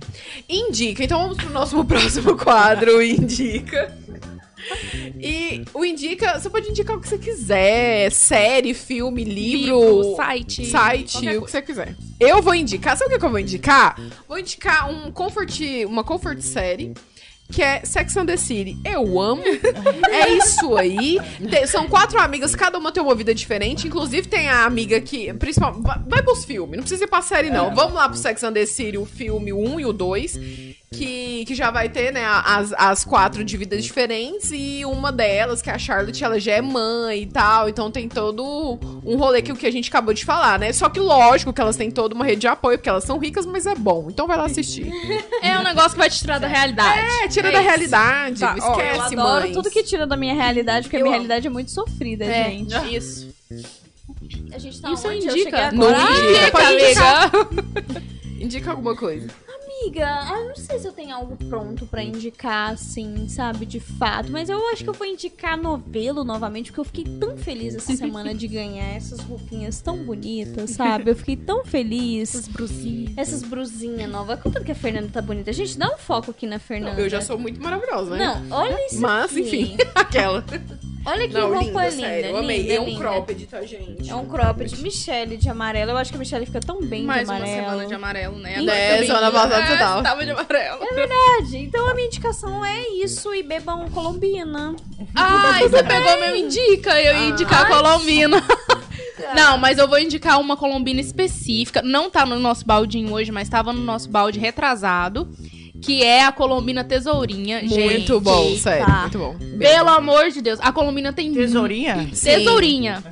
Indica. 0.46 1.02
Então 1.02 1.20
vamos 1.22 1.38
pro 1.38 1.48
nosso 1.50 1.82
próximo 1.86 2.36
quadro, 2.36 3.00
Indica. 3.02 3.96
E 5.20 5.64
o 5.74 5.84
Indica, 5.84 6.38
você 6.38 6.48
pode 6.48 6.68
indicar 6.70 6.96
o 6.96 7.00
que 7.00 7.08
você 7.08 7.18
quiser. 7.18 8.10
Série, 8.10 8.72
filme, 8.74 9.24
livro, 9.24 9.76
Livro, 10.02 10.16
site. 10.16 10.66
site, 10.66 11.16
o 11.36 11.42
que 11.44 11.50
você 11.50 11.62
quiser. 11.62 11.94
Eu 12.18 12.40
vou 12.42 12.54
indicar, 12.54 12.96
sabe 12.96 13.10
o 13.10 13.12
que 13.14 13.18
que 13.20 13.24
eu 13.26 13.30
vou 13.30 13.38
indicar? 13.38 14.00
Vou 14.28 14.38
indicar 14.38 14.90
um 14.90 15.10
comfort, 15.12 15.60
uma 15.86 16.02
comfort 16.04 16.40
série. 16.40 16.92
Que 17.52 17.62
é 17.64 17.84
Sex 17.84 18.16
and 18.16 18.26
the 18.26 18.36
City. 18.36 18.78
Eu 18.84 19.20
amo. 19.20 19.42
é 20.08 20.28
isso 20.34 20.76
aí. 20.76 21.18
Tem- 21.50 21.66
são 21.66 21.88
quatro 21.88 22.20
amigas, 22.20 22.54
cada 22.54 22.78
uma 22.78 22.92
tem 22.92 23.02
uma 23.02 23.12
vida 23.12 23.34
diferente. 23.34 23.88
Inclusive, 23.88 24.28
tem 24.28 24.48
a 24.48 24.64
amiga 24.64 25.00
que. 25.00 25.34
Principal, 25.34 25.74
vai, 25.82 25.98
vai 26.06 26.22
pros 26.22 26.44
filmes, 26.44 26.76
não 26.76 26.82
precisa 26.84 27.02
ir 27.02 27.08
pra 27.08 27.20
série, 27.22 27.50
não. 27.50 27.74
Vamos 27.74 27.94
lá 27.94 28.08
pro 28.08 28.16
Sex 28.16 28.44
and 28.44 28.52
the 28.52 28.64
City, 28.66 28.96
o 28.96 29.04
filme 29.04 29.52
1 29.52 29.80
e 29.80 29.84
o 29.84 29.92
2. 29.92 30.38
Que, 31.00 31.44
que 31.44 31.54
já 31.54 31.70
vai 31.70 31.88
ter, 31.88 32.12
né, 32.12 32.24
as, 32.26 32.72
as 32.76 33.04
quatro 33.04 33.44
de 33.44 33.56
vidas 33.56 33.84
diferentes. 33.84 34.50
E 34.52 34.84
uma 34.84 35.12
delas, 35.12 35.62
que 35.62 35.70
é 35.70 35.74
a 35.74 35.78
Charlotte, 35.78 36.24
ela 36.24 36.40
já 36.40 36.54
é 36.54 36.60
mãe 36.60 37.22
e 37.22 37.26
tal. 37.26 37.68
Então 37.68 37.92
tem 37.92 38.08
todo 38.08 38.76
um 39.04 39.16
rolê 39.16 39.40
que 39.40 39.52
o 39.52 39.56
que 39.56 39.68
a 39.68 39.70
gente 39.70 39.88
acabou 39.88 40.12
de 40.12 40.24
falar, 40.24 40.58
né? 40.58 40.72
Só 40.72 40.88
que 40.88 40.98
lógico 40.98 41.52
que 41.52 41.60
elas 41.60 41.76
têm 41.76 41.92
toda 41.92 42.12
uma 42.12 42.24
rede 42.24 42.40
de 42.40 42.48
apoio, 42.48 42.76
porque 42.76 42.88
elas 42.88 43.04
são 43.04 43.18
ricas, 43.18 43.46
mas 43.46 43.66
é 43.66 43.74
bom. 43.76 44.08
Então 44.10 44.26
vai 44.26 44.36
lá 44.36 44.46
assistir. 44.46 44.90
É 45.42 45.56
um 45.58 45.62
negócio 45.62 45.92
que 45.92 45.98
vai 45.98 46.10
te 46.10 46.18
tirar 46.18 46.38
da 46.40 46.48
realidade. 46.48 46.98
É, 47.24 47.28
tira 47.28 47.48
É 47.48 47.52
da 47.52 47.60
isso. 47.60 47.68
realidade. 47.68 48.40
Tá, 48.40 48.56
ó, 48.60 48.64
Eu 48.64 48.70
esquece, 48.90 49.14
adoro 49.14 49.42
mães. 49.44 49.54
tudo 49.54 49.70
que 49.70 49.82
tira 49.84 50.06
da 50.08 50.16
minha 50.16 50.34
realidade, 50.34 50.86
porque 50.86 50.96
a 50.96 50.98
Eu 51.00 51.04
minha 51.04 51.16
amo. 51.16 51.22
realidade 51.22 51.46
é 51.46 51.50
muito 51.50 51.70
sofrida, 51.70 52.24
É, 52.24 52.44
gente. 52.50 52.74
isso. 52.96 53.32
A 54.52 54.58
gente 54.58 54.80
tá 54.82 54.92
Isso 54.92 55.08
onde? 55.08 55.24
Eu 55.26 55.36
indica. 55.36 55.70
Não 55.72 55.86
agora. 55.88 56.04
Ah, 56.04 56.18
indica. 56.18 56.72
Indicar. 56.72 57.30
amiga. 57.32 58.10
Indica 58.40 58.70
alguma 58.72 58.96
coisa. 58.96 59.28
Amiga, 59.82 60.06
ah, 60.06 60.38
eu 60.40 60.48
não 60.48 60.56
sei 60.56 60.78
se 60.78 60.86
eu 60.86 60.92
tenho 60.92 61.14
algo 61.14 61.36
pronto 61.48 61.86
pra 61.86 62.02
indicar, 62.02 62.72
assim, 62.72 63.28
sabe, 63.28 63.64
de 63.64 63.80
fato. 63.80 64.30
Mas 64.30 64.48
eu 64.48 64.68
acho 64.68 64.84
que 64.84 64.90
eu 64.90 64.94
vou 64.94 65.06
indicar 65.06 65.56
novelo 65.56 66.22
novamente, 66.22 66.70
porque 66.70 66.80
eu 66.80 66.84
fiquei 66.84 67.04
tão 67.18 67.36
feliz 67.36 67.74
essa 67.74 67.94
semana 67.96 68.34
de 68.34 68.46
ganhar 68.46 68.94
essas 68.94 69.20
roupinhas 69.20 69.80
tão 69.80 69.96
bonitas, 70.04 70.70
sabe? 70.70 71.10
Eu 71.10 71.16
fiquei 71.16 71.36
tão 71.36 71.64
feliz. 71.64 72.34
Essas 72.34 72.48
brusinhas. 72.48 73.12
Essas 73.16 73.42
brusinhas 73.42 74.10
novas. 74.10 74.38
Contanto 74.40 74.64
que 74.64 74.72
a 74.72 74.74
Fernanda 74.74 75.08
tá 75.12 75.22
bonita. 75.22 75.52
Gente, 75.52 75.78
dá 75.78 75.88
um 75.94 75.98
foco 75.98 76.30
aqui 76.30 76.46
na 76.46 76.58
Fernanda. 76.58 77.00
Eu 77.00 77.08
já 77.08 77.20
sou 77.20 77.38
muito 77.38 77.60
maravilhosa, 77.62 78.16
né? 78.16 78.24
Não, 78.48 78.56
olha 78.58 78.86
isso 78.86 79.00
Mas, 79.00 79.30
aqui. 79.30 79.40
enfim, 79.40 79.76
aquela. 79.94 80.44
Olha 81.06 81.26
que 81.26 81.32
Não, 81.32 81.48
roupa 81.48 81.64
linda, 81.64 81.88
linda, 81.88 81.90
sério. 82.02 82.28
Eu 82.30 82.36
amei. 82.36 82.60
linda, 82.60 82.74
é 82.74 82.80
um 82.80 82.84
linda. 82.84 83.00
cropped, 83.00 83.46
tá, 83.46 83.62
gente? 83.62 84.10
É 84.10 84.14
um 84.14 84.26
cropped. 84.26 84.82
Michelle 84.82 85.38
de 85.38 85.48
amarelo. 85.48 85.92
Eu 85.92 85.96
acho 85.96 86.10
que 86.10 86.16
a 86.16 86.18
Michelle 86.18 86.44
fica 86.44 86.60
tão 86.60 86.82
bem 86.82 87.04
Mais 87.04 87.22
de 87.26 87.30
uma 87.32 87.36
amarelo. 87.38 87.64
semana 87.64 87.86
de 87.86 87.94
amarelo, 87.94 88.38
né? 88.38 88.60
Né, 88.60 88.90
também. 88.92 89.06
semana 89.06 89.32
passada 89.32 89.69
você 89.70 89.76
É, 89.76 89.78
tava. 89.78 90.02
tava 90.02 90.24
de 90.24 90.30
amarelo. 90.30 90.80
Verdade. 90.94 91.56
Então 91.58 91.88
a 91.88 91.94
minha 91.94 92.06
indicação 92.06 92.64
é 92.64 92.88
isso. 93.02 93.34
E 93.34 93.42
bebam 93.42 93.88
colombina. 93.90 94.74
Ah, 95.14 95.58
você 95.60 95.82
pegou 95.82 96.20
meu 96.20 96.36
indica. 96.36 97.00
Eu 97.00 97.14
ia 97.14 97.28
indicar 97.30 97.62
a 97.62 97.68
colombina. 97.68 98.42
Não, 99.34 99.58
mas 99.58 99.78
eu 99.78 99.86
vou 99.86 99.98
indicar 99.98 100.40
uma 100.40 100.56
colombina 100.56 101.00
específica. 101.00 101.82
Não 101.82 102.10
tá 102.10 102.24
no 102.26 102.38
nosso 102.38 102.64
baldinho 102.66 103.12
hoje, 103.12 103.30
mas 103.30 103.48
tava 103.48 103.72
no 103.72 103.80
nosso 103.80 104.08
balde 104.08 104.38
retrasado. 104.38 105.28
Que 105.82 106.02
é 106.02 106.24
a 106.24 106.32
colombina 106.32 106.84
tesourinha. 106.84 107.60
Muito 107.60 107.74
gente. 107.74 108.20
bom, 108.20 108.54
sério. 108.56 108.84
tá. 108.84 109.00
Muito 109.02 109.18
bom. 109.18 109.36
Pelo 109.58 109.88
amor 109.88 110.30
de 110.30 110.42
Deus. 110.42 110.58
A 110.60 110.70
colombina 110.72 111.10
tem. 111.12 111.32
Tesourinha? 111.32 112.10
Tesourinha. 112.22 113.02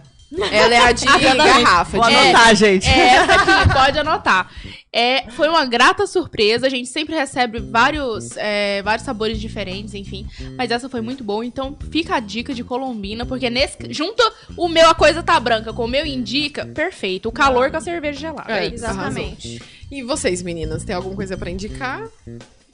Ela 0.52 0.74
é 0.74 0.78
a 0.78 0.92
de 0.92 1.04
garrafa. 1.36 1.96
Vou 1.98 2.06
de- 2.08 2.14
anotar, 2.14 2.54
gente. 2.54 2.86
É 2.88 3.06
essa 3.16 3.32
aqui, 3.34 3.72
pode 3.72 3.98
anotar. 3.98 4.50
É, 4.92 5.30
foi 5.30 5.48
uma 5.48 5.64
grata 5.64 6.06
surpresa. 6.06 6.66
A 6.66 6.70
gente 6.70 6.88
sempre 6.88 7.14
recebe 7.14 7.58
vários, 7.60 8.36
é, 8.36 8.82
vários 8.82 9.04
sabores 9.04 9.40
diferentes, 9.40 9.94
enfim. 9.94 10.26
Mas 10.56 10.70
essa 10.70 10.88
foi 10.88 11.00
muito 11.00 11.22
boa. 11.24 11.44
Então 11.44 11.76
fica 11.90 12.16
a 12.16 12.20
dica 12.20 12.52
de 12.52 12.62
Colombina, 12.64 13.24
porque 13.24 13.48
nesse. 13.48 13.76
Junto 13.90 14.22
o 14.56 14.68
meu, 14.68 14.88
a 14.90 14.94
coisa 14.94 15.22
tá 15.22 15.38
branca, 15.40 15.72
com 15.72 15.84
o 15.84 15.88
meu 15.88 16.04
indica, 16.04 16.66
perfeito. 16.66 17.28
O 17.28 17.32
calor 17.32 17.70
com 17.70 17.76
a 17.76 17.80
cerveja 17.80 18.20
gelada. 18.20 18.52
É, 18.52 18.66
É. 18.66 18.72
Exatamente. 18.72 19.62
E 19.90 20.02
vocês, 20.02 20.42
meninas, 20.42 20.84
tem 20.84 20.94
alguma 20.94 21.16
coisa 21.16 21.36
pra 21.36 21.50
indicar? 21.50 22.02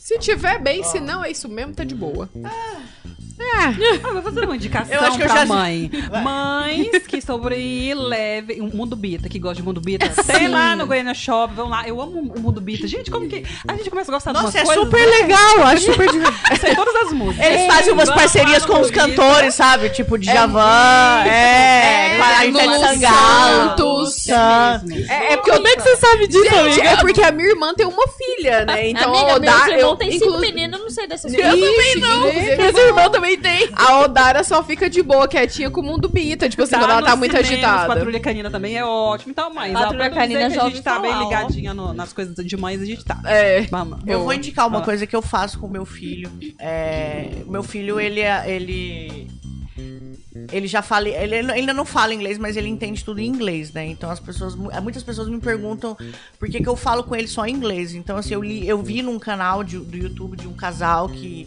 Se 0.04 0.18
tiver 0.18 0.58
bem, 0.58 0.82
se 0.84 1.00
não, 1.00 1.24
é 1.24 1.30
isso 1.30 1.48
mesmo, 1.48 1.72
tá 1.72 1.82
de 1.82 1.94
boa. 1.94 2.28
Ah, 3.56 3.72
vou 4.12 4.22
fazer 4.22 4.44
uma 4.44 4.54
indicação 4.54 4.94
Eu 4.94 5.00
acho 5.00 5.16
que 5.16 5.22
eu 5.24 5.26
pra 5.26 5.38
já- 5.38 5.46
mãe. 5.46 5.90
Mães 6.22 7.06
que 7.06 7.20
sobre 7.20 7.92
leve 7.94 8.60
um 8.60 8.68
Mundo 8.68 8.94
Bita, 8.94 9.28
que 9.28 9.38
gosta 9.38 9.56
de 9.56 9.62
Mundo 9.62 9.80
Bita. 9.80 10.08
Tem 10.24 10.46
lá 10.46 10.76
no 10.76 10.86
Goiânia 10.86 11.14
Shop, 11.14 11.52
vão 11.54 11.68
lá. 11.68 11.86
Eu 11.88 12.00
amo 12.00 12.32
o 12.36 12.40
Mundo 12.40 12.60
Bita. 12.60 12.86
Gente, 12.86 13.10
como 13.10 13.26
que 13.28 13.44
a 13.66 13.76
gente 13.76 13.90
começa 13.90 14.10
a 14.12 14.14
gostar 14.14 14.32
de 14.32 14.42
Nossa, 14.42 14.58
é 14.58 14.64
coisas? 14.64 14.84
super 14.84 15.04
legal, 15.06 15.62
acho 15.64 15.86
super 15.92 16.10
divertido. 16.10 16.48
Eu 16.50 16.56
sei 16.60 16.74
todas 16.76 16.94
as 16.96 17.12
músicas. 17.12 17.46
Eles 17.46 17.66
fazem 17.66 17.92
umas 17.92 18.10
parcerias 18.10 18.64
com 18.66 18.80
os 18.80 18.90
cantores, 18.90 19.54
sabe? 19.54 19.88
Tipo, 19.90 20.16
Djavan, 20.18 21.24
é, 21.26 22.18
Lulu 22.50 22.78
Sangalo. 22.78 24.06
Santos. 24.06 24.28
É, 25.08 25.32
é 25.32 25.36
porque 25.36 25.50
como 25.50 25.66
é 25.66 25.76
que 25.76 25.82
você 25.82 25.96
sabe 25.96 26.26
disso, 26.28 26.44
Gente, 26.44 26.56
amiga? 26.80 26.88
É 26.88 26.96
porque 26.96 27.22
a 27.22 27.32
minha 27.32 27.48
irmã 27.48 27.74
tem 27.74 27.86
uma 27.86 28.06
filha, 28.08 28.64
né? 28.64 28.90
Então, 28.90 29.12
Amiga, 29.14 29.40
dá, 29.40 29.66
irmão 29.94 30.10
tem 30.10 30.12
cinco 30.12 30.24
inclu- 30.26 30.40
meninos, 30.40 30.78
eu 30.78 30.84
não 30.84 30.90
sei 30.90 31.06
dessas 31.06 31.32
Eu 31.32 31.40
também 31.40 31.96
não. 32.00 32.20
Meu 32.72 32.86
irmão 32.86 33.10
também 33.10 33.38
tem. 33.38 33.68
A 33.74 34.00
Odara 34.00 34.42
só 34.44 34.62
fica 34.62 34.88
de 34.90 35.02
boa, 35.02 35.26
quietinha 35.28 35.70
com 35.70 35.80
o 35.80 35.84
mundo 35.84 36.08
bita. 36.08 36.48
Tipo 36.48 36.62
assim, 36.62 36.76
quando 36.76 36.90
ela 36.90 37.02
tá 37.02 37.16
muito 37.16 37.36
agitada. 37.36 37.86
Patrulha 37.86 38.20
Canina 38.20 38.50
também 38.50 38.76
é 38.76 38.84
ótimo. 38.84 39.30
Então, 39.30 39.52
Patrulha 39.54 39.84
ó, 39.86 39.88
pra 39.94 40.08
não 40.08 40.14
Canina 40.16 40.48
que 40.48 40.54
já 40.54 40.60
a 40.60 40.64
ouvi 40.64 40.76
gente 40.76 40.84
tá 40.84 40.98
bem 40.98 41.10
falar, 41.12 41.22
ó. 41.24 41.28
ligadinha 41.28 41.74
no- 41.74 41.92
nas 41.94 42.12
coisas 42.12 42.34
de 42.34 42.56
mães, 42.56 42.80
a 42.80 42.84
gente 42.84 43.04
tá. 43.04 43.20
É. 43.24 43.62
Vamos. 43.70 43.98
Eu 44.06 44.22
vou 44.24 44.32
indicar 44.32 44.66
uma 44.66 44.78
Ah. 44.80 44.82
coisa 44.82 45.06
que 45.06 45.14
eu 45.16 45.22
faço 45.22 45.58
com 45.58 45.66
o 45.66 45.70
meu 45.70 45.84
filho. 45.84 46.30
É, 46.58 47.28
o 47.46 47.50
meu 47.50 47.62
filho, 47.62 47.98
ele, 48.00 48.20
é- 48.20 48.44
ele, 48.50 49.28
ele 50.52 50.66
já 50.66 50.82
fala, 50.82 51.08
ele 51.08 51.50
ainda 51.52 51.72
não 51.74 51.84
fala 51.84 52.14
inglês, 52.14 52.38
mas 52.38 52.56
ele 52.56 52.68
entende 52.68 53.04
tudo 53.04 53.20
em 53.20 53.26
inglês, 53.26 53.72
né? 53.72 53.86
Então 53.86 54.10
as 54.10 54.20
pessoas, 54.20 54.54
mu- 54.54 54.70
muitas 54.82 55.02
pessoas 55.02 55.28
me 55.28 55.40
perguntam 55.40 55.96
por 56.38 56.48
que, 56.48 56.60
que 56.60 56.68
eu 56.68 56.76
falo 56.76 57.04
com 57.04 57.14
ele 57.16 57.26
só 57.28 57.44
em 57.46 57.52
inglês. 57.54 57.94
Então 57.94 58.16
assim, 58.16 58.34
eu, 58.34 58.42
li, 58.42 58.66
eu 58.68 58.82
vi 58.82 59.02
num 59.02 59.18
canal 59.18 59.64
de- 59.64 59.78
do 59.78 59.96
YouTube 59.96 60.36
de 60.36 60.46
um 60.46 60.52
casal 60.54 61.08
que 61.08 61.46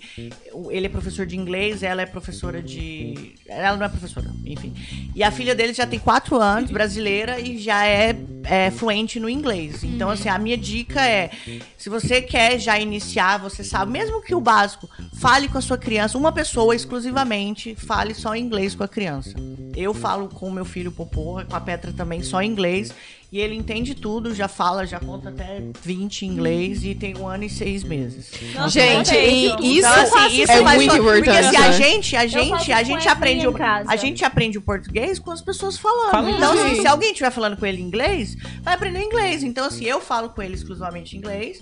ele 0.69 0.85
é 0.87 0.89
professor 0.89 1.25
de 1.25 1.37
inglês, 1.37 1.83
ela 1.83 2.01
é 2.01 2.05
professora 2.05 2.61
de, 2.61 3.35
ela 3.47 3.77
não 3.77 3.85
é 3.85 3.89
professora, 3.89 4.29
enfim. 4.45 4.73
E 5.15 5.23
a 5.23 5.31
filha 5.31 5.55
dele 5.55 5.73
já 5.73 5.85
tem 5.87 5.99
quatro 5.99 6.37
anos, 6.37 6.69
brasileira 6.71 7.39
e 7.39 7.57
já 7.57 7.85
é, 7.85 8.15
é 8.43 8.71
fluente 8.71 9.19
no 9.19 9.29
inglês. 9.29 9.83
Então 9.83 10.09
assim, 10.09 10.29
a 10.29 10.37
minha 10.37 10.57
dica 10.57 11.05
é 11.05 11.29
se 11.77 11.89
você 11.89 12.21
quer 12.21 12.59
já 12.59 12.79
iniciar, 12.79 13.37
você 13.37 13.63
sabe, 13.63 13.91
mesmo 13.91 14.21
que 14.21 14.35
o 14.35 14.41
básico, 14.41 14.89
fale 15.19 15.47
com 15.47 15.57
a 15.57 15.61
sua 15.61 15.77
criança, 15.77 16.17
uma 16.17 16.31
pessoa 16.31 16.75
exclusivamente, 16.75 17.75
fale 17.75 18.13
só 18.18 18.35
inglês 18.35 18.76
com 18.76 18.84
a 18.84 18.88
criança. 18.88 19.35
Eu 19.76 19.94
falo 19.94 20.27
com 20.27 20.49
o 20.49 20.52
meu 20.52 20.65
filho 20.65 20.91
Popô, 20.91 21.41
com 21.48 21.56
a 21.56 21.61
Petra 21.61 21.94
também, 21.94 22.23
só 22.23 22.41
inglês. 22.41 22.94
E 23.29 23.41
ele 23.41 23.55
entende 23.55 23.93
tudo, 23.93 24.33
já 24.33 24.47
fala, 24.47 24.85
já 24.85 25.01
conta 25.01 25.27
até 25.27 25.61
20 25.83 26.21
em 26.25 26.29
inglês 26.29 26.85
e 26.85 26.95
tem 26.95 27.17
um 27.17 27.27
ano 27.27 27.43
e 27.43 27.49
seis 27.49 27.83
meses. 27.83 28.31
Nossa, 28.55 28.69
Gente, 28.69 29.13
e 29.13 29.47
isso, 29.47 29.57
Então, 29.61 29.91
assim, 30.25 30.41
isso 30.43 30.51
é 30.53 30.63
faz 30.63 30.75
muito 30.77 30.91
só- 30.91 30.97
importante. 30.97 31.23
Porque 31.25 31.37
assim, 31.37 31.57
a 31.57 31.59
né? 31.61 31.71
gente, 31.73 32.15
a 32.15 32.25
gente, 32.25 32.71
a 32.71 32.83
gente 32.83 33.09
aprende, 33.09 33.45
o, 33.47 33.53
a 33.85 33.95
gente 33.97 34.23
aprende 34.23 34.57
o 34.57 34.61
português 34.61 35.19
com 35.19 35.29
as 35.31 35.41
pessoas 35.41 35.77
falando. 35.77 36.11
Falando, 36.11 36.37
então, 36.37 36.53
assim, 36.53 36.75
sim. 36.75 36.81
se 36.81 36.87
alguém 36.87 37.09
estiver 37.11 37.29
falando 37.31 37.57
com 37.57 37.65
ele 37.65 37.81
em 37.81 37.85
inglês, 37.85 38.37
vai 38.63 38.73
aprender 38.75 39.01
inglês. 39.03 39.43
Então, 39.43 39.65
assim, 39.65 39.83
eu 39.83 39.99
falo 39.99 40.29
com 40.29 40.41
ele 40.41 40.53
exclusivamente 40.53 41.15
em 41.15 41.19
inglês. 41.19 41.61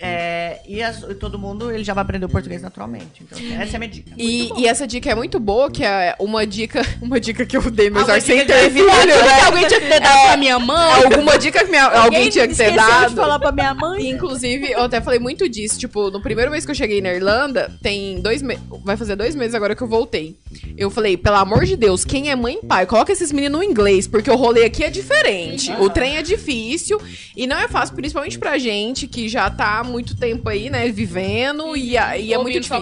é, 0.00 0.60
e 0.64 0.80
as- 0.80 1.02
e 1.02 1.14
todo 1.16 1.36
mundo, 1.38 1.72
ele 1.72 1.82
já 1.82 1.92
vai 1.92 2.02
aprender 2.02 2.24
o 2.24 2.28
português 2.28 2.62
naturalmente. 2.62 3.20
Então, 3.22 3.36
assim, 3.36 3.52
essa 3.56 3.72
é 3.72 3.76
a 3.76 3.78
minha 3.80 3.90
dica. 3.90 4.12
E, 4.16 4.52
e 4.60 4.66
essa 4.68 4.86
dica 4.86 5.10
é 5.10 5.14
muito 5.16 5.40
boa, 5.40 5.68
que 5.70 5.84
é 5.84 6.14
uma 6.20 6.46
dica, 6.46 6.82
uma 7.02 7.18
dica 7.18 7.44
que 7.44 7.56
eu 7.56 7.68
dei, 7.68 7.90
mas 7.90 8.08
Ah, 8.08 8.20
sem 8.20 8.46
ter 8.46 8.70
filho, 8.70 8.86
né? 8.86 9.40
alguém 9.46 9.66
tinha 9.66 9.80
que 9.80 9.88
ter 9.88 9.98
dado 10.00 10.22
pra 10.22 10.36
minha 10.36 10.56
mãe. 10.58 10.67
Alguma 11.04 11.38
dica 11.38 11.64
que 11.64 11.70
minha- 11.70 11.84
alguém 11.86 12.28
tinha 12.30 12.46
que 12.48 12.54
ter 12.54 12.72
dado. 12.74 13.10
de 13.10 13.16
falar 13.16 13.38
pra 13.38 13.52
minha 13.52 13.74
mãe. 13.74 14.02
E, 14.04 14.10
Inclusive, 14.10 14.70
eu 14.72 14.82
até 14.82 15.00
falei 15.00 15.18
muito 15.18 15.48
disso. 15.48 15.78
Tipo, 15.78 16.10
no 16.10 16.20
primeiro 16.20 16.50
mês 16.50 16.64
que 16.64 16.70
eu 16.70 16.74
cheguei 16.74 17.00
na 17.00 17.12
Irlanda, 17.12 17.72
tem 17.82 18.20
dois 18.20 18.42
meses. 18.42 18.62
Vai 18.84 18.96
fazer 18.96 19.16
dois 19.16 19.34
meses 19.34 19.54
agora 19.54 19.74
que 19.76 19.82
eu 19.82 19.88
voltei. 19.88 20.36
Eu 20.76 20.90
falei, 20.90 21.16
pelo 21.16 21.36
amor 21.36 21.64
de 21.64 21.76
Deus, 21.76 22.04
quem 22.04 22.30
é 22.30 22.36
mãe 22.36 22.58
e 22.62 22.66
pai, 22.66 22.86
coloca 22.86 23.12
esses 23.12 23.30
meninos 23.32 23.58
no 23.58 23.64
inglês, 23.64 24.06
porque 24.06 24.30
o 24.30 24.36
rolê 24.36 24.64
aqui 24.64 24.82
é 24.84 24.90
diferente. 24.90 25.70
O 25.78 25.88
trem 25.90 26.16
é 26.16 26.22
difícil 26.22 27.00
e 27.36 27.46
não 27.46 27.58
é 27.58 27.68
fácil, 27.68 27.94
principalmente 27.94 28.38
pra 28.38 28.58
gente 28.58 29.06
que 29.06 29.28
já 29.28 29.48
tá 29.50 29.78
há 29.80 29.84
muito 29.84 30.16
tempo 30.16 30.48
aí, 30.48 30.70
né, 30.70 30.88
vivendo 30.88 31.76
e, 31.76 31.96
a- 31.96 32.16
e 32.18 32.32
é 32.32 32.38
muito 32.38 32.60
difícil. 32.60 32.78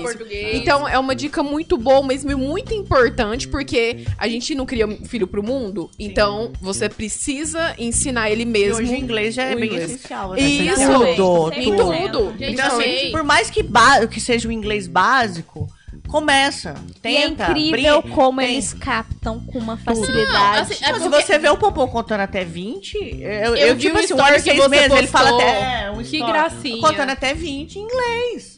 Então, 0.56 0.86
é 0.88 0.98
uma 0.98 1.14
dica 1.14 1.42
muito 1.42 1.76
boa, 1.76 2.02
mas 2.02 2.24
muito 2.24 2.72
importante, 2.74 3.48
porque 3.48 4.04
a 4.18 4.28
gente 4.28 4.54
não 4.54 4.66
cria 4.66 4.86
filho 5.04 5.26
pro 5.26 5.42
mundo, 5.42 5.90
então 5.98 6.52
você 6.60 6.88
precisa 6.88 7.74
ensinar 7.78 8.30
ele 8.30 8.42
E 8.42 8.46
mesmo. 8.46 8.76
hoje 8.82 8.92
o 8.92 8.96
inglês 8.96 9.34
já 9.34 9.44
é 9.44 9.54
o 9.54 9.56
bem 9.58 9.68
inglês. 9.68 9.90
essencial. 9.90 10.30
né? 10.32 10.40
Isso. 10.40 10.80
Tudo, 11.16 11.52
Em 11.54 11.76
tudo. 11.76 12.34
Então, 12.40 12.78
assim, 12.78 13.10
por 13.12 13.22
mais 13.22 13.50
que, 13.50 13.64
que 14.10 14.20
seja 14.20 14.48
o 14.48 14.52
inglês 14.52 14.86
básico, 14.86 15.66
começa. 16.08 16.74
Tenta. 17.02 17.10
E 17.10 17.16
é 17.16 17.26
incrível 17.68 18.00
brinca, 18.02 18.14
como 18.14 18.40
tem- 18.40 18.52
eles 18.52 18.72
captam 18.74 19.40
com 19.40 19.58
uma 19.58 19.74
Não, 19.74 19.82
facilidade. 19.82 20.72
assim, 20.72 20.84
é 20.84 20.92
Não, 20.92 21.00
se 21.00 21.08
porque- 21.08 21.22
você 21.26 21.38
vê 21.38 21.48
o 21.48 21.56
Popô 21.56 21.88
contando 21.88 22.20
até 22.20 22.44
20, 22.44 22.94
eu, 22.94 23.28
eu, 23.28 23.56
Eu 23.56 23.74
vi 23.74 23.80
tipo 23.82 23.96
um 23.96 24.00
assim, 24.00 24.14
um 24.14 24.24
ano 24.24 24.36
e 24.36 24.40
seis 24.40 24.56
você 24.56 24.68
meses, 24.68 24.96
ele 24.96 25.06
fala 25.08 25.30
até 25.30 25.90
um 25.90 26.02
Que 26.02 26.18
gracinha. 26.18 26.80
Contando 26.80 27.10
até 27.10 27.34
20 27.34 27.76
em 27.76 27.82
inglês. 27.82 28.56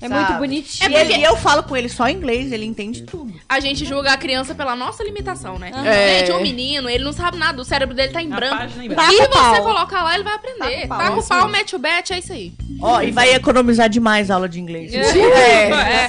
É 0.00 0.08
sabe? 0.08 0.14
muito 0.24 0.38
bonitinho. 0.38 0.90
E, 0.90 0.94
ele- 0.94 1.16
e 1.16 1.22
eu 1.24 1.36
falo 1.36 1.62
com 1.62 1.76
ele 1.76 1.88
só 1.88 2.06
em 2.08 2.14
inglês, 2.16 2.52
ele 2.52 2.64
entende 2.64 3.02
tudo. 3.02 3.32
A 3.48 3.60
gente 3.60 3.84
julga 3.84 4.12
a 4.12 4.16
criança 4.16 4.54
pela 4.54 4.74
nossa 4.76 5.02
limitação, 5.04 5.58
né? 5.58 5.70
É. 5.84 6.18
Gente, 6.20 6.32
um 6.32 6.40
menino, 6.42 6.88
ele 6.88 7.04
não 7.04 7.12
sabe 7.12 7.36
nada, 7.36 7.60
o 7.60 7.64
cérebro 7.64 7.94
dele 7.94 8.12
tá 8.12 8.22
em 8.22 8.32
A 8.32 8.36
branco. 8.36 8.56
página 8.56 8.84
em 8.84 8.88
branco. 8.88 9.12
E 9.12 9.16
você 9.16 9.60
coloca 9.60 10.02
lá, 10.02 10.14
ele 10.14 10.24
vai 10.24 10.34
aprender. 10.34 10.64
Tá 10.64 10.80
com 10.82 10.88
pau, 10.88 10.98
Tá 10.98 11.10
com 11.10 11.18
isso 11.18 11.28
pau, 11.28 11.48
mete 11.48 11.76
o 11.76 11.78
bet, 11.78 12.12
é 12.12 12.18
isso 12.18 12.32
aí. 12.32 12.52
Ó, 12.80 13.00
e 13.00 13.10
vai 13.10 13.32
economizar 13.34 13.88
demais 13.88 14.30
a 14.30 14.34
aula 14.34 14.48
de 14.48 14.60
inglês. 14.60 14.92
É. 14.94 16.08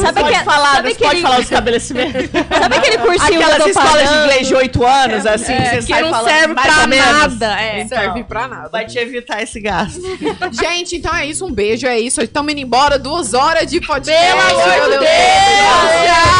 Sabe 0.00 0.20
pode 0.20 0.38
que- 0.38 0.44
falar, 0.44 0.74
sabe 0.76 0.94
que 0.94 0.98
pode 1.04 1.14
ele- 1.16 1.22
falar 1.22 1.38
os 1.38 1.44
estabelecimentos. 1.50 2.30
Sabe 2.30 2.76
aquele 2.76 2.98
cursinho 2.98 3.28
que 3.28 3.34
eu 3.34 3.40
Aquelas 3.42 3.58
tô 3.58 3.68
escolas 3.68 3.92
de 4.02 4.04
pagando? 4.08 4.22
inglês 4.24 4.46
de 4.48 4.54
8 4.54 4.84
anos, 4.86 5.26
assim, 5.26 5.56
que 5.56 5.62
você 5.68 5.76
que 5.76 5.82
sai 5.82 6.02
não 6.02 6.10
falando 6.10 6.28
serve 6.28 6.54
pra 6.54 6.86
nada, 6.86 7.60
é. 7.60 7.80
Não 7.82 7.88
serve 7.88 8.24
pra 8.24 8.48
nada. 8.48 8.68
Vai 8.68 8.86
te 8.86 8.98
evitar 8.98 9.42
esse 9.42 9.60
gasto. 9.60 10.00
Gente, 10.52 10.96
então 10.96 11.14
é 11.14 11.26
isso. 11.26 11.44
Um 11.46 11.52
beijo, 11.52 11.86
é 11.86 11.98
isso. 11.98 12.20
Estamos 12.20 12.52
indo 12.52 12.60
embora. 12.60 12.98
Duas 13.18 13.34
horas 13.34 13.68
de 13.68 13.80
podcast. 13.80 14.26
Pelo 14.28 14.60
amor 14.60 14.90
de 14.90 14.98
Deus! 14.98 15.10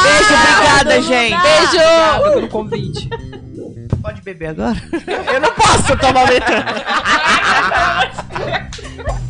Beijo, 0.04 0.32
obrigada, 0.32 1.02
gente. 1.02 1.34
Obrigada 1.34 2.30
pelo 2.30 2.48
convite. 2.48 3.10
Pode 4.00 4.22
beber 4.22 4.50
agora? 4.50 4.80
Eu 5.34 5.40
não 5.40 5.52
posso 5.54 5.96
tomar 5.96 6.28
metrô. 6.28 6.54